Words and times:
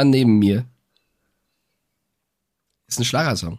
Mann 0.00 0.08
neben 0.08 0.38
mir. 0.38 0.64
Ist 2.86 2.98
ein 2.98 3.04
Schlagersong. 3.04 3.58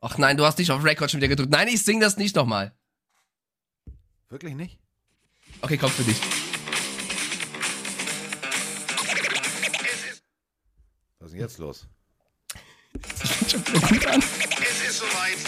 Ach 0.00 0.18
nein, 0.18 0.36
du 0.36 0.44
hast 0.44 0.58
nicht 0.58 0.70
auf 0.70 0.84
Record 0.84 1.10
schon 1.10 1.18
wieder 1.18 1.26
gedrückt. 1.26 1.50
Nein, 1.50 1.66
ich 1.66 1.82
sing 1.82 1.98
das 1.98 2.16
nicht 2.16 2.36
nochmal. 2.36 2.72
Wirklich 4.28 4.54
nicht? 4.54 4.78
Okay, 5.62 5.76
komm 5.76 5.90
für 5.90 6.04
dich. 6.04 6.20
Was 11.18 11.26
ist 11.26 11.32
denn 11.32 11.40
jetzt 11.40 11.58
los? 11.58 11.88
Das 12.92 13.30
fängt 13.32 13.50
schon 13.50 13.66
wieder 13.66 13.80
gut 13.88 14.06
an. 14.06 14.20
Es 14.20 14.88
ist 14.88 14.98
soweit. 15.00 15.38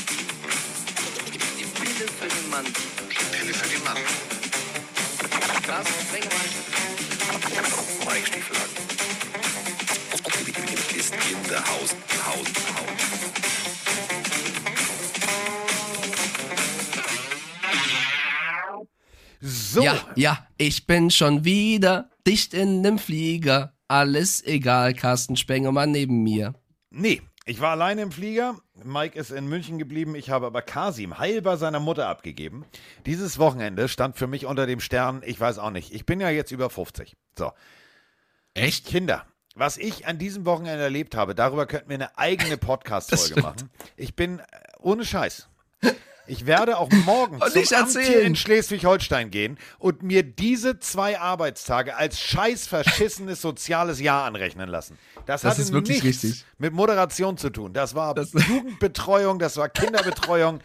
Die 1.33 1.39
Pille 1.39 2.09
für 2.09 2.27
den 2.27 2.51
Mann. 2.51 2.65
Die 2.65 3.37
Pille 3.37 3.55
für 3.55 3.69
den 3.69 3.85
Mann. 3.85 3.99
Carsten 5.63 6.05
Sprengemann. 6.05 6.47
Mike 8.09 8.27
Stieflagen. 8.27 8.87
Ist 8.91 9.05
in 11.33 11.43
the 11.45 11.57
house. 11.57 11.95
Haus, 12.27 12.48
Haus. 12.77 14.07
So, 19.41 19.83
Ja, 19.83 19.98
ja, 20.17 20.47
ich 20.57 20.87
bin 20.87 21.11
schon 21.11 21.45
wieder 21.45 22.11
dicht 22.27 22.55
in 22.55 22.81
nem 22.81 22.98
Flieger. 22.98 23.75
Alles 23.89 24.45
egal, 24.45 24.95
Carsten 24.95 25.37
Spengemann 25.37 25.93
neben 25.93 26.23
mir. 26.23 26.55
nee, 26.91 27.23
ich 27.48 27.61
war 27.61 27.70
alleine 27.70 28.03
im 28.03 28.11
Flieger. 28.11 28.56
Mike 28.83 29.17
ist 29.17 29.31
in 29.31 29.47
München 29.47 29.79
geblieben. 29.79 30.17
Ich 30.17 30.31
habe 30.31 30.47
aber 30.47 30.62
Kasim 30.62 31.17
heilbar 31.19 31.56
seiner 31.59 31.79
Mutter 31.79 32.09
abgegeben. 32.09 32.65
Dieses 33.06 33.39
Wochenende 33.39 33.87
stand 33.89 34.17
für 34.17 34.27
mich 34.27 34.47
unter 34.47 34.67
dem 34.67 34.81
Stern, 34.81 35.23
ich 35.25 35.39
weiß 35.39 35.59
auch 35.59 35.70
nicht. 35.70 35.95
Ich 35.95 36.05
bin 36.06 36.19
ja 36.20 36.29
jetzt 36.29 36.51
über 36.51 36.70
50. 36.70 37.15
So, 37.39 37.53
Echt? 38.55 38.87
Kinder, 38.87 39.27
was 39.56 39.77
ich 39.78 40.06
an 40.06 40.19
diesem 40.19 40.45
Wochenende 40.45 40.84
erlebt 40.84 41.16
habe, 41.16 41.34
darüber 41.34 41.66
könnten 41.66 41.88
wir 41.88 41.95
eine 41.97 42.16
eigene 42.16 42.56
Podcast-Folge 42.56 43.41
machen. 43.41 43.70
Ich 43.97 44.14
bin 44.14 44.39
äh, 44.39 44.42
ohne 44.81 45.05
Scheiß. 45.05 45.48
Ich 46.28 46.44
werde 46.44 46.78
auch 46.78 46.91
morgen 47.05 47.36
Und 47.41 47.53
zum 47.53 47.61
nicht 47.61 47.72
Amt 47.72 47.91
hier 47.92 48.00
erzählen. 48.00 48.27
in 48.27 48.36
Schleswig-Holstein 48.36 49.31
gehen 49.31 49.58
und 49.78 50.03
mir 50.03 50.22
diese 50.25 50.78
zwei 50.81 51.19
Arbeitstage 51.20 51.97
als 51.97 52.20
scheiß 52.20 52.66
verschissenes 52.66 53.41
soziales 53.41 54.00
Jahr 54.00 54.25
anrechnen 54.25 54.69
lassen. 54.69 54.98
Das, 55.27 55.42
Das 55.42 55.72
wirklich 55.72 56.03
nichts 56.03 56.25
richtig. 56.25 56.44
mit 56.59 56.72
Moderation 56.72 57.36
zu 57.38 57.50
tun. 57.50 57.72
Das 57.72 57.94
war 57.94 58.14
Das- 58.14 58.33
Jugendbetreuung, 58.48 59.38
das 59.38 59.56
war 59.56 59.69
Kinderbetreuung. 59.69 60.61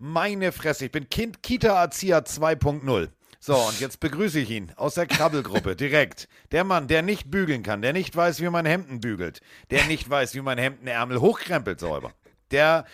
Meine 0.00 0.50
Fresse, 0.50 0.86
ich 0.86 0.90
bin 0.92 1.08
Kind 1.08 1.42
Kita-Erzieher 1.44 2.24
2.0. 2.26 3.08
So, 3.46 3.56
und 3.56 3.78
jetzt 3.78 4.00
begrüße 4.00 4.40
ich 4.40 4.48
ihn 4.48 4.72
aus 4.76 4.94
der 4.94 5.06
Krabbelgruppe 5.06 5.76
direkt. 5.76 6.30
Der 6.50 6.64
Mann, 6.64 6.88
der 6.88 7.02
nicht 7.02 7.30
bügeln 7.30 7.62
kann, 7.62 7.82
der 7.82 7.92
nicht 7.92 8.16
weiß, 8.16 8.40
wie 8.40 8.48
man 8.48 8.64
Hemden 8.64 9.00
bügelt, 9.00 9.42
der 9.70 9.84
nicht 9.84 10.08
weiß, 10.08 10.34
wie 10.34 10.40
man 10.40 10.56
Hemdenärmel 10.56 11.20
hochkrempelt 11.20 11.78
sauber. 11.78 12.14
Der 12.52 12.86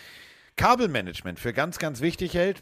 Kabelmanagement 0.57 1.39
für 1.39 1.53
ganz, 1.53 1.79
ganz 1.79 2.01
wichtig 2.01 2.33
hält 2.33 2.59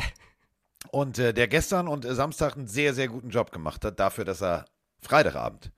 und 0.92 1.18
äh, 1.18 1.34
der 1.34 1.48
gestern 1.48 1.88
und 1.88 2.06
äh, 2.06 2.14
Samstag 2.14 2.56
einen 2.56 2.68
sehr, 2.68 2.94
sehr 2.94 3.08
guten 3.08 3.32
Job 3.32 3.52
gemacht 3.52 3.84
hat, 3.84 4.00
dafür, 4.00 4.24
dass 4.24 4.44
er 4.44 4.66
Freitagabend, 5.02 5.72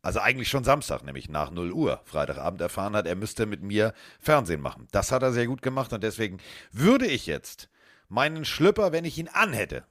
also 0.00 0.20
eigentlich 0.20 0.48
schon 0.48 0.64
Samstag, 0.64 1.04
nämlich 1.04 1.28
nach 1.28 1.50
0 1.50 1.72
Uhr, 1.72 2.00
Freitagabend 2.06 2.62
erfahren 2.62 2.96
hat, 2.96 3.06
er 3.06 3.14
müsste 3.14 3.44
mit 3.44 3.62
mir 3.62 3.92
Fernsehen 4.20 4.62
machen. 4.62 4.88
Das 4.90 5.12
hat 5.12 5.22
er 5.22 5.34
sehr 5.34 5.46
gut 5.46 5.60
gemacht 5.60 5.92
und 5.92 6.02
deswegen 6.02 6.38
würde 6.72 7.04
ich 7.04 7.26
jetzt 7.26 7.68
meinen 8.08 8.46
Schlüpper, 8.46 8.90
wenn 8.90 9.04
ich 9.04 9.18
ihn 9.18 9.28
anhätte, 9.28 9.84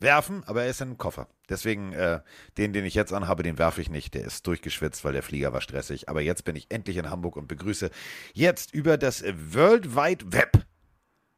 werfen, 0.00 0.42
aber 0.46 0.62
er 0.62 0.70
ist 0.70 0.80
in 0.80 0.88
einem 0.88 0.98
Koffer. 0.98 1.28
Deswegen, 1.48 1.92
äh, 1.92 2.20
den, 2.56 2.72
den 2.72 2.84
ich 2.84 2.94
jetzt 2.94 3.12
anhabe, 3.12 3.42
den 3.42 3.58
werfe 3.58 3.80
ich 3.80 3.90
nicht. 3.90 4.14
Der 4.14 4.24
ist 4.24 4.46
durchgeschwitzt, 4.46 5.04
weil 5.04 5.12
der 5.12 5.22
Flieger 5.22 5.52
war 5.52 5.60
stressig. 5.60 6.08
Aber 6.08 6.20
jetzt 6.20 6.44
bin 6.44 6.56
ich 6.56 6.66
endlich 6.70 6.96
in 6.96 7.10
Hamburg 7.10 7.36
und 7.36 7.48
begrüße 7.48 7.90
jetzt 8.34 8.72
über 8.74 8.96
das 8.96 9.24
World 9.24 9.94
Wide 9.96 10.32
Web 10.32 10.66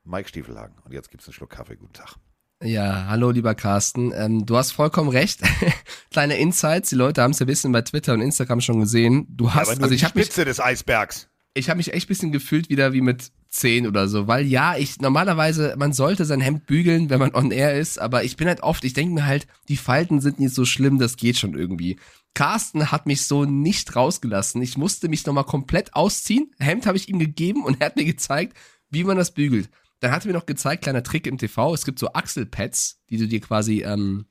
Mike 0.04 0.28
Stiefelhagen. 0.28 0.76
Und 0.84 0.92
jetzt 0.92 1.10
gibt 1.10 1.22
es 1.22 1.28
einen 1.28 1.34
Schluck 1.34 1.50
Kaffee. 1.50 1.76
Guten 1.76 1.92
Tag. 1.92 2.16
Ja, 2.62 3.06
hallo 3.08 3.30
lieber 3.30 3.54
Carsten. 3.54 4.12
Ähm, 4.14 4.44
du 4.44 4.56
hast 4.56 4.72
vollkommen 4.72 5.08
recht. 5.08 5.40
Kleine 6.10 6.36
Insights, 6.36 6.90
die 6.90 6.96
Leute 6.96 7.22
haben 7.22 7.30
es 7.30 7.38
ja 7.38 7.46
wissen 7.46 7.72
bei 7.72 7.80
Twitter 7.80 8.12
und 8.12 8.20
Instagram 8.20 8.60
schon 8.60 8.80
gesehen. 8.80 9.26
Du 9.30 9.54
hast, 9.54 9.68
aber 9.68 9.76
nur 9.76 9.84
also 9.84 9.88
die 9.90 9.96
ich 9.96 10.04
habe 10.04 10.18
mich, 10.18 10.26
Spitze 10.26 10.44
des 10.44 10.60
Eisbergs. 10.60 11.30
ich 11.54 11.70
habe 11.70 11.78
mich 11.78 11.94
echt 11.94 12.08
bisschen 12.08 12.32
gefühlt 12.32 12.68
wieder 12.68 12.92
wie 12.92 13.00
mit 13.00 13.32
10 13.50 13.86
oder 13.86 14.08
so, 14.08 14.28
weil 14.28 14.46
ja, 14.46 14.76
ich 14.76 15.00
normalerweise, 15.00 15.74
man 15.76 15.92
sollte 15.92 16.24
sein 16.24 16.40
Hemd 16.40 16.66
bügeln, 16.66 17.10
wenn 17.10 17.18
man 17.18 17.34
on 17.34 17.50
air 17.50 17.78
ist, 17.78 17.98
aber 17.98 18.24
ich 18.24 18.36
bin 18.36 18.48
halt 18.48 18.62
oft, 18.62 18.84
ich 18.84 18.92
denke 18.92 19.14
mir 19.14 19.26
halt, 19.26 19.46
die 19.68 19.76
Falten 19.76 20.20
sind 20.20 20.38
nicht 20.38 20.54
so 20.54 20.64
schlimm, 20.64 20.98
das 20.98 21.16
geht 21.16 21.36
schon 21.36 21.54
irgendwie. 21.54 21.98
Carsten 22.34 22.92
hat 22.92 23.06
mich 23.06 23.22
so 23.26 23.44
nicht 23.44 23.96
rausgelassen. 23.96 24.62
Ich 24.62 24.76
musste 24.76 25.08
mich 25.08 25.26
nochmal 25.26 25.44
komplett 25.44 25.94
ausziehen. 25.94 26.52
Hemd 26.60 26.86
habe 26.86 26.96
ich 26.96 27.08
ihm 27.08 27.18
gegeben 27.18 27.64
und 27.64 27.80
er 27.80 27.86
hat 27.86 27.96
mir 27.96 28.04
gezeigt, 28.04 28.56
wie 28.88 29.02
man 29.02 29.16
das 29.16 29.32
bügelt. 29.32 29.68
Dann 29.98 30.12
hat 30.12 30.24
er 30.24 30.28
mir 30.28 30.38
noch 30.38 30.46
gezeigt, 30.46 30.84
kleiner 30.84 31.02
Trick 31.02 31.26
im 31.26 31.36
TV, 31.36 31.74
es 31.74 31.84
gibt 31.84 31.98
so 31.98 32.12
Achselpads, 32.12 33.00
die 33.10 33.18
du 33.18 33.28
dir 33.28 33.40
quasi 33.40 33.82
ähm, 33.82 34.26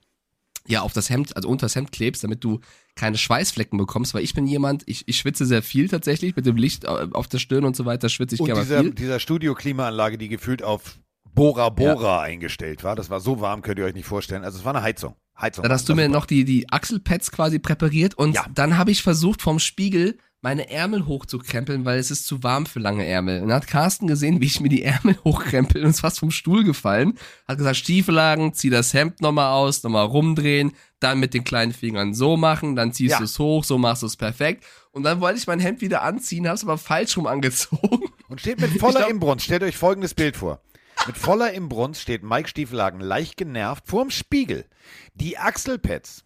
ja 0.68 0.82
auf 0.82 0.92
das 0.92 1.10
Hemd, 1.10 1.36
also 1.36 1.48
unter 1.48 1.64
das 1.66 1.74
Hemd 1.76 1.92
klebst, 1.92 2.22
damit 2.24 2.44
du 2.44 2.60
keine 2.94 3.16
Schweißflecken 3.18 3.78
bekommst, 3.78 4.14
weil 4.14 4.22
ich 4.22 4.34
bin 4.34 4.46
jemand, 4.46 4.82
ich, 4.86 5.04
ich 5.06 5.18
schwitze 5.18 5.46
sehr 5.46 5.62
viel 5.62 5.88
tatsächlich, 5.88 6.36
mit 6.36 6.46
dem 6.46 6.56
Licht 6.56 6.84
äh, 6.84 6.88
auf 7.12 7.28
der 7.28 7.38
Stirn 7.38 7.64
und 7.64 7.76
so 7.76 7.84
weiter 7.86 8.08
schwitze 8.08 8.34
ich 8.34 8.40
Und 8.40 8.46
gerne 8.46 8.62
dieser, 8.62 8.80
viel. 8.80 8.90
dieser 8.92 9.20
Studio-Klimaanlage, 9.20 10.18
die 10.18 10.28
gefühlt 10.28 10.62
auf 10.62 10.98
Bora 11.32 11.68
Bora 11.68 12.20
eingestellt 12.22 12.82
war. 12.84 12.96
Das 12.96 13.08
war 13.10 13.20
so 13.20 13.40
warm, 13.40 13.62
könnt 13.62 13.78
ihr 13.78 13.84
euch 13.84 13.94
nicht 13.94 14.06
vorstellen. 14.06 14.44
Also 14.44 14.58
es 14.58 14.64
war 14.64 14.74
eine 14.74 14.82
Heizung. 14.82 15.14
Heizung. 15.40 15.62
Dann 15.62 15.72
hast 15.72 15.88
du 15.88 15.92
Das 15.94 16.02
mir 16.02 16.08
noch 16.08 16.26
die, 16.26 16.44
die 16.44 16.70
Achselpads 16.70 17.30
quasi 17.30 17.58
präpariert 17.58 18.14
und 18.14 18.34
Ja. 18.34 18.44
dann 18.54 18.76
habe 18.76 18.90
ich 18.90 19.02
versucht 19.02 19.40
vom 19.40 19.58
Spiegel 19.58 20.18
meine 20.42 20.70
Ärmel 20.70 21.06
hochzukrempeln, 21.06 21.84
weil 21.84 21.98
es 21.98 22.10
ist 22.10 22.26
zu 22.26 22.42
warm 22.42 22.64
für 22.64 22.78
lange 22.78 23.04
Ärmel. 23.06 23.42
Und 23.42 23.48
dann 23.48 23.56
hat 23.56 23.66
Carsten 23.66 24.06
gesehen, 24.06 24.40
wie 24.40 24.46
ich 24.46 24.60
mir 24.60 24.68
die 24.70 24.82
Ärmel 24.82 25.18
hochkrempel 25.24 25.84
und 25.84 25.90
ist 25.90 26.00
fast 26.00 26.18
vom 26.20 26.30
Stuhl 26.30 26.64
gefallen. 26.64 27.18
Hat 27.46 27.58
gesagt, 27.58 27.76
Stiefelagen, 27.76 28.54
zieh 28.54 28.70
das 28.70 28.94
Hemd 28.94 29.20
nochmal 29.20 29.52
aus, 29.52 29.82
nochmal 29.82 30.06
rumdrehen, 30.06 30.72
dann 30.98 31.20
mit 31.20 31.34
den 31.34 31.44
kleinen 31.44 31.72
Fingern 31.72 32.14
so 32.14 32.36
machen, 32.38 32.74
dann 32.76 32.92
ziehst 32.92 33.12
Ja. 33.12 33.18
du 33.18 33.24
es 33.24 33.38
hoch, 33.38 33.64
so 33.64 33.76
machst 33.78 34.02
du 34.02 34.06
es 34.06 34.16
perfekt. 34.16 34.64
Und 34.92 35.02
dann 35.02 35.20
wollte 35.20 35.38
ich 35.38 35.46
mein 35.46 35.60
Hemd 35.60 35.82
wieder 35.82 36.02
anziehen, 36.02 36.48
hab's 36.48 36.62
aber 36.64 36.78
falsch 36.78 37.16
rum 37.16 37.26
angezogen. 37.26 38.06
Und 38.28 38.40
steht 38.40 38.60
mit 38.60 38.70
voller 38.78 39.00
glaub- 39.00 39.10
Imbrunst. 39.10 39.44
Stellt 39.44 39.62
euch 39.62 39.76
folgendes 39.76 40.14
Bild 40.14 40.36
vor. 40.36 40.62
Mit 41.06 41.16
voller 41.16 41.52
Imbrunst 41.52 42.00
steht 42.02 42.22
Mike 42.22 42.48
Stiefelhagen 42.48 43.00
leicht 43.00 43.36
genervt 43.36 43.84
vorm 43.86 44.10
Spiegel. 44.10 44.66
Die 45.14 45.38
Achselpads 45.38 46.24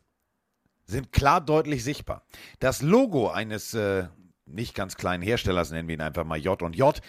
sind 0.86 1.12
klar 1.12 1.40
deutlich 1.40 1.82
sichtbar. 1.84 2.26
Das 2.60 2.82
Logo 2.82 3.28
eines 3.30 3.74
äh, 3.74 4.08
nicht 4.46 4.74
ganz 4.74 4.96
kleinen 4.96 5.22
Herstellers, 5.22 5.70
nennen 5.70 5.88
wir 5.88 5.94
ihn 5.94 6.00
einfach 6.02 6.24
mal 6.24 6.38
J 6.38 6.60
und 6.62 6.76
J, 6.76 7.00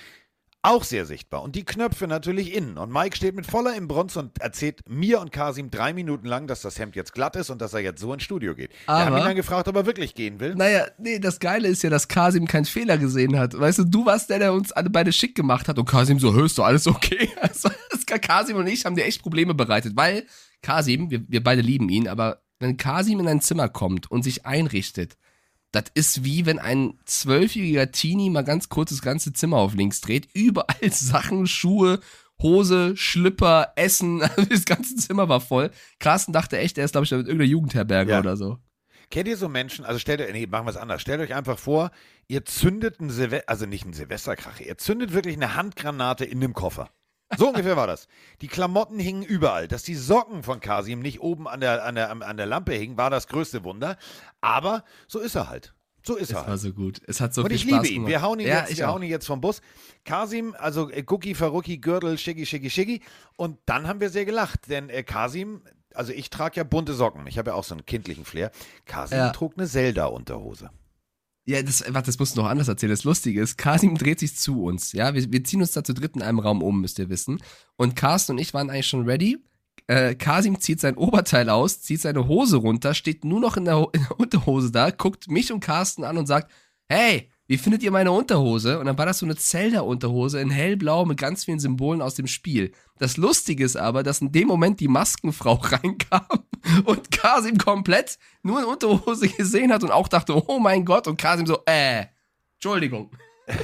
auch 0.61 0.83
sehr 0.83 1.05
sichtbar. 1.05 1.43
Und 1.43 1.55
die 1.55 1.63
Knöpfe 1.63 2.07
natürlich 2.07 2.55
innen. 2.55 2.79
Und 2.79 2.91
Mike 2.91 3.15
steht 3.15 3.35
mit 3.35 3.45
voller 3.45 3.75
Imbrunst 3.75 4.17
und 4.17 4.39
erzählt 4.41 4.79
mir 4.89 5.19
und 5.19 5.31
Kasim 5.31 5.69
drei 5.69 5.93
Minuten 5.93 6.25
lang, 6.25 6.47
dass 6.47 6.61
das 6.63 6.79
Hemd 6.79 6.95
jetzt 6.95 7.13
glatt 7.13 7.35
ist 7.35 7.51
und 7.51 7.61
dass 7.61 7.75
er 7.75 7.81
jetzt 7.81 8.01
so 8.01 8.11
ins 8.11 8.23
Studio 8.23 8.55
geht. 8.55 8.71
Wir 8.85 8.95
haben 8.95 9.07
Aber- 9.13 9.19
ihn 9.19 9.25
dann 9.25 9.35
gefragt, 9.35 9.67
ob 9.67 9.75
er 9.75 9.85
wirklich 9.85 10.15
gehen 10.15 10.39
will. 10.39 10.55
Naja, 10.55 10.87
nee, 10.97 11.19
das 11.19 11.39
Geile 11.39 11.67
ist 11.67 11.83
ja, 11.83 11.91
dass 11.91 12.07
Kasim 12.07 12.47
keinen 12.47 12.65
Fehler 12.65 12.97
gesehen 12.97 13.37
hat. 13.37 13.59
Weißt 13.59 13.77
du, 13.77 13.83
du 13.83 14.07
warst 14.07 14.31
der, 14.31 14.39
der 14.39 14.53
uns 14.53 14.71
alle 14.71 14.89
beide 14.89 15.11
schick 15.13 15.35
gemacht 15.35 15.67
hat 15.67 15.77
und 15.77 15.85
Kasim 15.85 16.17
so, 16.19 16.33
hörst 16.33 16.57
du 16.57 16.63
alles 16.63 16.87
okay? 16.87 17.29
Also, 17.41 17.69
Kasim 18.21 18.55
und 18.57 18.65
ich 18.65 18.85
haben 18.85 18.95
dir 18.95 19.05
echt 19.05 19.21
Probleme 19.21 19.53
bereitet, 19.53 19.93
weil 19.95 20.25
Kasim, 20.63 21.11
wir, 21.11 21.21
wir 21.27 21.43
beide 21.43 21.61
lieben 21.61 21.89
ihn, 21.89 22.07
aber 22.07 22.41
wenn 22.59 22.77
Kasim 22.77 23.19
in 23.19 23.27
ein 23.27 23.41
Zimmer 23.41 23.69
kommt 23.69 24.09
und 24.11 24.23
sich 24.23 24.45
einrichtet, 24.45 25.17
das 25.71 25.85
ist 25.93 26.23
wie 26.23 26.45
wenn 26.45 26.59
ein 26.59 26.97
zwölfjähriger 27.05 27.91
Teenie 27.91 28.29
mal 28.29 28.43
ganz 28.43 28.69
kurz 28.69 28.91
das 28.91 29.01
ganze 29.01 29.33
Zimmer 29.33 29.57
auf 29.57 29.73
links 29.73 29.99
dreht. 30.01 30.29
Überall 30.33 30.75
Sachen, 30.91 31.47
Schuhe, 31.47 31.99
Hose, 32.41 32.95
Schlipper, 32.95 33.73
Essen, 33.75 34.19
das 34.49 34.65
ganze 34.65 34.95
Zimmer 34.95 35.27
war 35.29 35.41
voll. 35.41 35.71
Carsten 35.99 36.31
dachte 36.33 36.57
echt, 36.57 36.77
er 36.77 36.85
ist, 36.85 36.91
glaube 36.93 37.05
ich, 37.05 37.11
mit 37.11 37.27
irgendeiner 37.27 37.49
Jugendherberge 37.49 38.11
Ja. 38.11 38.19
oder 38.19 38.37
so. 38.37 38.57
Kennt 39.11 39.27
ihr 39.27 39.37
so 39.37 39.49
Menschen, 39.49 39.85
also 39.85 39.99
stellt 39.99 40.19
euch, 40.21 40.33
nee, 40.33 40.47
machen 40.47 40.65
wir 40.65 40.71
es 40.71 40.77
anders. 40.77 41.01
Stellt 41.01 41.21
euch 41.21 41.35
einfach 41.35 41.59
vor, 41.59 41.91
ihr 42.27 42.43
zündet 42.45 42.99
ein 42.99 43.09
Silvester, 43.09 43.47
also 43.49 43.65
nicht 43.67 43.85
ein 43.85 43.93
Silvesterkrache, 43.93 44.63
ihr 44.63 44.77
zündet 44.77 45.13
wirklich 45.13 45.35
eine 45.35 45.55
Handgranate 45.55 46.25
in 46.25 46.41
dem 46.41 46.53
Koffer. 46.53 46.89
So 47.37 47.47
ungefähr 47.49 47.75
war 47.75 47.87
das. 47.87 48.07
Die 48.41 48.47
Klamotten 48.47 48.99
hingen 48.99 49.23
überall. 49.23 49.67
Dass 49.67 49.83
die 49.83 49.95
Socken 49.95 50.43
von 50.43 50.59
Kasim 50.59 50.99
nicht 50.99 51.21
oben 51.21 51.47
an 51.47 51.59
der, 51.59 51.83
an 51.83 51.95
der, 51.95 52.09
an 52.11 52.37
der 52.37 52.45
Lampe 52.45 52.73
hingen, 52.73 52.97
war 52.97 53.09
das 53.09 53.27
größte 53.27 53.63
Wunder. 53.63 53.97
Aber 54.41 54.83
so 55.07 55.19
ist 55.19 55.35
er 55.35 55.49
halt. 55.49 55.73
So 56.05 56.15
ist 56.15 56.29
Es 56.29 56.35
er 56.35 56.35
war 56.41 56.47
halt. 56.47 56.59
so 56.59 56.71
gut. 56.71 57.01
Es 57.07 57.19
hat 57.19 57.33
so 57.33 57.41
Und 57.41 57.47
viel 57.47 57.55
ich 57.55 57.61
Spaß 57.63 57.71
liebe 57.81 57.87
ihn. 57.87 57.93
gemacht. 57.95 58.09
Wir 58.11 58.21
hauen 58.21 58.39
ihn, 58.39 58.47
ja, 58.47 58.59
jetzt, 58.59 58.71
ich 58.71 58.77
wir 58.77 58.89
auch. 58.89 58.93
hauen 58.93 59.01
ihn 59.03 59.09
jetzt 59.09 59.25
vom 59.25 59.41
Bus. 59.41 59.61
Kasim, 60.05 60.55
also 60.59 60.91
äh, 60.91 61.01
Gucki, 61.01 61.33
Verrucki, 61.33 61.79
Gürtel, 61.79 62.17
Schicki, 62.19 62.45
Schicki, 62.45 62.69
Schicki. 62.69 63.01
Und 63.37 63.57
dann 63.65 63.87
haben 63.87 63.99
wir 63.99 64.11
sehr 64.11 64.25
gelacht, 64.25 64.69
denn 64.69 64.89
äh, 64.91 65.01
Kasim, 65.03 65.63
also 65.95 66.13
ich 66.13 66.29
trage 66.29 66.57
ja 66.57 66.63
bunte 66.63 66.93
Socken. 66.93 67.25
Ich 67.25 67.39
habe 67.39 67.49
ja 67.49 67.55
auch 67.55 67.63
so 67.63 67.73
einen 67.73 67.87
kindlichen 67.87 68.23
Flair. 68.23 68.51
Kasim 68.85 69.17
Ja. 69.17 69.29
trug 69.31 69.53
eine 69.57 69.65
Zelda-Unterhose. 69.67 70.69
Ja, 71.47 71.61
das, 71.61 71.83
warte, 71.93 72.07
das 72.07 72.17
musst 72.17 72.35
du 72.35 72.41
noch 72.41 72.49
anders 72.49 72.67
erzählen. 72.67 72.89
Das 72.91 73.03
Lustige 73.03 73.39
ist, 73.41 73.57
Kasim 73.57 73.95
dreht 73.97 74.19
sich 74.19 74.35
zu 74.35 74.63
uns. 74.63 74.93
Ja, 74.93 75.13
wir, 75.13 75.31
wir 75.31 75.43
ziehen 75.43 75.61
uns 75.61 75.73
da 75.73 75.83
zu 75.83 75.93
dritt 75.93 76.15
in 76.15 76.23
einem 76.23 76.39
Raum 76.39 76.63
um, 76.63 76.81
müsst 76.81 76.97
ihr 76.97 77.09
wissen. 77.09 77.39
Und 77.75 77.95
Carsten 77.95 78.31
und 78.33 78.37
ich 78.39 78.53
waren 78.55 78.69
eigentlich 78.71 78.87
schon 78.87 79.05
ready. 79.07 79.37
Äh, 79.87 80.15
Kasim 80.15 80.59
zieht 80.59 80.79
sein 80.79 80.97
Oberteil 80.97 81.49
aus, 81.49 81.81
zieht 81.81 82.01
seine 82.01 82.27
Hose 82.27 82.57
runter, 82.57 82.95
steht 82.95 83.23
nur 83.23 83.39
noch 83.39 83.57
in 83.57 83.65
der, 83.65 83.77
Ho- 83.77 83.89
in 83.93 84.01
der 84.01 84.19
Unterhose 84.19 84.71
da, 84.71 84.89
guckt 84.89 85.29
mich 85.29 85.51
und 85.51 85.59
Carsten 85.59 86.03
an 86.03 86.17
und 86.17 86.25
sagt, 86.25 86.51
hey, 86.89 87.29
wie 87.47 87.57
findet 87.57 87.83
ihr 87.83 87.91
meine 87.91 88.11
Unterhose? 88.11 88.79
Und 88.79 88.85
dann 88.87 88.97
war 88.97 89.05
das 89.05 89.19
so 89.19 89.25
eine 89.25 89.35
Zelda-Unterhose 89.35 90.39
in 90.41 90.49
hellblau 90.49 91.05
mit 91.05 91.19
ganz 91.19 91.45
vielen 91.45 91.59
Symbolen 91.59 92.01
aus 92.01 92.15
dem 92.15 92.27
Spiel. 92.27 92.71
Das 92.97 93.17
Lustige 93.17 93.63
ist 93.63 93.75
aber, 93.75 94.01
dass 94.03 94.21
in 94.21 94.31
dem 94.31 94.47
Moment 94.47 94.79
die 94.79 94.87
Maskenfrau 94.87 95.53
reinkam 95.61 96.25
und 96.85 97.11
Kasim 97.11 97.57
komplett 97.57 98.17
nur 98.41 98.59
in 98.59 98.65
Unterhose 98.65 99.27
gesehen 99.29 99.71
hat 99.71 99.83
und 99.83 99.91
auch 99.91 100.07
dachte, 100.07 100.33
oh 100.47 100.59
mein 100.59 100.85
Gott, 100.85 101.07
und 101.07 101.17
Kasim 101.17 101.45
so, 101.45 101.59
äh, 101.65 102.05
Entschuldigung. 102.55 103.11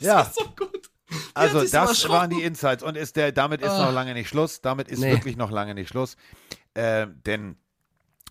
Ja. 0.00 0.18
Das 0.18 0.28
ist 0.28 0.34
so 0.36 0.44
gut. 0.56 0.90
Die 1.10 1.16
Also 1.34 1.64
das 1.64 2.08
waren 2.08 2.30
die 2.30 2.42
Insights 2.42 2.82
und 2.84 2.96
ist 2.96 3.16
der, 3.16 3.32
damit 3.32 3.62
ist 3.62 3.70
Ah. 3.70 3.86
noch 3.86 3.92
lange 3.92 4.14
nicht 4.14 4.28
Schluss. 4.28 4.60
Damit 4.60 4.88
ist 4.88 5.00
Nee. 5.00 5.10
wirklich 5.10 5.36
noch 5.36 5.50
lange 5.50 5.74
nicht 5.74 5.88
Schluss. 5.88 6.16
Äh, 6.74 7.08
denn 7.26 7.56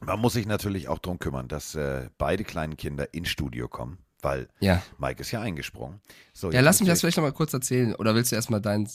man 0.02 0.20
muss 0.20 0.34
sich 0.34 0.46
natürlich 0.46 0.88
auch 0.88 1.00
darum 1.00 1.20
kümmern, 1.20 1.48
dass 1.48 1.76
äh, 1.76 2.10
beide 2.18 2.44
kleinen 2.44 2.78
Kinder 2.78 3.14
ins 3.14 3.30
Studio 3.30 3.68
kommen, 3.68 3.98
weil 4.22 4.48
Ja. 4.60 4.82
Mike 4.98 5.22
ist 5.22 5.32
ja 5.32 5.42
eingesprungen. 5.42 6.02
So, 6.34 6.52
Ja, 6.52 6.62
lass 6.62 6.80
mich 6.80 6.90
das 6.90 7.02
vielleicht 7.02 7.18
nochmal 7.18 7.34
kurz 7.34 7.54
erzählen. 7.54 7.96
Oder 7.96 8.16
willst 8.16 8.32
du 8.32 8.36
erstmal 8.36 8.62
dein. 8.62 8.88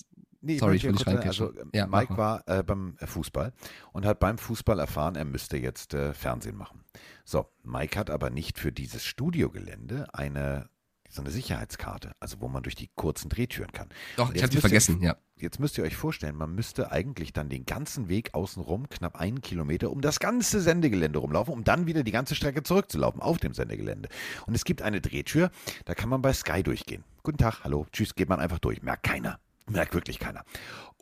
Nee, 0.44 0.58
Sorry, 0.58 0.75
ich 0.76 0.82
will 0.84 0.93
nicht 0.93 1.04
sagen, 1.04 1.19
Also, 1.20 1.52
äh, 1.52 1.64
Ja, 1.72 1.87
Mike 1.87 2.16
war 2.16 2.43
äh, 2.49 2.64
beim 2.64 2.96
Fußball 2.99 3.52
und 3.93 4.04
hat 4.04 4.19
beim 4.19 4.38
Fußball 4.38 4.81
erfahren, 4.81 5.14
er 5.14 5.25
müsste 5.25 5.56
jetzt 5.56 5.94
äh, 5.94 6.12
Fernsehen 6.14 6.56
machen. 6.56 6.84
So, 7.25 7.46
Mike 7.62 7.96
hat 7.96 8.10
aber 8.10 8.31
nicht 8.31 8.58
für 8.58 8.72
dieses 8.72 9.05
Studiogelände 9.05 10.12
eine 10.12 10.69
so 11.12 11.20
eine 11.22 11.30
Sicherheitskarte, 11.30 12.12
also 12.20 12.40
wo 12.40 12.48
man 12.48 12.62
durch 12.62 12.74
die 12.74 12.88
kurzen 12.94 13.28
Drehtüren 13.28 13.70
kann. 13.72 13.88
Doch, 14.16 14.32
ich 14.32 14.42
hab 14.42 14.48
die 14.50 14.56
müsst 14.56 14.56
ihr- 14.56 14.60
vergessen, 14.60 15.02
ja. 15.02 15.16
Jetzt 15.36 15.58
müsst 15.58 15.76
ihr 15.76 15.82
euch 15.84 15.96
vorstellen, 15.96 16.36
man 16.36 16.54
müsste 16.54 16.92
eigentlich 16.92 17.32
dann 17.32 17.48
den 17.48 17.66
ganzen 17.66 18.08
Weg 18.08 18.32
außenrum, 18.32 18.88
knapp 18.88 19.16
einen 19.16 19.40
Kilometer, 19.40 19.90
um 19.90 20.00
das 20.00 20.20
ganze 20.20 20.60
Sendegelände 20.60 21.18
rumlaufen, 21.18 21.52
um 21.52 21.64
dann 21.64 21.86
wieder 21.86 22.04
die 22.04 22.12
ganze 22.12 22.34
Strecke 22.36 22.62
zurückzulaufen 22.62 23.20
auf 23.20 23.38
dem 23.38 23.52
Sendegelände. 23.52 24.08
Und 24.46 24.54
es 24.54 24.64
gibt 24.64 24.82
eine 24.82 25.00
Drehtür, 25.00 25.50
da 25.84 25.94
kann 25.94 26.08
man 26.08 26.22
bei 26.22 26.32
Sky 26.32 26.62
durchgehen. 26.62 27.02
Guten 27.24 27.38
Tag, 27.38 27.64
hallo, 27.64 27.86
tschüss, 27.92 28.14
geht 28.14 28.28
man 28.28 28.38
einfach 28.40 28.60
durch. 28.60 28.82
Merkt 28.82 29.02
keiner. 29.02 29.40
Merkt 29.68 29.94
wirklich 29.94 30.18
keiner. 30.20 30.44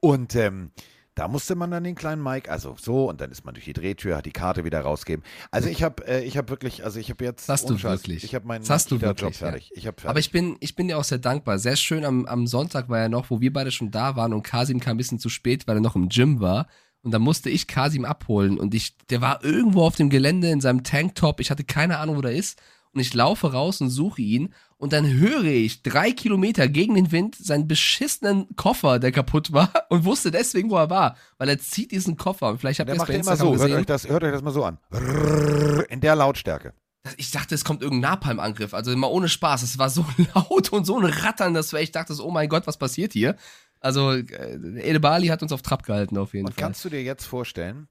Und 0.01 0.35
ähm, 0.37 0.71
da 1.15 1.29
musste 1.29 1.55
man 1.55 1.71
dann 1.71 1.85
den 1.85 1.95
kleinen 1.95 2.23
Mike, 2.23 2.51
also 2.51 2.77
so, 2.81 3.09
und 3.09 3.21
dann 3.21 3.31
ist 3.31 3.45
man 3.45 3.55
durch 3.55 3.65
die 3.65 3.73
Drehtür, 3.73 4.17
hat 4.17 4.27
die 4.27 4.33
Karte 4.33 4.65
wieder 4.65 4.81
rausgeben. 4.81 5.25
Also 5.51 5.69
ich 5.69 5.83
habe 5.83 6.07
äh, 6.07 6.25
ich 6.25 6.37
hab 6.37 6.51
wirklich, 6.51 6.85
also 6.85 6.99
ich 7.01 7.11
habe 7.11 7.25
jetzt. 7.25 7.49
Das 7.49 7.63
hast 7.63 7.71
du 7.71 7.83
wirklich. 7.83 8.25
Ich 8.25 8.35
habe 8.35 8.47
meinen 8.47 8.63
Das 8.63 8.71
hast 8.71 8.91
du 8.91 9.01
wirklich, 9.01 9.41
ja. 9.41 9.49
fertig. 9.49 9.71
Ich 9.75 9.87
habe 9.87 10.01
fertig. 10.01 10.11
Aber 10.11 10.19
ich 10.19 10.31
bin, 10.31 10.57
ich 10.61 10.77
bin 10.77 10.89
dir 10.89 10.99
auch 10.99 11.05
sehr 11.05 11.19
dankbar. 11.19 11.59
Sehr 11.59 11.77
schön 11.77 12.05
am, 12.05 12.27
am 12.27 12.47
Sonntag 12.47 12.89
war 12.89 12.99
ja 12.99 13.09
noch, 13.09 13.31
wo 13.31 13.41
wir 13.41 13.53
beide 13.53 13.71
schon 13.71 13.91
da 13.91 14.17
waren 14.17 14.33
und 14.33 14.43
Kasim 14.43 14.81
kam 14.81 14.95
ein 14.95 14.99
bisschen 14.99 15.19
zu 15.19 15.29
spät, 15.29 15.67
weil 15.67 15.79
er 15.79 15.83
noch 15.83 15.97
im 15.97 16.09
Gym 16.09 16.41
war. 16.41 16.69
Und 17.03 17.13
dann 17.13 17.23
musste 17.23 17.51
ich 17.51 17.67
Kasim 17.67 18.05
abholen 18.05 18.59
und 18.59 18.75
ich, 18.75 18.97
der 19.09 19.23
war 19.23 19.43
irgendwo 19.43 19.83
auf 19.83 19.97
dem 19.97 20.11
Gelände 20.11 20.51
in 20.51 20.61
seinem 20.61 20.85
Tanktop. 20.85 21.41
Ich 21.41 21.51
hatte 21.51 21.65
keine 21.65 21.99
Ahnung, 21.99 22.17
wo 22.17 22.21
der 22.21 22.33
ist. 22.33 22.61
Und 22.93 23.01
ich 23.01 23.15
laufe 23.15 23.53
raus 23.53 23.81
und 23.81 23.89
suche 23.89 24.21
ihn. 24.21 24.55
Und 24.81 24.95
dann 24.95 25.07
höre 25.07 25.45
ich 25.45 25.83
drei 25.83 26.11
Kilometer 26.11 26.67
gegen 26.67 26.95
den 26.95 27.13
Wind 27.13 27.37
seinen 27.37 27.69
beschissenen 27.69 28.47
Koffer, 28.57 28.99
der 28.99 29.13
kaputt 29.13 29.53
war 29.53 29.71
und 29.91 30.07
wusste 30.07 30.31
deswegen, 30.31 30.71
wo 30.71 30.77
er 30.79 30.89
war. 30.89 31.17
Weil 31.37 31.51
er 31.51 31.59
zieht 31.59 31.91
diesen 31.91 32.17
Koffer. 32.17 32.49
Und 32.49 32.61
vielleicht 32.61 32.81
habt 32.81 32.89
ihr 32.89 32.95
es 32.95 32.99
macht 32.99 33.09
bei 33.09 33.17
Instagram 33.17 33.39
so. 33.39 33.51
Hört 33.51 33.61
gesehen. 33.61 33.77
euch, 33.77 33.85
das, 33.87 34.09
hört 34.09 34.25
euch 34.25 34.33
das 34.33 34.41
mal 34.41 34.53
so 34.53 34.65
an. 34.65 34.79
In 35.91 36.01
der 36.01 36.17
Lautstärke. 36.17 36.73
Ich 37.19 37.31
dachte, 37.31 37.55
es 37.55 37.63
kommt 37.63 37.83
irgendein 37.83 38.13
Napalm-Angriff. 38.13 38.73
Also 38.73 38.97
mal 38.97 39.09
ohne 39.09 39.29
Spaß. 39.29 39.63
Es 39.65 39.77
war 39.77 39.91
so 39.91 40.07
laut 40.35 40.73
und 40.73 40.87
so 40.87 40.99
ein 40.99 41.05
Rattern, 41.05 41.53
dass 41.53 41.75
ich 41.75 41.93
dachte, 41.93 42.15
oh 42.19 42.31
mein 42.31 42.49
Gott, 42.49 42.67
was 42.67 42.79
passiert 42.79 43.13
hier? 43.13 43.37
Also, 43.81 44.13
äh, 44.13 44.81
Ede 44.81 45.01
Bali 45.01 45.27
hat 45.27 45.43
uns 45.43 45.53
auf 45.53 45.61
Trab 45.61 45.83
gehalten, 45.83 46.17
auf 46.17 46.33
jeden 46.33 46.47
Und 46.47 46.55
Fall. 46.55 46.65
kannst 46.65 46.83
du 46.87 46.89
dir 46.89 47.03
jetzt 47.03 47.27
vorstellen, 47.27 47.87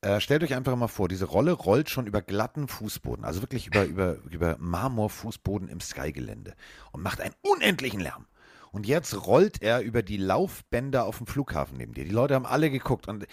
äh, 0.00 0.20
stellt 0.20 0.42
euch 0.42 0.54
einfach 0.54 0.76
mal 0.76 0.88
vor, 0.88 1.08
diese 1.08 1.24
Rolle 1.24 1.52
rollt 1.52 1.90
schon 1.90 2.06
über 2.06 2.22
glatten 2.22 2.68
Fußboden, 2.68 3.24
also 3.24 3.42
wirklich 3.42 3.66
über, 3.66 3.84
über, 3.84 4.18
über 4.30 4.56
Marmorfußboden 4.58 5.68
im 5.68 5.80
Sky-Gelände 5.80 6.54
und 6.92 7.02
macht 7.02 7.20
einen 7.20 7.34
unendlichen 7.42 8.00
Lärm. 8.00 8.26
Und 8.70 8.86
jetzt 8.86 9.26
rollt 9.26 9.62
er 9.62 9.80
über 9.80 10.02
die 10.02 10.18
Laufbänder 10.18 11.04
auf 11.06 11.18
dem 11.18 11.26
Flughafen 11.26 11.78
neben 11.78 11.94
dir. 11.94 12.04
Die 12.04 12.10
Leute 12.10 12.34
haben 12.34 12.46
alle 12.46 12.70
geguckt 12.70 13.08
und 13.08 13.26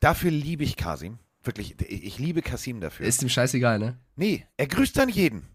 dafür 0.00 0.30
liebe 0.30 0.64
ich 0.64 0.76
Kasim. 0.76 1.18
Wirklich, 1.44 1.76
ich 1.80 2.18
liebe 2.18 2.42
Kasim 2.42 2.80
dafür. 2.80 3.06
Ist 3.06 3.22
ihm 3.22 3.28
scheißegal, 3.28 3.78
ne? 3.78 3.98
Nee, 4.16 4.46
er 4.56 4.66
grüßt 4.66 4.96
dann 4.96 5.08
jeden. 5.08 5.46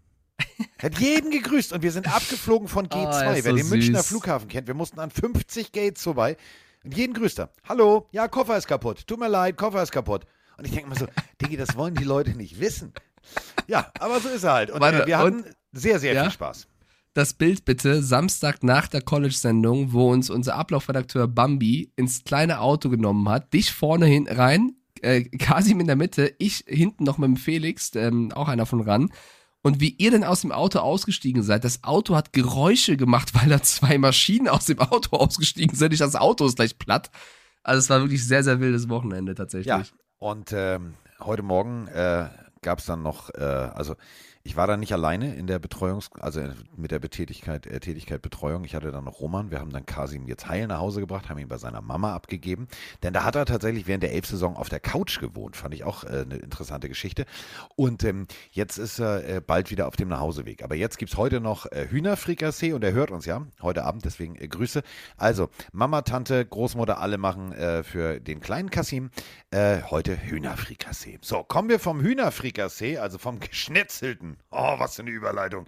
Er 0.78 0.90
hat 0.90 0.98
jeden 0.98 1.30
gegrüßt 1.30 1.72
und 1.72 1.82
wir 1.82 1.92
sind 1.92 2.12
abgeflogen 2.12 2.68
von 2.68 2.88
G2. 2.88 3.28
Oh, 3.28 3.32
ist 3.36 3.44
Wer 3.44 3.52
so 3.52 3.56
den 3.56 3.68
Münchner 3.68 3.98
süß. 3.98 4.08
Flughafen 4.08 4.48
kennt, 4.48 4.66
wir 4.66 4.74
mussten 4.74 4.98
an 4.98 5.10
50 5.10 5.72
Gates 5.72 6.02
vorbei 6.02 6.36
und 6.84 6.96
jeden 6.96 7.12
grüßt 7.12 7.40
er. 7.40 7.50
Hallo, 7.68 8.08
ja, 8.12 8.28
Koffer 8.28 8.56
ist 8.56 8.66
kaputt. 8.66 9.06
Tut 9.06 9.18
mir 9.18 9.28
leid, 9.28 9.56
Koffer 9.56 9.82
ist 9.82 9.92
kaputt. 9.92 10.26
Und 10.56 10.66
ich 10.66 10.72
denke 10.72 10.88
mir 10.88 10.96
so, 10.96 11.06
Diggi, 11.40 11.56
das 11.56 11.76
wollen 11.76 11.94
die 11.94 12.04
Leute 12.04 12.30
nicht 12.30 12.60
wissen. 12.60 12.92
Ja, 13.66 13.90
aber 13.98 14.20
so 14.20 14.28
ist 14.28 14.44
er 14.44 14.52
halt. 14.52 14.70
Und 14.70 14.80
Warte, 14.80 15.04
äh, 15.04 15.06
wir 15.06 15.18
hatten 15.18 15.44
sehr, 15.72 15.98
sehr 15.98 16.14
ja? 16.14 16.22
viel 16.22 16.32
Spaß. 16.32 16.66
Das 17.14 17.32
Bild 17.32 17.64
bitte, 17.64 18.02
Samstag 18.02 18.64
nach 18.64 18.88
der 18.88 19.00
College-Sendung, 19.00 19.92
wo 19.92 20.10
uns 20.10 20.30
unser 20.30 20.56
Ablaufredakteur 20.56 21.28
Bambi 21.28 21.92
ins 21.94 22.24
kleine 22.24 22.60
Auto 22.60 22.88
genommen 22.88 23.28
hat, 23.28 23.52
dich 23.52 23.72
vorne 23.72 24.06
hin 24.06 24.26
rein, 24.28 24.76
äh, 25.00 25.22
Kasim 25.22 25.78
in 25.78 25.86
der 25.86 25.96
Mitte, 25.96 26.34
ich 26.38 26.64
hinten 26.66 27.04
noch 27.04 27.18
mit 27.18 27.28
dem 27.28 27.36
Felix, 27.36 27.92
ähm, 27.94 28.32
auch 28.32 28.48
einer 28.48 28.66
von 28.66 28.80
ran. 28.80 29.12
Und 29.62 29.80
wie 29.80 29.94
ihr 29.96 30.10
denn 30.10 30.24
aus 30.24 30.42
dem 30.42 30.52
Auto 30.52 30.80
ausgestiegen 30.80 31.42
seid, 31.42 31.64
das 31.64 31.84
Auto 31.84 32.16
hat 32.16 32.32
Geräusche 32.32 32.96
gemacht, 32.96 33.32
weil 33.40 33.48
da 33.48 33.62
zwei 33.62 33.96
Maschinen 33.96 34.48
aus 34.48 34.66
dem 34.66 34.80
Auto 34.80 35.16
ausgestiegen 35.16 35.76
sind. 35.76 35.92
Ich, 35.92 36.00
das 36.00 36.16
Auto 36.16 36.46
ist 36.46 36.56
gleich 36.56 36.78
platt. 36.78 37.10
Also 37.62 37.78
es 37.78 37.90
war 37.90 38.00
wirklich 38.00 38.26
sehr, 38.26 38.42
sehr 38.42 38.60
wildes 38.60 38.88
Wochenende 38.88 39.34
tatsächlich. 39.34 39.66
Ja, 39.66 39.84
und 40.24 40.54
ähm, 40.54 40.94
heute 41.20 41.42
Morgen 41.42 41.86
äh, 41.88 42.30
gab 42.62 42.78
es 42.78 42.86
dann 42.86 43.02
noch, 43.02 43.28
äh, 43.34 43.42
also 43.42 43.94
ich 44.46 44.56
war 44.56 44.66
da 44.66 44.76
nicht 44.76 44.92
alleine 44.92 45.34
in 45.34 45.46
der 45.46 45.58
Betreuungs-, 45.58 46.10
also 46.20 46.42
mit 46.76 46.90
der 46.90 46.98
Betätigkeit, 46.98 47.66
äh, 47.66 47.80
Tätigkeit 47.80 48.20
Betreuung. 48.20 48.64
Ich 48.64 48.74
hatte 48.74 48.92
dann 48.92 49.04
noch 49.04 49.20
Roman. 49.20 49.50
Wir 49.50 49.58
haben 49.58 49.72
dann 49.72 49.86
Kasim 49.86 50.26
jetzt 50.26 50.46
heil 50.46 50.66
nach 50.66 50.80
Hause 50.80 51.00
gebracht, 51.00 51.30
haben 51.30 51.38
ihn 51.38 51.48
bei 51.48 51.56
seiner 51.56 51.80
Mama 51.80 52.14
abgegeben. 52.14 52.68
Denn 53.02 53.14
da 53.14 53.24
hat 53.24 53.36
er 53.36 53.46
tatsächlich 53.46 53.86
während 53.86 54.02
der 54.02 54.12
Elf-Saison 54.12 54.56
auf 54.56 54.68
der 54.68 54.80
Couch 54.80 55.18
gewohnt. 55.18 55.56
Fand 55.56 55.72
ich 55.72 55.84
auch 55.84 56.04
äh, 56.04 56.26
eine 56.26 56.36
interessante 56.36 56.90
Geschichte. 56.90 57.24
Und 57.74 58.04
ähm, 58.04 58.26
jetzt 58.50 58.76
ist 58.76 58.98
er 58.98 59.26
äh, 59.26 59.40
bald 59.40 59.70
wieder 59.70 59.88
auf 59.88 59.96
dem 59.96 60.08
Nachhauseweg. 60.08 60.62
Aber 60.62 60.74
jetzt 60.74 60.98
gibt 60.98 61.12
es 61.12 61.16
heute 61.16 61.40
noch 61.40 61.64
äh, 61.72 61.88
Hühnerfrikassee 61.88 62.74
und 62.74 62.84
er 62.84 62.92
hört 62.92 63.10
uns 63.10 63.24
ja 63.24 63.46
heute 63.62 63.84
Abend, 63.84 64.04
deswegen 64.04 64.36
äh, 64.36 64.46
Grüße. 64.46 64.82
Also 65.16 65.48
Mama, 65.72 66.02
Tante, 66.02 66.44
Großmutter, 66.44 67.00
alle 67.00 67.16
machen 67.16 67.52
äh, 67.52 67.82
für 67.82 68.20
den 68.20 68.40
kleinen 68.40 68.68
Kasim 68.68 69.10
äh, 69.52 69.80
heute 69.84 70.18
Hühnerfrikassee. 70.20 71.18
So, 71.22 71.42
kommen 71.42 71.70
wir 71.70 71.80
vom 71.80 72.02
Hühnerfrikassee, 72.02 72.98
also 72.98 73.16
vom 73.16 73.40
Geschnetzelten. 73.54 74.33
Oh, 74.50 74.74
was 74.78 74.96
für 74.96 75.02
eine 75.02 75.10
Überleitung. 75.10 75.66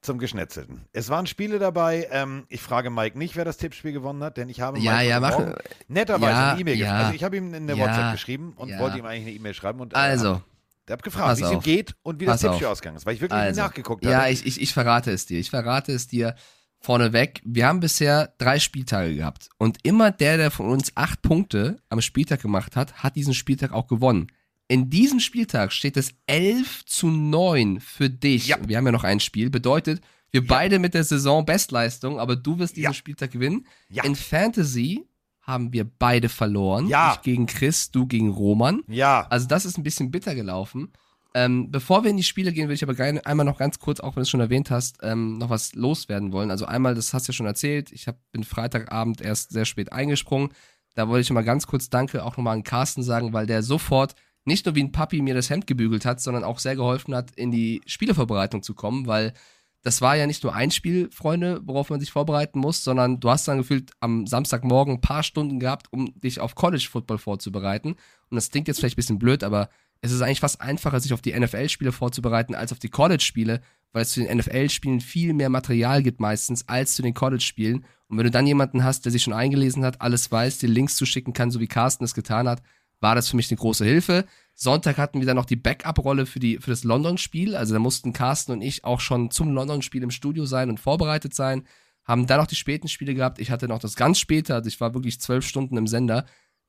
Zum 0.00 0.18
Geschnetzelten. 0.18 0.84
Es 0.92 1.08
waren 1.08 1.26
Spiele 1.26 1.58
dabei. 1.58 2.06
Ähm, 2.12 2.44
ich 2.48 2.60
frage 2.62 2.88
Mike 2.88 3.18
nicht, 3.18 3.34
wer 3.34 3.44
das 3.44 3.56
Tippspiel 3.56 3.92
gewonnen 3.92 4.22
hat, 4.22 4.36
denn 4.36 4.48
ich 4.48 4.60
habe 4.60 4.78
Ja, 4.78 4.92
Mike 4.92 5.08
ja, 5.08 5.20
mach- 5.20 5.54
netterweise 5.88 6.32
ja, 6.32 6.50
eine 6.52 6.60
E-Mail 6.60 6.76
geschrieben. 6.76 6.94
ja. 6.98 6.98
Also 7.04 7.14
ich 7.14 7.24
habe 7.24 7.36
ihm 7.36 7.52
eine 7.52 7.74
Ja, 7.74 7.78
WhatsApp 7.84 8.12
geschrieben 8.12 8.52
und 8.56 8.78
wollte 8.78 8.98
ihm 8.98 9.04
eigentlich 9.06 9.22
eine 9.26 9.32
E-Mail 9.32 9.54
schreiben. 9.54 9.80
Und, 9.80 9.94
äh, 9.94 9.96
Also, 9.96 10.40
der 10.86 10.94
hat 10.94 11.02
gefragt, 11.02 11.38
wie 11.40 11.42
es 11.42 11.50
ihm 11.50 11.60
geht 11.60 11.96
und 12.02 12.20
wie 12.20 12.26
das 12.26 12.40
Tippspiel 12.40 12.68
ausgegangen 12.68 12.96
ist, 12.96 13.06
weil 13.06 13.14
ich 13.14 13.20
wirklich 13.20 13.38
nicht 13.40 13.48
Also, 13.48 13.60
nachgeguckt 13.60 14.04
habe. 14.04 14.12
Ja, 14.12 14.28
ich, 14.28 14.46
ich, 14.46 14.60
ich 14.60 14.72
verrate 14.72 15.10
es 15.10 15.26
dir. 15.26 15.40
Ich 15.40 15.50
verrate 15.50 15.90
es 15.92 16.06
dir 16.06 16.36
vorneweg. 16.80 17.40
Wir 17.44 17.66
haben 17.66 17.80
bisher 17.80 18.32
drei 18.38 18.60
Spieltage 18.60 19.16
gehabt. 19.16 19.48
Und 19.58 19.78
immer 19.82 20.12
der, 20.12 20.36
der 20.36 20.52
von 20.52 20.66
uns 20.70 20.92
acht 20.96 21.22
Punkte 21.22 21.82
am 21.88 22.00
Spieltag 22.00 22.40
gemacht 22.40 22.76
hat, 22.76 23.02
hat 23.02 23.16
diesen 23.16 23.34
Spieltag 23.34 23.72
auch 23.72 23.88
gewonnen. 23.88 24.28
In 24.68 24.90
diesem 24.90 25.18
Spieltag 25.18 25.72
steht 25.72 25.96
es 25.96 26.12
11 26.26 26.84
zu 26.84 27.08
9 27.08 27.80
für 27.80 28.10
dich. 28.10 28.46
Ja. 28.48 28.58
Wir 28.66 28.76
haben 28.76 28.84
ja 28.86 28.92
noch 28.92 29.04
ein 29.04 29.18
Spiel. 29.20 29.48
Bedeutet, 29.50 30.02
wir 30.30 30.46
beide 30.46 30.78
mit 30.78 30.92
der 30.92 31.04
Saison 31.04 31.46
Bestleistung, 31.46 32.20
aber 32.20 32.36
du 32.36 32.58
wirst 32.58 32.76
diesen 32.76 32.84
Ja. 32.90 32.92
Spieltag 32.94 33.30
gewinnen. 33.30 33.66
Ja. 33.88 34.04
In 34.04 34.14
Fantasy 34.14 35.06
haben 35.40 35.72
wir 35.72 35.84
beide 35.84 36.28
verloren. 36.28 36.86
Ja. 36.88 37.14
Ich 37.14 37.22
gegen 37.22 37.46
Chris, 37.46 37.90
du 37.90 38.06
gegen 38.06 38.28
Roman. 38.28 38.82
ja. 38.88 39.26
Also 39.30 39.48
das 39.48 39.64
ist 39.64 39.78
ein 39.78 39.82
bisschen 39.82 40.10
bitter 40.10 40.34
gelaufen. 40.34 40.92
Ähm, 41.34 41.70
bevor 41.70 42.04
wir 42.04 42.10
in 42.10 42.16
die 42.18 42.22
Spiele 42.22 42.52
gehen, 42.52 42.64
würde 42.64 42.74
ich 42.74 42.82
aber 42.82 42.94
gerne 42.94 43.24
einmal 43.24 43.46
noch 43.46 43.58
ganz 43.58 43.78
kurz, 43.78 44.00
auch 44.00 44.16
wenn 44.16 44.20
du 44.20 44.22
es 44.22 44.30
schon 44.30 44.40
erwähnt 44.40 44.70
hast, 44.70 44.98
ähm, 45.02 45.38
noch 45.38 45.50
was 45.50 45.74
loswerden 45.74 46.32
wollen. 46.32 46.50
Also 46.50 46.66
einmal, 46.66 46.94
das 46.94 47.14
hast 47.14 47.28
du 47.28 47.32
ja 47.32 47.34
schon 47.34 47.46
erzählt, 47.46 47.92
ich 47.92 48.06
hab, 48.08 48.16
bin 48.32 48.44
Freitagabend 48.44 49.20
erst 49.22 49.50
sehr 49.50 49.64
spät 49.64 49.92
eingesprungen. 49.92 50.50
Da 50.94 51.08
wollte 51.08 51.20
ich 51.22 51.30
mal 51.30 51.44
ganz 51.44 51.66
kurz 51.66 51.88
Danke 51.90 52.24
auch 52.24 52.36
nochmal 52.36 52.56
an 52.56 52.64
Carsten 52.64 53.02
sagen, 53.02 53.32
weil 53.32 53.46
der 53.46 53.62
sofort 53.62 54.14
nicht 54.44 54.66
nur 54.66 54.74
wie 54.74 54.82
ein 54.82 54.92
Papi 54.92 55.22
mir 55.22 55.34
das 55.34 55.50
Hemd 55.50 55.66
gebügelt 55.66 56.04
hat, 56.04 56.20
sondern 56.20 56.44
auch 56.44 56.58
sehr 56.58 56.76
geholfen 56.76 57.14
hat, 57.14 57.32
in 57.32 57.50
die 57.50 57.80
Spielevorbereitung 57.86 58.62
zu 58.62 58.74
kommen, 58.74 59.06
weil 59.06 59.32
das 59.82 60.00
war 60.00 60.16
ja 60.16 60.26
nicht 60.26 60.42
nur 60.42 60.54
ein 60.54 60.70
Spiel, 60.70 61.08
Freunde, 61.12 61.60
worauf 61.64 61.90
man 61.90 62.00
sich 62.00 62.10
vorbereiten 62.10 62.58
muss, 62.58 62.82
sondern 62.82 63.20
du 63.20 63.30
hast 63.30 63.46
dann 63.46 63.58
gefühlt 63.58 63.92
am 64.00 64.26
Samstagmorgen 64.26 64.94
ein 64.94 65.00
paar 65.00 65.22
Stunden 65.22 65.60
gehabt, 65.60 65.86
um 65.92 66.18
dich 66.20 66.40
auf 66.40 66.54
College 66.54 66.88
Football 66.90 67.18
vorzubereiten. 67.18 67.92
Und 68.28 68.34
das 68.34 68.50
klingt 68.50 68.68
jetzt 68.68 68.80
vielleicht 68.80 68.96
ein 68.96 68.96
bisschen 68.96 69.18
blöd, 69.18 69.44
aber 69.44 69.68
es 70.00 70.12
ist 70.12 70.20
eigentlich 70.20 70.40
fast 70.40 70.60
einfacher, 70.60 71.00
sich 71.00 71.12
auf 71.12 71.22
die 71.22 71.38
NFL-Spiele 71.38 71.92
vorzubereiten, 71.92 72.54
als 72.54 72.72
auf 72.72 72.78
die 72.78 72.88
College-Spiele, 72.88 73.60
weil 73.92 74.02
es 74.02 74.12
zu 74.12 74.20
den 74.20 74.36
NFL-Spielen 74.36 75.00
viel 75.00 75.32
mehr 75.32 75.48
Material 75.48 76.02
gibt 76.02 76.20
meistens, 76.20 76.68
als 76.68 76.94
zu 76.94 77.02
den 77.02 77.14
College-Spielen. 77.14 77.84
Und 78.08 78.16
wenn 78.16 78.24
du 78.24 78.30
dann 78.30 78.46
jemanden 78.46 78.84
hast, 78.84 79.04
der 79.04 79.12
sich 79.12 79.22
schon 79.22 79.32
eingelesen 79.32 79.84
hat, 79.84 80.00
alles 80.00 80.30
weiß, 80.30 80.58
dir 80.58 80.68
Links 80.68 80.96
zuschicken 80.96 81.32
kann, 81.32 81.50
so 81.50 81.60
wie 81.60 81.66
Carsten 81.66 82.04
es 82.04 82.14
getan 82.14 82.48
hat, 82.48 82.62
war 83.00 83.14
das 83.14 83.28
für 83.28 83.36
mich 83.36 83.50
eine 83.50 83.58
große 83.58 83.84
Hilfe. 83.84 84.24
Sonntag 84.54 84.98
hatten 84.98 85.20
wir 85.20 85.26
dann 85.26 85.36
noch 85.36 85.44
die 85.44 85.56
Backup-Rolle 85.56 86.26
für, 86.26 86.40
die, 86.40 86.58
für 86.58 86.70
das 86.70 86.82
London-Spiel. 86.84 87.54
Also 87.54 87.74
da 87.74 87.78
mussten 87.80 88.12
Carsten 88.12 88.52
und 88.52 88.60
ich 88.62 88.84
auch 88.84 89.00
schon 89.00 89.30
zum 89.30 89.52
London-Spiel 89.52 90.02
im 90.02 90.10
Studio 90.10 90.46
sein 90.46 90.68
und 90.68 90.80
vorbereitet 90.80 91.34
sein. 91.34 91.66
Haben 92.04 92.26
dann 92.26 92.40
noch 92.40 92.46
die 92.46 92.56
späten 92.56 92.88
Spiele 92.88 93.14
gehabt. 93.14 93.38
Ich 93.38 93.50
hatte 93.50 93.68
noch 93.68 93.78
das 93.78 93.94
ganz 93.94 94.18
späte, 94.18 94.54
also 94.54 94.66
ich 94.66 94.80
war 94.80 94.94
wirklich 94.94 95.20
zwölf 95.20 95.46
Stunden 95.46 95.76
im 95.76 95.86
Sender. 95.86 96.24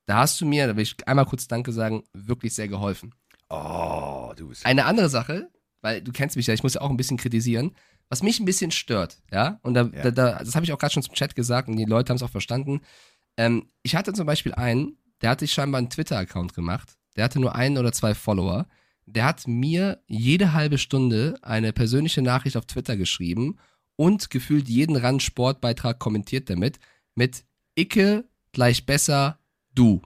Da 0.06 0.18
hast 0.18 0.40
du 0.40 0.46
mir, 0.46 0.66
da 0.66 0.76
will 0.76 0.82
ich 0.82 0.96
einmal 1.08 1.26
kurz 1.26 1.48
Danke 1.48 1.72
sagen, 1.72 2.04
wirklich 2.12 2.54
sehr 2.54 2.68
geholfen. 2.68 3.14
Oh, 3.48 4.32
du 4.36 4.48
bist. 4.48 4.64
Eine 4.66 4.84
andere 4.84 5.08
Sache, 5.08 5.48
weil 5.80 6.02
du 6.02 6.12
kennst 6.12 6.36
mich 6.36 6.46
ja, 6.46 6.54
ich 6.54 6.62
muss 6.62 6.74
ja 6.74 6.80
auch 6.82 6.90
ein 6.90 6.96
bisschen 6.96 7.16
kritisieren, 7.16 7.72
was 8.08 8.22
mich 8.22 8.38
ein 8.38 8.44
bisschen 8.44 8.70
stört, 8.70 9.22
ja, 9.32 9.58
und 9.62 9.74
da, 9.74 9.82
Ja. 9.92 10.02
da, 10.02 10.10
da 10.10 10.38
das 10.40 10.54
habe 10.54 10.64
ich 10.64 10.72
auch 10.72 10.78
gerade 10.78 10.92
schon 10.92 11.02
zum 11.02 11.14
Chat 11.14 11.34
gesagt 11.34 11.68
und 11.68 11.76
die 11.76 11.84
Leute 11.84 12.10
haben 12.10 12.16
es 12.16 12.22
auch 12.22 12.30
verstanden. 12.30 12.80
Ähm, 13.36 13.68
ich 13.82 13.96
hatte 13.96 14.12
zum 14.12 14.26
Beispiel 14.26 14.52
einen, 14.54 14.98
der 15.20 15.30
hat 15.30 15.40
sich 15.40 15.52
scheinbar 15.52 15.78
einen 15.78 15.90
Twitter-Account 15.90 16.54
gemacht, 16.54 16.96
der 17.16 17.24
hatte 17.24 17.40
nur 17.40 17.54
einen 17.54 17.78
oder 17.78 17.92
zwei 17.92 18.14
Follower, 18.14 18.66
der 19.06 19.24
hat 19.24 19.48
mir 19.48 20.02
jede 20.06 20.52
halbe 20.52 20.78
Stunde 20.78 21.38
eine 21.42 21.72
persönliche 21.72 22.22
Nachricht 22.22 22.56
auf 22.56 22.66
Twitter 22.66 22.96
geschrieben 22.96 23.58
und 23.96 24.30
gefühlt 24.30 24.68
jeden 24.68 24.96
Rand-Sportbeitrag 24.96 25.98
kommentiert 25.98 26.48
damit 26.48 26.78
mit 27.14 27.44
Icke 27.74 28.24
gleich 28.52 28.86
besser 28.86 29.38
du. 29.74 30.02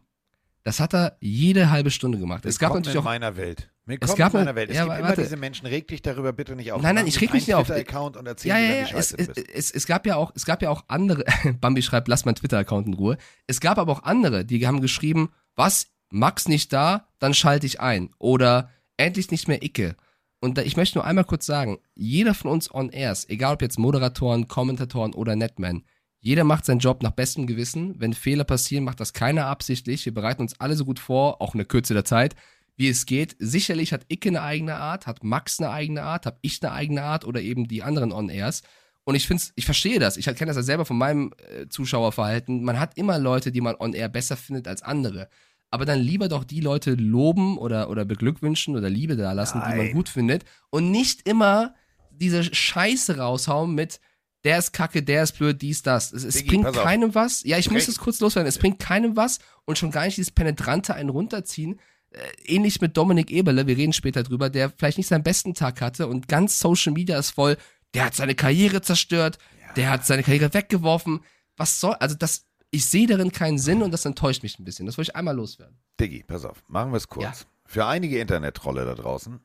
Das 0.62 0.80
hat 0.80 0.94
er 0.94 1.16
jede 1.20 1.70
halbe 1.70 1.90
Stunde 1.90 2.18
gemacht. 2.18 2.46
Es 2.46 2.58
gab 2.58 2.74
natürlich 2.74 2.94
in 2.94 3.00
auch 3.00 3.04
meiner 3.04 3.36
Welt. 3.36 3.70
Willkommen 3.86 4.12
Es 4.12 4.16
gab 4.16 4.32
in 4.32 4.38
eine- 4.40 4.44
meiner 4.46 4.56
Welt. 4.56 4.70
Es 4.70 4.76
ja, 4.76 4.84
gibt 4.84 4.92
wa- 4.94 4.98
immer 4.98 5.08
warte. 5.08 5.22
diese 5.22 5.36
Menschen, 5.36 5.66
reg 5.66 5.86
dich 5.88 6.00
darüber 6.00 6.32
bitte 6.32 6.56
nicht 6.56 6.72
auf. 6.72 6.80
Nein, 6.80 6.94
nein, 6.94 7.06
ich 7.06 7.20
reg 7.20 7.32
mich 7.34 7.46
nicht 7.46 7.54
auf. 7.54 7.66
Twitter-Account 7.66 8.16
und 8.16 8.26
erzähl 8.26 8.48
Ja, 8.48 8.54
mir, 8.56 8.62
ja, 8.62 8.74
ja. 8.76 8.82
Es, 8.82 8.88
scheiße 9.10 9.16
es, 9.18 9.28
es, 9.54 9.70
es 9.72 9.86
gab 9.86 10.06
ja 10.06 10.16
auch, 10.16 10.32
es 10.34 10.46
gab 10.46 10.62
ja 10.62 10.70
auch 10.70 10.84
andere. 10.88 11.24
Bambi 11.60 11.82
schreibt, 11.82 12.08
lass 12.08 12.24
meinen 12.24 12.36
Twitter-Account 12.36 12.86
in 12.86 12.94
Ruhe. 12.94 13.18
Es 13.46 13.60
gab 13.60 13.76
aber 13.78 13.92
auch 13.92 14.02
andere, 14.04 14.44
die 14.46 14.66
haben 14.66 14.80
geschrieben, 14.80 15.30
was, 15.54 15.88
Max 16.10 16.48
nicht 16.48 16.72
da, 16.72 17.08
dann 17.18 17.34
schalte 17.34 17.66
ich 17.66 17.80
ein. 17.80 18.10
Oder 18.18 18.70
endlich 18.96 19.30
nicht 19.30 19.48
mehr 19.48 19.62
Icke. 19.62 19.96
Und 20.40 20.56
da, 20.56 20.62
ich 20.62 20.76
möchte 20.76 20.96
nur 20.98 21.04
einmal 21.04 21.24
kurz 21.24 21.44
sagen, 21.44 21.78
jeder 21.94 22.32
von 22.34 22.50
uns 22.50 22.72
on 22.72 22.90
airs, 22.90 23.28
egal 23.28 23.54
ob 23.54 23.62
jetzt 23.62 23.78
Moderatoren, 23.78 24.48
Kommentatoren 24.48 25.12
oder 25.14 25.36
Netman, 25.36 25.84
jeder 26.20 26.44
macht 26.44 26.64
seinen 26.64 26.78
Job 26.78 27.02
nach 27.02 27.10
bestem 27.10 27.46
Gewissen. 27.46 27.96
Wenn 28.00 28.14
Fehler 28.14 28.44
passieren, 28.44 28.84
macht 28.84 29.00
das 29.00 29.12
keiner 29.12 29.46
absichtlich. 29.46 30.06
Wir 30.06 30.14
bereiten 30.14 30.40
uns 30.40 30.58
alle 30.58 30.74
so 30.74 30.86
gut 30.86 30.98
vor, 30.98 31.42
auch 31.42 31.52
in 31.54 31.58
der 31.58 31.66
Kürze 31.66 31.92
der 31.92 32.06
Zeit, 32.06 32.34
wie 32.76 32.88
es 32.88 33.06
geht. 33.06 33.36
Sicherlich 33.38 33.92
hat 33.92 34.06
Icke 34.08 34.28
eine 34.30 34.42
eigene 34.42 34.76
Art, 34.76 35.06
hat 35.06 35.22
Max 35.24 35.60
eine 35.60 35.70
eigene 35.70 36.02
Art, 36.02 36.26
habe 36.26 36.38
ich 36.42 36.62
eine 36.62 36.72
eigene 36.72 37.02
Art 37.02 37.24
oder 37.24 37.40
eben 37.40 37.68
die 37.68 37.82
anderen 37.82 38.12
On-Airs. 38.12 38.62
Und 39.04 39.14
ich 39.14 39.26
finde 39.26 39.42
ich 39.54 39.64
verstehe 39.66 39.98
das. 39.98 40.16
Ich 40.16 40.24
kenne 40.24 40.46
das 40.46 40.56
ja 40.56 40.62
selber 40.62 40.84
von 40.86 40.96
meinem 40.96 41.32
äh, 41.38 41.68
Zuschauerverhalten. 41.68 42.64
Man 42.64 42.80
hat 42.80 42.96
immer 42.96 43.18
Leute, 43.18 43.52
die 43.52 43.60
man 43.60 43.76
on-air 43.78 44.08
besser 44.08 44.36
findet 44.36 44.66
als 44.66 44.82
andere. 44.82 45.28
Aber 45.70 45.84
dann 45.84 46.00
lieber 46.00 46.28
doch 46.28 46.44
die 46.44 46.60
Leute 46.60 46.94
loben 46.94 47.58
oder, 47.58 47.90
oder 47.90 48.04
beglückwünschen 48.04 48.76
oder 48.76 48.88
Liebe 48.88 49.16
da 49.16 49.32
lassen, 49.32 49.60
die 49.68 49.76
man 49.76 49.92
gut 49.92 50.08
findet. 50.08 50.44
Und 50.70 50.90
nicht 50.90 51.28
immer 51.28 51.74
diese 52.10 52.44
Scheiße 52.44 53.18
raushauen 53.18 53.74
mit, 53.74 54.00
der 54.44 54.58
ist 54.58 54.72
kacke, 54.72 55.02
der 55.02 55.24
ist 55.24 55.32
blöd, 55.32 55.60
dies, 55.60 55.82
das. 55.82 56.12
Es, 56.12 56.22
es 56.22 56.34
Diggi, 56.36 56.48
bringt 56.48 56.66
auf. 56.68 56.76
keinem 56.82 57.14
was. 57.14 57.42
Ja, 57.44 57.58
ich 57.58 57.70
muss 57.70 57.82
Sprech- 57.82 57.88
es 57.90 57.98
kurz 57.98 58.20
loswerden. 58.20 58.48
Es 58.48 58.58
bringt 58.58 58.78
keinem 58.78 59.16
was 59.16 59.38
und 59.64 59.76
schon 59.76 59.90
gar 59.90 60.04
nicht 60.04 60.16
dieses 60.16 60.30
penetrante 60.30 60.94
einen 60.94 61.08
runterziehen. 61.10 61.80
Äh, 62.14 62.54
ähnlich 62.54 62.80
mit 62.80 62.96
Dominik 62.96 63.30
Eberle, 63.30 63.66
wir 63.66 63.76
reden 63.76 63.92
später 63.92 64.22
drüber, 64.22 64.48
der 64.48 64.70
vielleicht 64.70 64.98
nicht 64.98 65.08
seinen 65.08 65.24
besten 65.24 65.54
Tag 65.54 65.80
hatte 65.80 66.06
und 66.06 66.28
ganz 66.28 66.60
Social 66.60 66.92
Media 66.92 67.18
ist 67.18 67.30
voll, 67.30 67.56
der 67.92 68.06
hat 68.06 68.14
seine 68.14 68.36
Karriere 68.36 68.82
zerstört, 68.82 69.38
der 69.76 69.90
hat 69.90 70.06
seine 70.06 70.22
Karriere 70.22 70.54
weggeworfen. 70.54 71.20
Was 71.56 71.80
soll, 71.80 71.94
also 71.94 72.14
das, 72.14 72.46
ich 72.70 72.86
sehe 72.86 73.08
darin 73.08 73.32
keinen 73.32 73.58
Sinn 73.58 73.82
und 73.82 73.90
das 73.90 74.04
enttäuscht 74.04 74.44
mich 74.44 74.58
ein 74.58 74.64
bisschen. 74.64 74.86
Das 74.86 74.96
wollte 74.96 75.10
ich 75.10 75.16
einmal 75.16 75.34
loswerden. 75.34 75.76
Diggi, 76.00 76.22
pass 76.24 76.44
auf, 76.44 76.62
machen 76.68 76.92
wir 76.92 76.98
es 76.98 77.08
kurz. 77.08 77.24
Ja. 77.24 77.46
Für 77.66 77.86
einige 77.86 78.20
Internet-Trolle 78.20 78.84
da 78.84 78.94
draußen 78.94 79.40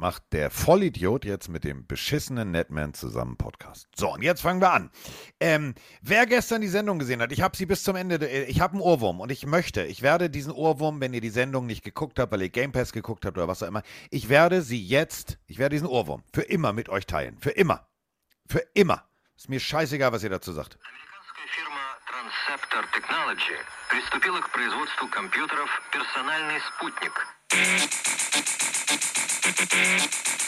macht 0.00 0.32
der 0.32 0.50
Vollidiot 0.50 1.24
jetzt 1.24 1.48
mit 1.48 1.62
dem 1.62 1.86
beschissenen 1.86 2.50
Netman 2.50 2.94
zusammen 2.94 3.32
einen 3.32 3.36
Podcast. 3.36 3.86
So, 3.94 4.14
und 4.14 4.22
jetzt 4.22 4.40
fangen 4.40 4.60
wir 4.60 4.72
an. 4.72 4.90
Ähm, 5.38 5.74
wer 6.00 6.26
gestern 6.26 6.62
die 6.62 6.68
Sendung 6.68 6.98
gesehen 6.98 7.20
hat, 7.20 7.32
ich 7.32 7.42
habe 7.42 7.56
sie 7.56 7.66
bis 7.66 7.82
zum 7.84 7.96
Ende, 7.96 8.16
äh, 8.16 8.44
ich 8.44 8.60
habe 8.62 8.72
einen 8.72 8.80
Ohrwurm 8.80 9.20
und 9.20 9.30
ich 9.30 9.44
möchte, 9.46 9.84
ich 9.84 10.00
werde 10.00 10.30
diesen 10.30 10.52
Ohrwurm, 10.52 11.00
wenn 11.00 11.12
ihr 11.12 11.20
die 11.20 11.28
Sendung 11.28 11.66
nicht 11.66 11.84
geguckt 11.84 12.18
habt, 12.18 12.32
weil 12.32 12.42
ihr 12.42 12.48
Game 12.48 12.72
Pass 12.72 12.92
geguckt 12.92 13.26
habt 13.26 13.36
oder 13.36 13.46
was 13.46 13.62
auch 13.62 13.68
immer, 13.68 13.82
ich 14.10 14.30
werde 14.30 14.62
sie 14.62 14.82
jetzt, 14.82 15.38
ich 15.46 15.58
werde 15.58 15.74
diesen 15.74 15.86
Ohrwurm 15.86 16.24
für 16.32 16.42
immer 16.42 16.72
mit 16.72 16.88
euch 16.88 17.06
teilen. 17.06 17.38
Für 17.38 17.50
immer. 17.50 17.86
Für 18.48 18.64
immer. 18.72 19.06
Ist 19.36 19.50
mir 19.50 19.60
scheißegal, 19.60 20.12
was 20.12 20.22
ihr 20.24 20.30
dazu 20.30 20.52
sagt. 20.52 20.78
Американская 20.82 21.46
фирма 21.54 21.98
Transceptor 22.08 22.90
Technology 22.92 23.58
приступила 23.90 24.40
к 24.40 24.50
производству 24.50 25.08
компьютеров 25.08 25.68
«Персональный 25.92 26.60
спутник». 26.74 27.12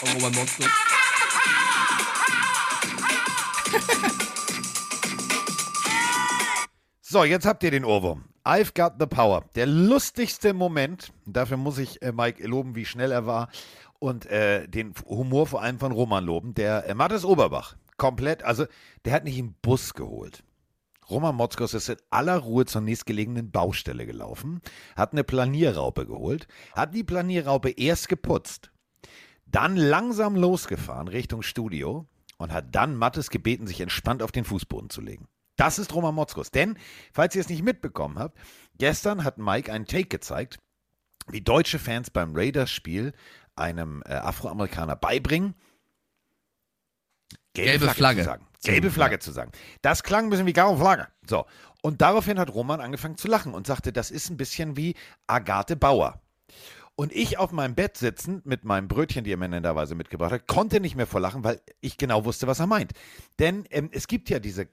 Oh, 0.02 0.06
Robert 0.14 0.34
Motzko. 0.34 0.64
So, 7.10 7.24
jetzt 7.24 7.46
habt 7.46 7.62
ihr 7.62 7.70
den 7.70 7.86
Ohrwurm. 7.86 8.26
I've 8.44 8.74
got 8.74 8.96
the 9.00 9.06
power. 9.06 9.42
Der 9.54 9.64
lustigste 9.64 10.52
Moment, 10.52 11.10
dafür 11.24 11.56
muss 11.56 11.78
ich 11.78 12.02
äh, 12.02 12.12
Mike 12.12 12.46
loben, 12.46 12.74
wie 12.74 12.84
schnell 12.84 13.12
er 13.12 13.24
war 13.24 13.48
und 13.98 14.26
äh, 14.26 14.68
den 14.68 14.92
Humor 15.06 15.46
vor 15.46 15.62
allem 15.62 15.78
von 15.78 15.92
Roman 15.92 16.26
loben. 16.26 16.52
Der 16.52 16.86
äh, 16.86 16.92
Mathis 16.92 17.24
Oberbach, 17.24 17.76
komplett, 17.96 18.42
also 18.42 18.66
der 19.06 19.14
hat 19.14 19.24
nicht 19.24 19.38
einen 19.38 19.54
Bus 19.62 19.94
geholt. 19.94 20.44
Roman 21.08 21.34
Motzkos 21.34 21.72
ist 21.72 21.88
in 21.88 21.96
aller 22.10 22.36
Ruhe 22.36 22.66
zur 22.66 22.82
nächstgelegenen 22.82 23.50
Baustelle 23.50 24.04
gelaufen, 24.04 24.60
hat 24.94 25.12
eine 25.12 25.24
Planierraupe 25.24 26.04
geholt, 26.04 26.46
hat 26.74 26.94
die 26.94 27.04
Planierraupe 27.04 27.70
erst 27.70 28.10
geputzt, 28.10 28.70
dann 29.50 29.76
langsam 29.76 30.36
losgefahren 30.36 31.08
Richtung 31.08 31.42
Studio 31.42 32.06
und 32.36 32.52
hat 32.52 32.74
dann 32.74 32.96
Mattes 32.96 33.30
gebeten, 33.30 33.66
sich 33.66 33.80
entspannt 33.80 34.22
auf 34.22 34.32
den 34.32 34.44
Fußboden 34.44 34.90
zu 34.90 35.00
legen. 35.00 35.28
Das 35.56 35.78
ist 35.78 35.92
Roman 35.92 36.14
Motzkos. 36.14 36.50
Denn, 36.50 36.78
falls 37.12 37.34
ihr 37.34 37.40
es 37.40 37.48
nicht 37.48 37.62
mitbekommen 37.62 38.18
habt, 38.18 38.38
gestern 38.78 39.24
hat 39.24 39.38
Mike 39.38 39.72
einen 39.72 39.86
Take 39.86 40.06
gezeigt, 40.06 40.58
wie 41.26 41.40
deutsche 41.40 41.78
Fans 41.78 42.10
beim 42.10 42.34
Raiders-Spiel 42.34 43.12
einem 43.56 44.02
äh, 44.06 44.14
Afroamerikaner 44.14 44.94
beibringen, 44.94 45.54
Gelbe 47.54 47.88
Flagge. 47.88 48.20
zu 48.20 48.24
sagen. 48.24 48.46
Gelbe 48.62 48.90
Flagge 48.90 49.18
zu 49.18 49.32
sagen. 49.32 49.52
Das 49.82 50.02
klang 50.02 50.26
ein 50.26 50.30
bisschen 50.30 50.46
wie 50.46 50.52
gelbe 50.52 50.76
Flagge. 50.76 51.08
So. 51.26 51.46
Und 51.82 52.00
daraufhin 52.00 52.38
hat 52.38 52.52
Roman 52.54 52.80
angefangen 52.80 53.16
zu 53.16 53.28
lachen 53.28 53.54
und 53.54 53.66
sagte, 53.66 53.92
das 53.92 54.10
ist 54.10 54.30
ein 54.30 54.36
bisschen 54.36 54.76
wie 54.76 54.94
Agathe 55.26 55.76
Bauer. 55.76 56.20
Und 57.00 57.12
ich 57.12 57.38
auf 57.38 57.52
meinem 57.52 57.76
Bett 57.76 57.96
sitzend 57.96 58.44
mit 58.44 58.64
meinem 58.64 58.88
Brötchen, 58.88 59.22
die 59.22 59.32
er 59.32 59.36
mir 59.36 59.48
netterweise 59.48 59.94
mitgebracht 59.94 60.32
hat, 60.32 60.48
konnte 60.48 60.80
nicht 60.80 60.96
mehr 60.96 61.06
vor 61.06 61.20
lachen, 61.20 61.44
weil 61.44 61.60
ich 61.80 61.96
genau 61.96 62.24
wusste, 62.24 62.48
was 62.48 62.58
er 62.58 62.66
meint. 62.66 62.90
Denn 63.38 63.66
ähm, 63.70 63.88
es 63.92 64.08
gibt 64.08 64.28
ja 64.28 64.40
diese 64.40 64.62
äh, 64.62 64.66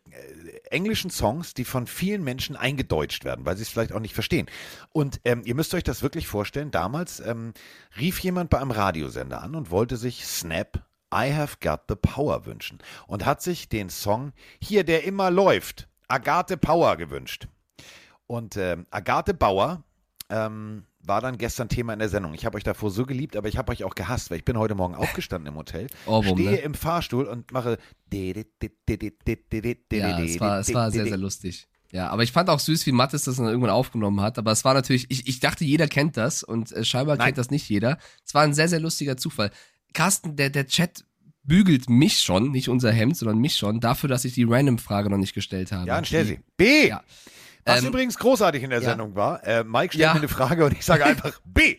englischen 0.71 1.11
Songs, 1.11 1.53
die 1.53 1.65
von 1.65 1.85
vielen 1.85 2.23
Menschen 2.23 2.55
eingedeutscht 2.55 3.25
werden, 3.25 3.45
weil 3.45 3.55
sie 3.57 3.61
es 3.61 3.69
vielleicht 3.69 3.93
auch 3.93 3.99
nicht 3.99 4.15
verstehen. 4.15 4.47
Und 4.91 5.21
ähm, 5.23 5.43
ihr 5.45 5.53
müsst 5.53 5.75
euch 5.75 5.83
das 5.83 6.01
wirklich 6.01 6.25
vorstellen, 6.25 6.71
damals 6.71 7.19
ähm, 7.19 7.53
rief 7.99 8.17
jemand 8.21 8.49
bei 8.49 8.59
einem 8.59 8.71
Radiosender 8.71 9.43
an 9.43 9.53
und 9.53 9.69
wollte 9.69 9.95
sich 9.95 10.25
Snap 10.25 10.83
I 11.13 11.31
Have 11.31 11.57
Got 11.61 11.81
the 11.89 11.95
Power 11.95 12.47
wünschen 12.47 12.79
und 13.05 13.23
hat 13.27 13.43
sich 13.43 13.69
den 13.69 13.91
Song 13.91 14.33
hier, 14.59 14.83
der 14.83 15.03
immer 15.03 15.29
läuft, 15.29 15.87
Agathe 16.07 16.57
Power 16.57 16.97
gewünscht. 16.97 17.47
Und 18.25 18.57
ähm, 18.57 18.87
Agathe 18.89 19.35
Bauer 19.35 19.83
ähm, 20.29 20.87
war 21.07 21.21
dann 21.21 21.37
gestern 21.37 21.69
Thema 21.69 21.93
in 21.93 21.99
der 21.99 22.09
Sendung. 22.09 22.33
Ich 22.33 22.45
habe 22.45 22.57
euch 22.57 22.63
davor 22.63 22.91
so 22.91 23.05
geliebt, 23.05 23.35
aber 23.35 23.47
ich 23.47 23.57
habe 23.57 23.71
euch 23.71 23.83
auch 23.83 23.95
gehasst, 23.95 24.31
weil 24.31 24.37
ich 24.37 24.45
bin 24.45 24.57
heute 24.57 24.75
Morgen 24.75 24.95
aufgestanden 24.95 25.51
im 25.51 25.57
Hotel, 25.57 25.87
Ohrwurm, 26.05 26.37
stehe 26.37 26.51
ne? 26.51 26.57
im 26.57 26.73
Fahrstuhl 26.73 27.25
und 27.25 27.51
mache 27.51 27.77
Ja, 30.19 30.19
es 30.19 30.39
war, 30.39 30.59
es 30.59 30.73
war 30.73 30.91
sehr, 30.91 31.05
sehr 31.05 31.17
lustig. 31.17 31.67
Ja, 31.91 32.09
aber 32.09 32.23
ich 32.23 32.31
fand 32.31 32.49
auch 32.49 32.59
süß, 32.59 32.85
wie 32.87 32.91
Mattes 32.91 33.23
das 33.23 33.37
dann 33.37 33.45
irgendwann 33.45 33.69
aufgenommen 33.69 34.19
hat. 34.19 34.37
Aber 34.37 34.51
es 34.51 34.65
war 34.65 34.73
natürlich, 34.73 35.05
ich, 35.09 35.27
ich 35.27 35.39
dachte, 35.39 35.63
jeder 35.63 35.87
kennt 35.87 36.17
das 36.17 36.43
und 36.43 36.71
äh, 36.73 36.83
scheinbar 36.83 37.15
Nein. 37.15 37.27
kennt 37.27 37.37
das 37.37 37.51
nicht 37.51 37.69
jeder. 37.69 37.97
Es 38.25 38.33
war 38.33 38.43
ein 38.43 38.53
sehr, 38.53 38.67
sehr 38.67 38.79
lustiger 38.81 39.15
Zufall. 39.15 39.51
Carsten, 39.93 40.35
der, 40.35 40.49
der 40.49 40.67
Chat 40.67 41.05
bügelt 41.43 41.89
mich 41.89 42.19
schon, 42.19 42.51
nicht 42.51 42.69
unser 42.69 42.91
Hemd, 42.91 43.15
sondern 43.15 43.37
mich 43.37 43.55
schon, 43.55 43.79
dafür, 43.79 44.09
dass 44.09 44.25
ich 44.25 44.33
die 44.33 44.43
Random-Frage 44.43 45.09
noch 45.09 45.17
nicht 45.17 45.33
gestellt 45.33 45.71
habe. 45.71 45.87
Ja, 45.87 45.95
dann 45.95 46.05
stell 46.05 46.25
sie. 46.25 46.39
B. 46.57 46.89
Ja. 46.89 47.03
Was 47.65 47.81
Ähm, 47.81 47.87
übrigens 47.89 48.17
großartig 48.17 48.63
in 48.63 48.69
der 48.69 48.81
ja. 48.81 48.89
Sendung 48.89 49.15
war, 49.15 49.43
äh, 49.43 49.63
Mike 49.63 49.93
stellt 49.93 50.01
Ja. 50.03 50.13
mir 50.13 50.19
eine 50.19 50.27
Frage 50.27 50.65
und 50.65 50.73
ich 50.73 50.85
sage 50.85 51.03
einfach 51.05 51.39
B. 51.45 51.77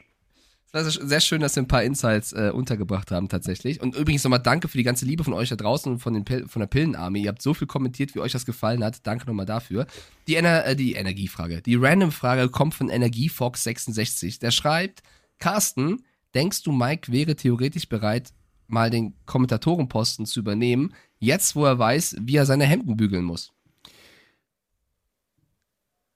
Es 0.67 0.75
war 0.75 0.85
sehr- 0.85 1.07
sehr 1.07 1.21
schön, 1.21 1.41
dass 1.41 1.55
wir 1.55 1.63
ein 1.63 1.69
paar 1.69 1.85
Insights 1.85 2.33
äh, 2.33 2.51
untergebracht 2.53 3.11
haben 3.13 3.29
tatsächlich. 3.29 3.81
Und 3.81 3.95
übrigens 3.95 4.25
nochmal 4.25 4.41
danke 4.43 4.67
für 4.69 4.77
die 4.77 4.83
ganze 4.85 5.05
Liebe 5.07 5.23
von 5.23 5.33
euch 5.33 5.49
da 5.49 5.55
draußen 5.57 5.91
und 5.93 5.99
von, 6.01 6.13
den 6.13 6.25
Pil 6.25 6.49
von 6.49 6.61
der 6.61 6.67
Pillenarmee. 6.67 7.21
Ihr 7.23 7.29
habt 7.29 7.41
so 7.41 7.55
viel 7.55 7.69
kommentiert, 7.69 8.15
wie 8.15 8.19
euch 8.19 8.33
das 8.33 8.45
gefallen 8.45 8.83
hat. 8.85 9.07
Danke 9.07 9.27
nochmal 9.27 9.47
dafür. 9.47 9.87
Die, 10.27 10.35
Ener 10.35 10.67
äh, 10.67 10.75
die 10.77 10.95
Energiefrage. 10.95 11.63
Die 11.63 11.77
Random-Frage 11.77 12.49
kommt 12.49 12.75
von 12.75 12.91
EnergieFox66. 12.91 14.41
Der 14.41 14.51
schreibt, 14.51 15.03
Carsten, 15.39 16.03
denkst 16.35 16.63
du, 16.65 16.73
Mike 16.73 17.13
wäre 17.13 17.37
theoretisch 17.37 17.89
bereit, 17.89 18.33
mal 18.67 18.91
den 18.91 19.15
Kommentatorenposten 19.27 20.27
zu 20.27 20.41
übernehmen, 20.41 20.93
jetzt 21.21 21.55
wo 21.55 21.65
er 21.65 21.79
weiß, 21.79 22.17
wie 22.21 22.37
er 22.37 22.45
seine 22.47 22.65
Hemden 22.65 22.97
bügeln 22.97 23.25
muss? 23.25 23.53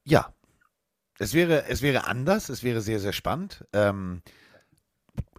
Ja. 0.05 0.33
Es 1.19 1.35
wäre, 1.35 1.67
es 1.67 1.83
wäre 1.83 2.07
anders, 2.07 2.49
es 2.49 2.63
wäre 2.63 2.81
sehr, 2.81 3.01
sehr 3.01 3.13
spannend. 3.13 3.65
Ähm, 3.73 4.23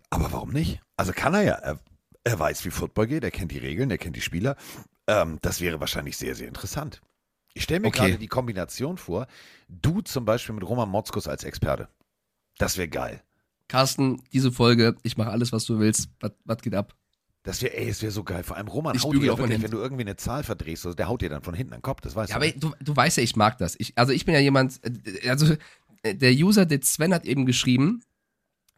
aber 0.10 0.32
warum 0.32 0.51
nicht? 0.51 0.80
Also 0.98 1.12
kann 1.13 1.34
er 1.34 1.41
ja. 1.44 1.53
Er, 1.56 1.80
er 2.24 2.39
weiß, 2.39 2.63
wie 2.65 2.70
Football 2.72 3.08
geht, 3.08 3.24
er 3.24 3.32
kennt 3.32 3.51
die 3.51 3.58
Regeln, 3.58 3.89
er 3.89 3.98
kennt 3.98 4.15
die 4.15 4.22
Spieler. 4.22 4.56
Ähm, 5.08 5.39
das 5.41 5.60
wäre 5.60 5.80
wahrscheinlich 5.80 6.18
sehr, 6.18 6.36
sehr 6.36 6.48
interessant. 6.48 7.01
Ich 7.53 7.63
stelle 7.63 7.80
mir 7.82 7.88
Okay. 7.88 8.00
gerade 8.00 8.18
die 8.20 8.27
Kombination 8.27 8.98
vor, 8.98 9.27
du 9.68 10.01
zum 10.01 10.24
Beispiel 10.24 10.53
mit 10.56 10.63
Roman 10.68 10.88
Motzkus 10.89 11.27
als 11.27 11.44
Experte. 11.44 11.89
Das 12.58 12.77
wäre 12.77 12.88
geil. 12.88 13.24
Carsten, 13.68 14.22
diese 14.32 14.51
Folge, 14.51 14.96
ich 15.01 15.18
mache 15.18 15.32
alles, 15.32 15.51
was 15.51 15.65
du 15.65 15.80
willst. 15.80 16.10
Was, 16.20 16.32
was 16.46 16.58
geht 16.62 16.75
ab? 16.75 16.96
Das 17.43 17.62
wäre, 17.63 17.75
ey, 17.75 17.89
es 17.89 18.01
wäre 18.03 18.12
so 18.12 18.24
geil. 18.24 18.43
Vor 18.43 18.55
allem 18.57 18.67
Roman 18.67 18.95
Ich 18.95 19.03
haut 19.03 19.15
dir 19.15 19.33
auch 19.33 19.39
wirklich, 19.39 19.62
wenn 19.63 19.71
du 19.71 19.77
irgendwie 19.79 20.03
eine 20.03 20.15
Zahl 20.15 20.43
verdrehst, 20.43 20.83
so, 20.83 20.93
der 20.93 21.07
haut 21.07 21.21
dir 21.21 21.29
dann 21.29 21.41
von 21.41 21.55
hinten 21.55 21.74
an 21.74 21.79
den 21.79 21.83
Kopf, 21.83 22.01
das 22.01 22.15
weißt 22.15 22.31
Ja, 22.31 22.38
du. 22.39 22.45
aber 22.45 22.53
du, 22.60 22.74
du 22.83 22.95
weißt 22.95 23.17
ja, 23.17 23.24
ich 23.24 23.36
mag 23.36 23.57
das. 23.57 23.75
Ich, 23.79 23.98
also 23.98 24.13
ich 24.13 24.25
bin 24.25 24.36
ja 24.36 24.39
jemand, 24.41 24.79
äh, 24.83 25.29
also 25.29 25.55
äh, 26.03 26.13
der 26.15 26.31
User, 26.33 26.65
der 26.67 26.81
Sven 26.83 27.13
hat 27.13 27.25
eben 27.25 27.45
geschrieben, 27.48 28.03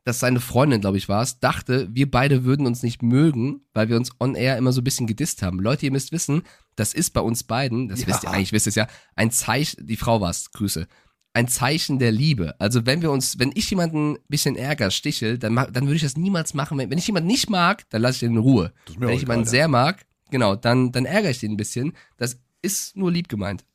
dass 0.06 0.20
seine 0.20 0.40
Freundin, 0.42 0.82
glaube 0.82 0.98
ich, 0.98 1.08
war 1.10 1.22
es, 1.24 1.40
dachte, 1.40 1.88
wir 1.92 2.10
beide 2.12 2.44
würden 2.46 2.66
uns 2.66 2.84
nicht 2.84 3.02
mögen, 3.02 3.62
weil 3.74 3.90
wir 3.90 3.96
uns 3.98 4.12
on 4.20 4.36
air 4.36 4.58
immer 4.58 4.72
so 4.74 4.82
ein 4.82 4.84
bisschen 4.86 5.08
gedisst 5.08 5.42
haben. 5.42 5.60
Leute, 5.60 5.86
ihr 5.86 5.92
müsst 5.92 6.12
wissen, 6.12 6.44
das 6.76 6.94
ist 6.94 7.12
bei 7.12 7.22
uns 7.22 7.44
beiden, 7.44 7.88
das 7.90 8.02
Ja. 8.02 8.08
wisst 8.08 8.24
ihr 8.24 8.30
eigentlich, 8.32 8.52
wisst 8.54 8.68
ihr 8.68 8.70
es 8.72 8.76
ja, 8.76 8.88
ein 9.16 9.32
Zeichen, 9.32 9.86
die 9.88 9.96
Frau 9.98 10.20
war 10.22 10.30
es, 10.30 10.52
Grüße, 10.52 10.88
ein 11.34 11.48
Zeichen 11.48 11.98
der 12.00 12.12
Liebe. 12.12 12.56
Also 12.60 12.86
wenn 12.86 13.02
wir 13.02 13.12
uns, 13.12 13.40
wenn 13.40 13.52
ich 13.56 13.70
jemanden 13.70 14.14
ein 14.14 14.20
bisschen 14.30 14.56
ärger, 14.56 14.92
stichel, 14.92 15.38
dann, 15.40 15.56
dann 15.56 15.86
würde 15.86 15.96
ich 15.96 16.04
das 16.04 16.16
niemals 16.16 16.54
machen. 16.54 16.78
Wenn, 16.78 16.92
wenn 16.92 16.98
ich 17.00 17.08
jemanden 17.08 17.28
nicht 17.28 17.50
mag, 17.50 17.90
dann 17.90 18.02
lasse 18.04 18.18
ich 18.18 18.20
den 18.20 18.34
in 18.34 18.38
Ruhe. 18.38 18.72
Wenn 18.98 19.10
ich 19.10 19.22
jemanden 19.22 19.46
sehr 19.46 19.68
mag, 19.68 20.06
genau, 20.30 20.56
dann, 20.56 20.92
dann 20.92 21.06
ärgere 21.06 21.32
ich 21.32 21.40
den 21.40 21.54
ein 21.54 21.58
bisschen. 21.58 21.94
Das 22.18 22.38
ist 22.62 22.96
nur 22.96 23.12
lieb 23.12 23.30
gemeint. 23.30 23.66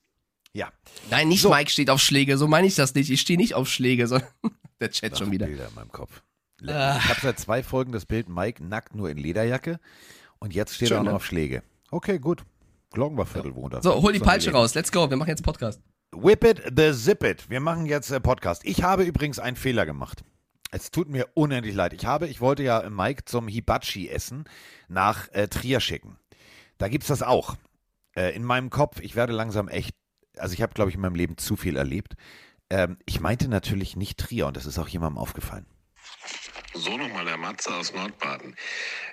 ja. 0.53 0.73
Nein, 1.11 1.29
nicht 1.29 1.43
So. 1.43 1.51
Mike 1.51 1.71
steht 1.71 1.91
auf 1.91 2.01
Schläge, 2.01 2.39
so 2.39 2.47
meine 2.49 2.67
ich 2.67 2.75
das 2.75 2.95
nicht. 2.95 3.11
Ich 3.11 3.21
stehe 3.21 3.39
nicht 3.39 3.55
auf 3.55 3.69
Schläge, 3.69 4.07
sondern 4.09 4.29
der 4.81 4.91
Chat 4.91 5.19
schon 5.19 5.29
Ach, 5.29 5.33
wieder. 5.33 5.47
Bilder 5.47 5.69
in 5.69 5.75
meinem 5.75 5.93
Kopf. 5.93 6.23
Ah. 6.67 6.99
Ich 6.99 7.09
habe 7.09 7.21
seit 7.23 7.39
zwei 7.39 7.63
Folgen 7.63 7.93
das 7.93 8.07
Bild 8.07 8.29
Mike 8.29 8.65
nackt 8.65 8.95
nur 8.95 9.11
in 9.11 9.17
Lederjacke 9.17 9.79
und 10.39 10.55
jetzt 10.55 10.75
steht 10.75 10.87
er 10.87 10.89
Schön, 10.89 10.99
auch 10.99 11.03
noch 11.05 11.11
ne? 11.13 11.17
auf 11.17 11.27
Schläge. 11.27 11.63
Okay, 11.91 12.19
gut. 12.19 12.45
Glockenbachviertel 12.93 13.55
wohnt 13.55 13.75
er. 13.75 13.83
So, 13.83 14.01
hol 14.01 14.13
die 14.13 14.19
Peitsche 14.19 14.51
raus. 14.53 14.75
Let's 14.75 14.91
go. 14.91 15.09
Wir 15.11 15.17
machen 15.17 15.29
jetzt 15.29 15.43
Podcast. 15.43 15.81
Whip 16.13 16.45
it, 16.45 16.63
the 16.75 16.93
zip 16.93 17.23
it. 17.23 17.51
Wir 17.51 17.61
machen 17.61 17.85
jetzt 17.85 18.11
äh, 18.11 18.19
Podcast. 18.19 18.65
Ich 18.65 18.83
habe 18.83 19.05
übrigens 19.05 19.39
einen 19.39 19.57
Fehler 19.57 19.85
gemacht. 19.85 20.25
Es 20.71 20.91
tut 20.91 21.09
mir 21.09 21.29
unendlich 21.35 21.75
leid. 21.75 21.93
Ich 21.93 22.07
habe, 22.07 22.27
ich 22.27 22.41
wollte 22.41 22.63
ja 22.63 22.89
Mike 22.89 23.25
zum 23.27 23.47
Hibachi 23.47 24.09
essen 24.09 24.45
nach 24.89 25.29
äh, 25.33 25.49
Trier 25.49 25.81
schicken. 25.81 26.19
Da 26.79 26.89
gibt's 26.89 27.09
das 27.09 27.23
auch. 27.23 27.57
Äh, 28.17 28.35
in 28.35 28.43
meinem 28.43 28.71
Kopf, 28.71 29.01
ich 29.01 29.17
werde 29.17 29.33
langsam 29.35 29.69
echt, 29.69 29.95
also 30.39 30.55
ich 30.55 30.63
habe, 30.63 30.73
glaube 30.73 30.91
ich, 30.91 30.97
in 30.97 31.03
meinem 31.03 31.15
Leben 31.15 31.37
zu 31.37 31.57
viel 31.57 31.77
erlebt. 31.77 32.15
Ähm, 32.71 32.99
ich 33.05 33.21
meinte 33.21 33.49
natürlich 33.49 33.95
nicht 33.95 34.19
Trier 34.19 34.47
und 34.47 34.57
das 34.57 34.67
ist 34.67 34.79
auch 34.79 34.89
jemandem 34.89 35.19
aufgefallen. 35.19 35.67
So 36.75 36.99
nochmal 36.99 37.25
der 37.25 37.39
Matze 37.39 37.75
aus 37.75 37.95
Nordbaden. 37.95 38.55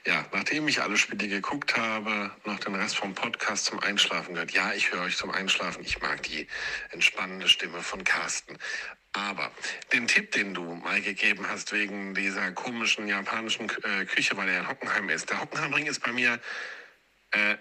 Ja, 0.06 0.26
nachdem 0.34 0.68
ich 0.68 0.82
alle 0.82 0.98
Spiele 0.98 1.28
geguckt 1.30 1.78
habe, 1.78 2.32
noch 2.44 2.60
den 2.60 2.76
Rest 2.76 2.98
vom 2.98 3.16
Podcast 3.16 3.66
zum 3.66 3.80
Einschlafen 3.80 4.34
gehört. 4.34 4.52
Ja, 4.52 4.74
ich 4.74 4.92
höre 4.92 5.04
euch 5.04 5.16
zum 5.16 5.32
Einschlafen. 5.32 5.84
Ich 5.84 6.02
mag 6.02 6.22
die 6.24 6.48
entspannende 6.92 7.48
Stimme 7.48 7.82
von 7.82 8.04
Carsten. 8.04 8.58
Aber 9.14 9.52
den 9.94 10.08
Tipp, 10.08 10.34
den 10.34 10.54
du 10.54 10.76
mal 10.76 11.02
gegeben 11.02 11.48
hast 11.48 11.72
wegen 11.72 12.14
dieser 12.14 12.52
komischen 12.52 13.08
japanischen 13.08 13.72
äh, 13.84 14.04
Küche, 14.06 14.36
weil 14.36 14.50
er 14.50 14.60
in 14.60 14.68
Hockenheim 14.68 15.10
ist. 15.10 15.30
Der 15.30 15.40
Hockenheimring 15.40 15.86
ist 15.86 16.02
bei 16.02 16.12
mir 16.12 16.42
äh, 17.32 17.56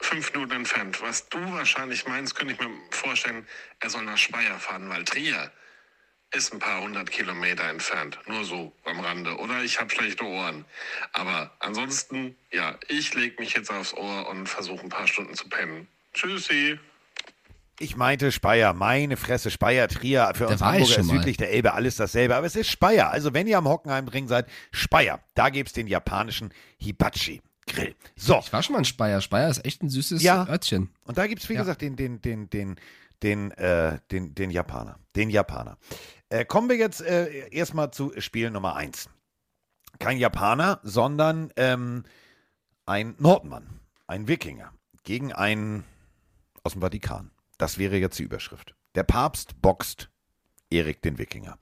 fünf 0.00 0.32
Minuten 0.32 0.52
entfernt. 0.52 1.00
Was 1.00 1.28
du 1.28 1.38
wahrscheinlich 1.52 2.06
meinst, 2.08 2.34
könnte 2.34 2.54
ich 2.54 2.60
mir 2.60 2.70
vorstellen, 2.90 3.46
er 3.78 3.90
soll 3.90 4.02
nach 4.02 4.18
Speyer 4.18 4.58
fahren, 4.58 4.88
weil 4.90 5.04
Trier 5.04 5.52
ist 6.34 6.52
ein 6.52 6.58
paar 6.58 6.82
hundert 6.82 7.10
Kilometer 7.10 7.64
entfernt. 7.64 8.18
Nur 8.26 8.44
so 8.44 8.72
am 8.84 9.00
Rande. 9.00 9.36
Oder 9.38 9.62
ich 9.64 9.80
habe 9.80 9.90
schlechte 9.90 10.24
Ohren. 10.24 10.64
Aber 11.12 11.50
ansonsten, 11.58 12.36
ja, 12.52 12.76
ich 12.88 13.14
lege 13.14 13.40
mich 13.40 13.54
jetzt 13.54 13.70
aufs 13.70 13.94
Ohr 13.94 14.28
und 14.28 14.46
versuche 14.48 14.82
ein 14.82 14.88
paar 14.90 15.06
Stunden 15.06 15.34
zu 15.34 15.48
pennen. 15.48 15.88
Tschüssi. 16.12 16.78
Ich 17.80 17.96
meinte 17.96 18.32
Speyer, 18.32 18.72
meine 18.74 19.16
Fresse, 19.16 19.50
Speyer, 19.52 19.86
Trier, 19.88 20.32
für 20.34 20.46
Da 20.46 20.50
uns 20.52 20.60
Hamburger 20.62 20.98
ist 20.98 21.08
südlich 21.08 21.36
der 21.36 21.50
Elbe 21.52 21.74
alles 21.74 21.94
dasselbe, 21.96 22.34
aber 22.34 22.44
es 22.46 22.56
ist 22.56 22.68
Speyer. 22.68 23.10
Also 23.10 23.32
wenn 23.34 23.46
ihr 23.46 23.56
am 23.56 23.68
Hockenheimring 23.68 24.26
seid, 24.26 24.48
Speyer, 24.72 25.20
da 25.34 25.48
gibt's 25.48 25.72
den 25.74 25.86
japanischen 25.86 26.52
Hibachi 26.78 27.40
Grill. 27.68 27.94
So, 28.16 28.40
Ich 28.44 28.52
war 28.52 28.62
schon 28.62 28.72
mal 28.72 28.78
in 28.80 28.84
Speyer. 28.84 29.20
Speyer 29.20 29.48
ist 29.48 29.64
echt 29.64 29.82
ein 29.82 29.90
süßes 29.90 30.22
Ja. 30.22 30.46
Örtchen. 30.48 30.90
und 31.04 31.18
da 31.18 31.26
gibt's 31.28 31.48
wie 31.48 31.54
Ja. 31.54 31.60
gesagt 31.60 31.82
den, 31.82 31.94
den, 31.96 32.20
den, 32.20 32.50
den, 32.50 32.76
den, 33.22 33.50
äh, 33.52 33.98
den, 34.10 34.34
den 34.34 34.50
Japaner, 34.50 34.98
den 35.14 35.30
Japaner. 35.30 35.78
Äh, 36.30 36.44
kommen 36.44 36.68
wir 36.68 36.76
jetzt 36.76 37.00
äh, 37.00 37.48
erstmal 37.48 37.90
zu 37.90 38.12
Spiel 38.18 38.50
Nummer 38.50 38.76
eins. 38.76 39.08
Kein 39.98 40.18
Japaner, 40.18 40.80
sondern 40.82 41.52
ähm, 41.56 42.04
ein 42.86 43.14
Nordmann, 43.18 43.80
ein 44.06 44.28
Wikinger 44.28 44.72
gegen 45.04 45.32
einen 45.32 45.84
aus 46.62 46.72
dem 46.72 46.82
Vatikan. 46.82 47.30
Das 47.56 47.78
wäre 47.78 47.96
jetzt 47.96 48.18
die 48.18 48.24
Überschrift. 48.24 48.74
Der 48.94 49.04
Papst 49.04 49.60
boxt 49.62 50.10
Erik 50.70 51.02
den 51.02 51.18
Wikinger. 51.18 51.58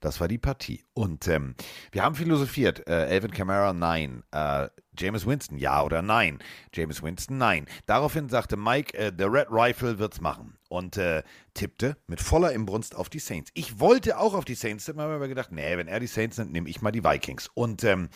Das 0.00 0.20
war 0.20 0.28
die 0.28 0.38
Partie. 0.38 0.84
Und 0.92 1.28
ähm, 1.28 1.54
wir 1.92 2.02
haben 2.02 2.14
philosophiert. 2.14 2.86
Äh, 2.86 3.06
Elvin 3.06 3.30
Kamara, 3.30 3.72
nein. 3.72 4.22
Äh, 4.32 4.68
James 4.98 5.26
Winston, 5.26 5.56
ja 5.56 5.82
oder 5.82 6.02
nein. 6.02 6.40
James 6.74 7.02
Winston, 7.02 7.38
nein. 7.38 7.66
Daraufhin 7.86 8.28
sagte 8.28 8.56
Mike, 8.56 8.96
äh, 8.96 9.12
The 9.16 9.24
Red 9.24 9.48
Rifle 9.50 9.98
wird's 9.98 10.20
machen. 10.20 10.58
Und 10.68 10.96
äh, 10.98 11.22
tippte 11.54 11.96
mit 12.06 12.20
voller 12.20 12.52
Imbrunst 12.52 12.94
auf 12.94 13.08
die 13.08 13.18
Saints. 13.18 13.50
Ich 13.54 13.80
wollte 13.80 14.18
auch 14.18 14.34
auf 14.34 14.44
die 14.44 14.54
Saints 14.54 14.84
tippen, 14.84 15.00
aber 15.00 15.26
gedacht, 15.26 15.52
nee, 15.52 15.76
wenn 15.76 15.88
er 15.88 16.00
die 16.00 16.06
Saints 16.06 16.38
nimmt, 16.38 16.52
nehme 16.52 16.68
ich 16.68 16.82
mal 16.82 16.92
die 16.92 17.04
Vikings. 17.04 17.48
Und 17.54 17.82
ähm, 17.84 18.08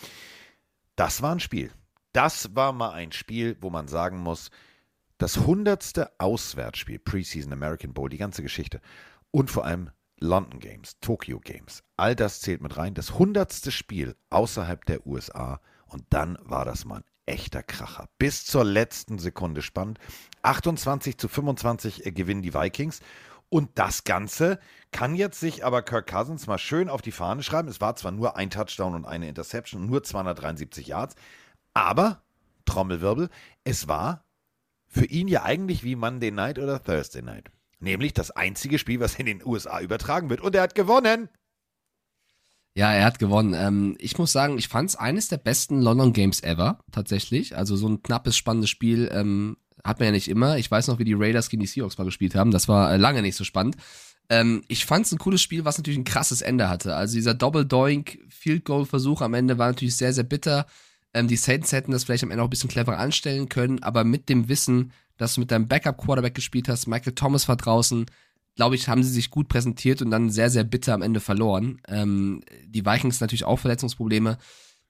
das 0.95 1.21
war 1.21 1.33
ein 1.33 1.39
Spiel. 1.39 1.71
Das 2.13 2.55
war 2.55 2.71
mal 2.71 2.91
ein 2.91 3.11
Spiel, 3.11 3.57
wo 3.59 3.69
man 3.69 3.89
sagen 3.89 4.19
muss, 4.19 4.51
das 5.17 5.37
hundertste 5.37 6.11
Auswärtsspiel, 6.17 6.99
Preseason 6.99 7.51
American 7.51 7.93
Bowl, 7.93 8.09
die 8.09 8.17
ganze 8.17 8.41
Geschichte. 8.41 8.81
Und 9.31 9.49
vor 9.51 9.65
allem 9.65 9.89
London 10.19 10.59
Games, 10.59 10.99
Tokyo 11.01 11.39
Games. 11.39 11.83
All 11.97 12.15
das 12.15 12.41
zählt 12.41 12.61
mit 12.61 12.77
rein. 12.77 12.93
Das 12.93 13.13
hundertste 13.13 13.71
Spiel 13.71 14.15
außerhalb 14.29 14.85
der 14.85 15.05
USA. 15.05 15.59
Und 15.87 16.05
dann 16.09 16.37
war 16.41 16.65
das 16.65 16.85
mal 16.85 16.97
ein 16.97 17.03
echter 17.25 17.63
Kracher. 17.63 18.07
Bis 18.17 18.45
zur 18.45 18.63
letzten 18.63 19.19
Sekunde 19.19 19.61
spannend. 19.61 19.99
28 20.43 21.17
zu 21.17 21.27
25 21.27 22.05
äh, 22.05 22.11
gewinnen 22.11 22.41
die 22.41 22.53
Vikings. 22.53 23.01
Und 23.49 23.77
das 23.77 24.03
Ganze 24.03 24.59
kann 24.91 25.15
jetzt 25.15 25.39
sich 25.39 25.63
aber 25.63 25.81
Kirk 25.81 26.07
Cousins 26.07 26.47
mal 26.47 26.57
schön 26.57 26.89
auf 26.89 27.01
die 27.01 27.11
Fahne 27.11 27.43
schreiben. 27.43 27.69
Es 27.69 27.79
war 27.79 27.95
zwar 27.95 28.11
nur 28.11 28.35
ein 28.37 28.49
Touchdown 28.49 28.95
und 28.95 29.05
eine 29.05 29.29
Interception 29.29 29.85
nur 29.85 30.03
273 30.03 30.87
Yards, 30.87 31.15
aber, 31.73 32.23
Trommelwirbel, 32.65 33.29
es 33.63 33.87
war 33.87 34.25
für 34.87 35.05
ihn 35.05 35.27
ja 35.27 35.43
eigentlich 35.43 35.83
wie 35.83 35.95
Monday 35.95 36.31
Night 36.31 36.57
oder 36.57 36.81
Thursday 36.81 37.21
Night. 37.21 37.51
Nämlich 37.79 38.13
das 38.13 38.31
einzige 38.31 38.79
Spiel, 38.79 38.99
was 38.99 39.15
in 39.15 39.25
den 39.25 39.45
USA 39.45 39.81
übertragen 39.81 40.29
wird. 40.29 40.41
Und 40.41 40.55
er 40.55 40.63
hat 40.63 40.75
gewonnen. 40.75 41.29
Ja, 42.77 42.93
er 42.93 43.05
hat 43.05 43.19
gewonnen. 43.19 43.53
Ähm, 43.53 43.95
ich 43.99 44.17
muss 44.17 44.31
sagen, 44.31 44.57
ich 44.57 44.67
fand 44.67 44.89
es 44.89 44.95
eines 44.95 45.29
der 45.29 45.37
besten 45.37 45.81
London 45.81 46.11
Games 46.11 46.43
ever, 46.43 46.79
tatsächlich. 46.91 47.55
Also 47.55 47.75
so 47.77 47.87
ein 47.87 48.03
knappes, 48.03 48.35
spannendes 48.35 48.69
Spiel 48.69 49.09
ähm, 49.13 49.57
hat 49.83 49.99
man 49.99 50.07
ja 50.07 50.11
nicht 50.11 50.27
immer. 50.27 50.57
Ich 50.57 50.69
weiß 50.69 50.87
noch, 50.87 50.99
wie 50.99 51.05
die 51.05 51.13
Raiders 51.13 51.49
gegen 51.49 51.61
die 51.61 51.67
Seahawks 51.67 51.97
mal 51.97 52.03
gespielt 52.03 52.35
haben. 52.35 52.51
Das 52.51 52.67
war 52.67 52.91
äh, 52.91 52.97
lange 52.97 53.21
nicht 53.21 53.35
so 53.35 53.45
spannend. 53.45 53.77
Ähm, 54.29 54.63
ich 54.67 54.85
fand 54.85 55.05
es 55.05 55.11
ein 55.11 55.19
cooles 55.19 55.41
Spiel, 55.41 55.63
was 55.63 55.77
natürlich 55.77 55.99
ein 55.99 56.05
krasses 56.05 56.41
Ende 56.41 56.67
hatte. 56.67 56.95
Also 56.95 57.15
dieser 57.15 57.33
Double-Doink-Field-Goal-Versuch 57.33 59.21
am 59.21 59.35
Ende 59.35 59.57
war 59.57 59.67
natürlich 59.67 59.95
sehr, 59.95 60.11
sehr 60.13 60.23
bitter. 60.23 60.65
Ähm, 61.13 61.27
die 61.27 61.37
Saints 61.37 61.71
hätten 61.71 61.91
das 61.91 62.03
vielleicht 62.03 62.23
am 62.23 62.31
Ende 62.31 62.43
auch 62.43 62.47
ein 62.47 62.49
bisschen 62.49 62.69
cleverer 62.69 62.97
anstellen 62.97 63.47
können, 63.47 63.83
aber 63.83 64.03
mit 64.03 64.27
dem 64.27 64.49
Wissen, 64.49 64.91
dass 65.17 65.35
du 65.35 65.41
mit 65.41 65.51
deinem 65.51 65.67
Backup-Quarterback 65.67 66.35
gespielt 66.35 66.69
hast, 66.69 66.87
Michael 66.87 67.13
Thomas 67.13 67.47
war 67.47 67.55
draußen, 67.55 68.05
glaube 68.55 68.75
ich, 68.75 68.87
haben 68.87 69.03
sie 69.03 69.11
sich 69.11 69.29
gut 69.29 69.47
präsentiert 69.47 70.01
und 70.01 70.11
dann 70.11 70.29
sehr, 70.29 70.49
sehr 70.49 70.63
bitter 70.63 70.93
am 70.93 71.01
Ende 71.01 71.19
verloren. 71.19 71.81
Ähm, 71.87 72.41
die 72.65 72.85
Vikings 72.85 73.21
natürlich 73.21 73.45
auch 73.45 73.59
Verletzungsprobleme. 73.59 74.37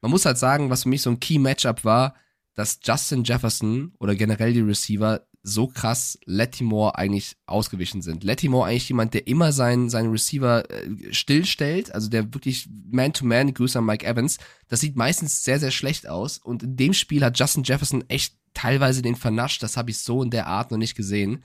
Man 0.01 0.11
muss 0.11 0.25
halt 0.25 0.37
sagen, 0.37 0.69
was 0.69 0.83
für 0.83 0.89
mich 0.89 1.01
so 1.01 1.09
ein 1.09 1.19
Key-Matchup 1.19 1.83
war, 1.83 2.15
dass 2.53 2.79
Justin 2.83 3.23
Jefferson 3.23 3.93
oder 3.99 4.15
generell 4.15 4.53
die 4.53 4.61
Receiver 4.61 5.25
so 5.47 5.67
krass 5.67 6.17
Lettimore 6.25 6.95
eigentlich 6.95 7.37
ausgewichen 7.45 8.01
sind. 8.01 8.23
Lettimore 8.23 8.67
eigentlich 8.67 8.89
jemand, 8.89 9.13
der 9.13 9.27
immer 9.27 9.51
seinen, 9.51 9.89
seinen 9.89 10.09
Receiver 10.09 10.69
äh, 10.71 11.13
stillstellt, 11.13 11.93
also 11.93 12.09
der 12.09 12.33
wirklich 12.33 12.67
Man-to-Man, 12.91 13.53
Grüße 13.53 13.77
an 13.77 13.85
Mike 13.85 14.05
Evans, 14.05 14.39
das 14.69 14.79
sieht 14.79 14.95
meistens 14.95 15.43
sehr, 15.43 15.59
sehr 15.59 15.69
schlecht 15.69 16.09
aus 16.09 16.39
und 16.39 16.63
in 16.63 16.75
dem 16.77 16.93
Spiel 16.93 17.23
hat 17.23 17.37
Justin 17.37 17.63
Jefferson 17.63 18.03
echt 18.07 18.35
teilweise 18.55 19.03
den 19.03 19.15
vernascht, 19.15 19.61
das 19.61 19.77
habe 19.77 19.91
ich 19.91 19.99
so 19.99 20.23
in 20.23 20.31
der 20.31 20.47
Art 20.47 20.71
noch 20.71 20.79
nicht 20.79 20.95
gesehen. 20.95 21.43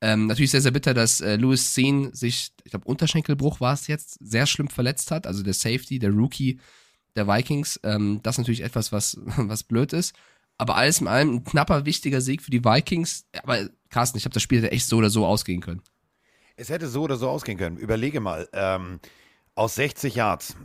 Ähm, 0.00 0.26
natürlich 0.26 0.50
sehr, 0.50 0.60
sehr 0.60 0.72
bitter, 0.72 0.94
dass 0.94 1.20
äh, 1.20 1.36
Louis 1.36 1.72
Zehn 1.72 2.12
sich, 2.12 2.52
ich 2.64 2.70
glaube, 2.70 2.86
Unterschenkelbruch 2.86 3.60
war 3.60 3.72
es 3.72 3.86
jetzt, 3.86 4.18
sehr 4.20 4.46
schlimm 4.46 4.68
verletzt 4.68 5.10
hat. 5.10 5.26
Also 5.26 5.42
der 5.42 5.54
Safety, 5.54 5.98
der 5.98 6.10
Rookie 6.10 6.60
der 7.16 7.26
Vikings. 7.26 7.80
Ähm, 7.82 8.20
das 8.22 8.34
ist 8.34 8.38
natürlich 8.38 8.62
etwas, 8.62 8.92
was, 8.92 9.18
was 9.36 9.64
blöd 9.64 9.92
ist. 9.92 10.14
Aber 10.56 10.76
alles 10.76 11.00
in 11.00 11.06
allem 11.08 11.36
ein 11.36 11.44
knapper, 11.44 11.84
wichtiger 11.84 12.20
Sieg 12.20 12.42
für 12.42 12.50
die 12.50 12.64
Vikings. 12.64 13.26
Aber 13.42 13.68
Carsten, 13.90 14.18
ich 14.18 14.24
habe 14.24 14.34
das 14.34 14.42
Spiel 14.42 14.62
hätte 14.62 14.72
echt 14.72 14.86
so 14.86 14.96
oder 14.96 15.10
so 15.10 15.26
ausgehen 15.26 15.60
können. 15.60 15.82
Es 16.56 16.68
hätte 16.68 16.88
so 16.88 17.02
oder 17.02 17.16
so 17.16 17.28
ausgehen 17.28 17.58
können. 17.58 17.76
Überlege 17.76 18.20
mal, 18.20 18.48
ähm, 18.52 18.98
aus 19.54 19.76
60 19.76 20.16
Yards, 20.16 20.56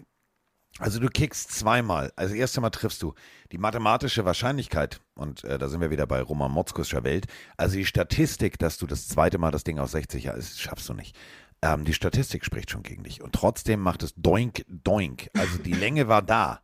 also 0.80 1.00
du 1.00 1.08
kickst 1.08 1.52
zweimal, 1.52 2.12
also 2.16 2.34
das 2.34 2.40
erste 2.40 2.62
Mal 2.62 2.72
triffst 2.72 3.02
du. 3.04 3.14
Die 3.52 3.58
mathematische 3.58 4.26
Wahrscheinlichkeit, 4.26 5.00
und 5.14 5.44
äh, 5.44 5.60
da 5.60 5.70
sind 5.70 5.82
wir 5.82 5.92
wieder 5.92 6.08
bei 6.08 6.22
Roman 6.22 6.52
Motzkuscher 6.52 7.04
Welt, 7.04 7.28
also 7.58 7.76
die 7.76 7.86
Statistik, 7.86 8.58
dass 8.58 8.78
du 8.78 8.88
das 8.88 9.08
zweite 9.08 9.38
Mal 9.38 9.52
das 9.52 9.64
Ding 9.64 9.78
aus 9.78 9.92
60 9.92 10.24
Yards, 10.24 10.50
das 10.50 10.60
schaffst 10.60 10.90
du 10.90 10.94
nicht. 10.94 11.16
Ähm, 11.62 11.86
die 11.86 11.94
Statistik 11.94 12.44
spricht 12.44 12.72
schon 12.72 12.84
gegen 12.84 13.04
dich. 13.04 13.22
Und 13.22 13.34
trotzdem 13.34 13.80
macht 13.82 14.04
es 14.04 14.14
doink, 14.16 14.66
doink. 14.68 15.30
Also 15.38 15.60
die 15.60 15.74
Länge 15.74 16.08
war 16.08 16.22
da. 16.22 16.62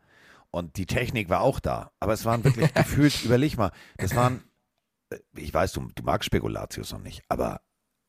Und 0.51 0.77
die 0.77 0.87
Technik 0.87 1.29
war 1.29 1.41
auch 1.41 1.59
da. 1.59 1.91
Aber 1.99 2.13
es 2.13 2.25
waren 2.25 2.43
wirklich 2.43 2.73
gefühlt, 2.73 3.23
überleg 3.23 3.57
mal, 3.57 3.71
das 3.97 4.15
waren, 4.15 4.43
äh, 5.11 5.19
ich 5.35 5.53
weiß, 5.53 5.71
du, 5.73 5.87
du 5.93 6.03
magst 6.03 6.25
Spekulatius 6.25 6.91
noch 6.91 7.01
nicht, 7.01 7.23
aber 7.29 7.61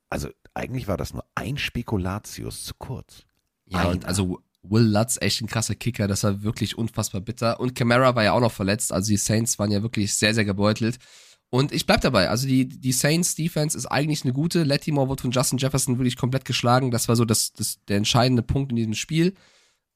also 0.08 0.28
eigentlich 0.54 0.88
war 0.88 0.96
das 0.96 1.12
nur 1.12 1.24
ein 1.34 1.56
Spekulatius 1.56 2.64
zu 2.64 2.74
kurz. 2.74 3.24
Ja, 3.66 3.84
und 3.84 4.04
also 4.04 4.40
Will 4.62 4.84
Lutz 4.84 5.18
echt 5.20 5.40
ein 5.40 5.46
krasser 5.46 5.74
Kicker, 5.74 6.06
das 6.06 6.24
war 6.24 6.42
wirklich 6.42 6.76
unfassbar 6.76 7.20
bitter. 7.20 7.60
Und 7.60 7.74
Camara 7.74 8.14
war 8.14 8.24
ja 8.24 8.32
auch 8.32 8.40
noch 8.40 8.52
verletzt, 8.52 8.92
also 8.92 9.08
die 9.08 9.16
Saints 9.16 9.58
waren 9.58 9.70
ja 9.70 9.82
wirklich 9.82 10.14
sehr, 10.14 10.34
sehr 10.34 10.44
gebeutelt. 10.44 10.98
Und 11.52 11.72
ich 11.72 11.84
bleib 11.84 12.00
dabei, 12.00 12.28
also 12.28 12.46
die, 12.46 12.68
die 12.68 12.92
Saints 12.92 13.34
Defense 13.34 13.76
ist 13.76 13.86
eigentlich 13.86 14.24
eine 14.24 14.32
gute. 14.32 14.62
Lattimore 14.62 15.08
wurde 15.08 15.22
von 15.22 15.32
Justin 15.32 15.58
Jefferson 15.58 15.98
wirklich 15.98 16.16
komplett 16.16 16.44
geschlagen. 16.44 16.92
Das 16.92 17.08
war 17.08 17.16
so 17.16 17.24
das, 17.24 17.52
das, 17.52 17.80
der 17.88 17.96
entscheidende 17.96 18.42
Punkt 18.42 18.70
in 18.70 18.76
diesem 18.76 18.94
Spiel. 18.94 19.34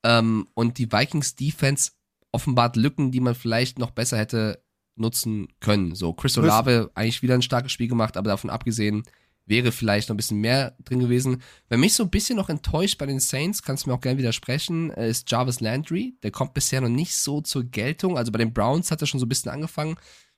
Ähm, 0.05 0.49
und 0.55 0.79
die 0.79 0.91
Vikings 0.91 1.37
Defense 1.37 1.93
offenbart 2.33 2.75
Lücken, 2.75 3.13
die 3.13 3.21
man 3.21 3.37
vielleicht 3.37 3.79
noch 3.79 3.93
besser 3.93 4.19
hätte 4.19 4.65
nutzen 4.97 5.49
können. 5.61 5.95
So, 5.95 6.13
Chris. 6.13 6.37
Olave 6.39 6.91
eigentlich 6.95 7.23
wieder 7.23 7.35
ein 7.35 7.43
starkes 7.43 7.71
Spiel 7.71 7.89
gemacht, 7.89 8.17
aber 8.17 8.31
davon 8.31 8.51
abgesehen 8.51 9.05
wäre 9.47 9.73
vielleicht 9.73 10.09
noch 10.09 10.15
ein 10.15 10.17
bisschen 10.17 10.41
mehr 10.41 10.77
drin 10.85 11.01
gewesen. 11.01 11.43
Wer 11.69 11.79
mich 11.79 11.95
so 11.95 12.03
ein 12.03 12.11
bisschen 12.11 12.37
noch 12.37 12.49
enttäuscht 12.49 12.99
bei 12.99 13.07
den 13.07 13.21
Saints, 13.21 13.63
kannst 13.63 13.85
du 13.85 13.91
mir 13.91 13.97
auch 13.97 14.01
gerne 14.01 14.19
widersprechen, 14.19 14.91
äh, 14.91 15.09
ist 15.09 15.31
Jarvis 15.31 15.61
Landry. 15.61 16.17
Der 16.23 16.31
kommt 16.31 16.55
bisher 16.55 16.81
noch 16.81 16.89
nicht 16.89 17.15
so 17.17 17.41
zur 17.41 17.65
Geltung. 17.65 18.17
Also 18.17 18.33
bei 18.33 18.39
den 18.39 18.53
Browns 18.53 18.91
hat 18.91 19.01
er 19.01 19.07
schon 19.07 19.21
so 19.21 19.27
ein 19.27 19.29
bisschen 19.29 19.51
angefangen. 19.51 19.97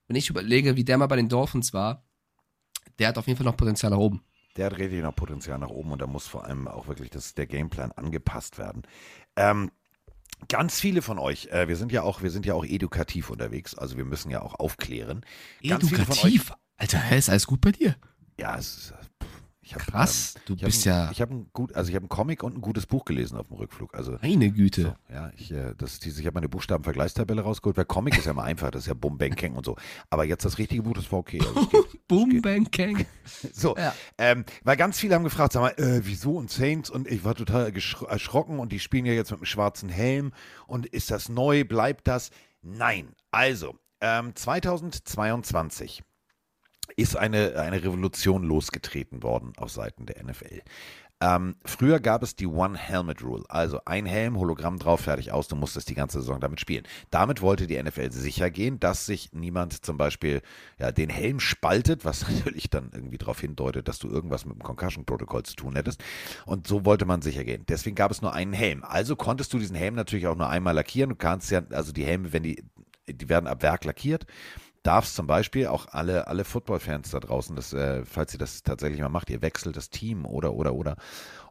Wenn 0.08 0.16
ich 0.16 0.30
überlege, 0.30 0.76
wie 0.76 0.84
der 0.84 0.98
mal 0.98 1.06
bei 1.06 1.16
den 1.16 1.28
Dolphins 1.28 1.72
war, 1.72 2.04
der 2.98 3.08
hat 3.08 3.18
auf 3.18 3.26
jeden 3.26 3.36
Fall 3.36 3.46
noch 3.46 3.56
Potenzial 3.56 3.90
nach 3.90 3.98
oben. 3.98 4.22
Der 4.56 4.66
hat 4.66 4.78
richtig 4.78 5.02
noch 5.02 5.14
Potenzial 5.14 5.58
nach 5.58 5.68
oben 5.68 5.92
und 5.92 6.00
da 6.00 6.06
muss 6.06 6.26
vor 6.26 6.44
allem 6.44 6.66
auch 6.66 6.88
wirklich 6.88 7.10
das, 7.10 7.34
der 7.34 7.46
Gameplan 7.46 7.92
angepasst 7.92 8.58
werden. 8.58 8.82
Ähm, 9.36 9.70
ganz 10.48 10.80
viele 10.80 11.02
von 11.02 11.18
euch, 11.18 11.48
äh, 11.48 11.68
wir 11.68 11.76
sind 11.76 11.92
ja 11.92 12.02
auch, 12.02 12.22
wir 12.22 12.30
sind 12.30 12.46
ja 12.46 12.54
auch 12.54 12.64
edukativ 12.64 13.28
unterwegs, 13.30 13.74
also 13.74 13.96
wir 13.98 14.06
müssen 14.06 14.30
ja 14.30 14.40
auch 14.40 14.54
aufklären. 14.54 15.26
Ganz 15.62 15.84
Edukativ. 15.92 16.52
Alter, 16.78 16.98
hä, 16.98 17.18
ist 17.18 17.28
alles 17.28 17.46
gut 17.46 17.60
bei 17.60 17.72
dir? 17.72 17.96
Ja, 18.38 18.56
es 18.56 18.76
ist, 18.76 18.94
pff, 19.22 19.28
ich 19.60 19.74
hab, 19.74 19.82
Krass, 19.82 20.34
ähm, 20.36 20.42
du 20.46 20.54
ich 20.54 20.62
hab 20.62 20.66
bist 20.66 20.86
ein, 20.86 20.90
ja- 20.90 21.10
Ich 21.10 21.20
habe 21.20 21.34
ein 21.34 21.50
gut, 21.52 21.74
also 21.74 21.88
ich 21.88 21.96
habe 21.96 22.04
einen 22.04 22.08
Comic 22.08 22.44
und 22.44 22.54
ein 22.54 22.60
gutes 22.60 22.86
Buch 22.86 23.04
gelesen 23.04 23.36
auf 23.36 23.48
dem 23.48 23.56
Rückflug. 23.56 23.94
Also 23.96 24.16
Meine 24.22 24.52
Güte. 24.52 24.82
So, 25.08 25.12
ja, 25.12 25.32
ich, 25.36 25.50
äh, 25.50 25.74
das 25.76 25.98
diese, 25.98 26.20
ich 26.20 26.26
habe 26.28 26.34
meine 26.34 26.48
Buchstabenvergleichstabelle 26.48 27.42
rausgeholt, 27.42 27.76
weil 27.76 27.84
Comic 27.84 28.16
ist 28.16 28.26
ja 28.26 28.30
immer 28.30 28.44
einfach, 28.44 28.70
das 28.70 28.82
ist 28.82 28.86
ja 28.86 28.94
Bum 28.94 29.18
Bang 29.18 29.34
Kang 29.34 29.54
und 29.54 29.64
so. 29.66 29.76
Aber 30.08 30.24
jetzt 30.24 30.44
das 30.44 30.58
richtige 30.58 30.82
Buch, 30.82 30.92
das 30.94 31.10
war 31.10 31.18
okay. 31.18 31.40
Also 31.40 31.66
geht. 31.66 32.06
Boom, 32.06 32.40
bang, 32.42 32.70
kang. 32.70 33.04
So, 33.52 33.74
Ja. 33.76 33.92
ähm, 34.18 34.44
weil 34.62 34.76
ganz 34.76 35.00
viele 35.00 35.16
haben 35.16 35.24
gefragt, 35.24 35.52
sag 35.52 35.62
mal, 35.62 35.70
äh, 35.84 36.00
wieso 36.04 36.36
und 36.36 36.48
Saints 36.48 36.88
und 36.88 37.08
ich 37.08 37.24
war 37.24 37.34
total 37.34 37.72
erschrocken 38.08 38.60
und 38.60 38.70
die 38.70 38.78
spielen 38.78 39.04
ja 39.04 39.14
jetzt 39.14 39.32
mit 39.32 39.40
einem 39.40 39.46
schwarzen 39.46 39.88
Helm 39.88 40.32
und 40.68 40.86
ist 40.86 41.10
das 41.10 41.28
neu, 41.28 41.64
bleibt 41.64 42.06
das? 42.06 42.30
Nein. 42.62 43.14
Also, 43.32 43.74
ähm, 44.00 44.32
2022 44.36 46.02
ist 46.96 47.16
eine, 47.16 47.56
eine 47.60 47.82
Revolution 47.82 48.42
losgetreten 48.42 49.22
worden 49.22 49.52
auf 49.58 49.70
Seiten 49.70 50.06
der 50.06 50.24
NFL. 50.24 50.62
Ähm, 51.18 51.56
früher 51.64 51.98
gab 51.98 52.22
es 52.22 52.36
die 52.36 52.46
One-Helmet-Rule, 52.46 53.44
also 53.48 53.80
ein 53.86 54.04
Helm, 54.04 54.36
Hologramm 54.36 54.78
drauf, 54.78 55.00
fertig 55.00 55.32
aus, 55.32 55.48
du 55.48 55.56
musstest 55.56 55.88
die 55.88 55.94
ganze 55.94 56.20
Saison 56.20 56.40
damit 56.40 56.60
spielen. 56.60 56.84
Damit 57.10 57.40
wollte 57.40 57.66
die 57.66 57.82
NFL 57.82 58.10
sicher 58.12 58.50
gehen, 58.50 58.78
dass 58.80 59.06
sich 59.06 59.32
niemand 59.32 59.82
zum 59.84 59.96
Beispiel 59.96 60.42
ja, 60.78 60.92
den 60.92 61.08
Helm 61.08 61.40
spaltet, 61.40 62.04
was 62.04 62.28
natürlich 62.28 62.68
dann 62.68 62.90
irgendwie 62.92 63.16
darauf 63.16 63.40
hindeutet, 63.40 63.88
dass 63.88 63.98
du 63.98 64.08
irgendwas 64.08 64.44
mit 64.44 64.56
dem 64.56 64.62
Concussion-Protokoll 64.62 65.44
zu 65.44 65.56
tun 65.56 65.74
hättest. 65.74 66.04
Und 66.44 66.66
so 66.66 66.84
wollte 66.84 67.06
man 67.06 67.22
sicher 67.22 67.44
gehen. 67.44 67.64
Deswegen 67.66 67.96
gab 67.96 68.10
es 68.10 68.20
nur 68.20 68.34
einen 68.34 68.52
Helm. 68.52 68.84
Also 68.84 69.16
konntest 69.16 69.54
du 69.54 69.58
diesen 69.58 69.76
Helm 69.76 69.94
natürlich 69.94 70.26
auch 70.26 70.36
nur 70.36 70.50
einmal 70.50 70.74
lackieren. 70.74 71.08
Du 71.08 71.16
kannst 71.16 71.50
ja, 71.50 71.62
also 71.70 71.92
die 71.92 72.04
Helme, 72.04 72.34
wenn 72.34 72.42
die, 72.42 72.62
die 73.08 73.28
werden 73.30 73.46
ab 73.46 73.62
Werk 73.62 73.86
lackiert 73.86 74.26
darfst 74.86 75.16
zum 75.16 75.26
Beispiel 75.26 75.66
auch 75.66 75.86
alle, 75.90 76.28
alle 76.28 76.44
Football-Fans 76.44 77.10
da 77.10 77.20
draußen, 77.20 77.56
das, 77.56 77.72
äh, 77.72 78.04
falls 78.04 78.32
ihr 78.32 78.38
das 78.38 78.62
tatsächlich 78.62 79.00
mal 79.00 79.08
macht, 79.08 79.30
ihr 79.30 79.42
wechselt 79.42 79.76
das 79.76 79.90
Team 79.90 80.24
oder, 80.24 80.54
oder, 80.54 80.74
oder 80.74 80.96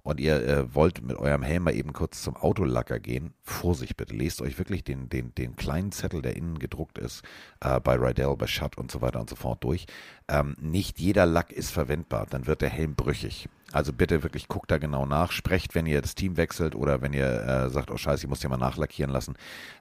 und 0.03 0.19
ihr 0.19 0.47
äh, 0.47 0.75
wollt 0.75 1.01
mit 1.01 1.17
eurem 1.17 1.41
Helm 1.41 1.63
mal 1.63 1.73
eben 1.73 1.91
kurz 1.91 2.21
zum 2.21 2.35
Autolacker 2.35 2.99
gehen, 2.99 3.33
Vorsicht 3.41 3.97
bitte, 3.97 4.15
lest 4.15 4.39
euch 4.41 4.59
wirklich 4.59 4.83
den, 4.83 5.09
den, 5.09 5.33
den 5.33 5.55
kleinen 5.55 5.91
Zettel, 5.91 6.21
der 6.21 6.35
innen 6.35 6.59
gedruckt 6.59 6.99
ist, 6.99 7.23
äh, 7.59 7.79
bei 7.79 7.95
Rydell, 7.95 8.35
bei 8.37 8.45
Shutt 8.45 8.77
und 8.77 8.91
so 8.91 9.01
weiter 9.01 9.19
und 9.19 9.31
so 9.31 9.35
fort 9.35 9.63
durch. 9.63 9.87
Ähm, 10.27 10.55
nicht 10.61 10.99
jeder 10.99 11.25
Lack 11.25 11.51
ist 11.51 11.71
verwendbar, 11.71 12.27
dann 12.29 12.45
wird 12.45 12.61
der 12.61 12.69
Helm 12.69 12.93
brüchig. 12.95 13.49
Also 13.71 13.93
bitte 13.93 14.21
wirklich 14.21 14.47
guckt 14.47 14.69
da 14.69 14.77
genau 14.77 15.07
nach, 15.07 15.31
sprecht, 15.31 15.73
wenn 15.73 15.87
ihr 15.87 16.01
das 16.01 16.13
Team 16.13 16.37
wechselt 16.37 16.75
oder 16.75 17.01
wenn 17.01 17.13
ihr 17.13 17.41
äh, 17.43 17.69
sagt, 17.71 17.89
oh 17.89 17.97
scheiße, 17.97 18.25
ich 18.25 18.29
muss 18.29 18.43
ja 18.43 18.49
mal 18.49 18.57
nachlackieren 18.57 19.11
lassen, 19.11 19.35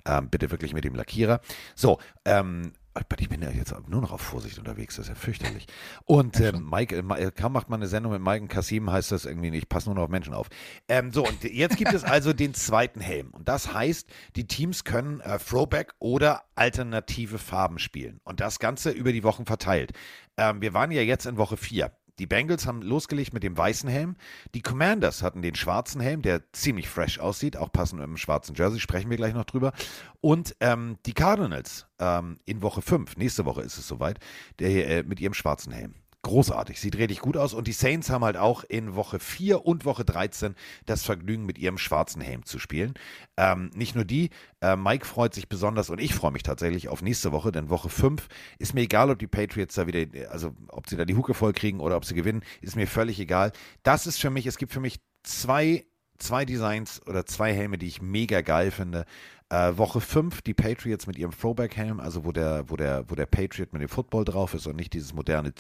ähm, 0.07 0.31
bitte 0.31 0.51
wirklich 0.51 0.73
mit 0.73 0.85
dem 0.85 0.95
Lackierer. 0.95 1.41
So, 1.75 1.99
ähm, 2.25 2.73
ich 3.19 3.29
bin 3.29 3.43
ja 3.43 3.51
jetzt 3.51 3.75
nur 3.89 4.01
noch 4.01 4.13
auf 4.13 4.21
Vorsicht 4.21 4.59
unterwegs, 4.59 4.97
das 4.97 5.07
ist 5.07 5.09
ja 5.09 5.15
fürchterlich. 5.15 5.67
Und 6.05 6.39
ähm, 6.41 6.69
Mike, 6.71 6.97
äh, 6.97 7.23
äh, 7.23 7.31
kaum 7.33 7.53
macht 7.53 7.69
man 7.69 7.81
eine 7.81 7.89
Sendung 7.89 8.13
mit 8.13 8.23
Mike 8.23 8.43
und 8.43 8.49
Kasim, 8.49 8.91
heißt 8.91 9.11
das 9.13 9.25
irgendwie 9.25 9.51
nicht, 9.51 9.69
pass 9.69 9.87
nur 9.87 9.95
noch 9.95 10.03
auf 10.03 10.09
Menschen 10.09 10.35
auf. 10.35 10.49
Ähm, 10.89 11.13
so, 11.13 11.27
und 11.27 11.43
jetzt 11.45 11.77
gibt 11.77 11.93
es 11.93 12.05
also 12.05 12.33
den 12.33 12.55
zweiten 12.55 13.01
Helm. 13.01 13.31
Und 13.33 13.49
das 13.49 13.73
heißt, 13.73 14.09
die 14.37 14.47
Teams 14.47 14.85
können 14.85 15.21
äh, 15.21 15.39
Throwback 15.39 15.95
oder 15.99 16.43
alternative 16.55 17.39
Farben 17.39 17.79
spielen. 17.79 18.21
Und 18.25 18.41
das 18.41 18.59
Ganze 18.59 18.91
über 18.91 19.13
die 19.13 19.25
Wochen 19.25 19.45
verteilt. 19.45 19.93
Ähm, 20.37 20.61
wir 20.61 20.75
waren 20.75 20.91
ja 20.91 21.03
jetzt 21.03 21.27
in 21.27 21.37
Woche 21.37 21.57
4. 21.57 21.91
Die 22.19 22.27
Bengals 22.27 22.67
haben 22.67 22.83
losgelegt 22.83 23.33
mit 23.33 23.43
dem 23.43 23.57
weißen 23.57 23.89
Helm. 23.89 24.17
Die 24.55 24.63
Commanders 24.63 25.23
hatten 25.23 25.43
den 25.43 25.55
schwarzen 25.55 26.01
Helm, 26.01 26.23
der 26.23 26.53
ziemlich 26.53 26.89
fresh 26.89 27.19
aussieht, 27.19 27.57
auch 27.57 27.73
passend 27.73 28.01
mit 28.01 28.09
dem 28.09 28.17
schwarzen 28.17 28.55
Jersey, 28.55 28.79
sprechen 28.79 29.11
wir 29.11 29.17
gleich 29.17 29.35
noch 29.35 29.45
drüber. 29.45 29.73
Und 30.21 30.57
ähm, 30.61 30.97
die 31.07 31.15
Cardinals 31.15 31.87
ähm, 31.99 32.39
in 32.45 32.63
Woche 32.63 32.83
5, 32.83 33.17
nächste 33.17 33.45
Woche 33.45 33.63
ist 33.63 33.79
es 33.79 33.89
soweit, 33.89 34.19
der, 34.61 34.89
äh, 34.89 35.03
mit 35.03 35.21
ihrem 35.21 35.35
schwarzen 35.35 35.73
Helm. 35.73 35.95
Großartig, 36.25 36.81
sieht 36.81 36.97
richtig 36.97 37.21
gut 37.21 37.37
aus. 37.37 37.53
Und 37.53 37.69
die 37.69 37.73
Saints 37.73 38.09
haben 38.09 38.25
halt 38.25 38.39
auch 38.39 38.65
in 38.65 38.95
Woche 38.95 39.19
4 39.19 39.67
und 39.67 39.85
Woche 39.85 40.07
13 40.07 40.55
das 40.87 41.05
Vergnügen, 41.05 41.45
mit 41.45 41.59
ihrem 41.59 41.77
schwarzen 41.77 42.23
Helm 42.23 42.47
zu 42.47 42.59
spielen. 42.59 42.95
Ähm, 43.37 43.71
nicht 43.75 43.95
nur 43.95 44.07
die, 44.07 44.31
äh, 44.63 44.75
Mike 44.75 45.05
freut 45.05 45.35
sich 45.35 45.51
besonders 45.51 45.91
und 45.91 46.01
ich 46.01 46.15
freue 46.15 46.33
mich 46.33 46.43
tatsächlich 46.43 46.89
auf 46.89 47.03
nächste 47.03 47.31
Woche, 47.31 47.53
denn 47.53 47.69
Woche 47.69 47.91
5 47.91 48.27
ist 48.59 48.73
mir 48.73 48.81
egal, 48.81 49.11
ob 49.11 49.19
die 49.19 49.27
Patriots 49.27 49.75
da 49.75 49.87
wieder, 49.87 50.31
also 50.31 50.55
ob 50.69 50.89
sie 50.89 50.97
da 50.97 51.05
die 51.05 51.15
Hucke 51.15 51.35
voll 51.35 51.53
kriegen 51.53 51.79
oder 51.79 51.95
ob 51.95 52.07
sie 52.07 52.15
gewinnen, 52.15 52.43
ist 52.63 52.75
mir 52.75 52.87
völlig 52.87 53.21
egal. 53.21 53.53
Das 53.83 54.07
ist 54.07 54.19
für 54.19 54.31
mich, 54.31 54.47
es 54.47 54.57
gibt 54.57 54.73
für 54.73 54.81
mich 54.81 55.01
zwei, 55.25 55.85
zwei 56.17 56.47
Designs 56.47 57.07
oder 57.07 57.27
zwei 57.27 57.53
Helme, 57.53 57.77
die 57.77 57.87
ich 57.87 58.01
mega 58.01 58.41
geil 58.41 58.71
finde. 58.71 59.05
Äh, 59.51 59.77
Woche 59.77 60.01
5, 60.01 60.43
die 60.43 60.55
Patriots 60.55 61.07
mit 61.07 61.19
ihrem 61.19 61.31
Throwback-Helm, 61.31 62.01
also 62.01 62.25
wo 62.25 62.33
der, 62.33 62.69
wo, 62.71 62.77
der, 62.77 63.05
wo 63.09 63.15
der 63.15 63.27
Patriot 63.27 63.73
mit 63.73 63.83
dem 63.83 63.89
Football 63.89 64.25
drauf 64.25 64.55
ist 64.55 64.67
und 64.67 64.77
nicht 64.77 64.95
dieses 64.95 65.13
moderne, 65.13 65.53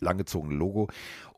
langgezogene 0.00 0.54
Logo. 0.54 0.88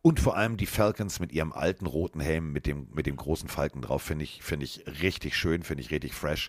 Und 0.02 0.20
vor 0.20 0.36
allem 0.36 0.56
die 0.56 0.66
Falcons 0.66 1.20
mit 1.20 1.32
ihrem 1.32 1.52
alten 1.52 1.86
roten 1.86 2.20
Helm 2.20 2.52
mit 2.52 2.66
dem, 2.66 2.88
mit 2.94 3.06
dem 3.06 3.16
großen 3.16 3.48
Falken 3.48 3.82
drauf, 3.82 4.02
finde 4.02 4.24
ich, 4.24 4.42
finde 4.42 4.64
ich 4.64 4.84
richtig 5.02 5.36
schön, 5.36 5.62
finde 5.62 5.82
ich 5.82 5.90
richtig 5.90 6.12
fresh. 6.12 6.48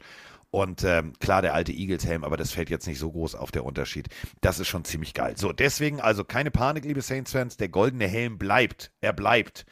Und 0.49 0.83
ähm, 0.86 1.12
klar, 1.19 1.41
der 1.41 1.53
alte 1.53 1.73
Eagles-Helm, 1.73 2.23
aber 2.23 2.38
das 2.38 2.51
fällt 2.51 2.69
jetzt 2.69 2.88
nicht 2.88 2.99
so 2.99 3.12
groß 3.12 3.36
auf 3.36 3.51
der 3.51 3.65
Unterschied. 3.65 4.07
Das 4.39 4.60
ist 4.60 4.67
schon 4.69 4.86
ziemlich 4.86 5.13
geil. 5.13 5.33
So, 5.38 5.51
deswegen 5.51 5.99
also 5.99 6.23
keine 6.23 6.51
Panik, 6.51 6.86
liebe 6.86 7.01
Saints-Fans. 7.01 7.57
Der 7.57 7.67
goldene 7.67 8.07
Helm 8.07 8.38
bleibt. 8.38 8.91
Er 9.01 9.12
bleibt. 9.12 9.65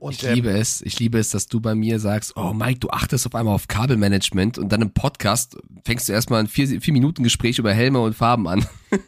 Und, 0.00 0.14
Ich 0.14 0.24
ähm, 0.24 0.34
liebe 0.34 0.50
es. 0.50 0.82
Ich 0.82 0.98
liebe 0.98 1.18
es, 1.18 1.30
dass 1.30 1.46
du 1.46 1.60
bei 1.60 1.76
mir 1.76 2.00
sagst, 2.00 2.36
oh 2.36 2.52
Mike, 2.52 2.80
du 2.80 2.90
achtest 2.90 3.24
auf 3.26 3.36
einmal 3.36 3.54
auf 3.54 3.68
Kabelmanagement 3.68 4.58
und 4.58 4.70
dann 4.72 4.82
im 4.82 4.90
Podcast 4.92 5.56
fängst 5.84 6.08
du 6.08 6.12
erstmal 6.12 6.40
ein 6.40 6.48
vier, 6.48 6.80
vier 6.80 6.92
Minuten 6.92 7.22
Gespräch 7.22 7.58
über 7.60 7.72
Helme 7.72 8.00
und 8.00 8.14
Farben 8.14 8.48
an. 8.48 8.66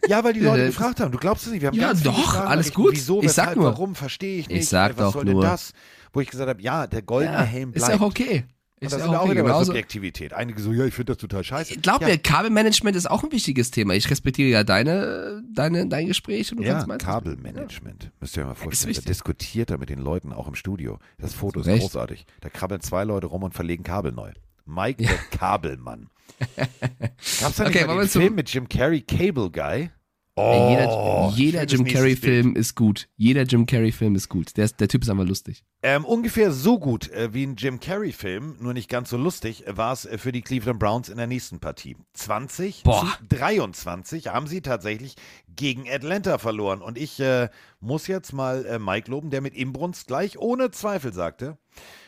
Ja, 0.09 0.22
weil 0.22 0.35
die 0.35 0.40
Leute 0.40 0.62
Äh, 0.62 0.66
gefragt 0.68 1.00
haben. 1.00 1.11
Du 1.11 1.18
glaubst 1.18 1.46
es 1.46 1.52
nicht. 1.52 1.62
Wir 1.62 1.68
haben 1.68 1.76
Ja, 1.76 1.94
doch, 1.94 2.16
Fragen 2.33 2.46
alles 2.48 2.66
errichtet. 2.66 2.74
gut. 2.76 2.92
Wieso, 2.92 3.22
Ich 3.24 3.33
sag 3.33 3.57
nur. 3.57 3.64
warum, 3.66 3.96
verstehe 3.96 4.38
ich 4.38 4.48
nicht. 4.48 4.59
Ich 4.61 4.68
sag 4.68 4.92
Was 4.96 5.07
doch 5.07 5.12
soll 5.14 5.24
nur. 5.24 5.42
das? 5.42 5.72
Wo 6.12 6.20
ich 6.20 6.31
gesagt 6.31 6.48
habe, 6.48 6.62
ja, 6.62 6.87
der 6.87 7.02
goldene 7.02 7.42
Helm 7.42 7.72
ist 7.72 7.85
bleibt. 7.85 7.94
ja 7.94 8.07
auch 8.07 8.09
okay. 8.09 8.44
Ist 8.81 8.93
das 8.93 9.01
ja 9.01 9.07
sind 9.07 9.14
auch 9.17 9.23
auch 9.23 9.31
wieder 9.31 9.43
Genauso, 9.43 9.64
Subjektivität. 9.67 10.33
Einige 10.33 10.61
so, 10.61 10.73
ja, 10.73 10.85
ich 10.85 10.95
finde 10.95 11.12
das 11.12 11.19
total 11.19 11.43
scheiße. 11.43 11.77
glaub 11.79 12.01
ja, 12.01 12.09
mir, 12.09 12.19
Kabelmanagement 12.19 12.97
ist 12.97 13.11
auch 13.11 13.25
ein 13.25 13.33
wichtiges 13.33 13.71
Thema. 13.71 13.95
Ich 13.95 14.09
respektiere 14.11 14.49
ja 14.51 14.64
deine, 14.64 15.43
deine, 15.53 15.88
dein 15.88 16.07
Gespräch 16.07 16.53
und 16.53 16.59
du 16.59 16.64
Ja, 16.64 16.85
Kabelmanagement. 16.85 18.11
Müsst 18.21 18.37
ihr 18.37 18.43
euch 18.43 18.49
mal 18.49 18.55
vorstellen. 18.55 18.95
Da 18.95 19.01
diskutiert 19.03 19.71
er 19.71 19.79
mit 19.79 19.88
den 19.88 19.99
Leuten 19.99 20.33
auch 20.33 20.47
im 20.49 20.55
Studio. 20.55 20.99
Das 21.19 21.35
Foto 21.35 21.61
ist 21.61 21.67
Recht. 21.67 21.83
großartig. 21.83 22.27
Da 22.41 22.49
krabbeln 22.49 22.81
zwei 22.81 23.05
Leute 23.05 23.27
rum 23.27 23.43
und 23.43 23.55
verlegen 23.55 23.83
Kabel 23.83 24.12
neu. 24.12 24.31
Mike, 24.64 25.03
der 25.03 25.17
Kabelmann. 25.37 26.11
Gab's 26.57 27.57
da 27.57 27.64
nicht 27.64 27.77
Okay, 27.77 27.87
mal 27.87 27.99
den 27.99 28.09
Film 28.09 28.35
mit 28.35 28.53
Jim 28.53 28.69
Carrey, 28.69 29.01
Cable 29.01 29.51
Guy? 29.51 29.91
Oh, 30.38 31.33
jeder 31.33 31.33
jeder 31.35 31.64
Jim 31.64 31.85
Carrey-Film 31.85 32.57
ist 32.57 32.74
gut. 32.74 33.09
Jeder 33.16 33.42
Jim 33.42 33.66
Carrey-Film 33.66 34.14
ist 34.14 34.29
gut. 34.29 34.57
Der, 34.57 34.64
ist, 34.64 34.81
der 34.81 34.88
Typ 34.88 35.03
ist 35.03 35.11
einfach 35.11 35.27
lustig. 35.27 35.64
Ähm, 35.83 36.05
ungefähr 36.05 36.53
so 36.53 36.79
gut 36.79 37.11
äh, 37.11 37.33
wie 37.33 37.44
ein 37.44 37.57
Jim 37.57 37.81
Carrey-Film, 37.81 38.57
nur 38.61 38.72
nicht 38.72 38.88
ganz 38.88 39.11
so 39.11 39.16
lustig, 39.16 39.66
äh, 39.66 39.77
war 39.77 39.92
es 39.92 40.05
äh, 40.05 40.18
für 40.18 40.33
die 40.33 40.42
Cleveland 40.42 40.79
Browns 40.79 41.09
in 41.09 41.16
der 41.16 41.27
nächsten 41.27 41.61
Partie. 41.61 41.96
20 42.14 42.83
Boah. 42.83 43.16
zu 43.18 43.37
23 43.37 44.29
haben 44.29 44.46
sie 44.46 44.61
tatsächlich 44.61 45.16
gegen 45.55 45.88
Atlanta 45.88 46.38
verloren. 46.38 46.83
Und 46.83 46.98
ich 46.98 47.18
äh, 47.20 47.48
muss 47.81 48.07
jetzt 48.07 48.33
mal 48.33 48.64
äh, 48.66 48.79
Mike 48.79 49.11
loben, 49.11 49.31
der 49.31 49.40
mit 49.40 49.55
Imbrunst 49.55 50.07
gleich 50.07 50.38
ohne 50.38 50.70
Zweifel 50.70 51.12
sagte, 51.12 51.59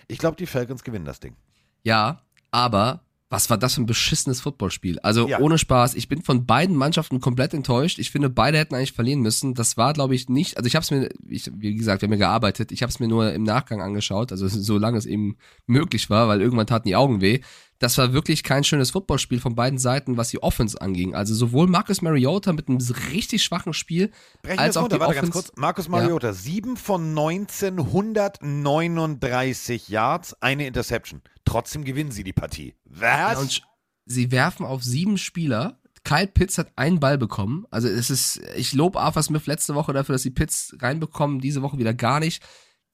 ich 0.08 0.18
glaube, 0.18 0.36
die 0.36 0.46
Falcons 0.46 0.84
gewinnen 0.84 1.04
das 1.04 1.20
Ding. 1.20 1.36
Ja, 1.82 2.22
aber 2.50 3.04
was 3.30 3.48
war 3.48 3.56
das 3.56 3.74
für 3.76 3.80
ein 3.82 3.86
beschissenes 3.86 4.40
Footballspiel? 4.40 4.98
Also 4.98 5.28
Ja. 5.28 5.38
ohne 5.38 5.56
Spaß, 5.56 5.94
ich 5.94 6.08
bin 6.08 6.20
von 6.20 6.46
beiden 6.46 6.74
Mannschaften 6.74 7.20
komplett 7.20 7.54
enttäuscht. 7.54 8.00
Ich 8.00 8.10
finde, 8.10 8.28
beide 8.28 8.58
hätten 8.58 8.74
eigentlich 8.74 8.92
verlieren 8.92 9.20
müssen. 9.20 9.54
Das 9.54 9.76
war, 9.76 9.92
glaube 9.92 10.16
ich, 10.16 10.28
nicht. 10.28 10.56
Also 10.56 10.66
ich 10.66 10.74
habe 10.74 10.82
es 10.82 10.90
mir, 10.90 11.08
ich, 11.28 11.48
wie 11.54 11.76
gesagt, 11.76 12.02
wir 12.02 12.08
haben 12.08 12.12
ja 12.12 12.18
gearbeitet. 12.18 12.72
Ich 12.72 12.82
habe 12.82 12.90
es 12.90 12.98
mir 12.98 13.06
nur 13.06 13.32
im 13.32 13.44
Nachgang 13.44 13.80
angeschaut, 13.80 14.32
also 14.32 14.48
solange 14.48 14.98
es 14.98 15.06
eben 15.06 15.36
möglich 15.66 16.10
war, 16.10 16.26
weil 16.26 16.40
irgendwann 16.42 16.66
taten 16.66 16.88
die 16.88 16.96
Augen 16.96 17.20
weh. 17.20 17.40
Das 17.80 17.96
war 17.96 18.12
wirklich 18.12 18.42
kein 18.42 18.62
schönes 18.62 18.90
Footballspiel 18.90 19.40
von 19.40 19.54
beiden 19.54 19.78
Seiten, 19.78 20.18
was 20.18 20.28
die 20.28 20.42
Offense 20.42 20.78
anging. 20.80 21.14
Also 21.14 21.34
sowohl 21.34 21.66
Marcus 21.66 22.02
Mariota 22.02 22.52
mit 22.52 22.68
einem 22.68 22.76
richtig 23.10 23.42
schwachen 23.42 23.72
Spiel, 23.72 24.10
Brechen 24.42 24.58
wir 24.58 24.64
als 24.64 24.76
auch 24.76 24.82
runter, 24.82 24.96
die 24.96 25.00
warte 25.00 25.14
ganz 25.14 25.30
Offense. 25.30 25.48
kurz. 25.48 25.58
Markus 25.58 25.88
Mariota, 25.88 26.34
7 26.34 26.76
von 26.76 27.08
1939 27.08 29.88
Yards, 29.88 30.36
eine 30.42 30.66
Interception. 30.66 31.22
Trotzdem 31.46 31.84
gewinnen 31.84 32.10
sie 32.10 32.22
die 32.22 32.34
Partie. 32.34 32.74
Was? 32.84 33.56
Ja, 33.56 33.62
sie 34.04 34.30
werfen 34.30 34.66
auf 34.66 34.84
sieben 34.84 35.16
Spieler. 35.16 35.80
Kyle 36.04 36.26
Pitts 36.26 36.58
hat 36.58 36.72
einen 36.76 37.00
Ball 37.00 37.16
bekommen. 37.16 37.64
Also 37.70 37.88
es 37.88 38.10
ist, 38.10 38.42
ich 38.56 38.74
lobe 38.74 39.00
Arthur 39.00 39.22
Smith 39.22 39.46
letzte 39.46 39.74
Woche 39.74 39.94
dafür, 39.94 40.12
dass 40.14 40.22
sie 40.22 40.30
Pitts 40.30 40.76
reinbekommen, 40.80 41.40
diese 41.40 41.62
Woche 41.62 41.78
wieder 41.78 41.94
gar 41.94 42.20
nicht. 42.20 42.42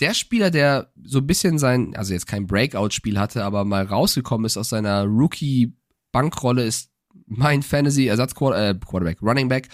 Der 0.01 0.13
Spieler, 0.15 0.51
der 0.51 0.93
so 1.03 1.19
ein 1.19 1.27
bisschen 1.27 1.59
sein, 1.59 1.97
also 1.97 2.13
jetzt 2.13 2.27
kein 2.27 2.47
Breakout-Spiel 2.47 3.19
hatte, 3.19 3.45
aber 3.45 3.65
mal 3.65 3.85
rausgekommen 3.85 4.45
ist 4.45 4.59
aus 4.59 4.69
seiner 4.69 5.05
Rookie-Bankrolle, 5.05 6.65
ist 6.65 6.91
mein 7.27 7.63
Fantasy-Ersatz-Quarterback, 7.63 9.23
Running 9.23 9.49
Back, 9.49 9.69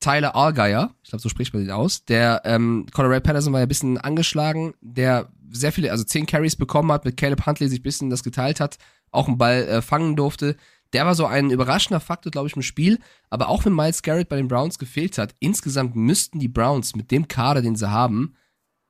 Tyler 0.00 0.36
Allgeier. 0.36 0.94
Ich 1.02 1.10
glaube, 1.10 1.22
so 1.22 1.28
spricht 1.28 1.54
man 1.54 1.62
den 1.62 1.72
aus. 1.72 2.04
Der 2.04 2.42
ähm, 2.44 2.86
Colorado 2.92 3.22
Patterson 3.22 3.52
war 3.52 3.60
ja 3.60 3.66
ein 3.66 3.68
bisschen 3.68 3.98
angeschlagen, 3.98 4.74
der 4.80 5.32
sehr 5.50 5.72
viele, 5.72 5.90
also 5.90 6.04
zehn 6.04 6.26
Carries 6.26 6.56
bekommen 6.56 6.92
hat, 6.92 7.04
mit 7.04 7.16
Caleb 7.16 7.46
Huntley 7.46 7.68
sich 7.68 7.80
ein 7.80 7.84
bisschen 7.84 8.10
das 8.10 8.22
geteilt 8.22 8.60
hat, 8.60 8.78
auch 9.10 9.28
einen 9.28 9.38
Ball 9.38 9.62
äh, 9.62 9.82
fangen 9.82 10.16
durfte. 10.16 10.56
Der 10.92 11.06
war 11.06 11.14
so 11.14 11.24
ein 11.24 11.50
überraschender 11.50 12.00
Faktor, 12.00 12.30
glaube 12.30 12.48
ich, 12.48 12.56
im 12.56 12.62
Spiel. 12.62 12.98
Aber 13.30 13.48
auch 13.48 13.64
wenn 13.64 13.74
Miles 13.74 14.02
Garrett 14.02 14.28
bei 14.28 14.36
den 14.36 14.48
Browns 14.48 14.78
gefehlt 14.78 15.16
hat, 15.16 15.34
insgesamt 15.38 15.96
müssten 15.96 16.38
die 16.38 16.48
Browns 16.48 16.94
mit 16.94 17.10
dem 17.10 17.28
Kader, 17.28 17.62
den 17.62 17.76
sie 17.76 17.90
haben, 17.90 18.34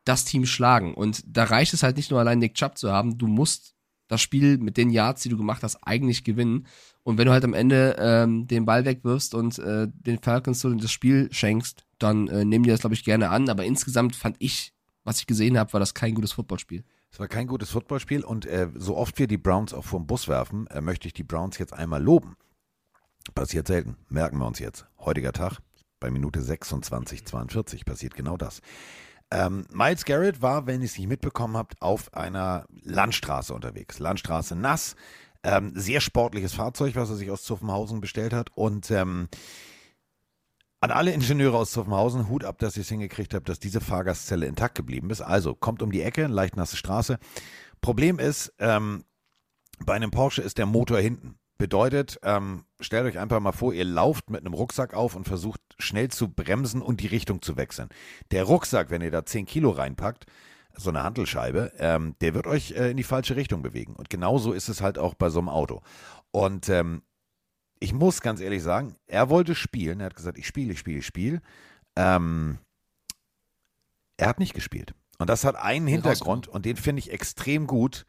das 0.05 0.25
Team 0.25 0.47
schlagen. 0.47 0.95
Und 0.95 1.23
da 1.27 1.45
reicht 1.45 1.75
es 1.75 1.83
halt 1.83 1.97
nicht 1.97 2.11
nur 2.11 2.21
allein 2.21 2.39
Nick 2.39 2.55
Chubb 2.55 2.79
zu 2.79 2.91
haben, 2.91 3.19
du 3.19 3.27
musst 3.27 3.75
das 4.09 4.21
Spiel 4.21 4.59
mit 4.59 4.77
den 4.77 4.91
Yards, 4.91 5.23
die 5.23 5.31
du 5.31 5.39
gemacht 5.39 5.63
hast, 5.63 5.77
eigentlich 5.83 6.23
gewinnen. 6.23 6.67
Und 7.03 7.19
wenn 7.19 7.27
du 7.27 7.33
halt 7.33 7.45
am 7.45 7.55
Ende 7.55 7.97
ähm, 7.99 8.47
den 8.47 8.67
Ball 8.67 8.85
wegwirfst 8.85 9.35
und 9.35 9.59
äh, 9.59 9.89
den 9.91 10.19
Falcons 10.19 10.61
so 10.61 10.73
das 10.75 10.93
Spiel 10.93 11.33
schenkst, 11.33 11.87
dann 11.99 12.29
äh, 12.29 12.45
nehmen 12.45 12.65
die 12.65 12.71
das, 12.71 12.81
glaube 12.81 12.95
ich, 12.95 13.05
gerne 13.05 13.31
an. 13.31 13.49
Aber 13.49 13.65
insgesamt 13.65 14.15
fand 14.15 14.37
ich, 14.39 14.75
was 15.05 15.21
ich 15.21 15.27
gesehen 15.27 15.59
habe, 15.59 15.73
war 15.73 15.81
das 15.81 15.95
kein 15.95 16.15
gutes 16.15 16.33
Footballspiel. 16.33 16.85
Es 17.11 17.21
war 17.21 17.29
kein 17.29 17.47
gutes 17.47 17.71
Footballspiel 17.71 18.25
und 18.25 18.47
äh, 18.47 18.69
so 18.75 18.97
oft 18.97 19.19
wir 19.19 19.27
die 19.27 19.39
Browns 19.39 19.75
auch 19.75 19.85
vom 19.85 20.07
Bus 20.07 20.29
werfen, 20.29 20.67
äh, 20.69 20.81
möchte 20.81 21.07
ich 21.07 21.15
die 21.15 21.25
Browns 21.25 21.59
jetzt 21.59 21.73
einmal 21.73 22.03
loben. 22.03 22.37
Passiert 23.35 23.67
selten, 23.67 23.97
merken 24.09 24.39
wir 24.39 24.47
uns 24.47 24.59
jetzt. 24.59 24.87
Heutiger 24.99 25.33
Tag, 25.33 25.59
bei 26.01 26.11
Minute 26.11 26.43
26, 26.43 27.25
42 27.25 27.85
passiert 27.85 28.15
genau 28.15 28.37
das. 28.37 28.61
Ähm, 29.33 29.65
Miles 29.73 30.05
Garrett 30.05 30.43
war, 30.43 30.67
wenn 30.67 30.83
ihr 30.83 30.85
es 30.85 30.99
nicht 30.99 31.09
mitbekommen 31.09 31.57
habt, 31.57 31.81
auf 31.81 32.13
einer 32.13 32.67
Landstraße 32.83 33.55
unterwegs. 33.55 33.99
Landstraße 33.99 34.55
nass, 34.55 34.95
ähm, 35.43 35.73
sehr 35.75 36.03
sportliches 36.03 36.53
Fahrzeug, 36.53 36.97
was 36.97 37.09
er 37.09 37.17
sich 37.17 37.31
aus 37.31 37.43
Zuffenhausen 37.43 38.03
bestellt 38.03 38.35
hat 38.35 38.51
und 38.55 38.91
ähm, 38.91 39.29
an 40.81 40.91
alle 40.91 41.13
Ingenieure 41.13 41.57
aus 41.57 41.71
Zuffenhausen, 41.71 42.29
Hut 42.29 42.45
ab, 42.45 42.59
dass 42.59 42.77
ihr 42.77 42.83
es 42.83 42.89
hingekriegt 42.91 43.33
habt, 43.33 43.49
dass 43.49 43.59
diese 43.59 43.81
Fahrgastzelle 43.81 44.47
intakt 44.47 44.75
geblieben 44.75 45.09
ist. 45.09 45.23
Also, 45.23 45.55
kommt 45.55 45.81
um 45.81 45.93
die 45.93 46.03
Ecke, 46.03 46.27
leicht 46.27 46.57
nasse 46.57 46.77
Straße. 46.77 47.19
Problem 47.81 48.19
ist, 48.19 48.53
ähm, 48.59 49.05
bei 49.81 49.95
einem 49.95 50.11
Porsche 50.11 50.43
ist 50.43 50.59
der 50.59 50.67
Motor 50.67 50.99
hinten. 50.99 51.39
Bedeutet, 51.63 52.19
ähm, 52.25 52.65
stellt 52.81 53.07
euch 53.07 53.21
einfach 53.21 53.39
mal 53.39 53.53
vor, 53.53 53.73
ihr 53.73 53.85
lauft 53.85 54.31
mit 54.31 54.41
einem 54.41 54.53
Rucksack 54.53 54.95
auf 54.95 55.15
und 55.15 55.29
versucht 55.29 55.61
schnell 55.79 56.09
zu 56.09 56.27
bremsen 56.27 56.83
und 56.83 57.01
die 57.01 57.07
Richtung 57.07 57.41
zu 57.41 57.57
wechseln. 57.57 57.89
Der 58.33 58.43
Rucksack, 58.43 58.91
wenn 58.91 59.01
ihr 59.01 59.13
da 59.13 59.25
10 59.25 59.47
Kilo 59.47 59.71
reinpackt, 59.71 60.27
so 60.75 60.91
eine 60.91 61.05
Hantelscheibe, 61.05 61.71
ähm, 61.79 62.17
der 62.21 62.35
wird 62.35 62.49
euch 62.49 62.73
äh, 62.73 62.91
in 62.91 62.97
die 62.97 63.05
falsche 63.05 63.37
Richtung 63.37 63.63
bewegen. 63.63 63.95
Und 63.95 64.11
genauso 64.11 64.53
ist 64.53 64.69
es 64.69 64.81
halt 64.81 64.99
auch 64.99 65.15
bei 65.15 65.31
so 65.31 65.39
einem 65.39 65.49
Auto. 65.49 65.83
Und 66.33 66.69
ähm, 66.69 67.03
ich 67.79 67.93
muss 67.93 68.23
ganz 68.23 68.41
ehrlich 68.41 68.65
sagen, 68.65 68.97
er 69.07 69.31
wollte 69.31 69.55
spielen. 69.55 70.01
Er 70.01 70.07
hat 70.07 70.17
gesagt, 70.17 70.39
ich 70.39 70.49
spiele, 70.49 70.73
ich 70.73 70.81
spiele, 70.81 70.99
ich 70.99 71.07
spiele. 71.07 71.43
Ähm, 71.95 72.59
er 74.17 74.27
hat 74.27 74.41
nicht 74.41 74.55
gespielt. 74.55 74.95
Und 75.19 75.31
das 75.31 75.45
hat 75.45 75.55
einen 75.55 75.87
Hintergrund 75.87 76.49
und 76.49 76.67
den 76.67 76.77
finde 76.77 76.99
ich 76.99 77.13
extrem 77.13 77.69
gut. 77.69 78.05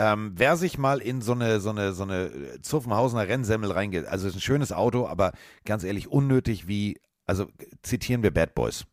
Ähm, 0.00 0.32
wer 0.34 0.56
sich 0.56 0.78
mal 0.78 1.02
in 1.02 1.20
so 1.20 1.32
eine, 1.32 1.60
so 1.60 1.68
eine, 1.68 1.92
so 1.92 2.04
eine 2.04 2.62
Zuffenhausener 2.62 3.28
Rennsemmel 3.28 3.70
reingeht, 3.70 4.06
also 4.06 4.28
ist 4.28 4.34
ein 4.34 4.40
schönes 4.40 4.72
Auto, 4.72 5.06
aber 5.06 5.32
ganz 5.66 5.84
ehrlich, 5.84 6.08
unnötig 6.08 6.66
wie, 6.66 6.98
also 7.26 7.48
zitieren 7.82 8.22
wir 8.22 8.30
Bad 8.30 8.54
Boys. 8.54 8.86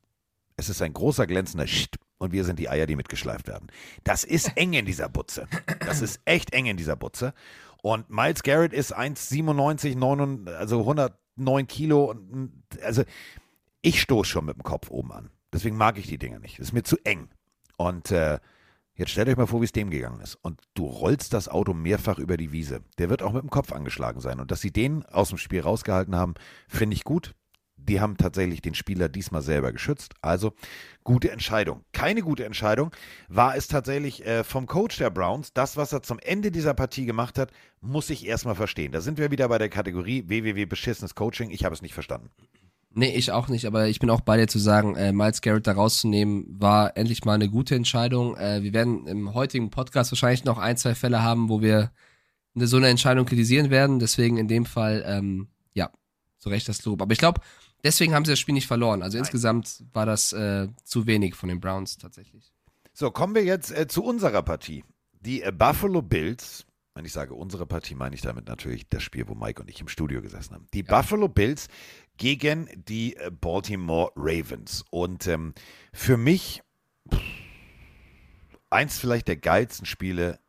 Es 0.57 0.67
ist 0.67 0.81
ein 0.81 0.91
großer 0.91 1.25
glänzender 1.25 1.65
Scht 1.65 1.97
und 2.17 2.33
wir 2.33 2.43
sind 2.43 2.59
die 2.59 2.67
Eier, 2.67 2.87
die 2.87 2.97
mitgeschleift 2.97 3.47
werden. 3.47 3.67
Das 4.03 4.25
ist 4.25 4.51
eng 4.57 4.73
in 4.73 4.85
dieser 4.85 5.07
Butze. 5.07 5.47
Das 5.79 6.01
ist 6.01 6.19
echt 6.25 6.51
eng 6.51 6.65
in 6.65 6.75
dieser 6.75 6.97
Butze. 6.97 7.33
Und 7.81 8.09
Miles 8.09 8.43
Garrett 8.43 8.73
ist 8.73 8.93
1,97, 8.93 9.95
9, 9.95 10.49
also 10.49 10.79
109 10.79 11.67
Kilo. 11.67 12.11
Und, 12.11 12.51
also 12.83 13.03
ich 13.81 14.01
stoße 14.01 14.29
schon 14.29 14.43
mit 14.43 14.57
dem 14.57 14.63
Kopf 14.63 14.91
oben 14.91 15.13
an. 15.13 15.29
Deswegen 15.53 15.77
mag 15.77 15.97
ich 15.97 16.07
die 16.07 16.17
Dinger 16.17 16.39
nicht. 16.39 16.59
Das 16.59 16.67
ist 16.67 16.73
mir 16.73 16.83
zu 16.83 16.97
eng. 17.05 17.29
Und 17.77 18.11
äh, 18.11 18.39
jetzt 18.97 19.11
stellt 19.11 19.29
euch 19.29 19.37
mal 19.37 19.47
vor, 19.47 19.61
wie 19.61 19.65
es 19.65 19.71
dem 19.71 19.89
gegangen 19.89 20.19
ist. 20.21 20.35
Und 20.35 20.61
du 20.73 20.85
rollst 20.85 21.33
das 21.33 21.47
Auto 21.47 21.73
mehrfach 21.73 22.19
über 22.19 22.35
die 22.35 22.51
Wiese. 22.51 22.81
Der 22.97 23.09
wird 23.09 23.21
auch 23.23 23.33
mit 23.33 23.43
dem 23.43 23.49
Kopf 23.49 23.71
angeschlagen 23.71 24.19
sein. 24.19 24.39
Und 24.39 24.51
dass 24.51 24.61
sie 24.61 24.71
den 24.71 25.05
aus 25.05 25.29
dem 25.29 25.37
Spiel 25.37 25.61
rausgehalten 25.61 26.15
haben, 26.15 26.33
finde 26.67 26.95
ich 26.95 27.03
gut. 27.03 27.33
Die 27.77 28.01
haben 28.01 28.17
tatsächlich 28.17 28.61
den 28.61 28.73
Spieler 28.73 29.07
diesmal 29.07 29.41
selber 29.41 29.71
geschützt. 29.71 30.15
Also 30.21 30.53
gute 31.03 31.31
Entscheidung. 31.31 31.85
Keine 31.93 32.21
gute 32.21 32.43
Entscheidung 32.43 32.91
war 33.29 33.55
es 33.55 33.67
tatsächlich 33.67 34.25
äh, 34.25 34.43
vom 34.43 34.65
Coach 34.65 34.97
der 34.97 35.11
Browns. 35.11 35.53
Das, 35.53 35.77
was 35.77 35.93
er 35.93 36.01
zum 36.01 36.19
Ende 36.19 36.51
dieser 36.51 36.73
Partie 36.73 37.05
gemacht 37.05 37.37
hat, 37.37 37.51
muss 37.79 38.09
ich 38.09 38.25
erstmal 38.25 38.55
verstehen. 38.55 38.91
Da 38.91 38.99
sind 38.99 39.19
wir 39.19 39.31
wieder 39.31 39.47
bei 39.47 39.59
der 39.59 39.69
Kategorie 39.69 40.27
www 40.27 40.65
beschissenes 40.65 41.15
Coaching. 41.15 41.51
Ich 41.51 41.63
habe 41.63 41.75
es 41.75 41.81
nicht 41.81 41.93
verstanden. 41.93 42.29
Nee, 42.97 43.13
ich 43.13 43.31
auch 43.31 43.47
nicht, 43.47 43.65
aber 43.65 43.87
ich 43.89 43.99
bin 43.99 44.09
auch 44.09 44.21
bei 44.21 44.37
dir 44.37 44.47
zu 44.47 44.57
sagen, 44.57 44.95
äh, 44.95 45.13
Miles 45.13 45.41
Garrett 45.41 45.67
da 45.67 45.73
rauszunehmen, 45.73 46.47
war 46.59 46.97
endlich 46.97 47.25
mal 47.25 47.35
eine 47.35 47.47
gute 47.47 47.75
Entscheidung. 47.75 48.35
Äh, 48.37 48.63
wir 48.63 48.73
werden 48.73 49.05
im 49.05 49.35
heutigen 49.35 49.69
Podcast 49.69 50.11
wahrscheinlich 50.11 50.45
noch 50.45 50.57
ein, 50.57 50.77
zwei 50.77 50.95
Fälle 50.95 51.21
haben, 51.21 51.47
wo 51.47 51.61
wir 51.61 51.91
eine, 52.55 52.65
so 52.65 52.77
eine 52.77 52.87
Entscheidung 52.87 53.27
kritisieren 53.27 53.69
werden. 53.69 53.99
Deswegen 53.99 54.37
in 54.37 54.47
dem 54.47 54.65
Fall, 54.65 55.03
ähm, 55.05 55.47
ja, 55.75 55.91
zu 56.39 56.49
Recht 56.49 56.67
das 56.67 56.83
Lob. 56.85 56.99
Aber 57.03 57.11
ich 57.11 57.19
glaube, 57.19 57.39
deswegen 57.83 58.15
haben 58.15 58.25
sie 58.25 58.31
das 58.31 58.39
Spiel 58.39 58.55
nicht 58.55 58.65
verloren. 58.65 59.03
Also 59.03 59.19
insgesamt 59.19 59.83
war 59.93 60.07
das 60.07 60.33
äh, 60.33 60.67
zu 60.83 61.05
wenig 61.05 61.35
von 61.35 61.49
den 61.49 61.59
Browns 61.59 61.99
tatsächlich. 61.99 62.51
So, 62.93 63.11
kommen 63.11 63.35
wir 63.35 63.43
jetzt 63.43 63.71
äh, 63.77 63.87
zu 63.87 64.03
unserer 64.03 64.41
Partie. 64.41 64.83
Die 65.21 65.43
äh, 65.43 65.51
Buffalo 65.51 66.01
Bills, 66.01 66.65
wenn 66.95 67.05
ich 67.05 67.13
sage 67.13 67.35
unsere 67.35 67.67
Partie, 67.67 67.93
meine 67.93 68.15
ich 68.15 68.21
damit 68.21 68.47
natürlich 68.47 68.89
das 68.89 69.03
Spiel, 69.03 69.27
wo 69.27 69.35
Mike 69.35 69.61
und 69.61 69.69
ich 69.69 69.79
im 69.81 69.87
Studio 69.87 70.19
gesessen 70.23 70.55
haben. 70.55 70.65
Die 70.73 70.81
Buffalo 70.81 71.27
Bills 71.27 71.67
gegen 72.17 72.69
die 72.87 73.15
äh, 73.15 73.31
Baltimore 73.31 74.11
Ravens. 74.15 74.83
Und 74.89 75.27
ähm, 75.27 75.53
für 75.93 76.17
mich 76.17 76.61
eins 78.69 78.99
vielleicht 78.99 79.27
der 79.27 79.37
geilsten 79.37 79.85
Spiele 79.85 80.39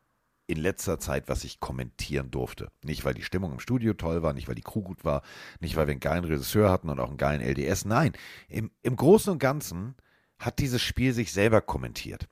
in 0.47 0.57
letzter 0.57 0.99
Zeit, 0.99 1.29
was 1.29 1.43
ich 1.43 1.59
kommentieren 1.59 2.31
durfte. 2.31 2.71
Nicht, 2.83 3.05
weil 3.05 3.13
die 3.13 3.21
Stimmung 3.21 3.51
im 3.51 3.59
Studio 3.59 3.93
toll 3.93 4.23
war, 4.23 4.33
nicht, 4.33 4.47
weil 4.47 4.55
die 4.55 4.63
Crew 4.63 4.81
gut 4.81 5.05
war, 5.05 5.21
nicht, 5.59 5.75
weil 5.75 5.85
wir 5.85 5.91
einen 5.91 5.99
geilen 5.99 6.25
Regisseur 6.25 6.71
hatten 6.71 6.89
und 6.89 6.99
auch 6.99 7.09
einen 7.09 7.17
geilen 7.17 7.41
LDS. 7.41 7.85
Nein, 7.85 8.13
im, 8.47 8.71
im 8.81 8.95
Großen 8.95 9.31
und 9.31 9.37
Ganzen 9.37 9.95
hat 10.39 10.57
dieses 10.57 10.81
Spiel 10.81 11.13
sich 11.13 11.31
selber 11.31 11.61
kommentiert. 11.61 12.27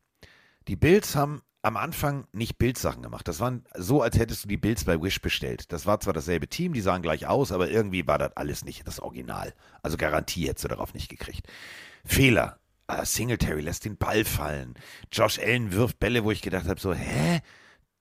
Die 0.68 0.76
Bills 0.76 1.16
haben 1.16 1.42
am 1.62 1.78
Anfang 1.78 2.28
nicht 2.32 2.58
Bills-Sachen 2.58 3.02
gemacht. 3.02 3.28
Das 3.28 3.40
waren 3.40 3.66
so, 3.76 4.02
als 4.02 4.18
hättest 4.18 4.46
du 4.46 4.48
die 4.48 4.58
Bills 4.58 4.86
bei 4.86 5.02
Wish 5.02 5.22
bestellt. 5.22 5.72
Das 5.72 5.86
war 5.86 6.00
zwar 6.00 6.14
dasselbe 6.14 6.48
Team, 6.48 6.74
die 6.74 6.82
sahen 6.82 7.02
gleich 7.02 7.28
aus, 7.28 7.52
aber 7.52 7.70
irgendwie 7.70 8.08
war 8.08 8.18
das 8.18 8.36
alles 8.38 8.64
nicht 8.64 8.88
das 8.88 9.00
Original. 9.00 9.54
Also 9.82 9.98
Garantie 9.98 10.48
hättest 10.48 10.66
du 10.66 10.70
darauf 10.70 10.94
nicht 10.94 11.10
gekriegt. 11.10 11.48
Fehler. 12.06 12.60
Ah, 12.90 13.04
Singletary 13.04 13.62
lässt 13.62 13.84
den 13.84 13.98
Ball 13.98 14.24
fallen. 14.24 14.76
Josh 15.12 15.40
Allen 15.40 15.74
wirft 15.74 16.00
Bälle, 16.00 16.24
wo 16.24 16.32
ich 16.32 16.42
gedacht 16.42 16.68
habe, 16.68 16.80
so, 16.80 16.94
hä? 16.94 17.42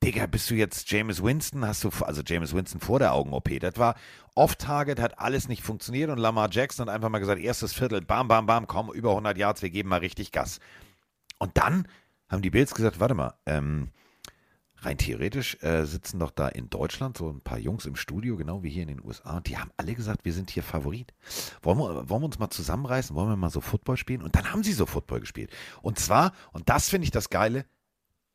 Digga, 0.05 0.27
bist 0.27 0.49
du 0.51 0.55
jetzt 0.55 0.89
James 0.91 1.23
Winston? 1.23 1.67
Hast 1.67 1.83
du, 1.83 1.91
also 2.03 2.23
James 2.25 2.55
Winston 2.55 2.81
vor 2.81 3.01
der 3.01 3.15
Augen-OP, 3.15 3.49
das 3.59 3.79
war 3.79 3.97
off-target, 4.37 5.01
hat 5.01 5.19
alles 5.19 5.49
nicht 5.49 5.63
funktioniert 5.63 6.11
und 6.11 6.19
Lamar 6.19 6.49
Jackson 6.53 6.87
hat 6.87 6.95
einfach 6.95 7.09
mal 7.09 7.19
gesagt, 7.19 7.41
erstes 7.41 7.73
Viertel, 7.73 8.03
bam, 8.03 8.29
bam, 8.29 8.47
bam, 8.47 8.67
komm, 8.67 8.93
über 8.93 9.11
100 9.11 9.37
Yards, 9.39 9.63
wir 9.63 9.71
geben 9.71 9.89
mal 9.89 10.01
richtig 10.01 10.31
Gas. 10.31 10.61
Und 11.39 11.57
dann 11.57 11.89
haben 12.29 12.43
die 12.43 12.51
Bills 12.51 12.75
gesagt, 12.75 13.01
warte 13.01 13.15
mal, 13.15 13.35
ähm, 13.47 13.91
rein 14.79 14.99
theoretisch 14.99 15.63
äh, 15.63 15.85
sitzen 15.85 16.19
doch 16.19 16.31
da 16.31 16.49
in 16.49 16.69
Deutschland 16.71 17.17
so 17.17 17.31
ein 17.31 17.41
paar 17.41 17.59
Jungs 17.59 17.87
im 17.87 17.97
Studio, 17.97 18.37
genau 18.37 18.63
wie 18.63 18.71
hier 18.71 18.83
in 18.83 18.89
den 18.89 19.05
USA, 19.05 19.37
und 19.37 19.47
die 19.47 19.57
haben 19.57 19.71
alle 19.77 19.95
gesagt, 19.95 20.25
wir 20.25 20.33
sind 20.33 20.51
hier 20.51 20.63
Favorit. 20.63 21.15
Wollen 21.63 21.79
wir, 21.79 22.09
wollen 22.09 22.23
wir 22.23 22.27
uns 22.27 22.39
mal 22.39 22.51
zusammenreißen? 22.51 23.17
Wollen 23.17 23.29
wir 23.29 23.37
mal 23.37 23.51
so 23.51 23.61
Football 23.61 23.97
spielen? 23.97 24.23
Und 24.23 24.37
dann 24.37 24.53
haben 24.53 24.63
sie 24.63 24.73
so 24.73 24.87
Football 24.87 25.21
gespielt. 25.21 25.51
Und 25.83 25.99
zwar, 25.99 26.33
und 26.53 26.69
das 26.69 26.89
finde 26.89 27.05
ich 27.05 27.11
das 27.11 27.31
Geile, 27.31 27.65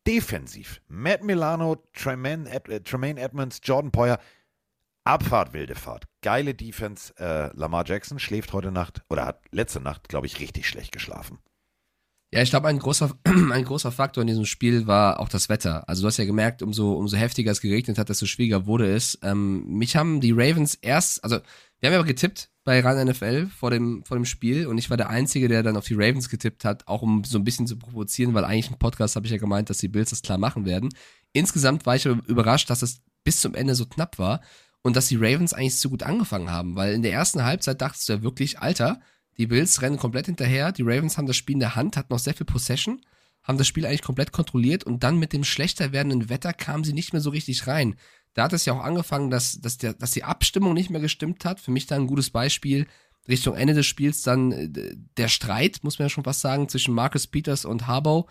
defensiv. 0.07 0.81
Matt 0.87 1.23
Milano, 1.23 1.83
Tremaine, 1.93 2.49
Ed, 2.49 2.69
äh, 2.69 2.81
Tremaine 2.81 3.19
Edmonds, 3.19 3.61
Jordan 3.63 3.91
Poyer, 3.91 4.19
Abfahrt, 5.03 5.53
wilde 5.53 5.75
Fahrt. 5.75 6.05
Geile 6.21 6.53
Defense. 6.53 7.13
Äh, 7.17 7.55
Lamar 7.55 7.85
Jackson 7.85 8.19
schläft 8.19 8.53
heute 8.53 8.71
Nacht 8.71 9.01
oder 9.09 9.25
hat 9.25 9.41
letzte 9.51 9.79
Nacht, 9.79 10.09
glaube 10.09 10.27
ich, 10.27 10.39
richtig 10.39 10.67
schlecht 10.67 10.91
geschlafen. 10.91 11.39
Ja, 12.33 12.41
ich 12.41 12.49
glaube, 12.49 12.69
ein 12.69 12.79
großer, 12.79 13.11
ein 13.25 13.65
großer 13.65 13.91
Faktor 13.91 14.21
in 14.21 14.27
diesem 14.27 14.45
Spiel 14.45 14.87
war 14.87 15.19
auch 15.19 15.27
das 15.27 15.49
Wetter. 15.49 15.87
Also 15.89 16.01
du 16.01 16.07
hast 16.07 16.17
ja 16.17 16.23
gemerkt, 16.23 16.61
umso, 16.61 16.93
umso 16.93 17.17
heftiger 17.17 17.51
es 17.51 17.59
geregnet 17.59 17.97
hat, 17.97 18.07
desto 18.07 18.25
schwieriger 18.25 18.65
wurde 18.65 18.93
es. 18.93 19.19
Ähm, 19.21 19.65
mich 19.67 19.97
haben 19.97 20.21
die 20.21 20.31
Ravens 20.31 20.75
erst, 20.75 21.23
also 21.25 21.39
wir 21.79 21.89
haben 21.89 21.95
ja 21.97 22.01
getippt 22.03 22.49
bei 22.63 22.79
RAN 22.79 23.05
NFL 23.05 23.47
vor 23.47 23.69
dem, 23.71 24.05
vor 24.05 24.15
dem 24.15 24.25
Spiel 24.25 24.67
und 24.67 24.77
ich 24.77 24.89
war 24.89 24.95
der 24.95 25.09
Einzige, 25.09 25.49
der 25.49 25.61
dann 25.61 25.75
auf 25.75 25.85
die 25.85 25.95
Ravens 25.95 26.29
getippt 26.29 26.63
hat, 26.63 26.87
auch 26.87 27.01
um 27.01 27.23
so 27.25 27.37
ein 27.37 27.43
bisschen 27.43 27.67
zu 27.67 27.77
provozieren, 27.77 28.33
weil 28.33 28.45
eigentlich 28.45 28.69
im 28.69 28.77
Podcast 28.77 29.17
habe 29.17 29.25
ich 29.25 29.31
ja 29.31 29.37
gemeint, 29.37 29.69
dass 29.69 29.79
die 29.79 29.89
Bills 29.89 30.11
das 30.11 30.21
klar 30.21 30.37
machen 30.37 30.65
werden. 30.65 30.89
Insgesamt 31.33 31.85
war 31.85 31.97
ich 31.97 32.05
überrascht, 32.05 32.69
dass 32.69 32.81
es 32.81 33.01
bis 33.25 33.41
zum 33.41 33.55
Ende 33.55 33.75
so 33.75 33.85
knapp 33.85 34.19
war 34.19 34.41
und 34.83 34.95
dass 34.95 35.07
die 35.07 35.17
Ravens 35.17 35.53
eigentlich 35.53 35.79
so 35.79 35.89
gut 35.89 36.03
angefangen 36.03 36.49
haben, 36.49 36.75
weil 36.75 36.93
in 36.93 37.01
der 37.01 37.11
ersten 37.11 37.43
Halbzeit 37.43 37.81
dachtest 37.81 38.07
du 38.07 38.13
ja 38.13 38.23
wirklich, 38.23 38.59
Alter, 38.59 39.01
die 39.37 39.47
Bills 39.47 39.81
rennen 39.81 39.97
komplett 39.97 40.25
hinterher, 40.27 40.71
die 40.71 40.83
Ravens 40.83 41.17
haben 41.17 41.27
das 41.27 41.37
Spiel 41.37 41.55
in 41.55 41.59
der 41.61 41.75
Hand, 41.75 41.97
hatten 41.97 42.13
noch 42.13 42.19
sehr 42.19 42.33
viel 42.33 42.45
Possession, 42.45 43.01
haben 43.43 43.57
das 43.57 43.67
Spiel 43.67 43.85
eigentlich 43.85 44.01
komplett 44.01 44.31
kontrolliert 44.31 44.83
und 44.83 45.03
dann 45.03 45.17
mit 45.17 45.33
dem 45.33 45.43
schlechter 45.43 45.91
werdenden 45.91 46.29
Wetter 46.29 46.53
kamen 46.53 46.83
sie 46.83 46.93
nicht 46.93 47.13
mehr 47.13 47.21
so 47.21 47.31
richtig 47.31 47.67
rein. 47.67 47.95
Da 48.33 48.43
hat 48.43 48.53
es 48.53 48.65
ja 48.65 48.73
auch 48.73 48.83
angefangen, 48.83 49.29
dass, 49.29 49.59
dass, 49.59 49.77
der, 49.77 49.93
dass 49.93 50.11
die 50.11 50.23
Abstimmung 50.23 50.73
nicht 50.73 50.89
mehr 50.89 51.01
gestimmt 51.01 51.43
hat. 51.43 51.59
Für 51.59 51.71
mich 51.71 51.85
da 51.85 51.95
ein 51.95 52.07
gutes 52.07 52.29
Beispiel. 52.29 52.87
Richtung 53.27 53.55
Ende 53.55 53.73
des 53.73 53.85
Spiels 53.85 54.21
dann 54.21 54.51
äh, 54.51 54.95
der 55.17 55.27
Streit, 55.27 55.79
muss 55.83 55.99
man 55.99 56.05
ja 56.05 56.09
schon 56.09 56.23
fast 56.23 56.41
sagen, 56.41 56.69
zwischen 56.69 56.93
Marcus 56.93 57.27
Peters 57.27 57.65
und 57.65 57.87
Harbaugh, 57.87 58.29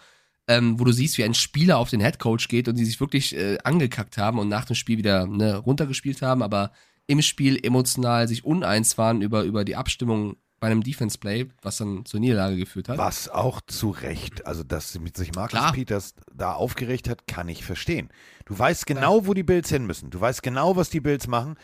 ähm, 0.49 0.81
wo 0.81 0.85
du 0.85 0.93
siehst, 0.93 1.19
wie 1.19 1.25
ein 1.25 1.35
Spieler 1.35 1.79
auf 1.79 1.91
den 1.91 2.01
Headcoach 2.01 2.49
geht 2.49 2.67
und 2.67 2.77
die 2.77 2.85
sich 2.85 2.99
wirklich 2.99 3.37
äh, 3.37 3.59
angekackt 3.63 4.19
haben 4.19 4.39
und 4.39 4.49
nach 4.49 4.65
dem 4.65 4.75
Spiel 4.75 4.99
wieder 4.99 5.27
ne, 5.27 5.57
runtergespielt 5.57 6.23
haben, 6.23 6.43
aber 6.43 6.73
im 7.07 7.23
Spiel 7.23 7.59
emotional 7.65 8.27
sich 8.27 8.45
uneins 8.45 8.99
waren 8.99 9.23
über, 9.23 9.43
über 9.43 9.65
die 9.65 9.77
Abstimmung 9.77 10.37
bei 10.61 10.67
einem 10.69 10.83
Defense 10.83 11.17
Play, 11.19 11.49
was 11.63 11.79
dann 11.79 12.05
zur 12.05 12.21
Niederlage 12.21 12.57
geführt 12.57 12.89
hat. 12.91 12.99
Was 12.99 13.29
auch 13.29 13.61
zu 13.67 13.91
Recht, 13.91 14.47
also 14.47 14.63
dass 14.63 14.99
mit 15.01 15.17
sich 15.17 15.33
Marcus 15.35 15.59
Klar. 15.59 15.73
Peters 15.73 16.15
da 16.35 16.53
aufgeregt 16.53 17.09
hat, 17.09 17.27
kann 17.27 17.49
ich 17.49 17.65
verstehen. 17.65 18.11
Du 18.45 18.59
weißt 18.59 18.87
genau, 18.87 19.27
wo 19.27 19.33
die 19.35 19.43
Bills 19.43 19.71
hin 19.71 19.87
müssen. 19.87 20.11
Du 20.11 20.21
weißt 20.21 20.43
genau, 20.43 20.77
was 20.77 20.91
die 20.91 21.01
Bills 21.01 21.27
machen 21.27 21.57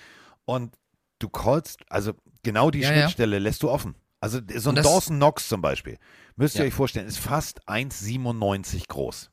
und 0.47 0.75
du 1.19 1.29
callst, 1.29 1.81
also 1.91 2.15
genau 2.43 2.71
die 2.71 2.81
Ja, 2.81 2.91
ja. 2.93 3.01
Schnittstelle 3.03 3.39
lässt 3.39 3.63
du 3.63 3.71
offen. 3.71 3.95
Also 4.19 4.41
so 4.57 4.71
ein 4.71 4.77
das- 4.77 4.87
Dawson 4.87 5.17
Knox 5.17 5.47
zum 5.49 5.61
Beispiel, 5.61 5.99
müsst 6.37 6.55
ihr 6.57 6.63
Ja. 6.63 6.69
euch 6.69 6.75
vorstellen, 6.75 7.07
ist 7.07 7.19
fast 7.19 7.69
1,97 7.69 8.89
groß. 8.89 9.31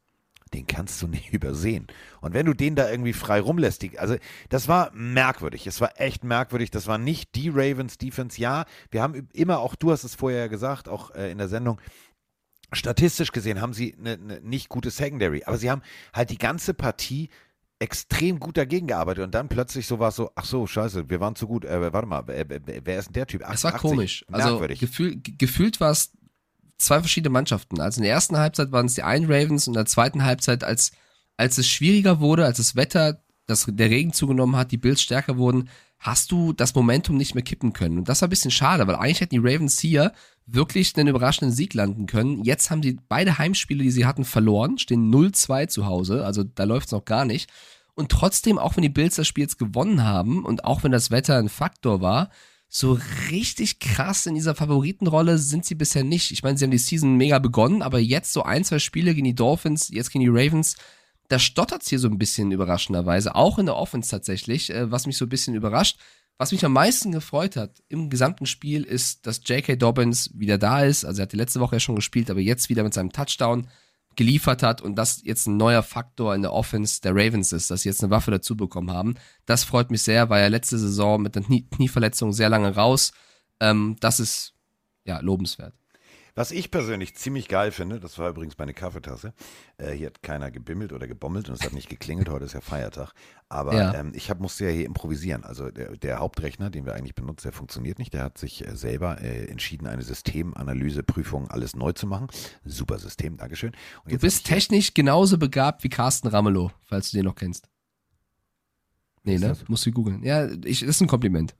Den 0.53 0.67
kannst 0.67 1.01
du 1.01 1.07
nicht 1.07 1.33
übersehen. 1.33 1.87
Und 2.21 2.33
wenn 2.33 2.45
du 2.45 2.53
den 2.53 2.75
da 2.75 2.89
irgendwie 2.89 3.13
frei 3.13 3.39
rumlässt, 3.41 3.81
die, 3.81 3.97
also 3.99 4.15
das 4.49 4.67
war 4.67 4.91
merkwürdig. 4.93 5.65
Es 5.67 5.81
war 5.81 5.99
echt 5.99 6.23
merkwürdig. 6.23 6.71
Das 6.71 6.87
war 6.87 6.97
nicht 6.97 7.35
die 7.35 7.49
Ravens 7.49 7.97
Defense. 7.97 8.39
Ja, 8.39 8.65
wir 8.91 9.01
haben 9.01 9.27
immer 9.33 9.59
auch, 9.59 9.75
du 9.75 9.91
hast 9.91 10.03
es 10.03 10.15
vorher 10.15 10.39
ja 10.41 10.47
gesagt, 10.47 10.87
auch 10.89 11.11
äh, 11.15 11.31
in 11.31 11.37
der 11.39 11.47
Sendung, 11.49 11.79
statistisch 12.71 13.31
gesehen 13.31 13.61
haben 13.61 13.73
sie 13.73 13.95
eine, 13.97 14.13
eine 14.13 14.41
nicht 14.41 14.69
gute 14.69 14.89
Secondary, 14.89 15.43
aber 15.45 15.57
sie 15.57 15.69
haben 15.69 15.81
halt 16.13 16.29
die 16.29 16.37
ganze 16.37 16.73
Partie 16.73 17.29
extrem 17.79 18.39
gut 18.39 18.57
dagegen 18.57 18.87
gearbeitet 18.87 19.23
und 19.25 19.35
dann 19.35 19.49
plötzlich 19.49 19.85
so 19.87 19.99
war 19.99 20.09
es 20.09 20.15
so, 20.15 20.31
ach 20.35 20.45
so, 20.45 20.65
scheiße, 20.65 21.09
wir 21.09 21.19
waren 21.19 21.35
zu 21.35 21.47
gut, 21.47 21.65
äh, 21.65 21.91
warte 21.93 22.07
mal, 22.07 22.23
wer, 22.27 22.45
wer 22.47 22.97
ist 22.99 23.07
denn 23.07 23.13
der 23.13 23.27
Typ? 23.27 23.41
Es 23.41 23.63
war 23.63 23.75
88. 23.75 23.81
komisch. 23.81 24.25
Also 24.31 24.57
gefühl, 24.79 25.15
ge- 25.17 25.35
gefühlt 25.37 25.79
war 25.81 25.91
es 25.91 26.11
zwei 26.85 26.99
verschiedene 26.99 27.31
Mannschaften. 27.31 27.79
Also 27.79 27.99
in 27.99 28.03
der 28.03 28.13
ersten 28.13 28.37
Halbzeit 28.37 28.71
waren 28.71 28.85
es 28.85 28.95
die 28.95 29.03
einen 29.03 29.31
Ravens 29.31 29.67
und 29.67 29.73
in 29.73 29.79
der 29.79 29.85
zweiten 29.85 30.23
Halbzeit, 30.23 30.63
als, 30.63 30.91
als 31.37 31.57
es 31.57 31.67
schwieriger 31.67 32.19
wurde, 32.19 32.45
als 32.45 32.57
das 32.57 32.75
Wetter, 32.75 33.21
das, 33.45 33.65
der 33.67 33.89
Regen 33.89 34.13
zugenommen 34.13 34.55
hat, 34.55 34.71
die 34.71 34.77
Bills 34.77 35.01
stärker 35.01 35.37
wurden, 35.37 35.69
hast 35.99 36.31
du 36.31 36.51
das 36.53 36.75
Momentum 36.75 37.15
nicht 37.15 37.33
mehr 37.33 37.43
kippen 37.43 37.73
können. 37.73 37.97
Und 37.97 38.09
das 38.09 38.21
war 38.21 38.27
ein 38.27 38.29
bisschen 38.29 38.51
schade, 38.51 38.85
weil 38.87 38.95
eigentlich 38.95 39.21
hätten 39.21 39.41
die 39.41 39.49
Ravens 39.49 39.79
hier 39.79 40.11
wirklich 40.45 40.95
einen 40.97 41.07
überraschenden 41.07 41.55
Sieg 41.55 41.73
landen 41.73 42.05
können. 42.05 42.43
Jetzt 42.43 42.69
haben 42.69 42.83
sie 42.83 42.99
beide 43.07 43.37
Heimspiele, 43.37 43.83
die 43.83 43.91
sie 43.91 44.05
hatten, 44.05 44.25
verloren, 44.25 44.77
stehen 44.77 45.13
0-2 45.13 45.67
zu 45.67 45.85
Hause, 45.85 46.25
also 46.25 46.43
da 46.43 46.65
läuft 46.65 46.87
es 46.87 46.91
noch 46.91 47.05
gar 47.05 47.23
nicht. 47.23 47.49
Und 47.95 48.11
trotzdem, 48.11 48.57
auch 48.57 48.75
wenn 48.75 48.81
die 48.81 48.89
Bills 48.89 49.15
das 49.15 49.27
Spiel 49.27 49.43
jetzt 49.43 49.59
gewonnen 49.59 50.03
haben 50.03 50.43
und 50.43 50.65
auch 50.65 50.83
wenn 50.83 50.91
das 50.91 51.11
Wetter 51.11 51.37
ein 51.37 51.49
Faktor 51.49 52.01
war, 52.01 52.29
so 52.75 52.99
richtig 53.29 53.77
krass 53.77 54.25
in 54.25 54.33
dieser 54.33 54.55
Favoritenrolle 54.55 55.37
sind 55.37 55.63
sie 55.63 55.75
bisher 55.75 56.03
nicht. 56.03 56.31
Ich 56.31 56.41
meine, 56.41 56.57
sie 56.57 56.65
haben 56.65 56.71
die 56.71 56.79
Season 56.79 57.15
mega 57.15 57.37
begonnen, 57.37 57.83
aber 57.83 57.99
jetzt 57.99 58.33
so 58.33 58.41
ein, 58.41 58.63
zwei 58.63 58.79
Spiele 58.79 59.13
gegen 59.13 59.25
die 59.25 59.35
Dolphins, 59.35 59.89
jetzt 59.89 60.09
gegen 60.09 60.23
die 60.23 60.31
Ravens, 60.31 60.75
da 61.27 61.37
stottert's 61.37 61.87
hier 61.87 61.99
so 61.99 62.07
ein 62.07 62.17
bisschen 62.17 62.51
überraschenderweise, 62.51 63.35
auch 63.35 63.59
in 63.59 63.67
der 63.67 63.75
Offense 63.75 64.09
tatsächlich, 64.09 64.71
äh, 64.71 64.89
was 64.89 65.05
mich 65.05 65.17
so 65.17 65.25
ein 65.25 65.29
bisschen 65.29 65.53
überrascht. 65.53 65.99
Was 66.39 66.51
mich 66.51 66.65
am 66.65 66.73
meisten 66.73 67.11
gefreut 67.11 67.57
hat 67.57 67.83
im 67.89 68.09
gesamten 68.09 68.47
Spiel 68.47 68.83
ist, 68.83 69.27
dass 69.27 69.41
J.K. 69.45 69.75
Dobbins 69.75 70.31
wieder 70.33 70.57
da 70.57 70.83
ist. 70.83 71.05
Also 71.05 71.21
er 71.21 71.23
hatte 71.23 71.37
letzte 71.37 71.59
Woche 71.59 71.75
ja 71.75 71.79
schon 71.79 71.95
gespielt, 71.95 72.31
aber 72.31 72.39
jetzt 72.39 72.69
wieder 72.69 72.81
mit 72.81 72.95
seinem 72.95 73.11
Touchdown 73.11 73.67
geliefert 74.15 74.63
hat 74.63 74.81
und 74.81 74.95
das 74.95 75.21
jetzt 75.23 75.47
ein 75.47 75.57
neuer 75.57 75.83
Faktor 75.83 76.35
in 76.35 76.41
der 76.41 76.53
Offense 76.53 77.01
der 77.01 77.13
Ravens 77.13 77.51
ist, 77.51 77.71
dass 77.71 77.81
sie 77.81 77.89
jetzt 77.89 78.03
eine 78.03 78.11
Waffe 78.11 78.31
dazu 78.31 78.55
bekommen 78.55 78.91
haben. 78.91 79.15
Das 79.45 79.63
freut 79.63 79.91
mich 79.91 80.01
sehr, 80.03 80.29
weil 80.29 80.43
er 80.43 80.49
letzte 80.49 80.77
Saison 80.77 81.21
mit 81.21 81.33
Knie 81.33 81.67
Knieverletzung 81.69 82.33
sehr 82.33 82.49
lange 82.49 82.75
raus. 82.75 83.11
Ähm, 83.59 83.97
das 83.99 84.19
ist 84.19 84.53
ja 85.05 85.19
lobenswert. 85.19 85.73
Was 86.35 86.49
ich 86.49 86.71
persönlich 86.71 87.15
ziemlich 87.15 87.47
geil 87.47 87.71
finde, 87.71 87.99
das 87.99 88.17
war 88.17 88.29
übrigens 88.29 88.57
meine 88.57 88.73
Kaffeetasse. 88.73 89.33
Äh, 89.77 89.91
hier 89.91 90.07
hat 90.07 90.23
keiner 90.23 90.49
gebimmelt 90.49 90.91
oder 90.91 91.07
gebommelt 91.07 91.47
und 91.47 91.55
es 91.55 91.63
hat 91.63 91.73
nicht 91.73 91.89
geklingelt. 91.89 92.27
Heute 92.27 92.45
ist 92.45 92.53
ja 92.53 92.61
Feiertag. 92.61 93.13
Aber 93.49 93.75
Ja. 93.75 93.93
ähm, 93.93 94.13
ich 94.15 94.31
hab, 94.31 94.39
musste 94.39 94.65
ja 94.65 94.71
hier 94.71 94.85
improvisieren. 94.87 95.43
Also 95.43 95.69
der, 95.69 95.95
der 95.95 96.17
Hauptrechner, 96.17 96.71
den 96.71 96.85
wir 96.87 96.95
eigentlich 96.95 97.13
benutzen, 97.13 97.43
der 97.47 97.53
funktioniert 97.53 97.99
nicht. 97.99 98.15
Der 98.15 98.23
hat 98.23 98.39
sich 98.39 98.65
äh, 98.67 98.75
selber 98.75 99.21
äh, 99.21 99.45
entschieden, 99.45 99.85
eine 99.85 100.01
Systemanalyse, 100.01 101.03
Prüfung, 101.03 101.51
alles 101.51 101.75
neu 101.75 101.91
zu 101.91 102.07
machen. 102.07 102.27
Super 102.65 102.97
System, 102.97 103.37
Dankeschön. 103.37 103.73
Und 104.03 104.13
Du 104.13 104.17
bist 104.17 104.47
technisch 104.47 104.95
genauso 104.95 105.37
begabt 105.37 105.83
wie 105.83 105.89
Carsten 105.89 106.27
Ramelow, 106.29 106.71
falls 106.85 107.11
du 107.11 107.17
den 107.17 107.25
noch 107.25 107.35
kennst. 107.35 107.69
Nee, 109.23 109.37
ne? 109.37 109.55
Musst 109.67 109.85
du 109.85 109.91
googeln. 109.91 110.23
Ja, 110.23 110.47
ich, 110.65 110.79
das 110.79 110.89
ist 110.89 111.01
ein 111.01 111.07
Kompliment. 111.07 111.55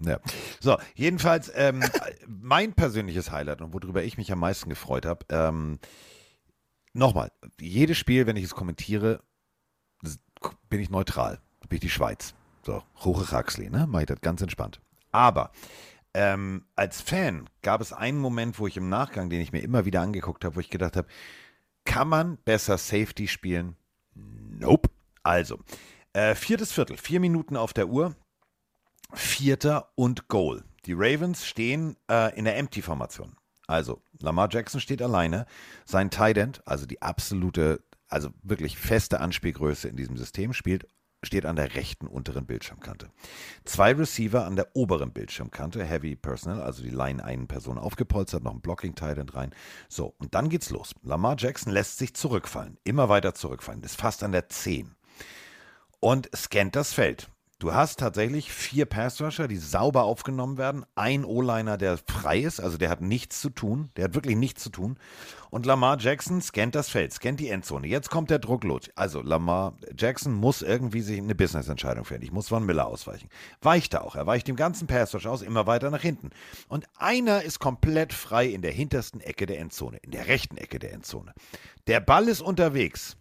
Ja. 0.00 0.18
So, 0.60 0.76
jedenfalls 0.94 1.50
ähm, 1.54 1.82
mein 2.26 2.74
persönliches 2.74 3.30
Highlight 3.30 3.60
und 3.60 3.72
worüber 3.72 4.02
ich 4.02 4.18
mich 4.18 4.32
am 4.32 4.40
meisten 4.40 4.68
gefreut 4.68 5.06
habe, 5.06 5.24
ähm, 5.30 5.78
nochmal, 6.92 7.30
jedes 7.60 7.98
Spiel, 7.98 8.26
wenn 8.26 8.36
ich 8.36 8.44
es 8.44 8.54
kommentiere, 8.54 9.20
bin 10.68 10.80
ich 10.80 10.90
neutral. 10.90 11.40
Bin 11.68 11.76
ich 11.76 11.80
die 11.80 11.90
Schweiz. 11.90 12.34
So, 12.62 12.82
Ruche 13.04 13.32
Raxley, 13.32 13.70
ne? 13.70 13.86
Mach 13.88 14.00
ich 14.00 14.06
das 14.06 14.20
ganz 14.20 14.42
entspannt. 14.42 14.80
Aber 15.12 15.52
ähm, 16.14 16.64
als 16.76 17.00
Fan 17.00 17.48
gab 17.62 17.80
es 17.80 17.92
einen 17.92 18.18
Moment, 18.18 18.58
wo 18.58 18.66
ich 18.66 18.76
im 18.76 18.88
Nachgang, 18.88 19.30
den 19.30 19.40
ich 19.40 19.52
mir 19.52 19.60
immer 19.60 19.84
wieder 19.84 20.00
angeguckt 20.00 20.44
habe, 20.44 20.56
wo 20.56 20.60
ich 20.60 20.70
gedacht 20.70 20.96
habe, 20.96 21.08
kann 21.84 22.08
man 22.08 22.38
besser 22.38 22.78
Safety 22.78 23.28
spielen? 23.28 23.76
Nope. 24.14 24.90
Also, 25.22 25.58
äh, 26.12 26.34
viertes 26.34 26.72
Viertel, 26.72 26.96
vier 26.96 27.20
Minuten 27.20 27.56
auf 27.56 27.72
der 27.72 27.88
Uhr. 27.88 28.14
Vierter 29.14 29.90
und 29.94 30.28
Goal. 30.28 30.64
Die 30.86 30.92
Ravens 30.92 31.46
stehen 31.46 31.96
äh, 32.10 32.36
in 32.36 32.44
der 32.44 32.56
Empty-Formation. 32.56 33.36
Also, 33.66 34.02
Lamar 34.20 34.48
Jackson 34.50 34.80
steht 34.80 35.00
alleine. 35.00 35.46
Sein 35.86 36.10
Tight 36.10 36.36
End, 36.36 36.62
also 36.66 36.86
die 36.86 37.00
absolute, 37.00 37.82
also 38.08 38.30
wirklich 38.42 38.76
feste 38.76 39.20
Anspielgröße 39.20 39.88
in 39.88 39.96
diesem 39.96 40.16
System, 40.16 40.52
spielt, 40.52 40.86
steht 41.22 41.46
an 41.46 41.56
der 41.56 41.74
rechten 41.74 42.06
unteren 42.06 42.44
Bildschirmkante. 42.44 43.08
Zwei 43.64 43.92
Receiver 43.92 44.44
an 44.44 44.56
der 44.56 44.76
oberen 44.76 45.12
Bildschirmkante, 45.12 45.82
Heavy 45.82 46.16
Personal, 46.16 46.60
also 46.60 46.82
die 46.82 46.90
Line 46.90 47.24
einen 47.24 47.46
Person 47.46 47.78
aufgepolstert, 47.78 48.44
noch 48.44 48.52
ein 48.52 48.60
Blocking 48.60 48.94
Tight 48.94 49.16
End 49.16 49.34
rein. 49.34 49.54
So, 49.88 50.14
und 50.18 50.34
dann 50.34 50.50
geht's 50.50 50.70
los. 50.70 50.94
Lamar 51.02 51.36
Jackson 51.38 51.72
lässt 51.72 51.98
sich 51.98 52.14
zurückfallen, 52.14 52.78
immer 52.84 53.08
weiter 53.08 53.34
zurückfallen, 53.34 53.82
ist 53.82 53.98
fast 53.98 54.22
an 54.22 54.32
der 54.32 54.48
10 54.48 54.94
und 56.00 56.28
scannt 56.36 56.76
das 56.76 56.92
Feld. 56.92 57.30
Du 57.60 57.72
hast 57.72 58.00
tatsächlich 58.00 58.50
vier 58.50 58.84
Pass-Rusher, 58.84 59.46
die 59.46 59.56
sauber 59.56 60.02
aufgenommen 60.02 60.58
werden. 60.58 60.84
Ein 60.96 61.24
O-Liner, 61.24 61.78
der 61.78 61.98
frei 61.98 62.40
ist, 62.40 62.60
also 62.60 62.78
der 62.78 62.90
hat 62.90 63.00
nichts 63.00 63.40
zu 63.40 63.48
tun. 63.48 63.90
Der 63.96 64.04
hat 64.04 64.14
wirklich 64.14 64.36
nichts 64.36 64.64
zu 64.64 64.70
tun. 64.70 64.98
Und 65.50 65.64
Lamar 65.64 65.98
Jackson 66.00 66.42
scannt 66.42 66.74
das 66.74 66.88
Feld, 66.88 67.12
scannt 67.12 67.38
die 67.38 67.48
Endzone. 67.48 67.86
Jetzt 67.86 68.10
kommt 68.10 68.30
der 68.30 68.40
Druck 68.40 68.64
los. 68.64 68.90
Also 68.96 69.22
Lamar 69.22 69.76
Jackson 69.96 70.34
muss 70.34 70.62
irgendwie 70.62 71.00
sich 71.00 71.18
eine 71.18 71.36
Business-Entscheidung 71.36 72.04
fällen. 72.04 72.22
Ich 72.22 72.32
muss 72.32 72.48
Von 72.48 72.66
Miller 72.66 72.86
ausweichen. 72.86 73.28
Weicht 73.62 73.94
er 73.94 74.02
auch. 74.02 74.16
Er 74.16 74.26
weicht 74.26 74.48
dem 74.48 74.56
ganzen 74.56 74.88
Pass-Rush 74.88 75.26
aus, 75.26 75.42
immer 75.42 75.68
weiter 75.68 75.90
nach 75.90 76.02
hinten. 76.02 76.30
Und 76.68 76.86
einer 76.98 77.42
ist 77.42 77.60
komplett 77.60 78.12
frei 78.12 78.46
in 78.46 78.62
der 78.62 78.72
hintersten 78.72 79.20
Ecke 79.20 79.46
der 79.46 79.60
Endzone, 79.60 79.98
in 79.98 80.10
der 80.10 80.26
rechten 80.26 80.56
Ecke 80.56 80.80
der 80.80 80.92
Endzone. 80.92 81.32
Der 81.86 82.00
Ball 82.00 82.26
ist 82.26 82.40
unterwegs. 82.40 83.16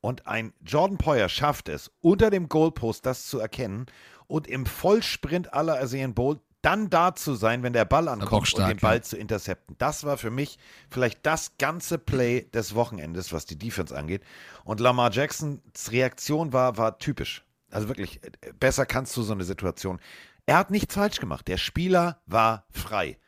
Und 0.00 0.26
ein 0.26 0.52
Jordan 0.64 0.98
Poyer 0.98 1.28
schafft 1.28 1.68
es, 1.68 1.90
unter 2.00 2.30
dem 2.30 2.48
Goalpost 2.48 3.04
das 3.06 3.26
zu 3.26 3.38
erkennen 3.38 3.86
und 4.26 4.46
im 4.46 4.66
Vollsprint 4.66 5.52
aller 5.52 5.78
Ersehen 5.78 6.14
Bowl 6.14 6.40
dann 6.62 6.90
da 6.90 7.14
zu 7.14 7.34
sein, 7.34 7.62
wenn 7.62 7.72
der 7.72 7.84
Ball 7.84 8.08
ankommt 8.08 8.30
bockstark, 8.30 8.70
und 8.70 8.76
den 8.76 8.80
Ball 8.80 8.96
ja. 8.96 9.02
zu 9.02 9.16
intercepten. 9.16 9.76
Das 9.78 10.02
war 10.02 10.18
für 10.18 10.30
mich 10.30 10.58
vielleicht 10.90 11.24
das 11.24 11.58
ganze 11.58 11.96
Play 11.96 12.42
des 12.52 12.74
Wochenendes, 12.74 13.32
was 13.32 13.46
die 13.46 13.56
Defense 13.56 13.96
angeht. 13.96 14.22
Und 14.64 14.80
Lamar 14.80 15.12
Jacksons 15.12 15.92
Reaktion 15.92 16.52
war, 16.52 16.76
war 16.76 16.98
typisch. 16.98 17.44
Also 17.70 17.88
wirklich, 17.88 18.20
äh, 18.24 18.52
besser 18.58 18.84
kannst 18.84 19.16
du 19.16 19.22
so 19.22 19.32
eine 19.32 19.44
Situation. 19.44 20.00
Er 20.46 20.58
hat 20.58 20.72
nichts 20.72 20.94
falsch 20.94 21.20
gemacht. 21.20 21.46
Der 21.46 21.56
Spieler 21.56 22.20
war 22.26 22.66
frei. 22.70 23.18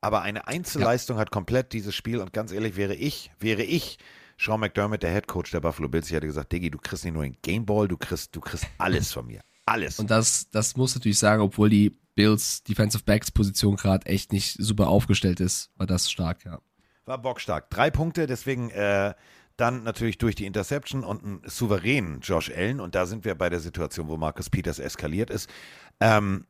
Aber 0.00 0.22
eine 0.22 0.46
Einzelleistung 0.46 1.18
hat 1.18 1.32
komplett 1.32 1.72
dieses 1.72 1.96
Spiel 1.96 2.20
und 2.20 2.32
ganz 2.32 2.52
ehrlich, 2.52 2.76
wäre 2.76 2.94
ich, 2.94 3.32
wäre 3.40 3.64
ich 3.64 3.98
Sean 4.38 4.60
McDermott, 4.60 5.02
der 5.02 5.12
Head 5.12 5.26
Coach 5.26 5.50
der 5.50 5.60
Buffalo 5.60 5.88
Bills, 5.88 6.06
ich 6.06 6.12
hätte 6.14 6.26
gesagt, 6.26 6.52
Diggi, 6.52 6.70
du 6.70 6.78
kriegst 6.78 7.04
nicht 7.04 7.14
nur 7.14 7.24
den 7.24 7.36
Gameball, 7.42 7.88
du 7.88 7.96
kriegst, 7.96 8.34
du 8.34 8.40
kriegst 8.40 8.66
alles 8.78 9.12
von 9.12 9.26
mir. 9.26 9.40
Alles. 9.66 9.98
Und 9.98 10.10
das, 10.10 10.48
das 10.50 10.76
muss 10.76 10.94
natürlich 10.94 11.18
sagen, 11.18 11.42
obwohl 11.42 11.68
die 11.68 11.98
Bills 12.14 12.62
Defensive 12.62 13.04
Backs 13.04 13.30
Position 13.30 13.76
gerade 13.76 14.06
echt 14.06 14.32
nicht 14.32 14.56
super 14.58 14.88
aufgestellt 14.88 15.40
ist, 15.40 15.70
war 15.76 15.86
das 15.86 16.10
stark, 16.10 16.44
ja. 16.44 16.60
War 17.04 17.18
bockstark. 17.18 17.68
Drei 17.70 17.90
Punkte, 17.90 18.26
deswegen 18.26 18.70
äh, 18.70 19.14
dann 19.56 19.82
natürlich 19.82 20.18
durch 20.18 20.34
die 20.34 20.46
Interception 20.46 21.04
und 21.04 21.24
einen 21.24 21.42
souveränen 21.44 22.20
Josh 22.20 22.50
Allen. 22.50 22.80
Und 22.80 22.94
da 22.94 23.06
sind 23.06 23.24
wir 23.24 23.34
bei 23.34 23.50
der 23.50 23.60
Situation, 23.60 24.08
wo 24.08 24.16
Marcus 24.16 24.50
Peters 24.50 24.78
eskaliert 24.78 25.30
ist. 25.30 25.50
Ähm, 26.00 26.46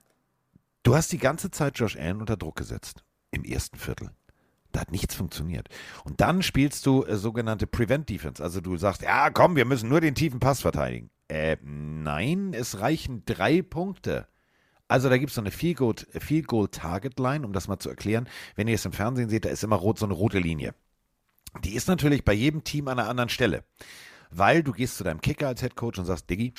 du 0.82 0.94
hast 0.94 1.10
die 1.10 1.18
ganze 1.18 1.50
Zeit 1.50 1.78
Josh 1.78 1.96
Allen 1.96 2.20
unter 2.20 2.36
Druck 2.36 2.56
gesetzt 2.56 3.04
im 3.30 3.44
ersten 3.44 3.78
Viertel. 3.78 4.10
Da 4.72 4.80
hat 4.80 4.92
nichts 4.92 5.14
funktioniert. 5.14 5.68
Und 6.04 6.20
dann 6.20 6.42
spielst 6.42 6.84
du 6.86 7.04
äh, 7.04 7.16
sogenannte 7.16 7.66
Prevent 7.66 8.08
Defense. 8.08 8.42
Also 8.42 8.60
du 8.60 8.76
sagst, 8.76 9.02
ja, 9.02 9.30
komm, 9.30 9.56
wir 9.56 9.64
müssen 9.64 9.88
nur 9.88 10.00
den 10.00 10.14
tiefen 10.14 10.40
Pass 10.40 10.60
verteidigen. 10.60 11.10
Äh, 11.28 11.56
nein, 11.62 12.52
es 12.54 12.80
reichen 12.80 13.22
drei 13.24 13.62
Punkte. 13.62 14.26
Also 14.88 15.10
da 15.10 15.18
gibt 15.18 15.30
es 15.30 15.34
so 15.34 15.42
eine 15.42 15.50
Field 15.50 15.76
Goal, 15.76 15.94
Field 16.18 16.46
Goal 16.46 16.68
Target 16.68 17.18
Line, 17.18 17.46
um 17.46 17.52
das 17.52 17.68
mal 17.68 17.78
zu 17.78 17.90
erklären. 17.90 18.28
Wenn 18.56 18.68
ihr 18.68 18.74
es 18.74 18.84
im 18.84 18.92
Fernsehen 18.92 19.28
seht, 19.28 19.44
da 19.44 19.50
ist 19.50 19.62
immer 19.62 19.76
rot 19.76 19.98
so 19.98 20.06
eine 20.06 20.14
rote 20.14 20.38
Linie. 20.38 20.74
Die 21.64 21.74
ist 21.74 21.88
natürlich 21.88 22.24
bei 22.24 22.32
jedem 22.32 22.64
Team 22.64 22.88
an 22.88 22.98
einer 22.98 23.08
anderen 23.08 23.28
Stelle. 23.28 23.64
Weil 24.30 24.62
du 24.62 24.72
gehst 24.72 24.98
zu 24.98 25.04
deinem 25.04 25.22
Kicker 25.22 25.48
als 25.48 25.60
Head 25.60 25.74
Coach 25.74 25.98
und 25.98 26.04
sagst, 26.04 26.28
Diggi, 26.28 26.52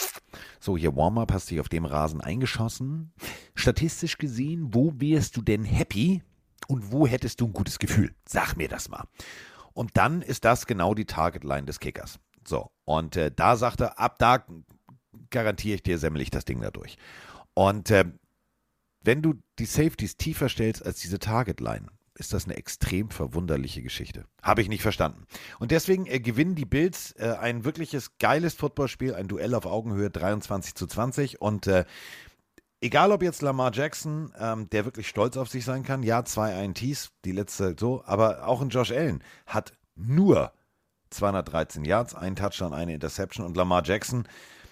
so 0.60 0.76
hier 0.76 0.96
Warm-up, 0.96 1.32
hast 1.32 1.52
dich 1.52 1.60
auf 1.60 1.70
dem 1.70 1.86
Rasen 1.86 2.22
eingeschossen. 2.22 3.14
Statistisch 3.54 4.18
gesehen, 4.18 4.74
wo 4.74 4.94
wärst 4.98 5.38
du 5.38 5.44
denn 5.44 5.64
happy 5.64 6.24
und 6.68 6.92
wo 6.92 7.08
hättest 7.08 7.42
du 7.42 7.48
ein 7.48 7.54
gutes 7.54 7.80
Gefühl? 7.80 8.14
Sag 8.28 8.56
mir 8.56 8.68
das 8.68 8.90
mal. 8.90 9.06
Und 9.74 9.92
dann 9.96 10.22
ist 10.22 10.46
das 10.46 10.66
genau 10.66 10.94
die 10.94 11.06
Target 11.06 11.44
Line 11.44 11.66
des 11.66 11.80
Kickers. 11.80 12.20
So, 12.48 12.72
und 12.86 13.16
äh, 13.16 13.32
da 13.34 13.56
sagt 13.56 13.82
er, 13.82 14.00
ab 14.00 14.18
da 14.20 14.46
garantiere 15.30 15.76
ich 15.76 15.84
dir, 15.84 15.98
semmel 15.98 16.22
ich 16.22 16.32
das 16.32 16.46
Ding 16.46 16.62
da 16.62 16.72
durch. 16.72 16.98
Und 17.54 17.92
äh, 17.92 18.06
wenn 19.02 19.22
du 19.22 19.36
die 19.60 19.66
Safeties 19.66 20.18
tiefer 20.18 20.50
stellst 20.50 20.86
als 20.86 21.00
diese 21.00 21.20
Target 21.20 21.60
Line, 21.60 21.88
ist 22.16 22.34
das 22.34 22.46
eine 22.46 22.58
extrem 22.58 23.10
verwunderliche 23.10 23.82
Geschichte. 23.82 24.26
Habe 24.44 24.62
ich 24.62 24.68
nicht 24.68 24.82
verstanden. 24.82 25.26
Und 25.60 25.72
deswegen 25.72 26.06
äh, 26.06 26.20
gewinnen 26.20 26.56
die 26.56 26.66
Bills 26.66 27.14
äh, 27.14 27.36
ein 27.40 27.64
wirkliches 27.64 28.18
geiles 28.18 28.54
Footballspiel, 28.56 29.16
ein 29.16 29.28
Duell 29.28 29.56
auf 29.56 29.66
Augenhöhe 29.66 30.10
23 30.10 30.76
zu 30.76 30.86
20. 30.86 31.42
Und 31.42 31.68
äh, 31.68 31.86
egal 32.82 33.12
ob 33.12 33.24
jetzt 33.24 33.42
Lamar 33.42 33.72
Jackson, 33.74 34.34
ähm, 34.40 34.70
der 34.70 34.86
wirklich 34.86 35.08
stolz 35.08 35.38
auf 35.38 35.50
sich 35.50 35.66
sein 35.66 35.84
kann, 35.84 36.04
ja, 36.04 36.24
zwei 36.26 36.64
INTs, 36.64 37.12
die 37.26 37.32
letzte 37.32 37.76
so, 37.80 38.04
aber 38.06 38.48
auch 38.48 38.62
ein 38.62 38.70
Josh 38.70 38.92
Allen 38.92 39.24
hat 39.46 39.74
nur 39.96 40.52
213 41.10 41.86
Yards, 41.86 42.16
ein 42.16 42.36
Touchdown, 42.36 42.74
eine 42.74 42.94
Interception 42.94 43.46
und 43.46 43.58
Lamar 43.58 43.84
Jackson, 43.84 44.28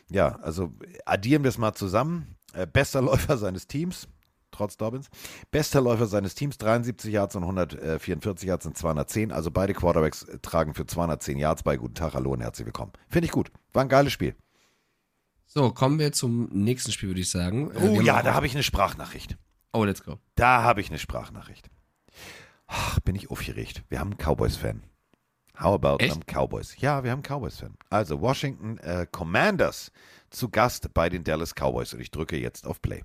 ja, 0.09 0.37
also 0.41 0.73
addieren 1.05 1.43
wir 1.43 1.49
es 1.49 1.57
mal 1.57 1.73
zusammen. 1.73 2.35
Äh, 2.53 2.67
bester 2.67 3.01
Läufer 3.03 3.37
seines 3.37 3.67
Teams, 3.67 4.07
trotz 4.51 4.77
Dobbins. 4.77 5.09
Bester 5.51 5.81
Läufer 5.81 6.07
seines 6.07 6.35
Teams, 6.35 6.57
73 6.57 7.11
Yards 7.11 7.35
und 7.35 7.43
144 7.43 8.47
Yards 8.47 8.63
sind 8.63 8.77
210. 8.77 9.31
Also 9.31 9.51
beide 9.51 9.73
Quarterbacks 9.73 10.23
äh, 10.23 10.39
tragen 10.39 10.73
für 10.73 10.85
210 10.85 11.37
Yards 11.37 11.63
bei. 11.63 11.77
Guten 11.77 11.95
Tag, 11.95 12.13
hallo 12.13 12.31
und 12.31 12.41
herzlich 12.41 12.65
willkommen. 12.65 12.93
Finde 13.09 13.25
ich 13.25 13.31
gut. 13.31 13.51
War 13.73 13.83
ein 13.83 13.89
geiles 13.89 14.13
Spiel. 14.13 14.35
So, 15.57 15.71
kommen 15.71 15.97
wir 15.97 16.11
zum 16.11 16.49
nächsten 16.51 16.91
Spiel, 16.91 17.09
würde 17.09 17.21
ich 17.21 17.31
sagen. 17.31 17.71
Äh, 17.71 17.79
Oh 17.79 17.99
ja, 17.99 18.21
da 18.21 18.35
habe 18.35 18.45
ich 18.45 18.53
eine 18.53 18.61
Sprachnachricht. 18.61 19.37
Oh, 19.73 19.83
let's 19.85 20.03
go. 20.03 20.19
Da 20.35 20.61
habe 20.61 20.81
ich 20.81 20.89
eine 20.89 20.99
Sprachnachricht. 20.99 21.71
Ach, 22.67 22.99
bin 22.99 23.15
ich 23.15 23.31
aufgeregt. 23.31 23.81
Wir 23.89 23.99
haben 23.99 24.11
einen 24.11 24.19
Cowboys-Fan. 24.19 24.83
How 25.59 25.73
about 25.73 25.95
Echt? 25.97 26.13
them 26.13 26.21
Cowboys? 26.27 26.79
Ja, 26.79 27.03
wir 27.03 27.09
haben 27.09 27.23
einen 27.27 27.39
Cowboys-Fan. 27.39 27.73
Also 27.89 28.21
Washington 28.21 28.77
äh, 28.77 29.07
Commanders 29.11 29.91
zu 30.29 30.47
Gast 30.49 30.93
bei 30.93 31.09
den 31.09 31.23
Dallas 31.23 31.55
Cowboys 31.55 31.91
und 31.91 32.01
ich 32.01 32.11
drücke 32.11 32.37
jetzt 32.37 32.67
auf 32.67 32.79
Play. 32.79 33.03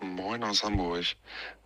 Moin 0.00 0.42
aus 0.42 0.64
Hamburg. 0.64 1.04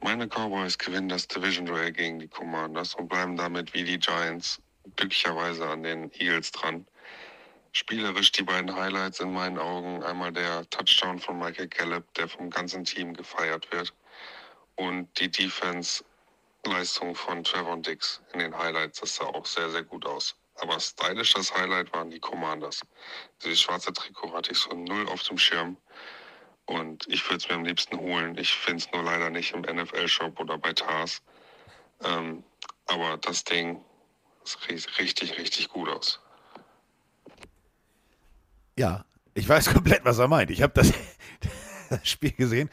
Meine 0.02 0.28
Cowboys 0.28 0.76
gewinnen 0.76 1.09
das 1.09 1.26
Division-Duell 1.28 1.92
gegen 1.92 2.18
die 2.18 2.28
Commanders 2.28 2.94
und 2.94 3.09
bleiben 3.09 3.38
damit 3.38 3.72
wie 3.72 3.84
die 3.84 3.98
Giants 3.98 4.61
glücklicherweise 4.96 5.66
an 5.66 5.82
den 5.82 6.12
Eagles 6.12 6.52
dran. 6.52 6.86
Spielerisch 7.72 8.32
die 8.32 8.42
beiden 8.42 8.74
Highlights 8.74 9.20
in 9.20 9.32
meinen 9.32 9.58
Augen. 9.58 10.02
Einmal 10.02 10.32
der 10.32 10.68
Touchdown 10.70 11.18
von 11.18 11.38
Michael 11.38 11.68
Gallup, 11.68 12.12
der 12.14 12.28
vom 12.28 12.50
ganzen 12.50 12.84
Team 12.84 13.14
gefeiert 13.14 13.70
wird. 13.72 13.94
Und 14.76 15.08
die 15.18 15.30
Defense-Leistung 15.30 17.14
von 17.14 17.44
Trevor 17.44 17.76
Dix 17.78 18.22
in 18.32 18.40
den 18.40 18.56
Highlights. 18.56 19.00
Das 19.00 19.16
sah 19.16 19.26
auch 19.26 19.46
sehr, 19.46 19.70
sehr 19.70 19.82
gut 19.82 20.06
aus. 20.06 20.34
Aber 20.60 20.80
stylisch 20.80 21.34
das 21.34 21.54
Highlight 21.54 21.92
waren 21.92 22.10
die 22.10 22.18
Commanders. 22.18 22.80
Dieses 23.44 23.60
schwarze 23.60 23.92
Trikot 23.92 24.32
hatte 24.32 24.52
ich 24.52 24.58
so 24.58 24.70
null 24.70 25.08
auf 25.08 25.22
dem 25.24 25.38
Schirm. 25.38 25.76
Und 26.66 27.06
ich 27.08 27.24
würde 27.26 27.36
es 27.36 27.48
mir 27.48 27.54
am 27.54 27.64
liebsten 27.64 27.98
holen. 27.98 28.36
Ich 28.36 28.52
finde 28.52 28.84
es 28.84 28.92
nur 28.92 29.02
leider 29.02 29.30
nicht 29.30 29.52
im 29.52 29.62
NFL-Shop 29.62 30.38
oder 30.40 30.58
bei 30.58 30.72
Tars. 30.72 31.22
Ähm, 32.02 32.44
aber 32.86 33.16
das 33.18 33.44
Ding 33.44 33.82
sieht 34.44 34.98
richtig, 34.98 35.38
richtig 35.38 35.68
gut 35.68 35.88
aus. 35.88 36.20
Ja, 38.79 39.05
ich 39.35 39.49
weiß 39.49 39.70
komplett, 39.74 40.05
was 40.05 40.18
er 40.18 40.29
meint. 40.29 40.51
Ich 40.51 40.62
habe 40.62 40.72
das, 40.72 40.93
das 41.91 42.09
Spiel 42.09 42.31
gesehen 42.31 42.70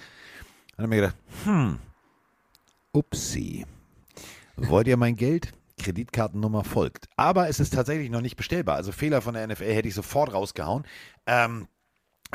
und 0.78 0.84
habe 0.84 0.88
mir 0.88 0.96
gedacht, 0.98 1.16
hm, 1.44 1.80
upsi. 2.92 3.66
Wollt 4.56 4.88
ihr 4.88 4.98
mein 4.98 5.16
Geld? 5.16 5.52
Kreditkartennummer 5.78 6.64
folgt. 6.64 7.10
Aber 7.18 7.50
es 7.50 7.60
ist 7.60 7.74
tatsächlich 7.74 8.10
noch 8.10 8.22
nicht 8.22 8.38
bestellbar. 8.38 8.76
Also 8.76 8.92
Fehler 8.92 9.22
von 9.22 9.34
der 9.34 9.48
NFL 9.48 9.74
hätte 9.74 9.88
ich 9.88 9.96
sofort 9.96 10.32
rausgehauen. 10.32 10.86
Ähm, 11.26 11.68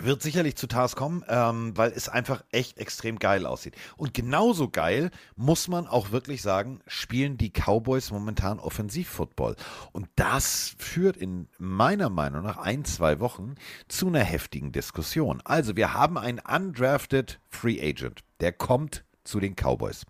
wird 0.05 0.23
sicherlich 0.23 0.57
zu 0.57 0.67
Tars 0.67 0.97
kommen, 0.97 1.25
ähm, 1.29 1.77
weil 1.77 1.93
es 1.93 2.09
einfach 2.09 2.45
echt 2.53 2.79
extrem 2.79 3.19
geil 3.19 3.47
aussieht. 3.47 3.75
Und 3.97 4.15
genauso 4.15 4.69
geil, 4.69 5.11
muss 5.37 5.69
man 5.69 5.87
auch 5.87 6.11
wirklich 6.11 6.43
sagen, 6.43 6.81
spielen 6.87 7.37
die 7.37 7.51
Cowboys 7.51 8.11
momentan 8.11 8.59
Offensivfootball. 8.59 9.57
Und 9.93 10.09
das 10.17 10.75
führt 10.79 11.17
in 11.17 11.49
meiner 11.59 12.11
Meinung 12.11 12.43
nach 12.43 12.59
ein, 12.59 12.85
zwei 12.85 13.21
Wochen 13.21 13.55
zu 13.89 14.09
einer 14.09 14.25
heftigen 14.25 14.73
Diskussion. 14.73 15.41
Also 15.45 15.77
wir 15.77 15.95
haben 15.95 16.19
einen 16.19 16.41
undrafted 16.41 17.41
Free 17.49 17.81
Agent, 17.81 18.23
der 18.41 18.53
kommt 18.53 19.05
zu 19.31 19.41
den 19.41 19.55
Cowboys. 19.55 20.05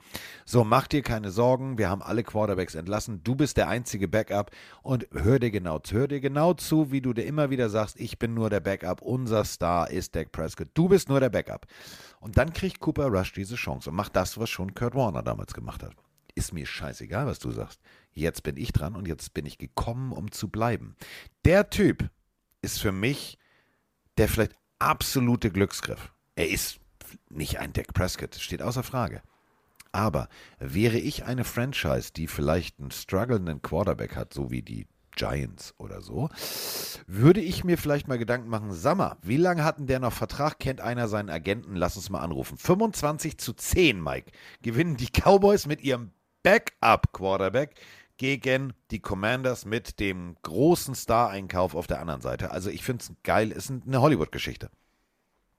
So, 0.45 0.65
mach 0.65 0.89
dir 0.89 1.03
keine 1.03 1.31
Sorgen, 1.31 1.79
wir 1.79 1.89
haben 1.89 2.03
alle 2.03 2.25
Quarterbacks 2.25 2.75
entlassen, 2.75 3.23
du 3.23 3.35
bist 3.37 3.57
der 3.57 3.69
einzige 3.69 4.09
Backup 4.09 4.51
und 4.83 5.07
hör 5.13 5.39
dir 5.39 5.51
genau, 5.51 5.81
hör 5.91 6.09
dir 6.09 6.21
genau 6.21 6.55
zu, 6.55 6.91
wie 6.91 7.01
du 7.01 7.13
dir 7.13 7.25
immer 7.25 7.51
wieder 7.51 7.71
sagst, 7.71 8.01
ich 8.01 8.19
bin 8.19 8.35
nur 8.35 8.51
der 8.51 8.61
Backup, 8.61 9.03
unser 9.03 9.45
Star 9.45 9.91
ist 9.91 10.17
Dak 10.17 10.33
Prescott, 10.33 10.69
du 10.75 10.89
bist 10.89 11.09
nur 11.09 11.21
der 11.21 11.31
Backup. 11.31 11.67
Und 12.21 12.37
dann 12.37 12.53
kriegt 12.53 12.81
Cooper 12.81 13.07
Rush 13.07 13.33
diese 13.33 13.55
Chance 13.55 13.91
und 13.91 13.97
macht 13.97 14.17
das, 14.17 14.39
was 14.39 14.51
schon 14.51 14.75
Kurt 14.75 14.95
Warner 14.95 15.23
damals 15.23 15.55
gemacht 15.55 15.83
hat. 15.83 15.93
Ist 16.35 16.53
mir 16.53 16.67
scheißegal, 16.67 17.27
was 17.27 17.39
du 17.39 17.51
sagst. 17.51 17.81
Jetzt 18.13 18.43
bin 18.43 18.57
ich 18.57 18.73
dran 18.73 18.95
und 18.95 19.09
jetzt 19.09 19.35
bin 19.35 19.47
ich 19.47 19.59
gekommen, 19.59 20.13
um 20.13 20.31
zu 20.31 20.49
bleiben. 20.49 20.97
Der 21.45 21.71
Typ 21.71 22.09
ist 22.63 22.81
für 22.81 22.93
mich 22.93 23.39
der 24.17 24.29
vielleicht 24.29 24.55
absolute 24.79 25.51
Glücksgriff. 25.51 26.13
Er 26.35 26.49
ist 26.49 26.81
nicht 27.29 27.59
ein 27.59 27.73
Dak 27.73 27.93
Prescott, 27.95 28.35
steht 28.37 28.63
außer 28.63 28.83
Frage. 28.83 29.23
Aber 29.93 30.29
wäre 30.59 30.99
ich 30.99 31.25
eine 31.25 31.45
Franchise, 31.45 32.13
die 32.13 32.27
vielleicht 32.27 32.79
einen 32.79 32.91
strugglenden 32.91 33.61
Quarterback 33.63 34.15
hat, 34.15 34.33
so 34.33 34.51
wie 34.51 34.63
die 34.63 34.87
Giants 35.17 35.75
oder 35.79 36.01
so, 36.01 36.29
würde 37.07 37.41
ich 37.41 37.65
mir 37.65 37.77
vielleicht 37.77 38.09
mal 38.09 38.19
Gedanken 38.19 38.49
machen, 38.49 38.73
Sammer, 38.73 39.19
wie 39.23 39.37
lange 39.37 39.65
hatten 39.65 39.87
der 39.87 39.99
noch 39.99 40.13
Vertrag? 40.13 40.59
Kennt 40.59 40.81
einer 40.81 41.09
seinen 41.09 41.31
Agenten? 41.31 41.75
Lass 41.75 41.97
uns 41.97 42.11
mal 42.11 42.21
anrufen. 42.21 42.57
25 42.57 43.39
zu 43.39 43.53
10, 43.53 44.03
Mike, 44.03 44.31
gewinnen 44.63 44.97
die 44.97 45.09
Cowboys 45.09 45.67
mit 45.67 45.83
ihrem 45.83 46.13
Backup-Quarterback 46.43 47.75
gegen 48.17 48.75
die 48.91 49.01
Commanders 49.01 49.65
mit 49.65 49.99
dem 49.99 50.37
großen 50.43 50.95
Star-Einkauf 50.95 51.75
auf 51.75 51.87
der 51.87 52.01
anderen 52.01 52.21
Seite. 52.21 52.51
Also 52.51 52.71
ich 52.71 52.85
finde 52.85 53.03
es 53.03 53.13
geil, 53.23 53.51
ist 53.51 53.71
eine 53.71 54.01
Hollywood-Geschichte. 54.01 54.71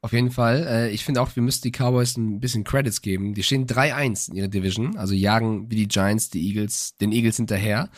Auf 0.04 0.14
jeden 0.14 0.32
Fall. 0.32 0.66
Äh, 0.68 0.89
ich 0.89 1.06
finde 1.06 1.22
auch, 1.22 1.36
wir 1.36 1.43
müssen 1.43 1.62
die 1.62 1.72
Cowboys 1.72 2.18
ein 2.18 2.39
bisschen 2.39 2.64
Credits 2.64 3.02
geben. 3.02 3.34
Die 3.34 3.43
stehen 3.43 3.68
3-1 3.68 4.30
in 4.32 4.36
ihrer 4.36 4.47
Division, 4.47 4.97
also 4.97 5.14
jagen 5.14 5.70
wie 5.70 5.76
die 5.76 5.88
Giants 5.88 6.30
die 6.30 6.47
Eagles, 6.47 6.95
den 6.97 7.12
Eagles 7.12 7.38
hinterher. 7.38 7.89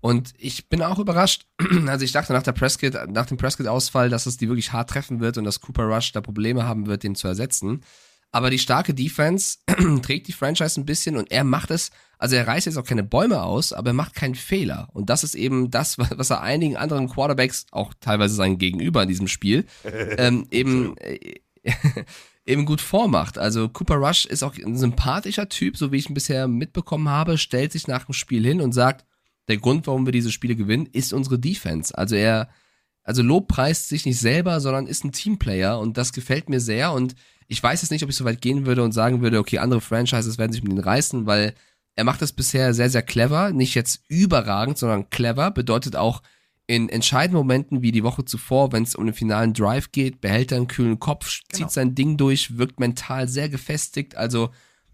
Und 0.00 0.32
ich 0.36 0.68
bin 0.68 0.82
auch 0.82 0.98
überrascht. 0.98 1.46
Also 1.86 2.04
ich 2.04 2.12
dachte 2.12 2.32
nach 2.32 2.42
der 2.42 2.52
Prescott, 2.52 2.94
nach 3.08 3.26
dem 3.26 3.36
Prescott-Ausfall, 3.36 4.10
dass 4.10 4.26
es 4.26 4.36
die 4.36 4.48
wirklich 4.48 4.72
hart 4.72 4.90
treffen 4.90 5.20
wird 5.20 5.38
und 5.38 5.44
dass 5.44 5.60
Cooper 5.60 5.84
Rush 5.84 6.10
da 6.12 6.20
Probleme 6.20 6.64
haben 6.66 6.86
wird, 6.86 7.04
den 7.04 7.14
zu 7.14 7.28
ersetzen. 7.28 7.82
Aber 8.32 8.50
die 8.50 8.58
starke 8.58 8.94
Defense 8.94 9.58
trägt 10.02 10.26
die 10.26 10.32
Franchise 10.32 10.80
ein 10.80 10.86
bisschen 10.86 11.16
und 11.16 11.30
er 11.30 11.44
macht 11.44 11.70
es, 11.70 11.90
also 12.18 12.34
er 12.34 12.46
reißt 12.46 12.66
jetzt 12.66 12.78
auch 12.78 12.86
keine 12.86 13.04
Bäume 13.04 13.42
aus, 13.42 13.72
aber 13.72 13.90
er 13.90 13.94
macht 13.94 14.14
keinen 14.14 14.34
Fehler. 14.34 14.88
Und 14.92 15.10
das 15.10 15.22
ist 15.22 15.34
eben 15.34 15.70
das, 15.70 15.98
was 15.98 16.30
er 16.30 16.40
einigen 16.40 16.76
anderen 16.76 17.08
Quarterbacks, 17.08 17.66
auch 17.70 17.92
teilweise 18.00 18.34
sein 18.34 18.58
Gegenüber 18.58 19.02
in 19.02 19.08
diesem 19.08 19.28
Spiel, 19.28 19.66
ähm, 20.16 20.46
eben, 20.50 20.96
äh, 20.96 21.40
eben 22.46 22.64
gut 22.64 22.80
vormacht. 22.80 23.38
Also 23.38 23.68
Cooper 23.68 23.96
Rush 23.96 24.26
ist 24.26 24.42
auch 24.42 24.56
ein 24.56 24.76
sympathischer 24.76 25.48
Typ, 25.48 25.76
so 25.76 25.92
wie 25.92 25.98
ich 25.98 26.08
ihn 26.08 26.14
bisher 26.14 26.48
mitbekommen 26.48 27.08
habe, 27.08 27.38
stellt 27.38 27.72
sich 27.72 27.86
nach 27.86 28.04
dem 28.04 28.14
Spiel 28.14 28.44
hin 28.44 28.60
und 28.60 28.72
sagt, 28.72 29.04
der 29.48 29.58
Grund, 29.58 29.86
warum 29.86 30.06
wir 30.06 30.12
diese 30.12 30.32
Spiele 30.32 30.56
gewinnen, 30.56 30.88
ist 30.92 31.12
unsere 31.12 31.38
Defense. 31.38 31.96
Also 31.96 32.14
er, 32.14 32.48
also 33.02 33.22
Lob 33.22 33.48
preist 33.48 33.88
sich 33.88 34.06
nicht 34.06 34.18
selber, 34.18 34.60
sondern 34.60 34.86
ist 34.86 35.04
ein 35.04 35.12
Teamplayer 35.12 35.78
und 35.78 35.96
das 35.96 36.12
gefällt 36.12 36.48
mir 36.48 36.60
sehr 36.60 36.92
und 36.92 37.14
ich 37.48 37.62
weiß 37.62 37.82
jetzt 37.82 37.90
nicht, 37.90 38.02
ob 38.02 38.08
ich 38.08 38.16
so 38.16 38.24
weit 38.24 38.40
gehen 38.40 38.66
würde 38.66 38.82
und 38.82 38.92
sagen 38.92 39.20
würde, 39.20 39.38
okay, 39.38 39.58
andere 39.58 39.80
Franchises 39.80 40.38
werden 40.38 40.52
sich 40.52 40.62
mit 40.62 40.72
ihm 40.72 40.78
reißen, 40.78 41.26
weil 41.26 41.54
er 41.96 42.04
macht 42.04 42.22
das 42.22 42.32
bisher 42.32 42.72
sehr, 42.72 42.88
sehr 42.88 43.02
clever. 43.02 43.50
Nicht 43.52 43.74
jetzt 43.74 44.04
überragend, 44.08 44.78
sondern 44.78 45.10
clever. 45.10 45.50
Bedeutet 45.50 45.96
auch 45.96 46.22
in 46.66 46.88
entscheidenden 46.88 47.36
Momenten 47.38 47.82
wie 47.82 47.92
die 47.92 48.04
Woche 48.04 48.24
zuvor, 48.24 48.72
wenn 48.72 48.84
es 48.84 48.94
um 48.94 49.04
den 49.04 49.14
finalen 49.14 49.52
Drive 49.52 49.92
geht, 49.92 50.20
behält 50.20 50.52
er 50.52 50.58
einen 50.58 50.68
kühlen 50.68 50.98
Kopf, 51.00 51.26
zieht 51.48 51.52
Genau. 51.58 51.68
sein 51.68 51.94
Ding 51.94 52.16
durch, 52.16 52.56
wirkt 52.56 52.78
mental 52.80 53.28
sehr 53.28 53.48
gefestigt. 53.48 54.16
Also 54.16 54.50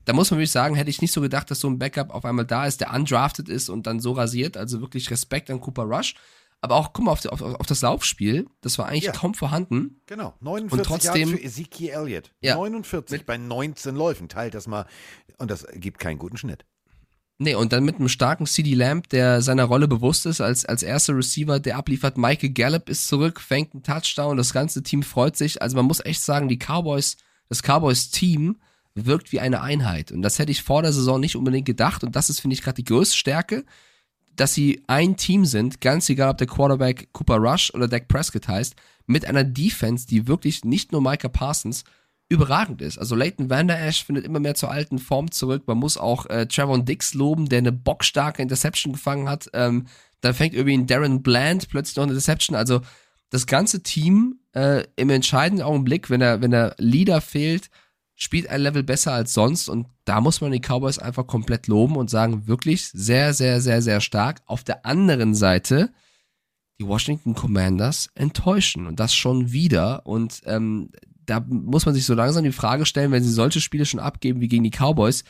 da 0.06 0.14
muss 0.14 0.30
man 0.30 0.38
wirklich 0.38 0.50
sagen, 0.50 0.74
hätte 0.74 0.88
ich 0.90 1.02
nicht 1.02 1.12
so 1.12 1.20
gedacht, 1.20 1.50
dass 1.50 1.60
so 1.60 1.68
ein 1.68 1.78
Backup 1.78 2.10
auf 2.10 2.24
einmal 2.24 2.46
da 2.46 2.66
ist, 2.66 2.80
der 2.80 2.92
undrafted 2.94 3.48
ist 3.50 3.68
und 3.68 3.86
dann 3.86 4.00
so 4.00 4.12
rasiert. 4.12 4.56
Also 4.56 4.80
wirklich 4.80 5.10
Respekt 5.10 5.50
an 5.50 5.60
Cooper 5.60 5.82
Rush. 5.82 6.14
Aber 6.60 6.74
auch, 6.74 6.92
guck 6.92 7.04
mal, 7.04 7.12
auf, 7.12 7.24
auf, 7.26 7.40
auf 7.42 7.66
das 7.66 7.82
Laufspiel, 7.82 8.46
das 8.62 8.78
war 8.78 8.86
eigentlich 8.86 9.04
Ja. 9.04 9.12
kaum 9.12 9.34
vorhanden. 9.34 10.00
Genau, 10.06 10.34
49 10.40 10.72
Und 10.72 10.84
trotzdem- 10.86 11.28
Yards 11.28 11.40
für 11.40 11.46
Ezekiel 11.46 11.88
Elliott. 11.90 12.32
Ja. 12.40 12.56
49 12.56 13.26
bei 13.26 13.36
19 13.36 13.94
Läufen. 13.94 14.28
Teilt 14.28 14.54
das 14.54 14.66
mal. 14.66 14.86
Und 15.36 15.50
das 15.52 15.66
gibt 15.74 16.00
keinen 16.00 16.18
guten 16.18 16.36
Schnitt. 16.36 16.64
Nee, 17.40 17.54
und 17.54 17.72
dann 17.72 17.84
mit 17.84 17.96
einem 17.96 18.08
starken 18.08 18.46
CD 18.46 18.74
Lamb, 18.74 19.08
der 19.10 19.42
seiner 19.42 19.64
Rolle 19.64 19.86
bewusst 19.86 20.26
ist, 20.26 20.40
als, 20.40 20.64
als 20.64 20.82
erster 20.82 21.16
Receiver, 21.16 21.60
der 21.60 21.76
abliefert. 21.76 22.18
Michael 22.18 22.50
Gallup 22.50 22.88
ist 22.88 23.06
zurück, 23.06 23.40
fängt 23.40 23.74
einen 23.74 23.84
Touchdown, 23.84 24.36
das 24.36 24.52
ganze 24.52 24.82
Team 24.82 25.04
freut 25.04 25.36
sich. 25.36 25.62
Also 25.62 25.76
man 25.76 25.86
muss 25.86 26.04
echt 26.04 26.20
sagen, 26.22 26.48
die 26.48 26.58
Cowboys, 26.58 27.16
das 27.48 27.62
Cowboys-Team 27.62 28.56
wirkt 28.96 29.30
wie 29.30 29.38
eine 29.38 29.60
Einheit. 29.60 30.10
Und 30.10 30.22
das 30.22 30.40
hätte 30.40 30.50
ich 30.50 30.64
vor 30.64 30.82
der 30.82 30.92
Saison 30.92 31.20
nicht 31.20 31.36
unbedingt 31.36 31.66
gedacht. 31.66 32.02
Und 32.02 32.16
das 32.16 32.28
ist, 32.28 32.40
finde 32.40 32.54
ich, 32.54 32.62
gerade 32.62 32.82
die 32.82 32.84
größte 32.84 33.16
Stärke, 33.16 33.64
dass 34.34 34.54
sie 34.54 34.82
ein 34.88 35.16
Team 35.16 35.44
sind, 35.44 35.80
ganz 35.80 36.08
egal, 36.08 36.30
ob 36.30 36.38
der 36.38 36.48
Quarterback 36.48 37.12
Cooper 37.12 37.36
Rush 37.36 37.72
oder 37.72 37.86
Dak 37.86 38.08
Prescott 38.08 38.48
heißt, 38.48 38.74
mit 39.06 39.26
einer 39.26 39.44
Defense, 39.44 40.08
die 40.08 40.26
wirklich 40.26 40.64
nicht 40.64 40.90
nur 40.90 41.00
Micah 41.00 41.28
Parsons 41.28 41.84
überragend 42.28 42.82
ist. 42.82 42.98
Also 42.98 43.14
Leighton 43.14 43.48
Van 43.48 43.68
Der 43.68 43.84
Esch 43.86 44.04
findet 44.04 44.24
immer 44.24 44.40
mehr 44.40 44.54
zur 44.54 44.70
alten 44.70 44.98
Form 44.98 45.30
zurück. 45.30 45.64
Man 45.66 45.78
muss 45.78 45.96
auch 45.96 46.26
äh, 46.26 46.46
Trevon 46.46 46.84
Dix 46.84 47.14
loben, 47.14 47.48
der 47.48 47.58
eine 47.58 47.72
bockstarke 47.72 48.42
Interception 48.42 48.92
gefangen 48.92 49.28
hat. 49.28 49.48
Ähm, 49.54 49.86
dann 50.20 50.34
fängt 50.34 50.54
irgendwie 50.54 50.76
ein 50.76 50.86
Darren 50.86 51.22
Bland 51.22 51.68
plötzlich 51.68 51.96
noch 51.96 52.02
eine 52.04 52.12
Interception. 52.12 52.56
Also 52.56 52.80
das 53.30 53.46
ganze 53.46 53.82
Team 53.82 54.40
äh, 54.52 54.84
im 54.96 55.10
entscheidenden 55.10 55.64
Augenblick, 55.64 56.10
wenn 56.10 56.20
der, 56.20 56.42
wenn 56.42 56.50
der 56.50 56.74
Leader 56.78 57.20
fehlt, 57.20 57.70
spielt 58.14 58.48
ein 58.48 58.60
Level 58.60 58.82
besser 58.82 59.12
als 59.12 59.32
sonst. 59.32 59.68
Und 59.68 59.86
da 60.04 60.20
muss 60.20 60.40
man 60.40 60.52
die 60.52 60.60
Cowboys 60.60 60.98
einfach 60.98 61.26
komplett 61.26 61.66
loben 61.66 61.96
und 61.96 62.10
sagen, 62.10 62.46
wirklich 62.46 62.88
sehr, 62.88 63.32
sehr, 63.32 63.60
sehr, 63.60 63.80
sehr 63.80 64.00
stark. 64.00 64.42
Auf 64.46 64.64
der 64.64 64.84
anderen 64.84 65.34
Seite, 65.34 65.92
die 66.80 66.86
Washington 66.86 67.34
Commanders 67.34 68.10
enttäuschen 68.14 68.86
und 68.86 69.00
das 69.00 69.14
schon 69.14 69.52
wieder. 69.52 70.04
Und 70.06 70.42
ähm, 70.46 70.90
da 71.28 71.44
muss 71.46 71.86
man 71.86 71.94
sich 71.94 72.06
so 72.06 72.14
langsam 72.14 72.44
die 72.44 72.52
Frage 72.52 72.86
stellen, 72.86 73.12
wenn 73.12 73.22
sie 73.22 73.32
solche 73.32 73.60
Spiele 73.60 73.84
schon 73.84 74.00
abgeben 74.00 74.40
wie 74.40 74.48
gegen 74.48 74.64
die 74.64 74.70
Cowboys, 74.70 75.24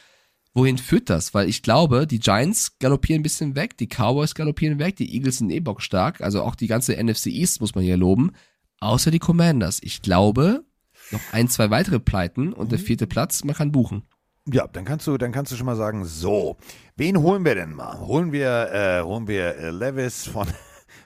wohin 0.55 0.79
führt 0.79 1.11
das? 1.11 1.35
Weil 1.35 1.49
ich 1.49 1.63
glaube, 1.63 2.07
die 2.07 2.21
Giants 2.21 2.79
galoppieren 2.79 3.21
ein 3.21 3.25
bisschen 3.25 3.57
weg, 3.57 3.77
die 3.77 3.89
Cowboys 3.89 4.35
galoppieren 4.35 4.79
weg, 4.79 4.97
die 4.97 5.13
Eagles 5.15 5.39
sind 5.39 5.51
eh 5.51 5.61
bockstark, 5.61 6.21
also 6.21 6.43
auch 6.43 6.55
die 6.55 6.69
ganze 6.69 6.97
NFC 7.03 7.27
East 7.27 7.61
muss 7.61 7.75
man 7.75 7.85
hier 7.85 7.97
loben, 7.97 8.33
außer 8.81 9.11
die 9.11 9.19
Commanders. 9.19 9.81
Ich 9.83 10.01
glaube, 10.01 10.65
noch 11.11 11.21
ein, 11.33 11.49
zwei 11.49 11.71
weitere 11.71 11.99
Pleiten 11.99 12.53
und 12.53 12.71
der 12.71 12.79
vierte 12.79 13.07
Platz, 13.07 13.43
man 13.43 13.57
kann 13.57 13.73
buchen. 13.73 14.03
Ja, 14.47 14.67
dann 14.67 14.85
kannst 14.85 15.07
du, 15.07 15.19
dann 15.19 15.33
kannst 15.33 15.53
du 15.53 15.57
schon 15.57 15.67
mal 15.67 15.77
sagen, 15.77 16.05
so, 16.05 16.57
wen 16.97 17.19
holen 17.19 17.45
wir 17.45 17.55
denn 17.55 17.75
mal? 17.75 17.99
Holen 18.01 18.33
wir, 18.33 18.71
äh, 18.73 19.03
holen 19.03 19.27
wir 19.27 19.57
äh, 19.57 19.71
Levis 19.71 20.27
von, 20.27 20.47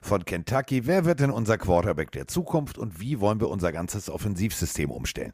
von 0.03 0.25
Kentucky. 0.25 0.87
Wer 0.87 1.05
wird 1.07 1.21
denn 1.21 1.31
unser 1.31 1.57
Quarterback 1.57 2.11
der 2.13 2.27
Zukunft 2.27 2.77
und 2.77 3.01
wie 3.01 3.21
wollen 3.21 3.41
wir 3.41 3.49
unser 3.49 3.73
ganzes 3.73 4.11
Offensivsystem 4.11 4.91
umstellen? 4.91 5.33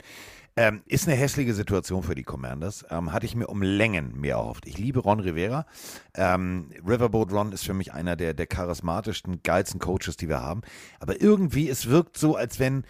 Ähm, 0.57 0.83
ist 0.87 1.07
eine 1.09 1.17
hässliche 1.17 1.55
Situation 1.55 2.03
für 2.03 2.15
die 2.15 2.25
Commanders. 2.25 2.85
Ähm, 2.91 3.13
hatte 3.13 3.27
ich 3.27 3.35
mir 3.37 3.47
um 3.47 3.63
Längen 3.63 4.19
mehr 4.21 4.37
erhofft. 4.37 4.67
Ich 4.67 4.77
liebe 4.77 5.01
Ron 5.01 5.21
Rivera. 5.21 5.67
Ähm, 6.15 6.71
Riverboat 6.87 7.33
Ron 7.33 7.53
ist 7.53 7.65
für 7.65 7.75
mich 7.75 7.93
einer 7.93 8.17
der, 8.17 8.35
der 8.35 8.47
charismatischsten, 8.47 9.43
geilsten 9.43 9.81
Coaches, 9.81 10.17
die 10.17 10.29
wir 10.29 10.41
haben. 10.43 10.63
Aber 11.01 11.21
irgendwie, 11.21 11.69
es 11.69 11.89
wirkt 11.89 12.19
so, 12.19 12.35
als 12.37 12.59
wenn 12.59 12.85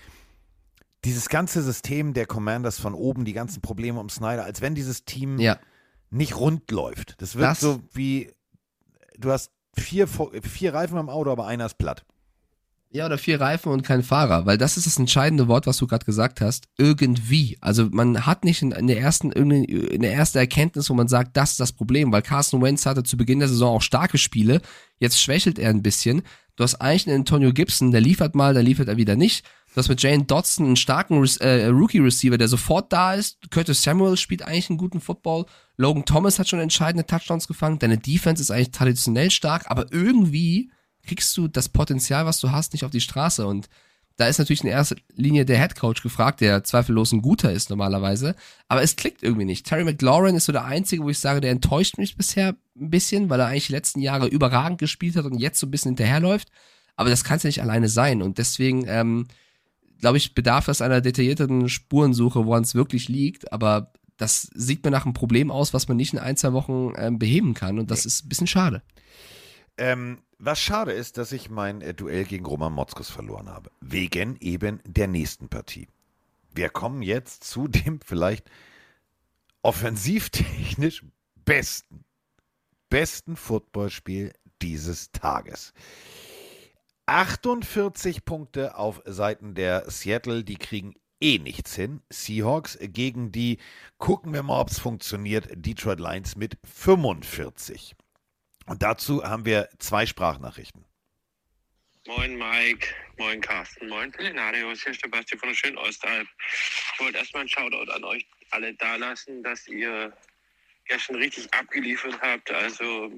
dieses 1.04 1.28
ganze 1.28 1.62
System 1.62 2.12
der 2.14 2.26
Commanders 2.26 2.80
von 2.80 2.94
oben, 2.94 3.24
die 3.24 3.34
ganzen 3.34 3.60
Probleme 3.60 4.00
um 4.00 4.08
Snyder, 4.08 4.44
als 4.44 4.60
wenn 4.62 4.74
dieses 4.74 5.04
Team 5.04 5.38
Ja, 5.38 5.58
nicht 6.10 6.36
rund 6.36 6.70
läuft. 6.70 7.20
Das 7.20 7.36
wirkt 7.36 7.50
Das- 7.50 7.60
so 7.60 7.80
wie, 7.92 8.32
du 9.18 9.30
hast 9.30 9.52
vier, 9.76 10.06
vier 10.06 10.74
Reifen 10.74 10.98
am 10.98 11.08
Auto, 11.08 11.30
aber 11.30 11.46
einer 11.46 11.66
ist 11.66 11.78
platt. 11.78 12.04
Ja, 12.90 13.04
oder 13.04 13.18
vier 13.18 13.38
Reifen 13.38 13.70
und 13.70 13.82
kein 13.82 14.02
Fahrer, 14.02 14.46
weil 14.46 14.56
das 14.56 14.78
ist 14.78 14.86
das 14.86 14.98
entscheidende 14.98 15.46
Wort, 15.46 15.66
was 15.66 15.76
du 15.76 15.86
gerade 15.86 16.06
gesagt 16.06 16.40
hast. 16.40 16.68
Irgendwie. 16.78 17.58
Also 17.60 17.88
man 17.90 18.24
hat 18.24 18.44
nicht 18.44 18.62
in, 18.62 18.72
in 18.72 18.86
der 18.86 18.98
ersten 18.98 19.30
in 19.30 20.00
der 20.00 20.14
ersten 20.14 20.38
Erkenntnis, 20.38 20.88
wo 20.88 20.94
man 20.94 21.06
sagt, 21.06 21.36
das 21.36 21.50
ist 21.50 21.60
das 21.60 21.72
Problem, 21.72 22.10
weil 22.12 22.22
Carson 22.22 22.62
Wentz 22.62 22.86
hatte 22.86 23.02
zu 23.02 23.18
Beginn 23.18 23.40
der 23.40 23.48
Saison 23.48 23.76
auch 23.76 23.82
starke 23.82 24.16
Spiele. 24.16 24.62
Jetzt 24.98 25.20
schwächelt 25.20 25.58
er 25.58 25.68
ein 25.68 25.82
bisschen. 25.82 26.22
Du 26.56 26.64
hast 26.64 26.76
eigentlich 26.76 27.06
einen 27.08 27.20
Antonio 27.20 27.52
Gibson, 27.52 27.90
der 27.90 28.00
liefert 28.00 28.34
mal, 28.34 28.54
der 28.54 28.62
liefert 28.62 28.88
er 28.88 28.96
wieder 28.96 29.16
nicht. 29.16 29.44
Du 29.74 29.76
hast 29.76 29.88
mit 29.88 30.02
Jane 30.02 30.24
Dodson 30.24 30.66
einen 30.66 30.76
starken 30.76 31.24
äh, 31.40 31.66
Rookie-Receiver, 31.66 32.38
der 32.38 32.48
sofort 32.48 32.92
da 32.92 33.14
ist. 33.14 33.50
Curtis 33.50 33.82
Samuel 33.82 34.16
spielt 34.16 34.42
eigentlich 34.42 34.70
einen 34.70 34.78
guten 34.78 35.00
Football. 35.00 35.44
Logan 35.76 36.04
Thomas 36.04 36.38
hat 36.38 36.48
schon 36.48 36.58
entscheidende 36.58 37.06
Touchdowns 37.06 37.46
gefangen. 37.46 37.78
Deine 37.78 37.98
Defense 37.98 38.42
ist 38.42 38.50
eigentlich 38.50 38.72
traditionell 38.72 39.30
stark, 39.30 39.70
aber 39.70 39.92
irgendwie 39.92 40.70
kriegst 41.06 41.36
du 41.36 41.48
das 41.48 41.68
Potenzial, 41.68 42.26
was 42.26 42.40
du 42.40 42.50
hast, 42.50 42.72
nicht 42.72 42.84
auf 42.84 42.90
die 42.90 43.00
Straße. 43.00 43.46
Und 43.46 43.68
da 44.16 44.26
ist 44.26 44.38
natürlich 44.38 44.64
in 44.64 44.70
erster 44.70 44.96
Linie 45.14 45.44
der 45.44 45.60
Head 45.60 45.76
Coach 45.76 46.02
gefragt, 46.02 46.40
der 46.40 46.64
zweifellos 46.64 47.12
ein 47.12 47.22
guter 47.22 47.52
ist 47.52 47.70
normalerweise. 47.70 48.34
Aber 48.66 48.82
es 48.82 48.96
klickt 48.96 49.22
irgendwie 49.22 49.44
nicht. 49.44 49.64
Terry 49.64 49.84
McLaurin 49.84 50.34
ist 50.34 50.46
so 50.46 50.52
der 50.52 50.64
Einzige, 50.64 51.04
wo 51.04 51.08
ich 51.08 51.20
sage, 51.20 51.40
der 51.40 51.52
enttäuscht 51.52 51.98
mich 51.98 52.16
bisher 52.16 52.56
ein 52.76 52.90
bisschen, 52.90 53.30
weil 53.30 53.38
er 53.38 53.46
eigentlich 53.46 53.68
die 53.68 53.74
letzten 53.74 54.00
Jahre 54.00 54.26
überragend 54.26 54.78
gespielt 54.80 55.14
hat 55.14 55.24
und 55.24 55.38
jetzt 55.38 55.60
so 55.60 55.68
ein 55.68 55.70
bisschen 55.70 55.90
hinterherläuft. 55.90 56.48
Aber 56.96 57.10
das 57.10 57.22
kann 57.22 57.36
es 57.36 57.44
ja 57.44 57.48
nicht 57.48 57.62
alleine 57.62 57.88
sein. 57.88 58.22
Und 58.22 58.38
deswegen, 58.38 58.86
ähm, 58.88 59.28
glaube 60.00 60.18
ich, 60.18 60.34
bedarf 60.34 60.66
das 60.66 60.80
einer 60.80 61.00
detaillierteren 61.00 61.68
Spurensuche, 61.68 62.46
woran 62.46 62.62
es 62.62 62.74
wirklich 62.74 63.08
liegt. 63.08 63.52
Aber 63.52 63.92
das 64.16 64.50
sieht 64.54 64.84
mir 64.84 64.90
nach 64.90 65.04
einem 65.04 65.14
Problem 65.14 65.50
aus, 65.50 65.74
was 65.74 65.88
man 65.88 65.96
nicht 65.96 66.12
in 66.12 66.18
ein, 66.18 66.36
zwei 66.36 66.52
Wochen 66.52 66.92
ähm, 66.96 67.18
beheben 67.18 67.54
kann. 67.54 67.78
Und 67.78 67.90
das 67.90 68.06
ist 68.06 68.24
ein 68.24 68.28
bisschen 68.28 68.46
schade. 68.46 68.82
Ähm, 69.76 70.18
was 70.38 70.60
schade 70.60 70.92
ist, 70.92 71.18
dass 71.18 71.32
ich 71.32 71.50
mein 71.50 71.80
äh, 71.80 71.94
Duell 71.94 72.24
gegen 72.24 72.44
Roman 72.44 72.72
Motzkus 72.72 73.10
verloren 73.10 73.48
habe. 73.48 73.70
Wegen 73.80 74.36
eben 74.40 74.80
der 74.84 75.08
nächsten 75.08 75.48
Partie. 75.48 75.88
Wir 76.54 76.68
kommen 76.68 77.02
jetzt 77.02 77.44
zu 77.44 77.68
dem 77.68 78.00
vielleicht 78.00 78.50
offensivtechnisch 79.62 81.04
besten, 81.44 82.04
besten 82.88 83.36
Footballspiel 83.36 84.32
dieses 84.62 85.12
Tages. 85.12 85.72
48 87.08 88.26
Punkte 88.26 88.76
auf 88.76 89.00
Seiten 89.06 89.54
der 89.54 89.90
Seattle, 89.90 90.44
die 90.44 90.56
kriegen 90.56 90.94
eh 91.20 91.38
nichts 91.38 91.74
hin. 91.74 92.02
Seahawks 92.10 92.78
gegen 92.80 93.32
die, 93.32 93.58
gucken 93.96 94.34
wir 94.34 94.42
mal, 94.42 94.60
ob 94.60 94.68
es 94.68 94.78
funktioniert, 94.78 95.48
Detroit 95.52 96.00
Lions 96.00 96.36
mit 96.36 96.58
45. 96.64 97.96
Und 98.66 98.82
dazu 98.82 99.24
haben 99.24 99.46
wir 99.46 99.70
zwei 99.78 100.04
Sprachnachrichten. 100.04 100.84
Moin 102.06 102.36
Mike, 102.36 102.88
moin 103.16 103.40
Carsten, 103.40 103.88
moin 103.88 104.12
Pelinarius, 104.12 104.82
hier 104.82 104.92
ist 104.92 105.02
der 105.02 105.08
Basti 105.08 105.36
von 105.38 105.48
der 105.48 105.56
schönen 105.56 105.78
Ostalb. 105.78 106.28
Ich 106.94 107.00
wollte 107.00 107.18
erstmal 107.18 107.40
einen 107.40 107.48
Shoutout 107.48 107.90
an 107.90 108.04
euch 108.04 108.26
alle 108.50 108.74
dalassen, 108.74 109.42
dass 109.42 109.66
ihr 109.66 110.12
gestern 110.84 111.16
richtig 111.16 111.52
abgeliefert 111.54 112.20
habt. 112.20 112.50
Also 112.50 113.10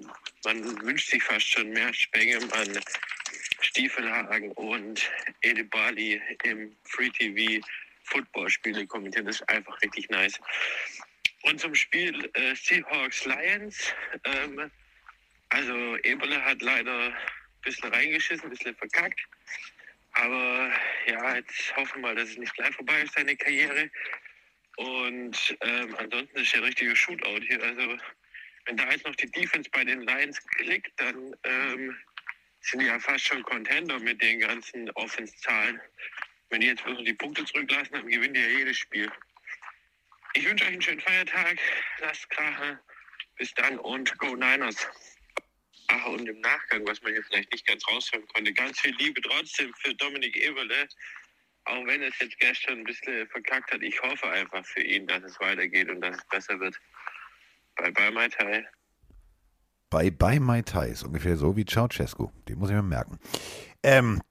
man 0.45 0.80
wünscht 0.82 1.11
sich 1.11 1.22
fast 1.22 1.47
schon 1.47 1.70
mehr 1.70 1.93
Spengem 1.93 2.43
an 2.53 2.80
Stiefelhagen 3.60 4.52
und 4.52 5.10
Edebali 5.42 6.20
im 6.44 6.76
Free 6.84 7.10
TV 7.10 7.64
Footballspiele 8.04 8.86
kommentieren. 8.86 9.26
Das 9.26 9.36
ist 9.36 9.48
einfach 9.48 9.80
richtig 9.82 10.08
nice. 10.10 10.40
Und 11.42 11.60
zum 11.60 11.74
Spiel 11.74 12.30
äh, 12.34 12.54
Seahawks 12.54 13.24
Lions. 13.24 13.94
Ähm, 14.24 14.70
also 15.50 15.96
Eberle 15.98 16.44
hat 16.44 16.62
leider 16.62 17.06
ein 17.06 17.16
bisschen 17.62 17.92
reingeschissen, 17.92 18.44
ein 18.44 18.50
bisschen 18.50 18.74
verkackt. 18.76 19.20
Aber 20.12 20.72
ja, 21.06 21.36
jetzt 21.36 21.76
hoffen 21.76 22.02
wir 22.02 22.08
mal, 22.08 22.14
dass 22.14 22.30
es 22.30 22.38
nicht 22.38 22.54
gleich 22.54 22.74
vorbei 22.74 23.02
ist, 23.02 23.14
seine 23.14 23.36
Karriere. 23.36 23.90
Und 24.76 25.56
ähm, 25.60 25.94
ansonsten 25.96 26.38
ist 26.38 26.52
ja 26.52 26.58
ein 26.58 26.64
richtiger 26.64 26.96
Shootout 26.96 27.44
hier. 27.46 27.62
Also 27.62 27.96
wenn 28.66 28.76
da 28.76 28.90
jetzt 28.90 29.06
noch 29.06 29.16
die 29.16 29.30
Defense 29.30 29.68
bei 29.70 29.84
den 29.84 30.02
Lions 30.02 30.44
klickt, 30.56 30.92
dann 30.96 31.34
ähm, 31.44 31.96
sind 32.61 32.82
ja 32.82 32.98
fast 32.98 33.26
schon 33.26 33.42
Contender 33.42 33.98
mit 33.98 34.20
den 34.22 34.40
ganzen 34.40 34.90
Offense-Zahlen. 34.92 35.80
Wenn 36.50 36.61
die 36.61 36.68
jetzt 36.68 36.84
bloß 36.84 37.04
die 37.04 37.14
Punkte 37.14 37.44
zurücklassen, 37.44 37.92
dann 37.92 38.08
gewinnen 38.08 38.34
die 38.34 38.40
ja 38.40 38.48
jedes 38.48 38.78
Spiel. 38.78 39.11
Ich 40.34 40.44
wünsche 40.44 40.64
euch 40.64 40.72
einen 40.72 40.82
schönen 40.82 41.00
Feiertag. 41.00 41.58
Lasst 42.00 42.28
krachen. 42.30 42.78
Bis 43.36 43.52
dann 43.54 43.78
und 43.78 44.16
Go 44.18 44.34
Niners. 44.34 44.86
Ach, 45.88 46.06
und 46.06 46.28
im 46.28 46.40
Nachgang, 46.40 46.86
was 46.86 47.02
man 47.02 47.12
hier 47.12 47.24
vielleicht 47.24 47.50
nicht 47.52 47.66
ganz 47.66 47.86
raushören 47.88 48.26
konnte, 48.28 48.52
ganz 48.52 48.78
viel 48.78 48.94
Liebe 48.96 49.20
trotzdem 49.22 49.74
für 49.74 49.94
Dominik 49.94 50.36
Eberle. 50.36 50.88
Auch 51.64 51.84
wenn 51.86 52.02
es 52.02 52.18
jetzt 52.20 52.38
gestern 52.38 52.78
ein 52.78 52.84
bisschen 52.84 53.28
verkackt 53.28 53.72
hat, 53.72 53.82
ich 53.82 54.00
hoffe 54.02 54.28
einfach 54.28 54.64
für 54.66 54.82
ihn, 54.82 55.06
dass 55.06 55.22
es 55.24 55.38
weitergeht 55.40 55.90
und 55.90 56.00
dass 56.00 56.16
es 56.16 56.28
besser 56.28 56.61
wird. 56.61 56.78
Bye 57.76 57.92
bye, 57.92 58.11
Mai 58.11 58.28
Tai. 58.28 58.68
Bye 59.91 60.12
bye 60.12 60.41
Mai 60.41 60.62
Tai 60.62 60.88
ist 60.88 61.03
ungefähr 61.03 61.36
so 61.36 61.57
wie 61.57 61.64
Ceausescu. 61.64 62.30
Den 62.49 62.59
muss 62.59 62.70
ich 62.70 62.76
mir 62.76 62.82
merken. 62.82 63.18
Ähm, 63.82 64.22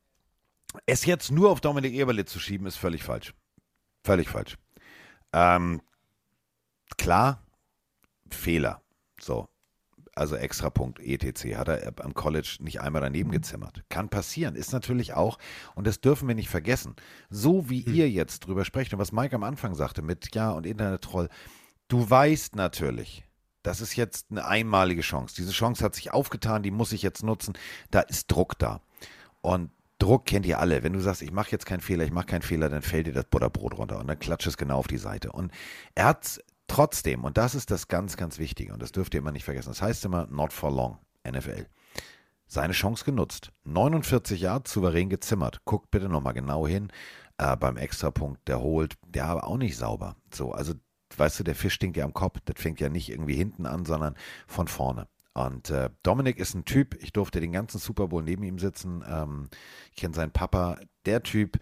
es 0.85 1.05
jetzt 1.05 1.31
nur 1.31 1.51
auf 1.51 1.61
Dominik 1.61 1.93
Eberle 1.93 2.25
zu 2.25 2.39
schieben, 2.39 2.65
ist 2.65 2.77
völlig 2.77 3.03
falsch. 3.03 3.33
Völlig 4.03 4.29
falsch. 4.29 4.57
Ähm, 5.33 5.81
klar, 6.97 7.43
Fehler. 8.29 8.81
So. 9.19 9.49
Also 10.15 10.35
Extrapunkt, 10.35 10.99
ETC, 10.99 11.55
hat 11.55 11.69
er 11.69 11.93
am 12.03 12.13
College 12.13 12.57
nicht 12.59 12.81
einmal 12.81 13.01
daneben 13.01 13.31
gezimmert. 13.31 13.83
Kann 13.87 14.09
passieren, 14.09 14.55
ist 14.55 14.73
natürlich 14.73 15.13
auch, 15.13 15.37
und 15.75 15.87
das 15.87 16.01
dürfen 16.01 16.27
wir 16.27 16.35
nicht 16.35 16.49
vergessen, 16.49 16.95
so 17.29 17.69
wie 17.69 17.81
ihr 17.81 18.09
jetzt 18.09 18.41
drüber 18.41 18.65
sprecht 18.65 18.91
und 18.91 18.99
was 18.99 19.13
Mike 19.13 19.33
am 19.33 19.43
Anfang 19.43 19.75
sagte 19.75 20.01
mit 20.01 20.35
Ja 20.35 20.51
und 20.51 20.65
Internet-Troll, 20.65 21.29
du 21.87 22.09
weißt 22.09 22.57
natürlich, 22.57 23.28
das 23.63 23.81
ist 23.81 23.95
jetzt 23.95 24.27
eine 24.31 24.45
einmalige 24.45 25.01
Chance. 25.01 25.35
Diese 25.37 25.51
Chance 25.51 25.83
hat 25.83 25.95
sich 25.95 26.11
aufgetan, 26.11 26.63
die 26.63 26.71
muss 26.71 26.93
ich 26.93 27.01
jetzt 27.01 27.23
nutzen. 27.23 27.57
Da 27.91 28.01
ist 28.01 28.31
Druck 28.31 28.57
da. 28.57 28.81
Und 29.41 29.71
Druck 29.99 30.25
kennt 30.25 30.45
ihr 30.45 30.59
alle. 30.59 30.81
Wenn 30.83 30.93
du 30.93 30.99
sagst, 30.99 31.21
ich 31.21 31.31
mache 31.31 31.51
jetzt 31.51 31.65
keinen 31.65 31.81
Fehler, 31.81 32.05
ich 32.05 32.11
mache 32.11 32.27
keinen 32.27 32.41
Fehler, 32.41 32.69
dann 32.69 32.81
fällt 32.81 33.07
dir 33.07 33.13
das 33.13 33.25
Butterbrot 33.25 33.77
runter 33.77 33.99
und 33.99 34.07
dann 34.07 34.17
klatscht 34.17 34.47
es 34.47 34.57
genau 34.57 34.77
auf 34.77 34.87
die 34.87 34.97
Seite. 34.97 35.31
Und 35.31 35.51
er 35.93 36.05
hat 36.05 36.41
trotzdem, 36.67 37.25
und 37.25 37.37
das 37.37 37.53
ist 37.53 37.69
das 37.69 37.89
ganz, 37.89 38.15
ganz 38.15 38.39
Wichtige, 38.39 38.73
und 38.73 38.81
das 38.81 38.93
dürft 38.93 39.13
ihr 39.13 39.19
immer 39.19 39.33
nicht 39.33 39.43
vergessen, 39.43 39.69
das 39.69 39.81
heißt 39.81 40.05
immer 40.05 40.25
not 40.27 40.53
for 40.53 40.71
long, 40.71 40.99
NFL, 41.29 41.65
seine 42.47 42.73
Chance 42.73 43.03
genutzt. 43.03 43.51
49 43.65 44.39
Jahre 44.39 44.63
souverän 44.65 45.09
gezimmert. 45.09 45.59
Guckt 45.65 45.91
bitte 45.91 46.07
nochmal 46.07 46.33
genau 46.33 46.65
hin. 46.65 46.91
Äh, 47.37 47.55
beim 47.57 47.77
Extrapunkt, 47.77 48.47
der 48.47 48.59
holt, 48.59 48.95
der 49.05 49.25
aber 49.25 49.45
auch 49.45 49.57
nicht 49.57 49.77
sauber. 49.77 50.15
So, 50.33 50.51
also, 50.51 50.73
weißt 51.19 51.39
du, 51.39 51.43
der 51.43 51.55
Fisch 51.55 51.73
stinkt 51.73 51.97
ja 51.97 52.05
am 52.05 52.13
Kopf. 52.13 52.39
Das 52.45 52.61
fängt 52.61 52.79
ja 52.79 52.89
nicht 52.89 53.09
irgendwie 53.09 53.35
hinten 53.35 53.65
an, 53.65 53.85
sondern 53.85 54.15
von 54.47 54.67
vorne. 54.67 55.07
Und 55.33 55.69
äh, 55.69 55.89
Dominik 56.03 56.37
ist 56.39 56.53
ein 56.53 56.65
Typ, 56.65 56.95
ich 57.01 57.13
durfte 57.13 57.39
den 57.39 57.51
ganzen 57.51 57.79
Super 57.79 58.07
Bowl 58.07 58.23
neben 58.23 58.43
ihm 58.43 58.59
sitzen. 58.59 59.03
Ähm, 59.07 59.49
ich 59.91 59.97
kenne 59.97 60.13
seinen 60.13 60.31
Papa. 60.31 60.79
Der 61.05 61.23
Typ, 61.23 61.59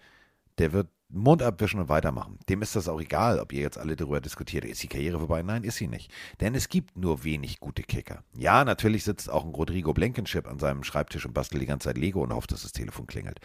der 0.58 0.72
wird 0.72 0.88
Mund 1.10 1.42
abwischen 1.42 1.80
und 1.80 1.88
weitermachen. 1.88 2.38
Dem 2.48 2.60
ist 2.60 2.76
das 2.76 2.88
auch 2.88 3.00
egal, 3.00 3.38
ob 3.38 3.52
ihr 3.52 3.62
jetzt 3.62 3.78
alle 3.78 3.96
darüber 3.96 4.20
diskutiert, 4.20 4.64
ist 4.64 4.82
die 4.82 4.88
Karriere 4.88 5.18
vorbei? 5.18 5.42
Nein, 5.42 5.64
ist 5.64 5.76
sie 5.76 5.86
nicht. 5.86 6.12
Denn 6.40 6.54
es 6.54 6.68
gibt 6.68 6.98
nur 6.98 7.24
wenig 7.24 7.60
gute 7.60 7.82
Kicker. 7.82 8.24
Ja, 8.36 8.64
natürlich 8.64 9.04
sitzt 9.04 9.30
auch 9.30 9.44
ein 9.44 9.54
Rodrigo 9.54 9.94
Blankenship 9.94 10.46
an 10.46 10.58
seinem 10.58 10.84
Schreibtisch 10.84 11.24
und 11.24 11.32
bastelt 11.32 11.62
die 11.62 11.66
ganze 11.66 11.88
Zeit 11.88 11.98
Lego 11.98 12.22
und 12.22 12.34
hofft, 12.34 12.52
dass 12.52 12.62
das 12.62 12.72
Telefon 12.72 13.06
klingelt. 13.06 13.40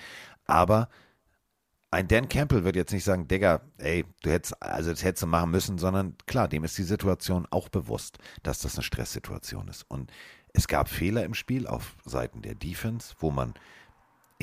Aber 0.45 0.89
ein 1.93 2.07
Dan 2.07 2.27
Campbell 2.27 2.63
wird 2.63 2.75
jetzt 2.75 2.91
nicht 2.91 3.03
sagen, 3.03 3.27
Digga, 3.27 3.61
ey, 3.77 4.05
du 4.23 4.31
hättest, 4.31 4.61
also 4.61 4.91
das 4.91 5.03
hättest 5.03 5.23
du 5.23 5.27
machen 5.27 5.51
müssen, 5.51 5.77
sondern 5.77 6.15
klar, 6.25 6.47
dem 6.47 6.63
ist 6.63 6.77
die 6.77 6.83
Situation 6.83 7.47
auch 7.51 7.69
bewusst, 7.69 8.17
dass 8.41 8.59
das 8.59 8.75
eine 8.75 8.83
Stresssituation 8.83 9.67
ist. 9.67 9.83
Und 9.89 10.11
es 10.53 10.67
gab 10.67 10.89
Fehler 10.89 11.23
im 11.23 11.33
Spiel 11.33 11.67
auf 11.67 11.95
Seiten 12.03 12.41
der 12.41 12.55
Defense, 12.55 13.13
wo 13.19 13.31
man 13.31 13.53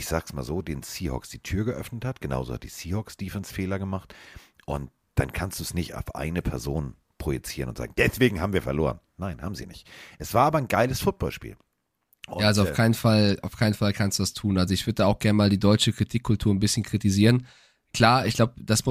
ich 0.01 0.07
sag's 0.07 0.33
mal 0.33 0.43
so, 0.43 0.63
den 0.63 0.83
Seahawks 0.83 1.29
die 1.29 1.43
Tür 1.43 1.65
geöffnet 1.65 2.05
hat. 2.05 2.21
Genauso 2.21 2.55
hat 2.55 2.63
die 2.63 2.69
Seahawks 2.69 3.17
Defense 3.17 3.53
Fehler 3.53 3.79
gemacht. 3.79 4.15
Und 4.65 4.91
dann 5.15 5.33
kannst 5.33 5.59
du 5.59 5.63
es 5.63 5.75
nicht 5.75 5.95
auf 5.95 6.15
eine 6.15 6.43
Person 6.43 6.97
projizieren 7.19 7.69
und 7.69 7.77
sagen, 7.77 7.93
deswegen 7.99 8.41
haben 8.41 8.55
wir 8.55 8.63
verloren. 8.63 9.01
Nein, 9.19 9.43
haben 9.43 9.55
sie 9.55 9.67
nicht. 9.67 9.89
Es 10.19 10.33
war 10.33 10.47
aber 10.47 10.59
ein 10.59 10.69
geiles 10.69 11.01
Footballspiel. 11.01 11.57
Und, 12.31 12.43
ja, 12.43 12.49
also 12.49 12.63
auf 12.63 12.73
keinen 12.73 12.95
Fall, 12.95 13.39
auf 13.43 13.57
keinen 13.57 13.75
Fall 13.75 13.93
kannst 13.93 14.19
du 14.19 14.23
das 14.23 14.33
tun. 14.33 14.59
Also 14.59 14.75
ich 14.75 14.87
würde 14.87 14.97
da 14.97 15.07
auch 15.07 15.19
gerne 15.19 15.37
mal 15.37 15.51
die 15.51 15.59
deutsche 15.59 15.93
Kritikkultur 15.93 16.55
ein 16.55 16.61
bisschen 16.61 16.83
kritisieren. 16.83 17.47
Klar, 17.93 18.25
ich 18.27 18.35
glaube, 18.35 18.55
das 18.63 18.85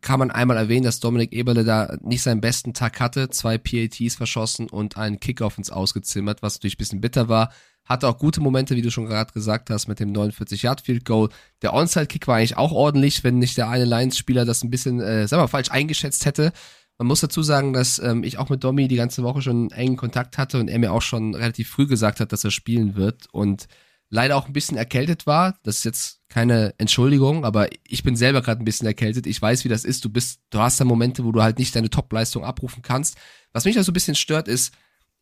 kann 0.00 0.18
man 0.18 0.30
einmal 0.30 0.56
erwähnen, 0.56 0.84
dass 0.84 1.00
Dominik 1.00 1.32
Eberle 1.32 1.62
da 1.62 1.98
nicht 2.00 2.22
seinen 2.22 2.40
besten 2.40 2.72
Tag 2.72 3.00
hatte, 3.00 3.28
zwei 3.28 3.58
PATs 3.58 4.14
verschossen 4.16 4.70
und 4.70 4.96
einen 4.96 5.20
Kickoff 5.20 5.58
ins 5.58 5.70
Ausgezimmert, 5.70 6.40
was 6.40 6.54
natürlich 6.54 6.76
ein 6.76 6.78
bisschen 6.78 7.00
bitter 7.02 7.28
war. 7.28 7.52
Hatte 7.84 8.08
auch 8.08 8.16
gute 8.16 8.40
Momente, 8.40 8.74
wie 8.74 8.82
du 8.82 8.90
schon 8.90 9.06
gerade 9.06 9.32
gesagt 9.32 9.68
hast, 9.68 9.88
mit 9.88 10.00
dem 10.00 10.12
49-Yard-Field-Goal. 10.12 11.28
Der 11.60 11.74
Onside-Kick 11.74 12.26
war 12.26 12.36
eigentlich 12.36 12.56
auch 12.56 12.72
ordentlich, 12.72 13.22
wenn 13.24 13.38
nicht 13.38 13.58
der 13.58 13.68
eine 13.68 13.84
Lions-Spieler 13.84 14.46
das 14.46 14.64
ein 14.64 14.70
bisschen, 14.70 15.00
äh, 15.00 15.28
sag 15.28 15.38
mal, 15.38 15.48
falsch 15.48 15.70
eingeschätzt 15.70 16.24
hätte. 16.24 16.52
Man 16.98 17.08
muss 17.08 17.20
dazu 17.20 17.42
sagen, 17.42 17.72
dass 17.72 17.98
ähm, 17.98 18.24
ich 18.24 18.38
auch 18.38 18.48
mit 18.48 18.64
Domi 18.64 18.88
die 18.88 18.96
ganze 18.96 19.22
Woche 19.22 19.42
schon 19.42 19.70
engen 19.70 19.96
Kontakt 19.96 20.38
hatte 20.38 20.58
und 20.58 20.68
er 20.68 20.78
mir 20.78 20.92
auch 20.92 21.02
schon 21.02 21.34
relativ 21.34 21.68
früh 21.68 21.86
gesagt 21.86 22.20
hat, 22.20 22.32
dass 22.32 22.44
er 22.44 22.50
spielen 22.50 22.94
wird 22.96 23.26
und 23.32 23.68
leider 24.08 24.36
auch 24.36 24.46
ein 24.46 24.52
bisschen 24.52 24.76
erkältet 24.76 25.26
war. 25.26 25.58
Das 25.62 25.78
ist 25.78 25.84
jetzt 25.84 26.20
keine 26.28 26.74
Entschuldigung, 26.78 27.44
aber 27.44 27.68
ich 27.86 28.02
bin 28.02 28.16
selber 28.16 28.40
gerade 28.40 28.62
ein 28.62 28.64
bisschen 28.64 28.86
erkältet. 28.86 29.26
Ich 29.26 29.40
weiß, 29.40 29.64
wie 29.64 29.68
das 29.68 29.84
ist. 29.84 30.04
Du 30.04 30.10
bist, 30.10 30.40
du 30.50 30.60
hast 30.60 30.80
da 30.80 30.84
Momente, 30.84 31.24
wo 31.24 31.32
du 31.32 31.42
halt 31.42 31.58
nicht 31.58 31.74
deine 31.74 31.90
Top-Leistung 31.90 32.44
abrufen 32.44 32.82
kannst. 32.82 33.16
Was 33.52 33.64
mich 33.64 33.74
da 33.74 33.82
so 33.82 33.90
ein 33.90 33.94
bisschen 33.94 34.14
stört, 34.14 34.48
ist, 34.48 34.72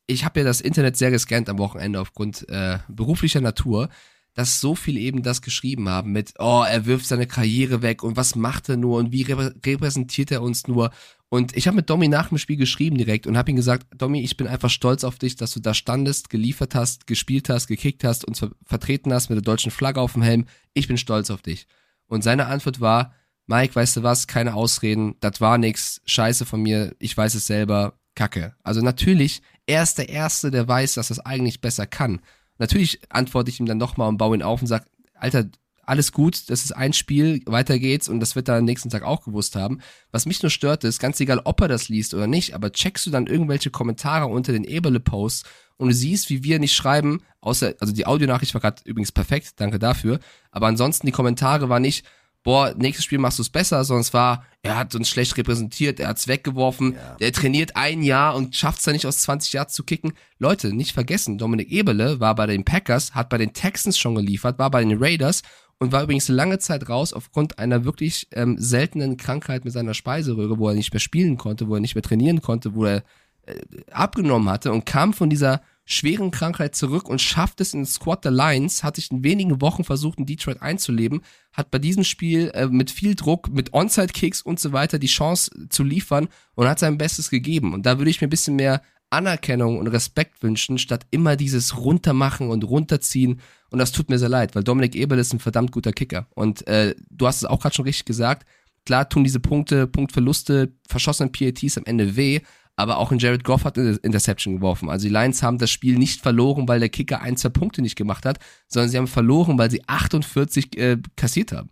ich 0.07 0.25
habe 0.25 0.41
ja 0.41 0.45
das 0.45 0.61
Internet 0.61 0.97
sehr 0.97 1.11
gescannt 1.11 1.49
am 1.49 1.59
Wochenende 1.59 2.01
aufgrund 2.01 2.49
äh, 2.49 2.79
beruflicher 2.89 3.41
Natur, 3.41 3.89
dass 4.35 4.61
so 4.61 4.75
viele 4.75 5.01
eben 5.01 5.23
das 5.23 5.43
geschrieben 5.43 5.89
haben 5.89 6.13
mit, 6.13 6.35
oh, 6.39 6.65
er 6.69 6.87
wirft 6.87 7.07
seine 7.07 7.27
Karriere 7.27 7.83
weg 7.83 8.03
und 8.03 8.17
was 8.17 8.35
macht 8.35 8.69
er 8.69 8.77
nur 8.77 8.99
und 8.99 9.13
wie 9.13 9.23
reprä 9.23 9.53
repräsentiert 9.65 10.31
er 10.31 10.43
uns 10.43 10.67
nur. 10.67 10.91
Und 11.35 11.57
ich 11.57 11.67
habe 11.67 11.75
mit 11.75 11.91
Domi 11.91 12.07
nach 12.07 12.29
dem 12.29 12.39
Spiel 12.39 12.57
geschrieben 12.57 12.97
direkt 12.97 13.27
und 13.27 13.37
habe 13.37 13.51
ihm 13.51 13.57
gesagt, 13.57 13.89
Domi, 13.99 14.21
ich 14.21 14.37
bin 14.37 14.47
einfach 14.47 14.71
stolz 14.71 15.03
auf 15.03 15.19
dich, 15.19 15.35
dass 15.35 15.51
du 15.51 15.59
da 15.59 15.75
standest, 15.75 16.31
geliefert 16.31 16.77
hast, 16.77 17.09
gespielt 17.09 17.49
hast, 17.49 17.67
gekickt 17.67 18.05
hast, 18.05 18.25
uns 18.25 18.39
ver 18.39 18.53
vertreten 18.65 19.13
hast 19.13 19.31
mit 19.31 19.39
der 19.39 19.43
deutschen 19.43 19.73
Flagge 19.73 20.01
auf 20.01 20.13
dem 20.13 20.23
Helm. 20.23 20.47
Ich 20.75 20.87
bin 20.87 20.97
stolz 20.97 21.31
auf 21.31 21.43
dich. 21.43 21.67
Und 22.07 22.23
seine 22.23 22.47
Antwort 22.47 22.81
war, 22.81 23.15
Mike, 23.49 23.75
weißt 23.75 23.97
du 23.97 24.05
was, 24.05 24.29
keine 24.29 24.55
Ausreden, 24.55 25.17
das 25.19 25.41
war 25.41 25.59
nix, 25.59 26.01
scheiße 26.05 26.47
von 26.47 26.63
mir, 26.63 26.95
ich 27.01 27.17
weiß 27.17 27.35
es 27.35 27.49
selber, 27.49 27.99
kacke. 28.15 28.55
Also 28.63 28.81
natürlich, 28.81 29.43
er 29.67 29.83
ist 29.83 29.99
der 29.99 30.11
Erste, 30.11 30.53
der 30.53 30.69
weiß, 30.69 30.95
dass 30.95 31.09
das 31.09 31.19
eigentlich 31.19 31.61
besser 31.61 31.89
kann. 31.89 32.21
Natürlich 32.59 33.01
antworte 33.09 33.51
ich 33.51 33.59
ihm 33.59 33.67
dann 33.67 33.79
nochmal 33.79 34.09
und 34.09 34.19
baue 34.19 34.37
ihn 34.37 34.43
auf 34.45 34.61
und 34.61 34.69
sage, 34.69 34.85
Alter, 35.15 35.47
alles 35.87 36.13
gut, 36.13 36.49
das 36.51 36.65
ist 36.65 36.73
ein 36.73 36.93
Spiel, 36.93 37.43
weiter 37.47 37.79
geht's 37.79 38.09
und 38.09 38.21
das 38.21 38.37
wird 38.37 38.49
er 38.49 38.57
am 38.57 38.65
nächsten 38.65 38.91
Tag 38.91 39.03
auch 39.03 39.25
gewusst 39.25 39.57
haben. 39.57 39.81
Was 40.13 40.27
mich 40.27 40.43
nur 40.43 40.51
stört 40.51 40.85
ist, 40.85 40.99
ganz 40.99 41.21
egal, 41.21 41.41
ob 41.45 41.61
er 41.61 41.69
das 41.69 41.89
liest 41.89 42.15
oder 42.15 42.27
nicht, 42.27 42.55
aber 42.55 42.73
checkst 42.73 43.07
du 43.07 43.11
dann 43.11 43.27
irgendwelche 43.27 43.71
Kommentare 43.71 44.27
unter 44.27 44.53
den 44.53 44.65
Eberle-Posts 44.65 45.45
und 45.77 45.89
du 45.89 45.95
siehst, 45.95 46.31
wie 46.31 46.45
wir 46.45 46.59
nicht 46.59 46.75
schreiben, 46.75 47.23
außer, 47.41 47.75
also 47.81 47.93
die 47.93 48.07
Audionachricht 48.07 48.55
war 48.55 48.61
gerade 48.61 48.83
übrigens 48.85 49.13
perfekt, 49.13 49.55
danke 49.57 49.79
dafür, 49.79 50.21
aber 50.51 50.67
ansonsten 50.69 51.07
die 51.07 51.13
Kommentare 51.13 51.69
waren 51.69 51.83
nicht, 51.83 52.05
boah, 52.45 52.75
nächstes 52.77 53.07
Spiel 53.07 53.17
machst 53.19 53.39
du 53.39 53.43
es 53.43 53.49
besser, 53.49 53.83
sondern 53.85 54.03
es 54.03 54.13
war, 54.13 54.45
er 54.63 54.77
hat 54.77 54.95
uns 54.95 55.09
schlecht 55.09 55.35
repräsentiert, 55.39 55.99
er 55.99 56.09
hat's 56.09 56.29
weggeworfen, 56.29 56.93
Ja. 56.93 57.17
der 57.17 57.33
trainiert 57.33 57.75
ein 57.75 58.03
Jahr 58.03 58.35
und 58.37 58.55
schafft 58.55 58.81
es 58.81 58.85
dann 58.85 58.93
nicht 58.93 59.07
aus 59.07 59.17
20 59.21 59.55
Jahren 59.55 59.71
zu 59.71 59.83
kicken. 59.83 60.13
Leute, 60.39 60.75
nicht 60.75 60.93
vergessen, 60.93 61.39
Dominik 61.39 61.73
Eberle 61.73 62.21
war 62.21 62.35
bei 62.35 62.47
den 62.47 62.65
Packers, 62.67 63.15
hat 63.15 63.31
bei 63.31 63.39
den 63.39 63.55
Texans 63.55 63.97
schon 63.97 64.15
geliefert, 64.15 64.59
war 64.59 64.71
bei 64.71 64.85
den 64.85 65.03
Raiders 65.03 65.41
und 65.85 65.93
war 65.93 66.03
übrigens 66.03 66.29
lange 66.29 66.59
Zeit 66.59 66.89
raus 66.89 67.13
aufgrund 67.13 67.59
einer 67.59 67.85
wirklich 67.85 68.27
ähm, 68.33 68.57
seltenen 68.59 69.19
Krankheit 69.19 69.65
mit 69.65 69.73
seiner 69.75 69.93
Speiseröhre, 69.93 70.59
wo 70.59 70.69
er 70.69 70.75
nicht 70.75 70.93
mehr 70.93 71.01
spielen 71.01 71.37
konnte, 71.37 71.69
wo 71.69 71.75
er 71.75 71.81
nicht 71.81 71.95
mehr 71.95 72.03
trainieren 72.03 72.41
konnte, 72.41 72.75
wo 72.75 72.87
er 72.87 73.05
äh, 73.43 73.61
abgenommen 73.91 74.49
hatte 74.49 74.73
und 74.73 74.87
kam 74.87 75.13
von 75.13 75.29
dieser 75.29 75.61
schweren 75.85 76.31
Krankheit 76.31 76.75
zurück 76.75 77.07
und 77.07 77.21
schafft 77.21 77.61
es 77.61 77.75
in 77.75 77.81
den 77.81 77.87
Squad 77.87 78.25
der 78.25 78.33
Lions, 78.33 78.83
hat 78.83 78.97
sich 78.97 79.11
in 79.11 79.23
wenigen 79.23 79.61
Wochen 79.61 79.85
versucht, 79.85 80.19
in 80.19 80.25
Detroit 80.25 80.63
einzuleben, 80.63 81.21
hat 81.53 81.71
bei 81.71 81.79
diesem 81.79 82.05
Spiel 82.05 82.51
äh, 82.55 82.69
mit 82.69 82.91
viel 82.91 83.15
Druck, 83.15 83.51
mit 83.51 83.75
Onside-Kicks 83.75 84.41
und 84.41 84.59
so 84.59 84.73
weiter 84.73 84.99
die 84.99 85.07
Chance 85.07 85.51
zu 85.69 85.83
liefern 85.83 86.29
und 86.55 86.67
hat 86.67 86.79
sein 86.79 86.97
Bestes 86.97 87.29
gegeben. 87.29 87.75
Und 87.75 87.85
da 87.85 87.99
würde 87.99 88.11
ich 88.11 88.23
mir 88.23 88.29
ein 88.29 88.31
bisschen 88.31 88.57
mehr 88.57 88.81
Anerkennung 89.15 89.79
und 89.79 89.87
Respekt 89.89 90.43
wünschen, 90.43 90.79
statt 90.79 91.07
immer 91.11 91.37
dieses 91.37 91.77
Runtermachen 91.77 92.51
und 92.51 92.65
Runterziehen. 92.65 93.41
Und 93.71 93.79
das 93.79 93.93
tut 93.93 94.11
mir 94.11 94.19
sehr 94.19 94.29
leid, 94.29 94.55
weil 94.55 94.65
Dominik 94.65 94.95
Eberl 94.95 95.19
ist 95.19 95.33
ein 95.33 95.41
verdammt 95.41 95.73
guter 95.73 95.93
Kicker. 95.93 96.27
Und 96.35 96.67
äh, 96.67 96.95
du 97.11 97.27
hast 97.27 97.39
es 97.39 97.45
auch 97.45 97.61
gerade 97.61 97.75
schon 97.75 97.87
richtig 97.87 98.05
gesagt, 98.05 98.47
klar 98.85 99.09
tun 99.09 99.25
diese 99.25 99.41
Punkte, 99.41 99.87
Punktverluste, 99.87 100.73
verschossenen 100.89 101.33
PATs 101.33 101.79
am 101.79 101.85
Ende 101.87 102.17
weh, 102.17 102.41
aber 102.77 102.99
auch 102.99 103.13
in 103.13 103.19
Jared 103.19 103.45
Goff 103.45 103.65
hat 103.65 103.79
eine 103.79 103.97
Interception 104.03 104.57
geworfen. 104.57 104.91
Also 104.91 105.07
die 105.07 105.13
Lions 105.13 105.43
haben 105.43 105.59
das 105.59 105.71
Spiel 105.71 105.97
nicht 105.97 106.21
verloren, 106.21 106.67
weil 106.67 106.81
der 106.81 106.89
Kicker 106.89 107.21
ein, 107.21 107.37
zwei 107.37 107.51
Punkte 107.51 107.83
nicht 107.83 107.97
gemacht 107.97 108.27
hat, 108.27 108.39
sondern 108.69 108.91
sie 108.91 108.99
haben 108.99 109.07
verloren, 109.07 109.59
weil 109.59 109.71
sie 109.71 109.83
48 109.87 110.77
äh, 110.77 110.99
kassiert 111.17 111.53
haben. 111.53 111.71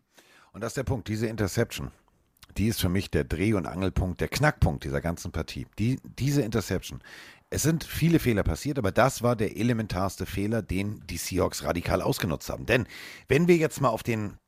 Und 0.53 0.61
das 0.61 0.73
ist 0.73 0.77
der 0.77 0.85
Punkt, 0.85 1.09
diese 1.09 1.27
Interception, 1.27 1.91
die 2.57 2.69
ist 2.69 2.81
für 2.81 2.89
mich 2.89 3.11
der 3.11 3.25
Dreh- 3.25 3.55
und 3.55 3.67
Angelpunkt, 3.67 4.21
der 4.21 4.29
Knackpunkt 4.29 4.85
dieser 4.85 5.01
ganzen 5.01 5.33
Partie. 5.33 5.67
Die, 5.79 5.99
diese 6.19 6.43
Interception. 6.43 7.03
Es 7.51 7.63
sind 7.63 7.85
viele 7.85 8.19
Fehler 8.19 8.43
passiert, 8.43 8.79
aber 8.79 8.93
das 8.93 9.23
war 9.23 9.37
der 9.37 9.57
elementarste 9.59 10.25
Fehler, 10.25 10.63
den 10.63 11.03
die 11.07 11.19
Seahawks 11.19 11.65
radikal 11.65 12.01
ausgenutzt 12.01 12.49
haben. 12.49 12.65
Denn 12.65 12.87
wenn 13.29 13.47
wir 13.47 13.57
jetzt 13.57 13.81
mal 13.81 13.91
auf 13.91 14.03
den 14.03 14.39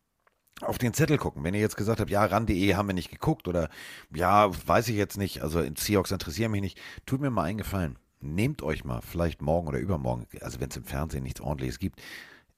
auf 0.61 0.79
den 0.79 0.95
Zettel 0.95 1.19
gucken. 1.19 1.43
Wenn 1.43 1.55
ihr 1.55 1.61
jetzt 1.61 1.77
gesagt 1.77 2.01
habt, 2.01 2.11
ja, 2.11 2.25
ran.de 2.25 2.75
haben 2.75 2.89
wir 2.89 2.95
nicht 2.95 3.11
geguckt 3.11 3.49
oder 3.49 3.69
ja, 4.15 4.51
weiß 4.67 4.89
ich 4.89 4.97
jetzt 4.97 5.19
nicht, 5.19 5.43
also 5.43 5.63
Seahawks 5.77 6.13
interessieren 6.13 6.53
mich 6.53 6.61
nicht, 6.61 6.81
tut 7.07 7.21
mir 7.21 7.31
mal 7.31 7.43
einen 7.43 7.59
Gefallen. 7.59 7.99
Nehmt 8.21 8.63
euch 8.63 8.85
mal, 8.85 9.03
vielleicht 9.03 9.43
morgen 9.43 9.69
oder 9.69 9.79
übermorgen, 9.79 10.27
also 10.41 10.61
wenn 10.61 10.71
es 10.71 10.77
im 10.77 10.85
Fernsehen 10.85 11.25
nichts 11.25 11.41
ordentliches 11.41 11.79
gibt, 11.79 12.01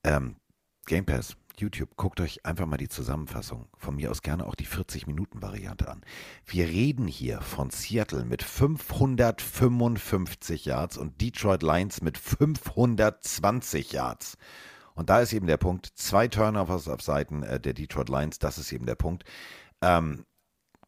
ähm, 0.05 0.37
Game 0.87 1.05
Pass, 1.05 1.37
YouTube, 1.59 1.97
guckt 1.97 2.21
euch 2.21 2.47
einfach 2.47 2.67
mal 2.67 2.77
die 2.77 2.89
Zusammenfassung, 2.89 3.67
von 3.77 3.97
mir 3.97 4.09
aus 4.09 4.23
gerne 4.23 4.47
auch 4.47 4.55
die 4.55 4.69
40-Minuten-Variante 4.69 5.89
an. 5.89 6.03
Wir 6.47 6.67
reden 6.67 7.09
hier 7.09 7.41
von 7.41 7.71
Seattle 7.71 8.25
mit 8.25 8.45
555 8.45 10.65
Yards 10.65 10.97
und 10.97 11.21
Detroit 11.21 11.65
Lions 11.65 12.03
mit 12.03 12.19
520 12.19 13.91
Yards. 13.91 14.39
Und 14.95 15.11
da 15.11 15.19
ist 15.19 15.33
eben 15.33 15.49
der 15.49 15.57
Punkt, 15.57 15.87
zwei 15.97 16.29
Turnovers 16.29 16.87
auf 16.87 17.03
Seiten 17.03 17.43
äh, 17.43 17.59
der 17.59 17.75
Detroit 17.75 18.09
Lions, 18.09 18.39
das 18.39 18.57
ist 18.57 18.71
eben 18.71 18.87
der 18.87 18.95
Punkt. 18.95 19.25
Ähm, 19.83 20.25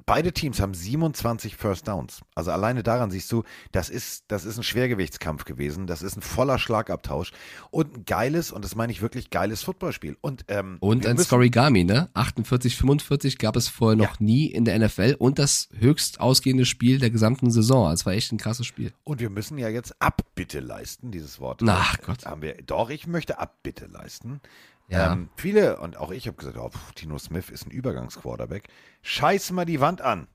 beide 0.08 0.32
Teams 0.32 0.58
haben 0.60 0.74
27 0.74 1.56
First 1.56 1.86
Downs. 1.86 2.22
Also 2.34 2.50
alleine 2.50 2.82
daran 2.82 3.10
siehst 3.10 3.30
du, 3.30 3.44
das 3.70 3.90
ist, 3.90 4.24
das 4.28 4.44
ist 4.44 4.56
ein 4.56 4.62
Schwergewichtskampf 4.64 5.44
gewesen. 5.44 5.86
Das 5.86 6.02
ist 6.02 6.16
ein 6.16 6.22
voller 6.22 6.58
Schlagabtausch 6.58 7.32
und 7.70 7.96
ein 7.98 8.04
geiles, 8.06 8.50
und 8.50 8.64
das 8.64 8.74
meine 8.74 8.90
ich 8.90 9.02
wirklich 9.02 9.30
geiles 9.30 9.62
Footballspiel. 9.62 10.16
Und, 10.20 10.44
ähm, 10.48 10.78
Und 10.80 11.06
ein 11.06 11.18
Scorigami, 11.18 11.84
ne? 11.84 12.08
48, 12.14 12.76
45 12.76 13.38
gab 13.38 13.54
es 13.54 13.68
vorher 13.68 13.96
noch 13.96 14.18
Ja. 14.18 14.24
nie 14.24 14.46
in 14.46 14.64
der 14.64 14.74
NFL 14.78 15.14
und 15.18 15.38
das 15.38 15.68
höchst 15.78 16.20
ausgehende 16.20 16.64
Spiel 16.64 16.98
der 16.98 17.10
gesamten 17.10 17.50
Saison. 17.50 17.92
Es 17.92 18.06
war 18.06 18.14
echt 18.14 18.32
ein 18.32 18.38
krasses 18.38 18.66
Spiel. 18.66 18.92
Und 19.04 19.20
wir 19.20 19.30
müssen 19.30 19.58
ja 19.58 19.68
jetzt 19.68 19.94
Abbitte 20.00 20.60
leisten, 20.60 21.10
dieses 21.10 21.38
Wort. 21.38 21.62
Ach 21.66 21.98
Gott. 22.00 22.24
Haben 22.24 22.42
wir, 22.42 22.54
doch, 22.64 22.88
ich 22.90 23.06
möchte 23.06 23.38
Abbitte 23.38 23.86
leisten. 23.86 24.40
Ja. 24.88 25.12
Ähm, 25.12 25.28
viele, 25.36 25.78
und 25.80 25.96
auch 25.98 26.10
ich 26.10 26.26
habe 26.26 26.36
gesagt, 26.36 26.56
oh, 26.56 26.70
pf, 26.70 26.92
Tino 26.94 27.18
Smith 27.18 27.50
ist 27.50 27.66
ein 27.66 27.70
Übergangsquarterback. 27.70 28.68
Scheiß 29.02 29.50
mal 29.52 29.64
die 29.66 29.80
Wand 29.80 30.00
an. 30.00 30.26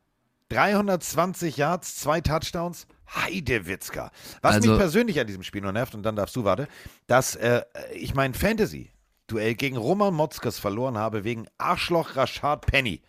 320 0.49 1.57
Yards, 1.57 1.95
zwei 1.95 2.21
Touchdowns. 2.21 2.85
Heidewitzka. 3.15 4.11
Was 4.41 4.55
Also- 4.55 4.69
mich 4.71 4.79
persönlich 4.79 5.19
an 5.19 5.27
diesem 5.27 5.43
Spiel 5.43 5.61
nur 5.61 5.71
nervt, 5.71 5.95
und 5.95 6.03
dann 6.03 6.15
darfst 6.15 6.35
du, 6.35 6.43
warte, 6.43 6.67
dass 7.07 7.35
äh, 7.35 7.63
ich 7.93 8.13
mein 8.15 8.33
Fantasy-Duell 8.33 9.55
gegen 9.55 9.77
Roman 9.77 10.13
Motzkes 10.13 10.59
verloren 10.59 10.97
habe 10.97 11.23
wegen 11.23 11.47
Arschloch 11.57 12.15
Rashad 12.15 12.65
Penny. 12.65 13.01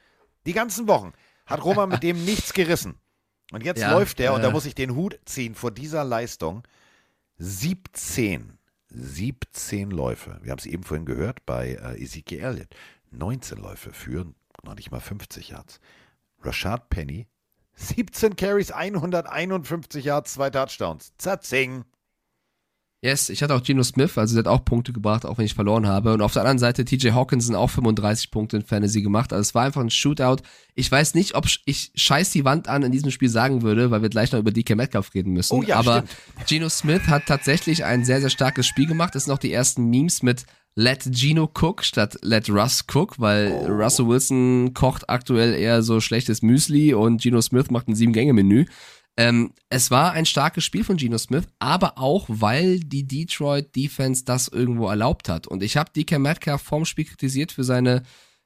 Die 0.46 0.52
ganzen 0.52 0.88
Wochen 0.88 1.12
hat 1.46 1.62
Roman 1.64 1.88
mit 1.90 2.02
dem 2.02 2.24
nichts 2.24 2.52
gerissen. 2.54 2.94
Und 3.52 3.62
jetzt 3.62 3.80
Ja, 3.80 3.92
läuft 3.92 4.18
der, 4.18 4.32
und 4.32 4.42
da 4.42 4.48
äh. 4.48 4.52
muss 4.52 4.64
ich 4.66 4.74
den 4.74 4.94
Hut 4.94 5.18
ziehen 5.26 5.54
vor 5.54 5.70
dieser 5.70 6.04
Leistung. 6.04 6.62
17, 7.38 8.58
17 8.94 9.90
Läufe. 9.90 10.38
Wir 10.42 10.52
haben 10.52 10.58
es 10.58 10.66
eben 10.66 10.84
vorhin 10.84 11.06
gehört 11.06 11.44
bei 11.46 11.74
äh, 11.74 12.02
Ezekiel 12.02 12.40
Elliott. 12.40 12.74
19 13.10 13.58
Läufe 13.58 13.92
führen 13.92 14.34
noch 14.62 14.74
nicht 14.74 14.90
mal 14.90 15.00
50 15.00 15.50
Yards. 15.50 15.80
Rashad 16.42 16.88
Penny, 16.90 17.26
17 17.76 18.36
Carries, 18.36 18.70
151 18.70 20.04
Yards, 20.04 20.34
zwei 20.34 20.50
Touchdowns. 20.50 21.12
Zatzing. 21.18 21.84
Yes, 23.04 23.28
ich 23.28 23.42
hatte 23.42 23.54
auch 23.54 23.62
Geno 23.62 23.82
Smith, 23.82 24.16
also 24.16 24.34
der 24.34 24.50
hat 24.50 24.58
auch 24.58 24.64
Punkte 24.64 24.94
gebracht, 24.94 25.26
auch 25.26 25.36
wenn 25.36 25.44
ich 25.44 25.52
verloren 25.52 25.86
habe. 25.86 26.14
Und 26.14 26.22
auf 26.22 26.32
der 26.32 26.40
anderen 26.40 26.58
Seite 26.58 26.86
TJ 26.86 27.10
Hawkinson 27.10 27.54
auch 27.54 27.68
35 27.68 28.30
Punkte 28.30 28.56
in 28.56 28.62
Fantasy 28.62 29.02
gemacht. 29.02 29.34
Also 29.34 29.42
es 29.42 29.54
war 29.54 29.64
einfach 29.64 29.82
ein 29.82 29.90
Shootout. 29.90 30.36
Ich 30.74 30.90
weiß 30.90 31.12
nicht, 31.14 31.34
ob 31.34 31.46
ich 31.66 31.90
scheiß 31.94 32.30
die 32.30 32.46
Wand 32.46 32.66
an 32.66 32.82
in 32.82 32.92
diesem 32.92 33.10
Spiel 33.10 33.28
sagen 33.28 33.60
würde, 33.60 33.90
weil 33.90 34.00
wir 34.00 34.08
gleich 34.08 34.32
noch 34.32 34.38
über 34.40 34.52
DK 34.52 34.74
Metcalf 34.74 35.12
reden 35.12 35.34
müssen. 35.34 35.54
Oh 35.54 35.62
ja, 35.62 35.76
Aber 35.76 36.04
stimmt. 36.06 36.48
Geno 36.48 36.68
Smith 36.70 37.02
hat 37.08 37.26
tatsächlich 37.26 37.84
ein 37.84 38.06
sehr, 38.06 38.22
sehr 38.22 38.30
starkes 38.30 38.66
Spiel 38.66 38.86
gemacht. 38.86 39.14
Das 39.14 39.24
sind 39.24 39.34
auch 39.34 39.38
die 39.38 39.52
ersten 39.52 39.90
Memes 39.90 40.22
mit 40.22 40.46
Let 40.74 41.02
Geno 41.04 41.50
cook 41.60 41.84
statt 41.84 42.16
Let 42.22 42.48
Russ 42.48 42.84
cook, 42.92 43.20
weil 43.20 43.52
Oh. 43.52 43.66
Russell 43.66 44.08
Wilson 44.08 44.72
kocht 44.72 45.10
aktuell 45.10 45.52
eher 45.54 45.82
so 45.82 46.00
schlechtes 46.00 46.40
Müsli 46.40 46.94
und 46.94 47.20
Geno 47.20 47.42
Smith 47.42 47.70
macht 47.70 47.86
ein 47.86 47.94
Sieben-Gänge-Menü. 47.94 48.64
Ähm, 49.16 49.52
es 49.68 49.90
war 49.90 50.12
ein 50.12 50.26
starkes 50.26 50.64
Spiel 50.64 50.82
von 50.82 50.96
Geno 50.96 51.18
Smith, 51.18 51.44
aber 51.60 51.98
auch, 51.98 52.26
weil 52.28 52.80
die 52.80 53.06
Detroit 53.06 53.74
Defense 53.76 54.24
das 54.24 54.48
irgendwo 54.48 54.88
erlaubt 54.88 55.28
hat. 55.28 55.46
Und 55.46 55.62
ich 55.62 55.76
habe 55.76 55.92
DK 55.94 56.18
Metcalf 56.18 56.62
vorm 56.62 56.84
Spiel 56.84 57.04
kritisiert 57.04 57.52
für 57.52 57.62
seine, 57.62 58.02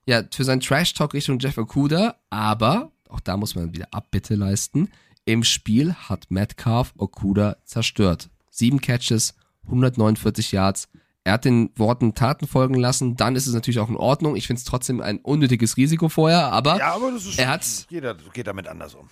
ja, 0.06 0.22
für 0.30 0.44
seinen 0.44 0.60
Trash-Talk 0.60 1.14
Richtung 1.14 1.38
Jeff 1.38 1.56
Okuda, 1.56 2.16
aber, 2.28 2.92
auch 3.08 3.20
da 3.20 3.36
muss 3.38 3.54
man 3.54 3.72
wieder 3.72 3.88
Abbitte 3.92 4.34
leisten, 4.34 4.90
im 5.24 5.42
Spiel 5.42 5.94
hat 5.94 6.30
Metcalf 6.30 6.92
Okuda 6.98 7.56
zerstört. 7.64 8.28
Sieben 8.50 8.80
Catches, 8.80 9.34
149 9.64 10.52
Yards. 10.52 10.88
Er 11.24 11.34
hat 11.34 11.44
den 11.44 11.70
Worten 11.76 12.14
Taten 12.14 12.46
folgen 12.46 12.74
lassen, 12.74 13.16
dann 13.16 13.36
ist 13.36 13.46
es 13.46 13.54
natürlich 13.54 13.80
auch 13.80 13.90
in 13.90 13.96
Ordnung. 13.96 14.36
Ich 14.36 14.46
finde 14.46 14.60
es 14.60 14.64
trotzdem 14.64 15.00
ein 15.00 15.18
unnötiges 15.18 15.76
Risiko 15.76 16.08
vorher, 16.08 16.52
aber 16.52 16.78
Ja, 16.78 16.94
aber 16.94 17.12
das 17.12 17.26
ist 17.26 17.38
er 17.38 17.48
hat 17.48 17.66
jeder 17.90 18.14
geht 18.14 18.46
damit 18.46 18.68
anders 18.68 18.94
um. 18.94 19.08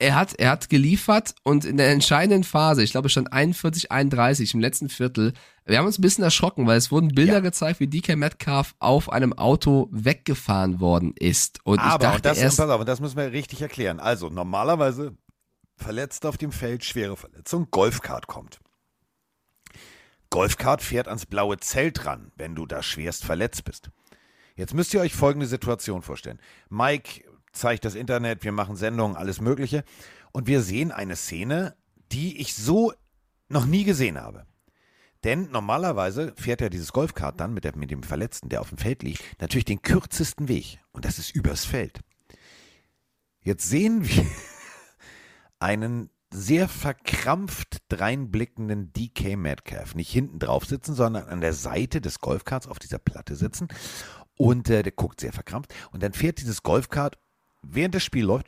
Er 0.00 0.14
hat, 0.14 0.34
er 0.34 0.50
hat 0.50 0.68
geliefert 0.70 1.34
und 1.44 1.64
in 1.64 1.76
der 1.76 1.90
entscheidenden 1.90 2.42
Phase, 2.44 2.82
ich 2.82 2.90
glaube 2.92 3.06
es 3.06 3.12
stand 3.12 3.32
41, 3.32 3.92
31 3.92 4.54
im 4.54 4.60
letzten 4.60 4.88
Viertel, 4.88 5.34
wir 5.66 5.78
haben 5.78 5.86
uns 5.86 5.98
ein 5.98 6.02
bisschen 6.02 6.24
erschrocken, 6.24 6.66
weil 6.66 6.78
es 6.78 6.90
wurden 6.90 7.08
Bilder 7.14 7.34
Ja. 7.34 7.40
gezeigt, 7.40 7.80
wie 7.80 7.86
DK 7.86 8.16
Metcalf 8.16 8.74
auf 8.78 9.12
einem 9.12 9.32
Auto 9.34 9.88
weggefahren 9.92 10.80
worden 10.80 11.12
ist. 11.16 11.60
Und 11.64 11.76
ich 11.78 11.84
Aber, 11.84 11.98
dachte 11.98 12.16
und 12.16 12.24
das, 12.24 12.38
erst, 12.38 12.56
pass 12.58 12.70
auf, 12.70 12.80
und 12.80 12.88
das 12.88 13.00
müssen 13.00 13.16
wir 13.18 13.30
richtig 13.30 13.60
erklären. 13.62 14.00
Also, 14.00 14.30
normalerweise 14.30 15.16
verletzt 15.76 16.26
auf 16.26 16.38
dem 16.38 16.50
Feld, 16.50 16.84
schwere 16.84 17.16
Verletzung, 17.16 17.68
Golfkart 17.70 18.26
kommt. 18.26 18.58
Golfkart 20.30 20.82
fährt 20.82 21.08
ans 21.08 21.26
blaue 21.26 21.58
Zelt 21.58 22.06
ran, 22.06 22.32
wenn 22.36 22.54
du 22.54 22.66
da 22.66 22.82
schwerst 22.82 23.24
verletzt 23.24 23.64
bist. 23.64 23.90
Jetzt 24.56 24.74
müsst 24.74 24.94
ihr 24.94 25.00
euch 25.00 25.12
folgende 25.14 25.46
Situation 25.46 26.02
vorstellen. 26.02 26.40
Mike 26.68 27.22
zeigt 27.52 27.84
das 27.84 27.94
Internet, 27.94 28.44
wir 28.44 28.52
machen 28.52 28.76
Sendungen, 28.76 29.16
alles 29.16 29.40
Mögliche. 29.40 29.84
Und 30.32 30.46
wir 30.46 30.62
sehen 30.62 30.92
eine 30.92 31.16
Szene, 31.16 31.76
die 32.12 32.40
ich 32.40 32.54
so 32.54 32.92
noch 33.48 33.66
nie 33.66 33.84
gesehen 33.84 34.20
habe. 34.20 34.46
Denn 35.24 35.50
normalerweise 35.50 36.32
fährt 36.36 36.60
ja 36.60 36.68
dieses 36.68 36.92
Golfkart 36.92 37.40
dann 37.40 37.52
mit, 37.52 37.64
der, 37.64 37.76
mit 37.76 37.90
dem 37.90 38.02
Verletzten, 38.02 38.48
der 38.48 38.60
auf 38.60 38.70
dem 38.70 38.78
Feld 38.78 39.02
liegt, 39.02 39.22
natürlich 39.40 39.66
den 39.66 39.82
kürzesten 39.82 40.48
Weg. 40.48 40.78
Und 40.92 41.04
das 41.04 41.18
ist 41.18 41.34
übers 41.34 41.64
Feld. 41.64 42.00
Jetzt 43.42 43.68
sehen 43.68 44.06
wir 44.08 44.26
einen 45.58 46.10
sehr 46.32 46.68
verkrampft 46.68 47.78
dreinblickenden 47.88 48.92
DK 48.92 49.36
Metcalf. 49.36 49.94
Nicht 49.94 50.10
hinten 50.10 50.38
drauf 50.38 50.64
sitzen, 50.64 50.94
sondern 50.94 51.28
an 51.28 51.40
der 51.40 51.52
Seite 51.52 52.00
des 52.00 52.20
Golfkarts 52.20 52.66
auf 52.66 52.78
dieser 52.78 52.98
Platte 52.98 53.34
sitzen. 53.34 53.68
Und 54.36 54.70
äh, 54.70 54.82
der 54.82 54.92
guckt 54.92 55.20
sehr 55.20 55.32
verkrampft. 55.32 55.74
Und 55.90 56.02
dann 56.02 56.12
fährt 56.12 56.40
dieses 56.40 56.62
Golfkart, 56.62 57.18
während 57.62 57.94
das 57.94 58.04
Spiel 58.04 58.24
läuft, 58.24 58.46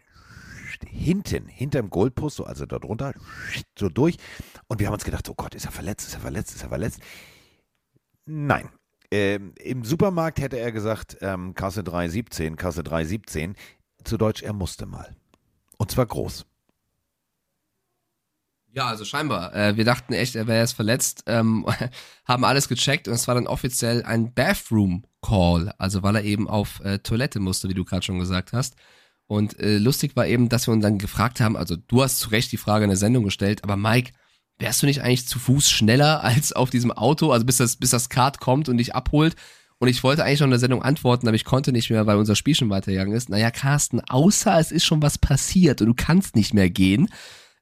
hinten, 0.86 1.46
hinterm 1.46 1.90
Goalpost, 1.90 2.36
so 2.36 2.44
also 2.44 2.66
dort 2.66 2.84
runter, 2.84 3.14
so 3.78 3.88
durch. 3.88 4.16
Und 4.68 4.80
wir 4.80 4.86
haben 4.86 4.94
uns 4.94 5.04
gedacht, 5.04 5.28
oh 5.28 5.34
Gott, 5.34 5.54
ist 5.54 5.64
er 5.64 5.72
verletzt, 5.72 6.08
ist 6.08 6.14
er 6.14 6.20
verletzt, 6.20 6.54
ist 6.54 6.62
er 6.62 6.68
verletzt. 6.68 7.00
Nein. 8.24 8.68
Ähm, 9.10 9.52
Im 9.58 9.84
Supermarkt 9.84 10.40
hätte 10.40 10.58
er 10.58 10.72
gesagt, 10.72 11.18
ähm, 11.20 11.54
Kasse 11.54 11.84
317, 11.84 12.56
Kasse 12.56 12.82
317. 12.82 13.56
Zu 14.04 14.16
Deutsch, 14.16 14.42
er 14.42 14.52
musste 14.52 14.86
mal. 14.86 15.14
Und 15.76 15.90
zwar 15.90 16.06
groß. 16.06 16.46
ja, 18.74 18.86
also 18.86 19.04
scheinbar, 19.04 19.54
äh, 19.54 19.76
wir 19.76 19.84
dachten 19.84 20.14
echt, 20.14 20.34
er 20.34 20.46
wäre 20.46 20.60
jetzt 20.60 20.72
verletzt, 20.72 21.24
ähm, 21.26 21.66
haben 22.24 22.44
alles 22.44 22.68
gecheckt 22.68 23.06
und 23.06 23.14
es 23.14 23.28
war 23.28 23.34
dann 23.34 23.46
offiziell 23.46 24.02
ein 24.02 24.32
Bathroom 24.32 25.04
Call, 25.20 25.74
also 25.78 26.02
weil 26.02 26.16
er 26.16 26.24
eben 26.24 26.48
auf 26.48 26.80
äh, 26.80 26.98
Toilette 27.00 27.38
musste, 27.38 27.68
wie 27.68 27.74
du 27.74 27.84
gerade 27.84 28.02
schon 28.02 28.18
gesagt 28.18 28.52
hast. 28.54 28.76
Und 29.32 29.58
äh, 29.60 29.78
lustig 29.78 30.14
war 30.14 30.26
eben, 30.26 30.50
dass 30.50 30.68
wir 30.68 30.74
uns 30.74 30.82
dann 30.82 30.98
gefragt 30.98 31.40
haben, 31.40 31.56
also 31.56 31.74
du 31.74 32.02
hast 32.02 32.18
zu 32.18 32.28
Recht 32.28 32.52
die 32.52 32.58
Frage 32.58 32.84
in 32.84 32.90
der 32.90 32.98
Sendung 32.98 33.24
gestellt, 33.24 33.64
aber 33.64 33.78
Mike, 33.78 34.12
wärst 34.58 34.82
du 34.82 34.86
nicht 34.86 35.00
eigentlich 35.00 35.26
zu 35.26 35.38
Fuß 35.38 35.70
schneller 35.70 36.22
als 36.24 36.52
auf 36.52 36.68
diesem 36.68 36.92
Auto, 36.92 37.32
also 37.32 37.46
bis 37.46 37.56
das, 37.56 37.76
bis 37.76 37.88
das 37.88 38.10
Kart 38.10 38.40
kommt 38.40 38.68
und 38.68 38.76
dich 38.76 38.94
abholt? 38.94 39.34
Und 39.78 39.88
ich 39.88 40.04
wollte 40.04 40.22
eigentlich 40.22 40.40
noch 40.40 40.48
in 40.48 40.50
der 40.50 40.60
Sendung 40.60 40.82
antworten, 40.82 41.26
aber 41.28 41.34
ich 41.34 41.46
konnte 41.46 41.72
nicht 41.72 41.88
mehr, 41.88 42.06
weil 42.06 42.18
unser 42.18 42.36
Spiel 42.36 42.54
schon 42.54 42.68
weitergegangen 42.68 43.14
ist. 43.14 43.30
Naja, 43.30 43.50
Carsten, 43.50 44.00
außer 44.00 44.60
es 44.60 44.70
ist 44.70 44.84
schon 44.84 45.00
was 45.00 45.16
passiert 45.16 45.80
und 45.80 45.86
du 45.86 45.94
kannst 45.94 46.36
nicht 46.36 46.52
mehr 46.52 46.68
gehen. 46.68 47.08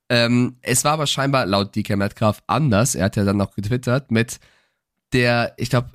Ähm, 0.08 0.56
es 0.62 0.82
war 0.82 0.94
aber 0.94 1.06
scheinbar 1.06 1.46
laut 1.46 1.76
DK 1.76 1.96
Metcalf 1.96 2.42
anders. 2.48 2.96
Er 2.96 3.04
hat 3.04 3.14
ja 3.14 3.24
dann 3.24 3.36
noch 3.36 3.54
getwittert 3.54 4.10
mit 4.10 4.40
der, 5.12 5.54
ich 5.56 5.70
glaube, 5.70 5.90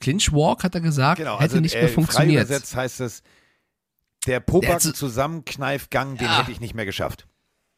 Clinch 0.00 0.32
Walk 0.32 0.64
hat 0.64 0.74
er 0.74 0.80
gesagt, 0.80 1.18
Genau, 1.18 1.34
hätte 1.34 1.42
also 1.42 1.60
nicht 1.60 1.76
äh, 1.76 1.82
mehr 1.82 1.88
frei 1.88 1.94
funktioniert. 1.94 2.44
übersetzt 2.46 2.74
heißt 2.74 3.00
es, 3.02 3.22
der 4.26 4.40
Der 4.40 4.40
Pobacken 4.40 4.74
hat 4.74 4.82
so- 4.82 4.92
Zusammenkneifgang, 4.92 6.16
den 6.16 6.26
Ja. 6.26 6.38
hätte 6.40 6.52
ich 6.52 6.60
nicht 6.60 6.74
mehr 6.74 6.86
geschafft. 6.86 7.26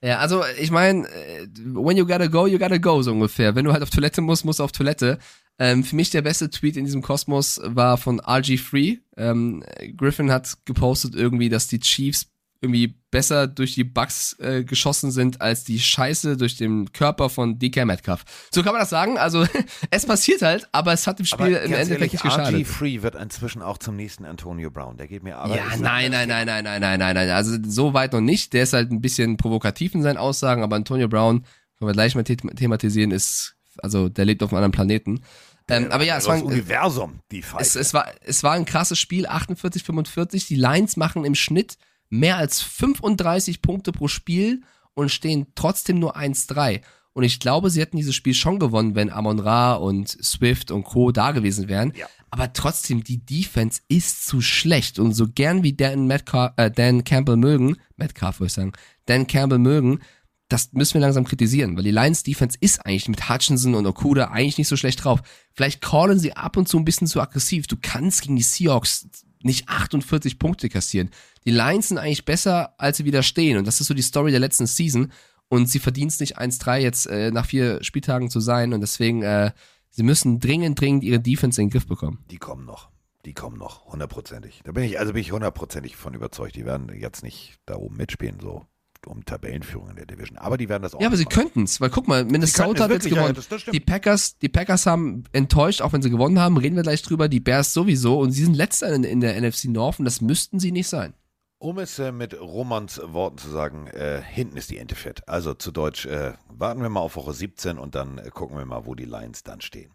Ja, 0.03 0.18
also 0.18 0.42
ich 0.61 0.70
meine, 0.70 1.09
äh, 1.09 1.47
when 1.57 1.97
you 1.97 2.07
gotta 2.07 2.26
go, 2.26 2.47
you 2.47 2.59
gotta 2.59 2.76
go, 2.76 3.01
so 3.03 3.12
ungefähr. 3.12 3.55
Wenn 3.55 3.64
du 3.64 3.72
halt 3.72 3.82
auf 3.82 3.90
Toilette 3.90 4.20
musst, 4.20 4.45
musst 4.45 4.59
du 4.59 4.64
auf 4.64 4.72
Toilette. 4.72 5.18
Ähm, 5.59 5.82
für 5.84 5.97
mich 5.97 6.11
der 6.11 6.20
beste 6.22 6.51
Tweet 6.51 6.76
in 6.76 6.84
diesem 6.84 7.01
Kosmos 7.01 7.61
war 7.64 7.97
von 7.97 8.20
RG3. 8.20 8.99
Ähm, 9.16 9.64
Griffin 9.97 10.30
hat 10.30 10.59
gepostet 10.66 11.14
irgendwie, 11.14 11.49
dass 11.49 11.68
die 11.68 11.78
Chiefs 11.80 12.26
irgendwie 12.65 12.99
besser 13.11 13.47
durch 13.47 13.75
die 13.75 13.85
Bugs 13.85 14.37
äh, 14.41 14.65
geschossen 14.65 15.12
sind 15.12 15.41
als 15.41 15.62
die 15.62 15.79
Scheiße 15.79 16.37
durch 16.37 16.57
den 16.57 16.93
Körper 16.93 17.31
von 17.31 17.59
DK 17.59 17.85
Metcalf. 17.85 18.25
So 18.53 18.62
kann 18.62 18.73
man 18.73 18.81
das 18.81 18.91
sagen. 18.91 19.19
Also 19.19 19.47
es 19.91 20.05
passiert 20.05 20.43
halt, 20.43 20.69
aber 20.73 20.93
es 20.93 21.07
hat 21.07 21.21
dem 21.21 21.27
Spiel 21.27 21.55
im 21.55 21.73
Endeffekt 21.73 22.12
nicht 22.12 22.23
geschadet. 22.23 22.67
RG3 22.67 23.03
wird 23.03 23.15
inzwischen 23.15 23.62
auch 23.62 23.79
zum 23.79 23.95
nächsten 23.95 24.25
Antonio 24.25 24.71
Brown. 24.71 24.97
Der 24.97 25.07
geht 25.07 25.23
mir 25.23 25.37
aber. 25.37 25.55
Ja, 25.55 25.77
nein, 25.79 26.11
nein, 26.11 26.29
nein, 26.29 26.47
nein, 26.47 26.65
nein, 26.65 26.81
nein, 26.81 26.99
nein, 26.99 27.15
nein. 27.15 27.31
Also 27.31 27.57
so 27.65 27.95
weit 27.95 28.12
noch 28.12 28.21
nicht. 28.21 28.53
Der 28.53 28.65
ist 28.65 28.73
halt 28.73 28.91
ein 28.91 29.01
bisschen 29.01 29.37
provokativ 29.37 29.95
in 29.95 30.03
seinen 30.03 30.17
Aussagen, 30.17 30.62
aber 30.62 30.77
Antonio 30.77 31.07
Brown, 31.07 31.45
können 31.79 31.89
wir 31.89 31.93
gleich 31.93 32.15
mal 32.15 32.25
the 32.27 32.37
thematisieren, 32.37 33.11
ist, 33.11 33.55
also 33.83 34.09
der 34.09 34.25
lebt 34.25 34.43
auf 34.43 34.51
einem 34.51 34.57
anderen 34.57 34.73
Planeten. 34.73 35.21
Ähm, 35.69 35.91
aber 35.91 36.05
ja, 36.05 36.19
es 36.19 36.27
war, 36.27 36.35
ein, 36.35 36.43
Universum, 36.43 37.21
die 37.31 37.43
es, 37.59 37.75
es, 37.75 37.95
war, 37.95 38.07
es 38.21 38.43
war 38.43 38.53
ein 38.53 38.65
krasses 38.65 38.99
Spiel, 38.99 39.27
48-45. 39.27 40.49
Die 40.49 40.57
Lions 40.57 40.97
machen 40.97 41.25
im 41.25 41.35
Schnitt 41.35 41.79
mehr 42.11 42.37
als 42.37 42.61
35 42.61 43.63
Punkte 43.63 43.93
pro 43.93 44.09
Spiel 44.09 44.63
und 44.95 45.11
stehen 45.11 45.47
trotzdem 45.55 45.99
nur 45.99 46.17
1-3. 46.17 46.83
Und 47.13 47.23
ich 47.23 47.39
glaube, 47.39 47.71
sie 47.71 47.81
hätten 47.81 47.97
dieses 47.97 48.15
Spiel 48.15 48.35
schon 48.35 48.59
gewonnen, 48.59 48.97
wenn 48.97 49.11
Amon 49.11 49.39
Ra 49.39 49.75
und 49.75 50.09
Swift 50.09 50.71
und 50.71 50.83
Co. 50.83 51.13
da 51.13 51.31
gewesen 51.31 51.69
wären. 51.69 51.93
Ja. 51.97 52.07
Aber 52.31 52.53
trotzdem, 52.53 53.05
die 53.05 53.25
Defense 53.25 53.81
ist 53.87 54.27
zu 54.27 54.41
schlecht. 54.41 54.99
Und 54.99 55.13
so 55.13 55.29
gern 55.29 55.63
wie 55.63 55.75
Dan, 55.75 56.09
Metcalf, 56.09 56.53
äh, 56.57 56.71
Dan 56.71 57.05
Campbell 57.05 57.37
mögen, 57.37 57.77
Metcalf 57.97 58.41
würde 58.41 58.49
ich 58.49 58.55
sagen, 58.55 58.73
Dan 59.07 59.29
Campbell 59.29 59.61
mögen, 59.61 60.01
das 60.49 60.73
müssen 60.73 60.95
wir 60.95 61.01
langsam 61.01 61.25
kritisieren, 61.25 61.77
weil 61.77 61.85
die 61.85 61.91
Lions 61.91 62.23
Defense 62.23 62.59
ist 62.61 62.85
eigentlich 62.85 63.09
mit 63.09 63.29
Hutchinson 63.29 63.75
und 63.75 63.87
Okuda 63.87 64.27
eigentlich 64.27 64.59
nicht 64.59 64.69
so 64.69 64.77
schlecht 64.77 65.05
drauf. 65.05 65.21
Vielleicht 65.53 65.81
callen 65.81 66.19
sie 66.19 66.37
ab 66.37 66.57
und 66.57 66.69
zu 66.69 66.79
ein 66.79 66.85
bisschen 66.85 67.07
zu 67.07 67.21
aggressiv. 67.21 67.67
Du 67.67 67.77
kannst 67.81 68.23
gegen 68.23 68.37
die 68.37 68.43
Seahawks 68.43 69.09
nicht 69.45 69.68
48 69.68 70.38
Punkte 70.38 70.68
kassieren. 70.68 71.11
Die 71.45 71.51
Lions 71.51 71.88
sind 71.88 71.99
eigentlich 71.99 72.24
besser, 72.24 72.74
als 72.78 72.97
sie 72.97 73.05
widerstehen. 73.05 73.59
Und 73.59 73.66
das 73.66 73.80
ist 73.80 73.86
so 73.86 73.95
die 73.95 74.03
Story 74.03 74.30
der 74.30 74.40
letzten 74.40 74.66
Season. 74.66 75.12
Und 75.49 75.68
sie 75.68 75.78
verdient 75.78 76.12
es 76.12 76.20
nicht 76.20 76.38
1-3 76.38 76.78
jetzt 76.78 77.07
äh, 77.07 77.30
nach 77.30 77.47
vier 77.47 77.82
Spieltagen 77.82 78.30
zu 78.30 78.40
sein. 78.40 78.72
Und 78.72 78.80
deswegen, 78.80 79.22
äh, 79.22 79.53
sie 79.90 80.03
müssen 80.03 80.40
dringend, 80.40 80.80
dringend 80.80 81.05
ihre 81.05 81.20
Defense 81.20 81.61
in 81.61 81.68
den 81.68 81.72
Griff 81.72 81.86
bekommen. 81.86 82.24
Die 82.30 82.38
kommen 82.38 82.64
noch. 82.64 82.90
Die 83.24 83.32
kommen 83.32 83.57
noch, 83.57 83.86
hundertprozentig. 83.86 84.61
Da 84.64 84.72
bin 84.72 84.84
ich, 84.84 84.99
also 84.99 85.14
bin 85.14 85.22
ich 85.22 85.32
hundertprozentig 85.32 85.97
von 85.97 86.12
überzeugt. 86.12 86.57
Die 86.57 86.66
werden 86.66 86.92
jetzt 86.95 87.22
nicht 87.22 87.59
da 87.64 87.76
oben 87.76 87.97
mitspielen, 87.97 88.38
so 88.38 88.66
um 89.07 89.25
Tabellenführung 89.25 89.91
in 89.91 89.97
der 89.97 90.07
Division. 90.07 90.39
Aber 90.39 90.57
die 90.57 90.69
werden 90.69 90.83
das 90.83 90.95
auch 90.95 91.01
Ja, 91.01 91.09
aber 91.09 91.17
sie 91.17 91.25
könnten 91.25 91.65
es, 91.65 91.81
weil 91.81 91.91
guck 91.91 92.09
mal, 92.09 92.25
Minnesota 92.25 92.73
es 92.73 92.81
hat 92.81 92.91
jetzt 92.91 93.07
ja, 93.07 93.27
gewonnen. 93.27 93.43
stimmt. 93.43 93.73
die 93.73 93.81
Packers, 93.81 94.39
die 94.39 94.49
Packers 94.49 94.87
haben 94.87 95.25
enttäuscht, 95.33 95.83
auch 95.83 95.93
wenn 95.93 96.03
sie 96.03 96.11
gewonnen 96.11 96.39
haben, 96.39 96.57
reden 96.57 96.77
wir 96.77 96.83
gleich 96.83 97.03
drüber. 97.03 97.29
Die 97.29 97.41
Bears 97.41 97.73
sowieso 97.73 98.19
und 98.21 98.33
sie 98.33 98.45
sind 98.45 98.55
letzter 98.55 98.93
in, 98.93 99.05
in 99.05 99.21
der 99.21 99.41
NFC 99.41 99.67
North 99.67 99.99
und 99.99 100.05
das 100.05 100.21
müssten 100.21 100.59
sie 100.59 100.73
nicht 100.73 100.89
sein. 100.89 101.15
Um 101.59 101.79
es 101.79 101.99
äh, 101.99 102.13
mit 102.13 102.39
Romans 102.39 103.01
Worten 103.03 103.39
zu 103.39 103.49
sagen, 103.49 103.87
äh, 103.87 104.21
hinten 104.21 104.57
ist 104.59 104.71
die 104.71 104.77
Ente 104.79 104.95
fett. 104.95 105.27
Also 105.27 105.55
zu 105.55 105.73
Deutsch, 105.73 106.05
äh, 106.05 106.35
warten 106.49 106.83
wir 106.83 106.91
mal 106.91 107.01
auf 107.01 107.17
Woche 107.17 107.33
17 107.33 107.79
und 107.79 107.95
dann 107.95 108.19
äh, 108.19 108.29
gucken 108.29 108.59
wir 108.59 108.67
mal, 108.67 108.85
wo 108.85 108.95
die 108.95 109.07
Lions 109.07 109.45
dann 109.45 109.63
stehen. 109.63 109.93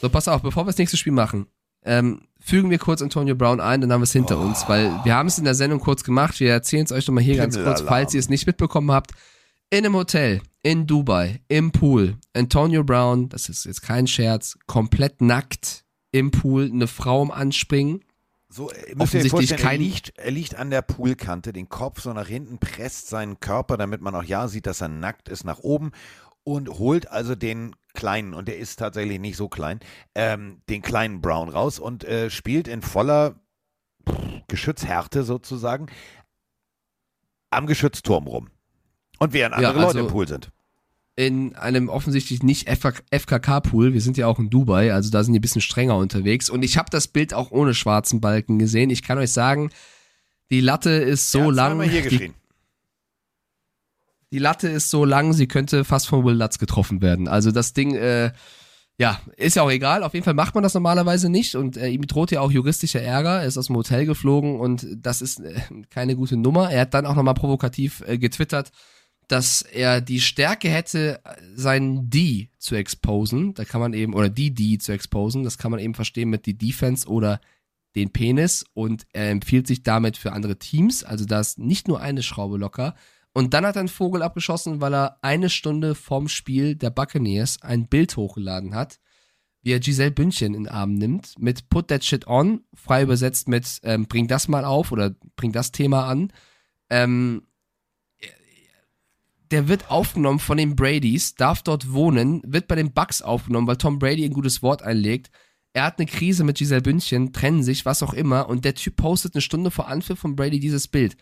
So, 0.00 0.08
pass 0.08 0.28
auf, 0.28 0.40
bevor 0.40 0.62
wir 0.62 0.68
das 0.68 0.78
nächste 0.78 0.96
Spiel 0.96 1.12
machen, 1.12 1.46
ähm, 1.84 2.22
fügen 2.38 2.70
wir 2.70 2.78
kurz 2.78 3.02
Antonio 3.02 3.34
Brown 3.34 3.60
ein, 3.60 3.80
dann 3.80 3.92
haben 3.92 4.00
wir 4.00 4.04
es 4.04 4.12
hinter 4.12 4.38
uns, 4.38 4.68
weil 4.68 4.90
wir 5.04 5.14
haben 5.14 5.26
es 5.28 5.38
in 5.38 5.44
der 5.44 5.54
Sendung 5.54 5.80
kurz 5.80 6.04
gemacht. 6.04 6.40
Wir 6.40 6.50
erzählen 6.52 6.84
es 6.84 6.92
euch 6.92 7.06
nochmal 7.06 7.24
hier 7.24 7.36
ganz 7.36 7.56
kurz, 7.56 7.80
falls 7.88 8.14
ihr 8.14 8.20
es 8.20 8.28
nicht 8.28 8.46
mitbekommen 8.46 8.90
habt. 8.92 9.12
In 9.70 9.84
einem 9.84 9.94
Hotel, 9.94 10.40
in 10.62 10.86
Dubai, 10.86 11.40
im 11.48 11.70
Pool, 11.70 12.16
Antonio 12.34 12.82
Brown, 12.82 13.28
das 13.28 13.48
ist 13.48 13.66
jetzt 13.66 13.82
kein 13.82 14.06
Scherz, 14.06 14.58
komplett 14.66 15.20
nackt 15.20 15.84
im 16.12 16.30
Pool, 16.32 16.64
eine 16.72 16.86
Frau 16.88 17.22
im 17.22 17.30
Anspringen. 17.30 18.00
So, 18.48 18.68
äh, 18.72 18.94
Offensichtlich 18.98 19.30
vorstellen, 19.30 19.60
er 19.60 19.68
kein- 19.68 19.80
liegt, 19.80 20.12
er 20.18 20.30
liegt 20.32 20.56
an 20.56 20.70
der 20.70 20.82
Poolkante, 20.82 21.52
den 21.52 21.68
Kopf 21.68 22.00
so 22.00 22.12
nach 22.12 22.26
hinten, 22.26 22.58
presst 22.58 23.08
seinen 23.08 23.38
Körper, 23.38 23.76
damit 23.76 24.00
man 24.00 24.12
auch 24.16 24.24
ja 24.24 24.48
sieht, 24.48 24.66
dass 24.66 24.80
er 24.80 24.88
nackt 24.88 25.28
ist, 25.28 25.44
nach 25.44 25.60
oben 25.60 25.92
und 26.42 26.68
holt 26.68 27.08
also 27.08 27.36
den 27.36 27.76
kleinen, 27.94 28.34
und 28.34 28.48
der 28.48 28.58
ist 28.58 28.76
tatsächlich 28.78 29.18
nicht 29.20 29.36
so 29.36 29.48
klein, 29.48 29.80
ähm, 30.14 30.62
den 30.68 30.82
kleinen 30.82 31.20
Brown 31.20 31.48
raus 31.48 31.78
und 31.78 32.04
äh, 32.04 32.30
spielt 32.30 32.68
in 32.68 32.82
voller 32.82 33.40
pff, 34.08 34.16
Geschützhärte 34.48 35.22
sozusagen 35.22 35.86
am 37.50 37.66
Geschützturm 37.66 38.26
rum. 38.26 38.48
Und 39.18 39.32
während 39.32 39.52
Ja, 39.60 39.68
andere 39.68 39.84
Leute 39.84 39.98
also- 39.98 40.06
im 40.08 40.12
Pool 40.12 40.28
sind. 40.28 40.50
in 41.16 41.54
einem 41.56 41.88
offensichtlich 41.90 42.42
nicht 42.42 42.66
FKK-Pool. 42.68 43.92
Wir 43.92 44.00
sind 44.00 44.16
ja 44.16 44.26
auch 44.26 44.38
in 44.38 44.48
Dubai, 44.48 44.94
also 44.94 45.10
da 45.10 45.22
sind 45.22 45.34
die 45.34 45.38
ein 45.38 45.42
bisschen 45.42 45.60
strenger 45.60 45.96
unterwegs. 45.98 46.48
Und 46.48 46.62
ich 46.64 46.78
habe 46.78 46.88
das 46.90 47.08
Bild 47.08 47.34
auch 47.34 47.50
ohne 47.50 47.74
schwarzen 47.74 48.20
Balken 48.22 48.58
gesehen. 48.58 48.88
Ich 48.88 49.02
kann 49.02 49.18
euch 49.18 49.30
sagen, 49.32 49.70
die 50.50 50.60
Latte 50.62 50.90
ist 50.90 51.30
so 51.30 51.46
hat's 51.46 51.56
lang. 51.56 51.82
hier 51.82 52.02
Die, 52.02 52.08
geschrien. 52.08 52.34
Die 54.32 54.38
Latte 54.38 54.68
ist 54.68 54.90
so 54.90 55.04
lang, 55.04 55.32
sie 55.32 55.48
könnte 55.48 55.84
fast 55.84 56.06
von 56.06 56.24
Will 56.24 56.36
Lutz 56.36 56.58
getroffen 56.58 57.02
werden. 57.02 57.28
Also 57.28 57.50
das 57.50 57.72
Ding, 57.72 57.94
äh, 57.94 58.32
ja, 58.96 59.18
ist 59.36 59.56
ja 59.56 59.62
auch 59.62 59.70
egal. 59.70 60.02
Auf 60.02 60.14
jeden 60.14 60.24
Fall 60.24 60.34
macht 60.34 60.54
man 60.54 60.62
das 60.62 60.74
normalerweise 60.74 61.30
nicht 61.30 61.54
und 61.54 61.76
äh, 61.76 61.88
ihm 61.88 62.06
droht 62.06 62.30
ja 62.30 62.40
auch 62.40 62.50
juristischer 62.50 63.00
Ärger. 63.00 63.40
Er 63.40 63.46
ist 63.46 63.56
aus 63.56 63.68
dem 63.68 63.76
Hotel 63.76 64.04
geflogen 64.04 64.60
und 64.60 64.86
das 64.94 65.22
ist 65.22 65.40
äh, 65.40 65.54
keine 65.88 66.16
gute 66.16 66.36
Nummer. 66.36 66.70
Er 66.70 66.82
hat 66.82 66.94
dann 66.94 67.06
auch 67.06 67.14
nochmal 67.14 67.34
provokativ 67.34 68.02
äh, 68.06 68.18
getwittert, 68.18 68.72
dass 69.26 69.62
er 69.62 70.00
die 70.00 70.20
Stärke 70.20 70.68
hätte, 70.68 71.20
seinen 71.54 72.10
D 72.10 72.50
zu 72.58 72.74
exposen. 72.74 73.54
Da 73.54 73.64
kann 73.64 73.80
man 73.80 73.94
eben, 73.94 74.12
oder 74.12 74.28
die 74.28 74.52
D 74.52 74.78
zu 74.78 74.92
exposen. 74.92 75.44
Das 75.44 75.56
kann 75.56 75.70
man 75.70 75.80
eben 75.80 75.94
verstehen 75.94 76.30
mit 76.30 76.46
die 76.46 76.58
Defense 76.58 77.08
oder 77.08 77.40
den 77.94 78.10
Penis 78.10 78.64
und 78.74 79.06
er 79.12 79.30
empfiehlt 79.30 79.66
sich 79.66 79.82
damit 79.82 80.16
für 80.16 80.32
andere 80.32 80.58
Teams. 80.58 81.04
Also 81.04 81.24
da 81.24 81.40
ist 81.40 81.58
nicht 81.58 81.88
nur 81.88 82.00
eine 82.00 82.22
Schraube 82.22 82.58
locker. 82.58 82.94
Und 83.32 83.54
dann 83.54 83.64
hat 83.64 83.76
er 83.76 83.80
einen 83.80 83.88
Vogel 83.88 84.22
abgeschossen, 84.22 84.80
weil 84.80 84.94
er 84.94 85.18
eine 85.22 85.50
Stunde 85.50 85.94
vorm 85.94 86.28
Spiel 86.28 86.74
der 86.74 86.90
Buccaneers 86.90 87.62
ein 87.62 87.86
Bild 87.86 88.16
hochgeladen 88.16 88.74
hat, 88.74 88.98
wie 89.62 89.72
er 89.72 89.80
Giselle 89.80 90.10
Bündchen 90.10 90.54
in 90.54 90.64
den 90.64 90.68
Arm 90.68 90.94
nimmt, 90.94 91.34
mit 91.38 91.68
Put 91.68 91.88
that 91.88 92.04
shit 92.04 92.26
on, 92.26 92.64
frei 92.74 93.02
übersetzt 93.02 93.48
mit 93.48 93.80
ähm, 93.84 94.06
Bring 94.06 94.26
das 94.26 94.48
mal 94.48 94.64
auf 94.64 94.90
oder 94.90 95.14
Bring 95.36 95.52
das 95.52 95.70
Thema 95.70 96.06
an. 96.06 96.32
Ähm, 96.88 97.42
der 99.50 99.68
wird 99.68 99.90
aufgenommen 99.90 100.38
von 100.38 100.58
den 100.58 100.76
Bradys, 100.76 101.34
darf 101.34 101.62
dort 101.62 101.92
wohnen, 101.92 102.40
wird 102.44 102.68
bei 102.68 102.76
den 102.76 102.92
Bucks 102.92 103.20
aufgenommen, 103.20 103.66
weil 103.66 103.76
Tom 103.76 103.98
Brady 103.98 104.24
ein 104.24 104.32
gutes 104.32 104.62
Wort 104.62 104.82
einlegt. 104.82 105.30
Er 105.72 105.84
hat 105.84 105.98
eine 105.98 106.06
Krise 106.06 106.44
mit 106.44 106.58
Giselle 106.58 106.82
Bündchen, 106.82 107.32
trennen 107.32 107.62
sich, 107.62 107.84
was 107.84 108.02
auch 108.02 108.12
immer, 108.12 108.48
und 108.48 108.64
der 108.64 108.74
Typ 108.74 108.96
postet 108.96 109.34
eine 109.34 109.42
Stunde 109.42 109.70
vor 109.70 109.88
Anpfiff 109.88 110.18
von 110.18 110.36
Brady 110.36 110.58
dieses 110.60 110.88
Bild. 110.88 111.16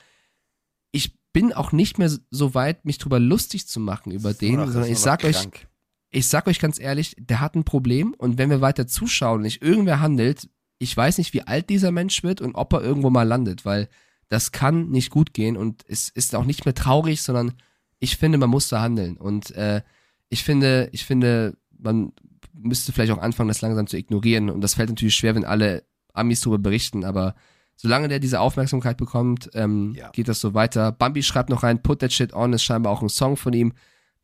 Ich 0.90 1.17
bin 1.32 1.52
auch 1.52 1.72
nicht 1.72 1.98
mehr 1.98 2.10
so 2.30 2.54
weit, 2.54 2.84
mich 2.84 2.98
drüber 2.98 3.20
lustig 3.20 3.66
zu 3.68 3.80
machen 3.80 4.12
über 4.12 4.34
den, 4.34 4.56
sondern 4.56 4.90
ich 4.90 4.98
sag 4.98 5.22
noch 5.22 5.30
euch, 5.30 5.36
krank. 5.36 5.68
ich 6.10 6.26
sag 6.26 6.46
euch 6.46 6.58
ganz 6.58 6.80
ehrlich, 6.80 7.14
der 7.18 7.40
hat 7.40 7.54
ein 7.54 7.64
Problem. 7.64 8.14
Und 8.16 8.38
wenn 8.38 8.50
wir 8.50 8.60
weiter 8.60 8.86
zuschauen 8.86 9.36
und 9.36 9.42
nicht 9.42 9.62
irgendwer 9.62 10.00
handelt, 10.00 10.48
ich 10.78 10.96
weiß 10.96 11.18
nicht, 11.18 11.34
wie 11.34 11.42
alt 11.42 11.70
dieser 11.70 11.90
Mensch 11.90 12.22
wird 12.22 12.40
und 12.40 12.54
ob 12.54 12.72
er 12.72 12.82
irgendwo 12.82 13.10
mal 13.10 13.24
landet, 13.24 13.64
weil 13.64 13.88
das 14.28 14.52
kann 14.52 14.90
nicht 14.90 15.10
gut 15.10 15.34
gehen. 15.34 15.56
Und 15.56 15.84
es 15.88 16.08
ist 16.08 16.34
auch 16.34 16.44
nicht 16.44 16.64
mehr 16.64 16.74
traurig, 16.74 17.22
sondern 17.22 17.54
ich 17.98 18.16
finde, 18.16 18.38
man 18.38 18.50
muss 18.50 18.68
da 18.68 18.80
handeln. 18.80 19.16
Und 19.16 19.50
äh, 19.52 19.82
ich 20.28 20.44
finde, 20.44 20.88
ich 20.92 21.04
finde, 21.04 21.56
man 21.76 22.12
müsste 22.52 22.92
vielleicht 22.92 23.12
auch 23.12 23.18
anfangen, 23.18 23.48
das 23.48 23.60
langsam 23.60 23.86
zu 23.86 23.96
ignorieren. 23.96 24.50
Und 24.50 24.60
das 24.60 24.74
fällt 24.74 24.90
natürlich 24.90 25.14
schwer, 25.14 25.34
wenn 25.34 25.44
alle 25.44 25.84
Amis 26.12 26.40
darüber 26.40 26.58
berichten, 26.58 27.04
aber 27.04 27.34
solange 27.80 28.08
der 28.08 28.18
diese 28.18 28.40
Aufmerksamkeit 28.40 28.96
bekommt, 28.98 29.48
ähm, 29.54 29.94
Ja. 29.96 30.10
geht 30.10 30.28
das 30.28 30.40
so 30.40 30.52
weiter. 30.52 30.92
Bambi 30.92 31.22
schreibt 31.22 31.48
noch 31.48 31.62
rein, 31.62 31.80
Put 31.82 32.00
That 32.00 32.12
Shit 32.12 32.34
On 32.34 32.52
ist 32.52 32.64
scheinbar 32.64 32.92
auch 32.92 33.00
ein 33.02 33.08
Song 33.08 33.36
von 33.36 33.52
ihm. 33.52 33.72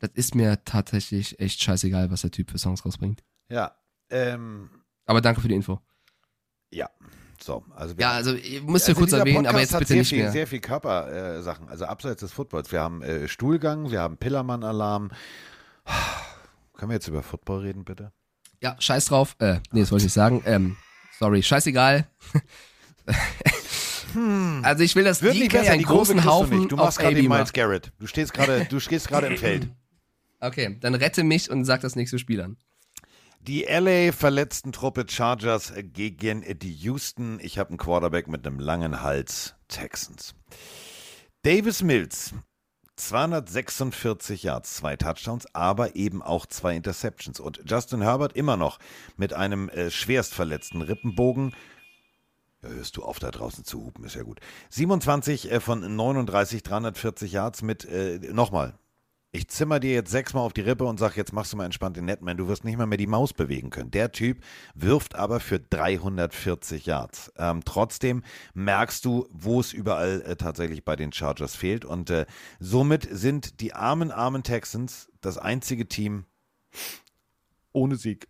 Das 0.01 0.11
ist 0.15 0.35
mir 0.35 0.63
tatsächlich 0.65 1.39
echt 1.41 1.63
scheißegal, 1.63 2.11
was 2.11 2.23
der 2.23 2.33
Typ 2.33 2.51
für 2.51 2.59
Songs 2.59 2.85
rausbringt. 2.85 3.23
Ja, 3.49 3.77
ähm, 4.11 4.69
Aber 5.07 5.21
danke 5.21 5.41
für 5.41 5.49
die 5.49 5.55
Info. 5.55 5.81
ja. 6.71 6.91
So, 7.43 7.63
also 7.75 7.95
Ja, 7.99 8.13
also 8.13 8.33
müsst 8.33 8.89
ihr 8.89 8.93
Also 8.93 8.95
kurz 8.95 9.13
erwähnen, 9.13 9.37
Podcast 9.45 9.49
aber 9.55 9.61
jetzt 9.61 9.73
hat 9.75 9.79
bitte 9.81 9.89
sehr 9.89 9.99
nicht 9.99 10.09
viel, 10.09 10.19
mehr. 10.23 10.33
Sehr 10.33 10.47
viel 10.47 10.61
Körpersachen, 10.61 11.67
äh, 11.69 11.71
also 11.71 11.85
abseits 11.85 12.21
des 12.21 12.33
Footballs. 12.33 12.73
Wir 12.73 12.81
haben 12.81 13.03
äh, 13.03 13.29
Stuhlgang, 13.29 13.91
wir 13.91 14.01
haben 14.01 14.17
Pillermann-Alarm. 14.17 15.09
Können 15.09 15.19
Können 16.75 16.91
wir 16.91 16.95
jetzt 16.95 17.09
über 17.09 17.23
Football 17.23 17.61
reden, 17.61 17.85
bitte? 17.85 18.13
Ja, 18.63 18.77
scheiß 18.79 19.07
drauf. 19.07 19.37
Äh, 19.41 19.61
nee, 19.73 19.81
das 19.81 19.91
wollte 19.91 20.03
ich 20.03 20.07
nicht 20.07 20.13
sagen. 20.15 20.43
Ähm, 20.47 20.77
sorry, 21.19 21.43
scheißegal. 21.43 22.07
Also 24.63 24.83
ich 24.83 24.97
will 24.97 25.05
das 25.05 25.23
Wird 25.23 25.35
nicht 25.35 25.53
DK 25.53 25.61
besser, 25.61 25.73
einen 25.73 25.83
Kurve 25.83 25.99
großen 25.99 26.17
du 26.17 26.25
Haufen 26.25 26.59
nicht. 26.59 26.73
Du 26.73 26.77
auf 26.77 26.83
machst 26.85 26.99
gerade 26.99 27.15
den. 27.15 27.29
Miles 27.29 27.53
Garrett. 27.53 27.93
Du 27.99 28.07
stehst 28.07 28.33
gerade, 28.33 28.67
du 28.69 28.81
stehst 28.81 29.09
gerade 29.09 29.27
im 29.29 29.37
Feld. 29.37 29.69
Okay, 30.41 30.77
dann 30.81 30.95
rette 30.95 31.25
mich 31.25 31.51
und 31.51 31.65
sag 31.65 31.81
das 31.81 31.97
nächste 31.97 32.19
Spiel 32.19 32.43
an. 32.43 32.59
Die 33.41 33.63
LA 33.63 34.13
verletzten 34.13 34.73
Truppe 34.73 35.07
Chargers 35.09 35.73
gegen 35.75 36.45
die 36.59 36.73
Houston. 36.73 37.39
Ich 37.41 37.59
habe 37.59 37.71
einen 37.71 37.79
Quarterback 37.79 38.29
mit 38.29 38.47
einem 38.47 38.59
langen 38.59 39.01
Hals. 39.01 39.55
Texans. 39.69 40.35
Davis 41.43 41.83
Mills. 41.83 42.35
246 42.97 44.45
Yards, 44.45 44.77
zwei 44.77 44.97
Touchdowns, 44.97 45.47
aber 45.53 45.97
eben 45.97 46.23
auch 46.23 46.47
zwei 46.47 46.77
Interceptions. 46.77 47.41
Und 47.41 47.61
Justin 47.67 48.03
Herbert 48.03 48.37
immer 48.37 48.57
noch 48.57 48.79
mit 49.17 49.33
einem 49.33 49.69
äh, 49.71 49.91
schwerst 49.91 50.33
verletzten 50.33 50.81
Rippenbogen. 50.81 51.55
Hörst 52.67 52.97
du 52.97 53.03
auf, 53.03 53.19
da 53.19 53.31
draußen 53.31 53.65
zu 53.65 53.85
hupen, 53.85 54.05
ist 54.05 54.15
ja 54.17 54.23
gut. 54.23 54.41
27 54.71 55.51
äh, 55.51 55.61
von 55.61 55.97
39, 55.97 56.63
340 56.63 57.33
Yards 57.33 57.63
mit, 57.63 57.85
äh, 57.85 58.19
nochmal, 58.33 58.79
ich 59.33 59.49
zimmer 59.49 59.81
dir 59.81 59.93
jetzt 59.95 60.13
sechsmal 60.13 60.45
auf 60.45 60.53
die 60.53 60.61
Rippe 60.61 60.85
und 60.85 61.01
sag, 61.01 61.17
jetzt 61.17 61.33
machst 61.33 61.53
du 61.53 61.57
mal 61.57 61.65
entspannt 61.65 61.97
den 61.97 62.05
Netman. 62.05 62.37
Du 62.37 62.47
wirst 62.47 62.63
nicht 62.65 62.77
mal 62.79 62.87
mehr 62.87 62.99
die 62.99 63.09
Maus 63.09 63.33
bewegen 63.33 63.71
können. 63.71 63.91
Der 63.91 64.13
Typ 64.13 64.39
wirft 64.77 65.17
aber 65.17 65.41
für 65.41 65.59
340 65.59 66.87
Yards. 66.87 67.33
Ähm, 67.37 67.63
trotzdem 67.65 68.23
merkst 68.55 69.05
du, 69.05 69.27
wo 69.33 69.59
es 69.59 69.73
überall 69.73 70.23
äh, 70.23 70.37
tatsächlich 70.37 70.85
bei 70.85 70.95
den 70.95 71.13
Chargers 71.13 71.57
fehlt. 71.57 71.85
Und 71.85 72.11
äh, 72.11 72.27
somit 72.61 73.09
sind 73.11 73.61
die 73.61 73.73
armen, 73.75 74.13
armen 74.13 74.45
Texans 74.45 75.11
das 75.21 75.37
einzige 75.37 75.89
Team 75.89 76.27
ohne 77.73 77.97
Sieg. 77.97 78.29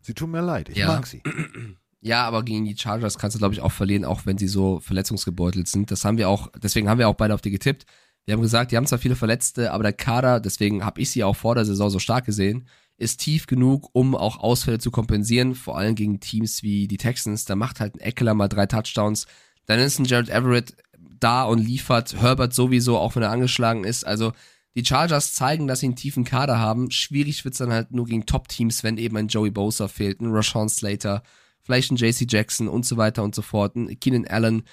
Sie 0.00 0.14
tun 0.14 0.30
mir 0.30 0.40
leid. 0.40 0.70
Ich 0.70 0.78
Ja. 0.78 0.86
mag 0.86 1.06
sie. 1.06 1.22
Ja, 2.04 2.24
aber 2.26 2.42
gegen 2.42 2.64
die 2.64 2.76
Chargers 2.76 3.16
kannst 3.16 3.36
du, 3.36 3.38
glaube 3.38 3.54
ich, 3.54 3.60
auch 3.60 3.70
verlieren, 3.70 4.04
auch 4.04 4.26
wenn 4.26 4.36
sie 4.36 4.48
so 4.48 4.80
verletzungsgebeutelt 4.80 5.68
sind. 5.68 5.92
Das 5.92 6.04
haben 6.04 6.18
wir 6.18 6.28
auch, 6.28 6.48
deswegen 6.60 6.88
haben 6.88 6.98
wir 6.98 7.08
auch 7.08 7.14
beide 7.14 7.32
auf 7.32 7.40
die 7.40 7.52
getippt. 7.52 7.86
Wir 8.24 8.34
haben 8.34 8.42
gesagt, 8.42 8.72
die 8.72 8.76
haben 8.76 8.86
zwar 8.86 8.98
viele 8.98 9.14
Verletzte, 9.14 9.72
aber 9.72 9.84
der 9.84 9.92
Kader, 9.92 10.40
deswegen 10.40 10.84
habe 10.84 11.00
ich 11.00 11.10
sie 11.10 11.22
auch 11.22 11.36
vor 11.36 11.54
der 11.54 11.64
Saison 11.64 11.90
so 11.90 12.00
stark 12.00 12.24
gesehen, 12.26 12.66
ist 12.98 13.20
tief 13.20 13.46
genug, 13.46 13.88
um 13.92 14.16
auch 14.16 14.38
Ausfälle 14.38 14.78
zu 14.78 14.90
kompensieren, 14.90 15.54
vor 15.54 15.78
allem 15.78 15.94
gegen 15.94 16.18
Teams 16.18 16.64
wie 16.64 16.88
die 16.88 16.96
Texans. 16.96 17.44
Da 17.44 17.54
macht 17.54 17.78
halt 17.78 17.94
ein 17.94 18.00
Eckler 18.00 18.34
mal 18.34 18.48
drei 18.48 18.66
Touchdowns. 18.66 19.26
Dann 19.66 19.78
ist 19.78 20.00
ein 20.00 20.04
Jared 20.04 20.28
Everett 20.28 20.76
da 21.20 21.44
und 21.44 21.58
liefert 21.58 22.20
Herbert 22.20 22.52
sowieso, 22.52 22.98
auch 22.98 23.14
wenn 23.14 23.22
er 23.22 23.30
angeschlagen 23.30 23.84
ist. 23.84 24.04
Also 24.04 24.32
die 24.74 24.84
Chargers 24.84 25.34
zeigen, 25.34 25.68
dass 25.68 25.80
sie 25.80 25.86
einen 25.86 25.96
tiefen 25.96 26.24
Kader 26.24 26.58
haben. 26.58 26.90
Schwierig 26.90 27.44
wird's 27.44 27.58
dann 27.58 27.72
halt 27.72 27.92
nur 27.92 28.06
gegen 28.06 28.26
Top-Teams, 28.26 28.82
wenn 28.82 28.98
eben 28.98 29.16
ein 29.16 29.28
Joey 29.28 29.50
Bosa 29.50 29.86
fehlt, 29.86 30.20
ein 30.20 30.32
Rashawn 30.32 30.68
Slater, 30.68 31.22
vielleicht 31.62 31.90
ein 31.90 31.96
JC 31.96 32.26
Jackson 32.30 32.68
und 32.68 32.84
so 32.84 32.96
weiter 32.96 33.22
und 33.22 33.34
so 33.34 33.42
fort, 33.42 33.76
ein 33.76 33.98
Keenan 34.00 34.26
Allen. 34.26 34.64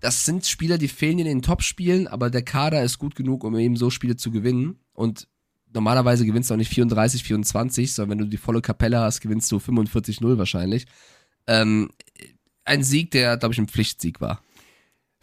Das 0.00 0.24
sind 0.24 0.46
Spieler, 0.46 0.78
die 0.78 0.88
fehlen 0.88 1.18
in 1.18 1.26
den 1.26 1.42
Top-Spielen, 1.42 2.06
aber 2.06 2.30
der 2.30 2.42
Kader 2.42 2.82
ist 2.82 2.98
gut 2.98 3.16
genug, 3.16 3.42
um 3.44 3.56
eben 3.56 3.76
so 3.76 3.90
Spiele 3.90 4.16
zu 4.16 4.30
gewinnen. 4.30 4.78
Und 4.92 5.26
normalerweise 5.72 6.24
gewinnst 6.24 6.50
du 6.50 6.54
auch 6.54 6.58
nicht 6.58 6.72
34, 6.72 7.24
24, 7.24 7.92
sondern 7.92 8.10
wenn 8.18 8.24
du 8.24 8.30
die 8.30 8.36
volle 8.36 8.62
Kapelle 8.62 9.00
hast, 9.00 9.20
gewinnst 9.20 9.50
du 9.50 9.56
45-0 9.56 10.38
wahrscheinlich. 10.38 10.86
Ähm, 11.46 11.90
ein 12.64 12.84
Sieg, 12.84 13.10
der, 13.10 13.36
glaube 13.38 13.54
ich, 13.54 13.58
ein 13.58 13.68
Pflichtsieg 13.68 14.20
war. 14.20 14.42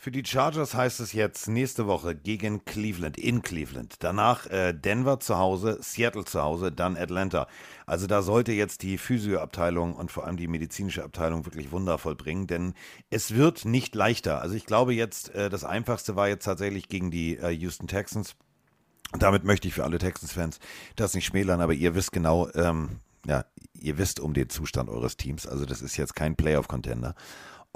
Für 0.05 0.11
die 0.11 0.23
Chargers 0.23 0.75
heißt 0.75 0.99
es 0.99 1.13
jetzt 1.13 1.47
nächste 1.47 1.87
Woche 1.87 2.13
gegen 2.13 2.63
Cleveland, 2.63 3.17
in 3.17 3.41
Cleveland. 3.41 3.95
Danach 4.01 4.45
äh, 4.45 4.71
Denver 4.71 5.19
zu 5.19 5.39
Hause, 5.39 5.79
Seattle 5.81 6.25
zu 6.25 6.43
Hause, 6.43 6.71
dann 6.71 6.95
Atlanta. 6.95 7.47
Also 7.87 8.05
da 8.05 8.21
sollte 8.21 8.51
jetzt 8.51 8.83
die 8.83 8.99
Physioabteilung 8.99 9.95
und 9.95 10.11
vor 10.11 10.27
allem 10.27 10.37
die 10.37 10.47
medizinische 10.47 11.03
Abteilung 11.03 11.45
wirklich 11.45 11.71
Wunder 11.71 11.97
vollbringen, 11.97 12.45
denn 12.45 12.75
es 13.09 13.33
wird 13.33 13.65
nicht 13.65 13.95
leichter. 13.95 14.41
Also 14.41 14.53
ich 14.53 14.67
glaube 14.67 14.93
jetzt, 14.93 15.33
äh, 15.33 15.49
das 15.49 15.63
Einfachste 15.63 16.15
war 16.15 16.27
jetzt 16.27 16.45
tatsächlich 16.45 16.87
gegen 16.87 17.09
die 17.09 17.37
äh, 17.37 17.49
Houston 17.49 17.87
Texans. 17.87 18.35
Damit 19.17 19.43
möchte 19.43 19.67
ich 19.67 19.73
für 19.73 19.85
alle 19.85 19.97
Texans-Fans 19.97 20.59
das 20.95 21.15
nicht 21.15 21.25
schmälern, 21.25 21.61
aber 21.61 21.73
ihr 21.73 21.95
wisst 21.95 22.11
genau, 22.11 22.47
ähm, 22.53 22.99
ja, 23.25 23.43
ihr 23.73 23.97
wisst 23.97 24.19
um 24.19 24.35
den 24.35 24.49
Zustand 24.49 24.87
eures 24.87 25.17
Teams. 25.17 25.47
Also 25.47 25.65
das 25.65 25.81
ist 25.81 25.97
jetzt 25.97 26.15
kein 26.15 26.35
Playoff-Contender. 26.35 27.15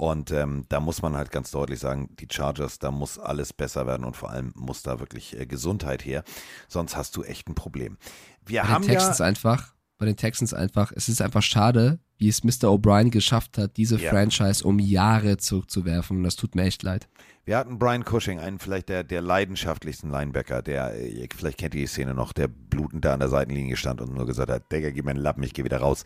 Und 0.00 0.30
ähm, 0.30 0.64
da 0.70 0.80
muss 0.80 1.02
man 1.02 1.14
halt 1.14 1.30
ganz 1.30 1.50
deutlich 1.50 1.78
sagen, 1.78 2.08
die 2.18 2.26
Chargers, 2.30 2.78
da 2.78 2.90
muss 2.90 3.18
alles 3.18 3.52
besser 3.52 3.86
werden 3.86 4.06
und 4.06 4.16
vor 4.16 4.30
allem 4.30 4.50
muss 4.56 4.82
da 4.82 4.98
wirklich 4.98 5.38
äh, 5.38 5.44
Gesundheit 5.44 6.06
her. 6.06 6.24
Sonst 6.68 6.96
hast 6.96 7.18
du 7.18 7.22
echt 7.22 7.50
ein 7.50 7.54
Problem. 7.54 7.98
Wir 8.46 8.62
Bei 8.62 8.68
haben 8.68 8.80
den 8.82 8.92
Texans 8.92 9.18
ja, 9.18 9.26
einfach, 9.26 9.74
bei 10.00 10.06
den 10.06 10.16
Texans 10.16 10.52
einfach, 10.54 10.92
es 10.96 11.08
ist 11.08 11.20
einfach 11.22 11.42
schade, 11.42 12.00
wie 12.16 12.28
es 12.28 12.42
Mr. 12.42 12.68
O'Brien 12.68 13.10
geschafft 13.10 13.58
hat, 13.58 13.76
diese 13.76 13.98
Ja. 13.98 14.10
Franchise 14.10 14.64
um 14.64 14.78
Jahre 14.78 15.36
zurückzuwerfen. 15.36 16.16
Und 16.16 16.24
das 16.24 16.36
tut 16.36 16.54
mir 16.54 16.64
echt 16.64 16.82
leid. 16.82 17.06
wir 17.44 17.56
hatten 17.58 17.78
Brian 17.78 18.04
Cushing, 18.04 18.38
einen 18.38 18.58
vielleicht 18.58 18.88
der, 18.88 19.02
der 19.04 19.20
leidenschaftlichsten 19.22 20.10
Linebacker, 20.10 20.62
der, 20.62 20.94
äh, 20.94 21.28
vielleicht 21.36 21.58
kennt 21.58 21.74
ihr 21.74 21.80
die 21.82 21.86
Szene 21.86 22.14
noch, 22.14 22.32
der 22.32 22.48
blutend 22.48 23.04
da 23.04 23.12
an 23.12 23.20
der 23.20 23.28
Seitenlinie 23.28 23.76
stand 23.76 24.00
und 24.00 24.14
nur 24.14 24.24
gesagt 24.26 24.50
hat, 24.50 24.70
Digga, 24.72 24.90
gib 24.90 25.04
mir 25.04 25.10
einen 25.12 25.20
Lappen, 25.20 25.42
ich 25.42 25.52
gehe 25.52 25.64
wieder 25.64 25.78
raus. 25.78 26.04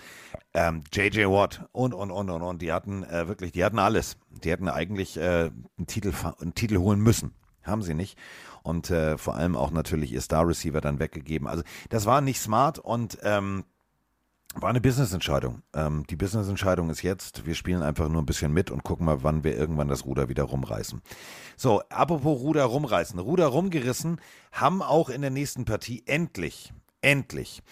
Ähm, 0.55 0.83
JJ 0.93 1.27
Watt 1.27 1.69
und, 1.73 1.93
und, 1.95 2.11
und, 2.11 2.31
und, 2.31 2.43
und, 2.43 2.63
die 2.63 2.73
hatten 2.73 3.05
äh, 3.05 3.29
wirklich, 3.29 3.53
die 3.53 3.65
hatten 3.65 3.79
alles. 3.79 4.17
Die 4.43 4.51
hätten 4.51 4.69
eigentlich 4.69 5.17
äh, 5.19 5.51
einen, 5.77 5.87
Titel, 5.87 6.13
einen 6.41 6.55
Titel 6.55 6.79
holen 6.79 7.01
müssen. 7.01 7.33
Haben 7.63 7.83
sie 7.83 7.95
nicht. 7.95 8.19
Und 8.63 8.91
äh, 8.91 9.19
vor 9.19 9.37
allem 9.37 9.57
auch 9.57 9.71
natürlich 9.71 10.13
ihr 10.13 10.21
Star 10.21 10.47
Receiver 10.49 10.81
dann 10.81 10.99
weggegeben. 10.99 11.47
Also 11.47 11.63
das 11.91 12.07
war 12.07 12.21
nicht 12.23 12.41
smart 12.41 12.79
und 12.79 13.19
ähm, 13.23 13.65
war 14.57 14.71
eine 14.71 14.81
Business-Entscheidung. 14.81 15.63
Ähm, 15.75 16.05
die 16.09 16.17
Business-Entscheidung 16.17 16.91
ist 16.91 17.03
jetzt, 17.03 17.47
wir 17.47 17.55
spielen 17.55 17.83
einfach 17.83 18.09
nur 18.09 18.23
ein 18.23 18.27
bisschen 18.27 18.53
mit 18.53 18.71
und 18.71 18.85
gucken 18.85 19.07
mal, 19.07 19.23
wann 19.23 19.45
wir 19.45 19.57
irgendwann 19.57 19.89
das 19.89 20.05
Ruder 20.05 20.29
wieder 20.29 20.45
rumreißen. 20.45 21.03
So, 21.57 21.83
apropos 21.89 22.41
Ruder 22.41 22.65
rumreißen. 22.65 23.19
Ruder 23.19 23.47
rumgerissen 23.47 24.21
haben 24.53 24.83
auch 24.83 25.09
in 25.09 25.21
der 25.21 25.31
nächsten 25.31 25.65
Partie 25.65 26.03
endlich, 26.07 26.73
endlich 27.01 27.63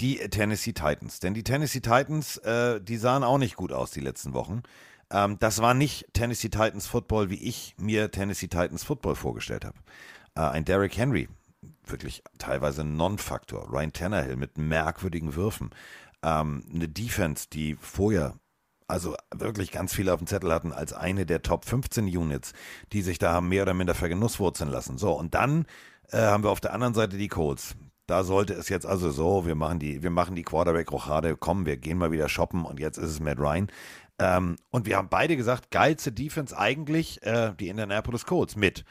die 0.00 0.16
Tennessee 0.16 0.72
Titans. 0.72 1.20
Denn 1.20 1.34
die 1.34 1.44
Tennessee 1.44 1.80
Titans, 1.80 2.38
äh, 2.38 2.80
die 2.80 2.96
sahen 2.96 3.24
auch 3.24 3.38
nicht 3.38 3.56
gut 3.56 3.72
aus 3.72 3.90
die 3.90 4.00
letzten 4.00 4.34
Wochen. 4.34 4.62
Ähm, 5.10 5.38
das 5.38 5.60
war 5.60 5.74
nicht 5.74 6.06
Tennessee 6.12 6.48
Titans 6.48 6.86
Football, 6.86 7.30
wie 7.30 7.42
ich 7.42 7.74
mir 7.78 8.10
Tennessee 8.10 8.48
Titans 8.48 8.84
Football 8.84 9.14
vorgestellt 9.14 9.64
habe. 9.64 9.78
Äh, 10.34 10.40
ein 10.40 10.64
Derrick 10.64 10.96
Henry, 10.96 11.28
wirklich 11.84 12.22
teilweise 12.38 12.84
Non-Faktor. 12.84 13.70
Ryan 13.70 13.92
Tannehill 13.92 14.36
mit 14.36 14.58
merkwürdigen 14.58 15.34
Würfen. 15.34 15.70
Ähm, 16.22 16.64
eine 16.72 16.88
Defense, 16.88 17.48
die 17.50 17.76
vorher 17.80 18.34
also 18.88 19.16
wirklich 19.34 19.72
ganz 19.72 19.94
viele 19.94 20.12
auf 20.12 20.18
dem 20.18 20.26
Zettel 20.26 20.52
hatten 20.52 20.72
als 20.72 20.92
eine 20.92 21.24
der 21.24 21.42
Top 21.42 21.64
15 21.64 22.04
Units, 22.06 22.52
die 22.92 23.00
sich 23.00 23.18
da 23.18 23.32
haben 23.32 23.48
mehr 23.48 23.62
oder 23.62 23.74
minder 23.74 23.94
vergenusswurzeln 23.94 24.70
lassen. 24.70 24.98
So, 24.98 25.12
und 25.12 25.34
dann 25.34 25.64
äh, 26.10 26.18
haben 26.18 26.44
wir 26.44 26.50
auf 26.50 26.60
der 26.60 26.74
anderen 26.74 26.92
Seite 26.92 27.16
die 27.16 27.28
Colts. 27.28 27.74
Da 28.06 28.24
sollte 28.24 28.52
es 28.52 28.68
jetzt 28.68 28.84
also 28.84 29.10
so, 29.10 29.46
wir 29.46 29.54
machen 29.54 29.78
die, 29.78 30.02
wir 30.02 30.10
machen 30.10 30.34
die 30.34 30.42
Quarterback-Rochade, 30.42 31.36
komm, 31.38 31.64
wir 31.64 31.78
gehen 31.78 31.96
mal 31.96 32.12
wieder 32.12 32.28
shoppen 32.28 32.64
und 32.64 32.80
jetzt 32.80 32.98
ist 32.98 33.10
es 33.10 33.20
Matt 33.20 33.38
Ryan. 33.38 33.68
Ähm, 34.18 34.56
und 34.70 34.86
wir 34.86 34.98
haben 34.98 35.08
beide 35.08 35.36
gesagt, 35.36 35.70
geilste 35.70 36.12
Defense 36.12 36.56
eigentlich 36.56 37.22
äh, 37.22 37.54
die 37.58 37.68
Indianapolis 37.68 38.26
Colts 38.26 38.56
mit. 38.56 38.84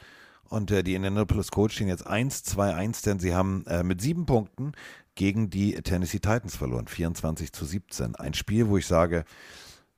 Und 0.48 0.70
äh, 0.70 0.82
die 0.82 0.94
Indianapolis 0.94 1.50
Colts 1.50 1.74
stehen 1.74 1.88
jetzt 1.88 2.06
1-2-1, 2.06 3.04
denn 3.04 3.18
sie 3.20 3.34
haben 3.34 3.64
äh, 3.66 3.82
mit 3.82 4.00
sieben 4.00 4.26
Punkten 4.26 4.72
gegen 5.14 5.50
die 5.50 5.74
Tennessee 5.74 6.18
Titans 6.18 6.56
verloren. 6.56 6.86
24 6.86 7.52
zu 7.52 7.64
17. 7.64 8.16
Ein 8.16 8.34
Spiel, 8.34 8.68
wo 8.68 8.78
ich 8.78 8.86
sage, 8.86 9.24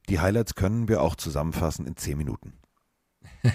die 0.08 0.20
Highlights 0.20 0.54
können 0.54 0.88
wir 0.88 1.00
auch 1.02 1.14
zusammenfassen 1.14 1.86
in 1.86 1.96
10 1.96 2.18
Minuten. 2.18 2.52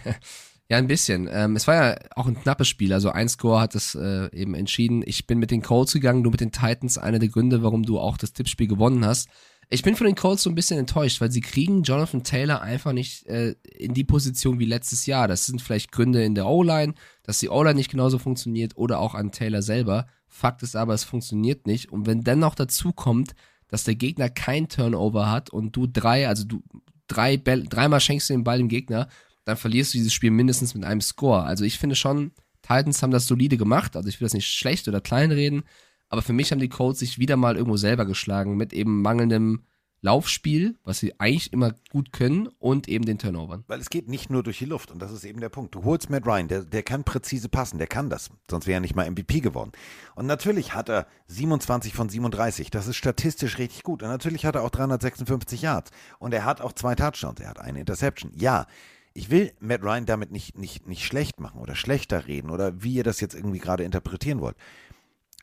Ja, 0.72 0.78
ein 0.78 0.86
bisschen. 0.86 1.28
Ähm, 1.32 1.56
es 1.56 1.68
war 1.68 1.74
ja 1.74 1.96
auch 2.16 2.28
ein 2.28 2.40
knappes 2.40 2.68
Spiel. 2.68 2.94
Also 2.94 3.10
ein 3.10 3.28
Score 3.28 3.60
hat 3.60 3.74
es 3.74 3.96
äh, 3.96 4.30
eben 4.32 4.54
entschieden. 4.54 5.02
Ich 5.04 5.26
bin 5.26 5.40
mit 5.40 5.50
den 5.50 5.64
Colts 5.64 5.94
gegangen, 5.94 6.24
du 6.24 6.30
mit 6.30 6.42
den 6.42 6.52
Titans. 6.52 7.00
Einer 7.00 7.18
der 7.18 7.30
Gründe, 7.30 7.64
warum 7.64 7.82
du 7.82 8.00
auch 8.00 8.18
das 8.18 8.34
Tippspiel 8.34 8.68
gewonnen 8.68 9.04
hast. 9.04 9.30
Ich 9.72 9.84
bin 9.84 9.96
von 9.96 10.08
den 10.08 10.16
Colts 10.16 10.42
so 10.42 10.50
ein 10.50 10.56
bisschen 10.56 10.80
enttäuscht, 10.80 11.22
weil 11.22 11.32
sie 11.32 11.42
kriegen 11.42 11.84
Jonathan 11.84 12.24
Taylor 12.24 12.62
einfach 12.62 12.92
nicht 12.92 13.28
äh, 13.28 13.52
in 13.78 13.94
die 13.94 14.04
Position 14.04 14.58
wie 14.58 14.66
letztes 14.66 15.06
Jahr. 15.06 15.28
Das 15.28 15.46
sind 15.46 15.62
vielleicht 15.62 15.92
Gründe 15.92 16.24
in 16.24 16.34
der 16.34 16.48
O-Line, 16.48 16.96
dass 17.22 17.38
die 17.38 17.50
O-Line 17.50 17.76
nicht 17.76 17.92
genauso 17.92 18.18
funktioniert 18.18 18.76
oder 18.78 19.00
auch 19.00 19.14
an 19.14 19.32
Taylor 19.32 19.62
selber. 19.62 20.08
Fakt 20.28 20.64
ist 20.64 20.76
aber, 20.76 20.96
es 20.96 21.04
funktioniert 21.04 21.68
nicht. 21.68 21.92
Und 21.92 22.08
wenn 22.08 22.24
dann 22.24 22.40
noch 22.40 22.56
dazu 22.56 22.94
kommt, 22.94 23.36
dass 23.68 23.84
der 23.84 23.94
Gegner 23.94 24.30
kein 24.30 24.70
Turnover 24.70 25.30
hat 25.30 25.52
und 25.52 25.76
du 25.76 25.86
drei, 25.86 26.28
also 26.28 26.46
du 26.46 26.64
drei 27.08 27.38
Bälle, 27.38 27.66
dreimal 27.66 28.00
schenkst 28.00 28.30
du 28.30 28.34
den 28.34 28.44
Ball 28.44 28.58
dem 28.58 28.70
Gegner, 28.70 29.08
dann 29.46 29.56
verlierst 29.56 29.94
du 29.94 30.00
dieses 30.00 30.14
Spiel 30.14 30.32
mindestens 30.32 30.74
mit 30.74 30.84
einem 30.84 31.02
Score. 31.02 31.44
Also 31.44 31.64
ich 31.64 31.78
finde 31.78 31.96
schon, 31.96 32.32
Titans 32.64 33.04
haben 33.04 33.12
das 33.12 33.28
solide 33.28 33.58
gemacht. 33.58 33.96
Also 33.96 34.10
ich 34.10 34.20
will 34.20 34.26
das 34.26 34.34
nicht 34.34 34.48
schlecht 34.48 34.88
oder 34.88 35.00
kleinreden, 35.00 35.64
aber 36.10 36.22
für 36.22 36.34
mich 36.34 36.52
haben 36.52 36.60
die 36.60 36.70
Colts 36.70 37.00
sich 37.00 37.20
wieder 37.20 37.38
mal 37.38 37.56
irgendwo 37.56 37.78
selber 37.78 38.06
geschlagen 38.06 38.58
mit 38.58 38.74
eben 38.74 39.02
mangelndem 39.02 39.62
Laufspiel, 40.02 40.78
was 40.84 41.00
sie 41.00 41.20
eigentlich 41.20 41.52
immer 41.52 41.74
gut 41.92 42.14
können, 42.14 42.48
und 42.60 42.88
eben 42.88 43.06
den 43.06 43.18
Turnovern. 43.18 43.66
Weil 43.68 43.82
es 43.82 43.90
geht 43.90 44.08
nicht 44.08 44.30
nur 44.30 44.44
durch 44.44 44.60
die 44.60 44.66
Luft 44.66 44.92
und 44.92 45.02
das 45.02 45.12
ist 45.12 45.26
eben 45.26 45.42
der 45.42 45.50
Punkt. 45.50 45.76
Du 45.76 45.84
holst 45.84 46.10
Matt 46.10 46.26
Ryan, 46.26 46.48
der, 46.48 46.64
der 46.64 46.84
kann 46.84 47.04
präzise 47.04 47.50
passen, 47.50 47.80
der 47.80 47.88
kann 47.88 48.10
das. 48.10 48.30
Sonst 48.50 48.66
wäre 48.66 48.78
er 48.78 48.82
nicht 48.82 48.96
mal 48.96 49.10
MVP 49.10 49.42
geworden. 49.42 49.72
Und 50.16 50.26
natürlich 50.26 50.74
hat 50.74 50.90
er 50.90 51.06
27 51.28 51.94
von 51.94 52.08
37. 52.08 52.72
Das 52.72 52.88
ist 52.88 52.96
statistisch 52.96 53.58
richtig 53.58 53.84
gut. 53.84 54.02
Und 54.02 54.10
natürlich 54.10 54.46
hat 54.46 54.56
er 54.56 54.64
auch 54.64 54.70
356 54.70 55.62
Yards. 55.62 55.92
Und 56.18 56.34
er 56.34 56.46
hat 56.46 56.62
auch 56.62 56.72
zwei 56.72 56.96
Touchdowns. 56.96 57.42
Er 57.42 57.50
hat 57.50 57.60
eine 57.60 57.80
Interception. 57.80 58.32
Ja. 58.36 58.68
Ich 59.14 59.32
will 59.32 59.52
Matt 59.60 59.84
Ryan 59.84 60.06
damit 60.06 60.32
nicht, 60.32 60.58
nicht, 60.58 60.88
nicht 60.88 61.04
schlecht 61.04 61.42
machen 61.42 61.60
oder 61.60 61.76
schlechter 61.76 62.28
reden 62.28 62.52
oder 62.52 62.82
wie 62.82 62.94
ihr 62.94 63.04
das 63.04 63.20
jetzt 63.20 63.34
irgendwie 63.34 63.60
gerade 63.60 63.84
interpretieren 63.84 64.40
wollt. 64.40 64.56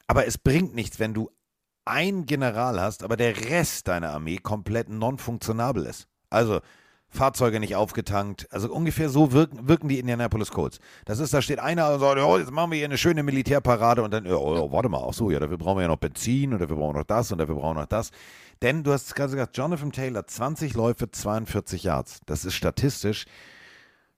Aber 0.07 0.27
es 0.27 0.39
bringt 0.39 0.75
nichts, 0.75 0.99
wenn 0.99 1.15
du 1.15 1.31
ein 1.85 2.27
General 2.27 2.81
hast, 2.81 3.03
aber 3.03 3.17
der 3.17 3.37
Rest 3.49 3.89
deiner 3.89 4.11
Armee 4.11 4.39
komplett 4.39 4.89
non-funktionabel 4.89 5.85
ist. 5.87 6.09
Also 6.31 6.61
Fahrzeuge 7.09 7.61
nicht 7.61 7.77
aufgetankt. 7.77 8.49
Also 8.51 8.73
ungefähr 8.73 9.09
so 9.09 9.33
wirken, 9.33 9.69
wirken 9.69 9.89
die 9.89 9.99
Indianapolis 9.99 10.51
Colts. 10.51 10.79
Das 11.05 11.21
ist, 11.21 11.33
da 11.33 11.41
steht 11.41 11.59
einer 11.59 11.93
und 11.93 12.01
sagt, 12.01 12.21
oh, 12.21 12.39
jetzt 12.39 12.51
machen 12.51 12.73
wir 12.73 12.79
hier 12.79 12.87
eine 12.87 12.99
schöne 12.99 13.23
Militärparade 13.23 14.03
und 14.03 14.13
dann, 14.13 14.27
oh, 14.27 14.37
oh, 14.37 14.73
warte 14.73 14.89
mal, 14.89 15.05
ach 15.09 15.15
so, 15.15 15.31
ja, 15.31 15.39
dafür 15.39 15.59
brauchen 15.59 15.79
wir 15.79 15.83
ja 15.83 15.89
noch 15.89 15.97
Benzin 15.97 16.53
und 16.53 16.61
dafür 16.61 16.77
brauchen 16.77 16.95
wir 16.95 17.01
noch 17.01 17.07
das 17.07 17.33
und 17.33 17.39
dafür 17.39 17.55
brauchen 17.55 17.77
wir 17.77 17.83
noch 17.83 17.89
das. 17.89 18.11
Denn 18.63 18.83
du 18.83 18.93
hast 18.93 19.15
gerade 19.15 19.33
gesagt, 19.33 19.57
Jonathan 19.57 19.93
Taylor, 19.93 20.27
20 20.27 20.75
Läufe, 20.75 21.11
42 21.11 21.85
Yards. 21.85 22.21
Das 22.27 22.45
ist 22.45 22.55
statistisch, 22.55 23.27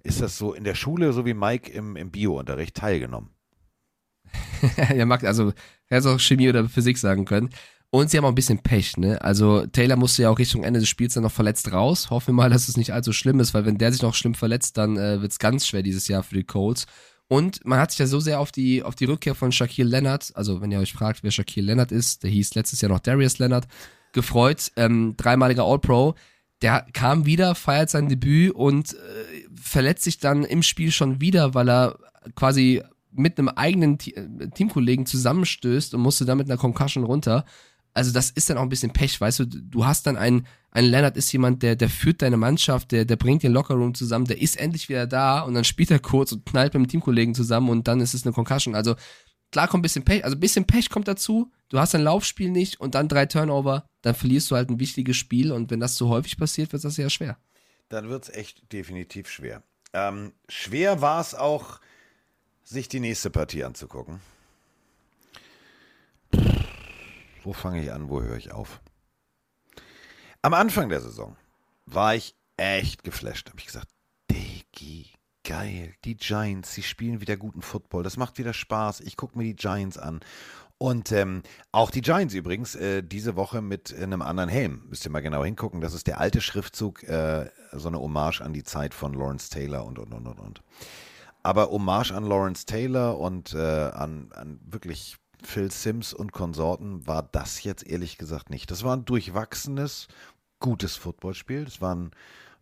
ist 0.02 0.20
das 0.20 0.38
so 0.38 0.54
in 0.54 0.64
der 0.64 0.74
Schule, 0.74 1.12
so 1.12 1.26
wie 1.26 1.34
Mike 1.34 1.70
im, 1.70 1.96
im 1.96 2.10
Bio-Unterricht 2.10 2.76
teilgenommen. 2.76 3.30
ja, 4.96 5.06
mag, 5.06 5.24
also, 5.24 5.52
er 5.88 5.98
hätte 5.98 6.10
auch 6.10 6.20
Chemie 6.20 6.48
oder 6.48 6.68
Physik 6.68 6.98
sagen 6.98 7.24
können. 7.24 7.50
Und 7.90 8.10
sie 8.10 8.18
haben 8.18 8.26
auch 8.26 8.30
ein 8.30 8.34
bisschen 8.34 8.58
Pech, 8.58 8.98
ne? 8.98 9.20
Also 9.22 9.66
Taylor 9.66 9.96
musste 9.96 10.22
ja 10.22 10.30
auch 10.30 10.38
Richtung 10.38 10.62
Ende 10.62 10.80
des 10.80 10.90
Spiels 10.90 11.14
dann 11.14 11.22
noch 11.22 11.32
verletzt 11.32 11.72
raus. 11.72 12.10
Hoffen 12.10 12.28
wir 12.28 12.42
mal, 12.42 12.50
dass 12.50 12.68
es 12.68 12.76
nicht 12.76 12.92
allzu 12.92 13.14
schlimm 13.14 13.40
ist, 13.40 13.54
weil 13.54 13.64
wenn 13.64 13.78
der 13.78 13.92
sich 13.92 14.02
noch 14.02 14.14
schlimm 14.14 14.34
verletzt, 14.34 14.76
dann 14.76 14.98
äh, 14.98 15.22
wird 15.22 15.32
es 15.32 15.38
ganz 15.38 15.66
schwer 15.66 15.82
dieses 15.82 16.06
Jahr 16.06 16.22
für 16.22 16.34
die 16.34 16.44
Colts. 16.44 16.86
Und 17.28 17.64
man 17.64 17.78
hat 17.78 17.90
sich 17.90 18.00
ja 18.00 18.06
so 18.06 18.20
sehr 18.20 18.40
auf 18.40 18.52
die, 18.52 18.82
auf 18.82 18.94
die 18.94 19.06
Rückkehr 19.06 19.34
von 19.34 19.52
Shaquille 19.52 19.88
Leonard, 19.88 20.32
also 20.34 20.60
wenn 20.60 20.72
ihr 20.72 20.80
euch 20.80 20.92
fragt, 20.92 21.22
wer 21.22 21.30
Shaquille 21.30 21.66
Leonard 21.66 21.92
ist, 21.92 22.22
der 22.22 22.30
hieß 22.30 22.54
letztes 22.54 22.80
Jahr 22.80 22.90
noch 22.90 23.00
Darius 23.00 23.38
Leonard, 23.38 23.66
gefreut, 24.12 24.72
ähm, 24.76 25.14
dreimaliger 25.16 25.64
All-Pro. 25.64 26.14
Der 26.62 26.86
kam 26.92 27.24
wieder, 27.24 27.54
feiert 27.54 27.90
sein 27.90 28.08
Debüt 28.08 28.52
und 28.52 28.94
äh, 28.94 28.96
verletzt 29.54 30.04
sich 30.04 30.18
dann 30.18 30.44
im 30.44 30.62
Spiel 30.62 30.90
schon 30.90 31.20
wieder, 31.20 31.54
weil 31.54 31.68
er 31.68 31.98
quasi 32.34 32.82
mit 33.18 33.38
einem 33.38 33.48
eigenen 33.48 33.98
Te 33.98 34.16
äh, 34.16 34.48
Teamkollegen 34.50 35.06
zusammenstößt 35.06 35.94
und 35.94 36.00
musste 36.00 36.24
dann 36.24 36.38
mit 36.38 36.50
einer 36.50 36.58
Concussion 36.58 37.04
runter. 37.04 37.44
Also 37.94 38.12
das 38.12 38.30
ist 38.30 38.48
dann 38.48 38.58
auch 38.58 38.62
ein 38.62 38.68
bisschen 38.68 38.92
Pech, 38.92 39.20
weißt 39.20 39.40
du, 39.40 39.44
du 39.46 39.84
hast 39.84 40.06
dann 40.06 40.16
einen, 40.16 40.46
ein 40.70 40.84
Leonard 40.84 41.16
ist 41.16 41.32
jemand, 41.32 41.62
der, 41.62 41.74
der 41.74 41.88
führt 41.88 42.22
deine 42.22 42.36
Mannschaft, 42.36 42.92
der, 42.92 43.04
der 43.04 43.16
bringt 43.16 43.42
den 43.42 43.52
Lockerroom 43.52 43.94
zusammen, 43.94 44.26
der 44.26 44.40
ist 44.40 44.56
endlich 44.56 44.88
wieder 44.88 45.06
da 45.06 45.40
und 45.40 45.54
dann 45.54 45.64
spielt 45.64 45.90
er 45.90 45.98
kurz 45.98 46.30
und 46.30 46.46
knallt 46.46 46.74
mit 46.74 46.84
dem 46.84 46.88
Teamkollegen 46.88 47.34
zusammen 47.34 47.70
und 47.70 47.88
dann 47.88 48.00
ist 48.00 48.14
es 48.14 48.24
eine 48.24 48.32
Concussion. 48.32 48.76
Also 48.76 48.94
klar 49.50 49.66
kommt 49.66 49.80
ein 49.80 49.82
bisschen 49.82 50.04
Pech, 50.04 50.24
also 50.24 50.36
ein 50.36 50.40
bisschen 50.40 50.66
Pech 50.66 50.90
kommt 50.90 51.08
dazu, 51.08 51.50
du 51.70 51.80
hast 51.80 51.94
ein 51.94 52.02
Laufspiel 52.02 52.50
nicht 52.50 52.78
und 52.78 52.94
dann 52.94 53.08
drei 53.08 53.26
Turnover, 53.26 53.84
dann 54.02 54.14
verlierst 54.14 54.50
du 54.50 54.56
halt 54.56 54.70
ein 54.70 54.78
wichtiges 54.78 55.16
Spiel 55.16 55.50
und 55.50 55.70
wenn 55.70 55.80
das 55.80 55.96
zu 55.96 56.08
häufig 56.08 56.36
passiert, 56.36 56.72
wird 56.72 56.84
das 56.84 56.94
sehr 56.94 57.10
schwer. 57.10 57.36
Dann 57.88 58.08
wird 58.10 58.24
es 58.24 58.34
echt 58.34 58.72
definitiv 58.72 59.28
schwer. 59.28 59.62
Ähm, 59.92 60.32
schwer 60.48 61.00
war 61.00 61.20
es 61.20 61.34
auch, 61.34 61.80
sich 62.68 62.88
die 62.88 63.00
nächste 63.00 63.30
Partie 63.30 63.64
anzugucken. 63.64 64.20
Wo 67.42 67.52
fange 67.52 67.82
ich 67.82 67.92
an, 67.92 68.10
wo 68.10 68.20
höre 68.20 68.36
ich 68.36 68.52
auf? 68.52 68.80
Am 70.42 70.54
Anfang 70.54 70.88
der 70.88 71.00
Saison 71.00 71.36
war 71.86 72.14
ich 72.14 72.34
echt 72.56 73.04
geflasht. 73.04 73.48
Habe 73.48 73.58
ich 73.58 73.66
gesagt, 73.66 73.88
Diggi, 74.30 75.12
geil, 75.44 75.94
die 76.04 76.16
Giants, 76.16 76.74
sie 76.74 76.82
spielen 76.82 77.20
wieder 77.20 77.36
guten 77.36 77.62
Football, 77.62 78.02
das 78.02 78.18
macht 78.18 78.38
wieder 78.38 78.52
Spaß. 78.52 79.00
Ich 79.00 79.16
gucke 79.16 79.38
mir 79.38 79.44
die 79.44 79.56
Giants 79.56 79.96
an. 79.96 80.20
Und 80.76 81.10
ähm, 81.10 81.42
auch 81.72 81.90
die 81.90 82.02
Giants 82.02 82.34
übrigens 82.34 82.76
äh, 82.76 83.02
diese 83.02 83.34
Woche 83.34 83.62
mit 83.62 83.92
einem 83.94 84.22
anderen 84.22 84.48
Helm. 84.48 84.84
Müsst 84.88 85.04
ihr 85.04 85.10
mal 85.10 85.20
genau 85.20 85.42
hingucken. 85.42 85.80
Das 85.80 85.92
ist 85.92 86.06
der 86.06 86.20
alte 86.20 86.40
Schriftzug, 86.40 87.02
äh, 87.02 87.50
so 87.72 87.88
eine 87.88 87.98
Hommage 87.98 88.42
an 88.42 88.52
die 88.52 88.62
Zeit 88.62 88.94
von 88.94 89.14
Lawrence 89.14 89.50
Taylor 89.50 89.84
und, 89.84 89.98
und, 89.98 90.12
und, 90.12 90.26
und, 90.28 90.38
und. 90.38 90.62
Aber 91.48 91.70
Hommage 91.70 92.12
an 92.12 92.24
Lawrence 92.24 92.66
Taylor 92.66 93.18
und 93.18 93.54
äh, 93.54 93.56
an, 93.56 94.30
an 94.34 94.60
wirklich 94.66 95.16
Phil 95.42 95.70
Sims 95.70 96.12
und 96.12 96.30
Konsorten 96.30 97.06
war 97.06 97.22
das 97.22 97.64
jetzt 97.64 97.86
ehrlich 97.86 98.18
gesagt 98.18 98.50
nicht. 98.50 98.70
Das 98.70 98.84
war 98.84 98.94
ein 98.94 99.06
durchwachsenes, 99.06 100.08
gutes 100.60 100.96
Footballspiel. 100.96 101.64
Das 101.64 101.80
war 101.80 101.94
ein, 101.94 102.10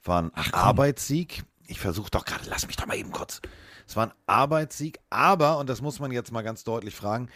war 0.04 0.22
ein 0.22 0.32
Arbeitssieg. 0.52 1.42
Ich 1.66 1.80
versuche 1.80 2.12
doch 2.12 2.24
gerade, 2.24 2.44
lass 2.48 2.68
mich 2.68 2.76
doch 2.76 2.86
mal 2.86 2.96
eben 2.96 3.10
kurz. 3.10 3.40
Es 3.88 3.96
war 3.96 4.06
ein 4.06 4.12
Arbeitssieg, 4.26 5.00
aber, 5.10 5.58
und 5.58 5.68
das 5.68 5.82
muss 5.82 5.98
man 5.98 6.12
jetzt 6.12 6.30
mal 6.30 6.42
ganz 6.42 6.62
deutlich 6.62 6.94
fragen, 6.94 7.28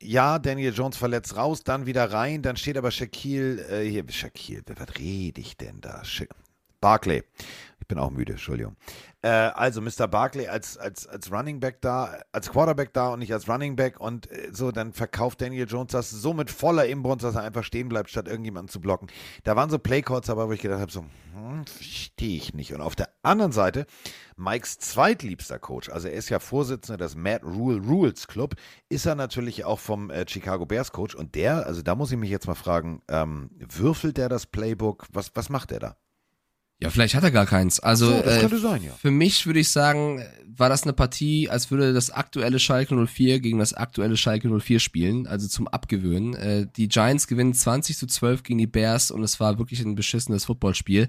ja, 0.00 0.38
Daniel 0.38 0.72
Jones 0.72 0.96
verletzt 0.96 1.34
raus, 1.34 1.64
dann 1.64 1.86
wieder 1.86 2.12
rein, 2.12 2.42
dann 2.42 2.56
steht 2.56 2.76
aber 2.76 2.92
Shaquille, 2.92 3.66
äh, 3.68 3.90
hier, 3.90 4.04
Shaquille, 4.08 4.62
was 4.76 4.96
rede 4.96 5.40
ich 5.40 5.56
denn 5.56 5.80
da? 5.80 6.04
Sha 6.04 6.26
Barclay. 6.80 7.24
Ich 7.86 7.88
bin 7.88 8.00
auch 8.00 8.10
müde, 8.10 8.32
Entschuldigung. 8.32 8.74
Äh, 9.22 9.28
also 9.28 9.80
Mr. 9.80 10.08
Barkley 10.08 10.48
als, 10.48 10.76
als, 10.76 11.06
als 11.06 11.30
Running 11.30 11.60
Back 11.60 11.80
da, 11.82 12.18
als 12.32 12.50
Quarterback 12.50 12.92
da 12.92 13.10
und 13.10 13.20
nicht 13.20 13.32
als 13.32 13.48
Running 13.48 13.76
Back 13.76 14.00
und 14.00 14.28
äh, 14.28 14.48
so, 14.50 14.72
dann 14.72 14.92
verkauft 14.92 15.40
Daniel 15.40 15.68
Jones 15.68 15.92
das 15.92 16.10
so 16.10 16.34
mit 16.34 16.50
voller 16.50 16.86
Inbrunst, 16.86 17.24
dass 17.24 17.36
er 17.36 17.42
einfach 17.42 17.62
stehen 17.62 17.88
bleibt, 17.88 18.10
statt 18.10 18.26
irgendjemanden 18.26 18.72
zu 18.72 18.80
blocken. 18.80 19.06
Da 19.44 19.54
waren 19.54 19.70
so 19.70 19.78
Playcourts 19.78 20.28
aber 20.30 20.48
wo 20.48 20.52
ich 20.52 20.62
gedacht 20.62 20.80
habe, 20.80 20.90
so, 20.90 21.04
hm, 21.34 21.64
verstehe 21.64 22.36
ich 22.36 22.54
nicht. 22.54 22.74
Und 22.74 22.80
auf 22.80 22.96
der 22.96 23.08
anderen 23.22 23.52
Seite, 23.52 23.86
Mikes 24.36 24.80
zweitliebster 24.80 25.60
Coach, 25.60 25.88
also 25.88 26.08
er 26.08 26.14
ist 26.14 26.28
ja 26.28 26.40
Vorsitzender 26.40 26.98
des 26.98 27.14
Mad 27.14 27.44
Rule 27.46 27.80
Rules 27.86 28.26
Club, 28.26 28.56
ist 28.88 29.06
er 29.06 29.14
natürlich 29.14 29.64
auch 29.64 29.78
vom 29.78 30.10
äh, 30.10 30.26
Chicago 30.28 30.66
Bears 30.66 30.90
Coach 30.90 31.14
und 31.14 31.36
der, 31.36 31.66
also 31.66 31.82
da 31.82 31.94
muss 31.94 32.10
ich 32.10 32.18
mich 32.18 32.30
jetzt 32.30 32.48
mal 32.48 32.56
fragen, 32.56 33.00
ähm, 33.06 33.50
würfelt 33.60 34.16
der 34.16 34.28
das 34.28 34.46
Playbook? 34.46 35.06
Was, 35.12 35.30
was 35.36 35.50
macht 35.50 35.70
er 35.70 35.78
da? 35.78 35.96
Ja, 36.80 36.90
vielleicht 36.90 37.14
hat 37.14 37.24
er 37.24 37.30
gar 37.30 37.46
keins. 37.46 37.80
Also 37.80 38.06
So, 38.06 38.22
das 38.22 38.52
äh, 38.52 38.58
sein, 38.58 38.82
ja. 38.82 38.92
für 38.92 39.10
mich 39.10 39.46
würde 39.46 39.60
ich 39.60 39.70
sagen, 39.70 40.22
war 40.44 40.68
das 40.68 40.82
eine 40.82 40.92
Partie, 40.92 41.48
als 41.48 41.70
würde 41.70 41.94
das 41.94 42.10
aktuelle 42.10 42.58
Schalke 42.58 42.94
04 42.94 43.40
gegen 43.40 43.58
das 43.58 43.72
aktuelle 43.72 44.16
Schalke 44.16 44.48
04 44.48 44.78
spielen, 44.80 45.26
also 45.26 45.48
zum 45.48 45.68
Abgewöhnen. 45.68 46.34
Äh, 46.34 46.66
die 46.76 46.88
Giants 46.88 47.26
gewinnen 47.26 47.54
20 47.54 47.96
zu 47.96 48.06
12 48.06 48.42
gegen 48.42 48.58
die 48.58 48.66
Bears 48.66 49.10
und 49.10 49.22
es 49.22 49.40
war 49.40 49.58
wirklich 49.58 49.80
ein 49.80 49.94
beschissenes 49.94 50.44
Footballspiel. 50.44 51.08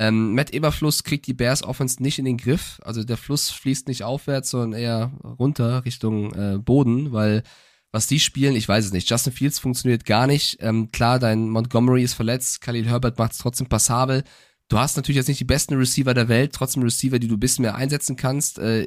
Ähm, 0.00 0.34
Matt 0.34 0.54
Eberfluss 0.54 1.02
kriegt 1.02 1.26
die 1.26 1.34
Bears 1.34 1.64
Offense 1.64 2.00
nicht 2.00 2.20
in 2.20 2.24
den 2.24 2.36
Griff. 2.36 2.80
Also 2.84 3.02
der 3.02 3.16
Fluss 3.16 3.50
fließt 3.50 3.88
nicht 3.88 4.04
aufwärts, 4.04 4.50
sondern 4.50 4.78
eher 4.78 5.12
runter 5.24 5.84
Richtung 5.84 6.32
äh, 6.34 6.58
Boden, 6.58 7.12
weil 7.12 7.42
was 7.90 8.06
die 8.06 8.20
spielen, 8.20 8.54
ich 8.54 8.68
weiß 8.68 8.84
es 8.84 8.92
nicht. 8.92 9.10
Justin 9.10 9.32
Fields 9.32 9.58
funktioniert 9.58 10.04
gar 10.04 10.26
nicht. 10.26 10.58
Ähm, 10.60 10.92
klar, 10.92 11.18
dein 11.18 11.48
Montgomery 11.48 12.02
ist 12.02 12.14
verletzt, 12.14 12.60
Khalil 12.60 12.86
Herbert 12.86 13.18
macht 13.18 13.32
es 13.32 13.38
trotzdem 13.38 13.68
passabel. 13.68 14.24
Du 14.68 14.78
hast 14.78 14.96
natürlich 14.96 15.16
jetzt 15.16 15.28
nicht 15.28 15.40
die 15.40 15.44
besten 15.44 15.74
Receiver 15.74 16.12
der 16.14 16.28
Welt, 16.28 16.52
trotzdem 16.52 16.82
Receiver, 16.82 17.18
die 17.18 17.28
du 17.28 17.36
ein 17.36 17.40
bisschen 17.40 17.62
mehr 17.62 17.74
einsetzen 17.74 18.16
kannst. 18.16 18.58
Äh, 18.58 18.86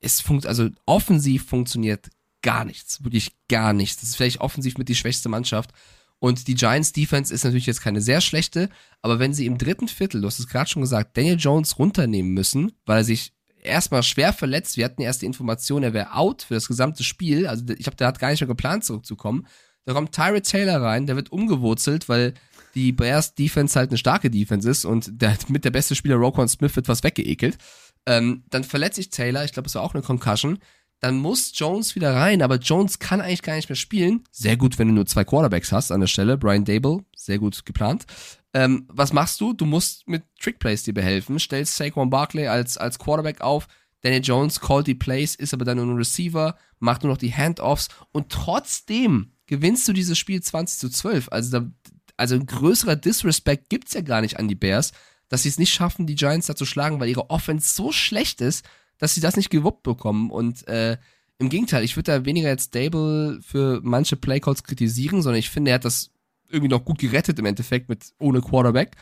es 0.00 0.20
funkt, 0.20 0.46
also 0.46 0.68
offensiv 0.86 1.46
funktioniert 1.46 2.08
gar 2.42 2.64
nichts, 2.64 3.04
wirklich 3.04 3.32
gar 3.48 3.72
nichts. 3.72 4.00
Das 4.00 4.10
ist 4.10 4.16
vielleicht 4.16 4.40
offensiv 4.40 4.78
mit 4.78 4.88
die 4.88 4.94
schwächste 4.94 5.28
Mannschaft. 5.28 5.70
Und 6.18 6.48
die 6.48 6.54
Giants 6.54 6.92
Defense 6.92 7.34
ist 7.34 7.44
natürlich 7.44 7.66
jetzt 7.66 7.82
keine 7.82 8.00
sehr 8.00 8.22
schlechte, 8.22 8.70
aber 9.02 9.18
wenn 9.18 9.34
sie 9.34 9.44
im 9.44 9.58
dritten 9.58 9.88
Viertel, 9.88 10.22
du 10.22 10.26
hast 10.26 10.38
es 10.38 10.48
gerade 10.48 10.70
schon 10.70 10.80
gesagt, 10.80 11.16
Daniel 11.16 11.36
Jones 11.38 11.78
runternehmen 11.78 12.32
müssen, 12.32 12.72
weil 12.86 12.98
er 12.98 13.04
sich 13.04 13.34
erstmal 13.62 14.02
schwer 14.02 14.32
verletzt, 14.32 14.78
wir 14.78 14.86
hatten 14.86 15.02
erst 15.02 15.20
die 15.20 15.26
Information, 15.26 15.82
er 15.82 15.92
wäre 15.92 16.14
out 16.14 16.42
für 16.42 16.54
das 16.54 16.68
gesamte 16.68 17.04
Spiel, 17.04 17.46
also 17.46 17.64
ich 17.68 17.84
glaube, 17.84 17.96
der 17.96 18.06
hat 18.06 18.20
gar 18.20 18.30
nicht 18.30 18.40
mehr 18.40 18.48
geplant 18.48 18.84
zurückzukommen. 18.84 19.46
Da 19.84 19.92
kommt 19.92 20.12
Tyrod 20.12 20.44
Taylor 20.44 20.80
rein, 20.80 21.06
der 21.06 21.16
wird 21.16 21.30
umgewurzelt, 21.30 22.08
weil 22.08 22.32
die 22.74 22.92
Bears 22.92 23.34
Defense 23.34 23.78
halt 23.78 23.90
eine 23.90 23.98
starke 23.98 24.30
Defense 24.30 24.68
ist 24.68 24.84
und 24.84 25.20
der, 25.20 25.36
mit 25.48 25.64
der 25.64 25.70
beste 25.70 25.94
Spieler 25.94 26.16
Roquan 26.16 26.48
Smith 26.48 26.76
wird 26.76 26.88
was 26.88 27.02
weggeekelt. 27.02 27.58
Ähm, 28.06 28.44
dann 28.50 28.64
verletzt 28.64 28.96
sich 28.96 29.10
Taylor, 29.10 29.44
ich 29.44 29.52
glaube, 29.52 29.68
es 29.68 29.74
war 29.74 29.82
auch 29.82 29.94
eine 29.94 30.02
Concussion. 30.02 30.58
Dann 31.00 31.16
muss 31.16 31.52
Jones 31.54 31.94
wieder 31.94 32.14
rein, 32.14 32.40
aber 32.40 32.56
Jones 32.56 32.98
kann 32.98 33.20
eigentlich 33.20 33.42
gar 33.42 33.56
nicht 33.56 33.68
mehr 33.68 33.76
spielen. 33.76 34.24
Sehr 34.30 34.56
gut, 34.56 34.78
wenn 34.78 34.88
du 34.88 34.94
nur 34.94 35.06
zwei 35.06 35.24
Quarterbacks 35.24 35.72
hast 35.72 35.90
an 35.90 36.00
der 36.00 36.06
Stelle. 36.06 36.38
Brian 36.38 36.64
Dable, 36.64 37.04
sehr 37.14 37.38
gut 37.38 37.66
geplant. 37.66 38.06
Ähm, 38.54 38.86
was 38.88 39.12
machst 39.12 39.40
du? 39.40 39.52
Du 39.52 39.66
musst 39.66 40.08
mit 40.08 40.22
Trickplays 40.40 40.84
dir 40.84 40.94
behelfen, 40.94 41.38
stellst 41.38 41.76
Saquon 41.76 42.08
Barkley 42.08 42.46
als, 42.46 42.78
als 42.78 42.98
Quarterback 42.98 43.40
auf. 43.40 43.66
Daniel 44.00 44.22
Jones 44.22 44.60
callt 44.60 44.86
die 44.86 44.94
Plays, 44.94 45.34
ist 45.34 45.54
aber 45.54 45.64
dann 45.64 45.78
nur 45.78 45.86
ein 45.86 45.96
Receiver, 45.96 46.56
macht 46.78 47.02
nur 47.02 47.12
noch 47.12 47.18
die 47.18 47.34
Handoffs 47.34 47.88
und 48.12 48.30
trotzdem 48.30 49.32
gewinnst 49.46 49.88
du 49.88 49.92
dieses 49.92 50.18
Spiel 50.18 50.42
20 50.42 50.78
zu 50.78 50.88
12. 50.88 51.28
Also 51.30 51.60
da, 51.60 51.66
also 52.16 52.34
ein 52.34 52.46
größerer 52.46 52.96
Disrespect 52.96 53.68
gibt's 53.68 53.94
ja 53.94 54.00
gar 54.00 54.20
nicht 54.20 54.38
an 54.38 54.48
die 54.48 54.54
Bears, 54.54 54.92
dass 55.28 55.42
sie 55.42 55.48
es 55.48 55.58
nicht 55.58 55.72
schaffen, 55.72 56.06
die 56.06 56.14
Giants 56.14 56.46
da 56.46 56.54
zu 56.54 56.64
schlagen, 56.64 57.00
weil 57.00 57.08
ihre 57.08 57.30
Offense 57.30 57.74
so 57.74 57.92
schlecht 57.92 58.40
ist, 58.40 58.64
dass 58.98 59.14
sie 59.14 59.20
das 59.20 59.36
nicht 59.36 59.50
gewuppt 59.50 59.82
bekommen. 59.82 60.30
Und 60.30 60.66
äh, 60.68 60.96
im 61.38 61.48
Gegenteil, 61.48 61.82
ich 61.82 61.96
würde 61.96 62.12
da 62.12 62.24
weniger 62.24 62.48
jetzt 62.48 62.74
Dable 62.74 63.40
für 63.42 63.80
manche 63.82 64.16
Playcalls 64.16 64.62
kritisieren, 64.62 65.22
sondern 65.22 65.38
ich 65.38 65.50
finde, 65.50 65.72
er 65.72 65.76
hat 65.76 65.84
das 65.84 66.10
irgendwie 66.48 66.70
noch 66.70 66.84
gut 66.84 66.98
gerettet 66.98 67.38
im 67.38 67.46
Endeffekt 67.46 67.88
mit 67.88 68.12
ohne 68.18 68.40
Quarterback. 68.40 68.96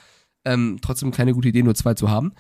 Ähm, 0.44 0.78
trotzdem 0.80 1.10
keine 1.10 1.34
gute 1.34 1.48
Idee, 1.48 1.62
nur 1.62 1.74
zwei 1.74 1.94
zu 1.94 2.10
haben. 2.10 2.32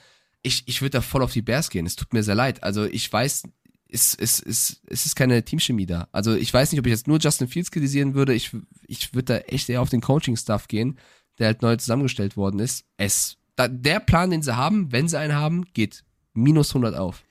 Ich, 0.42 0.66
ich 0.66 0.80
würde 0.80 0.90
da 0.90 1.00
voll 1.02 1.22
auf 1.22 1.32
die 1.32 1.42
Bears 1.42 1.70
gehen. 1.70 1.86
Es 1.86 1.96
tut 1.96 2.12
mir 2.12 2.22
sehr 2.22 2.34
leid. 2.34 2.62
Also 2.62 2.84
ich 2.84 3.12
weiß, 3.12 3.44
es, 3.92 4.14
es, 4.14 4.40
es, 4.40 4.80
es 4.86 5.06
ist 5.06 5.14
keine 5.16 5.44
Teamchemie 5.44 5.86
da. 5.86 6.08
Also 6.12 6.34
ich 6.34 6.52
weiß 6.52 6.72
nicht, 6.72 6.80
ob 6.80 6.86
ich 6.86 6.92
jetzt 6.92 7.06
nur 7.06 7.18
Justin 7.18 7.48
Fields 7.48 7.70
kritisieren 7.70 8.14
würde. 8.14 8.34
Ich, 8.34 8.50
ich 8.86 9.14
würde 9.14 9.24
da 9.34 9.36
echt 9.38 9.68
eher 9.68 9.82
auf 9.82 9.90
den 9.90 10.00
Coaching-Stuff 10.00 10.68
gehen, 10.68 10.98
der 11.38 11.48
halt 11.48 11.62
neu 11.62 11.76
zusammengestellt 11.76 12.36
worden 12.36 12.58
ist. 12.60 12.84
Es, 12.96 13.36
da, 13.56 13.68
der 13.68 14.00
Plan, 14.00 14.30
den 14.30 14.42
sie 14.42 14.56
haben, 14.56 14.92
wenn 14.92 15.08
sie 15.08 15.18
einen 15.18 15.34
haben, 15.34 15.64
geht 15.74 16.04
minus 16.32 16.70
100 16.70 16.96
auf. 16.96 17.22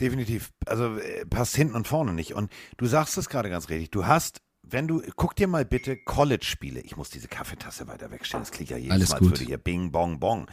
Definitiv. 0.00 0.50
Also 0.66 0.96
äh, 0.96 1.24
passt 1.26 1.54
hinten 1.54 1.74
und 1.76 1.86
vorne 1.86 2.12
nicht. 2.12 2.34
Und 2.34 2.50
du 2.76 2.86
sagst 2.86 3.16
es 3.16 3.28
gerade 3.28 3.48
ganz 3.50 3.68
richtig. 3.68 3.90
Du 3.92 4.04
hast, 4.06 4.40
wenn 4.62 4.88
du, 4.88 5.02
guck 5.14 5.36
dir 5.36 5.46
mal 5.46 5.64
bitte 5.64 5.96
College-Spiele. 5.96 6.80
Ich 6.80 6.96
muss 6.96 7.10
diese 7.10 7.28
Kaffeetasse 7.28 7.86
weiter 7.86 8.10
wegstellen. 8.10 8.42
Das 8.42 8.50
klingt 8.50 8.70
ja 8.70 8.76
jedes 8.76 8.92
Alles 8.92 9.10
Mal, 9.10 9.18
gut. 9.20 9.30
würde 9.30 9.44
hier 9.44 9.58
Bing, 9.58 9.92
Bong, 9.92 10.18
Bong. 10.18 10.48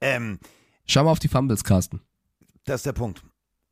Ähm, 0.00 0.40
Schau 0.86 1.04
mal 1.04 1.10
auf 1.10 1.18
die 1.20 1.28
Fumbles, 1.28 1.62
Carsten. 1.62 2.00
das 2.64 2.76
ist 2.80 2.86
der 2.86 2.92
Punkt. 2.92 3.22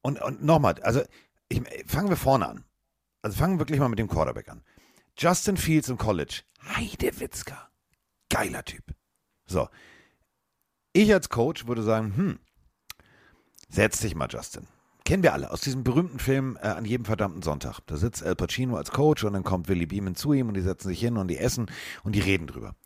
Und, 0.06 0.22
und 0.22 0.44
nochmal, 0.44 0.80
also 0.82 1.02
ich, 1.48 1.60
fangen 1.84 2.08
wir 2.08 2.16
vorne 2.16 2.48
an. 2.48 2.64
Also 3.22 3.36
fangen 3.38 3.54
wir 3.54 3.58
wirklich 3.58 3.80
mal 3.80 3.88
mit 3.88 3.98
dem 3.98 4.06
Quarterback 4.06 4.48
an. 4.48 4.62
Justin 5.18 5.56
Fields 5.56 5.88
im 5.88 5.98
College. 5.98 6.42
Heidewitzka. 6.76 7.70
Geiler 8.30 8.64
Typ. 8.64 8.84
So. 9.46 9.68
Ich 10.92 11.12
als 11.12 11.28
Coach 11.28 11.66
würde 11.66 11.82
sagen, 11.82 12.16
hm, 12.16 12.38
setz 13.68 13.98
dich 13.98 14.14
mal, 14.14 14.28
Justin. 14.30 14.68
Kennen 15.04 15.24
wir 15.24 15.32
alle 15.32 15.50
aus 15.50 15.60
diesem 15.60 15.82
berühmten 15.82 16.20
Film 16.20 16.56
äh, 16.62 16.68
an 16.68 16.84
jedem 16.84 17.04
verdammten 17.04 17.42
Sonntag. 17.42 17.80
Da 17.86 17.96
sitzt 17.96 18.22
Al 18.22 18.36
Pacino 18.36 18.76
als 18.76 18.92
Coach 18.92 19.24
und 19.24 19.32
dann 19.32 19.42
kommt 19.42 19.66
Willy 19.66 19.86
Beeman 19.86 20.14
zu 20.14 20.32
ihm 20.34 20.46
und 20.46 20.54
die 20.54 20.60
setzen 20.60 20.86
sich 20.86 21.00
hin 21.00 21.16
und 21.16 21.26
die 21.26 21.38
essen 21.38 21.66
und 22.04 22.14
die 22.14 22.20
reden 22.20 22.46
drüber. 22.46 22.76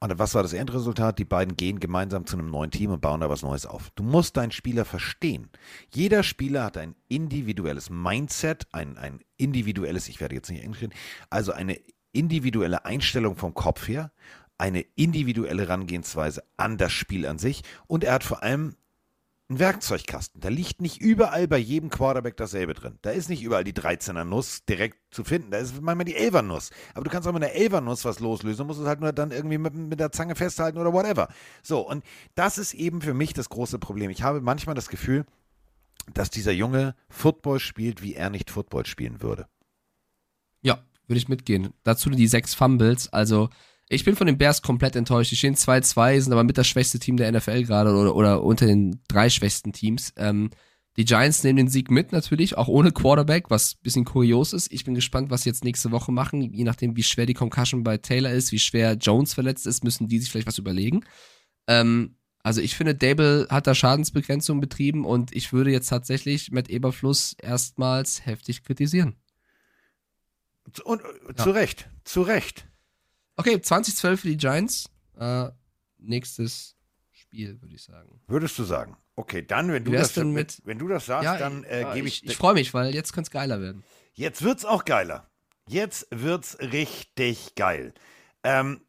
Und 0.00 0.16
was 0.18 0.34
war 0.34 0.42
das 0.42 0.52
Endresultat? 0.52 1.18
Die 1.18 1.24
beiden 1.24 1.56
gehen 1.56 1.80
gemeinsam 1.80 2.24
zu 2.24 2.36
einem 2.36 2.50
neuen 2.50 2.70
Team 2.70 2.92
und 2.92 3.00
bauen 3.00 3.20
da 3.20 3.28
was 3.28 3.42
Neues 3.42 3.66
auf. 3.66 3.90
Du 3.96 4.04
musst 4.04 4.36
deinen 4.36 4.52
Spieler 4.52 4.84
verstehen. 4.84 5.50
Jeder 5.92 6.22
Spieler 6.22 6.64
hat 6.64 6.76
ein 6.76 6.94
individuelles 7.08 7.90
Mindset, 7.90 8.68
ein, 8.72 8.96
ein 8.96 9.20
individuelles, 9.36 10.08
ich 10.08 10.20
werde 10.20 10.36
jetzt 10.36 10.50
nicht 10.50 10.62
Englisch 10.62 10.82
reden, 10.82 10.94
also 11.30 11.52
eine 11.52 11.80
individuelle 12.12 12.84
Einstellung 12.84 13.36
vom 13.36 13.54
Kopf 13.54 13.88
her, 13.88 14.12
eine 14.56 14.80
individuelle 14.94 15.62
Herangehensweise 15.62 16.44
an 16.56 16.78
das 16.78 16.92
Spiel 16.92 17.26
an 17.26 17.38
sich 17.38 17.62
und 17.86 18.04
er 18.04 18.14
hat 18.14 18.24
vor 18.24 18.42
allem 18.42 18.76
einen 19.48 19.58
Werkzeugkasten. 19.58 20.40
Da 20.40 20.48
liegt 20.48 20.82
nicht 20.82 21.00
überall 21.00 21.48
bei 21.48 21.56
jedem 21.56 21.88
Quarterback 21.88 22.36
dasselbe 22.36 22.74
drin. 22.74 22.98
Da 23.00 23.10
ist 23.10 23.30
nicht 23.30 23.42
überall 23.42 23.64
die 23.64 23.72
13er 23.72 24.24
Nuss 24.24 24.64
direkt 24.66 24.98
zu 25.10 25.24
finden. 25.24 25.50
Da 25.50 25.58
ist 25.58 25.80
manchmal 25.80 26.04
die 26.04 26.16
11er 26.16 26.42
Nuss. 26.42 26.70
Aber 26.94 27.04
du 27.04 27.10
kannst 27.10 27.26
auch 27.26 27.32
mit 27.32 27.42
einer 27.42 27.54
11er 27.54 27.80
Nuss 27.80 28.04
was 28.04 28.20
loslösen. 28.20 28.66
Musst 28.66 28.80
es 28.80 28.86
halt 28.86 29.00
nur 29.00 29.12
dann 29.12 29.30
irgendwie 29.30 29.58
mit, 29.58 29.74
mit 29.74 30.00
der 30.00 30.12
Zange 30.12 30.34
festhalten 30.34 30.78
oder 30.78 30.92
whatever. 30.92 31.28
So, 31.62 31.80
und 31.80 32.04
das 32.34 32.58
ist 32.58 32.74
eben 32.74 33.00
für 33.00 33.14
mich 33.14 33.32
das 33.32 33.48
große 33.48 33.78
Problem. 33.78 34.10
Ich 34.10 34.22
habe 34.22 34.42
manchmal 34.42 34.74
das 34.74 34.88
Gefühl, 34.88 35.24
dass 36.12 36.30
dieser 36.30 36.52
Junge 36.52 36.94
Football 37.08 37.58
spielt, 37.58 38.02
wie 38.02 38.14
er 38.14 38.30
nicht 38.30 38.50
Football 38.50 38.84
spielen 38.84 39.22
würde. 39.22 39.46
Ja, 40.60 40.82
würde 41.06 41.18
ich 41.18 41.28
mitgehen. 41.28 41.72
Dazu 41.84 42.10
die 42.10 42.26
sechs 42.26 42.54
Fumbles. 42.54 43.10
Also, 43.12 43.48
ich 43.88 44.04
bin 44.04 44.16
von 44.16 44.26
den 44.26 44.38
Bears 44.38 44.62
komplett 44.62 44.96
enttäuscht. 44.96 45.30
Die 45.30 45.36
stehen 45.36 45.54
2-2, 45.54 46.20
sind 46.20 46.32
aber 46.32 46.44
mit 46.44 46.58
das 46.58 46.66
schwächste 46.66 46.98
Team 46.98 47.16
der 47.16 47.32
NFL 47.32 47.64
gerade 47.64 47.94
oder, 47.94 48.14
oder 48.14 48.42
unter 48.42 48.66
den 48.66 49.00
drei 49.08 49.30
schwächsten 49.30 49.72
Teams. 49.72 50.12
Ähm, 50.16 50.50
die 50.98 51.04
Giants 51.04 51.44
nehmen 51.44 51.58
den 51.58 51.68
Sieg 51.68 51.90
mit 51.90 52.10
natürlich, 52.10 52.58
auch 52.58 52.68
ohne 52.68 52.90
Quarterback, 52.90 53.50
was 53.50 53.76
bisschen 53.76 54.04
kurios 54.04 54.52
ist. 54.52 54.72
Ich 54.72 54.84
bin 54.84 54.94
gespannt, 54.94 55.30
was 55.30 55.42
sie 55.42 55.48
jetzt 55.48 55.64
nächste 55.64 55.92
Woche 55.92 56.10
machen. 56.12 56.42
Je 56.42 56.64
nachdem, 56.64 56.96
wie 56.96 57.02
schwer 57.02 57.24
die 57.24 57.34
Concussion 57.34 57.84
bei 57.84 57.98
Taylor 57.98 58.32
ist, 58.32 58.52
wie 58.52 58.58
schwer 58.58 58.94
Jones 58.94 59.32
verletzt 59.32 59.66
ist, 59.66 59.84
müssen 59.84 60.08
die 60.08 60.18
sich 60.18 60.30
vielleicht 60.30 60.48
was 60.48 60.58
überlegen. 60.58 61.04
Ähm, 61.66 62.16
also 62.42 62.60
ich 62.60 62.76
finde, 62.76 62.94
Dable 62.94 63.46
hat 63.48 63.66
da 63.66 63.74
Schadensbegrenzung 63.74 64.60
betrieben 64.60 65.04
und 65.04 65.34
ich 65.34 65.52
würde 65.52 65.70
jetzt 65.70 65.88
tatsächlich 65.88 66.50
mit 66.50 66.68
Eberfluss 66.68 67.36
erstmals 67.40 68.26
heftig 68.26 68.64
kritisieren. 68.64 69.16
Und 70.84 71.00
äh, 71.28 71.34
zu 71.36 71.50
Recht, 71.50 71.88
zu 72.04 72.22
Recht. 72.22 72.67
Okay, 73.38 73.60
2012 73.60 74.20
für 74.20 74.28
die 74.28 74.36
Giants. 74.36 74.90
Äh, 75.18 75.48
nächstes 75.98 76.76
Spiel, 77.12 77.60
würde 77.62 77.74
ich 77.74 77.82
sagen. 77.82 78.20
Würdest 78.26 78.58
du 78.58 78.64
sagen. 78.64 78.96
Okay, 79.16 79.42
dann, 79.46 79.72
wenn 79.72 79.84
du, 79.84 79.92
das, 79.92 80.16
wenn, 80.16 80.32
mit- 80.32 80.60
wenn 80.64 80.78
du 80.78 80.88
das 80.88 81.06
sagst, 81.06 81.40
dann 81.40 81.64
äh, 81.64 81.80
ja, 81.82 81.94
gebe 81.94 82.08
ich. 82.08 82.22
Ich, 82.24 82.30
ich 82.30 82.36
freue 82.36 82.54
mich, 82.54 82.74
weil 82.74 82.94
jetzt 82.94 83.12
könnte 83.12 83.28
es 83.28 83.32
geiler 83.32 83.60
werden. 83.60 83.82
Jetzt 84.14 84.42
wird's 84.42 84.64
auch 84.64 84.84
geiler. 84.84 85.30
Jetzt 85.68 86.06
wird's 86.10 86.58
richtig 86.60 87.54
geil. 87.54 87.94
Ähm, 88.42 88.80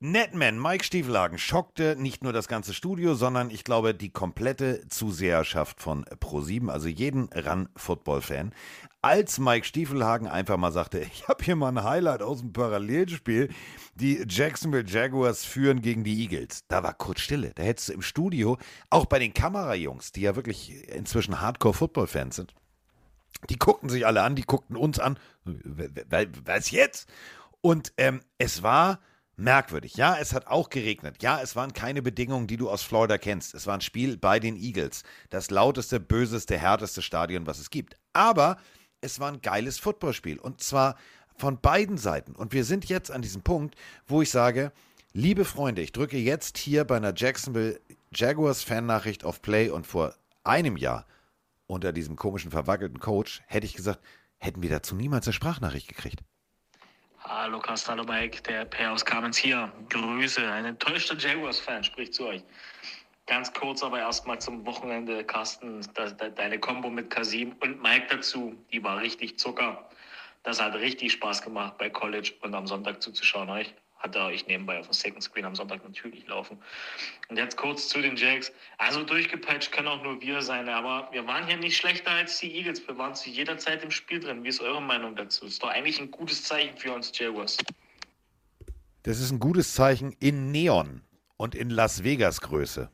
Netman, 0.00 0.60
Mike 0.60 0.84
Stiefelhagen, 0.84 1.38
schockte 1.38 1.96
nicht 1.96 2.22
nur 2.22 2.32
das 2.32 2.46
ganze 2.46 2.72
Studio, 2.72 3.14
sondern 3.14 3.50
ich 3.50 3.64
glaube 3.64 3.94
die 3.94 4.10
komplette 4.10 4.86
Zuseherschaft 4.88 5.80
von 5.80 6.04
Pro7, 6.04 6.68
also 6.68 6.86
jeden 6.88 7.28
Run-Football-Fan, 7.32 8.54
als 9.02 9.38
Mike 9.38 9.64
Stiefelhagen 9.64 10.26
einfach 10.26 10.56
mal 10.56 10.72
sagte, 10.72 10.98
ich 11.00 11.28
habe 11.28 11.44
hier 11.44 11.56
mal 11.56 11.68
ein 11.68 11.84
Highlight 11.84 12.22
aus 12.22 12.40
dem 12.40 12.52
Parallelspiel, 12.52 13.48
die 13.94 14.24
Jacksonville 14.28 14.86
Jaguars 14.86 15.44
führen 15.44 15.82
gegen 15.82 16.04
die 16.04 16.20
Eagles. 16.22 16.64
Da 16.68 16.82
war 16.82 16.94
kurz 16.94 17.20
Stille. 17.20 17.52
Da 17.54 17.62
hättest 17.62 17.88
du 17.88 17.92
im 17.94 18.02
Studio, 18.02 18.58
auch 18.90 19.06
bei 19.06 19.18
den 19.18 19.34
Kamerajungs, 19.34 20.12
die 20.12 20.22
ja 20.22 20.36
wirklich 20.36 20.88
inzwischen 20.88 21.40
Hardcore-Football-Fans 21.40 22.36
sind, 22.36 22.54
die 23.48 23.58
guckten 23.58 23.88
sich 23.88 24.06
alle 24.06 24.22
an, 24.22 24.34
die 24.34 24.42
guckten 24.42 24.76
uns 24.76 24.98
an. 24.98 25.18
Was 25.44 26.70
jetzt? 26.70 27.08
Und 27.60 27.92
ähm, 27.96 28.20
es 28.38 28.62
war 28.62 29.00
merkwürdig. 29.36 29.94
Ja, 29.94 30.16
es 30.18 30.32
hat 30.34 30.48
auch 30.48 30.68
geregnet. 30.68 31.22
Ja, 31.22 31.40
es 31.40 31.54
waren 31.54 31.72
keine 31.72 32.02
Bedingungen, 32.02 32.48
die 32.48 32.56
du 32.56 32.68
aus 32.68 32.82
Florida 32.82 33.18
kennst. 33.18 33.54
Es 33.54 33.66
war 33.66 33.74
ein 33.74 33.80
Spiel 33.80 34.16
bei 34.16 34.40
den 34.40 34.56
Eagles. 34.56 35.04
Das 35.30 35.50
lauteste, 35.50 36.00
böseste, 36.00 36.58
härteste 36.58 37.02
Stadion, 37.02 37.46
was 37.46 37.60
es 37.60 37.70
gibt. 37.70 37.96
Aber 38.12 38.56
es 39.00 39.20
war 39.20 39.30
ein 39.30 39.42
geiles 39.42 39.78
Footballspiel. 39.78 40.38
Und 40.38 40.62
zwar 40.62 40.96
von 41.36 41.60
beiden 41.60 41.98
Seiten. 41.98 42.34
Und 42.34 42.52
wir 42.52 42.64
sind 42.64 42.88
jetzt 42.88 43.10
an 43.10 43.22
diesem 43.22 43.42
Punkt, 43.42 43.76
wo 44.06 44.22
ich 44.22 44.30
sage, 44.30 44.72
liebe 45.12 45.44
Freunde, 45.44 45.82
ich 45.82 45.92
drücke 45.92 46.18
jetzt 46.18 46.58
hier 46.58 46.84
bei 46.84 46.96
einer 46.96 47.14
Jacksonville 47.14 47.80
Jaguars 48.12 48.62
Fan-Nachricht 48.62 49.24
auf 49.24 49.42
Play 49.42 49.70
und 49.70 49.86
vor 49.86 50.14
einem 50.42 50.76
Jahr 50.76 51.06
unter 51.66 51.92
diesem 51.92 52.16
komischen, 52.16 52.50
verwackelten 52.50 52.98
Coach, 52.98 53.42
hätte 53.46 53.66
ich 53.66 53.74
gesagt, 53.74 54.00
hätten 54.38 54.62
wir 54.62 54.70
dazu 54.70 54.94
niemals 54.94 55.26
eine 55.26 55.34
Sprachnachricht 55.34 55.88
gekriegt. 55.88 56.20
Hallo 57.20 57.60
hallo 57.62 58.04
Mike, 58.04 58.42
der 58.42 58.64
Per 58.64 58.92
aus 58.92 59.04
Kamenz 59.04 59.36
hier. 59.36 59.70
Grüße, 59.90 60.40
ein 60.50 60.64
enttäuschter 60.64 61.16
Jaguars-Fan 61.18 61.84
spricht 61.84 62.14
zu 62.14 62.26
euch. 62.26 62.42
Ganz 63.28 63.52
kurz 63.52 63.82
aber 63.82 63.98
erstmal 63.98 64.40
zum 64.40 64.64
Wochenende, 64.64 65.22
Carsten, 65.22 65.86
da, 65.92 66.10
da, 66.10 66.30
deine 66.30 66.58
Kombo 66.58 66.88
mit 66.88 67.10
Kasim 67.10 67.54
und 67.60 67.82
Mike 67.82 68.06
dazu, 68.08 68.56
die 68.72 68.82
war 68.82 69.02
richtig 69.02 69.38
Zucker. 69.38 69.86
Das 70.44 70.58
hat 70.58 70.74
richtig 70.74 71.12
Spaß 71.12 71.42
gemacht 71.42 71.76
bei 71.76 71.90
College 71.90 72.32
und 72.40 72.54
am 72.54 72.66
Sonntag 72.66 73.02
zuzuschauen. 73.02 73.50
Euch 73.50 73.74
hatte 73.98 74.18
euch 74.20 74.46
nebenbei 74.46 74.78
auf 74.78 74.86
dem 74.86 74.94
Second 74.94 75.22
Screen 75.22 75.44
am 75.44 75.54
Sonntag 75.54 75.84
natürlich 75.84 76.26
laufen. 76.26 76.56
Und 77.28 77.36
jetzt 77.36 77.58
kurz 77.58 77.88
zu 77.88 78.00
den 78.00 78.16
Jags. 78.16 78.50
Also 78.78 79.02
durchgepeitscht 79.02 79.72
können 79.72 79.88
auch 79.88 80.02
nur 80.02 80.22
wir 80.22 80.40
sein, 80.40 80.66
aber 80.70 81.12
wir 81.12 81.26
waren 81.26 81.46
hier 81.46 81.58
nicht 81.58 81.76
schlechter 81.76 82.12
als 82.12 82.38
die 82.38 82.56
Eagles. 82.56 82.86
Wir 82.88 82.96
waren 82.96 83.14
zu 83.14 83.28
jeder 83.28 83.58
Zeit 83.58 83.84
im 83.84 83.90
Spiel 83.90 84.20
drin. 84.20 84.42
Wie 84.42 84.48
ist 84.48 84.62
eure 84.62 84.80
Meinung 84.80 85.16
dazu? 85.16 85.44
Ist 85.44 85.62
doch 85.62 85.68
eigentlich 85.68 86.00
ein 86.00 86.10
gutes 86.10 86.44
Zeichen 86.44 86.78
für 86.78 86.94
uns 86.94 87.12
Jaguars. 87.18 87.58
Das 89.02 89.20
ist 89.20 89.30
ein 89.30 89.38
gutes 89.38 89.74
Zeichen 89.74 90.16
in 90.18 90.50
Neon 90.50 91.02
und 91.36 91.54
in 91.54 91.68
Las 91.68 92.04
Vegas 92.04 92.40
Größe. 92.40 92.90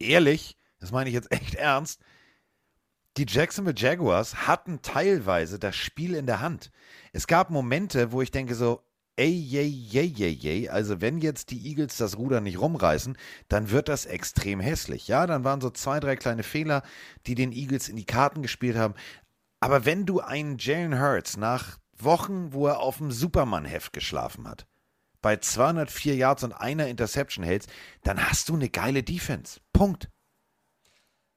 Ehrlich, 0.00 0.56
das 0.80 0.90
meine 0.90 1.08
ich 1.08 1.14
jetzt 1.14 1.30
echt 1.32 1.54
ernst. 1.54 2.00
Die 3.16 3.26
Jacksonville 3.28 3.76
Jaguars 3.76 4.46
hatten 4.46 4.82
teilweise 4.82 5.58
das 5.58 5.76
Spiel 5.76 6.14
in 6.14 6.26
der 6.26 6.40
Hand. 6.40 6.70
Es 7.12 7.26
gab 7.26 7.50
Momente, 7.50 8.12
wo 8.12 8.22
ich 8.22 8.30
denke 8.30 8.54
so, 8.54 8.82
ey, 9.16 9.30
yay, 9.30 9.66
yay, 9.66 10.06
yay, 10.06 10.30
yay. 10.30 10.68
Also 10.68 11.00
wenn 11.00 11.18
jetzt 11.18 11.50
die 11.50 11.66
Eagles 11.68 11.96
das 11.96 12.16
Ruder 12.16 12.40
nicht 12.40 12.60
rumreißen, 12.60 13.18
dann 13.48 13.70
wird 13.70 13.88
das 13.88 14.06
extrem 14.06 14.60
hässlich. 14.60 15.08
Ja, 15.08 15.26
dann 15.26 15.44
waren 15.44 15.60
so 15.60 15.70
zwei, 15.70 16.00
drei 16.00 16.16
kleine 16.16 16.42
Fehler, 16.42 16.82
die 17.26 17.34
den 17.34 17.52
Eagles 17.52 17.88
in 17.88 17.96
die 17.96 18.06
Karten 18.06 18.42
gespielt 18.42 18.76
haben. 18.76 18.94
Aber 19.58 19.84
wenn 19.84 20.06
du 20.06 20.20
einen 20.20 20.56
Jalen 20.58 20.98
Hurts 20.98 21.36
nach 21.36 21.78
Wochen, 21.98 22.54
wo 22.54 22.66
er 22.66 22.80
auf 22.80 22.96
dem 22.98 23.10
Superman-Heft 23.10 23.92
geschlafen 23.92 24.48
hat, 24.48 24.66
bei 25.22 25.36
204 25.36 26.16
Yards 26.16 26.44
und 26.44 26.52
einer 26.52 26.88
Interception 26.88 27.44
hältst, 27.44 27.70
dann 28.02 28.28
hast 28.28 28.48
du 28.48 28.54
eine 28.54 28.68
geile 28.68 29.02
Defense. 29.02 29.60
Punkt. 29.72 30.08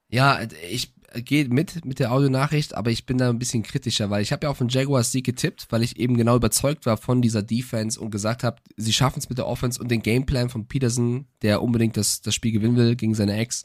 Ja, 0.08 0.40
ich 0.70 0.92
gehe 1.22 1.48
mit 1.48 1.84
mit 1.84 1.98
der 1.98 2.12
Audionachricht, 2.12 2.74
aber 2.74 2.90
ich 2.90 3.06
bin 3.06 3.18
da 3.18 3.30
ein 3.30 3.38
bisschen 3.38 3.62
kritischer, 3.62 4.10
weil 4.10 4.22
ich 4.22 4.32
habe 4.32 4.46
ja 4.46 4.50
auf 4.50 4.58
den 4.58 4.68
Jaguars 4.68 5.12
Sieg 5.12 5.24
getippt, 5.24 5.66
weil 5.70 5.82
ich 5.82 5.98
eben 5.98 6.16
genau 6.16 6.36
überzeugt 6.36 6.86
war 6.86 6.96
von 6.96 7.22
dieser 7.22 7.42
Defense 7.42 8.00
und 8.00 8.10
gesagt 8.10 8.42
habe, 8.44 8.60
sie 8.76 8.92
schaffen 8.92 9.18
es 9.18 9.28
mit 9.28 9.38
der 9.38 9.46
Offense 9.46 9.80
und 9.80 9.90
den 9.90 10.02
Gameplan 10.02 10.50
von 10.50 10.66
Peterson, 10.66 11.26
der 11.42 11.62
unbedingt 11.62 11.96
das, 11.96 12.20
das 12.20 12.34
Spiel 12.34 12.52
gewinnen 12.52 12.76
will 12.76 12.96
gegen 12.96 13.14
seine 13.14 13.36
Ex. 13.36 13.62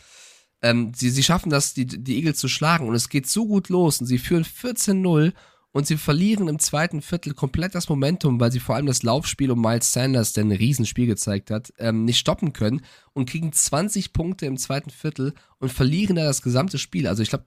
Ähm, 0.62 0.92
sie, 0.96 1.10
sie 1.10 1.24
schaffen 1.24 1.50
das, 1.50 1.74
die, 1.74 1.86
die 1.86 2.18
Eagles 2.18 2.38
zu 2.38 2.48
schlagen 2.48 2.88
und 2.88 2.96
es 2.96 3.10
geht 3.10 3.28
so 3.28 3.48
gut 3.48 3.70
los 3.70 4.00
und 4.00 4.08
sie 4.08 4.20
führen 4.20 4.44
14-0 4.44 5.34
und 5.72 5.86
sie 5.86 5.98
verlieren 5.98 6.48
im 6.48 6.58
zweiten 6.58 7.02
Viertel 7.02 7.34
komplett 7.34 7.76
das 7.76 7.90
Momentum, 7.90 8.40
weil 8.40 8.52
sie 8.52 8.60
vor 8.60 8.76
allem 8.76 8.88
das 8.88 9.04
Laufspiel 9.04 9.52
um 9.52 9.62
Miles 9.62 9.92
Sanders, 9.92 10.34
der 10.34 10.46
ein 10.46 10.52
Riesenspiel 10.52 11.06
gezeigt 11.06 11.52
hat, 11.52 11.72
ähm, 11.78 12.06
nicht 12.06 12.18
stoppen 12.18 12.54
können 12.54 12.82
und 13.14 13.30
kriegen 13.30 13.54
20 13.54 14.12
Punkte 14.12 14.48
im 14.48 14.58
zweiten 14.58 14.90
Viertel 14.90 15.34
und 15.60 15.72
verlieren 15.72 16.16
da 16.16 16.24
das 16.24 16.42
gesamte 16.42 16.80
Spiel. 16.80 17.08
Also 17.08 17.22
ich 17.22 17.30
glaube, 17.30 17.46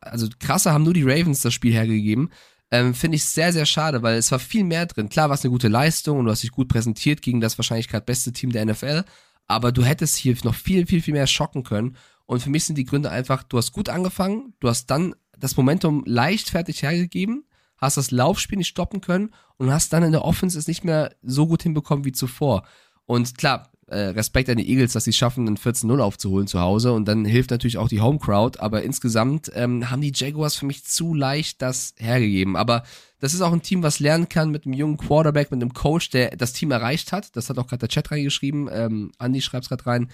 also 0.00 0.26
krasser 0.38 0.72
haben 0.72 0.84
nur 0.84 0.94
die 0.94 1.02
Ravens 1.02 1.42
das 1.42 1.52
Spiel 1.52 1.72
hergegeben. 1.72 2.30
Ähm, 2.70 2.94
Finde 2.94 3.16
ich 3.16 3.24
sehr, 3.24 3.52
sehr 3.52 3.66
schade, 3.66 4.02
weil 4.02 4.16
es 4.16 4.32
war 4.32 4.38
viel 4.38 4.64
mehr 4.64 4.86
drin. 4.86 5.10
Klar 5.10 5.28
war 5.28 5.34
es 5.34 5.44
eine 5.44 5.50
gute 5.50 5.68
Leistung 5.68 6.18
und 6.18 6.24
du 6.24 6.30
hast 6.30 6.42
dich 6.42 6.52
gut 6.52 6.68
präsentiert 6.68 7.20
gegen 7.20 7.40
das 7.40 7.58
wahrscheinlich 7.58 7.88
gerade 7.88 8.06
beste 8.06 8.32
Team 8.32 8.52
der 8.52 8.64
NFL, 8.64 9.04
aber 9.46 9.72
du 9.72 9.84
hättest 9.84 10.16
hier 10.16 10.36
noch 10.44 10.54
viel, 10.54 10.86
viel, 10.86 11.02
viel 11.02 11.14
mehr 11.14 11.26
schocken 11.26 11.64
können. 11.64 11.96
Und 12.24 12.40
für 12.40 12.50
mich 12.50 12.64
sind 12.64 12.78
die 12.78 12.84
Gründe 12.84 13.10
einfach, 13.10 13.42
du 13.42 13.58
hast 13.58 13.72
gut 13.72 13.88
angefangen, 13.88 14.54
du 14.60 14.68
hast 14.68 14.86
dann 14.86 15.14
das 15.36 15.56
Momentum 15.56 16.04
leichtfertig 16.06 16.82
hergegeben, 16.82 17.44
hast 17.80 17.96
das 17.96 18.10
Laufspiel 18.10 18.58
nicht 18.58 18.68
stoppen 18.68 19.00
können 19.00 19.30
und 19.56 19.72
hast 19.72 19.92
dann 19.92 20.02
in 20.02 20.12
der 20.12 20.24
Offense 20.24 20.58
es 20.58 20.68
nicht 20.68 20.84
mehr 20.84 21.14
so 21.22 21.46
gut 21.46 21.62
hinbekommen 21.62 22.04
wie 22.04 22.12
zuvor. 22.12 22.64
Und 23.06 23.36
klar, 23.36 23.70
äh, 23.90 24.10
Respekt 24.10 24.48
an 24.48 24.56
die 24.56 24.70
Eagles, 24.70 24.92
dass 24.92 25.04
sie 25.04 25.12
schaffen, 25.12 25.46
einen 25.46 25.56
14-0 25.56 26.00
aufzuholen 26.00 26.46
zu 26.46 26.60
Hause 26.60 26.92
und 26.92 27.06
dann 27.06 27.24
hilft 27.24 27.50
natürlich 27.50 27.76
auch 27.76 27.88
die 27.88 28.00
Home 28.00 28.18
Crowd, 28.18 28.60
aber 28.60 28.82
insgesamt 28.82 29.50
ähm, 29.54 29.90
haben 29.90 30.00
die 30.00 30.12
Jaguars 30.14 30.54
für 30.54 30.66
mich 30.66 30.84
zu 30.84 31.12
leicht 31.12 31.60
das 31.60 31.94
hergegeben. 31.98 32.56
Aber 32.56 32.84
das 33.18 33.34
ist 33.34 33.40
auch 33.40 33.52
ein 33.52 33.62
Team, 33.62 33.82
was 33.82 33.98
lernen 33.98 34.28
kann 34.28 34.50
mit 34.50 34.64
einem 34.64 34.74
jungen 34.74 34.96
Quarterback, 34.96 35.50
mit 35.50 35.60
einem 35.60 35.74
Coach, 35.74 36.10
der 36.10 36.36
das 36.36 36.52
Team 36.52 36.70
erreicht 36.70 37.12
hat. 37.12 37.34
Das 37.36 37.50
hat 37.50 37.58
auch 37.58 37.66
gerade 37.66 37.80
der 37.80 37.88
Chat 37.88 38.10
reingeschrieben. 38.10 38.68
Ähm, 38.72 39.12
Andy 39.18 39.42
schreibt 39.42 39.64
es 39.64 39.68
gerade 39.68 39.86
rein 39.86 40.10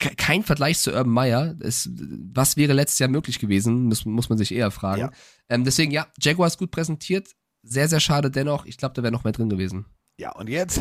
kein 0.00 0.42
Vergleich 0.42 0.78
zu 0.78 0.92
Urban 0.92 1.12
Meyer. 1.12 1.56
Es, 1.60 1.90
was 1.92 2.56
wäre 2.56 2.72
letztes 2.72 2.98
Jahr 2.98 3.08
möglich 3.08 3.38
gewesen, 3.38 3.84
muss, 3.84 4.04
muss 4.04 4.28
man 4.28 4.38
sich 4.38 4.52
eher 4.52 4.70
fragen. 4.70 5.02
Ja. 5.02 5.10
Ähm, 5.48 5.64
deswegen, 5.64 5.92
ja, 5.92 6.06
Jaguars 6.20 6.58
gut 6.58 6.70
präsentiert. 6.70 7.36
Sehr, 7.62 7.88
sehr 7.88 8.00
schade 8.00 8.30
dennoch. 8.30 8.64
Ich 8.64 8.78
glaube, 8.78 8.94
da 8.94 9.02
wäre 9.02 9.12
noch 9.12 9.24
mehr 9.24 9.32
drin 9.32 9.50
gewesen. 9.50 9.84
Ja, 10.18 10.32
und 10.32 10.48
jetzt 10.48 10.80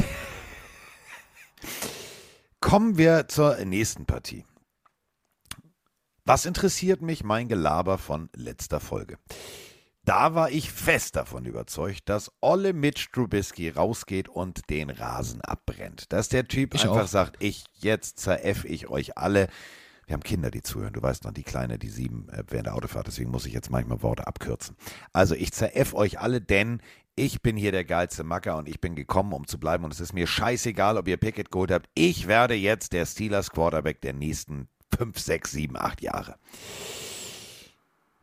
kommen 2.61 2.97
wir 2.97 3.27
zur 3.27 3.57
nächsten 3.65 4.05
Partie. 4.05 4.45
Was 6.23 6.45
interessiert 6.45 7.01
mich 7.01 7.23
mein 7.23 7.47
Gelaber 7.47 7.97
von 7.97 8.29
letzter 8.35 8.79
Folge? 8.79 9.17
Da 10.09 10.33
war 10.33 10.49
ich 10.49 10.71
fest 10.71 11.17
davon 11.17 11.45
überzeugt, 11.45 12.09
dass 12.09 12.31
Olle 12.41 12.73
Mitch 12.73 13.09
Trubisky 13.13 13.69
rausgeht 13.69 14.27
und 14.27 14.67
den 14.71 14.89
Rasen 14.89 15.39
abbrennt. 15.41 16.11
Dass 16.11 16.29
der 16.29 16.47
Typ 16.47 16.73
Ich 16.73 16.81
einfach 16.81 17.03
auch. 17.03 17.07
sagt, 17.07 17.35
ich 17.43 17.65
jetzt 17.75 18.17
zereff 18.17 18.65
ich 18.65 18.89
euch 18.89 19.19
alle. 19.19 19.49
Wir 20.07 20.15
haben 20.15 20.23
Kinder, 20.23 20.49
die 20.49 20.63
zuhören. 20.63 20.93
Du 20.93 21.01
weißt 21.03 21.25
noch, 21.25 21.31
die 21.31 21.43
Kleine, 21.43 21.77
die 21.77 21.89
sieben 21.89 22.27
äh, 22.29 22.43
während 22.47 22.65
der 22.65 22.73
Autofahrt. 22.73 23.05
Deswegen 23.05 23.29
muss 23.29 23.45
ich 23.45 23.53
jetzt 23.53 23.69
manchmal 23.69 24.01
Worte 24.01 24.25
abkürzen. 24.25 24.75
Also 25.13 25.35
ich 25.35 25.51
zereff 25.51 25.93
euch 25.93 26.19
alle, 26.19 26.41
denn 26.41 26.81
ich 27.15 27.43
bin 27.43 27.55
hier 27.55 27.71
der 27.71 27.85
geilste 27.85 28.23
Macker 28.23 28.57
und 28.57 28.67
ich 28.67 28.81
bin 28.81 28.95
gekommen, 28.95 29.31
um 29.31 29.45
zu 29.45 29.59
bleiben. 29.59 29.83
Und 29.83 29.93
es 29.93 29.99
ist 29.99 30.13
mir 30.13 30.25
scheißegal, 30.25 30.97
ob 30.97 31.07
ihr 31.07 31.17
Pickett 31.17 31.51
geholt 31.51 31.69
habt. 31.69 31.87
Ich 31.93 32.27
werde 32.27 32.55
jetzt 32.55 32.93
der 32.93 33.05
Steelers 33.05 33.51
Quarterback 33.51 34.01
der 34.01 34.13
nächsten 34.13 34.69
fünf, 34.97 35.19
sechs, 35.19 35.51
sieben, 35.51 35.77
acht 35.77 36.01
Jahre. 36.01 36.39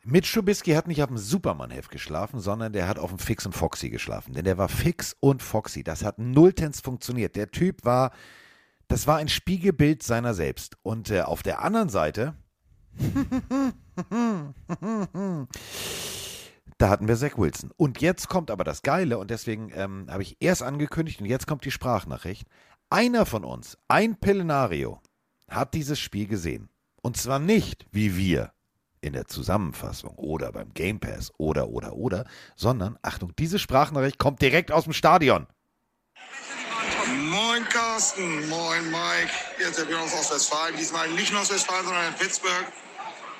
Mitch 0.09 0.33
Trubisky 0.33 0.70
hat 0.70 0.87
nicht 0.87 1.03
auf 1.03 1.09
dem 1.09 1.19
Superman-Heft 1.19 1.91
geschlafen, 1.91 2.39
sondern 2.39 2.73
der 2.73 2.87
hat 2.87 3.01
auf 3.01 3.11
dem 3.11 3.19
Fix 3.19 3.45
und 3.45 3.55
Foxy 3.55 3.91
geschlafen. 3.91 4.35
Denn 4.35 4.45
der 4.45 4.57
war 4.57 4.69
fix 4.69 5.16
und 5.19 5.43
Foxy. 5.43 5.83
Das 5.83 6.05
hat 6.05 6.20
nulltens 6.20 6.81
funktioniert. 6.81 7.35
Der 7.35 7.51
Typ 7.51 7.85
war, 7.85 8.12
das 8.87 9.09
war 9.09 9.16
ein 9.16 9.28
Spiegelbild 9.28 10.05
seiner 10.05 10.33
selbst. 10.33 10.77
Und 10.85 11.11
äh, 11.11 11.23
auf 11.23 11.43
der 11.43 11.61
anderen 11.62 11.89
Seite, 11.89 12.37
da 16.78 16.89
hatten 16.89 17.09
wir 17.09 17.16
Zach 17.16 17.37
Wilson. 17.37 17.73
Und 17.77 18.01
jetzt 18.01 18.28
kommt 18.28 18.53
aber 18.53 18.62
das 18.62 18.83
Geile, 18.83 19.19
und 19.19 19.33
deswegen 19.33 19.73
ähm, 19.74 20.07
habe 20.09 20.23
ich 20.23 20.37
erst 20.39 20.62
angekündigt 20.62 21.20
und 21.20 21.27
jetzt 21.27 21.49
kommt 21.49 21.65
die 21.65 21.73
Sprachnachricht. 21.73 22.47
Einer 22.91 23.27
von 23.27 23.45
uns, 23.45 23.77
ein 23.89 24.20
Pillenario, 24.20 25.03
hat 25.49 25.74
dieses 25.74 25.99
Spiel 25.99 26.28
gesehen. 26.28 26.69
Und 27.03 27.16
zwar 27.16 27.41
nicht 27.41 27.87
wie 27.91 28.16
wir 28.16 28.53
in 29.07 29.12
der 29.12 29.28
Zusammenfassung 29.28 30.15
oder 30.16 30.53
beim 30.53 30.74
Game 30.74 31.01
Pass 31.01 31.33
oder 31.39 31.69
oder 31.69 31.95
oder, 31.95 32.24
sondern 32.57 32.99
Achtung, 33.03 33.33
diese 33.39 33.59
Sprachnachricht 33.59 34.19
kommt 34.19 34.43
direkt 34.43 34.73
aus 34.73 34.85
dem 34.85 34.93
Stadion. 34.93 35.47
Moin 37.07 37.66
Carsten, 37.69 38.49
moin 38.49 38.91
Mike. 38.91 39.31
Ist 39.59 39.78
der 39.78 39.85
Björn 39.85 40.03
aus 40.03 40.12
Ostwestfalen. 40.12 40.77
Diesmal 40.77 41.09
nicht 41.11 41.31
in 41.31 41.37
Ostwestfalen, 41.37 41.85
sondern 41.85 42.09
in 42.09 42.15
Pittsburgh. 42.15 42.66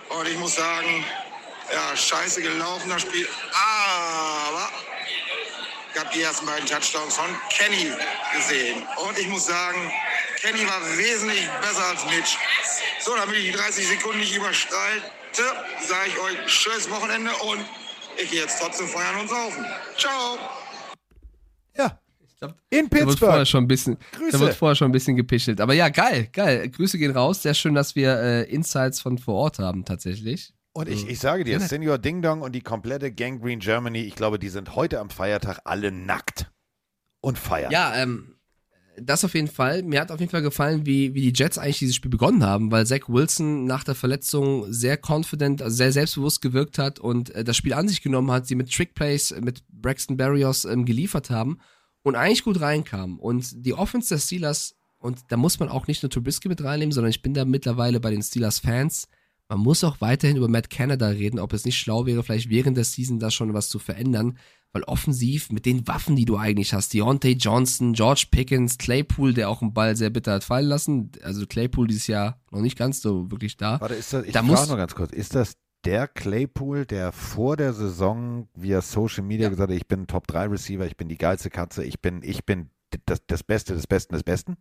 Und 0.09 0.29
ich 0.29 0.39
muss 0.39 0.55
sagen, 0.55 1.05
ja, 1.73 1.97
scheiße 1.97 2.43
gelaufen 2.43 2.89
das 2.89 3.03
Spiel. 3.03 3.27
Aber 3.53 4.69
ich 5.93 6.01
habe 6.01 6.11
die 6.15 6.23
ersten 6.23 6.47
beiden 6.47 6.67
Touchdowns 6.67 7.17
von 7.17 7.27
Kenny 7.51 7.91
gesehen. 8.37 8.87
Und 9.05 9.19
ich 9.19 9.29
muss 9.29 9.47
sagen, 9.47 9.91
Kenny 10.41 10.67
war 10.67 10.81
wesentlich 10.97 11.49
besser 11.61 11.87
als 11.87 12.05
Mitch. 12.07 12.39
So, 13.01 13.17
damit 13.17 13.37
ich 13.37 13.47
die 13.47 13.53
30 13.53 13.89
Sekunden 13.89 14.21
nicht 14.21 14.35
überstreite, 15.41 15.87
sage 15.87 16.09
ich 16.09 16.19
euch 16.21 16.51
schönes 16.51 16.91
Wochenende 16.91 17.31
und 17.49 17.61
ich 18.23 18.31
gehe 18.31 18.41
jetzt 18.41 18.61
trotzdem 18.61 18.87
feiern 18.87 19.21
und 19.21 19.29
saufen. 19.29 19.65
Ciao. 19.99 20.39
Ja, 21.77 22.01
Ich 22.27 22.37
glaub, 22.39 22.55
in 22.71 22.89
Da 22.89 22.97
wird 23.07 23.19
vorher 23.19 23.39
Pittsburgh. 23.39 23.47
schon 23.47 23.65
ein 23.65 23.69
bisschen, 23.69 23.99
Grüße. 24.13 24.33
da 24.33 24.41
wird 24.41 24.55
vorher 24.55 24.75
schon 24.75 24.89
ein 24.89 24.93
bisschen 24.93 25.17
gepichelt. 25.17 25.61
Aber 25.61 25.75
ja, 25.75 25.89
geil, 25.91 26.29
geil. 26.33 26.69
Grüße 26.71 26.99
gehen 26.99 27.13
raus. 27.13 27.43
Sehr 27.43 27.55
schön, 27.55 27.75
dass 27.75 27.95
wir 27.95 28.19
äh, 28.19 28.43
Insights 28.45 29.01
von 29.01 29.19
vor 29.19 29.35
Ort 29.35 29.59
haben, 29.59 29.85
tatsächlich. 29.85 30.53
Und 30.73 30.89
ich, 30.89 31.09
ich 31.09 31.19
sage 31.19 31.45
dir, 31.45 31.55
Ja. 31.55 31.61
Senior 31.61 31.97
Ding 31.99 32.21
Dong 32.23 32.43
und 32.43 32.53
die 32.53 32.61
komplette 32.61 33.11
Gang 33.13 33.41
Green 33.43 33.61
Germany, 33.61 34.01
ich 34.03 34.15
glaube, 34.15 34.39
die 34.39 34.51
sind 34.51 34.75
heute 34.77 35.01
am 35.01 35.09
Feiertag 35.11 35.61
alle 35.65 35.91
nackt 35.91 36.51
und 37.23 37.39
feiern. 37.39 37.71
Ja, 37.71 37.95
ähm, 37.97 38.36
das 39.01 39.25
auf 39.25 39.35
jeden 39.35 39.49
Fall. 39.49 39.83
Mir 39.83 40.01
hat 40.01 40.11
auf 40.11 40.21
jeden 40.21 40.31
Fall 40.31 40.43
gefallen, 40.43 40.87
wie, 40.87 41.15
wie 41.15 41.31
die 41.31 41.33
Jets 41.35 41.59
eigentlich 41.59 41.79
dieses 41.79 41.97
Spiel 41.97 42.11
begonnen 42.11 42.45
haben, 42.45 42.71
weil 42.71 42.87
Zach 42.87 43.09
Wilson 43.09 43.65
nach 43.65 43.85
der 43.85 43.95
Verletzung 43.95 44.73
sehr 44.73 44.99
confident, 44.99 45.63
also 45.63 45.77
sehr 45.77 45.93
selbstbewusst 45.93 46.41
gewirkt 46.41 46.79
hat 46.79 46.99
und 46.99 47.31
äh, 47.35 47.45
das 47.45 47.57
Spiel 47.57 47.75
an 47.75 47.89
sich 47.89 48.03
genommen 48.03 48.31
hat, 48.31 48.47
sie 48.47 48.55
mit 48.55 48.73
Trickplays, 48.73 49.31
äh, 49.33 49.41
mit 49.41 49.63
Braxton 49.69 50.17
Berrios 50.17 50.65
ähm, 50.65 50.85
geliefert 50.85 51.31
haben 51.31 51.59
und 52.03 52.15
eigentlich 52.15 52.45
gut 52.45 52.61
reinkam. 52.61 53.19
Und 53.19 53.65
die 53.67 53.75
Offense 53.75 54.09
der 54.09 54.21
Steelers, 54.21 54.77
und 54.99 55.21
da 55.29 55.37
muss 55.37 55.59
man 55.59 55.69
auch 55.69 55.87
nicht 55.87 56.03
nur 56.03 56.11
Trubisky 56.11 56.49
mit 56.49 56.63
reinnehmen, 56.63 56.93
sondern 56.93 57.11
ich 57.11 57.23
bin 57.23 57.35
da 57.35 57.45
mittlerweile 57.45 58.01
bei 58.01 58.11
den 58.11 58.23
Steelers-Fans, 58.23 59.09
man 59.49 59.61
muss 59.61 59.85
auch 59.85 60.01
weiterhin 60.01 60.37
über 60.37 60.49
Matt 60.49 60.71
Canada 60.71 61.09
reden, 61.09 61.39
ob 61.39 61.53
es 61.53 61.65
nicht 61.65 61.79
schlau 61.79 62.05
wäre, 62.07 62.23
vielleicht 62.25 62.51
während 62.51 62.77
der 62.77 62.85
Season 62.85 63.21
da 63.21 63.31
schon 63.31 63.55
was 63.55 63.69
zu 63.69 63.79
verändern, 63.79 64.39
weil 64.77 64.83
offensiv 64.85 65.51
mit 65.51 65.65
den 65.65 65.89
Waffen, 65.89 66.17
die 66.17 66.27
du 66.27 66.37
eigentlich 66.37 66.75
hast, 66.75 66.93
Deontay 66.93 67.33
Johnson, 67.33 67.95
George 67.95 68.27
Pickens, 68.31 68.77
Claypool, 68.77 69.33
der 69.33 69.49
auch 69.49 69.63
einen 69.63 69.73
Ball 69.73 69.97
sehr 69.97 70.11
bitter 70.11 70.33
hat 70.35 70.45
fallen 70.45 70.67
lassen, 70.67 71.11
also 71.23 71.47
Claypool 71.47 71.87
dieses 71.87 72.07
Jahr 72.07 72.39
noch 72.51 72.61
nicht 72.61 72.77
ganz 72.77 73.01
so 73.01 73.31
wirklich 73.31 73.57
da. 73.57 73.81
Warte, 73.81 73.95
ist 73.95 74.13
das, 74.13 74.27
ich 74.27 74.33
Da 74.33 74.41
frage 74.41 74.53
muss- 74.53 74.69
nur 74.69 74.77
ganz 74.77 74.95
kurz, 74.95 75.13
ist 75.13 75.35
das 75.35 75.57
der 75.87 76.09
Claypool, 76.09 76.85
der 76.85 77.13
vor 77.13 77.57
der 77.57 77.73
Saison 77.73 78.49
via 78.55 78.83
Social 78.83 79.25
Media 79.25 79.45
Ja. 79.45 79.49
gesagt 79.51 79.71
hat, 79.71 79.77
ich 79.77 79.87
bin 79.89 80.07
Top 80.07 80.27
3 80.27 80.47
Receiver, 80.49 80.85
ich 80.87 80.97
bin 80.99 81.09
die 81.09 81.17
geilste 81.17 81.49
Katze, 81.49 81.83
ich 81.83 82.01
bin, 82.03 82.21
ich 82.23 82.45
bin 82.45 82.69
das, 83.07 83.21
das 83.27 83.43
Beste 83.43 83.73
des 83.75 83.87
Besten 83.87 84.13
des 84.15 84.25
Besten? 84.25 84.57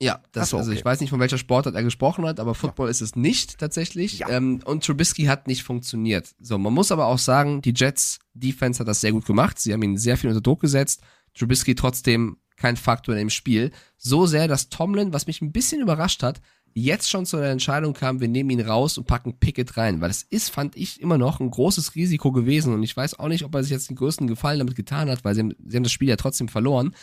Ja, 0.00 0.22
das, 0.30 0.50
so, 0.50 0.58
also 0.58 0.70
okay. 0.70 0.78
ich 0.78 0.84
weiß 0.84 1.00
nicht, 1.00 1.10
von 1.10 1.18
welcher 1.18 1.38
Sportart 1.38 1.74
er 1.74 1.82
gesprochen 1.82 2.24
hat, 2.24 2.38
aber 2.38 2.54
Football 2.54 2.88
ist 2.88 3.00
es 3.00 3.16
nicht 3.16 3.58
tatsächlich. 3.58 4.20
Ja. 4.20 4.28
Ähm, 4.28 4.60
und 4.64 4.84
Trubisky 4.84 5.24
hat 5.24 5.48
nicht 5.48 5.64
funktioniert. 5.64 6.34
So, 6.40 6.56
man 6.56 6.72
muss 6.72 6.92
aber 6.92 7.06
auch 7.06 7.18
sagen, 7.18 7.62
die 7.62 7.74
Jets 7.74 8.20
Defense 8.32 8.78
hat 8.78 8.86
das 8.86 9.00
sehr 9.00 9.10
gut 9.10 9.26
gemacht. 9.26 9.58
Sie 9.58 9.72
haben 9.72 9.82
ihn 9.82 9.96
sehr 9.96 10.16
viel 10.16 10.30
unter 10.30 10.40
Druck 10.40 10.60
gesetzt. 10.60 11.02
Trubisky 11.34 11.74
trotzdem 11.74 12.36
kein 12.56 12.76
Faktor 12.76 13.14
in 13.14 13.20
dem 13.20 13.30
Spiel. 13.30 13.72
So 13.96 14.26
sehr, 14.26 14.46
dass 14.46 14.68
Tomlin, 14.68 15.12
was 15.12 15.26
mich 15.26 15.42
ein 15.42 15.52
bisschen 15.52 15.80
überrascht 15.80 16.22
hat, 16.22 16.40
jetzt 16.74 17.10
schon 17.10 17.26
zu 17.26 17.38
der 17.38 17.50
Entscheidung 17.50 17.92
kam, 17.92 18.20
wir 18.20 18.28
nehmen 18.28 18.50
ihn 18.50 18.60
raus 18.60 18.98
und 18.98 19.06
packen 19.06 19.38
Pickett 19.40 19.76
rein. 19.76 20.00
Weil 20.00 20.08
das 20.08 20.22
ist, 20.22 20.50
fand 20.50 20.76
ich, 20.76 21.00
immer 21.00 21.18
noch 21.18 21.40
ein 21.40 21.50
großes 21.50 21.96
Risiko 21.96 22.30
gewesen. 22.30 22.72
Und 22.72 22.84
ich 22.84 22.96
weiß 22.96 23.18
auch 23.18 23.28
nicht, 23.28 23.44
ob 23.44 23.54
er 23.54 23.64
sich 23.64 23.72
jetzt 23.72 23.88
den 23.88 23.96
größten 23.96 24.28
Gefallen 24.28 24.60
damit 24.60 24.76
getan 24.76 25.10
hat, 25.10 25.24
weil 25.24 25.34
sie 25.34 25.40
haben, 25.40 25.54
sie 25.66 25.76
haben 25.76 25.82
das 25.82 25.92
Spiel 25.92 26.08
ja 26.08 26.16
trotzdem 26.16 26.48
verloren. 26.48 26.94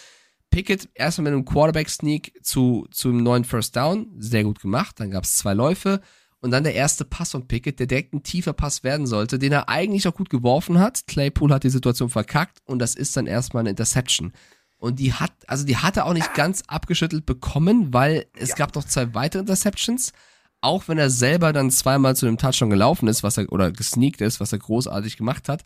Pickett 0.50 0.90
erstmal 0.94 1.26
mit 1.26 1.34
einem 1.34 1.46
Quarterback-Sneak 1.46 2.40
zu, 2.44 2.88
zum 2.92 3.18
neuen 3.18 3.44
First 3.44 3.76
Down, 3.76 4.08
sehr 4.18 4.44
gut 4.44 4.62
gemacht. 4.62 5.00
Dann 5.00 5.12
gab 5.12 5.24
es 5.24 5.36
zwei 5.36 5.54
Läufe 5.54 6.02
und 6.46 6.52
dann 6.52 6.64
der 6.64 6.76
erste 6.76 7.06
Pass 7.06 7.32
von 7.32 7.48
Pickett, 7.48 7.80
der 7.80 7.88
direkt 7.88 8.14
ein 8.14 8.22
tiefer 8.22 8.54
Pass 8.54 8.84
werden 8.84 9.08
sollte, 9.08 9.40
den 9.40 9.52
er 9.52 9.68
eigentlich 9.68 10.08
auch 10.08 10.14
gut 10.14 10.30
geworfen 10.30 10.78
hat. 10.78 11.08
Claypool 11.08 11.52
hat 11.52 11.64
die 11.64 11.72
Situation 11.72 12.10
verkackt 12.10 12.60
und 12.66 12.78
das 12.78 12.94
ist 12.94 13.18
dann 13.18 13.26
erstmal 13.26 13.62
eine 13.62 13.72
Interception. 13.72 14.32
Und 14.78 15.00
die 15.00 15.14
hat, 15.14 15.32
also 15.48 15.66
die 15.66 15.78
hat 15.78 15.98
er 15.98 16.06
auch 16.06 16.14
nicht 16.14 16.36
ganz 16.36 16.62
abgeschüttelt 16.68 17.26
bekommen, 17.26 17.94
weil 17.94 18.28
es 18.38 18.56
gab 18.56 18.76
noch 18.76 18.84
zwei 18.84 19.16
weitere 19.16 19.42
Interceptions. 19.42 20.14
Auch 20.62 20.88
wenn 20.88 21.00
er 21.00 21.10
selber 21.10 21.52
dann 21.52 21.72
zweimal 21.72 22.16
zu 22.16 22.28
dem 22.28 22.38
Touchdown 22.38 22.70
gelaufen 22.70 23.08
ist, 23.08 23.24
was 23.24 23.38
er, 23.38 23.52
oder 23.52 23.72
gesneakt 23.72 24.22
ist, 24.22 24.40
was 24.40 24.52
er 24.52 24.60
großartig 24.60 25.18
gemacht 25.18 25.50
hat. 25.50 25.64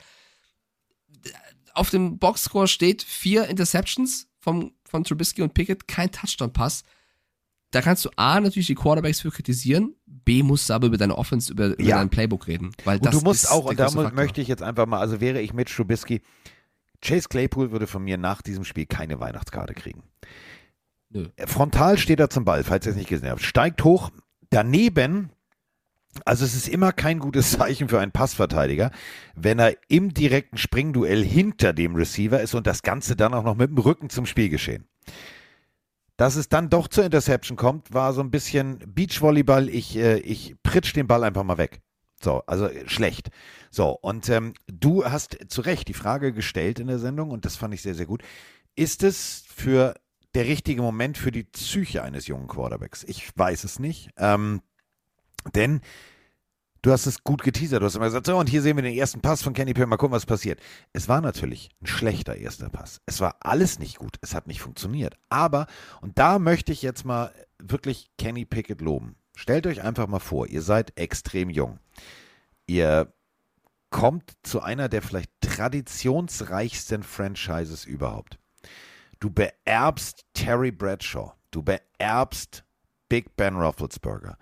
Auf 1.73 1.89
dem 1.89 2.19
Boxscore 2.19 2.69
steht 2.69 3.03
vier 3.03 3.47
Interceptions 3.47 4.28
vom, 4.39 4.71
von 4.85 5.03
Trubisky 5.03 5.41
und 5.41 5.53
Pickett, 5.53 5.87
kein 5.87 6.11
Touchdown-Pass. 6.11 6.83
da 7.71 7.81
kannst 7.81 8.03
du 8.05 8.09
A, 8.15 8.39
natürlich 8.39 8.67
die 8.67 8.75
Quarterbacks 8.75 9.19
für 9.21 9.29
kritisieren, 9.29 9.93
B, 10.07 10.41
musst 10.41 10.69
du 10.69 10.73
aber 10.73 10.87
über 10.87 10.97
deine 10.97 11.17
Offense, 11.17 11.51
über, 11.51 11.67
über 11.67 11.83
Ja. 11.83 11.97
dein 11.97 12.09
Playbook 12.09 12.47
reden. 12.47 12.71
Weil 12.83 12.97
Und 12.97 13.05
das 13.05 13.17
du 13.19 13.21
musst 13.23 13.43
ist 13.43 13.51
auch, 13.51 13.65
und 13.65 13.79
da 13.79 13.89
Faktor. 13.89 14.11
möchte 14.13 14.41
ich 14.41 14.47
jetzt 14.47 14.63
einfach 14.63 14.85
mal, 14.87 14.99
also 14.99 15.21
wäre 15.21 15.39
ich 15.41 15.53
mit 15.53 15.69
Trubisky, 15.69 16.21
Chase 17.01 17.29
Claypool 17.29 17.71
würde 17.71 17.85
von 17.87 18.03
mir 18.03 18.17
nach 18.17 18.41
diesem 18.41 18.63
Spiel 18.65 18.85
keine 18.85 19.19
Weihnachtskarte 19.19 19.73
kriegen. 19.73 20.03
Nö. 21.09 21.27
Frontal 21.45 21.97
steht 21.97 22.19
er 22.19 22.29
zum 22.29 22.43
Ball, 22.45 22.63
falls 22.63 22.85
ihr 22.85 22.91
es 22.91 22.97
nicht 22.97 23.09
gesehen 23.09 23.29
habt. 23.29 23.41
Steigt 23.41 23.83
hoch, 23.83 24.09
daneben, 24.49 25.31
also 26.25 26.45
es 26.45 26.55
ist 26.55 26.67
immer 26.67 26.91
kein 26.91 27.19
gutes 27.19 27.51
Zeichen 27.57 27.89
für 27.89 27.99
einen 27.99 28.11
Passverteidiger, 28.11 28.91
wenn 29.35 29.59
er 29.59 29.75
im 29.87 30.13
direkten 30.13 30.57
Springduell 30.57 31.23
hinter 31.23 31.73
dem 31.73 31.95
Receiver 31.95 32.41
ist 32.41 32.55
und 32.55 32.67
das 32.67 32.81
Ganze 32.81 33.15
dann 33.15 33.33
auch 33.33 33.43
noch 33.43 33.55
mit 33.55 33.69
dem 33.69 33.77
Rücken 33.77 34.09
zum 34.09 34.25
Spielgeschehen. 34.25 34.85
Dass 36.17 36.35
es 36.35 36.49
dann 36.49 36.69
doch 36.69 36.89
zur 36.89 37.05
Interception 37.05 37.55
kommt, 37.55 37.93
war 37.93 38.11
so 38.11 38.19
ein 38.19 38.29
bisschen 38.29 38.79
Beachvolleyball. 38.85 39.69
Ich, 39.69 39.95
äh, 39.95 40.19
ich 40.19 40.55
pritsch 40.63 40.93
den 40.93 41.07
Ball 41.07 41.23
einfach 41.23 41.43
mal 41.43 41.57
weg. 41.57 41.79
So, 42.21 42.43
also 42.45 42.67
äh, 42.67 42.89
schlecht. 42.89 43.29
So, 43.71 43.91
und 43.91 44.27
ähm, 44.27 44.53
du 44.67 45.05
hast 45.05 45.37
zu 45.47 45.61
Recht 45.61 45.87
die 45.87 45.93
Frage 45.93 46.33
gestellt 46.33 46.79
in 46.79 46.87
der 46.87 46.99
Sendung 46.99 47.31
und 47.31 47.45
das 47.45 47.55
fand 47.55 47.73
ich 47.73 47.81
sehr, 47.81 47.95
sehr 47.95 48.05
gut. 48.05 48.23
Ist 48.75 49.03
es 49.03 49.45
für 49.47 49.95
der 50.35 50.45
richtige 50.45 50.81
Moment 50.81 51.17
für 51.17 51.31
die 51.31 51.43
Psyche 51.43 52.03
eines 52.03 52.27
jungen 52.27 52.47
Quarterbacks? 52.47 53.05
Ich 53.05 53.29
weiß 53.37 53.63
es 53.63 53.79
nicht. 53.79 54.09
Ähm, 54.17 54.61
denn 55.53 55.81
du 56.81 56.91
hast 56.91 57.05
es 57.05 57.23
gut 57.23 57.43
geteasert. 57.43 57.81
Du 57.81 57.85
hast 57.85 57.95
immer 57.95 58.05
gesagt, 58.05 58.25
so, 58.25 58.37
und 58.37 58.49
hier 58.49 58.61
sehen 58.61 58.77
wir 58.77 58.83
den 58.83 58.95
ersten 58.95 59.21
Pass 59.21 59.41
von 59.41 59.53
Kenny 59.53 59.73
Pickett. 59.73 59.89
Mal 59.89 59.97
gucken, 59.97 60.15
was 60.15 60.25
passiert. 60.25 60.59
Es 60.93 61.07
war 61.07 61.21
natürlich 61.21 61.69
ein 61.81 61.87
schlechter 61.87 62.35
erster 62.35 62.69
Pass. 62.69 63.01
Es 63.05 63.19
war 63.19 63.37
alles 63.41 63.79
nicht 63.79 63.97
gut. 63.97 64.17
Es 64.21 64.33
hat 64.33 64.47
nicht 64.47 64.61
funktioniert. 64.61 65.15
Aber, 65.29 65.67
und 66.01 66.17
da 66.17 66.39
möchte 66.39 66.71
ich 66.71 66.81
jetzt 66.81 67.05
mal 67.05 67.33
wirklich 67.59 68.09
Kenny 68.17 68.45
Pickett 68.45 68.81
loben. 68.81 69.15
Stellt 69.35 69.67
euch 69.67 69.81
einfach 69.81 70.07
mal 70.07 70.19
vor, 70.19 70.47
ihr 70.47 70.61
seid 70.61 70.97
extrem 70.97 71.49
jung. 71.49 71.79
Ihr 72.67 73.13
kommt 73.89 74.33
zu 74.43 74.61
einer 74.61 74.89
der 74.89 75.01
vielleicht 75.01 75.31
traditionsreichsten 75.41 77.03
Franchises 77.03 77.85
überhaupt. 77.85 78.37
Du 79.19 79.29
beerbst 79.29 80.25
Terry 80.33 80.71
Bradshaw. 80.71 81.33
Du 81.51 81.63
beerbst 81.63 82.63
Big 83.09 83.35
Ben 83.35 83.55
Roethlisberger. 83.55 84.37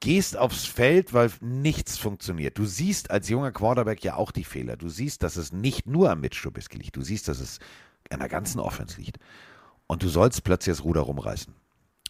Gehst 0.00 0.36
aufs 0.36 0.64
Feld, 0.64 1.12
weil 1.12 1.30
nichts 1.40 1.98
funktioniert. 1.98 2.56
Du 2.56 2.64
siehst 2.64 3.10
als 3.10 3.28
junger 3.28 3.52
Quarterback 3.52 4.02
ja 4.02 4.16
auch 4.16 4.32
die 4.32 4.44
Fehler. 4.44 4.76
Du 4.76 4.88
siehst, 4.88 5.22
dass 5.22 5.36
es 5.36 5.52
nicht 5.52 5.86
nur 5.86 6.10
am 6.10 6.20
Mitch 6.20 6.40
Trubisky 6.42 6.78
liegt. 6.78 6.96
Du 6.96 7.02
siehst, 7.02 7.28
dass 7.28 7.38
es 7.38 7.58
an 8.08 8.20
der 8.20 8.28
ganzen 8.30 8.60
Offense 8.60 8.98
liegt. 8.98 9.18
Und 9.86 10.02
du 10.02 10.08
sollst 10.08 10.42
plötzlich 10.42 10.74
das 10.76 10.84
Ruder 10.84 11.02
rumreißen. 11.02 11.54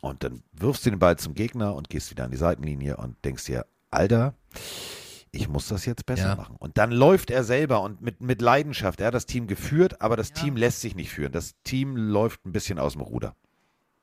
Und 0.03 0.23
dann 0.23 0.43
wirfst 0.53 0.87
du 0.87 0.91
den 0.91 0.99
Ball 0.99 1.19
zum 1.19 1.35
Gegner 1.35 1.75
und 1.75 1.91
gehst 1.91 2.11
wieder 2.11 2.25
an 2.25 2.31
die 2.31 2.37
Seitenlinie 2.37 2.97
und 2.97 3.17
denkst 3.25 3.45
dir, 3.47 3.67
Alter, 3.91 4.35
ich 5.33 5.49
muss 5.49 5.69
das 5.69 5.85
jetzt 5.85 6.07
besser 6.07 6.29
Ja. 6.29 6.37
machen. 6.37 6.57
Und 6.59 6.79
dann 6.79 6.93
läuft 6.93 7.31
er 7.31 7.45
selber 7.45 7.83
und 7.83 8.01
mit, 8.01 8.21
mit 8.21 8.41
Leidenschaft. 8.41 9.01
Er 9.01 9.09
hat 9.09 9.15
das 9.15 9.27
Team 9.27 9.47
geführt, 9.47 10.01
aber 10.01 10.17
das 10.17 10.33
Team 10.33 10.57
lässt 10.57 10.81
sich 10.81 10.95
nicht 10.95 11.11
führen. 11.11 11.33
Das 11.33 11.55
Team 11.65 11.97
läuft 11.97 12.47
ein 12.47 12.53
bisschen 12.53 12.79
aus 12.79 12.93
dem 12.93 13.03
Ruder. 13.03 13.35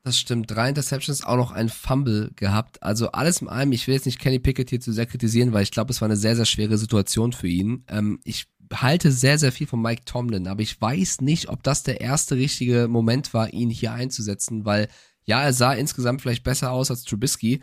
Das 0.07 0.17
stimmt. 0.17 0.49
Drei 0.49 0.69
Interceptions, 0.69 1.25
auch 1.25 1.35
noch 1.35 1.51
ein 1.51 1.67
Fumble 1.67 2.31
gehabt. 2.37 2.81
Also 2.81 3.11
alles 3.11 3.41
in 3.41 3.49
allem, 3.49 3.73
ich 3.73 3.87
will 3.87 3.95
jetzt 3.95 4.05
nicht 4.05 4.19
Kenny 4.19 4.39
Pickett 4.39 4.69
hier 4.69 4.79
zu 4.79 4.93
sehr 4.93 5.05
kritisieren, 5.05 5.51
weil 5.51 5.63
ich 5.63 5.71
glaube, 5.71 5.91
es 5.91 5.99
war 5.99 6.05
eine 6.05 6.15
sehr, 6.15 6.37
sehr 6.37 6.45
schwere 6.45 6.77
Situation 6.77 7.33
für 7.33 7.49
ihn. 7.49 7.83
Ähm, 7.89 8.21
ich 8.23 8.47
halte 8.73 9.11
sehr, 9.11 9.37
sehr 9.37 9.51
viel 9.51 9.67
von 9.67 9.81
Mike 9.81 10.05
Tomlin, 10.05 10.47
aber 10.47 10.61
ich 10.61 10.79
weiß 10.79 11.19
nicht, 11.19 11.49
ob 11.49 11.61
das 11.61 11.83
der 11.83 11.99
erste 11.99 12.37
richtige 12.37 12.87
Moment 12.87 13.33
war, 13.33 13.51
ihn 13.51 13.69
hier 13.69 13.91
einzusetzen, 13.91 14.63
weil 14.63 14.87
ja, 15.25 15.43
er 15.43 15.51
sah 15.51 15.73
insgesamt 15.73 16.21
vielleicht 16.21 16.45
besser 16.45 16.71
aus 16.71 16.89
als 16.89 17.03
Trubisky, 17.03 17.59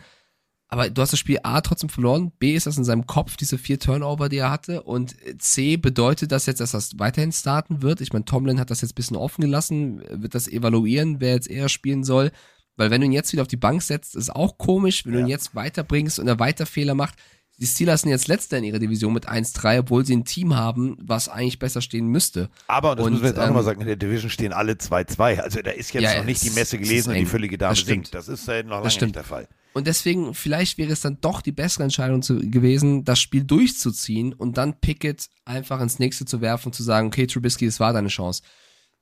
aber 0.74 0.90
du 0.90 1.00
hast 1.02 1.12
das 1.12 1.18
Spiel 1.20 1.38
A 1.42 1.60
trotzdem 1.60 1.88
verloren, 1.88 2.32
B 2.38 2.54
ist 2.54 2.66
das 2.66 2.76
in 2.76 2.84
seinem 2.84 3.06
Kopf, 3.06 3.36
diese 3.36 3.58
vier 3.58 3.78
Turnover, 3.78 4.28
die 4.28 4.38
er 4.38 4.50
hatte 4.50 4.82
und 4.82 5.14
C 5.38 5.76
bedeutet 5.76 6.32
das 6.32 6.46
jetzt, 6.46 6.60
dass 6.60 6.72
das 6.72 6.98
weiterhin 6.98 7.32
starten 7.32 7.80
wird. 7.82 8.00
Ich 8.00 8.12
meine, 8.12 8.24
Tomlin 8.24 8.60
hat 8.60 8.70
das 8.70 8.80
jetzt 8.80 8.92
ein 8.92 8.94
bisschen 8.96 9.16
offen 9.16 9.42
gelassen, 9.42 10.02
wird 10.10 10.34
das 10.34 10.48
evaluieren, 10.48 11.20
wer 11.20 11.34
jetzt 11.34 11.48
eher 11.48 11.68
spielen 11.68 12.04
soll, 12.04 12.30
weil 12.76 12.90
wenn 12.90 13.00
du 13.00 13.06
ihn 13.06 13.12
jetzt 13.12 13.32
wieder 13.32 13.42
auf 13.42 13.48
die 13.48 13.56
Bank 13.56 13.82
setzt, 13.82 14.16
ist 14.16 14.34
auch 14.34 14.58
komisch, 14.58 15.04
wenn 15.06 15.12
du 15.12 15.20
ihn 15.20 15.26
jetzt 15.28 15.54
weiterbringst 15.54 16.18
und 16.18 16.26
er 16.28 16.38
weiter 16.38 16.66
Fehler 16.66 16.94
macht. 16.94 17.14
Die 17.60 17.66
Steelers 17.66 18.00
sind 18.00 18.10
jetzt 18.10 18.26
letzter 18.26 18.58
in 18.58 18.64
ihrer 18.64 18.80
Division 18.80 19.12
mit 19.12 19.28
1-3, 19.28 19.78
obwohl 19.78 20.04
sie 20.04 20.16
ein 20.16 20.24
Team 20.24 20.56
haben, 20.56 20.96
was 21.00 21.28
eigentlich 21.28 21.60
besser 21.60 21.80
stehen 21.82 22.08
müsste. 22.08 22.50
Aber, 22.66 22.90
und 22.90 22.98
das 22.98 23.06
Und, 23.06 23.12
müssen 23.12 23.22
wir 23.22 23.28
jetzt 23.28 23.38
auch 23.38 23.42
ähm, 23.42 23.48
nochmal 23.50 23.62
sagen, 23.62 23.80
in 23.80 23.86
der 23.86 23.94
Division 23.94 24.28
stehen 24.28 24.52
alle 24.52 24.72
2-2. 24.72 25.38
Also 25.38 25.60
da 25.62 25.70
ist 25.70 25.92
jetzt 25.92 26.02
Ja, 26.02 26.16
noch 26.18 26.24
nicht 26.24 26.42
die 26.42 26.48
es- 26.48 26.56
Messe 26.56 26.76
es 26.76 26.82
gelesen 26.82 27.10
und 27.10 27.14
die 27.14 27.20
eng. 27.20 27.26
füllige 27.28 27.56
Dame 27.56 27.70
Das 27.70 27.78
stimmt. 27.78 28.06
singt. 28.06 28.14
Das 28.16 28.26
ist 28.26 28.48
äh, 28.48 28.64
noch 28.64 28.82
lange 28.82 28.88
nicht 28.88 29.14
der 29.14 29.22
Fall. 29.22 29.46
Und 29.74 29.88
deswegen, 29.88 30.34
vielleicht 30.34 30.78
wäre 30.78 30.92
es 30.92 31.00
dann 31.00 31.20
doch 31.20 31.42
die 31.42 31.52
bessere 31.52 31.82
Entscheidung 31.82 32.22
zu, 32.22 32.38
gewesen, 32.38 33.04
das 33.04 33.18
Spiel 33.18 33.42
durchzuziehen 33.42 34.32
und 34.32 34.56
dann 34.56 34.80
Pickett 34.80 35.28
einfach 35.44 35.80
ins 35.80 35.98
nächste 35.98 36.24
zu 36.24 36.40
werfen 36.40 36.68
und 36.68 36.74
zu 36.74 36.84
sagen, 36.84 37.08
okay, 37.08 37.26
Trubisky, 37.26 37.66
es 37.66 37.80
war 37.80 37.92
deine 37.92 38.08
Chance. 38.08 38.42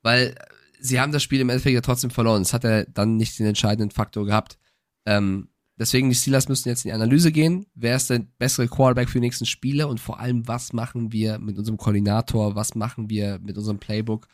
Weil 0.01 0.29
äh, 0.29 0.35
sie 0.79 0.99
haben 0.99 1.11
das 1.11 1.21
Spiel 1.21 1.41
im 1.41 1.49
Endeffekt 1.49 1.75
ja 1.75 1.81
trotzdem 1.81 2.09
verloren. 2.09 2.41
Es 2.41 2.53
hat 2.53 2.63
ja 2.63 2.85
dann 2.85 3.17
nicht 3.17 3.37
den 3.37 3.45
entscheidenden 3.45 3.91
Faktor 3.91 4.25
gehabt. 4.25 4.57
Ähm, 5.05 5.49
deswegen, 5.77 6.09
die 6.09 6.15
Steelers 6.15 6.49
müssen 6.49 6.69
jetzt 6.69 6.85
in 6.85 6.89
die 6.89 6.95
Analyse 6.95 7.31
gehen. 7.31 7.67
Wer 7.75 7.95
ist 7.95 8.09
der 8.09 8.25
bessere 8.39 8.67
Quarterback 8.67 9.09
für 9.09 9.19
die 9.19 9.27
nächsten 9.27 9.45
Spiele? 9.45 9.87
Und 9.87 9.99
vor 9.99 10.19
allem, 10.19 10.47
was 10.47 10.73
machen 10.73 11.11
wir 11.11 11.37
mit 11.37 11.57
unserem 11.59 11.77
Koordinator? 11.77 12.55
Was 12.55 12.73
machen 12.73 13.11
wir 13.11 13.37
mit 13.39 13.59
unserem 13.59 13.77
Playbook? 13.77 14.27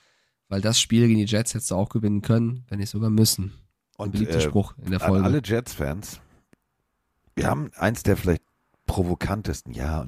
Weil 0.48 0.61
das 0.61 0.80
Spiel 0.80 1.06
gegen 1.07 1.20
die 1.20 1.26
Jets 1.26 1.53
hättest 1.53 1.70
du 1.72 1.76
auch 1.76 1.90
gewinnen 1.90 2.22
können, 2.22 2.64
wenn 2.70 2.80
nicht 2.80 2.90
sogar 2.90 3.10
müssen. 3.10 3.52
Ein 3.98 4.06
Und 4.06 4.11
beliebter 4.14 4.38
äh, 4.38 4.41
Spruch 4.41 4.74
in 4.78 4.91
der 4.91 5.02
an 5.02 5.07
Folge. 5.07 5.26
alle 5.26 5.41
Jets-Fans, 5.44 6.22
wir 7.40 7.48
haben 7.48 7.72
eins 7.78 8.03
der 8.03 8.18
vielleicht 8.18 8.44
provokantesten, 8.86 9.74
ja, 9.74 10.06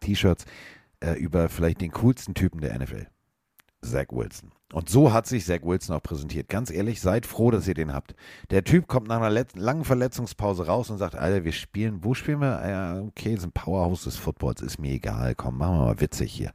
T-Shirts 0.00 0.46
äh, 1.00 1.12
über 1.18 1.50
vielleicht 1.50 1.82
den 1.82 1.92
coolsten 1.92 2.32
Typen 2.32 2.62
der 2.62 2.78
NFL. 2.78 3.06
Zach 3.82 4.06
Wilson. 4.10 4.52
Und 4.72 4.88
so 4.88 5.12
hat 5.12 5.26
sich 5.26 5.44
Zach 5.44 5.58
Wilson 5.62 5.94
auch 5.94 6.02
präsentiert. 6.02 6.48
Ganz 6.48 6.70
ehrlich, 6.70 7.02
seid 7.02 7.26
froh, 7.26 7.50
dass 7.50 7.68
ihr 7.68 7.74
den 7.74 7.92
habt. 7.92 8.14
Der 8.50 8.64
Typ 8.64 8.86
kommt 8.86 9.08
nach 9.08 9.20
einer 9.20 9.44
langen 9.54 9.84
Verletzungspause 9.84 10.66
raus 10.66 10.88
und 10.88 10.96
sagt, 10.96 11.16
Alter, 11.16 11.44
wir 11.44 11.52
spielen, 11.52 12.02
wo 12.02 12.14
spielen 12.14 12.40
wir? 12.40 12.66
Ja, 12.66 13.02
okay, 13.02 13.34
ist 13.34 13.44
ein 13.44 13.52
Powerhouse 13.52 14.04
des 14.04 14.16
Footballs, 14.16 14.62
ist 14.62 14.78
mir 14.78 14.92
egal. 14.92 15.34
Komm, 15.34 15.58
machen 15.58 15.74
wir 15.74 15.84
mal 15.84 16.00
witzig 16.00 16.32
hier. 16.32 16.52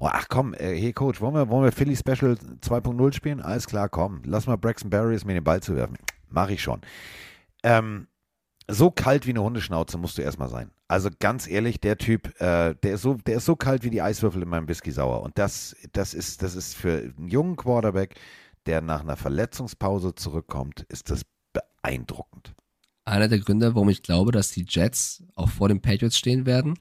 Oh, 0.00 0.08
ach 0.10 0.28
komm, 0.30 0.54
äh, 0.54 0.74
hey 0.80 0.94
Coach, 0.94 1.20
wollen 1.20 1.34
wir, 1.34 1.50
wollen 1.50 1.64
wir 1.64 1.72
Philly 1.72 1.96
Special 1.96 2.38
2.0 2.62 3.12
spielen? 3.12 3.42
Alles 3.42 3.66
klar, 3.66 3.90
komm. 3.90 4.22
Lass 4.24 4.46
mal 4.46 4.56
Braxton 4.56 4.88
Barriers 4.88 5.26
mir 5.26 5.34
den 5.34 5.44
Ball 5.44 5.60
zu 5.60 5.76
werfen. 5.76 5.98
Mach 6.30 6.48
ich 6.48 6.62
schon. 6.62 6.80
Ähm, 7.62 8.06
so 8.70 8.90
kalt 8.90 9.26
wie 9.26 9.30
eine 9.30 9.42
Hundeschnauze 9.42 9.98
musst 9.98 10.18
du 10.18 10.22
erstmal 10.22 10.50
sein. 10.50 10.70
Also 10.88 11.08
ganz 11.18 11.48
ehrlich, 11.48 11.80
der 11.80 11.98
Typ, 11.98 12.38
äh, 12.40 12.74
der 12.74 12.94
ist 12.94 13.02
so, 13.02 13.14
der 13.14 13.36
ist 13.38 13.46
so 13.46 13.56
kalt 13.56 13.82
wie 13.82 13.90
die 13.90 14.02
Eiswürfel 14.02 14.42
in 14.42 14.48
meinem 14.48 14.68
Whisky 14.68 14.90
sauer. 14.92 15.22
Und 15.22 15.38
das, 15.38 15.74
das 15.92 16.14
ist, 16.14 16.42
das 16.42 16.54
ist 16.54 16.74
für 16.74 17.12
einen 17.16 17.28
jungen 17.28 17.56
Quarterback, 17.56 18.16
der 18.66 18.82
nach 18.82 19.00
einer 19.00 19.16
Verletzungspause 19.16 20.14
zurückkommt, 20.14 20.84
ist 20.88 21.10
das 21.10 21.22
beeindruckend. 21.52 22.54
einer 23.04 23.28
der 23.28 23.38
Gründe, 23.38 23.74
warum 23.74 23.88
ich 23.88 24.02
glaube, 24.02 24.32
dass 24.32 24.50
die 24.50 24.66
Jets 24.68 25.24
auch 25.34 25.48
vor 25.48 25.68
den 25.68 25.80
Patriots 25.80 26.18
stehen 26.18 26.44
werden. 26.44 26.78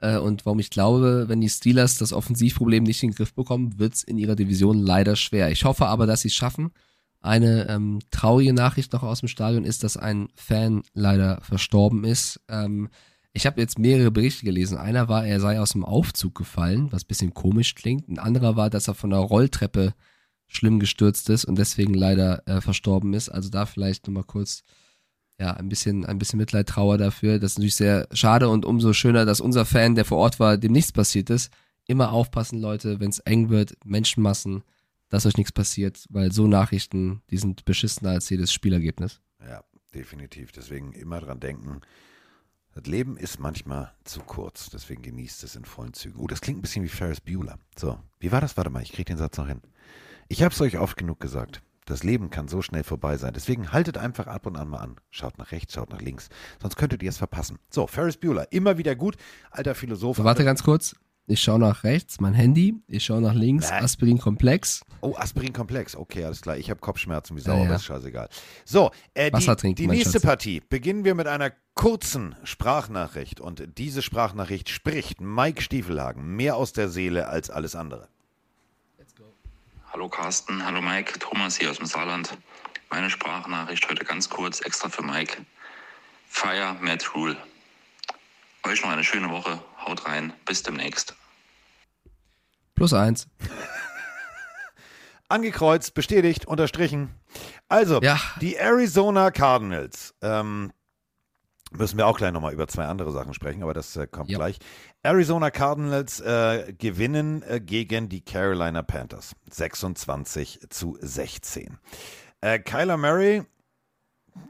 Äh, 0.00 0.18
und 0.18 0.46
warum 0.46 0.58
ich 0.58 0.70
glaube, 0.70 1.24
wenn 1.28 1.40
die 1.40 1.48
Steelers 1.50 1.98
das 1.98 2.12
Offensivproblem 2.12 2.82
nicht 2.82 3.02
in 3.02 3.10
den 3.10 3.16
Griff 3.16 3.34
bekommen, 3.34 3.78
wird 3.78 3.94
es 3.94 4.02
in 4.02 4.18
ihrer 4.18 4.36
Division 4.36 4.78
leider 4.78 5.16
schwer. 5.16 5.50
Ich 5.50 5.64
hoffe 5.64 5.86
aber, 5.86 6.06
dass 6.06 6.22
sie 6.22 6.28
es 6.28 6.34
schaffen. 6.34 6.72
Eine 7.26 7.68
ähm, 7.68 7.98
traurige 8.10 8.52
Nachricht 8.52 8.92
noch 8.92 9.02
aus 9.02 9.20
dem 9.20 9.28
Stadion 9.28 9.64
ist, 9.64 9.82
dass 9.82 9.96
ein 9.96 10.28
Fan 10.36 10.82
leider 10.94 11.40
verstorben 11.42 12.04
ist. 12.04 12.40
Ähm, 12.48 12.88
ich 13.32 13.46
habe 13.46 13.60
jetzt 13.60 13.78
mehrere 13.78 14.10
Berichte 14.10 14.44
gelesen. 14.44 14.78
Einer 14.78 15.08
war, 15.08 15.26
er 15.26 15.40
sei 15.40 15.60
aus 15.60 15.72
dem 15.72 15.84
Aufzug 15.84 16.36
gefallen, 16.36 16.92
was 16.92 17.04
bisschen 17.04 17.34
komisch 17.34 17.74
klingt. 17.74 18.08
Ein 18.08 18.20
anderer 18.20 18.56
war, 18.56 18.70
dass 18.70 18.88
er 18.88 18.94
von 18.94 19.10
der 19.10 19.18
Rolltreppe 19.18 19.92
schlimm 20.46 20.78
gestürzt 20.78 21.28
ist 21.28 21.44
und 21.44 21.58
deswegen 21.58 21.94
leider 21.94 22.46
äh, 22.46 22.60
verstorben 22.60 23.12
ist. 23.12 23.28
Also 23.28 23.50
da 23.50 23.66
vielleicht 23.66 24.06
nochmal 24.06 24.24
kurz 24.24 24.62
ja, 25.40 25.52
ein 25.52 25.68
bisschen, 25.68 26.06
ein 26.06 26.18
bisschen 26.18 26.38
Mitleid, 26.38 26.68
Trauer 26.68 26.96
dafür. 26.96 27.38
Das 27.38 27.52
ist 27.52 27.58
natürlich 27.58 27.74
sehr 27.74 28.06
schade 28.12 28.48
und 28.48 28.64
umso 28.64 28.92
schöner, 28.92 29.26
dass 29.26 29.40
unser 29.40 29.66
Fan, 29.66 29.96
der 29.96 30.04
vor 30.04 30.18
Ort 30.18 30.38
war, 30.38 30.56
dem 30.56 30.72
nichts 30.72 30.92
passiert 30.92 31.28
ist. 31.28 31.50
Immer 31.88 32.12
aufpassen, 32.12 32.60
Leute, 32.60 33.00
wenn 33.00 33.10
es 33.10 33.18
eng 33.18 33.50
wird, 33.50 33.74
Menschenmassen, 33.84 34.62
dass 35.08 35.26
euch 35.26 35.36
nichts 35.36 35.52
passiert, 35.52 36.04
weil 36.10 36.32
so 36.32 36.46
Nachrichten, 36.46 37.22
die 37.30 37.38
sind 37.38 37.64
beschissener 37.64 38.10
als 38.10 38.28
jedes 38.30 38.52
Spielergebnis. 38.52 39.20
Ja, 39.40 39.62
definitiv. 39.94 40.52
Deswegen 40.52 40.92
immer 40.92 41.20
dran 41.20 41.40
denken. 41.40 41.80
Das 42.74 42.86
Leben 42.86 43.16
ist 43.16 43.40
manchmal 43.40 43.94
zu 44.04 44.20
kurz, 44.20 44.68
deswegen 44.68 45.00
genießt 45.02 45.42
es 45.44 45.56
in 45.56 45.64
vollen 45.64 45.94
Zügen. 45.94 46.18
Oh, 46.20 46.26
das 46.26 46.42
klingt 46.42 46.58
ein 46.58 46.62
bisschen 46.62 46.84
wie 46.84 46.88
Ferris 46.88 47.20
Bueller. 47.22 47.58
So, 47.78 47.98
wie 48.20 48.32
war 48.32 48.40
das? 48.42 48.56
Warte 48.58 48.68
mal, 48.70 48.82
ich 48.82 48.92
kriege 48.92 49.06
den 49.06 49.16
Satz 49.16 49.38
noch 49.38 49.46
hin. 49.48 49.62
Ich 50.28 50.42
habe 50.42 50.52
es 50.52 50.60
euch 50.60 50.76
oft 50.78 50.96
genug 50.98 51.18
gesagt. 51.20 51.62
Das 51.86 52.02
Leben 52.02 52.28
kann 52.30 52.48
so 52.48 52.60
schnell 52.62 52.82
vorbei 52.82 53.16
sein. 53.16 53.32
Deswegen 53.32 53.72
haltet 53.72 53.96
einfach 53.96 54.26
ab 54.26 54.44
und 54.44 54.56
an 54.56 54.68
mal 54.68 54.78
an. 54.80 54.96
Schaut 55.10 55.38
nach 55.38 55.52
rechts, 55.52 55.72
schaut 55.72 55.88
nach 55.90 56.00
links. 56.02 56.28
Sonst 56.60 56.74
könntet 56.76 57.00
ihr 57.02 57.08
es 57.10 57.16
verpassen. 57.16 57.58
So, 57.70 57.86
Ferris 57.86 58.16
Bueller, 58.16 58.50
immer 58.52 58.76
wieder 58.76 58.96
gut. 58.96 59.16
Alter 59.52 59.74
Philosoph. 59.76 60.16
So, 60.16 60.24
warte 60.24 60.40
alter- 60.40 60.44
ganz 60.50 60.64
kurz. 60.64 60.96
Ich 61.26 61.42
schaue 61.42 61.58
nach 61.58 61.82
rechts, 61.84 62.20
mein 62.20 62.34
Handy, 62.34 62.74
ich 62.86 63.04
schaue 63.04 63.20
nach 63.20 63.34
links, 63.34 63.68
Bäh. 63.68 63.76
Aspirin-Komplex. 63.76 64.82
Oh, 65.00 65.14
Aspirin-Komplex. 65.16 65.96
Okay, 65.96 66.24
alles 66.24 66.40
klar. 66.40 66.56
Ich 66.56 66.70
habe 66.70 66.80
Kopfschmerzen 66.80 67.36
wie 67.36 67.40
Sau, 67.40 67.56
Ja, 67.58 67.64
ja. 67.64 67.74
ist 67.74 67.84
scheißegal. 67.84 68.28
So, 68.64 68.90
äh, 69.14 69.32
Wasser 69.32 69.56
die, 69.56 69.60
trinken, 69.60 69.76
die 69.82 69.86
nächste 69.88 70.12
Schatz. 70.12 70.22
Partie 70.22 70.60
beginnen 70.68 71.04
wir 71.04 71.14
mit 71.14 71.26
einer 71.26 71.52
kurzen 71.74 72.36
Sprachnachricht. 72.44 73.40
Und 73.40 73.78
diese 73.78 74.02
Sprachnachricht 74.02 74.68
spricht 74.68 75.20
Mike 75.20 75.62
Stiefelhagen 75.62 76.36
mehr 76.36 76.56
aus 76.56 76.72
der 76.72 76.88
Seele 76.88 77.28
als 77.28 77.50
alles 77.50 77.74
andere. 77.74 78.08
Hallo 79.92 80.08
Carsten, 80.08 80.64
hallo 80.64 80.82
Mike, 80.82 81.18
Thomas 81.18 81.56
hier 81.56 81.70
aus 81.70 81.78
dem 81.78 81.86
Saarland. 81.86 82.36
Meine 82.90 83.08
Sprachnachricht 83.10 83.88
heute 83.88 84.04
ganz 84.04 84.28
kurz, 84.28 84.60
extra 84.60 84.88
für 84.88 85.02
Mike. 85.02 85.38
Fire 86.28 86.76
Matt 86.80 87.14
Rule. 87.14 87.36
Euch 88.64 88.82
noch 88.82 88.90
eine 88.90 89.04
schöne 89.04 89.30
Woche, 89.30 89.58
haut 89.86 90.06
rein, 90.06 90.32
bis 90.44 90.62
demnächst. 90.62 91.14
Plus 92.74 92.92
eins. 92.92 93.28
Angekreuzt, 95.28 95.94
bestätigt, 95.94 96.46
unterstrichen. 96.46 97.14
Also, 97.68 98.00
Ja. 98.00 98.18
die 98.40 98.56
Arizona 98.56 99.30
Cardinals. 99.32 100.14
Ähm, 100.22 100.72
müssen 101.72 101.98
wir 101.98 102.06
auch 102.06 102.16
gleich 102.16 102.32
nochmal 102.32 102.52
über 102.52 102.68
zwei 102.68 102.84
andere 102.86 103.10
Sachen 103.10 103.34
sprechen, 103.34 103.62
aber 103.64 103.74
das 103.74 103.96
äh, 103.96 104.06
kommt 104.06 104.30
Ja. 104.30 104.38
gleich. 104.38 104.58
Arizona 105.02 105.50
Cardinals 105.50 106.20
äh, 106.20 106.72
gewinnen 106.78 107.42
äh, 107.42 107.60
gegen 107.60 108.08
die 108.08 108.24
Carolina 108.24 108.82
Panthers. 108.82 109.34
26 109.50 110.60
zu 110.70 110.96
16. 111.00 111.78
Äh, 112.40 112.60
Kyler 112.60 112.96
Murray, 112.96 113.42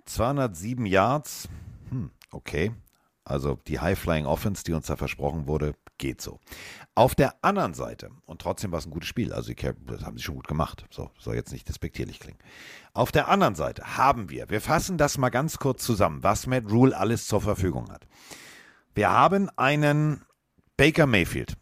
207 0.05 0.85
Yards. 0.85 1.49
Hm, 1.91 2.11
okay. 2.33 2.73
Also 3.27 3.59
die 3.67 3.81
High-Flying 3.81 4.25
Offense, 4.25 4.63
die 4.63 4.73
uns 4.73 4.87
da 4.87 4.95
versprochen 4.95 5.49
wurde, 5.49 5.75
geht 5.99 6.21
so. 6.21 6.39
Auf 6.95 7.17
der 7.17 7.35
anderen 7.43 7.75
Seite, 7.75 8.11
und 8.25 8.41
trotzdem 8.41 8.71
war 8.71 8.79
es 8.79 8.87
ein 8.87 8.93
gutes 8.93 9.09
Spiel, 9.09 9.33
also 9.33 9.53
das 9.53 10.05
haben 10.05 10.17
sie 10.17 10.23
schon 10.23 10.37
gut 10.37 10.47
gemacht, 10.47 10.87
so 10.91 11.11
soll 11.19 11.35
jetzt 11.35 11.53
nicht 11.53 11.69
despektierlich 11.69 12.21
klingen. 12.21 12.39
Auf 12.93 13.11
der 13.11 13.27
anderen 13.27 13.57
Seite 13.57 13.97
haben 13.97 14.31
wir, 14.31 14.49
wir 14.49 14.61
fassen 14.61 14.97
das 14.97 15.19
mal 15.19 15.31
ganz 15.31 15.59
kurz 15.59 15.83
zusammen, 15.83 16.23
was 16.23 16.47
Matt 16.47 16.71
Rule 16.71 16.97
alles 16.97 17.27
zur 17.27 17.41
Verfügung 17.41 17.91
hat. 17.91 18.07
Wir 18.95 19.11
haben 19.11 19.51
einen 19.57 20.23
Baker 20.77 21.07
Mayfield, 21.07 21.57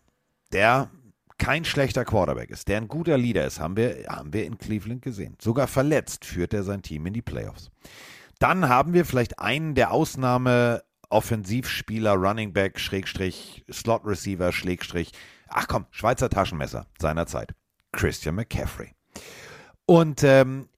der 0.52 0.90
kein 1.38 1.64
schlechter 1.64 2.04
Quarterback 2.04 2.50
ist, 2.50 2.68
der 2.68 2.76
ein 2.76 2.88
guter 2.88 3.16
Leader 3.16 3.46
ist, 3.46 3.58
haben 3.58 3.76
wir, 3.78 4.04
haben 4.06 4.34
wir 4.34 4.44
in 4.44 4.58
Cleveland 4.58 5.00
gesehen. 5.00 5.36
Sogar 5.40 5.66
verletzt 5.66 6.26
führt 6.26 6.52
er 6.52 6.62
sein 6.62 6.82
Team 6.82 7.06
in 7.06 7.14
die 7.14 7.22
Playoffs. 7.22 7.70
Dann 8.38 8.68
haben 8.68 8.92
wir 8.92 9.06
vielleicht 9.06 9.38
einen 9.38 9.74
der 9.74 9.92
Ausnahme 9.92 10.82
Offensivspieler, 11.14 12.14
Running 12.14 12.52
Back, 12.52 12.80
Schrägstrich, 12.80 13.64
Slot 13.72 14.04
Receiver, 14.04 14.50
Schrägstrich, 14.50 15.12
ach 15.48 15.68
komm, 15.68 15.86
Schweizer 15.92 16.28
Taschenmesser 16.28 16.88
seiner 17.00 17.26
Zeit. 17.26 17.54
Christian 17.92 18.34
McCaffrey. 18.34 18.94
Und 19.86 20.24
ähm, 20.24 20.68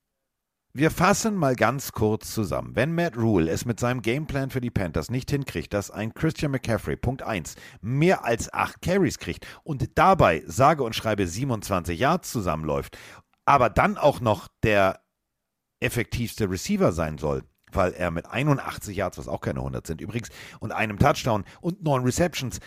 wir 0.73 0.91
fassen 0.91 1.35
mal 1.35 1.55
ganz 1.55 1.91
kurz 1.91 2.31
zusammen. 2.35 2.75
Wenn 2.75 2.93
Matt 2.93 3.17
Rule 3.17 3.49
es 3.49 3.65
mit 3.65 3.79
seinem 3.79 4.03
Gameplan 4.03 4.51
für 4.51 4.61
die 4.61 4.69
Panthers 4.69 5.09
nicht 5.09 5.31
hinkriegt, 5.31 5.73
dass 5.73 5.89
ein 5.89 6.13
Christian 6.13 6.51
McCaffrey, 6.51 6.97
Punkt 6.97 7.23
1, 7.23 7.55
mehr 7.81 8.23
als 8.23 8.53
8 8.53 8.79
Carries 8.79 9.17
kriegt 9.17 9.47
und 9.63 9.97
dabei 9.97 10.43
sage 10.45 10.83
und 10.83 10.95
schreibe 10.95 11.25
27 11.25 11.99
Yards 11.99 12.31
zusammenläuft, 12.31 12.95
aber 13.45 13.71
dann 13.71 13.97
auch 13.97 14.19
noch 14.19 14.49
der 14.61 15.01
effektivste 15.79 16.47
Receiver 16.47 16.91
sein 16.91 17.17
soll, 17.17 17.43
weil 17.71 17.93
er 17.93 18.11
mit 18.11 18.25
81 18.25 18.95
Yards, 18.95 19.17
was 19.17 19.27
auch 19.27 19.41
keine 19.41 19.59
100 19.59 19.85
sind 19.85 20.01
übrigens, 20.01 20.29
und 20.59 20.71
einem 20.71 20.99
Touchdown 20.99 21.45
und 21.61 21.83
neun 21.83 22.03
Receptions 22.03 22.59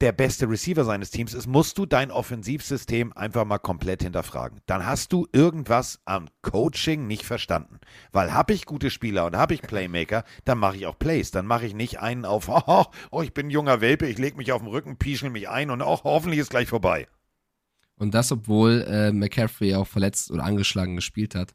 der 0.00 0.12
beste 0.12 0.48
Receiver 0.48 0.84
seines 0.84 1.10
Teams 1.10 1.34
ist, 1.34 1.46
musst 1.46 1.78
du 1.78 1.86
dein 1.86 2.10
Offensivsystem 2.10 3.12
einfach 3.12 3.44
mal 3.44 3.58
komplett 3.58 4.02
hinterfragen. 4.02 4.60
Dann 4.66 4.84
hast 4.84 5.12
du 5.12 5.26
irgendwas 5.32 6.00
am 6.04 6.28
Coaching 6.42 7.06
nicht 7.06 7.24
verstanden. 7.24 7.78
Weil 8.12 8.34
habe 8.34 8.52
ich 8.52 8.66
gute 8.66 8.90
Spieler 8.90 9.24
und 9.24 9.36
habe 9.36 9.54
ich 9.54 9.62
Playmaker, 9.62 10.24
dann 10.44 10.58
mache 10.58 10.76
ich 10.76 10.86
auch 10.86 10.98
Plays. 10.98 11.30
Dann 11.30 11.46
mache 11.46 11.66
ich 11.66 11.74
nicht 11.74 12.00
einen 12.00 12.24
auf, 12.24 12.48
oh, 12.48 12.84
oh, 13.10 13.22
ich 13.22 13.32
bin 13.32 13.50
junger 13.50 13.80
Welpe, 13.80 14.06
ich 14.06 14.18
lege 14.18 14.36
mich 14.36 14.52
auf 14.52 14.62
den 14.62 14.70
Rücken, 14.70 14.98
pieschel 14.98 15.30
mich 15.30 15.48
ein 15.48 15.70
und 15.70 15.80
oh, 15.80 16.00
hoffentlich 16.02 16.40
ist 16.40 16.50
gleich 16.50 16.68
vorbei. 16.68 17.06
Und 17.96 18.14
das, 18.14 18.32
obwohl 18.32 18.84
äh, 18.88 19.12
McCaffrey 19.12 19.74
auch 19.76 19.86
verletzt 19.86 20.30
oder 20.30 20.44
angeschlagen 20.44 20.96
gespielt 20.96 21.34
hat. 21.34 21.54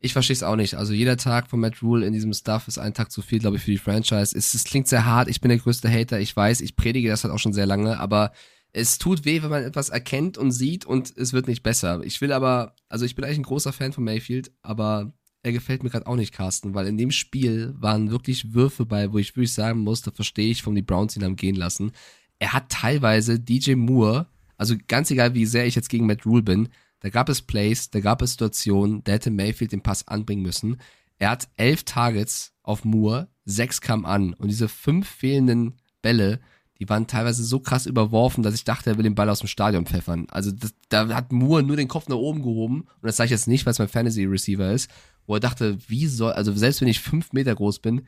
Ich 0.00 0.12
verstehe 0.12 0.34
es 0.34 0.44
auch 0.44 0.54
nicht. 0.54 0.74
Also 0.74 0.92
jeder 0.92 1.16
Tag 1.16 1.50
von 1.50 1.58
Matt 1.58 1.82
Rule 1.82 2.06
in 2.06 2.12
diesem 2.12 2.32
Stuff 2.32 2.68
ist 2.68 2.78
ein 2.78 2.94
Tag 2.94 3.10
zu 3.10 3.20
viel, 3.20 3.40
glaube 3.40 3.56
ich, 3.56 3.64
für 3.64 3.72
die 3.72 3.78
Franchise. 3.78 4.36
Es, 4.36 4.54
es 4.54 4.64
klingt 4.64 4.86
sehr 4.86 5.04
hart. 5.04 5.28
Ich 5.28 5.40
bin 5.40 5.48
der 5.48 5.58
größte 5.58 5.90
Hater. 5.90 6.20
Ich 6.20 6.36
weiß, 6.36 6.60
ich 6.60 6.76
predige 6.76 7.08
das 7.08 7.24
halt 7.24 7.34
auch 7.34 7.38
schon 7.38 7.52
sehr 7.52 7.66
lange, 7.66 7.98
aber 7.98 8.32
es 8.72 8.98
tut 8.98 9.24
weh, 9.24 9.42
wenn 9.42 9.50
man 9.50 9.64
etwas 9.64 9.88
erkennt 9.88 10.38
und 10.38 10.52
sieht 10.52 10.84
und 10.84 11.16
es 11.16 11.32
wird 11.32 11.48
nicht 11.48 11.62
besser. 11.62 12.02
Ich 12.04 12.20
will 12.20 12.32
aber, 12.32 12.76
also 12.88 13.04
ich 13.04 13.16
bin 13.16 13.24
eigentlich 13.24 13.38
ein 13.38 13.44
großer 13.44 13.72
Fan 13.72 13.92
von 13.92 14.04
Mayfield, 14.04 14.52
aber 14.62 15.12
er 15.42 15.52
gefällt 15.52 15.82
mir 15.82 15.90
gerade 15.90 16.06
auch 16.06 16.16
nicht, 16.16 16.32
Carsten, 16.32 16.74
weil 16.74 16.86
in 16.86 16.98
dem 16.98 17.10
Spiel 17.10 17.74
waren 17.78 18.10
wirklich 18.10 18.54
Würfe 18.54 18.86
bei, 18.86 19.12
wo 19.12 19.18
ich 19.18 19.34
wirklich 19.34 19.52
sagen 19.52 19.80
muss, 19.80 20.02
da 20.02 20.10
verstehe 20.10 20.50
ich, 20.50 20.62
warum 20.64 20.74
die 20.74 20.82
Browns 20.82 21.16
ihn 21.16 21.24
haben 21.24 21.36
gehen 21.36 21.56
lassen. 21.56 21.92
Er 22.38 22.52
hat 22.52 22.68
teilweise 22.68 23.40
DJ 23.40 23.74
Moore, 23.74 24.26
also 24.56 24.74
ganz 24.86 25.10
egal, 25.10 25.34
wie 25.34 25.46
sehr 25.46 25.66
ich 25.66 25.74
jetzt 25.74 25.88
gegen 25.88 26.06
Matt 26.06 26.26
Rule 26.26 26.42
bin, 26.42 26.68
da 27.00 27.10
gab 27.10 27.28
es 27.28 27.42
Plays, 27.42 27.90
da 27.90 28.00
gab 28.00 28.22
es 28.22 28.32
Situationen, 28.32 29.04
da 29.04 29.12
hätte 29.12 29.30
Mayfield 29.30 29.72
den 29.72 29.82
Pass 29.82 30.08
anbringen 30.08 30.42
müssen. 30.42 30.78
Er 31.18 31.30
hat 31.30 31.48
elf 31.56 31.84
Targets 31.84 32.52
auf 32.62 32.84
Moore, 32.84 33.28
sechs 33.44 33.80
kamen 33.80 34.06
an 34.06 34.34
und 34.34 34.48
diese 34.48 34.68
fünf 34.68 35.08
fehlenden 35.08 35.80
Bälle, 36.02 36.40
die 36.78 36.88
waren 36.88 37.08
teilweise 37.08 37.42
so 37.42 37.58
krass 37.58 37.86
überworfen, 37.86 38.44
dass 38.44 38.54
ich 38.54 38.64
dachte, 38.64 38.90
er 38.90 38.96
will 38.96 39.02
den 39.02 39.16
Ball 39.16 39.28
aus 39.30 39.40
dem 39.40 39.48
Stadion 39.48 39.86
pfeffern. 39.86 40.26
Also 40.30 40.52
das, 40.52 40.74
da 40.88 41.08
hat 41.08 41.32
Moore 41.32 41.64
nur 41.64 41.76
den 41.76 41.88
Kopf 41.88 42.08
nach 42.08 42.16
oben 42.16 42.42
gehoben 42.42 42.82
und 42.82 43.02
das 43.02 43.16
sage 43.16 43.26
ich 43.26 43.32
jetzt 43.32 43.48
nicht, 43.48 43.66
weil 43.66 43.72
es 43.72 43.80
mein 43.80 43.88
Fantasy 43.88 44.24
Receiver 44.24 44.70
ist, 44.70 44.88
wo 45.26 45.34
er 45.34 45.40
dachte, 45.40 45.76
wie 45.88 46.06
soll, 46.06 46.32
also 46.32 46.52
selbst 46.52 46.80
wenn 46.80 46.88
ich 46.88 47.00
fünf 47.00 47.32
Meter 47.32 47.54
groß 47.54 47.80
bin, 47.80 48.06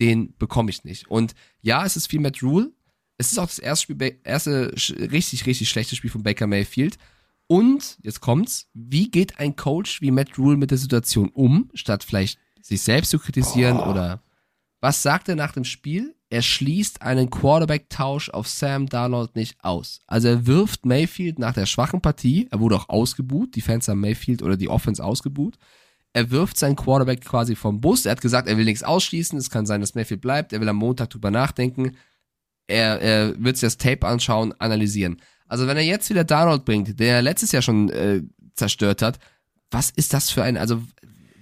den 0.00 0.34
bekomme 0.38 0.70
ich 0.70 0.84
nicht. 0.84 1.08
Und 1.08 1.34
ja, 1.60 1.84
es 1.84 1.96
ist 1.96 2.08
viel 2.08 2.20
Matt 2.20 2.42
Rule. 2.42 2.72
Es 3.18 3.30
ist 3.30 3.38
auch 3.38 3.46
das 3.46 3.58
erste, 3.58 3.82
Spiel, 3.82 4.20
erste 4.24 4.72
richtig, 4.98 5.46
richtig 5.46 5.68
schlechte 5.68 5.96
Spiel 5.96 6.10
von 6.10 6.22
Baker 6.22 6.46
Mayfield. 6.46 6.96
Und, 7.52 7.98
jetzt 8.00 8.22
kommt's, 8.22 8.70
wie 8.72 9.10
geht 9.10 9.38
ein 9.38 9.56
Coach 9.56 10.00
wie 10.00 10.10
Matt 10.10 10.38
Rule 10.38 10.56
mit 10.56 10.70
der 10.70 10.78
Situation 10.78 11.28
um, 11.28 11.70
statt 11.74 12.02
vielleicht 12.02 12.38
sich 12.62 12.80
selbst 12.80 13.10
zu 13.10 13.18
kritisieren 13.18 13.78
oder 13.78 14.22
was 14.80 15.02
sagt 15.02 15.28
er 15.28 15.36
nach 15.36 15.52
dem 15.52 15.64
Spiel? 15.64 16.14
Er 16.30 16.40
schließt 16.40 17.02
einen 17.02 17.28
Quarterback-Tausch 17.28 18.30
auf 18.30 18.48
Sam 18.48 18.86
Darnold 18.86 19.36
nicht 19.36 19.62
aus. 19.62 20.00
Also 20.06 20.28
er 20.28 20.46
wirft 20.46 20.86
Mayfield 20.86 21.38
nach 21.38 21.52
der 21.52 21.66
schwachen 21.66 22.00
Partie, 22.00 22.48
er 22.50 22.58
wurde 22.58 22.76
auch 22.76 22.88
ausgebuht, 22.88 23.54
die 23.54 23.60
Fans 23.60 23.86
haben 23.86 24.00
Mayfield 24.00 24.42
oder 24.42 24.56
die 24.56 24.70
Offense 24.70 25.04
ausgebuht. 25.04 25.58
Er 26.14 26.30
wirft 26.30 26.56
seinen 26.56 26.76
Quarterback 26.76 27.20
quasi 27.20 27.54
vom 27.54 27.82
Bus. 27.82 28.06
Er 28.06 28.12
hat 28.12 28.22
gesagt, 28.22 28.48
er 28.48 28.56
will 28.56 28.64
nichts 28.64 28.82
ausschließen. 28.82 29.38
Es 29.38 29.50
kann 29.50 29.66
sein, 29.66 29.82
dass 29.82 29.94
Mayfield 29.94 30.22
bleibt. 30.22 30.54
Er 30.54 30.60
will 30.62 30.68
am 30.70 30.76
Montag 30.76 31.10
drüber 31.10 31.30
nachdenken. 31.30 31.98
Er, 32.66 32.98
er 33.02 33.44
wird 33.44 33.58
sich 33.58 33.66
das 33.66 33.76
Tape 33.76 34.06
anschauen, 34.06 34.54
analysieren. 34.58 35.20
Also 35.52 35.66
wenn 35.66 35.76
er 35.76 35.82
jetzt 35.82 36.08
wieder 36.08 36.24
Darnold 36.24 36.64
bringt, 36.64 36.98
der 36.98 37.16
er 37.16 37.20
letztes 37.20 37.52
Jahr 37.52 37.60
schon 37.60 37.90
äh, 37.90 38.22
zerstört 38.54 39.02
hat, 39.02 39.18
was 39.70 39.90
ist 39.90 40.14
das 40.14 40.30
für 40.30 40.42
ein, 40.42 40.56
also 40.56 40.82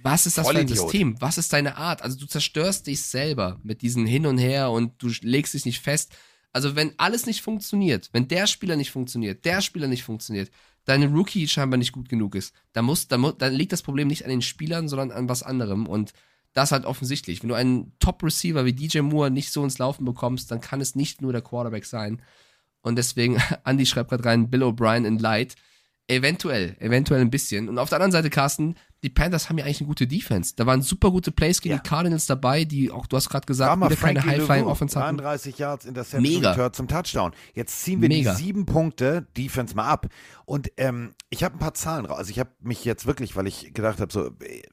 was 0.03 0.25
ist 0.25 0.37
das 0.37 0.47
für 0.47 0.51
ein 0.51 0.67
Vollidiot. 0.67 0.79
System? 0.79 1.15
Was 1.21 1.37
ist 1.37 1.53
deine 1.53 1.77
Art? 1.77 2.01
Also 2.01 2.19
du 2.19 2.25
zerstörst 2.25 2.87
dich 2.87 3.03
selber 3.03 3.57
mit 3.63 3.81
diesen 3.81 4.05
Hin 4.05 4.25
und 4.25 4.37
Her 4.37 4.69
und 4.71 5.01
du 5.01 5.09
legst 5.21 5.53
dich 5.53 5.63
nicht 5.63 5.79
fest. 5.79 6.11
Also 6.51 6.75
wenn 6.75 6.91
alles 6.97 7.25
nicht 7.25 7.41
funktioniert, 7.41 8.09
wenn 8.11 8.27
der 8.27 8.47
Spieler 8.47 8.75
nicht 8.75 8.91
funktioniert, 8.91 9.45
der 9.45 9.61
Spieler 9.61 9.87
nicht 9.87 10.03
funktioniert, 10.03 10.51
deine 10.83 11.07
Rookie 11.07 11.47
scheinbar 11.47 11.77
nicht 11.77 11.93
gut 11.93 12.09
genug 12.09 12.35
ist, 12.35 12.53
dann 12.73 12.83
muss, 12.83 13.07
dann, 13.07 13.31
dann 13.37 13.53
liegt 13.53 13.71
das 13.71 13.81
Problem 13.81 14.09
nicht 14.09 14.25
an 14.25 14.29
den 14.29 14.41
Spielern, 14.41 14.89
sondern 14.89 15.11
an 15.11 15.29
was 15.29 15.41
anderem. 15.41 15.87
Und 15.87 16.11
das 16.51 16.73
halt 16.73 16.83
offensichtlich. 16.83 17.43
Wenn 17.43 17.47
du 17.47 17.55
einen 17.55 17.93
Top-Receiver 17.99 18.65
wie 18.65 18.73
DJ 18.73 18.99
Moore 18.99 19.31
nicht 19.31 19.53
so 19.53 19.63
ins 19.63 19.77
Laufen 19.77 20.03
bekommst, 20.03 20.51
dann 20.51 20.59
kann 20.59 20.81
es 20.81 20.95
nicht 20.95 21.21
nur 21.21 21.31
der 21.31 21.41
Quarterback 21.41 21.85
sein. 21.85 22.21
Und 22.81 22.95
deswegen, 22.97 23.37
Andy 23.65 23.85
schreibt 23.85 24.09
gerade 24.09 24.25
rein, 24.25 24.49
Bill 24.49 24.63
O'Brien 24.63 25.05
in 25.05 25.19
Light. 25.19 25.55
Eventuell, 26.07 26.75
eventuell 26.79 27.21
ein 27.21 27.29
bisschen. 27.29 27.69
Und 27.69 27.77
auf 27.77 27.87
der 27.87 27.97
anderen 27.97 28.11
Seite, 28.11 28.29
Carsten, 28.29 28.75
die 29.01 29.09
Panthers 29.09 29.47
haben 29.47 29.57
ja 29.57 29.63
eigentlich 29.63 29.79
eine 29.79 29.87
gute 29.87 30.07
Defense. 30.07 30.53
Da 30.57 30.65
waren 30.65 30.81
super 30.81 31.09
gute 31.09 31.31
Plays 31.31 31.61
gegen 31.61 31.75
Ja. 31.75 31.81
die 31.81 31.87
Cardinals 31.87 32.25
dabei, 32.25 32.65
die 32.65 32.91
auch, 32.91 33.07
du 33.07 33.15
hast 33.15 33.29
gerade 33.29 33.45
gesagt, 33.45 33.77
wieder 33.77 33.87
keine 33.87 33.95
Frankie 33.95 34.27
High-Flying 34.27 34.61
LeRoux, 34.63 34.71
Offense 34.71 34.99
hatten. 34.99 35.17
33 35.17 35.57
Yards 35.57 35.85
Interception 35.85 36.21
Mega. 36.21 36.73
Zum 36.73 36.87
Touchdown. 36.89 37.31
Jetzt 37.53 37.81
ziehen 37.83 38.01
wir 38.01 38.09
Mega. 38.09 38.31
die 38.31 38.37
sieben 38.43 38.65
Punkte 38.65 39.25
Defense 39.37 39.73
mal 39.73 39.85
ab. 39.87 40.07
Und 40.45 40.69
ähm, 40.75 41.13
ich 41.29 41.43
habe 41.45 41.55
ein 41.55 41.59
paar 41.59 41.75
Zahlen 41.75 42.05
raus. 42.05 42.17
Also 42.17 42.31
ich 42.31 42.39
habe 42.39 42.49
mich 42.59 42.83
jetzt 42.83 43.05
wirklich, 43.05 43.35
weil 43.37 43.47
ich 43.47 43.73
gedacht 43.73 44.01
habe, 44.01 44.11
so 44.11 44.27
äh, 44.43 44.63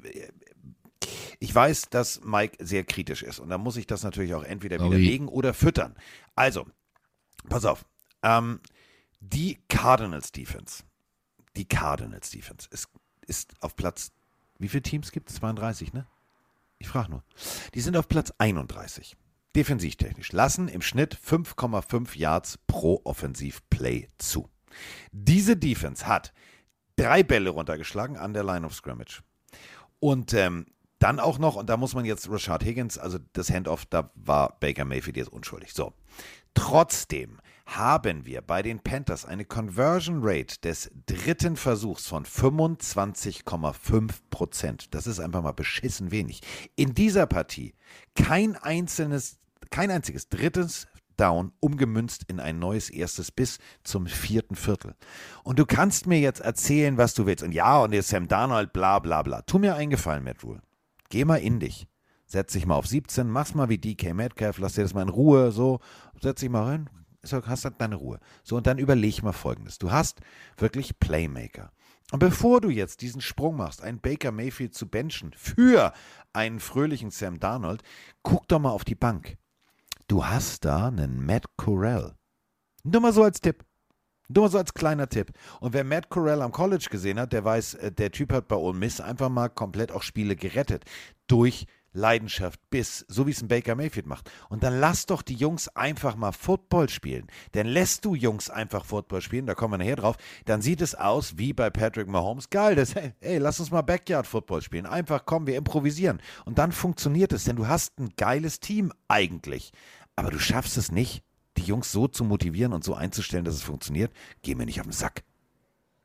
ich 1.39 1.55
weiß, 1.55 1.91
dass 1.91 2.21
Mike 2.25 2.57
sehr 2.65 2.83
kritisch 2.83 3.23
ist 3.23 3.39
und 3.39 3.49
da 3.49 3.59
muss 3.59 3.77
ich 3.77 3.87
das 3.87 4.03
natürlich 4.03 4.35
auch 4.35 4.43
entweder 4.43 4.79
Sorry. 4.79 4.91
widerlegen 4.97 5.29
oder 5.29 5.55
füttern. 5.55 5.95
Also, 6.35 6.67
pass 7.49 7.65
auf. 7.65 7.85
Ähm, 8.23 8.61
die 9.21 9.59
Cardinals 9.69 10.33
Defense, 10.33 10.85
die 11.57 11.67
Cardinals 11.67 12.31
Defense 12.31 12.69
ist, 12.71 12.89
ist 13.27 13.55
auf 13.61 13.77
Platz, 13.77 14.13
wie 14.59 14.69
viele 14.69 14.83
Teams 14.83 15.13
gibt 15.13 15.31
es? 15.31 15.37
32, 15.37 15.93
ne? 15.93 16.07
Ich 16.79 16.89
frage 16.89 17.11
nur. 17.11 17.25
Die 17.75 17.81
sind 17.81 17.97
auf 17.97 18.09
Platz 18.09 18.33
31. 18.39 19.17
defensivtechnisch, 19.57 20.33
lassen 20.33 20.69
im 20.69 20.83
Schnitt 20.83 21.17
5,5 21.17 22.17
Yards 22.17 22.59
pro 22.67 23.01
Offensivplay 23.05 24.09
zu. 24.19 24.49
Diese 25.11 25.57
Defense 25.57 26.07
hat 26.07 26.33
drei 26.97 27.23
Bälle 27.23 27.51
runtergeschlagen 27.51 28.17
an 28.17 28.35
der 28.35 28.45
Line 28.45 28.65
of 28.67 28.75
Scrimmage. 28.75 29.23
Und 30.01 30.33
ähm, 30.35 30.67
dann 30.99 31.21
auch 31.21 31.39
noch, 31.39 31.57
und 31.57 31.69
da 31.69 31.77
muss 31.77 31.95
man 31.95 32.05
jetzt 32.05 32.29
Rashad 32.31 32.65
Higgins, 32.65 32.99
also 32.99 33.19
das 33.33 33.51
Handoff, 33.51 33.87
da 33.87 34.11
war 34.15 34.59
Baker 34.61 34.85
Mayfield 34.85 35.17
jetzt 35.17 35.33
unschuldig. 35.33 35.73
So. 35.73 35.93
Trotzdem 36.55 37.41
haben 37.77 38.25
wir 38.25 38.41
bei 38.41 38.63
den 38.63 38.81
Panthers 38.81 39.27
eine 39.27 39.45
Conversion 39.45 40.21
Rate 40.23 40.59
des 40.63 40.91
dritten 41.07 41.57
Versuchs 41.57 42.07
von 42.07 42.25
25,5 42.25 44.11
Prozent. 44.31 44.95
Das 44.95 45.07
ist 45.07 45.21
einfach 45.21 45.43
mal 45.43 45.53
beschissen 45.53 46.11
wenig. 46.11 46.41
In 46.77 46.95
dieser 46.95 47.27
Partie 47.27 47.75
kein 48.15 48.57
einzelnes, 48.57 49.39
kein 49.71 49.91
einziges 49.91 50.31
drittes 50.31 50.89
Down 51.19 51.53
umgemünzt 51.61 52.25
in 52.29 52.41
ein 52.41 52.59
neues 52.59 52.89
erstes 52.89 53.31
bis 53.31 53.59
zum 53.85 54.07
vierten 54.07 54.55
Viertel. 54.55 54.95
Und 55.43 55.59
du 55.59 55.67
kannst 55.67 56.07
mir 56.07 56.21
jetzt 56.21 56.41
erzählen, 56.41 56.97
was 56.97 57.13
du 57.13 57.27
willst. 57.27 57.45
Und 57.45 57.53
ja, 57.53 57.81
und 57.81 57.91
der 57.91 58.03
Sam 58.03 58.29
Darnold, 58.29 58.73
bla 58.73 58.99
bla 58.99 59.23
bla. 59.23 59.43
Tu 59.43 59.59
mir 59.59 59.75
einen 59.75 59.91
Gefallen, 59.91 60.25
Matt 60.25 60.43
Rule. 60.43 60.63
Geh 61.11 61.27
mal 61.27 61.37
in 61.37 61.61
dich. 61.61 61.87
Setz 62.25 62.53
dich 62.53 62.65
mal 62.65 62.77
auf 62.77 62.87
17, 62.87 63.29
mach's 63.29 63.55
mal 63.55 63.69
wie 63.69 63.79
DK 63.79 64.15
Metcalf, 64.15 64.59
lass 64.59 64.75
dir 64.75 64.83
das 64.83 64.93
mal 64.93 65.03
in 65.03 65.09
Ruhe, 65.09 65.51
so, 65.51 65.81
setz 66.21 66.41
dich 66.41 66.51
mal 66.51 66.65
rein, 66.65 66.91
hast 67.33 67.65
halt 67.65 67.81
deine 67.81 67.97
Ruhe. 67.97 68.21
So, 68.43 68.57
und 68.57 68.67
dann 68.67 68.79
überleg 68.79 69.23
mal 69.23 69.33
folgendes. 69.33 69.79
Du 69.79 69.91
hast 69.91 70.21
wirklich 70.57 70.99
Playmaker. 70.99 71.71
Und 72.11 72.21
bevor 72.21 72.61
du 72.61 72.71
jetzt 72.71 73.03
diesen 73.03 73.21
Sprung 73.21 73.57
machst, 73.57 73.83
einen 73.83 74.01
Baker 74.01 74.33
Mayfield 74.33 74.75
zu 74.75 74.89
benchen 74.89 75.33
für 75.35 75.93
einen 76.33 76.59
fröhlichen 76.59 77.11
Sam 77.11 77.39
Darnold, 77.39 77.83
guck 78.23 78.49
doch 78.49 78.59
mal 78.59 78.71
auf 78.71 78.85
die 78.85 78.95
Bank. 78.95 79.37
Du 80.07 80.25
hast 80.25 80.65
da 80.65 80.89
einen 80.89 81.25
Matt 81.25 81.45
Corral. 81.59 82.17
Nur 82.83 83.03
mal 83.03 83.13
so 83.13 83.23
als 83.23 83.43
Tipp. 83.43 83.63
Nur 84.29 84.45
mal 84.45 84.51
so 84.51 84.59
als 84.59 84.73
kleiner 84.73 85.09
Tipp. 85.09 85.33
Und 85.61 85.75
wer 85.75 85.85
Matt 85.85 86.09
Corral 86.09 86.41
am 86.41 86.53
College 86.53 86.87
gesehen 86.91 87.21
hat, 87.21 87.35
der 87.35 87.45
weiß, 87.45 87.75
äh, 87.75 87.93
der 87.93 88.11
Typ 88.11 88.33
hat 88.33 88.49
bei 88.49 88.57
Ole 88.57 88.79
Miss 88.79 89.01
einfach 89.01 89.29
mal 89.29 89.49
komplett 89.49 89.93
auch 89.93 90.03
Spiele 90.03 90.35
gerettet. 90.35 90.85
Durch 91.27 91.67
Leidenschaft, 91.99 92.61
Biss, 92.71 93.05
so 93.09 93.27
wie 93.27 93.33
es 93.33 93.43
ein 93.43 93.49
Baker 93.49 93.75
Mayfield 93.75 94.07
macht. 94.07 94.31
Und 94.49 94.63
dann 94.63 94.81
lass 94.81 95.07
doch 95.07 95.23
die 95.23 95.35
Jungs 95.35 95.69
einfach 95.69 96.17
mal 96.17 96.33
Football 96.33 96.89
spielen. 96.89 97.27
Denn 97.55 97.67
lässt 97.67 98.05
du 98.05 98.15
Jungs 98.15 98.49
einfach 98.49 98.85
Football 98.85 99.21
spielen, 99.21 99.47
da 99.47 99.55
kommen 99.55 99.75
wir 99.75 99.79
nachher 99.79 99.97
drauf, 99.97 100.17
dann 100.47 100.63
sieht 100.63 100.81
es 100.81 100.95
aus 100.95 101.37
wie 101.37 101.53
bei 101.53 101.71
Patrick 101.71 102.09
Mahomes. 102.09 102.51
Geil, 102.51 102.75
das, 102.75 102.95
hey, 102.95 103.13
hey 103.21 103.39
lass 103.39 103.61
uns 103.61 103.71
mal 103.71 103.83
Backyard 103.83 104.27
Football 104.27 104.63
spielen. 104.63 104.87
Einfach 104.87 105.27
komm, 105.27 105.47
wir 105.47 105.57
improvisieren. 105.57 106.21
Und 106.45 106.59
dann 106.59 106.73
funktioniert 106.73 107.33
es, 107.33 107.45
denn 107.45 107.57
du 107.57 107.67
hast 107.67 107.99
ein 107.99 108.11
geiles 108.17 108.61
Team 108.61 108.93
eigentlich. 109.09 109.73
Aber 110.17 110.31
du 110.31 110.39
schaffst 110.39 110.77
es 110.77 110.91
nicht, 110.91 111.23
die 111.57 111.63
Jungs 111.63 111.93
so 111.93 112.09
zu 112.09 112.25
motivieren 112.25 112.73
und 112.73 112.85
so 112.85 112.95
einzustellen, 112.95 113.45
dass 113.45 113.55
es 113.55 113.63
funktioniert. 113.63 114.13
Geh 114.43 114.55
mir 114.55 114.67
nicht 114.67 114.81
auf 114.81 114.87
den 114.87 114.93
Sack. 114.93 115.25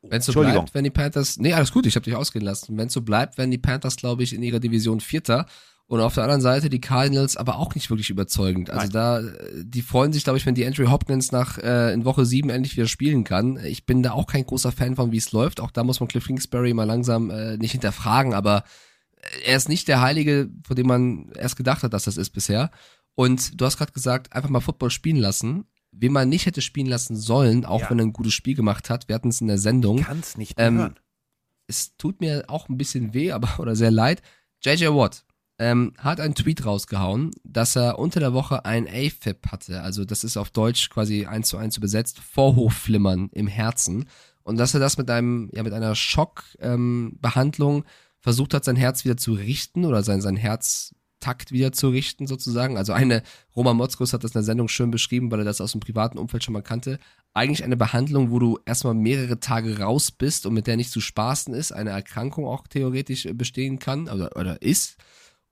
Wenn 0.04 0.20
es 0.20 0.26
so 0.26 0.34
bleibt, 0.34 0.74
wenn 0.74 0.84
die 0.84 0.90
Panthers, 0.90 1.38
nee, 1.38 1.54
alles 1.54 1.72
gut, 1.72 1.86
ich 1.86 1.96
habe 1.96 2.04
dich 2.04 2.16
ausgehen 2.16 2.44
lassen. 2.44 2.78
Wenn 2.78 2.88
es 2.88 2.94
so 2.94 3.02
bleibt, 3.02 3.38
werden 3.38 3.52
die 3.52 3.58
Panthers, 3.58 3.96
glaube 3.96 4.24
ich, 4.24 4.34
in 4.34 4.44
ihrer 4.44 4.60
Division 4.60 5.00
Vierter. 5.00 5.46
Und 5.88 6.00
auf 6.00 6.16
der 6.16 6.24
anderen 6.24 6.42
Seite 6.42 6.70
die 6.70 6.82
Cardinals 6.82 7.38
aber 7.38 7.58
auch 7.58 7.76
nicht 7.76 7.90
wirklich 7.90 8.10
überzeugend. 8.10 8.70
Also 8.70 8.84
Nein. 8.84 8.92
da, 8.92 9.22
die 9.64 9.82
freuen 9.82 10.14
sich, 10.14 10.24
glaube 10.24 10.38
ich, 10.38 10.46
wenn 10.46 10.56
die 10.56 10.66
Andrew 10.66 10.90
Hopkins 10.90 11.32
nach 11.32 11.58
äh, 11.58 11.94
in 11.94 12.06
Woche 12.06 12.26
sieben 12.26 12.50
endlich 12.50 12.76
wieder 12.76 12.88
spielen 12.88 13.24
kann. 13.24 13.60
Ich 13.64 13.86
bin 13.86 14.02
da 14.02 14.14
auch 14.14 14.26
kein 14.26 14.46
großer 14.46 14.72
Fan 14.72 14.96
von, 14.96 15.12
wie 15.12 15.18
es 15.18 15.34
läuft. 15.34 15.60
Auch 15.60 15.72
da 15.72 15.84
muss 15.84 16.00
man 16.00 16.08
Cliff 16.08 16.26
Kingsbury 16.26 16.74
mal 16.74 16.86
langsam 16.86 17.30
äh, 17.30 17.58
nicht 17.58 17.74
hinterfragen, 17.74 18.34
aber 18.34 18.64
er 19.46 19.58
ist 19.58 19.70
nicht 19.70 19.88
der 19.88 20.02
Heilige, 20.02 20.50
von 20.66 20.76
dem 20.76 20.88
man 20.88 21.32
erst 21.38 21.56
gedacht 21.56 21.84
hat, 21.84 21.94
dass 21.94 22.06
das 22.06 22.18
ist 22.18 22.32
bisher. 22.32 22.72
Und 23.16 23.60
du 23.60 23.66
hast 23.66 23.78
gerade 23.78 23.92
gesagt, 23.92 24.34
einfach 24.34 24.50
mal 24.50 24.62
Football 24.62 24.90
spielen 24.90 25.18
lassen. 25.18 25.66
Wen 25.92 26.12
man 26.12 26.30
nicht 26.30 26.46
hätte 26.46 26.62
spielen 26.62 26.88
lassen 26.88 27.16
sollen, 27.16 27.66
auch 27.66 27.82
ja. 27.82 27.90
wenn 27.90 28.00
er 28.00 28.06
ein 28.06 28.14
gutes 28.14 28.34
Spiel 28.34 28.56
gemacht 28.56 28.90
hat, 28.90 29.08
wir 29.08 29.16
hatten 29.16 29.30
es 29.30 29.42
in 29.42 29.48
der 29.48 29.60
Sendung. 29.60 30.02
Kann 30.02 30.20
es 30.20 30.38
nicht 30.38 30.56
ähm, 30.58 30.78
hören. 30.78 31.00
Es 31.68 31.96
tut 31.98 32.20
mir 32.20 32.46
auch 32.48 32.68
ein 32.68 32.78
bisschen 32.78 33.14
weh, 33.14 33.32
aber 33.32 33.50
oder 33.60 33.76
sehr 33.76 33.92
leid. 33.92 34.22
JJ 34.64 34.88
Watt 34.88 35.24
ähm, 35.60 35.94
hat 35.98 36.20
einen 36.20 36.36
Tweet 36.36 36.66
rausgehauen, 36.66 37.32
dass 37.44 37.76
er 37.76 38.00
unter 38.00 38.20
der 38.20 38.34
Woche 38.34 38.66
ein 38.66 38.88
AFib 38.88 39.48
hatte. 39.48 39.82
Also 39.82 40.06
das 40.06 40.24
ist 40.24 40.38
auf 40.38 40.50
Deutsch 40.50 40.90
quasi 40.90 41.26
eins 41.26 41.50
zu 41.50 41.58
eins 41.58 41.78
übersetzt, 41.78 42.20
Vorhofflimmern 42.20 43.30
im 43.32 43.48
Herzen. 43.48 44.06
Und 44.44 44.58
dass 44.58 44.74
er 44.74 44.80
das 44.80 44.98
mit 44.98 45.10
einem, 45.10 45.50
ja, 45.54 45.64
mit 45.64 45.74
einer 45.74 45.96
Schockbehandlung 45.96 47.76
ähm, 47.78 47.84
versucht 48.20 48.54
hat, 48.54 48.66
sein 48.66 48.76
Herz 48.76 49.06
wieder 49.06 49.18
zu 49.18 49.34
richten 49.34 49.86
oder 49.86 50.04
sein, 50.04 50.22
sein 50.22 50.36
Herz 50.36 50.94
Takt 51.24 51.54
wieder 51.54 51.72
zu 51.72 51.88
richten, 51.88 52.28
sozusagen. 52.28 52.78
Also 52.78 52.92
eine, 52.92 53.24
Roman 53.56 53.78
Motzkus 53.78 54.12
hat 54.12 54.26
das 54.26 54.32
in 54.32 54.40
der 54.40 54.44
Sendung 54.44 54.68
schön 54.68 54.92
beschrieben, 54.92 55.32
weil 55.32 55.40
er 55.40 55.46
das 55.46 55.62
aus 55.62 55.72
dem 55.72 55.80
privaten 55.80 56.18
Umfeld 56.18 56.44
schon 56.44 56.52
mal 56.54 56.62
kannte. 56.62 57.00
Eigentlich 57.34 57.64
eine 57.64 57.78
Behandlung, 57.78 58.30
wo 58.30 58.40
du 58.40 58.60
erstmal 58.66 58.94
mehrere 58.94 59.40
Tage 59.40 59.80
raus 59.80 60.12
bist 60.12 60.46
und 60.46 60.54
mit 60.54 60.68
der 60.68 60.76
nicht 60.76 60.92
zu 60.92 61.00
spaßen 61.00 61.54
ist, 61.54 61.72
eine 61.72 61.92
Erkrankung 61.92 62.46
auch 62.46 62.68
theoretisch 62.68 63.26
bestehen 63.36 63.80
kann 63.80 64.10
oder, 64.10 64.36
oder 64.36 64.62
ist. 64.62 64.98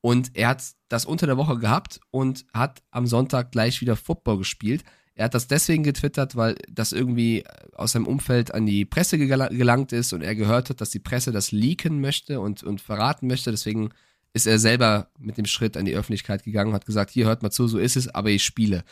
Und 0.02 0.36
er 0.36 0.50
hat 0.50 0.64
das 0.90 1.06
unter 1.06 1.28
der 1.28 1.38
Woche 1.38 1.58
gehabt 1.58 2.00
und 2.10 2.46
hat 2.54 2.82
am 2.90 3.06
Sonntag 3.06 3.52
gleich 3.52 3.82
wieder 3.82 3.96
Football 3.96 4.40
gespielt. 4.40 4.84
Er 5.14 5.26
hat 5.26 5.36
das 5.36 5.48
deswegen 5.48 5.84
getwittert, 5.84 6.36
weil 6.36 6.56
das 6.70 6.92
irgendwie 6.92 7.44
aus 7.76 7.92
seinem 7.92 8.08
Umfeld 8.08 8.54
an 8.54 8.66
die 8.66 8.86
Presse 8.86 9.18
gelangt 9.20 9.94
ist 9.94 10.14
und 10.14 10.22
er 10.22 10.36
gehört 10.36 10.70
hat, 10.70 10.82
dass 10.82 10.90
die 10.90 11.00
Presse 11.00 11.32
das 11.32 11.52
leaken 11.52 12.02
möchte 12.02 12.40
und, 12.40 12.64
und 12.64 12.82
verraten 12.82 13.28
möchte. 13.28 13.52
Deswegen 13.52 13.90
ist 14.34 14.48
er 14.48 14.58
selber 14.58 15.10
mit 15.20 15.38
dem 15.38 15.46
Schritt 15.46 15.78
an 15.78 15.86
die 15.86 15.96
Öffentlichkeit 15.96 16.44
gegangen 16.44 16.70
und 16.70 16.76
hat 16.76 16.86
gesagt, 16.86 17.12
hier 17.12 17.26
hört 17.26 17.44
mal 17.44 17.52
zu, 17.52 17.68
so 17.68 17.78
ist 17.78 17.98
es, 17.98 18.08
aber 18.08 18.30
ich 18.30 18.44
spiele. 18.44 18.84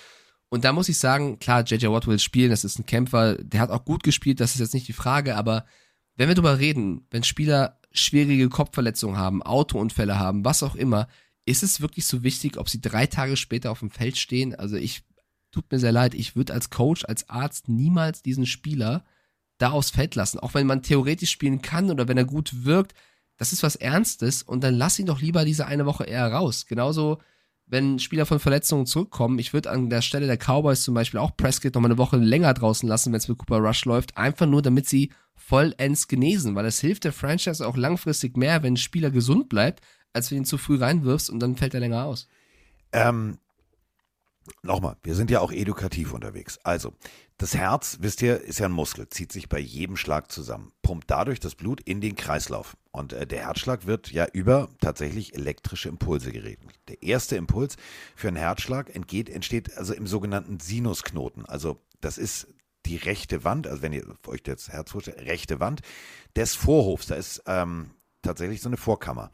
Und 0.50 0.66
da 0.66 0.74
muss 0.74 0.90
ich 0.90 0.98
sagen, 0.98 1.40
klar, 1.40 1.64
JJ 1.64 1.88
Watt 1.88 2.08
will 2.08 2.20
spielen, 2.20 2.50
das 2.50 2.66
ist 2.66 2.80
ein 2.80 2.86
Kämpfer, 2.86 3.36
der 3.36 3.62
hat 3.62 3.70
auch 3.70 3.86
gut 3.86 4.04
gespielt, 4.04 4.40
das 4.40 4.54
ist 4.54 4.60
jetzt 4.60 4.74
nicht 4.74 4.88
die 4.88 4.94
Frage, 4.94 5.36
aber 5.36 5.66
wenn 6.16 6.28
wir 6.28 6.36
drüber 6.36 6.60
reden, 6.60 7.08
wenn 7.12 7.24
Spieler 7.24 7.79
schwierige 7.92 8.50
Kopfverletzungen 8.50 9.18
haben, 9.18 9.44
Autounfälle 9.44 10.20
haben, 10.20 10.46
was 10.46 10.64
auch 10.64 10.76
immer, 10.76 11.08
ist 11.46 11.64
es 11.64 11.82
wirklich 11.82 12.06
so 12.06 12.24
wichtig, 12.24 12.58
ob 12.58 12.70
sie 12.70 12.82
drei 12.82 13.08
Tage 13.08 13.36
später 13.36 13.72
auf 13.72 13.80
dem 13.80 13.90
Feld 13.90 14.18
stehen? 14.18 14.54
Also 14.54 14.76
ich, 14.76 15.04
tut 15.52 15.72
mir 15.72 15.80
sehr 15.80 15.92
leid, 15.92 16.14
ich 16.14 16.36
würde 16.36 16.54
als 16.54 16.70
Coach, 16.70 17.06
als 17.06 17.30
Arzt 17.30 17.70
niemals 17.70 18.22
diesen 18.22 18.46
Spieler 18.46 19.04
da 19.58 19.72
aufs 19.72 19.90
Feld 19.90 20.16
lassen. 20.16 20.40
Auch 20.40 20.54
wenn 20.54 20.68
man 20.68 20.84
theoretisch 20.84 21.32
spielen 21.32 21.62
kann 21.62 21.92
oder 21.92 22.08
wenn 22.08 22.18
er 22.18 22.26
gut 22.26 22.66
wirkt, 22.66 22.94
das 23.38 23.54
ist 23.54 23.64
was 23.64 23.76
Ernstes 23.76 24.44
und 24.44 24.64
dann 24.64 24.76
lass 24.76 25.00
ihn 25.00 25.06
doch 25.06 25.22
lieber 25.22 25.46
diese 25.46 25.66
eine 25.66 25.86
Woche 25.86 26.04
eher 26.04 26.32
raus. 26.32 26.66
Genauso, 26.66 27.20
wenn 27.70 28.00
Spieler 28.00 28.26
von 28.26 28.40
Verletzungen 28.40 28.86
zurückkommen, 28.86 29.40
ich 29.40 29.54
würde 29.54 29.70
an 29.70 29.90
der 29.90 30.02
Stelle 30.02 30.28
der 30.28 30.38
Cowboys 30.38 30.84
zum 30.84 30.96
Beispiel 30.96 31.20
auch 31.20 31.38
Prescott 31.38 31.76
noch 31.76 31.82
mal 31.82 31.88
eine 31.88 31.98
Woche 31.98 32.18
länger 32.18 32.54
draußen 32.54 32.90
lassen, 32.90 33.12
wenn 33.12 33.18
es 33.18 33.28
mit 33.28 33.38
Cooper 33.38 33.60
Rush 33.60 33.86
läuft, 33.86 34.18
einfach 34.18 34.48
nur 34.48 34.62
damit 34.62 34.88
sie 34.88 35.12
vollends 35.36 36.08
genesen, 36.08 36.56
weil 36.56 36.66
es 36.66 36.80
hilft 36.80 37.04
der 37.06 37.14
Franchise 37.14 37.66
auch 37.66 37.78
langfristig 37.78 38.38
mehr, 38.38 38.64
wenn 38.64 38.74
ein 38.74 38.78
Spieler 38.78 39.12
gesund 39.12 39.50
bleibt, 39.50 39.82
als 40.14 40.30
wenn 40.30 40.38
du 40.38 40.42
ihn 40.42 40.46
zu 40.46 40.58
früh 40.58 40.78
reinwirfst 40.78 41.30
und 41.30 41.40
dann 41.40 41.56
fällt 41.56 41.74
er 41.74 41.80
länger 41.80 42.06
aus. 42.06 42.28
Ähm, 42.92 43.38
Nochmal, 44.64 44.98
wir 45.04 45.16
sind 45.16 45.32
ja 45.32 45.40
auch 45.40 45.52
edukativ 45.52 46.14
unterwegs. 46.14 46.60
Also, 46.64 46.94
das 47.40 47.56
Herz, 47.56 48.00
wisst 48.02 48.22
ihr, 48.22 48.42
ist 48.42 48.60
ja 48.60 48.66
ein 48.66 48.74
Muskel, 48.74 49.08
zieht 49.08 49.32
sich 49.32 49.48
bei 49.48 49.60
jedem 49.60 49.96
Schlag 49.96 50.30
zusammen, 50.30 50.74
pumpt 50.82 51.10
dadurch 51.10 51.40
das 51.40 51.56
Blut 51.56 51.80
in 51.80 52.02
den 52.02 52.18
Kreislauf. 52.18 52.76
Und 52.92 53.14
äh, 53.14 53.26
der 53.26 53.40
Herzschlag 53.46 53.88
wird 53.88 54.12
ja 54.12 54.28
über 54.34 54.68
tatsächlich 54.82 55.36
elektrische 55.36 55.88
Impulse 55.88 56.34
geregelt. 56.34 56.74
Der 56.90 57.02
erste 57.02 57.38
Impuls 57.38 57.78
für 58.14 58.28
einen 58.28 58.36
Herzschlag 58.36 58.94
entgeht, 58.94 59.30
entsteht 59.30 59.78
also 59.78 59.94
im 59.94 60.06
sogenannten 60.06 60.60
Sinusknoten. 60.60 61.46
Also, 61.46 61.80
das 62.02 62.18
ist 62.18 62.48
die 62.86 62.98
rechte 62.98 63.46
Wand, 63.46 63.68
also 63.68 63.82
wenn 63.84 63.94
ihr 63.94 64.06
euch 64.28 64.44
das 64.44 64.68
Herz 64.68 64.92
vorstellt, 64.92 65.22
rechte 65.22 65.62
Wand 65.62 65.82
des 66.36 66.56
Vorhofs. 66.56 67.08
Da 67.08 67.16
ist 67.16 67.42
ähm, 67.46 67.92
tatsächlich 68.22 68.60
so 68.60 68.68
eine 68.68 68.78
Vorkammer. 68.78 69.32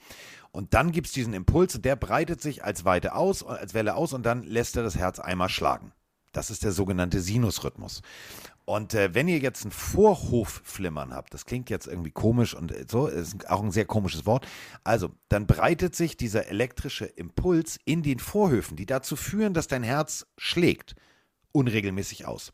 Und 0.51 0.75
dann 0.75 0.91
gibt 0.91 1.07
es 1.07 1.13
diesen 1.13 1.33
Impuls 1.33 1.81
der 1.81 1.95
breitet 1.95 2.39
sich 2.39 2.63
als 2.63 2.85
Weite 2.85 3.15
aus, 3.15 3.43
als 3.43 3.73
Welle 3.73 3.95
aus 3.95 4.13
und 4.13 4.23
dann 4.27 4.43
lässt 4.43 4.77
er 4.77 4.83
das 4.83 4.95
Herz 4.95 5.19
einmal 5.19 5.49
schlagen. 5.49 5.91
Das 6.35 6.49
ist 6.49 6.63
der 6.63 6.73
sogenannte 6.73 7.21
Sinusrhythmus. 7.21 8.01
Und 8.65 8.93
äh, 8.93 9.13
wenn 9.13 9.27
ihr 9.27 9.37
jetzt 9.37 9.63
ein 9.63 9.71
Vorhofflimmern 9.71 11.13
habt, 11.13 11.33
das 11.33 11.45
klingt 11.45 11.69
jetzt 11.69 11.87
irgendwie 11.87 12.11
komisch 12.11 12.53
und 12.53 12.73
so, 12.89 13.07
ist 13.07 13.49
auch 13.49 13.63
ein 13.63 13.71
sehr 13.71 13.85
komisches 13.85 14.25
Wort. 14.25 14.45
Also, 14.83 15.11
dann 15.29 15.47
breitet 15.47 15.95
sich 15.95 16.17
dieser 16.17 16.47
elektrische 16.47 17.05
Impuls 17.05 17.79
in 17.85 18.03
den 18.03 18.19
Vorhöfen, 18.19 18.75
die 18.75 18.85
dazu 18.85 19.15
führen, 19.15 19.53
dass 19.53 19.67
dein 19.67 19.83
Herz 19.83 20.25
schlägt, 20.37 20.95
unregelmäßig 21.53 22.25
aus. 22.25 22.51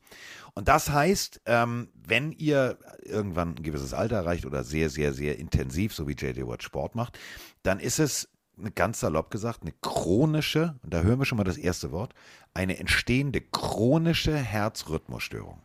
Und 0.53 0.67
das 0.67 0.89
heißt, 0.91 1.41
ähm, 1.45 1.89
wenn 1.95 2.33
ihr 2.33 2.77
irgendwann 3.03 3.55
ein 3.55 3.63
gewisses 3.63 3.93
Alter 3.93 4.17
erreicht 4.17 4.45
oder 4.45 4.63
sehr, 4.63 4.91
sehr, 4.91 5.13
sehr 5.13 5.39
intensiv, 5.39 5.95
so 5.95 6.07
wie 6.07 6.13
JJ 6.13 6.45
Watt 6.45 6.61
Sport 6.61 6.93
macht, 6.93 7.17
dann 7.63 7.79
ist 7.79 7.99
es 7.99 8.29
ganz 8.69 8.99
salopp 8.99 9.31
gesagt, 9.31 9.63
eine 9.63 9.73
chronische, 9.81 10.75
und 10.83 10.93
da 10.93 11.01
hören 11.01 11.19
wir 11.19 11.25
schon 11.25 11.37
mal 11.37 11.43
das 11.43 11.57
erste 11.57 11.91
Wort, 11.91 12.13
eine 12.53 12.77
entstehende 12.77 13.41
chronische 13.41 14.35
Herzrhythmusstörung. 14.35 15.59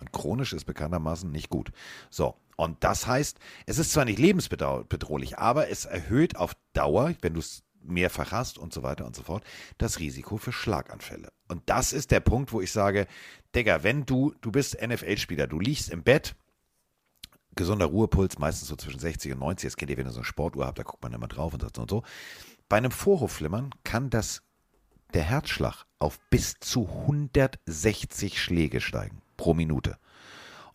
Und 0.00 0.12
chronisch 0.12 0.52
ist 0.52 0.64
bekanntermaßen 0.64 1.30
nicht 1.30 1.48
gut. 1.48 1.70
So, 2.10 2.34
und 2.56 2.82
das 2.82 3.06
heißt, 3.06 3.38
es 3.66 3.78
ist 3.78 3.92
zwar 3.92 4.04
nicht 4.04 4.18
lebensbedrohlich, 4.18 5.38
aber 5.38 5.68
es 5.68 5.84
erhöht 5.84 6.36
auf 6.36 6.54
Dauer, 6.72 7.14
wenn 7.20 7.34
du 7.34 7.40
es 7.40 7.62
mehrfach 7.84 8.32
hast 8.32 8.58
und 8.58 8.72
so 8.72 8.82
weiter 8.82 9.06
und 9.06 9.16
so 9.16 9.22
fort, 9.22 9.44
das 9.78 9.98
Risiko 9.98 10.36
für 10.36 10.52
Schlaganfälle. 10.52 11.28
Und 11.48 11.62
das 11.66 11.92
ist 11.92 12.10
der 12.10 12.20
Punkt, 12.20 12.52
wo 12.52 12.60
ich 12.60 12.72
sage, 12.72 13.06
Digga, 13.54 13.82
wenn 13.82 14.06
du, 14.06 14.34
du 14.40 14.50
bist 14.50 14.80
NFL-Spieler, 14.80 15.46
du 15.46 15.60
liegst 15.60 15.90
im 15.90 16.02
Bett, 16.02 16.34
gesunder 17.54 17.86
Ruhepuls, 17.86 18.38
meistens 18.38 18.68
so 18.68 18.76
zwischen 18.76 19.00
60 19.00 19.32
und 19.32 19.40
90, 19.40 19.68
das 19.68 19.76
kennt 19.76 19.90
ihr, 19.90 19.96
wenn 19.96 20.06
ihr 20.06 20.12
so 20.12 20.20
eine 20.20 20.24
Sportuhr 20.24 20.66
habt, 20.66 20.78
da 20.78 20.82
guckt 20.82 21.02
man 21.02 21.12
immer 21.12 21.28
drauf 21.28 21.52
und 21.54 21.62
so 21.62 21.82
und 21.82 21.90
so. 21.90 22.02
Bei 22.68 22.76
einem 22.78 22.90
Vorhofflimmern 22.90 23.70
kann 23.84 24.10
das, 24.10 24.42
der 25.14 25.22
Herzschlag 25.24 25.84
auf 25.98 26.18
bis 26.30 26.54
zu 26.60 26.88
160 26.88 28.40
Schläge 28.42 28.80
steigen 28.80 29.20
pro 29.36 29.54
Minute. 29.54 29.98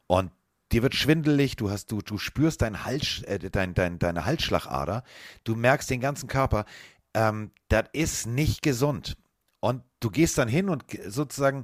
Und 0.06 0.32
dir 0.72 0.84
wird 0.84 0.96
schwindelig, 0.96 1.56
du 1.56 1.70
hast, 1.70 1.92
du, 1.92 2.02
du 2.02 2.18
spürst 2.18 2.62
dein 2.62 2.86
Hals, 2.86 3.24
äh, 3.24 3.40
dein, 3.40 3.74
dein, 3.74 4.00
deine 4.00 4.26
Halsschlagader, 4.26 5.04
du 5.44 5.56
merkst 5.56 5.90
den 5.90 6.02
ganzen 6.02 6.28
Körper. 6.28 6.66
Ähm, 7.14 7.52
das 7.70 7.86
ist 7.94 8.28
nicht 8.28 8.62
gesund. 8.62 9.18
Und 9.60 9.82
du 10.00 10.12
gehst 10.12 10.38
dann 10.38 10.48
hin 10.48 10.70
und 10.70 10.88
ge- 10.88 11.10
sozusagen 11.10 11.64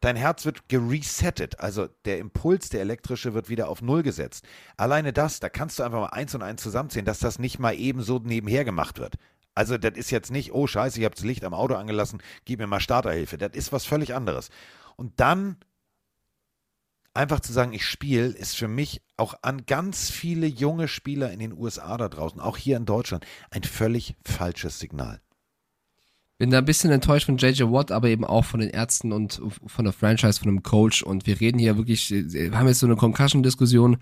dein 0.00 0.16
Herz 0.16 0.44
wird 0.44 0.68
geresettet. 0.68 1.60
Also 1.60 1.88
der 2.04 2.18
Impuls, 2.18 2.68
der 2.68 2.80
elektrische, 2.80 3.34
wird 3.34 3.48
wieder 3.48 3.68
auf 3.68 3.82
Null 3.82 4.02
gesetzt. 4.02 4.46
Alleine 4.76 5.12
das, 5.12 5.40
da 5.40 5.48
kannst 5.48 5.78
du 5.78 5.82
einfach 5.82 6.00
mal 6.00 6.06
eins 6.06 6.34
und 6.34 6.42
eins 6.42 6.62
zusammenzählen, 6.62 7.06
dass 7.06 7.18
das 7.18 7.38
nicht 7.38 7.58
mal 7.58 7.74
eben 7.74 8.02
so 8.02 8.18
nebenher 8.18 8.64
gemacht 8.64 8.98
wird. 8.98 9.16
Also 9.54 9.76
das 9.76 9.96
ist 9.96 10.10
jetzt 10.10 10.30
nicht, 10.30 10.52
oh 10.52 10.68
scheiße, 10.68 10.98
ich 11.00 11.04
habe 11.04 11.16
das 11.16 11.24
Licht 11.24 11.44
am 11.44 11.54
Auto 11.54 11.74
angelassen, 11.74 12.22
gib 12.44 12.60
mir 12.60 12.68
mal 12.68 12.80
Starterhilfe. 12.80 13.38
Das 13.38 13.50
ist 13.54 13.72
was 13.72 13.84
völlig 13.84 14.14
anderes. 14.14 14.50
Und 14.96 15.18
dann 15.18 15.56
einfach 17.12 17.40
zu 17.40 17.52
sagen, 17.52 17.72
ich 17.72 17.84
spiele, 17.84 18.28
ist 18.28 18.56
für 18.56 18.68
mich 18.68 19.02
auch 19.16 19.34
an 19.42 19.66
ganz 19.66 20.10
viele 20.10 20.46
junge 20.46 20.86
Spieler 20.86 21.32
in 21.32 21.40
den 21.40 21.52
USA 21.52 21.96
da 21.96 22.08
draußen, 22.08 22.40
auch 22.40 22.56
hier 22.56 22.76
in 22.76 22.86
Deutschland, 22.86 23.26
ein 23.50 23.64
völlig 23.64 24.14
falsches 24.24 24.78
Signal. 24.78 25.20
Bin 26.38 26.50
da 26.50 26.58
ein 26.58 26.64
bisschen 26.64 26.92
enttäuscht 26.92 27.26
von 27.26 27.36
JJ 27.36 27.64
Watt, 27.64 27.90
aber 27.90 28.08
eben 28.08 28.24
auch 28.24 28.44
von 28.44 28.60
den 28.60 28.70
Ärzten 28.70 29.12
und 29.12 29.42
von 29.66 29.84
der 29.84 29.92
Franchise, 29.92 30.38
von 30.38 30.48
dem 30.48 30.62
Coach. 30.62 31.02
Und 31.02 31.26
wir 31.26 31.40
reden 31.40 31.58
hier 31.58 31.76
wirklich, 31.76 32.10
wir 32.10 32.56
haben 32.56 32.68
jetzt 32.68 32.78
so 32.78 32.86
eine 32.86 32.94
Concussion-Diskussion 32.94 33.98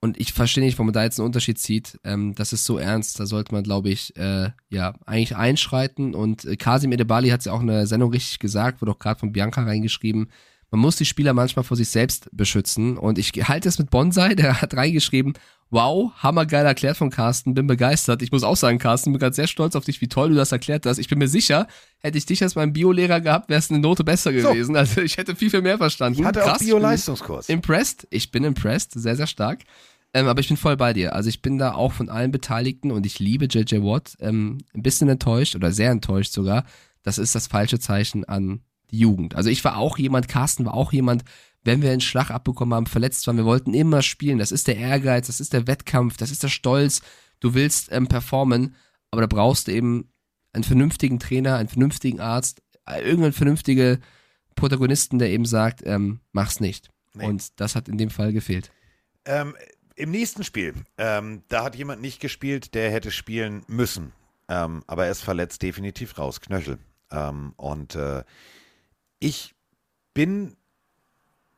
und 0.00 0.20
ich 0.20 0.32
verstehe 0.32 0.62
nicht, 0.62 0.76
warum 0.78 0.88
man 0.88 0.92
da 0.92 1.02
jetzt 1.02 1.18
einen 1.18 1.26
Unterschied 1.26 1.58
zieht. 1.58 1.98
Ähm, 2.04 2.34
das 2.34 2.52
ist 2.52 2.64
so 2.64 2.78
ernst, 2.78 3.18
da 3.18 3.26
sollte 3.26 3.52
man, 3.52 3.64
glaube 3.64 3.88
ich, 3.88 4.14
äh, 4.16 4.50
ja, 4.68 4.94
eigentlich 5.06 5.34
einschreiten. 5.34 6.14
Und 6.14 6.46
Kasim 6.58 6.92
Edebali 6.92 7.30
hat 7.30 7.40
es 7.40 7.46
ja 7.46 7.52
auch 7.52 7.60
in 7.60 7.66
der 7.66 7.86
Sendung 7.86 8.12
richtig 8.12 8.38
gesagt, 8.38 8.80
wurde 8.80 8.92
auch 8.92 8.98
gerade 8.98 9.18
von 9.18 9.32
Bianca 9.32 9.62
reingeschrieben. 9.62 10.30
Man 10.70 10.80
muss 10.80 10.96
die 10.96 11.06
Spieler 11.06 11.32
manchmal 11.32 11.64
vor 11.64 11.76
sich 11.76 11.88
selbst 11.88 12.28
beschützen. 12.32 12.98
Und 12.98 13.18
ich 13.18 13.32
halte 13.48 13.68
es 13.68 13.78
mit 13.78 13.90
Bonsai, 13.90 14.34
der 14.34 14.60
hat 14.60 14.74
reingeschrieben, 14.74 15.32
wow, 15.70 16.12
hammergeil 16.16 16.64
erklärt 16.64 16.96
von 16.96 17.10
Carsten, 17.10 17.54
bin 17.54 17.66
begeistert. 17.66 18.22
Ich 18.22 18.32
muss 18.32 18.42
auch 18.42 18.56
sagen, 18.56 18.78
Carsten, 18.78 19.12
bin 19.12 19.20
gerade 19.20 19.34
sehr 19.34 19.46
stolz 19.46 19.76
auf 19.76 19.84
dich, 19.84 20.00
wie 20.00 20.08
toll 20.08 20.30
du 20.30 20.34
das 20.34 20.52
erklärt 20.52 20.86
hast. 20.86 20.98
Ich 20.98 21.08
bin 21.08 21.18
mir 21.18 21.28
sicher, 21.28 21.66
hätte 21.98 22.16
ich 22.18 22.26
dich 22.26 22.42
als 22.42 22.54
mein 22.54 22.72
Biolehrer 22.72 23.20
gehabt, 23.20 23.48
wäre 23.48 23.58
es 23.58 23.70
eine 23.70 23.78
Note 23.80 24.04
besser 24.04 24.32
So. 24.32 24.50
gewesen. 24.50 24.76
Also 24.76 25.00
ich 25.00 25.16
hätte 25.16 25.36
viel, 25.36 25.50
viel 25.50 25.62
mehr 25.62 25.78
verstanden. 25.78 26.20
Ich 26.20 26.24
hatte 26.26 26.42
auch 26.44 26.48
Krass, 26.48 26.58
Bio-Leistungskurs. 26.60 27.48
Impressed. 27.48 28.06
Ich 28.10 28.30
bin 28.30 28.44
impressed, 28.44 28.92
sehr, 28.92 29.16
sehr 29.16 29.26
stark. 29.26 29.64
Ähm, 30.14 30.26
aber 30.26 30.40
ich 30.40 30.48
bin 30.48 30.56
voll 30.56 30.76
bei 30.76 30.94
dir. 30.94 31.14
Also 31.14 31.28
ich 31.28 31.42
bin 31.42 31.58
da 31.58 31.74
auch 31.74 31.92
von 31.92 32.08
allen 32.08 32.30
Beteiligten 32.32 32.90
und 32.90 33.04
ich 33.04 33.18
liebe 33.18 33.44
JJ 33.46 33.82
Watt. 33.82 34.16
Ähm, 34.20 34.58
ein 34.74 34.82
bisschen 34.82 35.08
enttäuscht 35.10 35.54
oder 35.54 35.70
sehr 35.72 35.90
enttäuscht 35.90 36.32
sogar. 36.32 36.64
Das 37.02 37.18
ist 37.18 37.34
das 37.34 37.46
falsche 37.46 37.78
Zeichen 37.78 38.24
an 38.24 38.60
die 38.90 38.98
Jugend. 38.98 39.34
Also 39.34 39.50
ich 39.50 39.64
war 39.64 39.76
auch 39.76 39.98
jemand, 39.98 40.28
Carsten 40.28 40.64
war 40.64 40.74
auch 40.74 40.92
jemand, 40.92 41.24
wenn 41.64 41.82
wir 41.82 41.90
einen 41.90 42.00
Schlag 42.00 42.30
abbekommen 42.30 42.74
haben, 42.74 42.86
verletzt 42.86 43.26
waren, 43.26 43.36
wir 43.36 43.44
wollten 43.44 43.74
immer 43.74 44.02
spielen. 44.02 44.38
Das 44.38 44.52
ist 44.52 44.68
der 44.68 44.76
Ehrgeiz, 44.76 45.26
das 45.26 45.40
ist 45.40 45.52
der 45.52 45.66
Wettkampf, 45.66 46.16
das 46.16 46.30
ist 46.30 46.42
der 46.42 46.48
Stolz. 46.48 47.02
Du 47.40 47.54
willst 47.54 47.92
ähm, 47.92 48.06
performen, 48.06 48.74
aber 49.10 49.22
da 49.22 49.26
brauchst 49.26 49.68
du 49.68 49.72
eben 49.72 50.10
einen 50.52 50.64
vernünftigen 50.64 51.18
Trainer, 51.18 51.56
einen 51.56 51.68
vernünftigen 51.68 52.20
Arzt, 52.20 52.62
äh, 52.86 53.00
irgendeinen 53.00 53.32
vernünftigen 53.32 54.02
Protagonisten, 54.54 55.18
der 55.18 55.30
eben 55.30 55.44
sagt, 55.44 55.82
ähm, 55.84 56.20
mach's 56.32 56.60
nicht. 56.60 56.90
Und 57.14 57.60
das 57.60 57.74
hat 57.74 57.88
in 57.88 57.98
dem 57.98 58.10
Fall 58.10 58.32
gefehlt. 58.32 58.70
Ähm, 59.24 59.54
Im 59.96 60.10
nächsten 60.10 60.44
Spiel, 60.44 60.74
ähm, 60.96 61.42
da 61.48 61.64
hat 61.64 61.76
jemand 61.76 62.00
nicht 62.00 62.20
gespielt, 62.20 62.74
der 62.74 62.90
hätte 62.90 63.10
spielen 63.10 63.64
müssen. 63.66 64.12
Ähm, 64.48 64.82
aber 64.86 65.06
er 65.06 65.10
ist 65.10 65.22
verletzt 65.22 65.62
definitiv 65.62 66.18
raus, 66.18 66.40
Knöchel. 66.40 66.78
Ähm, 67.10 67.52
und 67.56 67.94
äh, 67.94 68.22
ich 69.18 69.54
bin 70.14 70.56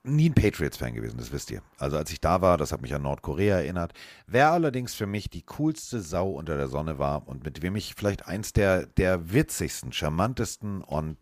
nie 0.03 0.31
ein 0.31 0.35
Patriots-Fan 0.35 0.95
gewesen, 0.95 1.19
das 1.19 1.33
wisst 1.33 1.51
ihr. 1.51 1.63
Also 1.77 1.97
als 1.97 2.11
ich 2.11 2.21
da 2.21 2.41
war, 2.41 2.57
das 2.57 2.73
hat 2.73 2.81
mich 2.81 2.95
an 2.95 3.03
Nordkorea 3.03 3.59
erinnert. 3.59 3.93
Wer 4.27 4.51
allerdings 4.51 4.95
für 4.95 5.07
mich 5.07 5.29
die 5.29 5.43
coolste 5.43 6.01
Sau 6.01 6.31
unter 6.31 6.57
der 6.57 6.69
Sonne 6.69 6.99
war 6.99 7.29
und 7.29 7.45
mit 7.45 7.63
wem 7.63 7.77
ich 7.77 7.95
vielleicht 7.95 8.27
eins 8.27 8.53
der, 8.53 8.87
der 8.87 9.33
witzigsten, 9.33 9.93
charmantesten 9.93 10.83
und 10.83 11.19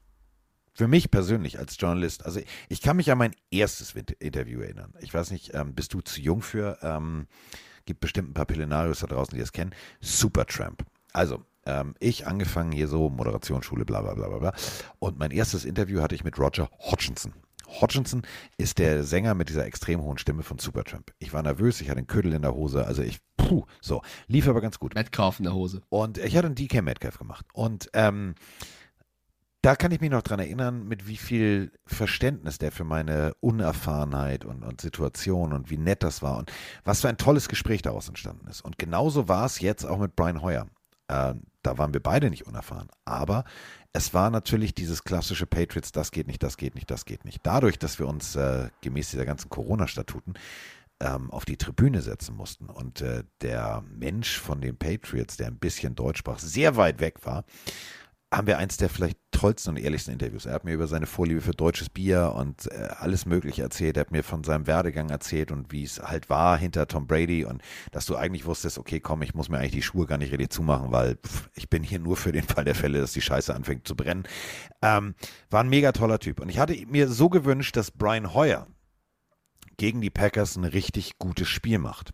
für 0.75 0.87
mich 0.87 1.11
persönlich 1.11 1.59
als 1.59 1.77
Journalist, 1.77 2.25
also 2.25 2.41
ich 2.69 2.81
kann 2.81 2.97
mich 2.97 3.11
an 3.11 3.19
mein 3.19 3.35
erstes 3.51 3.97
Interview 4.21 4.61
erinnern. 4.61 4.95
Ich 5.01 5.13
weiß 5.13 5.33
nicht, 5.33 5.53
ähm, 5.55 5.75
bist 5.75 5.93
du 5.93 6.01
zu 6.01 6.21
jung 6.21 6.41
für? 6.41 6.79
Ähm, 6.83 7.27
gibt 7.85 7.99
bestimmt 7.99 8.31
ein 8.31 8.35
paar 8.35 8.47
Pillenarios 8.47 9.01
da 9.01 9.09
draußen, 9.09 9.35
die 9.35 9.41
das 9.41 9.51
kennen. 9.51 9.75
Supertramp. 10.01 10.85
Also, 11.13 11.45
ähm, 11.69 11.95
ich 12.01 12.27
angefangen 12.27 12.73
hier 12.73 12.89
so, 12.89 13.11
Moderationsschule, 13.11 13.85
bla 13.85 14.01
bla 14.01 14.15
bla 14.15 14.39
bla. 14.39 14.53
Und 14.99 15.19
mein 15.19 15.31
erstes 15.31 15.65
Interview 15.65 16.01
hatte 16.01 16.15
ich 16.15 16.25
mit 16.25 16.39
Roger 16.39 16.71
Hodgkinson. 16.79 17.35
Hodgkinson 17.69 18.23
ist 18.57 18.79
der 18.79 19.05
Sänger 19.05 19.35
mit 19.35 19.51
dieser 19.51 19.67
extrem 19.67 20.01
hohen 20.01 20.17
Stimme 20.17 20.43
von 20.43 20.59
Supertramp. 20.59 21.13
Ich 21.19 21.35
war 21.35 21.43
nervös, 21.43 21.81
ich 21.83 21.91
hatte 21.91 21.99
einen 21.99 22.07
Ködel 22.07 22.33
in 22.33 22.43
der 22.43 22.55
Hose, 22.55 22.87
also 22.87 23.03
ich, 23.03 23.19
puh, 23.37 23.67
so, 23.83 24.01
lief 24.27 24.49
aber 24.49 24.63
ganz 24.63 24.79
gut. 24.79 24.95
Metcalf 24.95 25.39
in 25.39 25.45
der 25.45 25.55
Hose. 25.55 25.83
Und 25.91 26.17
ich 26.17 26.35
hatte 26.37 26.47
einen 26.47 26.55
DK 26.55 26.83
Metcalf 26.83 27.19
gemacht. 27.19 27.45
Und 27.53 27.91
ähm, 27.93 28.35
da 29.61 29.77
kann 29.77 29.93
ich 29.93 30.01
mich 30.01 30.11
noch 30.11 30.23
dran 30.23 30.39
erinnern, 30.39 30.89
mit 30.89 31.07
wie 31.07 31.17
viel 31.17 31.73
Verständnis 31.85 32.59
der 32.59 32.73
für 32.73 32.85
meine 32.85 33.35
Unerfahrenheit 33.41 34.47
und, 34.47 34.63
und 34.63 34.81
Situation 34.81 35.53
und 35.53 35.69
wie 35.69 35.77
nett 35.77 36.03
das 36.03 36.23
war 36.23 36.39
und 36.39 36.51
was 36.85 37.03
für 37.03 37.09
ein 37.09 37.19
tolles 37.19 37.49
Gespräch 37.49 37.83
daraus 37.83 38.09
entstanden 38.09 38.47
ist. 38.49 38.63
Und 38.63 38.79
genauso 38.79 39.29
war 39.29 39.45
es 39.45 39.61
jetzt 39.61 39.85
auch 39.85 39.99
mit 39.99 40.17
Brian 40.17 40.41
Hoyer. 40.41 40.69
Äh, 41.09 41.35
da 41.69 41.77
waren 41.77 41.93
wir 41.93 42.03
beide 42.03 42.31
nicht 42.31 42.47
unerfahren. 42.47 42.89
Aber 43.05 43.45
es 43.93 44.15
war 44.15 44.31
natürlich 44.31 44.75
dieses 44.75 45.05
klassische 45.05 45.47
Patriots, 45.47 45.93
das 45.93 46.11
geht 46.11 46.27
nicht, 46.27 46.43
das 46.43 46.57
geht 46.57 46.75
nicht, 46.75 46.91
das 46.91 47.05
geht 47.05 47.27
nicht. 47.27 47.41
Dadurch, 47.43 47.79
dass 47.79 47.99
wir 47.99 48.09
uns 48.09 48.37
äh, 48.37 48.71
gemäß 48.81 49.11
dieser 49.11 49.27
ganzen 49.27 49.51
Corona-Statuten 49.51 50.35
ähm, 51.01 51.31
auf 51.31 51.45
die 51.45 51.59
Tribüne 51.59 52.01
setzen 52.01 52.35
mussten 52.37 52.71
und 52.71 53.03
äh, 53.03 53.25
der 53.43 53.85
Mensch 53.91 54.39
von 54.39 54.63
den 54.63 54.79
Patriots, 54.79 55.37
der 55.37 55.49
ein 55.49 55.59
bisschen 55.59 55.95
Deutsch 55.95 56.21
sprach, 56.21 56.39
sehr 56.39 56.77
weit 56.77 57.01
weg 57.01 57.27
war, 57.27 57.45
haben 58.33 58.47
wir 58.47 58.59
eins 58.59 58.77
der 58.77 58.91
vielleicht 58.91 59.19
tollsten 59.31 59.71
und 59.71 59.77
ehrlichsten 59.79 60.13
Interviews. 60.13 60.45
Er 60.45 60.53
hat 60.53 60.65
mir 60.65 60.75
über 60.75 60.87
seine 60.87 61.07
Vorliebe 61.07 61.41
für 61.41 61.53
deutsches 61.53 61.89
Bier 61.89 62.35
und 62.37 62.71
äh, 62.71 62.89
alles 62.99 63.25
Mögliche 63.25 63.63
erzählt. 63.63 63.97
Er 63.97 64.03
hat 64.03 64.11
mir 64.11 64.23
von 64.23 64.45
seinem 64.45 64.67
Werdegang 64.67 65.09
erzählt 65.09 65.51
und 65.51 65.73
wie 65.73 65.85
es 65.85 66.01
halt 66.03 66.29
war 66.29 66.59
hinter 66.59 66.87
Tom 66.89 67.07
Brady 67.07 67.45
und 67.45 67.63
dass 67.91 68.05
du 68.05 68.17
eigentlich 68.17 68.45
wusstest, 68.45 68.79
okay, 68.79 69.01
komm, 69.01 69.23
ich 69.23 69.35
muss 69.35 69.49
mir 69.49 69.59
eigentlich 69.59 69.73
die 69.73 69.83
Schuhe 69.83 70.07
gar 70.07 70.19
nicht 70.19 70.33
richtig 70.33 70.51
zumachen, 70.51 70.93
weil 70.93 71.17
pff, 71.17 71.49
ich 71.55 71.71
bin 71.71 71.83
hier 71.83 72.01
nur 72.01 72.17
für 72.17 72.33
den 72.33 72.45
Fall 72.45 72.65
der 72.65 72.75
Fälle, 72.75 73.01
dass 73.01 73.13
die 73.13 73.23
Scheiße 73.23 73.55
anfängt 73.55 73.89
zu 73.89 73.97
brennen. 73.97 74.25
Ähm, 74.83 75.15
war 75.49 75.63
ein 75.63 75.71
mega 75.71 75.93
toller 75.93 76.19
Typ. 76.19 76.41
Und 76.41 76.51
ich 76.51 76.59
hatte 76.59 76.75
mir 76.87 77.09
so 77.09 77.31
gewünscht, 77.31 77.77
dass 77.77 77.91
Brian 77.91 78.35
Hoyer 78.35 78.67
gegen 79.79 80.01
die 80.01 80.11
Packers 80.11 80.57
ein 80.57 80.65
richtig 80.65 81.19
gutes 81.19 81.49
Spiel 81.49 81.79
macht. 81.79 82.13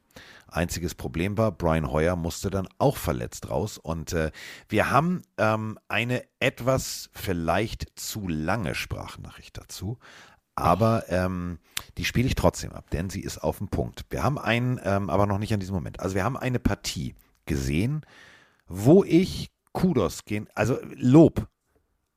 Einziges 0.55 0.95
Problem 0.95 1.37
war, 1.37 1.53
Brian 1.53 1.91
Hoyer 1.91 2.17
musste 2.17 2.51
dann 2.51 2.69
auch 2.79 2.97
verletzt 2.97 3.51
raus. 3.51 3.79
Und 3.79 4.13
äh, 4.13 4.31
wir 4.69 4.91
haben 4.91 5.23
ähm, 5.39 5.79
eine 5.89 6.25
etwas 6.41 7.11
vielleicht 7.13 7.99
zu 7.99 8.29
lange 8.29 8.75
Sprachnachricht 8.75 9.59
dazu. 9.59 9.99
Aber 10.57 11.05
ähm, 11.09 11.59
die 11.99 12.05
spiele 12.05 12.29
ich 12.29 12.37
trotzdem 12.37 12.73
ab, 12.73 12.91
denn 12.91 13.11
sie 13.11 13.23
ist 13.23 13.39
auf 13.39 13.59
dem 13.59 13.69
Punkt. 13.69 14.05
Wir 14.11 14.23
haben 14.23 14.39
einen, 14.39 14.81
ähm, 14.85 15.11
aber 15.11 15.27
noch 15.27 15.39
nicht 15.39 15.53
an 15.53 15.61
diesem 15.61 15.75
Moment. 15.75 16.01
Also 16.01 16.15
wir 16.15 16.25
haben 16.25 16.37
eine 16.37 16.61
Partie 16.61 17.17
gesehen, 17.47 18.07
wo 18.69 19.03
ich 19.05 19.51
Kudos 19.73 20.25
gehen, 20.25 20.49
also 20.55 20.79
Lob 20.95 21.49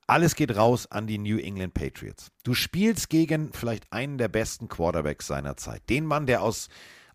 alles 0.07 0.35
geht 0.35 0.55
raus 0.55 0.89
an 0.89 1.05
die 1.05 1.17
New 1.17 1.37
England 1.37 1.73
Patriots. 1.73 2.31
Du 2.43 2.53
spielst 2.53 3.09
gegen 3.09 3.51
vielleicht 3.51 3.91
einen 3.91 4.17
der 4.17 4.29
besten 4.29 4.69
Quarterbacks 4.69 5.27
seiner 5.27 5.57
Zeit. 5.57 5.89
Den 5.89 6.05
Mann, 6.05 6.25
der 6.25 6.41
aus, 6.41 6.69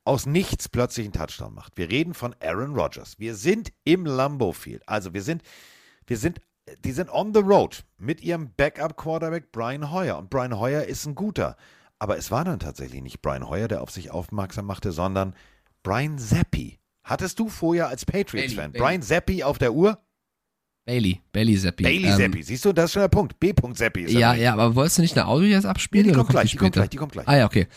aus 0.04 0.26
nichts 0.26 0.68
plötzlich 0.68 1.06
einen 1.06 1.12
Touchdown 1.12 1.54
macht. 1.54 1.76
Wir 1.76 1.90
reden 1.90 2.14
von 2.14 2.34
Aaron 2.40 2.74
Rodgers. 2.74 3.18
Wir 3.18 3.34
sind 3.34 3.72
im 3.84 4.04
Lambeau 4.04 4.52
Field. 4.52 4.82
Also 4.88 5.14
wir 5.14 5.22
sind, 5.22 5.42
wir 6.06 6.16
sind, 6.16 6.40
die 6.84 6.92
sind 6.92 7.10
on 7.10 7.32
the 7.34 7.40
road 7.40 7.84
mit 7.98 8.20
ihrem 8.20 8.50
Backup-Quarterback 8.56 9.52
Brian 9.52 9.90
Hoyer. 9.90 10.18
Und 10.18 10.30
Brian 10.30 10.58
Hoyer 10.58 10.84
ist 10.84 11.06
ein 11.06 11.14
guter. 11.14 11.56
Aber 11.98 12.18
es 12.18 12.30
war 12.30 12.44
dann 12.44 12.58
tatsächlich 12.58 13.00
nicht 13.00 13.22
Brian 13.22 13.48
Hoyer, 13.48 13.68
der 13.68 13.80
auf 13.82 13.90
sich 13.90 14.10
aufmerksam 14.10 14.66
machte, 14.66 14.90
sondern 14.90 15.34
Brian 15.84 16.18
Zappi. 16.18 16.80
Hattest 17.04 17.38
du 17.38 17.48
vorher 17.48 17.88
als 17.88 18.04
Patriots-Fan. 18.04 18.72
Brian 18.72 19.02
Zappi 19.02 19.42
auf 19.44 19.58
der 19.58 19.72
Uhr? 19.72 19.98
Bailey, 20.84 21.20
Bailey 21.30 21.56
Zappi. 21.56 21.84
Bailey 21.84 22.08
Ähm, 22.08 22.16
Zappi, 22.16 22.42
siehst 22.42 22.64
du, 22.64 22.72
das 22.72 22.86
ist 22.86 22.92
schon 22.94 23.02
der 23.02 23.08
Punkt. 23.08 23.38
B. 23.38 23.52
Zappi 23.74 24.02
ist 24.02 24.12
Ja, 24.12 24.34
ja, 24.34 24.52
aber 24.52 24.74
wolltest 24.74 24.98
du 24.98 25.02
nicht 25.02 25.16
eine 25.16 25.28
Audio 25.28 25.48
jetzt 25.48 25.64
abspielen? 25.64 26.06
Nee, 26.06 26.12
die 26.12 26.18
kommt 26.18 26.30
gleich, 26.30 26.50
die 26.50 26.56
kommt 26.56 26.72
gleich, 26.72 26.90
die 26.90 26.96
kommt 26.96 27.12
gleich. 27.12 27.28
Ah 27.28 27.36
ja, 27.36 27.46
okay. 27.46 27.68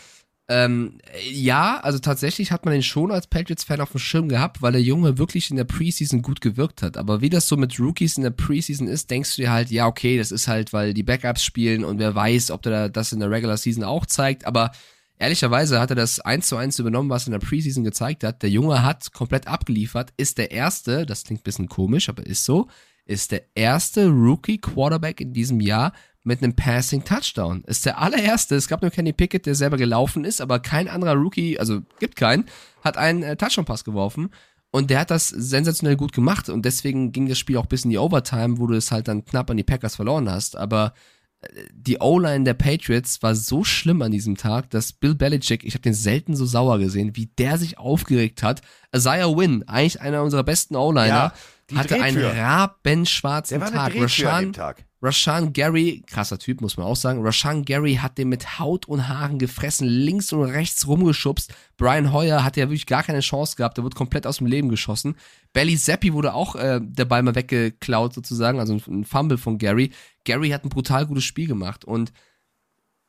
Ähm, 0.48 0.98
ja, 1.28 1.80
also 1.80 1.98
tatsächlich 1.98 2.52
hat 2.52 2.64
man 2.64 2.72
den 2.72 2.82
schon 2.84 3.10
als 3.10 3.26
Patriots-Fan 3.26 3.80
auf 3.80 3.90
dem 3.90 3.98
Schirm 3.98 4.28
gehabt, 4.28 4.62
weil 4.62 4.72
der 4.72 4.82
Junge 4.82 5.18
wirklich 5.18 5.50
in 5.50 5.56
der 5.56 5.64
Preseason 5.64 6.22
gut 6.22 6.40
gewirkt 6.40 6.82
hat. 6.82 6.96
Aber 6.96 7.20
wie 7.20 7.30
das 7.30 7.48
so 7.48 7.56
mit 7.56 7.80
Rookies 7.80 8.16
in 8.16 8.22
der 8.22 8.30
Preseason 8.30 8.86
ist, 8.86 9.10
denkst 9.10 9.34
du 9.34 9.42
dir 9.42 9.50
halt, 9.50 9.70
ja, 9.70 9.86
okay, 9.86 10.18
das 10.18 10.30
ist 10.30 10.46
halt, 10.46 10.72
weil 10.72 10.94
die 10.94 11.02
Backups 11.02 11.42
spielen 11.42 11.84
und 11.84 11.98
wer 11.98 12.14
weiß, 12.14 12.52
ob 12.52 12.62
der 12.62 12.88
das 12.88 13.12
in 13.12 13.18
der 13.18 13.30
Regular 13.30 13.56
Season 13.56 13.82
auch 13.82 14.06
zeigt. 14.06 14.46
Aber 14.46 14.70
ehrlicherweise 15.18 15.80
hat 15.80 15.90
er 15.90 15.96
das 15.96 16.20
eins 16.20 16.46
zu 16.46 16.56
eins 16.56 16.78
übernommen, 16.78 17.10
was 17.10 17.24
er 17.24 17.34
in 17.34 17.40
der 17.40 17.46
Preseason 17.46 17.82
gezeigt 17.82 18.22
hat. 18.22 18.42
Der 18.44 18.50
Junge 18.50 18.84
hat 18.84 19.12
komplett 19.12 19.48
abgeliefert, 19.48 20.12
ist 20.16 20.38
der 20.38 20.52
erste, 20.52 21.06
das 21.06 21.24
klingt 21.24 21.40
ein 21.40 21.44
bisschen 21.44 21.68
komisch, 21.68 22.08
aber 22.08 22.24
ist 22.24 22.44
so, 22.44 22.68
ist 23.04 23.32
der 23.32 23.42
erste 23.56 24.08
Rookie-Quarterback 24.08 25.20
in 25.20 25.32
diesem 25.32 25.60
Jahr 25.60 25.92
mit 26.26 26.42
einem 26.42 26.54
Passing 26.54 27.04
Touchdown. 27.04 27.62
Ist 27.66 27.86
der 27.86 27.98
allererste. 27.98 28.56
Es 28.56 28.66
gab 28.66 28.82
nur 28.82 28.90
Kenny 28.90 29.12
Pickett, 29.12 29.46
der 29.46 29.54
selber 29.54 29.76
gelaufen 29.76 30.24
ist, 30.24 30.40
aber 30.40 30.58
kein 30.58 30.88
anderer 30.88 31.14
Rookie, 31.14 31.58
also 31.58 31.82
gibt 32.00 32.16
keinen, 32.16 32.46
hat 32.82 32.96
einen 32.96 33.22
äh, 33.22 33.36
Touchdown-Pass 33.36 33.84
geworfen. 33.84 34.30
Und 34.72 34.90
der 34.90 35.00
hat 35.00 35.10
das 35.12 35.28
sensationell 35.28 35.96
gut 35.96 36.12
gemacht. 36.12 36.48
Und 36.48 36.64
deswegen 36.64 37.12
ging 37.12 37.28
das 37.28 37.38
Spiel 37.38 37.56
auch 37.56 37.66
bis 37.66 37.84
in 37.84 37.90
die 37.90 37.98
Overtime, 37.98 38.58
wo 38.58 38.66
du 38.66 38.74
es 38.74 38.90
halt 38.90 39.06
dann 39.06 39.24
knapp 39.24 39.48
an 39.50 39.56
die 39.56 39.62
Packers 39.62 39.94
verloren 39.96 40.28
hast. 40.28 40.56
Aber 40.56 40.94
äh, 41.42 41.48
die 41.72 41.98
O-Line 42.00 42.42
der 42.42 42.54
Patriots 42.54 43.22
war 43.22 43.36
so 43.36 43.62
schlimm 43.62 44.02
an 44.02 44.10
diesem 44.10 44.36
Tag, 44.36 44.68
dass 44.70 44.92
Bill 44.92 45.14
Belichick, 45.14 45.64
ich 45.64 45.74
habe 45.74 45.82
den 45.82 45.94
selten 45.94 46.34
so 46.34 46.44
sauer 46.44 46.80
gesehen, 46.80 47.14
wie 47.14 47.26
der 47.38 47.56
sich 47.56 47.78
aufgeregt 47.78 48.42
hat. 48.42 48.62
Isaiah 48.94 49.28
Wynn, 49.36 49.62
eigentlich 49.68 50.00
einer 50.00 50.24
unserer 50.24 50.42
besten 50.42 50.74
O-Liner, 50.74 51.06
Ja, 51.06 51.32
die 51.70 51.76
hatte 51.76 52.00
einen 52.00 52.16
Drehtür. 52.16 52.36
rabenschwarzen 52.36 53.58
Der 53.58 53.66
war 53.66 53.74
eine 53.74 53.94
Tag. 53.94 54.02
Rashan, 54.02 54.52
Tag. 54.52 54.84
Rashan 55.02 55.52
Gary, 55.52 56.02
krasser 56.06 56.38
Typ, 56.38 56.60
muss 56.60 56.76
man 56.76 56.86
auch 56.86 56.96
sagen. 56.96 57.24
Rashan 57.24 57.64
Gary 57.64 57.96
hat 57.96 58.18
den 58.18 58.28
mit 58.28 58.58
Haut 58.58 58.86
und 58.86 59.08
Haaren 59.08 59.38
gefressen, 59.38 59.86
links 59.86 60.32
und 60.32 60.44
rechts 60.44 60.86
rumgeschubst. 60.86 61.52
Brian 61.76 62.12
Hoyer 62.12 62.44
hatte 62.44 62.60
ja 62.60 62.66
wirklich 62.66 62.86
gar 62.86 63.02
keine 63.02 63.20
Chance 63.20 63.56
gehabt, 63.56 63.76
der 63.76 63.84
wurde 63.84 63.96
komplett 63.96 64.26
aus 64.26 64.38
dem 64.38 64.46
Leben 64.46 64.68
geschossen. 64.68 65.16
Belly 65.52 65.76
Zappi 65.76 66.12
wurde 66.12 66.34
auch 66.34 66.54
äh, 66.56 66.80
der 66.82 67.04
Ball 67.04 67.22
mal 67.22 67.34
weggeklaut 67.34 68.14
sozusagen, 68.14 68.60
also 68.60 68.78
ein, 68.88 69.04
Fumble 69.04 69.38
von 69.38 69.58
Gary. 69.58 69.90
Gary 70.24 70.50
hat 70.50 70.64
ein 70.64 70.70
brutal 70.70 71.06
gutes 71.06 71.24
Spiel 71.24 71.46
gemacht 71.46 71.84
und 71.84 72.12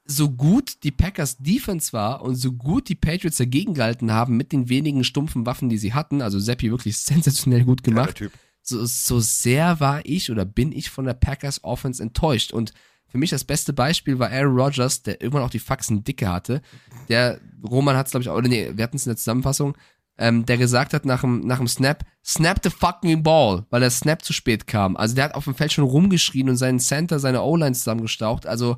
so 0.10 0.30
gut 0.30 0.84
die 0.84 0.92
Packers 0.92 1.38
Defense 1.38 1.92
war 1.94 2.22
und 2.22 2.36
so 2.36 2.54
gut 2.54 2.90
die 2.90 2.96
Patriots 2.96 3.38
dagegen 3.38 3.74
gehalten 3.74 4.12
haben 4.12 4.38
mit 4.38 4.52
den 4.52 4.70
wenigen 4.70 5.04
stumpfen 5.04 5.46
Waffen, 5.46 5.70
die 5.70 5.78
sie 5.78 5.94
hatten, 5.94 6.22
also 6.22 6.40
Zappi 6.40 6.72
wirklich 6.72 6.98
sensationell 6.98 7.64
gut 7.64 7.84
gemacht 7.84 8.16
Typ. 8.16 8.32
So, 8.68 8.86
so 8.86 9.20
sehr 9.20 9.80
war 9.80 10.02
ich 10.04 10.32
oder 10.32 10.46
bin 10.46 10.72
ich 10.72 10.90
von 10.90 11.06
der 11.06 11.14
Packers 11.14 11.64
Offense 11.64 12.02
enttäuscht. 12.02 12.52
Und 12.52 12.74
für 13.08 13.18
mich 13.18 13.30
das 13.30 13.44
beste 13.44 13.74
Beispiel 13.74 14.20
war 14.20 14.30
Aaron 14.30 14.60
Rodgers, 14.60 15.04
der 15.04 15.22
irgendwann 15.22 15.44
auch 15.44 15.50
die 15.50 15.60
Faxen 15.60 16.04
dicke 16.04 16.28
hatte. 16.28 16.62
Der, 17.08 17.40
Roman 17.64 17.96
hat 17.96 18.08
es, 18.08 18.12
glaube 18.12 18.24
ich, 18.24 18.30
auch, 18.30 18.36
oder 18.36 18.50
nee, 18.50 18.72
wir 18.74 18.84
hatten 18.84 18.98
es 18.98 19.06
in 19.06 19.12
der 19.12 19.18
Zusammenfassung, 19.18 19.78
ähm, 20.18 20.46
der 20.46 20.58
gesagt 20.58 20.94
hat 20.94 21.06
nach 21.06 21.22
dem, 21.22 21.42
nach 21.42 21.60
dem 21.60 21.68
Snap, 21.68 22.04
snap 22.26 22.60
the 22.64 22.70
fucking 22.70 23.24
ball, 23.24 23.66
weil 23.70 23.82
der 23.82 23.92
Snap 23.92 24.24
zu 24.24 24.34
spät 24.34 24.68
kam. 24.68 24.98
Also 24.98 25.16
der 25.16 25.26
hat 25.26 25.36
auf 25.36 25.46
dem 25.46 25.56
Feld 25.56 25.72
schon 25.72 25.86
rumgeschrien 25.86 26.50
und 26.50 26.58
seinen 26.58 26.80
Center, 26.80 27.20
seine 27.20 27.44
O-Line 27.44 27.74
zusammengestaucht. 27.74 28.46
Also 28.46 28.78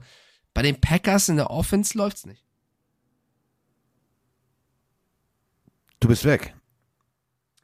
bei 0.53 0.61
den 0.61 0.79
Packers 0.79 1.29
in 1.29 1.37
der 1.37 1.49
Offense 1.49 1.97
läuft's 1.97 2.25
nicht. 2.25 2.45
Du 5.99 6.07
bist 6.07 6.25
weg. 6.25 6.53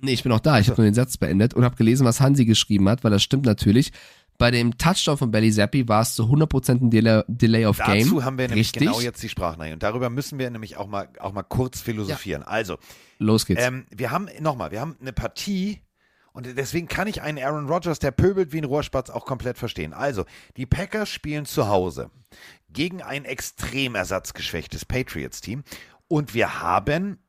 Nee, 0.06 0.14
ich 0.14 0.24
bin 0.24 0.32
auch 0.32 0.40
da. 0.40 0.60
Ich 0.60 0.70
habe 0.70 0.82
nur 0.82 0.90
den 0.90 0.94
Satz 0.94 1.18
beendet 1.18 1.54
und 1.54 1.64
habe 1.64 1.76
gelesen, 1.76 2.06
was 2.06 2.22
Hansi 2.22 2.46
geschrieben 2.46 2.88
hat, 2.88 3.04
weil 3.04 3.12
das 3.12 3.24
stimmt 3.24 3.46
natürlich. 3.46 3.92
Bei 4.38 4.52
dem 4.52 4.78
Touchdown 4.78 5.18
von 5.18 5.32
Belly 5.32 5.52
Zappi 5.52 5.88
war 5.88 6.02
es 6.02 6.14
zu 6.14 6.24
100% 6.24 6.82
ein 6.82 6.90
Delay, 6.90 7.24
Delay 7.28 7.66
of 7.66 7.78
Game. 7.78 8.04
Dazu 8.04 8.24
haben 8.24 8.38
wir 8.38 8.48
nämlich 8.48 8.68
Richtig. 8.68 8.82
genau 8.82 9.00
jetzt 9.00 9.24
die 9.24 9.30
Sprachnachricht. 9.30 9.74
Und 9.74 9.84
darüber 9.84 10.10
müssen 10.10 10.38
wir 10.40 10.50
nämlich 10.50 10.78
auch 10.78 10.88
mal, 10.88 11.08
auch 11.20 11.32
mal 11.32 11.44
kurz 11.44 11.82
philosophieren. 11.82 12.44
Also, 12.44 12.78
Los 13.18 13.46
geht's. 13.46 13.64
ähm, 13.64 13.86
wir 13.90 14.12
haben, 14.12 14.28
nochmal, 14.42 14.72
wir 14.72 14.82
haben 14.82 14.98
eine 15.00 15.14
Partie 15.14 15.80
und 16.34 16.46
deswegen 16.58 16.90
kann 16.90 17.08
ich 17.08 17.22
einen 17.22 17.42
Aaron 17.42 17.68
Rodgers, 17.68 18.00
der 18.00 18.12
pöbelt 18.12 18.52
wie 18.52 18.58
ein 18.58 18.66
Rohrspatz, 18.66 19.10
auch 19.10 19.26
komplett 19.26 19.58
verstehen. 19.58 19.94
Also, 19.94 20.26
die 20.58 20.66
Packers 20.66 21.10
spielen 21.10 21.46
zu 21.46 21.70
Hause 21.70 22.12
gegen 22.70 23.02
ein 23.02 23.24
extrem 23.24 23.96
ersatzgeschwächtes 23.96 24.84
Patriots-Team 24.84 25.64
und 26.10 26.34
wir 26.34 26.62
haben 26.62 27.20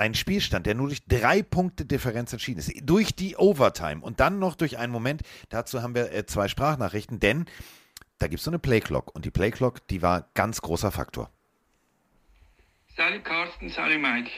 einen 0.00 0.14
Spielstand, 0.14 0.66
der 0.66 0.74
nur 0.74 0.88
durch 0.88 1.04
drei 1.06 1.42
Punkte 1.42 1.84
Differenz 1.84 2.32
entschieden 2.32 2.58
ist. 2.58 2.72
Durch 2.82 3.14
die 3.14 3.36
Overtime 3.36 4.00
und 4.00 4.18
dann 4.18 4.38
noch 4.38 4.56
durch 4.56 4.78
einen 4.78 4.92
Moment. 4.92 5.22
Dazu 5.50 5.82
haben 5.82 5.94
wir 5.94 6.12
äh, 6.12 6.26
zwei 6.26 6.48
Sprachnachrichten, 6.48 7.20
denn 7.20 7.44
da 8.18 8.26
gibt 8.26 8.40
es 8.40 8.44
so 8.44 8.50
eine 8.50 8.58
Playclock 8.58 9.14
und 9.14 9.24
die 9.24 9.30
Playclock, 9.30 9.86
die 9.88 10.02
war 10.02 10.28
ganz 10.34 10.60
großer 10.62 10.90
Faktor. 10.90 11.30
Sally 12.96 13.20
Carsten, 13.20 13.68
Sally 13.68 13.98
Mike. 13.98 14.30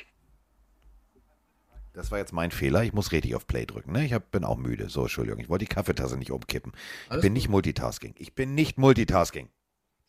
Das 1.94 2.10
war 2.10 2.18
jetzt 2.18 2.32
mein 2.32 2.50
Fehler. 2.50 2.82
Ich 2.84 2.92
muss 2.92 3.12
richtig 3.12 3.34
auf 3.34 3.46
Play 3.46 3.66
drücken. 3.66 3.92
Ne? 3.92 4.04
Ich 4.04 4.12
hab, 4.12 4.30
bin 4.30 4.44
auch 4.44 4.56
müde. 4.56 4.88
So, 4.88 5.02
Entschuldigung. 5.02 5.40
Ich 5.40 5.48
wollte 5.48 5.66
die 5.66 5.74
Kaffeetasse 5.74 6.16
nicht 6.16 6.30
umkippen. 6.30 6.72
Ich 7.04 7.10
Alles 7.10 7.22
bin 7.22 7.32
gut. 7.32 7.36
nicht 7.36 7.48
Multitasking. 7.48 8.14
Ich 8.18 8.34
bin 8.34 8.54
nicht 8.54 8.78
Multitasking. 8.78 9.50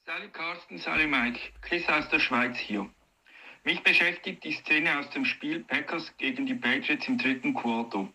Sally 0.05 0.29
Carsten, 0.29 0.77
Sally 0.77 1.07
Mike. 1.07 1.39
Chris 1.61 1.87
aus 1.89 2.09
der 2.09 2.19
Schweiz 2.19 2.57
hier. 2.57 2.89
Mich 3.65 3.81
beschäftigt 3.81 4.43
die 4.43 4.51
Szene 4.51 4.99
aus 4.99 5.09
dem 5.11 5.23
Spiel 5.23 5.61
Packers 5.61 6.13
gegen 6.17 6.45
die 6.45 6.55
Patriots 6.55 7.07
im 7.07 7.17
dritten 7.17 7.53
Quarter. 7.53 8.09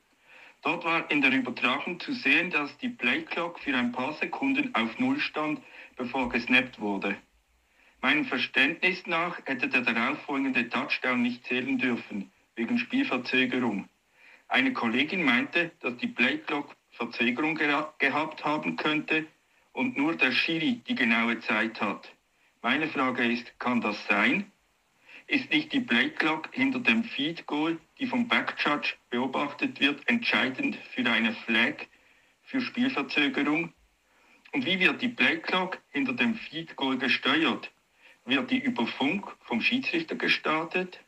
Dort 0.61 0.85
war 0.85 1.11
in 1.11 1.23
der 1.23 1.33
Übertragung 1.33 1.99
zu 2.01 2.13
sehen, 2.13 2.51
dass 2.51 2.77
die 2.79 2.91
Playclock 2.91 3.59
für 3.61 3.75
ein 3.75 3.93
paar 3.93 4.13
Sekunden 4.15 4.75
auf 4.75 4.99
Null 4.99 5.19
stand, 5.21 5.63
bevor 5.97 6.29
gesnappt 6.29 6.81
wurde. 6.81 7.17
Meinem 8.03 8.27
Verständnis 8.27 9.07
nach 9.07 9.39
hätte 9.47 9.69
der 9.69 9.81
darauffolgende 9.81 10.69
Touchdown 10.69 11.23
nicht 11.23 11.47
zählen 11.47 11.79
dürfen, 11.79 12.31
wegen 12.55 12.77
Spielverzögerung. 12.77 13.89
Eine 14.49 14.75
Kollegin 14.75 15.25
meinte, 15.25 15.71
dass 15.81 15.97
die 15.97 16.09
Playclock 16.09 16.77
Verzögerung 16.91 17.55
gehabt 17.55 18.45
haben 18.45 18.77
könnte 18.77 19.27
und 19.73 19.97
nur 19.97 20.15
der 20.15 20.33
Schiri 20.33 20.83
die 20.87 20.95
genaue 20.95 21.41
Zeit 21.41 21.81
hat. 21.81 22.13
Meine 22.61 22.89
Frage 22.89 23.25
ist, 23.25 23.59
kann 23.59 23.81
das 23.81 24.07
sein? 24.09 24.53
Ist 25.29 25.51
nicht 25.51 25.75
die 25.75 25.81
Playclock 25.81 26.49
hinter 26.53 26.81
dem 26.81 27.05
Feed 27.05 27.47
Goal, 27.47 27.79
die 27.99 28.07
vom 28.07 28.29
Backjudge 28.29 28.95
beobachtet 29.11 29.79
wird, 29.79 30.01
entscheidend 30.09 30.77
für 30.95 31.05
eine 31.09 31.35
Flag 31.35 31.87
für 32.45 32.63
Spielverzögerung? 32.63 33.75
Und 34.55 34.65
wie 34.65 34.81
wird 34.81 35.03
die 35.03 35.09
Playclock 35.09 35.79
hinter 35.91 36.15
dem 36.15 36.35
Feed 36.35 36.77
Goal 36.77 36.97
gesteuert? 36.97 37.71
Wird 38.25 38.51
die 38.51 38.59
über 38.59 38.87
Funk 38.87 39.27
vom 39.41 39.61
Schiedsrichter 39.61 40.17
gestartet? 40.17 40.99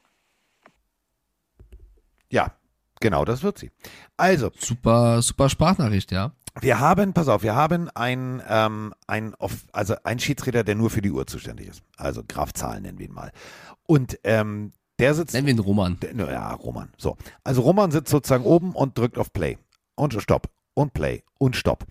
Ja, 2.29 2.55
genau, 3.01 3.25
das 3.25 3.43
wird 3.43 3.57
sie. 3.57 3.71
Also, 4.19 4.51
Super, 4.55 5.23
super 5.23 5.49
Sprachnachricht, 5.49 6.13
ja. 6.13 6.33
Wir 6.61 6.81
haben, 6.81 7.13
pass 7.13 7.29
auf, 7.29 7.43
wir 7.43 7.55
haben 7.55 7.89
einen, 7.91 8.43
ähm, 8.49 8.95
ein, 9.07 9.35
also 9.73 9.95
einen 10.05 10.21
Schiedsrichter, 10.21 10.65
der 10.65 10.75
nur 10.75 10.91
für 10.91 11.03
die 11.03 11.11
Uhr 11.11 11.27
zuständig 11.27 11.69
ist. 11.69 11.83
Also 11.97 12.23
Graf 12.27 12.53
Zahlen 12.53 12.83
nennen 12.83 12.99
wir 12.99 13.07
ihn 13.07 13.15
mal. 13.15 13.31
Und 13.87 14.19
ähm, 14.25 14.73
der 14.99 15.15
sitzt. 15.15 15.33
Nennen 15.35 15.47
wir 15.47 15.55
ihn 15.55 15.59
Roman. 15.61 15.99
Der- 16.01 16.15
Ja, 16.15 16.53
Roman. 16.53 16.91
So. 16.99 17.17
Also 17.45 17.63
Roman 17.63 17.91
sitzt 17.91 18.11
sozusagen 18.11 18.45
oben 18.45 18.73
und 18.73 18.99
drückt 18.99 19.17
auf 19.19 19.33
Play. 19.33 19.59
Und 19.95 20.15
Stopp. 20.21 20.49
Und 20.75 20.93
Play. 20.93 21.23
Und 21.39 21.57
Stopp. 21.57 21.87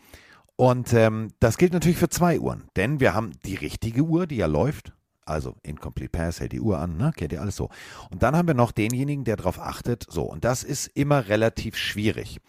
Und 0.55 0.93
ähm, 0.93 1.29
das 1.39 1.57
gilt 1.57 1.73
natürlich 1.73 1.97
für 1.97 2.09
zwei 2.09 2.39
Uhren. 2.39 2.65
Denn 2.75 2.99
wir 2.99 3.13
haben 3.13 3.31
die 3.45 3.55
richtige 3.55 4.01
Uhr, 4.03 4.27
die 4.27 4.35
ja 4.37 4.45
läuft. 4.45 4.93
Also 5.25 5.55
Incomplete 5.63 6.09
Pass 6.09 6.39
hält 6.39 6.51
die 6.53 6.59
Uhr 6.59 6.79
an, 6.79 6.97
ne? 6.97 7.11
Kennt 7.15 7.31
ihr 7.31 7.39
alles 7.41 7.55
so. 7.55 7.69
Und 8.09 8.23
dann 8.23 8.35
haben 8.35 8.47
wir 8.47 8.55
noch 8.55 8.71
denjenigen, 8.71 9.23
der 9.25 9.37
darauf 9.37 9.59
achtet. 9.59 10.05
So, 10.09 10.23
und 10.23 10.43
das 10.43 10.63
ist 10.63 10.87
immer 10.87 11.27
relativ 11.29 11.77
schwierig. 11.77 12.39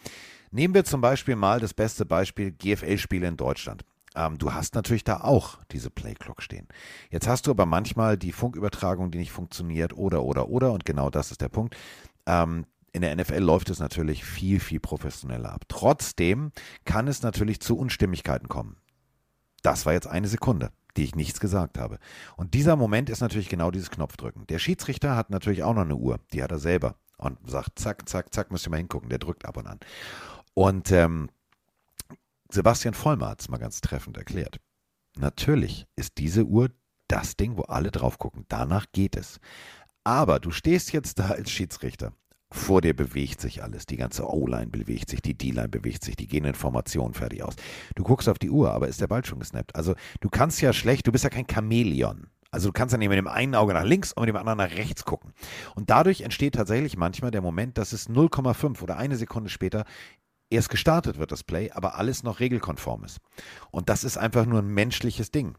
Nehmen 0.50 0.74
wir 0.74 0.84
zum 0.84 1.00
Beispiel 1.00 1.36
mal 1.36 1.60
das 1.60 1.74
beste 1.74 2.04
Beispiel 2.04 2.52
GFL-Spiele 2.52 3.26
in 3.26 3.36
Deutschland. 3.36 3.84
Ähm, 4.16 4.38
du 4.38 4.52
hast 4.52 4.74
natürlich 4.74 5.04
da 5.04 5.20
auch 5.20 5.58
diese 5.70 5.90
Playclock 5.90 6.42
stehen. 6.42 6.66
Jetzt 7.10 7.28
hast 7.28 7.46
du 7.46 7.52
aber 7.52 7.66
manchmal 7.66 8.16
die 8.16 8.32
Funkübertragung, 8.32 9.10
die 9.10 9.18
nicht 9.18 9.30
funktioniert 9.30 9.96
oder, 9.96 10.24
oder, 10.24 10.48
oder. 10.48 10.72
Und 10.72 10.84
genau 10.84 11.10
das 11.10 11.30
ist 11.30 11.40
der 11.40 11.48
Punkt. 11.48 11.76
Ähm, 12.26 12.66
in 12.92 13.02
der 13.02 13.14
NFL 13.14 13.38
läuft 13.38 13.70
es 13.70 13.78
natürlich 13.78 14.24
viel, 14.24 14.58
viel 14.58 14.80
professioneller 14.80 15.52
ab. 15.52 15.62
Trotzdem 15.68 16.50
kann 16.84 17.06
es 17.06 17.22
natürlich 17.22 17.60
zu 17.60 17.78
Unstimmigkeiten 17.78 18.48
kommen. 18.48 18.76
Das 19.62 19.86
war 19.86 19.92
jetzt 19.92 20.08
eine 20.08 20.26
Sekunde, 20.26 20.72
die 20.96 21.04
ich 21.04 21.14
nichts 21.14 21.38
gesagt 21.38 21.78
habe. 21.78 21.98
Und 22.36 22.54
dieser 22.54 22.74
Moment 22.74 23.10
ist 23.10 23.20
natürlich 23.20 23.48
genau 23.48 23.70
dieses 23.70 23.90
Knopfdrücken. 23.90 24.46
Der 24.48 24.58
Schiedsrichter 24.58 25.14
hat 25.14 25.30
natürlich 25.30 25.62
auch 25.62 25.74
noch 25.74 25.82
eine 25.82 25.94
Uhr, 25.94 26.18
die 26.32 26.42
hat 26.42 26.50
er 26.50 26.58
selber. 26.58 26.96
Und 27.16 27.38
sagt, 27.48 27.78
zack, 27.78 28.08
zack, 28.08 28.32
zack, 28.32 28.50
müsst 28.50 28.66
ihr 28.66 28.70
mal 28.70 28.78
hingucken, 28.78 29.10
der 29.10 29.18
drückt 29.18 29.44
ab 29.44 29.58
und 29.58 29.66
an. 29.66 29.78
Und 30.60 30.92
ähm, 30.92 31.30
Sebastian 32.50 32.92
Vollmer 32.92 33.30
hat 33.30 33.40
es 33.40 33.48
mal 33.48 33.56
ganz 33.56 33.80
treffend 33.80 34.18
erklärt. 34.18 34.60
Natürlich 35.16 35.86
ist 35.96 36.18
diese 36.18 36.44
Uhr 36.44 36.68
das 37.08 37.38
Ding, 37.38 37.56
wo 37.56 37.62
alle 37.62 37.90
drauf 37.90 38.18
gucken. 38.18 38.44
Danach 38.50 38.84
geht 38.92 39.16
es. 39.16 39.40
Aber 40.04 40.38
du 40.38 40.50
stehst 40.50 40.92
jetzt 40.92 41.18
da 41.18 41.28
als 41.28 41.50
Schiedsrichter. 41.50 42.12
Vor 42.50 42.82
dir 42.82 42.94
bewegt 42.94 43.40
sich 43.40 43.62
alles. 43.62 43.86
Die 43.86 43.96
ganze 43.96 44.28
O-Line 44.28 44.66
bewegt 44.66 45.08
sich, 45.08 45.22
die 45.22 45.32
D-Line 45.32 45.70
bewegt 45.70 46.04
sich, 46.04 46.14
die 46.14 46.26
gehen 46.26 46.44
in 46.44 46.54
Formation 46.54 47.14
fertig 47.14 47.42
aus. 47.42 47.54
Du 47.94 48.02
guckst 48.02 48.28
auf 48.28 48.38
die 48.38 48.50
Uhr, 48.50 48.70
aber 48.70 48.86
ist 48.86 49.00
der 49.00 49.08
Ball 49.08 49.24
schon 49.24 49.38
gesnappt? 49.38 49.74
Also 49.74 49.94
du 50.20 50.28
kannst 50.28 50.60
ja 50.60 50.74
schlecht, 50.74 51.06
du 51.06 51.12
bist 51.12 51.24
ja 51.24 51.30
kein 51.30 51.46
Chamäleon. 51.50 52.28
Also 52.50 52.68
du 52.68 52.72
kannst 52.74 52.92
ja 52.92 52.98
nicht 52.98 53.08
mit 53.08 53.16
dem 53.16 53.28
einen 53.28 53.54
Auge 53.54 53.72
nach 53.72 53.84
links 53.84 54.12
und 54.12 54.26
mit 54.26 54.28
dem 54.28 54.36
anderen 54.36 54.58
nach 54.58 54.76
rechts 54.76 55.06
gucken. 55.06 55.32
Und 55.74 55.88
dadurch 55.88 56.20
entsteht 56.20 56.56
tatsächlich 56.56 56.98
manchmal 56.98 57.30
der 57.30 57.40
Moment, 57.40 57.78
dass 57.78 57.94
es 57.94 58.10
0,5 58.10 58.82
oder 58.82 58.98
eine 58.98 59.16
Sekunde 59.16 59.48
später 59.48 59.86
erst 60.50 60.68
gestartet 60.68 61.18
wird, 61.18 61.32
das 61.32 61.44
Play, 61.44 61.70
aber 61.70 61.96
alles 61.96 62.22
noch 62.22 62.40
regelkonform 62.40 63.04
ist. 63.04 63.18
Und 63.70 63.88
das 63.88 64.04
ist 64.04 64.18
einfach 64.18 64.46
nur 64.46 64.60
ein 64.60 64.68
menschliches 64.68 65.30
Ding. 65.30 65.56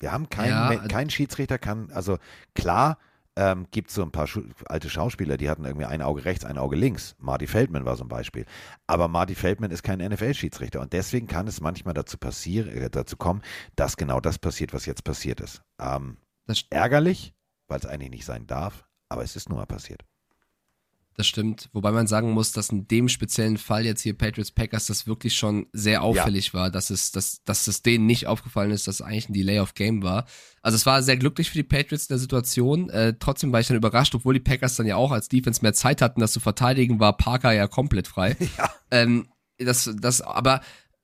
Wir 0.00 0.12
haben 0.12 0.28
keinen, 0.28 0.50
Ja, 0.50 0.66
also- 0.68 0.88
kein 0.88 1.08
Schiedsrichter 1.10 1.58
kann, 1.58 1.90
also 1.92 2.18
klar, 2.54 2.98
ähm, 3.38 3.66
gibt 3.70 3.90
es 3.90 3.94
so 3.94 4.02
ein 4.02 4.10
paar 4.12 4.26
Schu 4.26 4.42
alte 4.66 4.88
Schauspieler, 4.88 5.36
die 5.36 5.50
hatten 5.50 5.64
irgendwie 5.64 5.84
ein 5.86 6.00
Auge 6.00 6.24
rechts, 6.24 6.44
ein 6.44 6.56
Auge 6.56 6.76
links. 6.76 7.14
Marty 7.18 7.46
Feldman 7.46 7.84
war 7.84 7.96
so 7.96 8.04
ein 8.04 8.08
Beispiel. 8.08 8.46
Aber 8.86 9.08
Marty 9.08 9.34
Feldman 9.34 9.70
ist 9.70 9.82
kein 9.82 10.00
NFL-Schiedsrichter 10.00 10.80
und 10.80 10.92
deswegen 10.94 11.26
kann 11.26 11.46
es 11.46 11.60
manchmal 11.60 11.92
dazu 11.94 12.16
passieren, 12.16 12.68
äh, 12.70 12.88
dazu 12.90 13.16
kommen, 13.16 13.42
dass 13.74 13.96
genau 13.98 14.20
das 14.20 14.38
passiert, 14.38 14.72
was 14.72 14.86
jetzt 14.86 15.04
passiert 15.04 15.40
ist. 15.40 15.62
Ähm, 15.78 16.16
ärgerlich, 16.70 17.34
weil 17.68 17.78
es 17.78 17.86
eigentlich 17.86 18.10
nicht 18.10 18.24
sein 18.24 18.46
darf, 18.46 18.86
aber 19.10 19.22
es 19.22 19.36
ist 19.36 19.48
nun 19.50 19.58
mal 19.58 19.66
passiert. 19.66 20.02
Das 21.16 21.26
stimmt. 21.26 21.70
Wobei 21.72 21.92
man 21.92 22.06
sagen 22.06 22.32
muss, 22.32 22.52
dass 22.52 22.68
in 22.68 22.86
dem 22.88 23.08
speziellen 23.08 23.56
Fall 23.56 23.86
jetzt 23.86 24.02
hier 24.02 24.16
Patriots 24.16 24.50
Packers 24.50 24.86
das 24.86 25.06
wirklich 25.06 25.34
schon 25.34 25.66
sehr 25.72 26.02
auffällig 26.02 26.52
war, 26.52 26.70
dass 26.70 26.90
es, 26.90 27.10
dass, 27.10 27.42
dass 27.44 27.66
es 27.66 27.82
denen 27.82 28.04
nicht 28.04 28.26
aufgefallen 28.26 28.70
ist, 28.70 28.86
dass 28.86 28.96
es 28.96 29.02
eigentlich 29.02 29.30
ein 29.30 29.32
Delay 29.32 29.60
of 29.60 29.74
Game 29.74 30.02
war. 30.02 30.26
Also 30.60 30.76
es 30.76 30.84
war 30.84 31.02
sehr 31.02 31.16
glücklich 31.16 31.48
für 31.48 31.56
die 31.56 31.62
Patriots 31.62 32.04
in 32.04 32.14
der 32.14 32.18
Situation. 32.18 32.90
Äh, 32.90 33.14
trotzdem 33.18 33.50
war 33.50 33.60
ich 33.60 33.66
dann 33.66 33.78
überrascht, 33.78 34.14
obwohl 34.14 34.34
die 34.34 34.40
Packers 34.40 34.76
dann 34.76 34.86
ja 34.86 34.96
auch 34.96 35.10
als 35.10 35.28
Defense 35.28 35.62
mehr 35.62 35.72
Zeit 35.72 36.02
hatten, 36.02 36.20
das 36.20 36.32
zu 36.32 36.40
verteidigen, 36.40 37.00
war 37.00 37.16
Parker 37.16 37.52
ja 37.52 37.66
komplett 37.66 38.08
frei. 38.08 38.36
Ja. 38.58 38.70
Ähm, 38.90 39.26
das, 39.58 39.90
das, 40.00 40.22
aber 40.22 40.60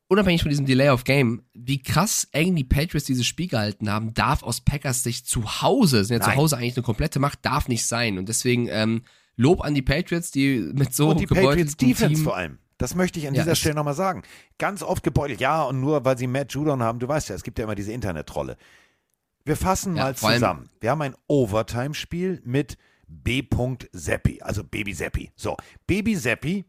unabhängig 0.08 0.42
von 0.42 0.50
diesem 0.50 0.64
Delay 0.64 0.90
of 0.90 1.04
Game, 1.04 1.42
wie 1.54 1.82
krass 1.82 2.28
eng 2.32 2.54
die 2.54 2.64
Patriots 2.64 3.06
dieses 3.06 3.26
Spiel 3.26 3.48
gehalten 3.48 3.90
haben, 3.90 4.14
darf 4.14 4.42
aus 4.42 4.60
Packers 4.60 5.02
Sicht 5.02 5.26
zu 5.26 5.62
Hause, 5.62 6.04
sind 6.04 6.20
ja 6.20 6.26
Nein. 6.26 6.34
zu 6.34 6.40
Hause 6.40 6.56
eigentlich 6.56 6.76
eine 6.76 6.84
komplette 6.84 7.18
Macht, 7.18 7.40
darf 7.42 7.68
nicht 7.68 7.84
sein. 7.84 8.18
Und 8.18 8.28
deswegen 8.28 8.68
ähm, 8.70 9.02
Lob 9.36 9.62
an 9.64 9.74
die 9.74 9.82
Patriots, 9.82 10.30
die 10.30 10.58
mit 10.74 10.94
so 10.94 11.10
und 11.10 11.20
die 11.20 11.26
Patriots 11.26 11.76
Defense 11.76 12.14
Team, 12.14 12.24
vor 12.24 12.36
allem. 12.36 12.58
Das 12.78 12.94
möchte 12.94 13.18
ich 13.18 13.28
an 13.28 13.34
Ja, 13.34 13.42
dieser 13.42 13.52
es- 13.52 13.58
Stelle 13.60 13.74
nochmal 13.76 13.94
sagen. 13.94 14.22
Ganz 14.58 14.82
oft 14.82 15.02
gebeutelt, 15.02 15.40
ja, 15.40 15.62
und 15.62 15.80
nur 15.80 16.04
weil 16.04 16.18
sie 16.18 16.26
Matt 16.26 16.52
Judon 16.52 16.82
haben, 16.82 16.98
du 16.98 17.08
weißt 17.08 17.28
ja, 17.28 17.34
es 17.34 17.42
gibt 17.42 17.58
ja 17.58 17.64
immer 17.64 17.74
diese 17.74 17.92
Internet-Trolle. 17.92 18.56
Wir 19.44 19.56
fassen 19.56 19.96
Ja, 19.96 20.04
mal 20.04 20.14
zusammen. 20.16 20.70
Wir 20.80 20.90
haben 20.90 21.02
ein 21.02 21.14
Overtime-Spiel 21.28 22.42
mit 22.44 22.76
B. 23.08 23.42
Seppi, 23.92 24.40
also 24.42 24.64
Baby 24.64 24.94
Seppi. 24.94 25.30
So, 25.36 25.56
Baby 25.86 26.16
Seppi 26.16 26.64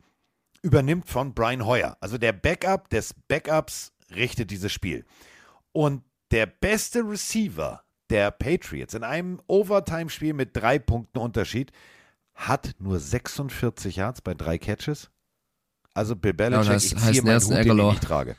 übernimmt 0.61 1.07
von 1.09 1.33
Brian 1.33 1.65
Hoyer. 1.65 1.97
Also 1.99 2.17
der 2.17 2.33
Backup 2.33 2.89
des 2.89 3.13
Backups 3.27 3.93
richtet 4.15 4.51
dieses 4.51 4.71
Spiel. 4.71 5.05
Und 5.71 6.03
der 6.31 6.45
beste 6.45 7.07
Receiver 7.07 7.83
der 8.09 8.31
Patriots 8.31 8.93
in 8.93 9.03
einem 9.03 9.41
Overtime-Spiel 9.47 10.33
mit 10.33 10.55
drei 10.55 10.79
Punkten 10.79 11.17
Unterschied 11.19 11.71
hat 12.35 12.71
nur 12.79 12.99
46 12.99 13.95
Yards 13.95 14.21
bei 14.21 14.33
drei 14.33 14.57
Catches. 14.57 15.09
Also 15.93 16.15
Bill 16.15 16.33
Belichick, 16.33 16.69
heißt- 16.73 16.85
ich 16.95 16.97
ziehe 16.97 17.21
meinen 17.21 17.25
Nelson 17.33 17.57
Hut, 17.57 17.65
den 17.65 17.89
ich 17.93 17.99
trage. 17.99 18.35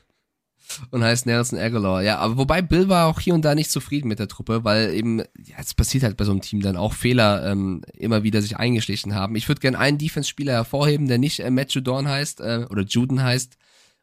und 0.91 1.05
heißt 1.05 1.27
Nelson 1.27 1.59
Aguilar. 1.59 2.03
Ja, 2.03 2.19
aber 2.19 2.37
wobei 2.37 2.63
Bill 2.63 2.89
war 2.89 3.07
auch 3.07 3.21
hier 3.21 3.35
und 3.35 3.45
da 3.45 3.55
nicht 3.55 3.71
zufrieden 3.71 4.09
mit 4.09 4.19
der 4.19 4.29
Truppe, 4.29 4.65
weil 4.65 4.93
eben, 4.95 5.21
ja, 5.21 5.57
es 5.59 5.75
passiert 5.75 6.03
halt 6.03 6.17
bei 6.17 6.25
so 6.25 6.33
einem 6.33 6.41
Team 6.41 6.63
dann 6.63 6.77
auch 6.77 6.95
Fehler 6.95 7.47
ähm, 7.51 7.83
immer 7.93 8.23
wieder 8.25 8.43
sich 8.43 8.57
eingeschlichen 8.57 9.15
haben. 9.15 9.37
Ich 9.37 9.47
würde 9.47 9.61
gerne 9.61 9.79
einen 9.79 9.99
Defense-Spieler 9.99 10.53
hervorheben, 10.55 11.07
der 11.07 11.19
nicht 11.19 11.41
äh, 11.41 11.51
Matt 11.51 11.73
Judon 11.73 12.09
heißt 12.09 12.41
äh, 12.41 12.67
oder 12.71 12.83
Juden 12.83 13.23
heißt, 13.23 13.57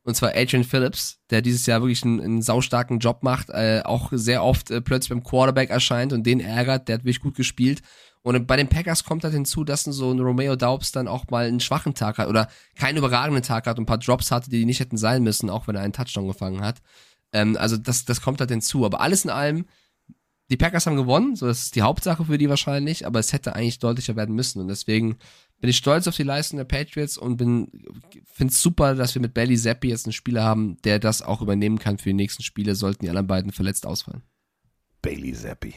und 0.04 0.16
zwar 0.16 0.32
Adrian 0.36 0.64
Phillips, 0.64 1.20
der 1.30 1.42
dieses 1.42 1.66
Jahr 1.66 1.82
wirklich 1.82 2.04
einen, 2.04 2.22
einen 2.22 2.42
saustarken 2.42 3.00
Job 3.00 3.22
macht, 3.24 3.50
äh, 3.50 3.82
auch 3.84 4.10
sehr 4.14 4.44
oft 4.44 4.72
äh, 4.72 4.82
plötzlich 4.82 5.10
beim 5.10 5.24
Quarterback 5.24 5.70
erscheint 5.72 6.14
und 6.14 6.24
den 6.26 6.40
ärgert, 6.40 6.88
der 6.88 6.96
hat 6.96 7.02
wirklich 7.04 7.20
gut 7.22 7.36
gespielt. 7.36 7.82
Und 8.24 8.46
bei 8.46 8.56
den 8.56 8.68
Packers 8.68 9.04
kommt 9.04 9.24
halt 9.24 9.34
hinzu, 9.34 9.64
dass 9.64 9.84
so 9.84 10.12
ein 10.12 10.20
Romeo 10.20 10.56
Daubs 10.56 10.92
dann 10.92 11.08
auch 11.08 11.26
mal 11.30 11.48
einen 11.48 11.60
schwachen 11.60 11.96
Tag 11.96 12.20
hat 12.20 12.28
oder 12.28 12.50
keinen 12.76 12.98
überragenden 12.98 13.44
Tag 13.44 13.66
hat 13.66 13.78
und 13.78 13.84
ein 13.84 13.88
paar 13.88 13.98
Drops 13.98 14.32
hatte, 14.32 14.50
die 14.50 14.66
nicht 14.66 14.80
hätten 14.80 14.98
sein 14.98 15.24
müssen, 15.24 15.50
auch 15.50 15.68
wenn 15.68 15.76
er 15.76 15.82
einen 15.82 15.94
Touchdown 15.94 16.28
gefangen 16.28 16.62
hat. 16.62 16.82
Ähm, 17.34 17.58
also 17.58 17.78
das, 17.78 18.06
das 18.06 18.22
kommt 18.22 18.40
halt 18.40 18.52
hinzu. 18.52 18.86
Aber 18.86 19.02
alles 19.02 19.24
in 19.24 19.32
allem, 19.32 19.66
die 20.52 20.58
Packers 20.58 20.86
haben 20.86 20.98
gewonnen, 20.98 21.36
so 21.36 21.48
das 21.48 21.64
ist 21.64 21.76
die 21.76 21.82
Hauptsache 21.82 22.26
für 22.26 22.38
die 22.38 22.50
wahrscheinlich, 22.50 23.08
aber 23.08 23.20
es 23.20 23.34
hätte 23.34 23.56
eigentlich 23.56 23.80
deutlicher 23.80 24.16
werden 24.16 24.36
müssen. 24.36 24.62
Und 24.62 24.68
deswegen 24.68 25.18
bin 25.60 25.70
ich 25.70 25.78
stolz 25.78 26.08
auf 26.08 26.16
die 26.16 26.24
Leistung 26.24 26.58
der 26.58 26.66
Patriots 26.66 27.18
und 27.18 27.38
bin 27.38 27.70
finde 28.26 28.52
es 28.52 28.62
super, 28.62 28.94
dass 28.94 29.16
wir 29.16 29.22
mit 29.22 29.34
Belly 29.34 29.58
Zappi 29.58 29.90
jetzt 29.90 30.06
einen 30.06 30.14
Spieler 30.14 30.44
haben, 30.44 30.78
der 30.84 31.00
das 31.00 31.24
auch 31.24 31.42
übernehmen 31.42 31.80
kann 31.80 31.98
für 31.98 32.10
die 32.10 32.14
nächsten 32.14 32.44
Spiele, 32.44 32.76
sollten 32.76 33.06
die 33.06 33.10
anderen 33.10 33.28
beiden 33.28 33.52
verletzt 33.52 33.88
ausfallen. 33.88 34.22
Bailey 35.02 35.34
Zappi. 35.34 35.74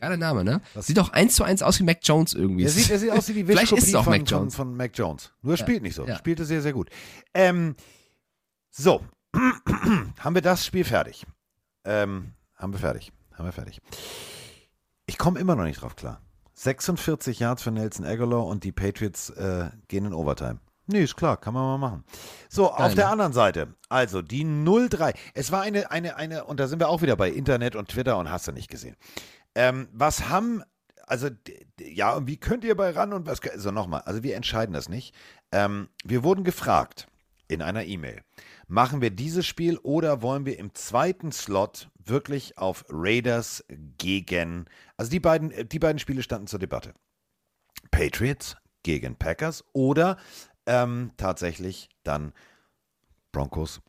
Geiler 0.00 0.16
Name, 0.16 0.44
ne? 0.44 0.60
Sieht 0.76 0.98
auch 1.00 1.10
eins 1.10 1.34
zu 1.34 1.42
eins 1.42 1.62
aus 1.62 1.80
wie 1.80 1.84
Mac 1.84 1.98
Jones 2.02 2.34
irgendwie. 2.34 2.64
Er 2.64 2.70
sieht, 2.70 2.90
er 2.90 2.98
sieht 2.98 3.10
aus 3.10 3.28
wie 3.28 3.32
die 3.32 3.44
Vielleicht 3.46 3.72
ist 3.72 3.88
es 3.88 3.94
auch 3.94 4.04
von, 4.04 4.12
Mac 4.12 4.28
von, 4.28 4.38
Jones. 4.38 4.54
von 4.54 4.76
Mac 4.76 4.92
Jones. 4.94 5.32
Nur 5.42 5.54
er 5.54 5.56
spielt 5.56 5.82
nicht 5.82 5.94
so. 5.94 6.06
ja. 6.06 6.16
Spielte 6.16 6.44
sehr, 6.44 6.62
sehr 6.62 6.72
gut. 6.72 6.88
Ähm, 7.34 7.74
so, 8.70 9.02
haben 10.18 10.34
wir 10.34 10.42
das 10.42 10.64
Spiel 10.64 10.84
fertig. 10.84 11.26
Ähm, 11.84 12.32
haben 12.54 12.72
wir 12.72 12.78
fertig. 12.78 13.12
Haben 13.34 13.46
wir 13.46 13.52
fertig. 13.52 13.80
Ich 15.06 15.18
komme 15.18 15.40
immer 15.40 15.56
noch 15.56 15.64
nicht 15.64 15.82
drauf 15.82 15.96
klar. 15.96 16.20
46 16.54 17.38
Yards 17.38 17.62
für 17.62 17.70
Nelson 17.70 18.04
Aguilar 18.04 18.44
und 18.44 18.64
die 18.64 18.72
Patriots 18.72 19.30
äh, 19.30 19.70
gehen 19.88 20.04
in 20.04 20.12
Overtime. 20.12 20.58
Nee, 20.90 21.02
ist 21.02 21.16
klar, 21.16 21.36
kann 21.36 21.52
man 21.52 21.64
mal 21.64 21.78
machen. 21.78 22.04
So, 22.48 22.70
auf 22.70 22.78
Geil, 22.78 22.94
der 22.94 23.04
ne? 23.06 23.10
anderen 23.12 23.32
Seite, 23.34 23.74
also 23.90 24.22
die 24.22 24.44
0-3. 24.44 25.14
Es 25.34 25.52
war 25.52 25.60
eine, 25.60 25.90
eine, 25.90 26.16
eine, 26.16 26.44
und 26.44 26.58
da 26.58 26.66
sind 26.66 26.80
wir 26.80 26.88
auch 26.88 27.02
wieder 27.02 27.14
bei 27.14 27.30
Internet 27.30 27.76
und 27.76 27.88
Twitter 27.88 28.16
und 28.16 28.30
hast 28.30 28.48
du 28.48 28.52
nicht 28.52 28.70
gesehen. 28.70 28.96
Ähm, 29.58 29.88
was 29.90 30.28
haben, 30.28 30.62
also, 31.08 31.30
ja, 31.80 32.14
und 32.14 32.28
wie 32.28 32.36
könnt 32.36 32.62
ihr 32.62 32.76
bei 32.76 32.90
ran 32.90 33.12
und 33.12 33.26
was, 33.26 33.40
also 33.42 33.72
nochmal, 33.72 34.02
also 34.02 34.22
wir 34.22 34.36
entscheiden 34.36 34.72
das 34.72 34.88
nicht. 34.88 35.16
Ähm, 35.50 35.88
wir 36.04 36.22
wurden 36.22 36.44
gefragt 36.44 37.08
in 37.48 37.60
einer 37.60 37.84
E-Mail, 37.84 38.22
machen 38.68 39.00
wir 39.00 39.10
dieses 39.10 39.46
Spiel 39.46 39.76
oder 39.78 40.22
wollen 40.22 40.46
wir 40.46 40.60
im 40.60 40.76
zweiten 40.76 41.32
Slot 41.32 41.90
wirklich 41.98 42.56
auf 42.56 42.84
Raiders 42.88 43.64
gegen, 43.98 44.66
also 44.96 45.10
die 45.10 45.18
beiden, 45.18 45.50
äh, 45.50 45.64
die 45.64 45.80
beiden 45.80 45.98
Spiele 45.98 46.22
standen 46.22 46.46
zur 46.46 46.60
Debatte. 46.60 46.94
Patriots 47.90 48.56
gegen 48.84 49.16
Packers 49.16 49.64
oder 49.72 50.18
ähm, 50.66 51.10
tatsächlich 51.16 51.88
dann 52.04 52.32
Broncos 53.32 53.80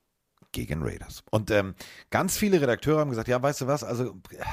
gegen 0.52 0.84
Raiders. 0.84 1.24
Und 1.32 1.52
ähm, 1.52 1.76
ganz 2.10 2.38
viele 2.38 2.62
Redakteure 2.62 3.00
haben 3.00 3.10
gesagt, 3.10 3.28
ja, 3.28 3.42
weißt 3.42 3.62
du 3.62 3.68
was, 3.68 3.84
also 3.84 4.16
ja, 4.32 4.46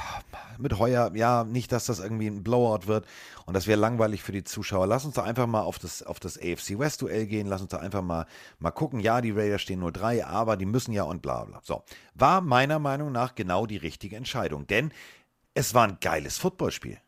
mit 0.57 0.77
Heuer, 0.77 1.11
ja, 1.15 1.43
nicht, 1.43 1.71
dass 1.71 1.85
das 1.85 1.99
irgendwie 1.99 2.27
ein 2.27 2.43
Blowout 2.43 2.87
wird 2.87 3.05
und 3.45 3.53
das 3.53 3.67
wäre 3.67 3.79
langweilig 3.79 4.23
für 4.23 4.31
die 4.31 4.43
Zuschauer. 4.43 4.87
Lass 4.87 5.05
uns 5.05 5.15
doch 5.15 5.25
einfach 5.25 5.47
mal 5.47 5.61
auf 5.61 5.79
das, 5.79 6.03
auf 6.03 6.19
das 6.19 6.37
AFC 6.37 6.77
West 6.77 7.01
Duell 7.01 7.25
gehen, 7.25 7.47
lass 7.47 7.61
uns 7.61 7.71
doch 7.71 7.79
einfach 7.79 8.01
mal, 8.01 8.25
mal 8.59 8.71
gucken, 8.71 8.99
ja, 8.99 9.21
die 9.21 9.31
Raiders 9.31 9.61
stehen 9.61 9.79
nur 9.79 9.91
drei, 9.91 10.25
aber 10.25 10.57
die 10.57 10.65
müssen 10.65 10.93
ja 10.93 11.03
und 11.03 11.21
bla 11.21 11.45
bla. 11.45 11.59
So, 11.63 11.83
war 12.13 12.41
meiner 12.41 12.79
Meinung 12.79 13.11
nach 13.11 13.35
genau 13.35 13.65
die 13.65 13.77
richtige 13.77 14.15
Entscheidung, 14.15 14.67
denn 14.67 14.91
es 15.53 15.73
war 15.73 15.87
ein 15.87 15.97
geiles 15.99 16.37
Footballspiel. 16.37 16.99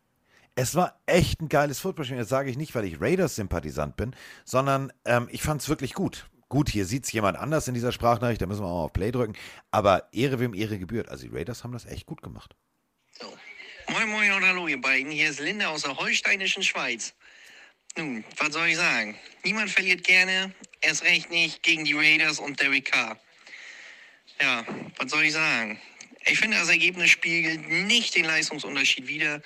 Es 0.56 0.76
war 0.76 1.00
echt 1.06 1.42
ein 1.42 1.48
geiles 1.48 1.80
Footballspiel. 1.80 2.18
Das 2.18 2.28
sage 2.28 2.50
ich 2.50 2.58
nicht, 2.58 2.76
weil 2.76 2.84
ich 2.84 3.00
Raiders-Sympathisant 3.00 3.96
bin, 3.96 4.16
sondern 4.44 4.92
ähm, 5.06 5.28
ich 5.32 5.42
fand 5.42 5.62
es 5.62 5.70
wirklich 5.70 5.94
gut. 5.94 6.28
Gut, 6.50 6.70
hier 6.70 6.86
sieht 6.86 7.06
es 7.06 7.12
jemand 7.12 7.38
anders 7.38 7.68
in 7.68 7.76
dieser 7.76 7.92
Sprachnachricht, 7.92 8.42
da 8.42 8.48
müssen 8.48 8.62
wir 8.64 8.68
auch 8.68 8.80
mal 8.80 8.86
auf 8.86 8.94
Play 8.94 9.12
drücken. 9.12 9.38
Aber 9.70 10.10
Ehre 10.12 10.40
wem 10.40 10.56
Ehre 10.56 10.80
gebührt. 10.80 11.08
Also 11.10 11.28
die 11.28 11.36
Raiders 11.36 11.64
haben 11.64 11.74
das 11.74 11.86
echt 11.86 12.08
gut 12.08 12.24
gemacht. 12.24 12.56
Moin 13.88 14.10
Moin 14.10 14.32
und 14.32 14.46
hallo 14.46 14.68
ihr 14.68 14.80
beiden, 14.80 15.12
hier 15.12 15.30
ist 15.30 15.40
Linda 15.40 15.68
aus 15.68 15.82
der 15.84 15.98
holsteinischen 15.98 16.64
Schweiz. 16.64 17.14
Nun, 17.98 18.24
was 18.38 18.54
soll 18.54 18.68
ich 18.68 18.78
sagen? 18.78 19.18
Niemand 19.44 19.72
verliert 19.72 20.04
gerne, 20.04 20.54
erst 20.82 21.04
recht 21.04 21.32
nicht 21.32 21.64
gegen 21.64 21.86
die 21.86 21.94
Raiders 21.94 22.40
und 22.40 22.60
Derek 22.60 22.92
Carr. 22.92 23.20
Ja, 24.40 24.64
was 24.98 25.12
soll 25.12 25.24
ich 25.24 25.34
sagen? 25.34 25.80
Ich 26.26 26.40
finde, 26.40 26.58
das 26.58 26.70
Ergebnis 26.70 27.10
spiegelt 27.10 27.68
nicht 27.68 28.16
den 28.16 28.26
Leistungsunterschied 28.26 29.08
wider. 29.08 29.42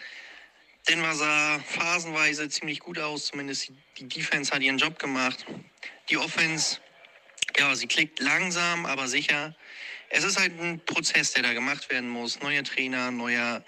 Denver 0.90 1.16
sah 1.16 1.60
phasenweise 1.60 2.50
ziemlich 2.50 2.80
gut 2.82 3.00
aus, 3.00 3.28
zumindest 3.28 3.70
die- 3.70 3.76
die 4.00 4.08
Defense 4.20 4.52
hat 4.52 4.62
ihren 4.62 4.78
Job 4.78 5.00
gemacht. 5.00 5.46
Die 6.10 6.18
Offense, 6.18 6.80
ja, 7.58 7.76
sie 7.76 7.88
klickt 7.88 8.20
langsam, 8.20 8.86
aber 8.86 9.08
sicher. 9.08 9.56
Es 10.10 10.24
ist 10.24 10.40
halt 10.40 10.60
ein 10.60 10.80
Prozess, 10.86 11.34
der 11.34 11.44
da 11.44 11.54
gemacht 11.54 11.90
werden 11.90 12.10
muss. 12.10 12.40
Neuer 12.42 12.64
Trainer, 12.64 13.10
neuer 13.10 13.64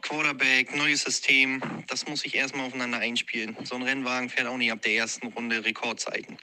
Quarterback, 0.00 0.74
neues 0.74 1.02
System. 1.02 1.60
Das 1.88 2.06
muss 2.06 2.20
sich 2.20 2.34
erstmal 2.34 2.66
aufeinander 2.66 2.98
einspielen. 2.98 3.56
So 3.64 3.74
ein 3.74 3.82
Rennwagen 3.82 4.30
fährt 4.30 4.46
auch 4.46 4.56
nicht 4.56 4.72
ab 4.72 4.80
der 4.82 4.92
ersten 4.92 5.26
Runde 5.28 5.64
Rekordzeiten. 5.64 6.38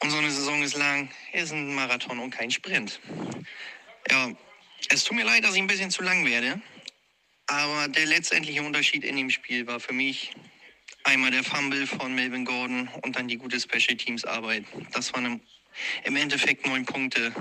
Und 0.00 0.10
so 0.10 0.18
eine 0.18 0.30
Saison 0.30 0.62
ist 0.62 0.76
lang, 0.76 1.08
ist 1.32 1.52
ein 1.52 1.74
Marathon 1.74 2.18
und 2.18 2.30
kein 2.30 2.50
Sprint. 2.50 3.00
Ja, 4.10 4.30
es 4.90 5.04
tut 5.04 5.16
mir 5.16 5.24
leid, 5.24 5.44
dass 5.44 5.54
ich 5.54 5.62
ein 5.62 5.66
bisschen 5.66 5.90
zu 5.90 6.02
lang 6.02 6.26
werde. 6.26 6.60
Aber 7.46 7.88
der 7.88 8.06
letztendliche 8.06 8.62
Unterschied 8.62 9.04
in 9.04 9.16
dem 9.16 9.30
Spiel 9.30 9.66
war 9.66 9.80
für 9.80 9.92
mich 9.92 10.34
einmal 11.04 11.30
der 11.30 11.44
Fumble 11.44 11.86
von 11.86 12.14
Melvin 12.14 12.44
Gordon 12.44 12.88
und 13.02 13.16
dann 13.16 13.28
die 13.28 13.36
gute 13.36 13.60
Special 13.60 13.96
Teams 13.96 14.24
Arbeit. 14.24 14.64
Das 14.92 15.12
war 15.12 15.20
eine 15.20 15.40
im 16.04 16.16
Endeffekt 16.16 16.66
neun 16.66 16.84
Punkte, 16.84 17.32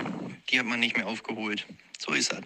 die 0.49 0.60
hat 0.60 0.65
man 0.65 0.80
nicht 0.80 0.98
mehr 0.98 1.07
aufgeholt. 1.07 1.65
So 1.99 2.14
ist 2.14 2.31
das. 2.31 2.41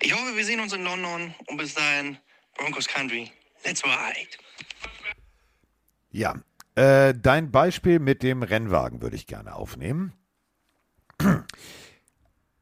Ich 0.00 0.12
hoffe, 0.12 0.36
wir 0.36 0.44
sehen 0.44 0.60
uns 0.60 0.72
in 0.72 0.82
London 0.82 1.34
und 1.46 1.56
bis 1.56 1.74
dahin, 1.74 2.18
Broncos 2.56 2.86
Country, 2.86 3.30
let's 3.64 3.82
ride. 3.84 4.28
Ja, 6.10 6.34
äh, 6.74 7.14
dein 7.16 7.50
Beispiel 7.50 7.98
mit 7.98 8.22
dem 8.22 8.42
Rennwagen 8.42 9.00
würde 9.00 9.16
ich 9.16 9.26
gerne 9.26 9.54
aufnehmen. 9.54 10.12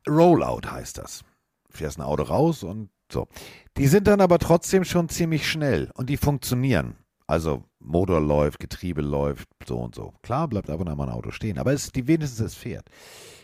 Rollout 0.09 0.71
heißt 0.71 0.99
das. 0.99 1.25
Fährst 1.71 1.99
ein 1.99 2.03
Auto 2.03 2.23
raus 2.23 2.63
und 2.63 2.91
so. 3.11 3.29
Die 3.77 3.87
sind 3.87 4.07
dann 4.07 4.21
aber 4.21 4.39
trotzdem 4.39 4.85
schon 4.85 5.09
ziemlich 5.09 5.51
schnell 5.51 5.91
und 5.95 6.09
die 6.09 6.17
funktionieren. 6.17 6.97
Also 7.27 7.65
Motor 7.81 8.21
läuft, 8.21 8.61
Getriebe 8.61 9.03
läuft, 9.03 9.49
so 9.67 9.79
und 9.79 9.95
so. 9.95 10.15
Klar 10.23 10.49
bleibt 10.49 10.71
ab 10.71 10.81
und 10.81 10.89
an 10.89 10.97
mal 10.97 11.09
ein 11.09 11.15
Auto 11.15 11.31
stehen, 11.31 11.59
aber 11.59 11.73
es, 11.73 11.91
die 11.91 12.07
wenigstens 12.07 12.41
es 12.41 12.55
fährt. 12.55 12.89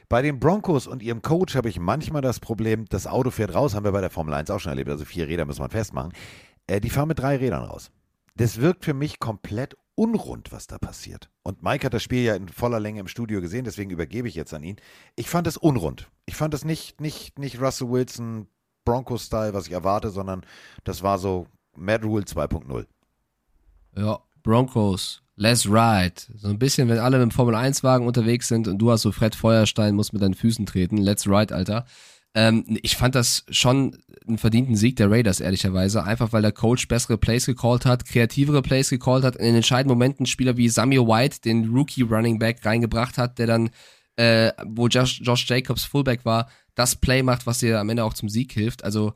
Bei 0.09 0.23
den 0.23 0.39
Broncos 0.39 0.87
und 0.87 1.03
ihrem 1.03 1.23
Coach 1.23 1.57
habe 1.57 1.69
ich 1.69 1.81
manchmal 1.81 2.23
das 2.23 2.39
Problem, 2.39 2.85
das 2.87 3.07
Auto 3.07 3.31
fährt 3.31 3.55
raus, 3.55 3.75
haben 3.75 3.85
wir 3.85 3.93
bei 3.93 4.01
der 4.01 4.11
Formel 4.11 4.35
1 4.35 4.51
auch 4.51 4.61
schon 4.61 4.71
erlebt, 4.71 4.91
also 4.91 5.05
vier 5.05 5.27
Räder 5.27 5.47
muss 5.47 5.59
man 5.59 5.71
festmachen. 5.71 6.13
Äh, 6.67 6.81
die 6.81 6.91
fahren 6.91 7.09
mit 7.09 7.19
drei 7.19 7.37
Rädern 7.37 7.65
raus. 7.65 7.91
Das 8.37 8.61
wirkt 8.61 8.85
für 8.85 8.95
mich 8.95 9.19
komplett 9.19 9.77
unrund, 9.95 10.53
was 10.53 10.67
da 10.67 10.79
passiert. 10.79 11.31
Und 11.43 11.63
Mike 11.63 11.87
hat 11.87 11.95
das 11.95 12.03
Spiel 12.03 12.23
ja 12.23 12.35
in 12.35 12.49
voller 12.49 12.81
Länge 12.81 13.01
im 13.01 13.09
Studio 13.09 13.41
gesehen, 13.41 13.65
deswegen 13.65 13.91
übergebe 13.91 14.29
ich 14.29 14.35
jetzt 14.35 14.55
an 14.55 14.63
ihn. 14.63 14.77
Ich 15.17 15.29
fand 15.29 15.47
es 15.47 15.57
unrund. 15.57 16.11
Ich 16.27 16.37
fand 16.37 16.55
es 16.55 16.65
nicht, 16.65 17.01
nicht, 17.01 17.39
nicht 17.39 17.61
Russell 17.61 17.91
Wilson 17.91 18.47
Broncos-Style, 18.85 19.55
was 19.55 19.67
ich 19.67 19.73
erwarte, 19.73 20.11
sondern 20.11 20.45
das 20.85 21.03
war 21.03 21.19
so 21.19 21.47
Mad 21.77 22.05
Rule 22.05 22.25
2.0. 22.25 22.87
Ja, 23.97 24.21
Broncos, 24.43 25.23
let's 25.37 25.67
ride. 25.67 26.15
So 26.37 26.49
ein 26.49 26.59
bisschen, 26.59 26.89
wenn 26.89 26.99
alle 26.99 27.19
mit 27.19 27.31
dem 27.31 27.31
Formel-1-Wagen 27.31 28.07
unterwegs 28.07 28.49
sind 28.49 28.69
und 28.69 28.79
du 28.79 28.91
hast 28.91 29.03
so 29.03 29.13
Fred 29.13 29.35
Feuerstein, 29.35 29.95
musst 29.95 30.13
mit 30.13 30.23
deinen 30.23 30.35
Füßen 30.35 30.67
treten. 30.67 30.97
Let's 30.97 31.27
ride, 31.27 31.55
Alter. 31.55 31.87
Ähm, 32.35 32.65
ich 32.83 32.97
fand 32.97 33.15
das 33.15 33.45
schon 33.51 33.99
einen 34.27 34.39
verdienten 34.39 34.77
Sieg 34.77 34.97
der 34.97 35.11
Raiders, 35.11 35.41
ehrlicherweise. 35.41 36.05
Einfach 36.05 36.33
weil 36.33 36.43
der 36.43 36.53
Coach 36.53 36.89
bessere 36.89 37.19
Plays 37.19 37.47
gecallt 37.47 37.85
hat, 37.85 38.07
kreativere 38.07 38.63
Plays 38.63 38.89
gecallt 38.89 39.25
hat, 39.25 39.37
in 39.37 39.45
den 39.45 39.57
entscheidenden 39.57 39.99
Momenten 39.99 40.27
Spieler 40.27 40.57
wie 40.57 40.69
Samuel 40.69 41.07
White, 41.07 41.41
den 41.45 41.69
Rookie 41.69 42.03
Running 42.03 42.39
Back, 42.39 42.65
reingebracht 42.65 43.19
hat, 43.19 43.39
der 43.39 43.47
dann, 43.47 43.71
äh, 44.17 44.53
wo 44.65 44.89
Josh, 44.89 45.21
Josh 45.23 45.47
Jacobs 45.49 45.85
Fullback 45.85 46.25
war, 46.25 46.49
das 46.75 46.97
Play 46.97 47.23
macht, 47.23 47.47
was 47.47 47.59
dir 47.59 47.79
am 47.79 47.91
Ende 47.91 48.05
auch 48.05 48.15
zum 48.15 48.31
Sieg 48.31 48.53
hilft. 48.53 48.83
Also 48.83 49.13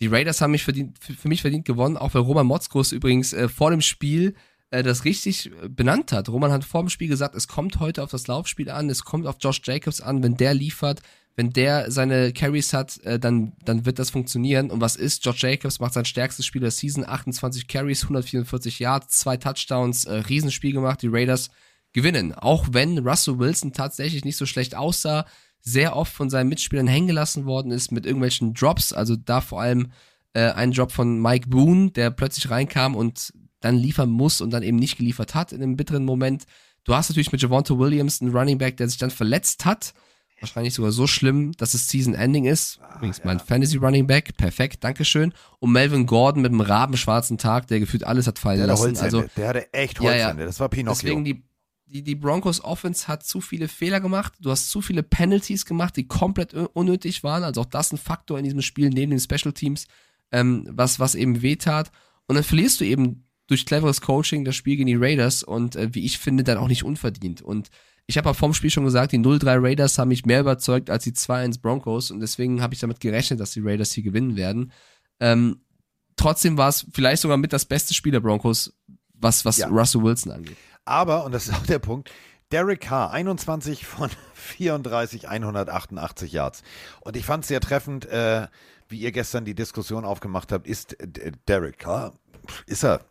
die 0.00 0.06
Raiders 0.06 0.40
haben 0.40 0.52
mich 0.52 0.64
verdient, 0.64 0.98
für, 0.98 1.28
mich 1.28 1.42
verdient 1.42 1.64
gewonnen, 1.64 1.96
auch 1.96 2.14
weil 2.14 2.22
Roman 2.22 2.46
Motzkos 2.46 2.92
übrigens 2.92 3.32
äh, 3.32 3.48
vor 3.48 3.70
dem 3.70 3.80
Spiel 3.80 4.34
äh, 4.70 4.82
das 4.82 5.04
richtig 5.04 5.50
äh, 5.50 5.68
benannt 5.68 6.12
hat. 6.12 6.28
Roman 6.28 6.52
hat 6.52 6.64
vor 6.64 6.82
dem 6.82 6.88
Spiel 6.88 7.08
gesagt, 7.08 7.34
es 7.34 7.48
kommt 7.48 7.80
heute 7.80 8.02
auf 8.02 8.10
das 8.10 8.26
Laufspiel 8.26 8.70
an, 8.70 8.90
es 8.90 9.04
kommt 9.04 9.26
auf 9.26 9.36
Josh 9.40 9.60
Jacobs 9.64 10.00
an, 10.00 10.22
wenn 10.22 10.36
der 10.36 10.54
liefert, 10.54 11.00
wenn 11.36 11.52
der 11.52 11.90
seine 11.90 12.32
Carries 12.32 12.72
hat, 12.72 12.98
äh, 13.04 13.18
dann, 13.18 13.52
dann 13.64 13.86
wird 13.86 13.98
das 13.98 14.10
funktionieren. 14.10 14.70
Und 14.70 14.80
was 14.80 14.96
ist? 14.96 15.24
Josh 15.24 15.42
Jacobs 15.42 15.78
macht 15.78 15.94
sein 15.94 16.04
stärkstes 16.04 16.44
Spiel 16.44 16.60
der 16.60 16.72
Season, 16.72 17.06
28 17.06 17.68
Carries, 17.68 18.02
144 18.02 18.80
Yards, 18.80 19.18
zwei 19.18 19.36
Touchdowns, 19.36 20.04
äh, 20.04 20.14
Riesenspiel 20.14 20.72
gemacht. 20.72 21.00
Die 21.02 21.08
Raiders 21.08 21.50
gewinnen. 21.92 22.34
Auch 22.34 22.66
wenn 22.72 22.98
Russell 22.98 23.38
Wilson 23.38 23.72
tatsächlich 23.72 24.24
nicht 24.24 24.36
so 24.36 24.46
schlecht 24.46 24.74
aussah, 24.74 25.26
sehr 25.60 25.96
oft 25.96 26.12
von 26.12 26.30
seinen 26.30 26.48
Mitspielern 26.48 26.86
hängen 26.86 27.08
gelassen 27.08 27.44
worden 27.44 27.70
ist 27.72 27.92
mit 27.92 28.06
irgendwelchen 28.06 28.54
Drops. 28.54 28.92
Also 28.92 29.16
da 29.16 29.40
vor 29.40 29.60
allem 29.60 29.92
äh, 30.32 30.50
ein 30.50 30.72
Drop 30.72 30.92
von 30.92 31.20
Mike 31.20 31.48
Boone, 31.48 31.90
der 31.90 32.10
plötzlich 32.10 32.50
reinkam 32.50 32.94
und 32.94 33.32
dann 33.60 33.76
liefern 33.76 34.10
muss 34.10 34.40
und 34.40 34.50
dann 34.50 34.62
eben 34.62 34.76
nicht 34.76 34.96
geliefert 34.96 35.34
hat 35.34 35.52
in 35.52 35.62
einem 35.62 35.76
bitteren 35.76 36.04
Moment. 36.04 36.44
Du 36.84 36.94
hast 36.94 37.08
natürlich 37.10 37.32
mit 37.32 37.42
Javonte 37.42 37.78
Williams 37.78 38.20
einen 38.20 38.34
Running 38.34 38.58
Back, 38.58 38.76
der 38.76 38.88
sich 38.88 38.98
dann 38.98 39.10
verletzt 39.10 39.64
hat 39.64 39.94
Wahrscheinlich 40.40 40.74
sogar 40.74 40.92
so 40.92 41.08
schlimm, 41.08 41.52
dass 41.56 41.74
es 41.74 41.88
Season 41.88 42.14
Ending 42.14 42.44
ist. 42.44 42.78
Ah, 42.80 42.96
Übrigens 42.96 43.18
ja. 43.18 43.24
mein 43.24 43.40
Fantasy 43.40 43.76
Running 43.76 44.06
Back. 44.06 44.36
Perfekt, 44.36 44.84
Dankeschön. 44.84 45.32
Und 45.58 45.72
Melvin 45.72 46.06
Gordon 46.06 46.42
mit 46.42 46.52
einem 46.52 46.60
rabenschwarzen 46.60 47.38
Tag, 47.38 47.66
der 47.66 47.80
gefühlt 47.80 48.04
alles 48.04 48.28
hat 48.28 48.38
fallen 48.38 48.58
der 48.58 48.68
lassen. 48.68 48.82
Holzhände. 48.82 49.16
Also, 49.16 49.30
der 49.36 49.48
hatte 49.48 49.72
echt 49.72 49.98
Holzhände. 49.98 50.20
Ja, 50.20 50.38
ja. 50.38 50.46
Das 50.46 50.60
war 50.60 50.68
Pinocchio. 50.68 51.08
Deswegen 51.08 51.24
die, 51.24 51.42
die, 51.90 52.02
die 52.02 52.14
Broncos 52.14 52.62
Offense 52.62 53.08
hat 53.08 53.24
zu 53.24 53.40
viele 53.40 53.68
Fehler 53.68 54.00
gemacht. 54.00 54.34
Du 54.40 54.50
hast 54.50 54.70
zu 54.70 54.80
viele 54.80 55.02
Penalties 55.02 55.64
gemacht, 55.64 55.96
die 55.96 56.06
komplett 56.06 56.54
unnötig 56.54 57.22
waren. 57.24 57.44
Also 57.44 57.62
auch 57.62 57.66
das 57.66 57.92
ein 57.92 57.98
Faktor 57.98 58.38
in 58.38 58.44
diesem 58.44 58.62
Spiel 58.62 58.90
neben 58.90 59.10
den 59.10 59.20
Special 59.20 59.52
Teams, 59.52 59.86
ähm, 60.30 60.68
was, 60.70 61.00
was 61.00 61.14
eben 61.14 61.42
wehtat. 61.42 61.90
Und 62.26 62.36
dann 62.36 62.44
verlierst 62.44 62.80
du 62.80 62.84
eben 62.84 63.24
durch 63.46 63.66
cleveres 63.66 64.00
Coaching 64.00 64.44
das 64.44 64.56
Spiel 64.56 64.76
gegen 64.76 64.86
die 64.86 64.96
Raiders 64.96 65.42
und 65.42 65.74
äh, 65.76 65.88
wie 65.92 66.04
ich 66.04 66.18
finde, 66.18 66.44
dann 66.44 66.58
auch 66.58 66.68
nicht 66.68 66.84
unverdient. 66.84 67.40
Und 67.40 67.70
ich 68.06 68.18
habe 68.18 68.32
vorm 68.34 68.54
Spiel 68.54 68.70
schon 68.70 68.84
gesagt, 68.84 69.12
die 69.12 69.18
0-3 69.18 69.62
Raiders 69.62 69.98
haben 69.98 70.08
mich 70.08 70.26
mehr 70.26 70.40
überzeugt 70.40 70.90
als 70.90 71.04
die 71.04 71.12
2-1 71.12 71.60
Broncos 71.60 72.10
und 72.10 72.20
deswegen 72.20 72.62
habe 72.62 72.74
ich 72.74 72.80
damit 72.80 73.00
gerechnet, 73.00 73.40
dass 73.40 73.52
die 73.52 73.60
Raiders 73.60 73.92
hier 73.92 74.02
gewinnen 74.02 74.36
werden. 74.36 74.72
Ähm, 75.20 75.60
trotzdem 76.16 76.58
war 76.58 76.68
es 76.68 76.86
vielleicht 76.92 77.22
sogar 77.22 77.38
mit 77.38 77.52
das 77.52 77.64
beste 77.64 77.94
Spiel 77.94 78.12
der 78.12 78.20
Broncos, 78.20 78.74
was, 79.14 79.44
was 79.44 79.56
ja. 79.56 79.68
Russell 79.68 80.02
Wilson 80.02 80.32
angeht. 80.32 80.56
Aber, 80.88 81.24
und 81.24 81.32
das 81.32 81.48
ist 81.48 81.54
auch 81.54 81.66
der 81.66 81.78
Punkt, 81.78 82.10
Derek 82.50 82.80
Carr, 82.80 83.12
21 83.12 83.86
von 83.86 84.10
34, 84.34 85.28
188 85.28 86.32
Yards. 86.32 86.62
Und 87.00 87.16
ich 87.16 87.26
fand 87.26 87.44
es 87.44 87.48
sehr 87.48 87.60
treffend, 87.60 88.06
äh, 88.06 88.46
wie 88.88 88.98
ihr 88.98 89.12
gestern 89.12 89.44
die 89.44 89.54
Diskussion 89.54 90.04
aufgemacht 90.04 90.50
habt, 90.50 90.66
ist 90.66 90.96
Derek 91.46 91.78
Carr, 91.78 92.14
ist 92.66 92.84
er 92.84 93.02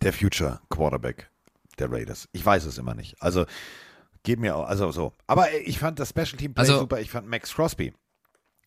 der 0.00 0.12
Future 0.12 0.60
Quarterback 0.70 1.30
der 1.78 1.92
Raiders? 1.92 2.28
Ich 2.32 2.44
weiß 2.44 2.64
es 2.64 2.78
immer 2.78 2.94
nicht. 2.94 3.20
Also, 3.20 3.44
Geht 4.22 4.40
mir 4.40 4.56
auch, 4.56 4.66
also 4.66 4.90
so. 4.90 5.12
Aber 5.26 5.46
ich 5.64 5.78
fand 5.78 5.98
das 5.98 6.10
Special 6.10 6.36
Team 6.36 6.52
Play 6.52 6.60
also, 6.60 6.80
super. 6.80 7.00
Ich 7.00 7.10
fand 7.10 7.28
Max 7.28 7.54
Crosby 7.54 7.94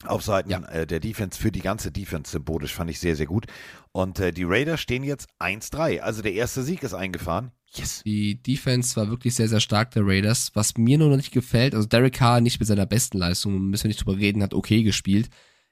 auf 0.06 0.24
Seiten 0.24 0.50
ja. 0.50 0.66
äh, 0.70 0.88
der 0.88 1.00
Defense 1.00 1.40
für 1.40 1.52
die 1.52 1.62
ganze 1.62 1.92
Defense 1.92 2.32
symbolisch 2.32 2.74
fand 2.74 2.90
ich 2.90 3.00
sehr, 3.00 3.16
sehr 3.16 3.28
gut. 3.28 3.46
Und 3.92 4.20
äh, 4.20 4.32
die 4.32 4.44
Raiders 4.44 4.80
stehen 4.80 5.04
jetzt 5.04 5.30
1-3. 5.40 6.00
Also 6.00 6.22
der 6.22 6.34
erste 6.34 6.64
Sieg 6.64 6.82
ist 6.84 6.94
eingefahren. 6.94 7.52
Yes. 7.74 8.02
Die 8.04 8.42
Defense 8.42 8.96
war 8.96 9.10
wirklich 9.10 9.36
sehr, 9.36 9.48
sehr 9.48 9.60
stark 9.60 9.92
der 9.92 10.06
Raiders. 10.06 10.52
Was 10.54 10.78
mir 10.78 10.98
nur 10.98 11.10
noch 11.10 11.18
nicht 11.18 11.32
gefällt, 11.32 11.74
also 11.74 11.88
Derek 11.88 12.14
Carr 12.14 12.42
nicht 12.42 12.60
mit 12.60 12.68
seiner 12.68 12.86
besten 12.86 13.18
Leistung, 13.18 13.70
müssen 13.70 13.86
wir 13.86 13.90
nicht 13.90 14.06
drüber 14.06 14.18
reden, 14.18 14.44
hat 14.44 14.54
okay 14.54 14.84
gespielt. 14.84 15.30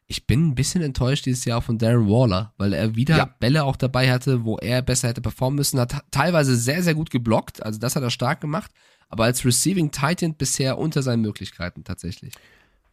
Ich 0.07 0.25
bin 0.25 0.47
ein 0.47 0.55
bisschen 0.55 0.81
enttäuscht 0.81 1.25
dieses 1.25 1.45
Jahr 1.45 1.61
von 1.61 1.77
Darren 1.77 2.09
Waller, 2.09 2.53
weil 2.57 2.73
er 2.73 2.95
wieder 2.95 3.17
ja. 3.17 3.25
Bälle 3.25 3.63
auch 3.63 3.75
dabei 3.75 4.11
hatte, 4.11 4.43
wo 4.43 4.57
er 4.57 4.81
besser 4.81 5.09
hätte 5.09 5.21
performen 5.21 5.57
müssen, 5.57 5.79
hat 5.79 6.03
teilweise 6.09 6.55
sehr, 6.55 6.81
sehr 6.81 6.95
gut 6.95 7.11
geblockt, 7.11 7.61
also 7.61 7.79
das 7.79 7.95
hat 7.95 8.01
er 8.01 8.09
stark 8.09 8.41
gemacht 8.41 8.71
aber 9.09 9.25
als 9.25 9.43
Receiving 9.43 9.91
Titan 9.91 10.35
bisher 10.35 10.77
unter 10.77 11.01
seinen 11.01 11.21
Möglichkeiten 11.21 11.83
tatsächlich. 11.83 12.33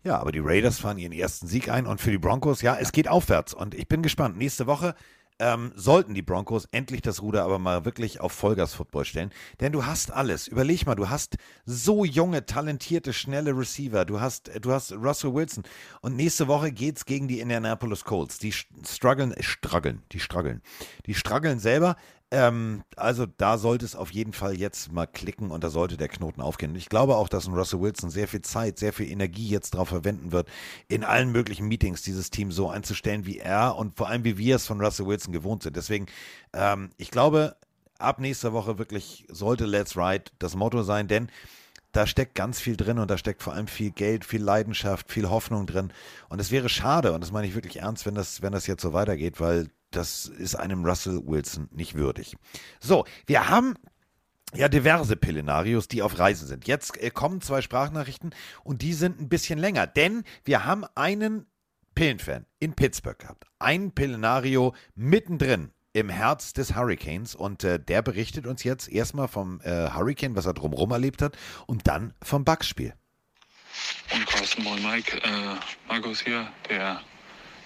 Ja, 0.03 0.19
aber 0.19 0.33
die 0.33 0.41
Raiders 0.41 0.79
fahren 0.79 0.99
ihren 0.99 1.13
ersten 1.13 1.47
Sieg 1.47 1.69
ein 1.69 1.87
und 1.87 2.01
für 2.01 2.11
die 2.11 2.19
Broncos, 2.19 2.63
ja, 2.63 2.77
es 2.77 2.93
geht 2.93 3.09
aufwärts 3.09 3.55
und 3.55 3.75
ich 3.75 3.89
bin 3.89 4.03
gespannt. 4.03 4.37
Nächste 4.37 4.67
Woche 4.67 4.95
ähm, 5.39 5.73
sollten 5.75 6.15
die 6.15 6.23
Broncos 6.23 6.67
endlich 6.73 7.03
das 7.03 7.23
Ruder 7.23 7.45
aber 7.45 7.59
mal 7.59 7.85
wirklich 7.85 8.21
auf 8.21 8.33
Vollgas-Football 8.33 9.05
stellen. 9.05 9.31
Denn 9.61 9.73
du 9.73 9.85
hast 9.85 10.11
alles. 10.11 10.49
Überleg 10.49 10.87
mal, 10.87 10.95
du 10.95 11.09
hast 11.09 11.37
so 11.65 12.05
junge, 12.05 12.47
talentierte, 12.47 13.13
schnelle 13.13 13.57
Receiver. 13.57 14.05
Du 14.05 14.21
hast, 14.21 14.51
du 14.61 14.73
hast 14.73 14.93
Russell 14.93 15.35
Wilson. 15.35 15.65
Und 16.01 16.17
nächste 16.17 16.49
Woche 16.49 16.73
geht's 16.73 17.05
gegen 17.05 17.29
die 17.29 17.41
Indianapolis 17.41 18.05
Colts. 18.05 18.39
Die 18.39 18.53
strugglen, 18.53 19.35
strugglen, 19.41 20.03
die 20.13 20.21
strugglen. 20.21 20.63
Die 21.07 21.15
strugglen 21.15 21.59
selber, 21.59 21.97
ähm, 22.33 22.83
also 22.97 23.27
da 23.27 23.57
sollte 23.57 23.85
es 23.85 23.95
auf 23.95 24.11
jeden 24.11 24.33
Fall 24.33 24.57
jetzt 24.57 24.91
mal 24.91 25.07
klicken 25.07 25.51
und 25.51 25.63
da 25.63 25.71
sollte 25.71 25.97
der 25.97 26.09
Knoten 26.09 26.41
aufgehen. 26.41 26.75
ich 26.75 26.89
glaube 26.89 27.17
auch, 27.17 27.29
dass 27.29 27.47
ein 27.47 27.55
Russell 27.55 27.81
Wilson 27.81 28.11
sehr 28.11 28.27
viel 28.27 28.43
Zeit, 28.43 28.79
sehr 28.79 28.93
viel 28.93 29.11
Energie 29.11 29.49
jetzt 29.49 29.75
darauf 29.75 29.89
verwenden 29.89 30.33
wird, 30.33 30.49
in 30.89 31.05
allen 31.05 31.31
möglichen 31.31 31.69
Meetings 31.69 32.03
dieses 32.03 32.31
Team 32.31 32.51
so 32.51 32.69
einzustellen, 32.69 33.27
wie 33.27 33.39
er 33.39 33.77
und 33.77 33.97
vor 33.97 34.09
allem 34.09 34.25
wie 34.25 34.39
wir 34.39 34.57
es 34.57 34.67
von 34.67 34.81
Russell 34.81 35.07
Wilson 35.07 35.33
gewohnt 35.33 35.63
sind. 35.63 35.77
Deswegen, 35.77 36.07
ähm, 36.53 36.91
ich 36.97 37.11
glaube, 37.13 37.57
ab 37.99 38.19
nächster 38.19 38.53
Woche 38.53 38.79
wirklich 38.79 39.27
sollte 39.31 39.65
Let's 39.65 39.97
Ride 39.97 40.25
das 40.39 40.57
Motto 40.57 40.83
sein, 40.83 41.09
denn 41.09 41.29
da 41.93 42.07
steckt 42.07 42.35
ganz 42.35 42.61
viel 42.61 42.77
drin 42.77 42.99
und 42.99 43.11
da 43.11 43.17
steckt 43.17 43.43
vor 43.43 43.55
allem 43.55 43.69
viel 43.69 43.91
Geld, 43.91 44.25
viel 44.25 44.43
Leidenschaft, 44.43 45.11
viel 45.11 45.31
Hoffnung 45.31 45.67
drin. 45.67 45.93
Und 46.29 46.41
es 46.41 46.51
wäre 46.51 46.69
schade, 46.69 47.13
und 47.13 47.23
das 47.23 47.33
meine 47.33 47.47
ich 47.47 47.55
wirklich 47.55 47.79
ernst, 47.79 48.05
wenn 48.05 48.15
das, 48.15 48.43
wenn 48.43 48.53
das 48.53 48.67
jetzt 48.67 48.83
so 48.83 48.93
weitergeht, 48.93 49.41
weil 49.41 49.71
das 49.91 50.27
ist 50.27 50.55
einem 50.55 50.85
Russell 50.85 51.23
Wilson 51.25 51.69
nicht 51.73 51.95
würdig. 51.95 52.37
So, 52.81 53.05
wir 53.27 53.49
haben 53.49 53.75
ja 54.55 54.69
diverse 54.69 55.17
Pillenarios, 55.17 55.89
die 55.89 56.03
auf 56.03 56.19
Reisen 56.19 56.47
sind. 56.47 56.67
Jetzt 56.67 57.01
äh, 57.03 57.11
kommen 57.11 57.41
zwei 57.41 57.63
Sprachnachrichten 57.63 58.35
und 58.65 58.83
die 58.83 58.93
sind 58.93 59.21
ein 59.21 59.29
bisschen 59.29 59.59
länger, 59.59 59.87
denn 59.87 60.25
wir 60.45 60.65
haben 60.65 60.85
einen 60.95 61.47
Pillenfan 61.95 62.47
in 62.59 62.75
Pittsburgh 62.75 63.19
gehabt. 63.19 63.45
Ein 63.59 63.93
Pillenario 63.93 64.75
mittendrin 64.95 65.73
im 65.95 66.11
Herz 66.11 66.53
des 66.53 66.77
Hurricanes 66.77 67.35
und 67.35 67.65
äh, 67.65 67.81
der 67.81 68.03
berichtet 68.03 68.47
uns 68.47 68.63
jetzt 68.65 68.89
erstmal 68.89 69.29
vom 69.29 69.61
äh, 69.63 69.91
Hurricane, 69.91 70.37
was 70.37 70.45
er 70.45 70.53
drumherum 70.53 70.91
erlebt 70.91 71.23
hat 71.23 71.37
und 71.67 71.89
dann 71.89 72.13
vom 72.23 72.45
Bugs-Spiel. 72.45 72.93
Und 74.13 74.27
Carsten, 74.27 74.63
moin 74.63 74.83
Mike, 74.83 75.17
äh, 75.23 75.57
Markus 75.89 76.21
hier, 76.21 76.49
der 76.69 77.01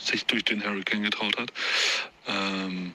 sich 0.00 0.26
durch 0.26 0.44
den 0.44 0.64
Hurricane 0.64 1.02
getraut 1.02 1.36
hat. 1.38 1.52
Ähm, 2.26 2.94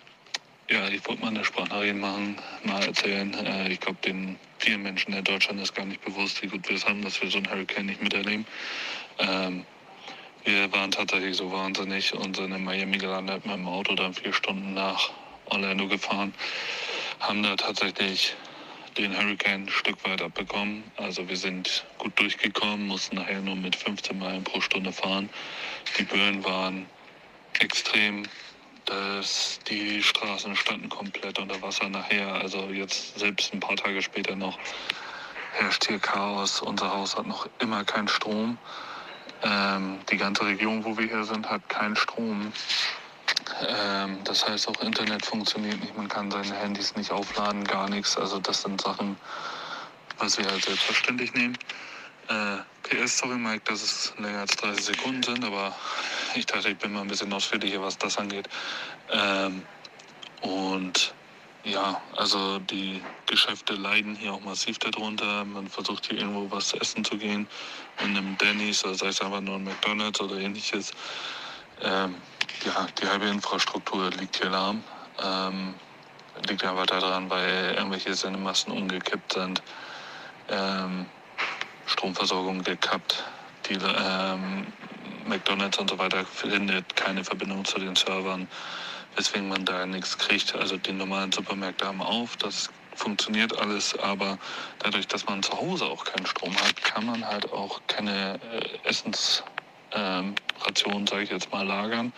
ja, 0.70 0.88
ich 0.88 1.06
wollte 1.08 1.22
mal 1.22 1.28
eine 1.28 1.46
Sprachnachricht 1.46 1.96
machen, 1.96 2.38
mal 2.64 2.84
erzählen. 2.84 3.34
Äh, 3.34 3.72
ich 3.72 3.80
glaube, 3.80 4.00
den 4.04 4.38
vielen 4.58 4.82
Menschen 4.82 5.14
in 5.14 5.24
Deutschland 5.24 5.62
ist 5.62 5.76
gar 5.76 5.86
nicht 5.86 6.04
bewusst, 6.04 6.42
wie 6.42 6.48
gut 6.48 6.68
wir 6.68 6.76
es 6.76 6.86
haben, 6.86 7.04
dass 7.04 7.22
wir 7.22 7.30
so 7.30 7.38
einen 7.38 7.50
Hurricane 7.50 7.86
nicht 7.86 8.02
miterleben. 8.02 8.46
Ähm, 9.20 9.66
wir 10.44 10.72
waren 10.72 10.92
tatsächlich 10.92 11.38
so 11.38 11.52
wahnsinnig 11.52 12.14
und 12.14 12.36
sind 12.36 12.52
in 12.52 12.64
Miami 12.64 12.98
gelandet 12.98 13.46
mit 13.46 13.56
dem 13.56 13.68
Auto, 13.68 13.96
dann 13.96 14.14
vier 14.14 14.34
Stunden 14.34 14.74
nach 14.74 15.12
Orlando 15.46 15.88
gefahren. 15.88 16.34
Haben 17.20 17.44
da 17.44 17.56
tatsächlich 17.56 18.36
den 18.98 19.16
Hurricane 19.16 19.64
ein 19.64 19.70
Stück 19.70 20.04
weit 20.06 20.22
abbekommen. 20.22 20.84
Also 20.98 21.28
wir 21.28 21.38
sind 21.38 21.86
gut 21.98 22.18
durchgekommen, 22.20 22.88
mussten 22.88 23.18
nachher 23.18 23.42
nur 23.42 23.56
mit 23.56 23.76
15 23.76 24.18
Meilen 24.18 24.44
pro 24.44 24.62
Stunde 24.62 24.92
fahren. 24.92 25.30
Die 25.98 26.04
Böen 26.04 26.44
waren 26.44 26.86
extrem. 27.62 28.24
Das, 28.86 29.60
die 29.68 30.04
Straßen 30.04 30.56
standen 30.56 30.90
komplett 30.90 31.40
unter 31.40 31.60
Wasser 31.62 31.90
nachher. 31.90 32.36
Also 32.36 32.70
jetzt 32.70 33.18
selbst 33.18 33.54
ein 33.54 33.60
paar 33.60 33.76
Tage 33.76 34.02
später 34.02 34.36
noch 34.36 34.60
herrscht 35.54 35.88
hier 35.88 36.00
Chaos. 36.00 36.62
Unser 36.62 36.92
Haus 36.92 37.16
hat 37.16 37.26
noch 37.26 37.48
immer 37.60 37.84
keinen 37.84 38.08
Strom. 38.08 38.58
Ähm, 39.42 40.00
die 40.12 40.18
ganze 40.18 40.46
Region, 40.46 40.86
wo 40.86 40.98
wir 40.98 41.08
hier 41.08 41.24
sind, 41.24 41.50
hat 41.50 41.68
keinen 41.70 41.96
Strom. 41.96 42.52
Ähm, 43.68 44.20
das 44.24 44.48
heißt, 44.48 44.68
auch 44.68 44.82
Internet 44.82 45.26
funktioniert 45.26 45.80
nicht. 45.80 45.96
Man 45.96 46.08
kann 46.08 46.30
seine 46.32 46.56
Handys 46.56 46.96
nicht 46.96 47.12
aufladen, 47.12 47.64
gar 47.64 47.90
nichts. 47.90 48.18
Also 48.18 48.40
das 48.40 48.62
sind 48.62 48.82
Sachen, 48.82 49.18
was 50.18 50.38
wir 50.38 50.46
halt 50.46 50.64
selbstverständlich 50.64 51.34
nehmen. 51.34 51.58
Äh, 52.28 52.58
PS, 52.84 53.20
sorry 53.20 53.38
Mike, 53.38 53.64
dass 53.66 53.84
es 53.84 54.14
länger 54.18 54.40
als 54.40 54.56
30 54.56 54.86
Sekunden 54.86 55.24
sind, 55.24 55.44
aber 55.44 55.76
ich 56.36 56.46
dachte, 56.46 56.70
ich 56.70 56.78
bin 56.78 56.94
mal 56.94 57.02
ein 57.02 57.08
bisschen 57.08 57.32
ausführlicher, 57.32 57.82
was 57.82 57.98
das 57.98 58.18
angeht. 58.18 58.48
Ähm, 59.10 59.64
und 60.42 61.14
ja, 61.64 62.02
also 62.16 62.60
die 62.60 63.02
Geschäfte 63.26 63.74
leiden 63.74 64.16
hier 64.16 64.34
auch 64.34 64.42
massiv 64.42 64.80
darunter. 64.80 65.46
Man 65.46 65.68
versucht 65.68 66.08
hier 66.08 66.20
irgendwo 66.20 66.50
was 66.50 66.70
zu 66.70 66.78
essen 66.78 67.04
zu 67.04 67.18
gehen, 67.18 67.48
in 68.04 68.18
einem 68.18 68.38
Denny's 68.38 68.84
oder 68.86 68.96
sei 68.96 69.08
es 69.08 69.22
einfach 69.22 69.42
nur 69.42 69.56
ein 69.56 69.64
McDonalds 69.64 70.22
oder 70.22 70.38
ähnliches. 70.38 70.92
Ähm, 71.82 72.16
ja, 72.66 72.88
die 73.02 73.08
halbe 73.08 73.26
Infrastruktur 73.28 74.10
liegt 74.12 74.38
hier 74.38 74.50
lahm. 74.50 74.84
Ähm, 75.20 75.76
liegt 76.48 76.64
einfach 76.64 76.86
daran, 76.86 77.30
weil 77.30 77.76
irgendwelche 77.76 78.14
Sendemasten 78.14 78.72
umgekippt 78.72 79.34
sind. 79.34 79.64
Ähm, 80.50 81.08
Stromversorgung 81.86 82.64
gekappt. 82.64 83.24
Die 83.70 83.74
ähm, 83.76 84.68
McDonalds 85.26 85.78
und 85.80 85.90
so 85.90 85.98
weiter 85.98 86.26
findet 86.26 86.96
keine 86.96 87.24
Verbindung 87.24 87.66
zu 87.66 87.80
den 87.80 87.96
Servern, 87.96 88.48
weswegen 89.16 89.48
man 89.48 89.66
da 89.66 89.86
nichts 89.86 90.18
kriegt. 90.18 90.56
Also 90.56 90.78
die 90.78 90.94
normalen 90.94 91.32
Supermärkte 91.32 91.88
haben 91.88 92.02
auf, 92.02 92.38
das 92.38 92.70
funktioniert 92.96 93.58
alles, 93.60 93.98
aber 94.00 94.38
dadurch, 94.80 95.08
dass 95.08 95.26
man 95.26 95.44
zu 95.44 95.54
Hause 95.54 95.86
auch 95.86 96.06
keinen 96.06 96.26
Strom 96.26 96.56
hat, 96.56 96.82
kann 96.84 97.06
man 97.06 97.26
halt 97.26 97.52
auch 97.52 97.82
keine 97.88 98.40
äh, 98.42 98.88
Essensrationen, 98.88 99.56
ähm, 99.94 101.08
sage 101.08 101.24
ich 101.24 101.30
jetzt 101.30 101.52
mal, 101.52 101.66
lagern. 101.66 102.14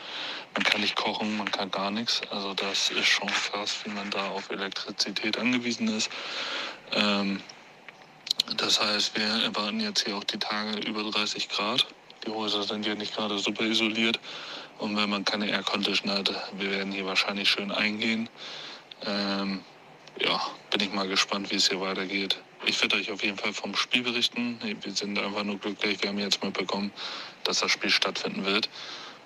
Man 0.54 0.64
kann 0.64 0.82
nicht 0.82 0.96
kochen, 0.96 1.38
man 1.38 1.52
kann 1.52 1.72
gar 1.72 1.92
nichts. 1.92 2.22
Also 2.30 2.54
das 2.54 2.92
ist 2.92 3.08
schon 3.08 3.30
krass, 3.30 3.78
wie 3.84 3.90
man 3.90 4.10
da 4.12 4.28
auf 4.30 4.50
Elektrizität 4.50 5.38
angewiesen 5.38 5.88
ist. 5.88 6.10
Ähm, 6.92 7.42
das 8.56 8.82
heißt, 8.82 9.18
wir 9.18 9.44
erwarten 9.44 9.80
jetzt 9.80 10.06
hier 10.06 10.16
auch 10.16 10.24
die 10.24 10.40
Tage 10.40 10.80
über 10.88 11.04
30 11.04 11.50
Grad. 11.50 11.86
Die 12.26 12.32
Häuser 12.32 12.64
sind 12.64 12.86
ja 12.86 12.96
nicht 12.96 13.16
gerade 13.16 13.38
super 13.38 13.64
isoliert. 13.64 14.20
Und 14.80 14.96
wenn 14.96 15.10
man 15.10 15.26
keine 15.26 15.50
Aircondition 15.50 16.12
hat, 16.12 16.32
wir 16.58 16.72
werden 16.72 16.92
hier 16.92 17.06
wahrscheinlich 17.06 17.50
schön 17.50 17.72
eingehen. 17.72 18.30
Ähm, 19.06 19.64
ja, 20.20 20.42
bin 20.72 20.82
ich 20.82 20.94
mal 20.94 21.08
gespannt, 21.08 21.52
wie 21.52 21.56
es 21.56 21.70
hier 21.70 21.82
weitergeht. 21.82 22.38
Ich 22.66 22.82
werde 22.82 22.96
euch 22.96 23.12
auf 23.12 23.24
jeden 23.24 23.38
Fall 23.38 23.54
vom 23.54 23.76
Spiel 23.76 24.04
berichten. 24.04 24.60
Wir 24.62 24.92
sind 24.92 25.18
einfach 25.20 25.44
nur 25.44 25.58
glücklich. 25.58 26.02
Wir 26.02 26.10
haben 26.10 26.20
jetzt 26.20 26.44
mitbekommen, 26.44 26.92
dass 27.44 27.60
das 27.60 27.72
Spiel 27.72 27.90
stattfinden 27.90 28.46
wird. 28.46 28.70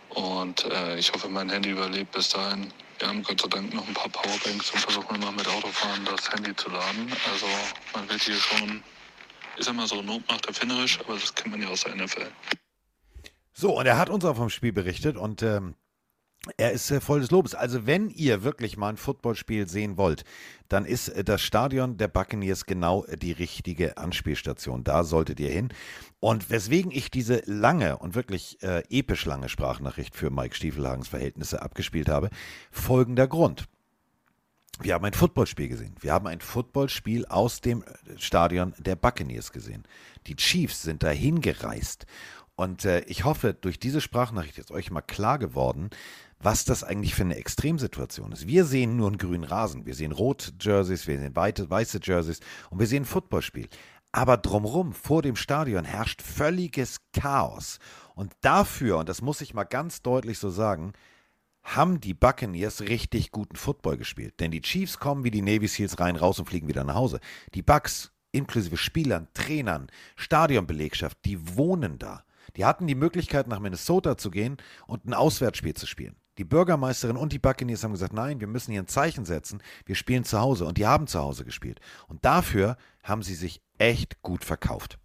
Und 0.10 0.66
äh, 0.66 0.98
ich 0.98 1.14
hoffe, 1.14 1.30
mein 1.30 1.50
Handy 1.50 1.70
überlebt 1.70 2.12
bis 2.12 2.30
dahin. 2.30 2.72
Wir 3.00 3.08
haben 3.08 3.24
Gott 3.24 3.42
sei 3.42 3.48
Dank 3.48 3.74
noch 3.74 3.88
ein 3.88 3.94
paar 3.94 4.10
Powerbanks 4.10 4.72
und 4.72 4.80
versuchen 4.80 5.16
immer 5.16 5.32
mit 5.32 5.48
Autofahren 5.48 6.06
das 6.06 6.32
Handy 6.32 6.56
zu 6.56 6.70
laden. 6.70 7.12
Also 7.32 7.48
man 7.96 8.08
wird 8.10 8.22
hier 8.22 8.36
schon, 8.36 8.84
ist 9.62 9.70
immer 9.70 9.88
so, 9.88 10.02
Not 10.02 10.28
macht 10.28 10.46
erfinderisch, 10.48 11.00
aber 11.00 11.14
das 11.14 11.34
kennt 11.34 11.52
man 11.52 11.62
ja 11.62 11.70
aus 11.70 11.84
der 11.84 11.96
NFL. 11.96 12.28
So, 13.54 13.78
und 13.78 13.86
er 13.86 13.98
hat 13.98 14.10
uns 14.10 14.26
auch 14.26 14.36
vom 14.36 14.50
Spiel 14.50 14.74
berichtet 14.74 15.18
und 15.18 15.44
ähm, 15.44 15.76
er 16.58 16.72
ist 16.72 16.90
äh, 16.90 17.00
voll 17.00 17.20
des 17.20 17.30
Lobes. 17.30 17.54
Also, 17.54 17.86
wenn 17.86 18.10
ihr 18.10 18.44
wirklich 18.44 18.76
mal 18.76 18.90
ein 18.90 18.98
Footballspiel 18.98 19.68
sehen 19.68 19.98
wollt, 19.98 20.24
dann 20.70 20.86
ist 20.86 21.10
äh, 21.10 21.24
das 21.24 21.42
Stadion 21.44 21.98
der 21.98 22.08
Buccaneers 22.08 22.66
genau 22.66 23.06
äh, 23.06 23.18
die 23.18 23.32
richtige 23.32 23.98
Anspielstation. 23.98 24.84
Da 24.84 25.04
solltet 25.04 25.40
ihr 25.40 25.52
hin. 25.52 25.70
Und 26.20 26.50
weswegen 26.50 26.92
ich 26.92 27.12
diese 27.12 27.44
lange 27.46 27.98
und 28.00 28.16
wirklich 28.16 28.62
äh, 28.64 28.84
episch 28.90 29.26
lange 29.26 29.50
Sprachnachricht 29.50 30.16
für 30.16 30.32
Mike 30.32 30.56
Stiefelhagens 30.56 31.10
Verhältnisse 31.10 31.62
abgespielt 31.62 32.10
habe, 32.10 32.32
folgender 32.72 33.28
Grund. 33.28 33.68
Wir 34.84 34.96
haben 34.96 35.06
ein 35.06 35.14
Footballspiel 35.14 35.68
gesehen. 35.68 35.96
Wir 36.00 36.12
haben 36.12 36.28
ein 36.28 36.42
Footballspiel 36.42 37.26
aus 37.28 37.62
dem 37.62 37.84
Stadion 38.18 38.74
der 38.80 38.96
Buccaneers 38.96 39.52
gesehen. 39.52 39.84
Die 40.28 40.36
Chiefs 40.36 40.82
sind 40.82 41.04
dahin 41.04 41.42
gereist 41.42 42.06
und 42.56 42.86
äh, 42.86 43.02
ich 43.02 43.24
hoffe, 43.24 43.54
durch 43.54 43.80
diese 43.80 44.02
Sprachnachricht 44.02 44.58
ist 44.58 44.72
euch 44.72 44.92
mal 44.92 45.02
klar 45.02 45.40
geworden, 45.40 45.90
was 46.40 46.66
das 46.66 46.84
eigentlich 46.84 47.14
für 47.14 47.24
eine 47.24 47.36
Extremsituation 47.36 48.32
ist. 48.32 48.48
Wir 48.48 48.66
sehen 48.66 48.98
nur 48.98 49.08
einen 49.08 49.18
grünen 49.18 49.44
Rasen. 49.44 49.86
Wir 49.86 49.94
sehen 49.94 50.12
rote 50.12 50.52
Jerseys, 50.60 51.08
wir 51.08 51.20
sehen 51.20 51.36
weite, 51.36 51.70
weiße 51.70 52.00
Jerseys 52.02 52.40
und 52.70 52.80
wir 52.80 52.88
sehen 52.88 53.04
ein 53.04 53.06
Footballspiel. 53.06 53.68
Aber 54.12 54.38
drumrum, 54.38 54.94
vor 54.94 55.22
dem 55.22 55.36
Stadion, 55.36 55.86
herrscht 55.86 56.22
völliges 56.22 57.02
Chaos. 57.14 57.80
Und 58.14 58.34
dafür, 58.42 58.98
und 58.98 59.10
das 59.10 59.22
muss 59.22 59.42
ich 59.42 59.54
mal 59.54 59.64
ganz 59.64 60.02
deutlich 60.02 60.38
so 60.38 60.50
sagen, 60.50 60.94
haben 61.64 62.02
die 62.02 62.14
Buccaneers 62.14 62.82
richtig 62.82 63.32
guten 63.32 63.56
Football 63.56 63.98
gespielt. 63.98 64.40
Denn 64.40 64.52
die 64.52 64.62
Chiefs 64.62 65.00
kommen 65.00 65.24
wie 65.24 65.32
die 65.32 65.42
Navy 65.42 65.68
Seals 65.68 66.00
rein, 66.00 66.16
raus 66.16 66.40
und 66.40 66.46
fliegen 66.46 66.68
wieder 66.68 66.84
nach 66.84 66.96
Hause. 66.96 67.20
Die 67.54 67.62
Bucks, 67.62 68.12
inklusive 68.32 68.78
Spielern, 68.78 69.28
Trainern, 69.34 69.88
Stadionbelegschaft, 70.16 71.18
die 71.26 71.56
wohnen 71.56 71.98
da. 71.98 72.24
Die 72.58 72.66
hatten 72.66 72.88
die 72.88 72.96
Möglichkeit, 72.96 73.48
nach 73.48 73.60
Minnesota 73.60 74.18
zu 74.18 74.32
gehen 74.32 74.58
und 74.88 75.06
ein 75.06 75.14
Auswärtsspiel 75.14 75.74
zu 75.74 75.86
spielen. 75.86 76.16
Die 76.38 76.44
Bürgermeisterin 76.44 77.18
und 77.18 77.34
die 77.34 77.40
Buccaneers 77.40 77.84
haben 77.84 77.92
gesagt, 77.92 78.14
nein, 78.14 78.40
wir 78.40 78.48
müssen 78.48 78.72
hier 78.72 78.82
ein 78.82 78.88
Zeichen 78.88 79.26
setzen, 79.26 79.62
wir 79.86 79.96
spielen 79.96 80.24
zu 80.24 80.40
Hause. 80.40 80.66
Und 80.66 80.78
die 80.78 80.88
haben 80.88 81.08
zu 81.08 81.20
Hause 81.20 81.46
gespielt. 81.46 81.80
Und 82.08 82.26
dafür 82.26 82.78
haben 83.04 83.22
sie 83.22 83.36
sich 83.36 83.62
echt 83.78 84.22
gut 84.22 84.44
verkauft. 84.44 84.98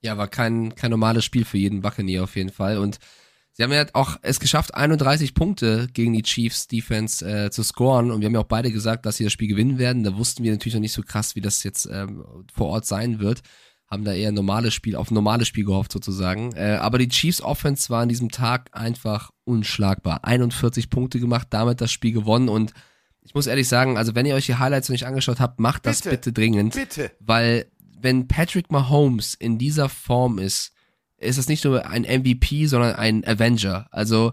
Ja, 0.00 0.16
war 0.16 0.28
kein, 0.28 0.74
kein 0.74 0.90
normales 0.90 1.24
Spiel 1.24 1.44
für 1.44 1.58
jeden 1.58 1.82
Buccaneer 1.82 2.24
auf 2.24 2.36
jeden 2.36 2.52
Fall. 2.52 2.78
Und 2.78 2.98
sie 3.58 3.64
haben 3.64 3.72
ja 3.72 3.84
auch 3.92 4.16
es 4.22 4.40
geschafft, 4.40 4.74
31 4.74 5.34
Punkte 5.34 5.88
gegen 5.92 6.14
die 6.14 6.22
Chiefs 6.22 6.68
Defense 6.68 7.28
äh, 7.28 7.50
zu 7.50 7.62
scoren. 7.62 8.10
Und 8.10 8.20
wir 8.20 8.26
haben 8.26 8.34
ja 8.34 8.40
auch 8.40 8.44
beide 8.44 8.72
gesagt, 8.72 9.04
dass 9.04 9.16
sie 9.16 9.24
das 9.24 9.32
Spiel 9.32 9.48
gewinnen 9.48 9.78
werden. 9.78 10.04
Da 10.04 10.16
wussten 10.16 10.44
wir 10.44 10.52
natürlich 10.52 10.74
noch 10.74 10.80
nicht 10.80 10.92
so 10.92 11.02
krass, 11.02 11.34
wie 11.34 11.42
das 11.42 11.64
jetzt 11.64 11.86
ähm, 11.92 12.24
vor 12.50 12.68
Ort 12.68 12.86
sein 12.86 13.18
wird 13.18 13.42
haben 13.90 14.04
da 14.04 14.12
eher 14.12 14.28
ein 14.28 14.34
normales 14.34 14.74
Spiel, 14.74 14.96
auf 14.96 15.10
ein 15.10 15.14
normales 15.14 15.48
Spiel 15.48 15.64
gehofft 15.64 15.92
sozusagen. 15.92 16.52
Äh, 16.52 16.76
aber 16.80 16.98
die 16.98 17.08
Chiefs 17.08 17.40
Offense 17.40 17.88
war 17.88 18.02
an 18.02 18.10
diesem 18.10 18.30
Tag 18.30 18.68
einfach 18.72 19.30
unschlagbar. 19.44 20.24
41 20.24 20.90
Punkte 20.90 21.18
gemacht, 21.18 21.48
damit 21.50 21.80
das 21.80 21.90
Spiel 21.90 22.12
gewonnen 22.12 22.48
und 22.48 22.74
ich 23.22 23.34
muss 23.34 23.46
ehrlich 23.46 23.68
sagen, 23.68 23.98
also 23.98 24.14
wenn 24.14 24.24
ihr 24.24 24.34
euch 24.34 24.46
die 24.46 24.54
Highlights 24.54 24.88
noch 24.88 24.94
nicht 24.94 25.06
angeschaut 25.06 25.38
habt, 25.38 25.60
macht 25.60 25.84
das 25.84 26.00
bitte, 26.00 26.16
bitte 26.16 26.32
dringend. 26.32 26.74
Bitte. 26.74 27.10
Weil 27.20 27.66
wenn 28.00 28.26
Patrick 28.26 28.70
Mahomes 28.70 29.34
in 29.34 29.58
dieser 29.58 29.90
Form 29.90 30.38
ist, 30.38 30.72
ist 31.18 31.38
das 31.38 31.48
nicht 31.48 31.64
nur 31.64 31.86
ein 31.86 32.02
MVP, 32.02 32.66
sondern 32.66 32.94
ein 32.94 33.24
Avenger. 33.26 33.88
Also 33.90 34.32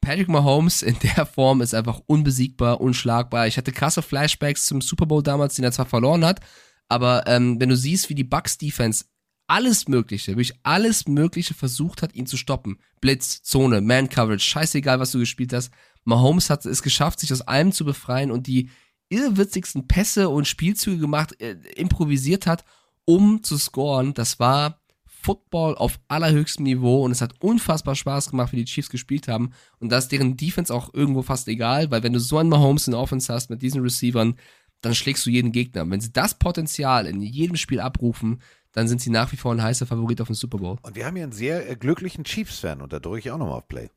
Patrick 0.00 0.28
Mahomes 0.28 0.82
in 0.82 0.96
der 1.16 1.26
Form 1.26 1.60
ist 1.60 1.74
einfach 1.74 2.00
unbesiegbar, 2.06 2.80
unschlagbar. 2.80 3.46
Ich 3.46 3.56
hatte 3.56 3.72
krasse 3.72 4.02
Flashbacks 4.02 4.66
zum 4.66 4.80
Super 4.80 5.06
Bowl 5.06 5.22
damals, 5.22 5.54
den 5.54 5.64
er 5.64 5.72
zwar 5.72 5.86
verloren 5.86 6.24
hat, 6.24 6.40
aber 6.88 7.26
ähm, 7.26 7.60
wenn 7.60 7.68
du 7.68 7.76
siehst, 7.76 8.10
wie 8.10 8.14
die 8.14 8.24
Bucks 8.24 8.58
Defense 8.58 9.04
alles 9.46 9.88
Mögliche, 9.88 10.32
wirklich 10.32 10.58
alles 10.62 11.06
Mögliche 11.06 11.54
versucht 11.54 12.02
hat, 12.02 12.14
ihn 12.14 12.26
zu 12.26 12.36
stoppen. 12.36 12.78
Blitz, 13.00 13.42
Zone, 13.42 13.80
Man 13.80 14.08
Coverage, 14.08 14.44
scheißegal, 14.44 14.98
was 14.98 15.12
du 15.12 15.18
gespielt 15.18 15.52
hast. 15.52 15.70
Mahomes 16.04 16.50
hat 16.50 16.66
es 16.66 16.82
geschafft, 16.82 17.20
sich 17.20 17.32
aus 17.32 17.42
allem 17.42 17.72
zu 17.72 17.84
befreien 17.84 18.30
und 18.30 18.46
die 18.46 18.70
irrwitzigsten 19.08 19.86
Pässe 19.86 20.28
und 20.28 20.48
Spielzüge 20.48 20.98
gemacht, 20.98 21.40
äh, 21.40 21.56
improvisiert 21.76 22.46
hat, 22.46 22.64
um 23.04 23.42
zu 23.42 23.58
scoren. 23.58 24.14
Das 24.14 24.40
war 24.40 24.81
Football 25.22 25.76
auf 25.76 26.00
allerhöchstem 26.08 26.64
Niveau 26.64 27.04
und 27.04 27.12
es 27.12 27.20
hat 27.20 27.34
unfassbar 27.40 27.94
Spaß 27.94 28.30
gemacht, 28.30 28.52
wie 28.52 28.56
die 28.56 28.64
Chiefs 28.64 28.90
gespielt 28.90 29.28
haben. 29.28 29.52
Und 29.78 29.90
da 29.90 29.98
ist 29.98 30.08
deren 30.08 30.36
Defense 30.36 30.74
auch 30.74 30.92
irgendwo 30.92 31.22
fast 31.22 31.48
egal, 31.48 31.90
weil 31.90 32.02
wenn 32.02 32.12
du 32.12 32.20
so 32.20 32.38
einen 32.38 32.48
Mahomes 32.48 32.88
in 32.88 32.94
Offense 32.94 33.32
hast 33.32 33.50
mit 33.50 33.62
diesen 33.62 33.82
Receivern, 33.82 34.36
dann 34.80 34.94
schlägst 34.94 35.24
du 35.24 35.30
jeden 35.30 35.52
Gegner. 35.52 35.88
Wenn 35.88 36.00
sie 36.00 36.12
das 36.12 36.38
Potenzial 36.38 37.06
in 37.06 37.22
jedem 37.22 37.56
Spiel 37.56 37.80
abrufen, 37.80 38.40
dann 38.72 38.88
sind 38.88 39.00
sie 39.00 39.10
nach 39.10 39.30
wie 39.32 39.36
vor 39.36 39.52
ein 39.52 39.62
heißer 39.62 39.86
Favorit 39.86 40.20
auf 40.20 40.28
den 40.28 40.34
Super 40.34 40.58
Bowl. 40.58 40.76
Und 40.82 40.96
wir 40.96 41.06
haben 41.06 41.14
hier 41.14 41.24
einen 41.24 41.32
sehr 41.32 41.70
äh, 41.70 41.76
glücklichen 41.76 42.24
Chiefs-Fan 42.24 42.80
und 42.82 42.92
da 42.92 42.98
drücke 42.98 43.18
ich 43.20 43.30
auch 43.30 43.38
nochmal 43.38 43.58
auf 43.58 43.68
Play. 43.68 43.90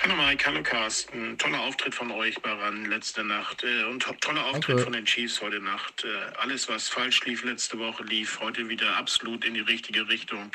Hallo 0.00 0.16
Mike, 0.16 0.44
hallo 0.46 0.62
Carsten. 0.62 1.38
Toller 1.38 1.60
Auftritt 1.60 1.94
von 1.94 2.10
euch 2.10 2.40
bei 2.42 2.52
RAN 2.52 2.84
letzte 2.86 3.24
Nacht 3.24 3.62
äh, 3.64 3.84
und 3.84 4.00
to- 4.02 4.12
toller 4.20 4.44
Auftritt 4.46 4.70
Danke. 4.70 4.82
von 4.82 4.92
den 4.92 5.06
Chiefs 5.06 5.40
heute 5.40 5.60
Nacht. 5.60 6.04
Äh, 6.04 6.36
alles, 6.38 6.68
was 6.68 6.88
falsch 6.88 7.24
lief 7.24 7.44
letzte 7.44 7.78
Woche, 7.78 8.02
lief 8.02 8.40
heute 8.40 8.68
wieder 8.68 8.96
absolut 8.96 9.44
in 9.44 9.54
die 9.54 9.60
richtige 9.60 10.08
Richtung. 10.08 10.50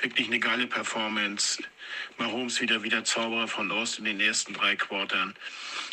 Wirklich 0.00 0.28
eine 0.28 0.38
geile 0.38 0.66
Performance. 0.66 1.62
Mahomes 2.18 2.60
wieder 2.60 2.82
wieder 2.82 3.02
Zauberer 3.04 3.48
von 3.48 3.70
Ost 3.72 3.98
in 3.98 4.04
den 4.04 4.20
ersten 4.20 4.52
drei 4.54 4.76
Quartern. 4.76 5.34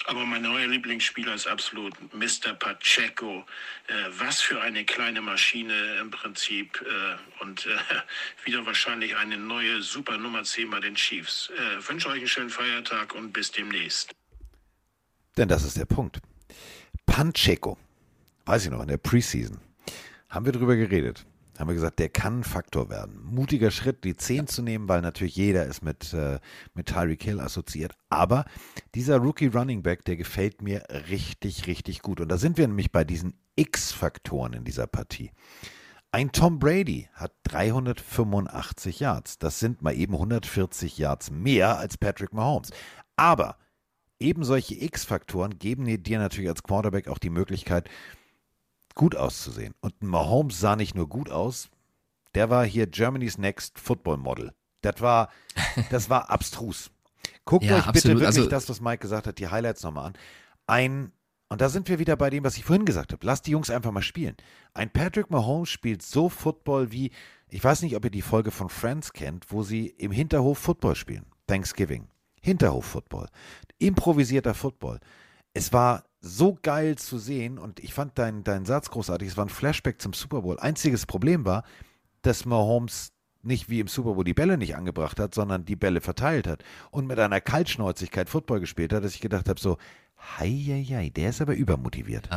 Aber 0.08 0.26
mein 0.26 0.44
neuer 0.44 0.68
Lieblingsspieler 0.68 1.34
ist 1.34 1.48
absolut 1.48 1.94
Mr. 2.14 2.54
Pacheco. 2.54 3.44
Äh, 3.88 3.94
was 4.20 4.40
für 4.40 4.62
eine 4.62 4.86
kleine 4.86 5.22
Maschine 5.22 5.98
im 6.00 6.12
Prinzip. 6.12 6.80
Äh, 6.82 7.44
und 7.44 7.66
äh, 7.66 7.70
wieder 8.46 8.66
wahrscheinlich 8.66 9.16
eine 9.16 9.38
neue 9.38 9.82
super 9.82 10.18
Nummer 10.18 10.44
10 10.44 10.70
bei 10.70 10.80
den 10.80 10.96
Chiefs. 10.96 11.50
Äh, 11.50 11.90
wünsche 11.90 12.10
euch 12.10 12.20
einen 12.20 12.28
schönen 12.28 12.50
Feiertag 12.50 13.16
und 13.16 13.34
bis 13.34 13.52
demnächst. 13.52 14.14
Denn 15.38 15.48
das 15.48 15.64
ist 15.64 15.78
der 15.78 15.86
Punkt. 15.86 16.20
Pancheco, 17.06 17.78
weiß 18.46 18.66
ich 18.66 18.72
noch, 18.72 18.82
in 18.82 18.88
der 18.88 18.98
Preseason 18.98 19.60
haben 20.30 20.46
wir 20.46 20.54
drüber 20.54 20.76
geredet. 20.76 21.26
Haben 21.58 21.70
wir 21.70 21.76
gesagt, 21.76 22.00
der 22.00 22.10
kann 22.10 22.40
ein 22.40 22.44
Faktor 22.44 22.90
werden. 22.90 23.24
Mutiger 23.24 23.72
Schritt, 23.72 24.04
die 24.04 24.16
10 24.16 24.48
zu 24.48 24.62
nehmen, 24.62 24.90
weil 24.90 25.02
natürlich 25.02 25.36
jeder 25.36 25.66
ist 25.66 25.82
mit, 25.82 26.14
äh, 26.14 26.40
mit 26.74 26.88
Tyreek 26.88 27.24
Hill 27.24 27.40
assoziiert. 27.40 27.94
Aber 28.10 28.46
dieser 28.94 29.18
Rookie 29.18 29.48
Running 29.48 29.82
Back, 29.82 30.04
der 30.06 30.18
gefällt 30.18 30.62
mir 30.62 30.84
richtig, 31.10 31.68
richtig 31.68 32.02
gut. 32.02 32.20
Und 32.20 32.30
da 32.30 32.38
sind 32.38 32.58
wir 32.58 32.68
nämlich 32.68 32.92
bei 32.92 33.06
diesen 33.06 33.36
X-Faktoren 33.56 34.54
in 34.54 34.64
dieser 34.66 34.88
Partie. 34.88 35.32
Ein 36.12 36.32
Tom 36.32 36.60
Brady 36.60 37.10
hat 37.14 37.34
385 37.44 39.00
Yards. 39.00 39.38
Das 39.38 39.60
sind 39.60 39.82
mal 39.82 39.96
eben 39.96 40.14
140 40.14 40.98
Yards 40.98 41.32
mehr 41.32 41.78
als 41.78 41.98
Patrick 41.98 42.34
Mahomes. 42.34 42.72
Aber 43.16 43.58
eben 44.20 44.44
solche 44.44 44.76
X-Faktoren 44.76 45.58
geben 45.58 45.86
dir 46.04 46.20
natürlich 46.20 46.50
als 46.50 46.64
Quarterback 46.64 47.08
auch 47.08 47.18
die 47.18 47.30
Möglichkeit, 47.30 47.90
gut 48.96 49.16
auszusehen. 49.16 49.74
Und 49.82 50.02
Mahomes 50.02 50.60
sah 50.60 50.76
nicht 50.76 50.96
nur 50.96 51.08
gut 51.08 51.30
aus, 51.30 51.70
der 52.34 52.50
war 52.50 52.66
hier 52.66 52.88
Germany's 52.88 53.38
Next 53.38 53.80
Football 53.80 54.18
Model. 54.18 54.54
Das 54.82 55.02
war, 55.02 55.30
das 55.92 56.10
war 56.10 56.30
abstrus. 56.30 56.92
Guckt 57.46 57.64
Ja, 57.66 57.76
euch 57.78 57.86
bitte 57.86 57.90
absolut. 57.90 58.18
wirklich 58.22 58.38
Also- 58.40 58.50
das, 58.50 58.70
was 58.70 58.82
Mike 58.82 59.00
gesagt 59.00 59.28
hat, 59.28 59.38
die 59.40 59.48
Highlights 59.48 59.84
nochmal 59.84 60.08
an. 60.08 60.14
Ein, 60.68 61.12
und 61.50 61.62
da 61.62 61.70
sind 61.70 61.88
wir 61.90 62.00
wieder 62.00 62.16
bei 62.16 62.30
dem, 62.30 62.44
was 62.44 62.58
ich 62.58 62.66
vorhin 62.66 62.86
gesagt 62.86 63.14
habe. 63.14 63.26
Lasst 63.26 63.46
die 63.46 63.52
Jungs 63.52 63.70
einfach 63.70 63.92
mal 63.92 64.02
spielen. 64.02 64.36
Ein 64.74 64.90
Patrick 64.92 65.30
Mahomes 65.30 65.70
spielt 65.70 66.02
so 66.02 66.28
Football 66.30 66.92
wie, 66.92 67.12
ich 67.50 67.64
weiß 67.64 67.84
nicht, 67.84 67.96
ob 67.96 68.04
ihr 68.06 68.12
die 68.12 68.22
Folge 68.24 68.52
von 68.52 68.70
Friends 68.70 69.14
kennt, 69.14 69.52
wo 69.52 69.62
sie 69.64 69.88
im 69.88 70.12
Hinterhof 70.12 70.58
Football 70.58 70.96
spielen. 70.96 71.26
Thanksgiving. 71.48 72.08
Hinterhof 72.42 72.86
Football. 72.86 73.28
Improvisierter 73.78 74.54
Football. 74.54 75.00
Es 75.54 75.72
war 75.74 76.04
so 76.26 76.58
geil 76.62 76.98
zu 76.98 77.20
sehen 77.20 77.60
und 77.60 77.80
ich 77.80 77.94
fand 77.94 78.18
deinen 78.18 78.44
dein 78.44 78.66
Satz 78.66 78.90
großartig. 78.90 79.28
Es 79.28 79.38
war 79.38 79.46
ein 79.46 79.50
Flashback 79.50 80.02
zum 80.02 80.14
Super 80.14 80.42
Bowl. 80.42 80.60
Einziges 80.60 81.06
Problem 81.06 81.46
war, 81.46 81.64
dass 82.24 82.46
Mahomes 82.46 83.12
nicht 83.44 83.70
wie 83.70 83.80
im 83.80 83.88
Super 83.88 84.16
Bowl 84.16 84.24
die 84.24 84.34
Bälle 84.34 84.58
nicht 84.58 84.76
angebracht 84.76 85.20
hat, 85.20 85.36
sondern 85.36 85.66
die 85.66 85.76
Bälle 85.76 86.02
verteilt 86.02 86.48
hat 86.48 86.64
und 86.90 87.06
mit 87.06 87.20
einer 87.20 87.42
Kaltschnäuzigkeit 87.42 88.28
Football 88.28 88.60
gespielt 88.60 88.92
hat, 88.92 89.04
dass 89.04 89.14
ich 89.14 89.22
gedacht 89.22 89.48
habe, 89.48 89.60
so, 89.60 89.78
hei, 90.40 91.12
der 91.16 91.30
ist 91.30 91.42
aber 91.42 91.54
übermotiviert. 91.54 92.28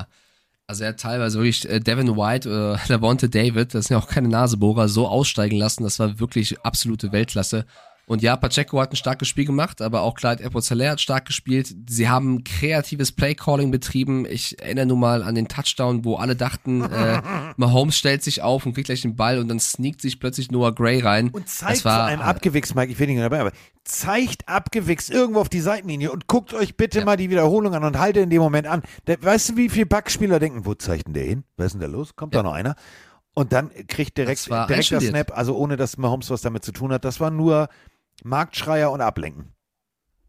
Also 0.67 0.85
er 0.85 0.91
hat 0.91 1.01
teilweise 1.01 1.39
wirklich 1.39 1.67
äh, 1.67 1.81
Devin 1.81 2.15
White 2.15 2.47
oder 2.47 2.79
Lavonte 2.89 3.31
David, 3.31 3.73
das 3.73 3.87
sind 3.87 3.97
ja 3.97 4.03
auch 4.03 4.09
keine 4.09 4.29
Nasebohrer, 4.29 4.89
so 4.89 5.09
aussteigen 5.09 5.57
lassen. 5.57 5.83
Das 5.83 5.99
war 5.99 6.21
wirklich 6.21 6.61
absolute 6.61 7.11
Weltklasse. 7.11 7.65
Und 8.09 8.23
ja, 8.23 8.37
Pacheco 8.37 8.81
hat 8.81 8.91
ein 8.91 8.97
starkes 8.97 9.29
Spiel 9.29 9.45
gemacht, 9.45 9.83
aber 9.83 10.01
auch 10.01 10.15
Clyde 10.15 10.43
Epozelaire 10.43 10.93
hat 10.93 11.01
stark 11.03 11.27
gespielt. 11.27 11.75
Sie 11.91 12.09
haben 12.09 12.43
kreatives 12.43 13.13
Playcalling 13.13 13.71
betrieben. 13.71 14.25
Ich 14.25 14.59
erinnere 14.63 14.87
nur 14.87 14.97
mal 14.97 15.23
an 15.23 15.35
den 15.35 15.47
Touchdown, 15.47 16.07
wo 16.07 16.17
alle 16.17 16.35
dachten, 16.35 16.83
äh, 16.83 17.21
Mahomes 17.59 17.99
stellt 17.99 18.23
sich 18.23 18.41
auf 18.41 18.65
und 18.65 18.73
kriegt 18.73 18.87
gleich 18.87 19.03
den 19.03 19.15
Ball 19.15 19.39
und 19.39 19.49
dann 19.49 19.61
sneakt 19.61 20.01
sich 20.01 20.21
plötzlich 20.21 20.51
Noah 20.51 20.75
Gray 20.75 21.01
rein. 21.01 21.29
Und 21.29 21.51
zeigt 21.51 21.77
das 21.77 21.85
war, 21.85 22.07
einem 22.07 22.23
abgewichst, 22.23 22.75
Mike, 22.75 22.91
ich 22.91 22.97
bin 22.97 23.11
nicht 23.11 23.21
dabei, 23.21 23.41
aber 23.41 23.53
zeigt 23.85 24.49
abgewichst 24.49 25.11
irgendwo 25.11 25.41
auf 25.41 25.51
die 25.51 25.61
Seitenlinie 25.61 26.11
und 26.11 26.29
guckt 26.29 26.55
euch 26.55 26.79
bitte 26.79 27.05
mal 27.05 27.19
die 27.19 27.29
Wiederholung 27.29 27.75
an 27.75 27.85
und 27.85 27.99
haltet 27.99 28.23
in 28.23 28.31
dem 28.31 28.41
Moment 28.41 28.69
an. 28.69 28.83
Der, 29.07 29.23
weißt 29.23 29.51
du, 29.51 29.57
wie 29.59 29.69
viele 29.69 29.85
Backspieler 29.85 30.39
denken, 30.39 30.65
wo 30.65 30.73
zeigt 30.73 31.09
denn 31.09 31.15
der 31.15 31.25
hin? 31.25 31.45
Was 31.59 31.67
ist 31.67 31.73
denn 31.75 31.83
da 31.83 31.87
los? 31.87 32.17
Kommt 32.17 32.35
da 32.35 32.43
noch 32.43 32.55
einer? 32.55 32.75
Und 33.35 33.53
dann 33.53 33.71
kriegt 33.87 34.19
direkt, 34.19 34.41
Das 34.41 34.45
direkt 34.47 34.71
einstudiert. 34.71 35.13
Snap, 35.13 35.37
also 35.37 35.57
ohne 35.57 35.77
dass 35.77 35.97
Mahomes 35.97 36.29
was 36.31 36.41
damit 36.41 36.65
zu 36.65 36.73
tun 36.73 36.91
hat. 36.91 37.05
Das 37.05 37.21
war 37.21 37.31
nur 37.31 37.69
Marktschreier 38.25 38.91
und 38.91 39.01
Ablenken. 39.01 39.53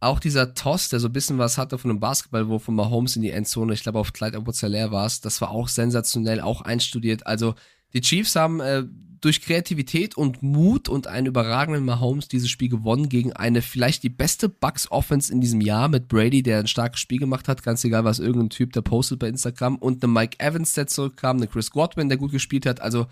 auch 0.02 0.20
dieser 0.20 0.54
Toss, 0.54 0.90
der 0.90 1.00
so 1.00 1.08
ein 1.08 1.14
bisschen 1.14 1.38
was 1.38 1.58
hatte 1.58 1.78
von 1.78 1.92
einem 1.92 2.00
Basketballwurf 2.00 2.64
von 2.64 2.76
Mahomes 2.76 3.16
in 3.16 3.22
die 3.22 3.32
Endzone, 3.32 3.74
ich 3.74 3.84
glaube 3.84 4.00
auf 4.00 4.14
Clyde 4.14 4.38
Epozelaire 4.38 4.92
war 4.92 5.06
es, 5.06 5.22
das 5.22 5.42
war 5.42 5.52
auch 5.52 5.68
sensationell, 5.68 6.40
auch 6.42 6.62
einstudiert. 6.62 7.28
Also 7.28 7.56
die 7.94 8.02
Chiefs 8.02 8.36
haben 8.36 8.62
äh, 8.62 8.84
durch 9.22 9.42
Kreativität 9.42 10.16
und 10.16 10.42
Mut 10.42 10.88
und 10.88 11.08
einen 11.08 11.28
überragenden 11.28 11.84
Mahomes 11.84 12.28
dieses 12.28 12.50
Spiel 12.50 12.70
gewonnen 12.70 13.10
gegen 13.10 13.34
eine 13.34 13.62
vielleicht 13.62 14.04
die 14.04 14.10
beste 14.10 14.48
Bucks-Offense 14.48 15.32
in 15.32 15.42
diesem 15.42 15.62
Jahr 15.62 15.90
mit 15.90 16.08
Brady, 16.08 16.44
der 16.44 16.60
ein 16.60 16.68
starkes 16.68 17.02
Spiel 17.02 17.20
gemacht 17.20 17.48
hat, 17.48 17.64
ganz 17.64 17.84
egal, 17.84 18.06
was 18.06 18.20
irgendein 18.20 18.50
Typ 18.50 18.74
da 18.74 18.82
postet 18.82 19.20
bei 19.20 19.28
Instagram 19.28 19.76
und 19.76 20.04
eine 20.04 20.14
Mike 20.14 20.40
Evans, 20.40 20.74
der 20.74 20.88
zurückkam, 20.88 21.38
eine 21.38 21.48
Chris 21.48 21.72
Godwin, 21.72 22.10
der 22.10 22.18
gut 22.18 22.32
gespielt 22.32 22.66
hat. 22.66 22.80
Also 22.80 23.08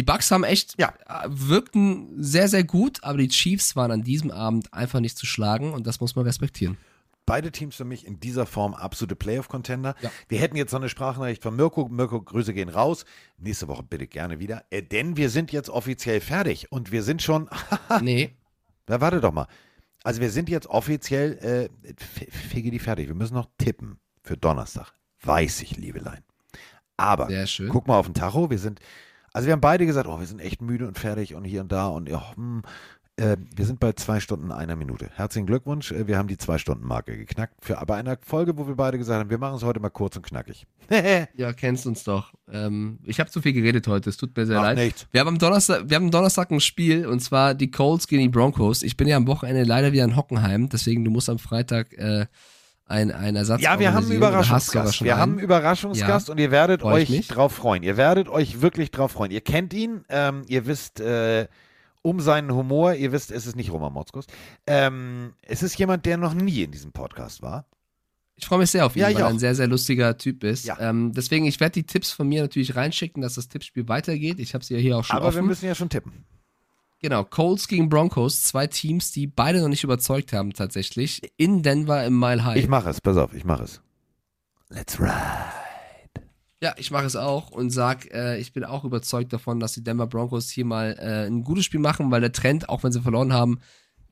die 0.00 0.04
Bucks 0.04 0.30
haben 0.30 0.44
echt, 0.44 0.76
Ja. 0.80 0.94
äh, 1.06 1.26
wirkten 1.28 2.22
sehr, 2.22 2.48
sehr 2.48 2.64
gut, 2.64 3.04
aber 3.04 3.18
die 3.18 3.28
Chiefs 3.28 3.76
waren 3.76 3.90
an 3.90 4.02
diesem 4.02 4.30
Abend 4.30 4.72
einfach 4.72 4.98
nicht 5.00 5.18
zu 5.18 5.26
schlagen 5.26 5.74
und 5.74 5.86
das 5.86 6.00
muss 6.00 6.16
man 6.16 6.24
respektieren. 6.24 6.78
Beide 7.26 7.52
Teams 7.52 7.76
für 7.76 7.84
mich 7.84 8.06
in 8.06 8.18
dieser 8.18 8.46
Form 8.46 8.72
absolute 8.72 9.14
Playoff-Contender. 9.14 9.94
Ja. 10.00 10.10
Wir 10.28 10.38
hätten 10.40 10.56
jetzt 10.56 10.72
noch 10.72 10.80
eine 10.80 10.88
Sprachnachricht 10.88 11.42
von 11.42 11.54
Mirko. 11.54 11.86
Mirko, 11.88 12.22
Grüße 12.22 12.54
gehen 12.54 12.70
raus. 12.70 13.04
Nächste 13.36 13.68
Woche 13.68 13.82
bitte 13.82 14.06
gerne 14.06 14.40
wieder. 14.40 14.64
Äh, 14.70 14.82
denn 14.82 15.18
wir 15.18 15.28
sind 15.28 15.52
jetzt 15.52 15.68
offiziell 15.68 16.20
fertig 16.22 16.72
und 16.72 16.92
wir 16.92 17.02
sind 17.02 17.20
schon. 17.20 17.50
Nee, 18.00 18.30
Na, 18.88 19.02
warte 19.02 19.20
doch 19.20 19.32
mal. 19.34 19.46
Also 20.02 20.22
wir 20.22 20.30
sind 20.30 20.48
jetzt 20.48 20.66
offiziell, 20.66 21.68
äh, 21.82 21.92
die 22.70 22.78
fertig. 22.78 23.06
Wir 23.06 23.14
müssen 23.14 23.34
noch 23.34 23.48
tippen 23.58 23.98
für 24.24 24.38
Donnerstag. 24.38 24.94
Weiß 25.22 25.60
ich, 25.60 25.76
Liebelein. 25.76 26.24
Aber 26.96 27.26
Sehr 27.26 27.46
schön. 27.46 27.68
guck 27.68 27.86
mal 27.86 27.98
auf 27.98 28.06
den 28.06 28.14
Tacho. 28.14 28.48
Wir 28.50 28.58
sind, 28.58 28.80
also 29.32 29.46
wir 29.46 29.52
haben 29.52 29.60
beide 29.60 29.86
gesagt, 29.86 30.08
oh, 30.08 30.18
wir 30.18 30.26
sind 30.26 30.40
echt 30.40 30.62
müde 30.62 30.86
und 30.86 30.98
fertig 30.98 31.34
und 31.34 31.44
hier 31.44 31.60
und 31.60 31.72
da 31.72 31.88
und 31.88 32.08
ja, 32.08 32.34
hm, 32.34 32.62
äh, 33.16 33.36
wir 33.54 33.66
sind 33.66 33.80
bei 33.80 33.92
zwei 33.92 34.18
Stunden 34.18 34.50
einer 34.50 34.76
Minute. 34.76 35.10
Herzlichen 35.14 35.46
Glückwunsch. 35.46 35.92
äh, 35.92 36.06
Wir 36.06 36.16
haben 36.16 36.28
die 36.28 36.38
zwei 36.38 36.56
Stunden 36.56 36.86
Marke 36.86 37.16
geknackt. 37.16 37.54
Für 37.60 37.78
aber 37.78 37.96
einer 37.96 38.16
Folge, 38.24 38.56
wo 38.56 38.66
wir 38.66 38.76
beide 38.76 38.96
gesagt 38.98 39.20
haben, 39.20 39.28
wir 39.30 39.38
machen 39.38 39.56
es 39.56 39.62
heute 39.62 39.78
mal 39.78 39.90
kurz 39.90 40.16
und 40.16 40.22
knackig. 40.24 40.66
ja, 41.36 41.52
kennst 41.52 41.86
uns 41.86 42.02
doch. 42.04 42.32
Ähm, 42.50 42.98
ich 43.04 43.20
habe 43.20 43.30
zu 43.30 43.42
viel 43.42 43.52
geredet 43.52 43.86
heute, 43.88 44.08
es 44.08 44.16
tut 44.16 44.34
mir 44.36 44.46
sehr 44.46 44.56
Macht 44.56 44.76
leid. 44.76 44.78
nichts. 44.78 45.06
Wir 45.12 45.20
haben, 45.20 45.28
am 45.28 45.38
Donnerstag, 45.38 45.82
wir 45.88 45.96
haben 45.96 46.04
am 46.04 46.10
Donnerstag 46.10 46.50
ein 46.50 46.60
Spiel 46.60 47.06
und 47.06 47.20
zwar 47.20 47.54
die 47.54 47.70
Colts 47.70 48.08
gegen 48.08 48.22
die 48.22 48.28
Broncos. 48.28 48.82
Ich 48.82 48.96
bin 48.96 49.06
ja 49.06 49.16
am 49.16 49.26
Wochenende 49.26 49.64
leider 49.64 49.92
wieder 49.92 50.04
in 50.04 50.16
Hockenheim, 50.16 50.68
deswegen 50.70 51.04
du 51.04 51.10
musst 51.10 51.28
am 51.28 51.38
Freitag 51.38 51.92
äh, 51.98 52.26
ein, 52.90 53.10
ein 53.12 53.36
Ersatz 53.36 53.62
Ja, 53.62 53.78
wir 53.78 53.94
haben 53.94 54.04
einen 54.06 54.16
Überraschungsgast. 54.16 55.02
Wir 55.04 55.12
einen. 55.14 55.20
haben 55.22 55.32
einen 55.32 55.40
Überraschungsgast 55.40 56.28
Ja, 56.28 56.32
und 56.32 56.38
ihr 56.38 56.50
werdet 56.50 56.82
freu 56.82 56.94
euch 56.94 57.28
drauf 57.28 57.52
freuen. 57.54 57.82
Ihr 57.82 57.96
werdet 57.96 58.28
euch 58.28 58.60
wirklich 58.60 58.90
drauf 58.90 59.12
freuen. 59.12 59.30
Ihr 59.30 59.40
kennt 59.40 59.72
ihn, 59.72 60.04
ähm, 60.08 60.42
ihr 60.48 60.66
wisst 60.66 61.00
äh, 61.00 61.46
um 62.02 62.20
seinen 62.20 62.52
Humor, 62.54 62.94
ihr 62.94 63.12
wisst, 63.12 63.30
es 63.30 63.46
ist 63.46 63.56
nicht 63.56 63.70
Roman 63.70 63.92
Motzkus. 63.92 64.26
Ähm, 64.66 65.34
es 65.42 65.62
ist 65.62 65.78
jemand, 65.78 66.04
der 66.06 66.16
noch 66.16 66.34
nie 66.34 66.62
in 66.62 66.72
diesem 66.72 66.92
Podcast 66.92 67.42
war. 67.42 67.66
Ich 68.36 68.46
freue 68.46 68.58
mich 68.58 68.70
sehr 68.70 68.86
auf 68.86 68.96
ihn, 68.96 69.02
Ja, 69.02 69.08
weil 69.08 69.16
er 69.18 69.26
ein 69.28 69.38
sehr, 69.38 69.54
sehr 69.54 69.68
lustiger 69.68 70.16
Typ 70.16 70.44
ist. 70.44 70.64
Ja. 70.64 70.78
Ähm, 70.80 71.12
deswegen, 71.12 71.44
ich 71.44 71.60
werde 71.60 71.72
die 71.74 71.84
Tipps 71.84 72.10
von 72.10 72.26
mir 72.26 72.40
natürlich 72.42 72.74
reinschicken, 72.74 73.22
dass 73.22 73.34
das 73.34 73.48
Tippspiel 73.48 73.86
weitergeht. 73.86 74.40
Ich 74.40 74.54
habe 74.54 74.64
sie 74.64 74.74
ja 74.74 74.80
hier 74.80 74.96
auch 74.96 75.04
schon 75.04 75.16
Aber 75.16 75.26
wir 75.26 75.38
offen. 75.40 75.46
müssen 75.46 75.66
ja 75.66 75.74
schon 75.74 75.90
tippen. 75.90 76.24
Genau, 77.02 77.24
Colts 77.24 77.66
gegen 77.66 77.88
Broncos, 77.88 78.42
zwei 78.42 78.66
Teams, 78.66 79.10
die 79.10 79.26
beide 79.26 79.60
noch 79.60 79.68
nicht 79.68 79.84
überzeugt 79.84 80.34
haben 80.34 80.52
tatsächlich. 80.52 81.22
In 81.38 81.62
Denver 81.62 82.04
im 82.04 82.18
Mile 82.18 82.44
High. 82.44 82.58
Ich 82.58 82.68
mache 82.68 82.90
es, 82.90 83.00
pass 83.00 83.16
auf, 83.16 83.32
ich 83.32 83.44
mache 83.44 83.64
es. 83.64 83.80
Let's 84.68 85.00
ride. 85.00 85.10
Ja, 86.62 86.74
ich 86.76 86.90
mache 86.90 87.06
es 87.06 87.16
auch 87.16 87.50
und 87.50 87.70
sag, 87.70 88.12
äh, 88.12 88.38
ich 88.38 88.52
bin 88.52 88.64
auch 88.64 88.84
überzeugt 88.84 89.32
davon, 89.32 89.60
dass 89.60 89.72
die 89.72 89.82
Denver 89.82 90.06
Broncos 90.06 90.50
hier 90.50 90.66
mal 90.66 90.94
äh, 90.98 91.26
ein 91.26 91.42
gutes 91.42 91.64
Spiel 91.64 91.80
machen, 91.80 92.10
weil 92.10 92.20
der 92.20 92.32
Trend, 92.32 92.68
auch 92.68 92.82
wenn 92.82 92.92
sie 92.92 93.00
verloren 93.00 93.32
haben, 93.32 93.60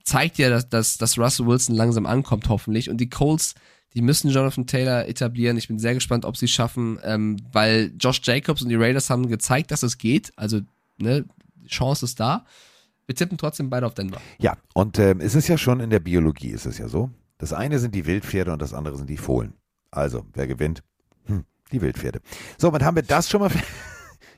zeigt 0.02 0.38
ja, 0.38 0.48
dass, 0.48 0.70
dass, 0.70 0.96
dass 0.96 1.18
Russell 1.18 1.46
Wilson 1.46 1.76
langsam 1.76 2.06
ankommt, 2.06 2.48
hoffentlich. 2.48 2.88
Und 2.88 2.96
die 2.96 3.10
Colts, 3.10 3.54
die 3.92 4.00
müssen 4.00 4.30
Jonathan 4.30 4.66
Taylor 4.66 5.06
etablieren. 5.06 5.58
Ich 5.58 5.68
bin 5.68 5.78
sehr 5.78 5.92
gespannt, 5.92 6.24
ob 6.24 6.38
sie 6.38 6.46
es 6.46 6.50
schaffen, 6.50 6.98
ähm, 7.04 7.36
weil 7.52 7.92
Josh 8.00 8.22
Jacobs 8.24 8.62
und 8.62 8.70
die 8.70 8.76
Raiders 8.76 9.10
haben 9.10 9.28
gezeigt, 9.28 9.70
dass 9.70 9.82
es 9.82 9.98
geht. 9.98 10.32
Also, 10.36 10.60
ne, 10.96 11.26
Chance 11.66 12.06
ist 12.06 12.18
da. 12.18 12.46
Wir 13.08 13.14
tippen 13.14 13.38
trotzdem 13.38 13.70
beide 13.70 13.86
auf 13.86 13.94
Denver. 13.94 14.20
Ja, 14.38 14.58
und 14.74 14.98
ähm, 14.98 15.20
es 15.22 15.34
ist 15.34 15.48
ja 15.48 15.56
schon 15.56 15.80
in 15.80 15.88
der 15.88 15.98
Biologie, 15.98 16.50
ist 16.50 16.66
es 16.66 16.76
ja 16.76 16.88
so. 16.88 17.10
Das 17.38 17.54
eine 17.54 17.78
sind 17.78 17.94
die 17.94 18.04
Wildpferde 18.04 18.52
und 18.52 18.60
das 18.60 18.74
andere 18.74 18.98
sind 18.98 19.08
die 19.08 19.16
Fohlen. 19.16 19.54
Also, 19.90 20.26
wer 20.34 20.46
gewinnt? 20.46 20.82
Hm, 21.24 21.46
die 21.72 21.80
Wildpferde. 21.80 22.20
So, 22.58 22.70
dann 22.70 22.84
haben 22.84 22.96
wir 22.96 23.02
das 23.02 23.28
schon 23.30 23.40
mal. 23.40 23.50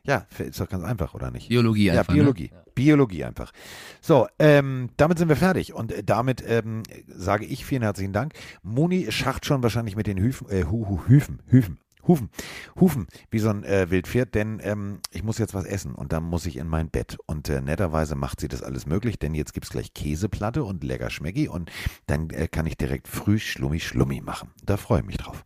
Ja, 0.03 0.27
ist 0.39 0.59
doch 0.59 0.69
ganz 0.69 0.83
einfach, 0.83 1.13
oder 1.13 1.31
nicht? 1.31 1.51
Biologie 1.51 1.91
einfach. 1.91 2.09
Ja, 2.09 2.15
Biologie. 2.15 2.51
Biologie 2.75 3.23
einfach. 3.23 3.53
So, 4.01 4.27
ähm, 4.39 4.89
damit 4.97 5.19
sind 5.19 5.29
wir 5.29 5.37
fertig. 5.37 5.75
Und 5.75 5.93
äh, 5.93 6.03
damit 6.03 6.43
ähm, 6.47 6.85
sage 7.07 7.45
ich 7.45 7.67
vielen 7.67 7.83
herzlichen 7.83 8.15
Dank. 8.15 8.33
Moni 8.63 9.13
schacht 9.13 9.45
schon 9.45 9.63
wahrscheinlich 9.63 9.97
mit 9.97 10.07
den 10.07 10.17
Hüfen, 10.17 10.49
äh, 10.49 10.65
Hüfen, 10.65 11.43
Hüfen, 11.49 11.81
Hufen, 12.07 12.31
Hufen, 12.79 13.07
wie 13.31 13.39
so 13.39 13.51
ein 13.51 13.65
äh, 13.65 13.91
Wildpferd, 13.91 14.35
denn 14.35 14.61
ähm, 14.63 15.01
ich 15.13 15.23
muss 15.23 15.39
jetzt 15.39 15.55
was 15.55 15.65
essen 15.65 15.95
und 15.95 16.13
dann 16.13 16.25
muss 16.25 16.47
ich 16.47 16.57
in 16.57 16.69
mein 16.69 16.91
Bett. 16.91 17.19
Und 17.27 17.49
äh, 17.49 17.61
netterweise 17.61 18.15
macht 18.15 18.41
sie 18.41 18.49
das 18.49 18.63
alles 18.63 18.87
möglich, 18.87 19.19
denn 19.19 19.35
jetzt 19.35 19.55
gibt 19.55 19.67
es 19.67 19.71
gleich 19.71 19.95
Käseplatte 19.95 20.65
und 20.65 20.85
lecker 20.85 21.11
Schmecki 21.11 21.49
und 21.49 21.71
dann 22.07 22.31
äh, 22.31 22.49
kann 22.49 22.67
ich 22.67 22.77
direkt 22.77 23.09
früh 23.09 23.39
Schlummi 23.39 23.81
Schlummi 23.81 24.21
machen. 24.21 24.51
Da 24.65 24.77
freue 24.77 25.01
ich 25.01 25.07
mich 25.07 25.17
drauf. 25.17 25.45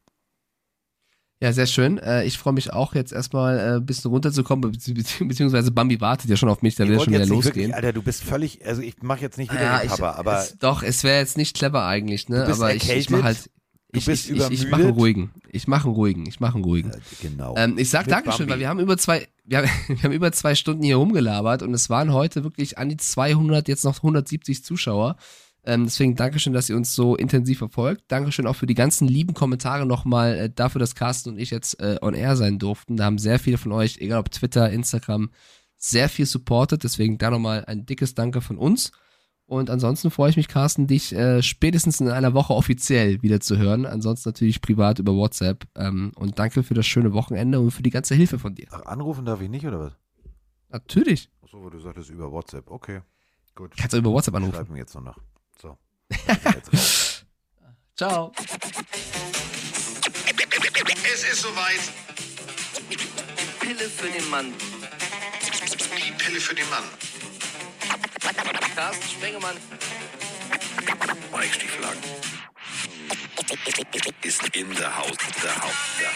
Ja, 1.40 1.52
sehr 1.52 1.66
schön. 1.66 1.98
Äh, 1.98 2.24
ich 2.24 2.38
freue 2.38 2.54
mich 2.54 2.72
auch 2.72 2.94
jetzt 2.94 3.12
erstmal 3.12 3.58
äh, 3.58 3.76
ein 3.76 3.84
bisschen 3.84 4.10
runterzukommen, 4.10 4.72
bezieh 4.72 4.94
bezieh 4.94 5.24
beziehungsweise 5.24 5.72
Bambi 5.72 6.00
wartet 6.00 6.30
ja 6.30 6.36
schon 6.36 6.48
auf 6.48 6.62
mich, 6.62 6.76
da 6.76 6.84
will 6.84 6.92
er 6.92 6.98
wollte 6.98 7.12
schon 7.12 7.20
wieder 7.20 7.26
losgehen. 7.26 7.54
Wirklich, 7.54 7.74
Alter, 7.74 7.92
du 7.92 8.02
bist 8.02 8.22
völlig, 8.22 8.64
also 8.64 8.80
ich 8.80 9.02
mache 9.02 9.20
jetzt 9.20 9.36
nicht 9.36 9.52
wieder 9.52 9.62
Ja, 9.62 9.78
den 9.80 9.86
ich, 9.86 9.90
Papa, 9.90 10.12
aber 10.12 10.38
es, 10.38 10.58
doch, 10.58 10.82
es 10.82 11.04
wäre 11.04 11.18
jetzt 11.18 11.36
nicht 11.36 11.54
clever 11.54 11.84
eigentlich, 11.84 12.30
ne? 12.30 12.46
Aber 12.46 12.74
ich, 12.74 12.84
ich 12.84 12.88
erkältet, 12.88 13.10
mache 13.10 13.24
halt. 13.24 13.50
Du 13.94 13.98
Ich, 14.00 14.06
bist 14.06 14.28
ich, 14.30 14.36
ich, 14.36 14.50
ich 14.50 14.70
mache 14.70 14.82
einen 14.82 14.90
übermüdet. 14.90 14.96
ruhigen. 14.96 15.30
Ich 15.50 15.66
mache 15.68 15.86
einen 15.86 15.94
ruhigen. 15.94 16.26
Ich 16.26 16.40
mache 16.40 16.54
einen 16.56 16.64
ruhigen. 16.64 16.92
genau. 17.22 17.54
Ähm, 17.56 17.78
ich 17.78 17.88
sag 17.90 18.06
Mit 18.06 18.12
Dankeschön, 18.12 18.40
Bambi. 18.46 18.52
weil 18.52 18.60
wir 18.60 18.68
haben 18.68 18.80
über 18.80 18.96
zwei, 18.98 19.26
wir 19.44 19.58
haben, 19.58 19.68
wir 19.88 20.02
haben 20.02 20.12
über 20.12 20.32
zwei 20.32 20.54
Stunden 20.54 20.82
hier 20.82 20.96
rumgelabert 20.96 21.62
und 21.62 21.72
es 21.74 21.88
waren 21.90 22.12
heute 22.12 22.44
wirklich 22.44 22.76
an 22.78 22.88
die 22.90 22.96
200, 22.98 23.66
jetzt 23.68 23.84
noch 23.84 23.96
170 23.96 24.62
Zuschauer. 24.64 25.16
Ähm, 25.66 25.84
deswegen 25.84 26.14
Dankeschön, 26.14 26.52
dass 26.52 26.68
ihr 26.68 26.76
uns 26.76 26.94
so 26.94 27.16
intensiv 27.16 27.56
verfolgt. 27.58 28.04
Dankeschön 28.08 28.46
auch 28.46 28.56
für 28.56 28.66
die 28.66 28.74
ganzen 28.74 29.08
lieben 29.08 29.32
Kommentare 29.32 29.86
nochmal 29.86 30.34
äh, 30.36 30.50
dafür, 30.54 30.78
dass 30.78 30.94
Carsten 30.94 31.30
und 31.30 31.38
ich 31.38 31.50
jetzt 31.50 31.80
äh, 31.80 31.96
on 32.02 32.12
air 32.12 32.36
sein 32.36 32.58
durften. 32.58 32.98
Da 32.98 33.04
haben 33.04 33.16
sehr 33.16 33.38
viele 33.38 33.56
von 33.56 33.72
euch, 33.72 33.96
egal 33.98 34.18
ob 34.20 34.30
Twitter, 34.30 34.70
Instagram, 34.70 35.30
sehr 35.78 36.10
viel 36.10 36.26
supportet. 36.26 36.84
Deswegen 36.84 37.16
da 37.16 37.30
nochmal 37.30 37.64
ein 37.64 37.86
dickes 37.86 38.14
Danke 38.14 38.42
von 38.42 38.58
uns. 38.58 38.92
Und 39.46 39.68
ansonsten 39.68 40.10
freue 40.10 40.30
ich 40.30 40.36
mich, 40.36 40.48
Carsten, 40.48 40.86
dich 40.86 41.12
äh, 41.12 41.42
spätestens 41.42 42.00
in 42.00 42.08
einer 42.08 42.32
Woche 42.32 42.54
offiziell 42.54 43.20
wieder 43.22 43.40
zu 43.40 43.58
hören. 43.58 43.84
Ansonsten 43.84 44.30
natürlich 44.30 44.62
privat 44.62 44.98
über 44.98 45.14
WhatsApp. 45.14 45.66
Ähm, 45.74 46.12
und 46.16 46.38
danke 46.38 46.62
für 46.62 46.74
das 46.74 46.86
schöne 46.86 47.12
Wochenende 47.12 47.60
und 47.60 47.70
für 47.70 47.82
die 47.82 47.90
ganze 47.90 48.14
Hilfe 48.14 48.38
von 48.38 48.54
dir. 48.54 48.68
Ach, 48.70 48.86
anrufen 48.86 49.26
darf 49.26 49.42
ich 49.42 49.50
nicht, 49.50 49.66
oder 49.66 49.80
was? 49.80 49.92
Natürlich. 50.70 51.30
Achso, 51.42 51.62
weil 51.62 51.70
du 51.70 51.78
sagtest 51.78 52.10
über 52.10 52.32
WhatsApp. 52.32 52.70
Okay, 52.70 53.02
gut. 53.54 53.76
Kannst 53.76 53.92
du 53.92 53.98
über 53.98 54.10
WhatsApp 54.10 54.34
anrufen. 54.34 54.54
Schreib 54.54 54.70
mir 54.70 54.78
jetzt 54.78 54.94
nur 54.94 55.04
noch. 55.04 55.18
So. 55.60 55.76
Ciao. 57.96 58.32
Es 61.12 61.22
ist 61.22 61.42
soweit. 61.42 61.80
Die 62.90 62.96
Pille 63.64 63.88
für 63.88 64.08
den 64.08 64.30
Mann. 64.30 64.52
Die 65.96 66.12
Pille 66.12 66.40
für 66.40 66.54
den 66.54 66.68
Mann. 66.70 66.82
Carsten 68.74 69.08
Spengemann. 69.08 69.56
Mike 71.32 71.54
Stieflagen 71.54 72.00
ist 74.22 74.56
in 74.56 74.74
der 74.74 74.96
Haus. 74.96 75.16
Der 75.42 75.62
Haus. 75.62 75.72
Der 76.00 76.10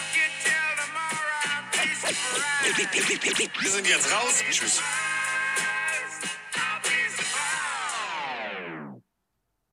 Wir 3.61 3.71
sind 3.71 3.87
jetzt 3.87 4.13
raus. 4.13 4.43
Tschüss. 4.51 4.83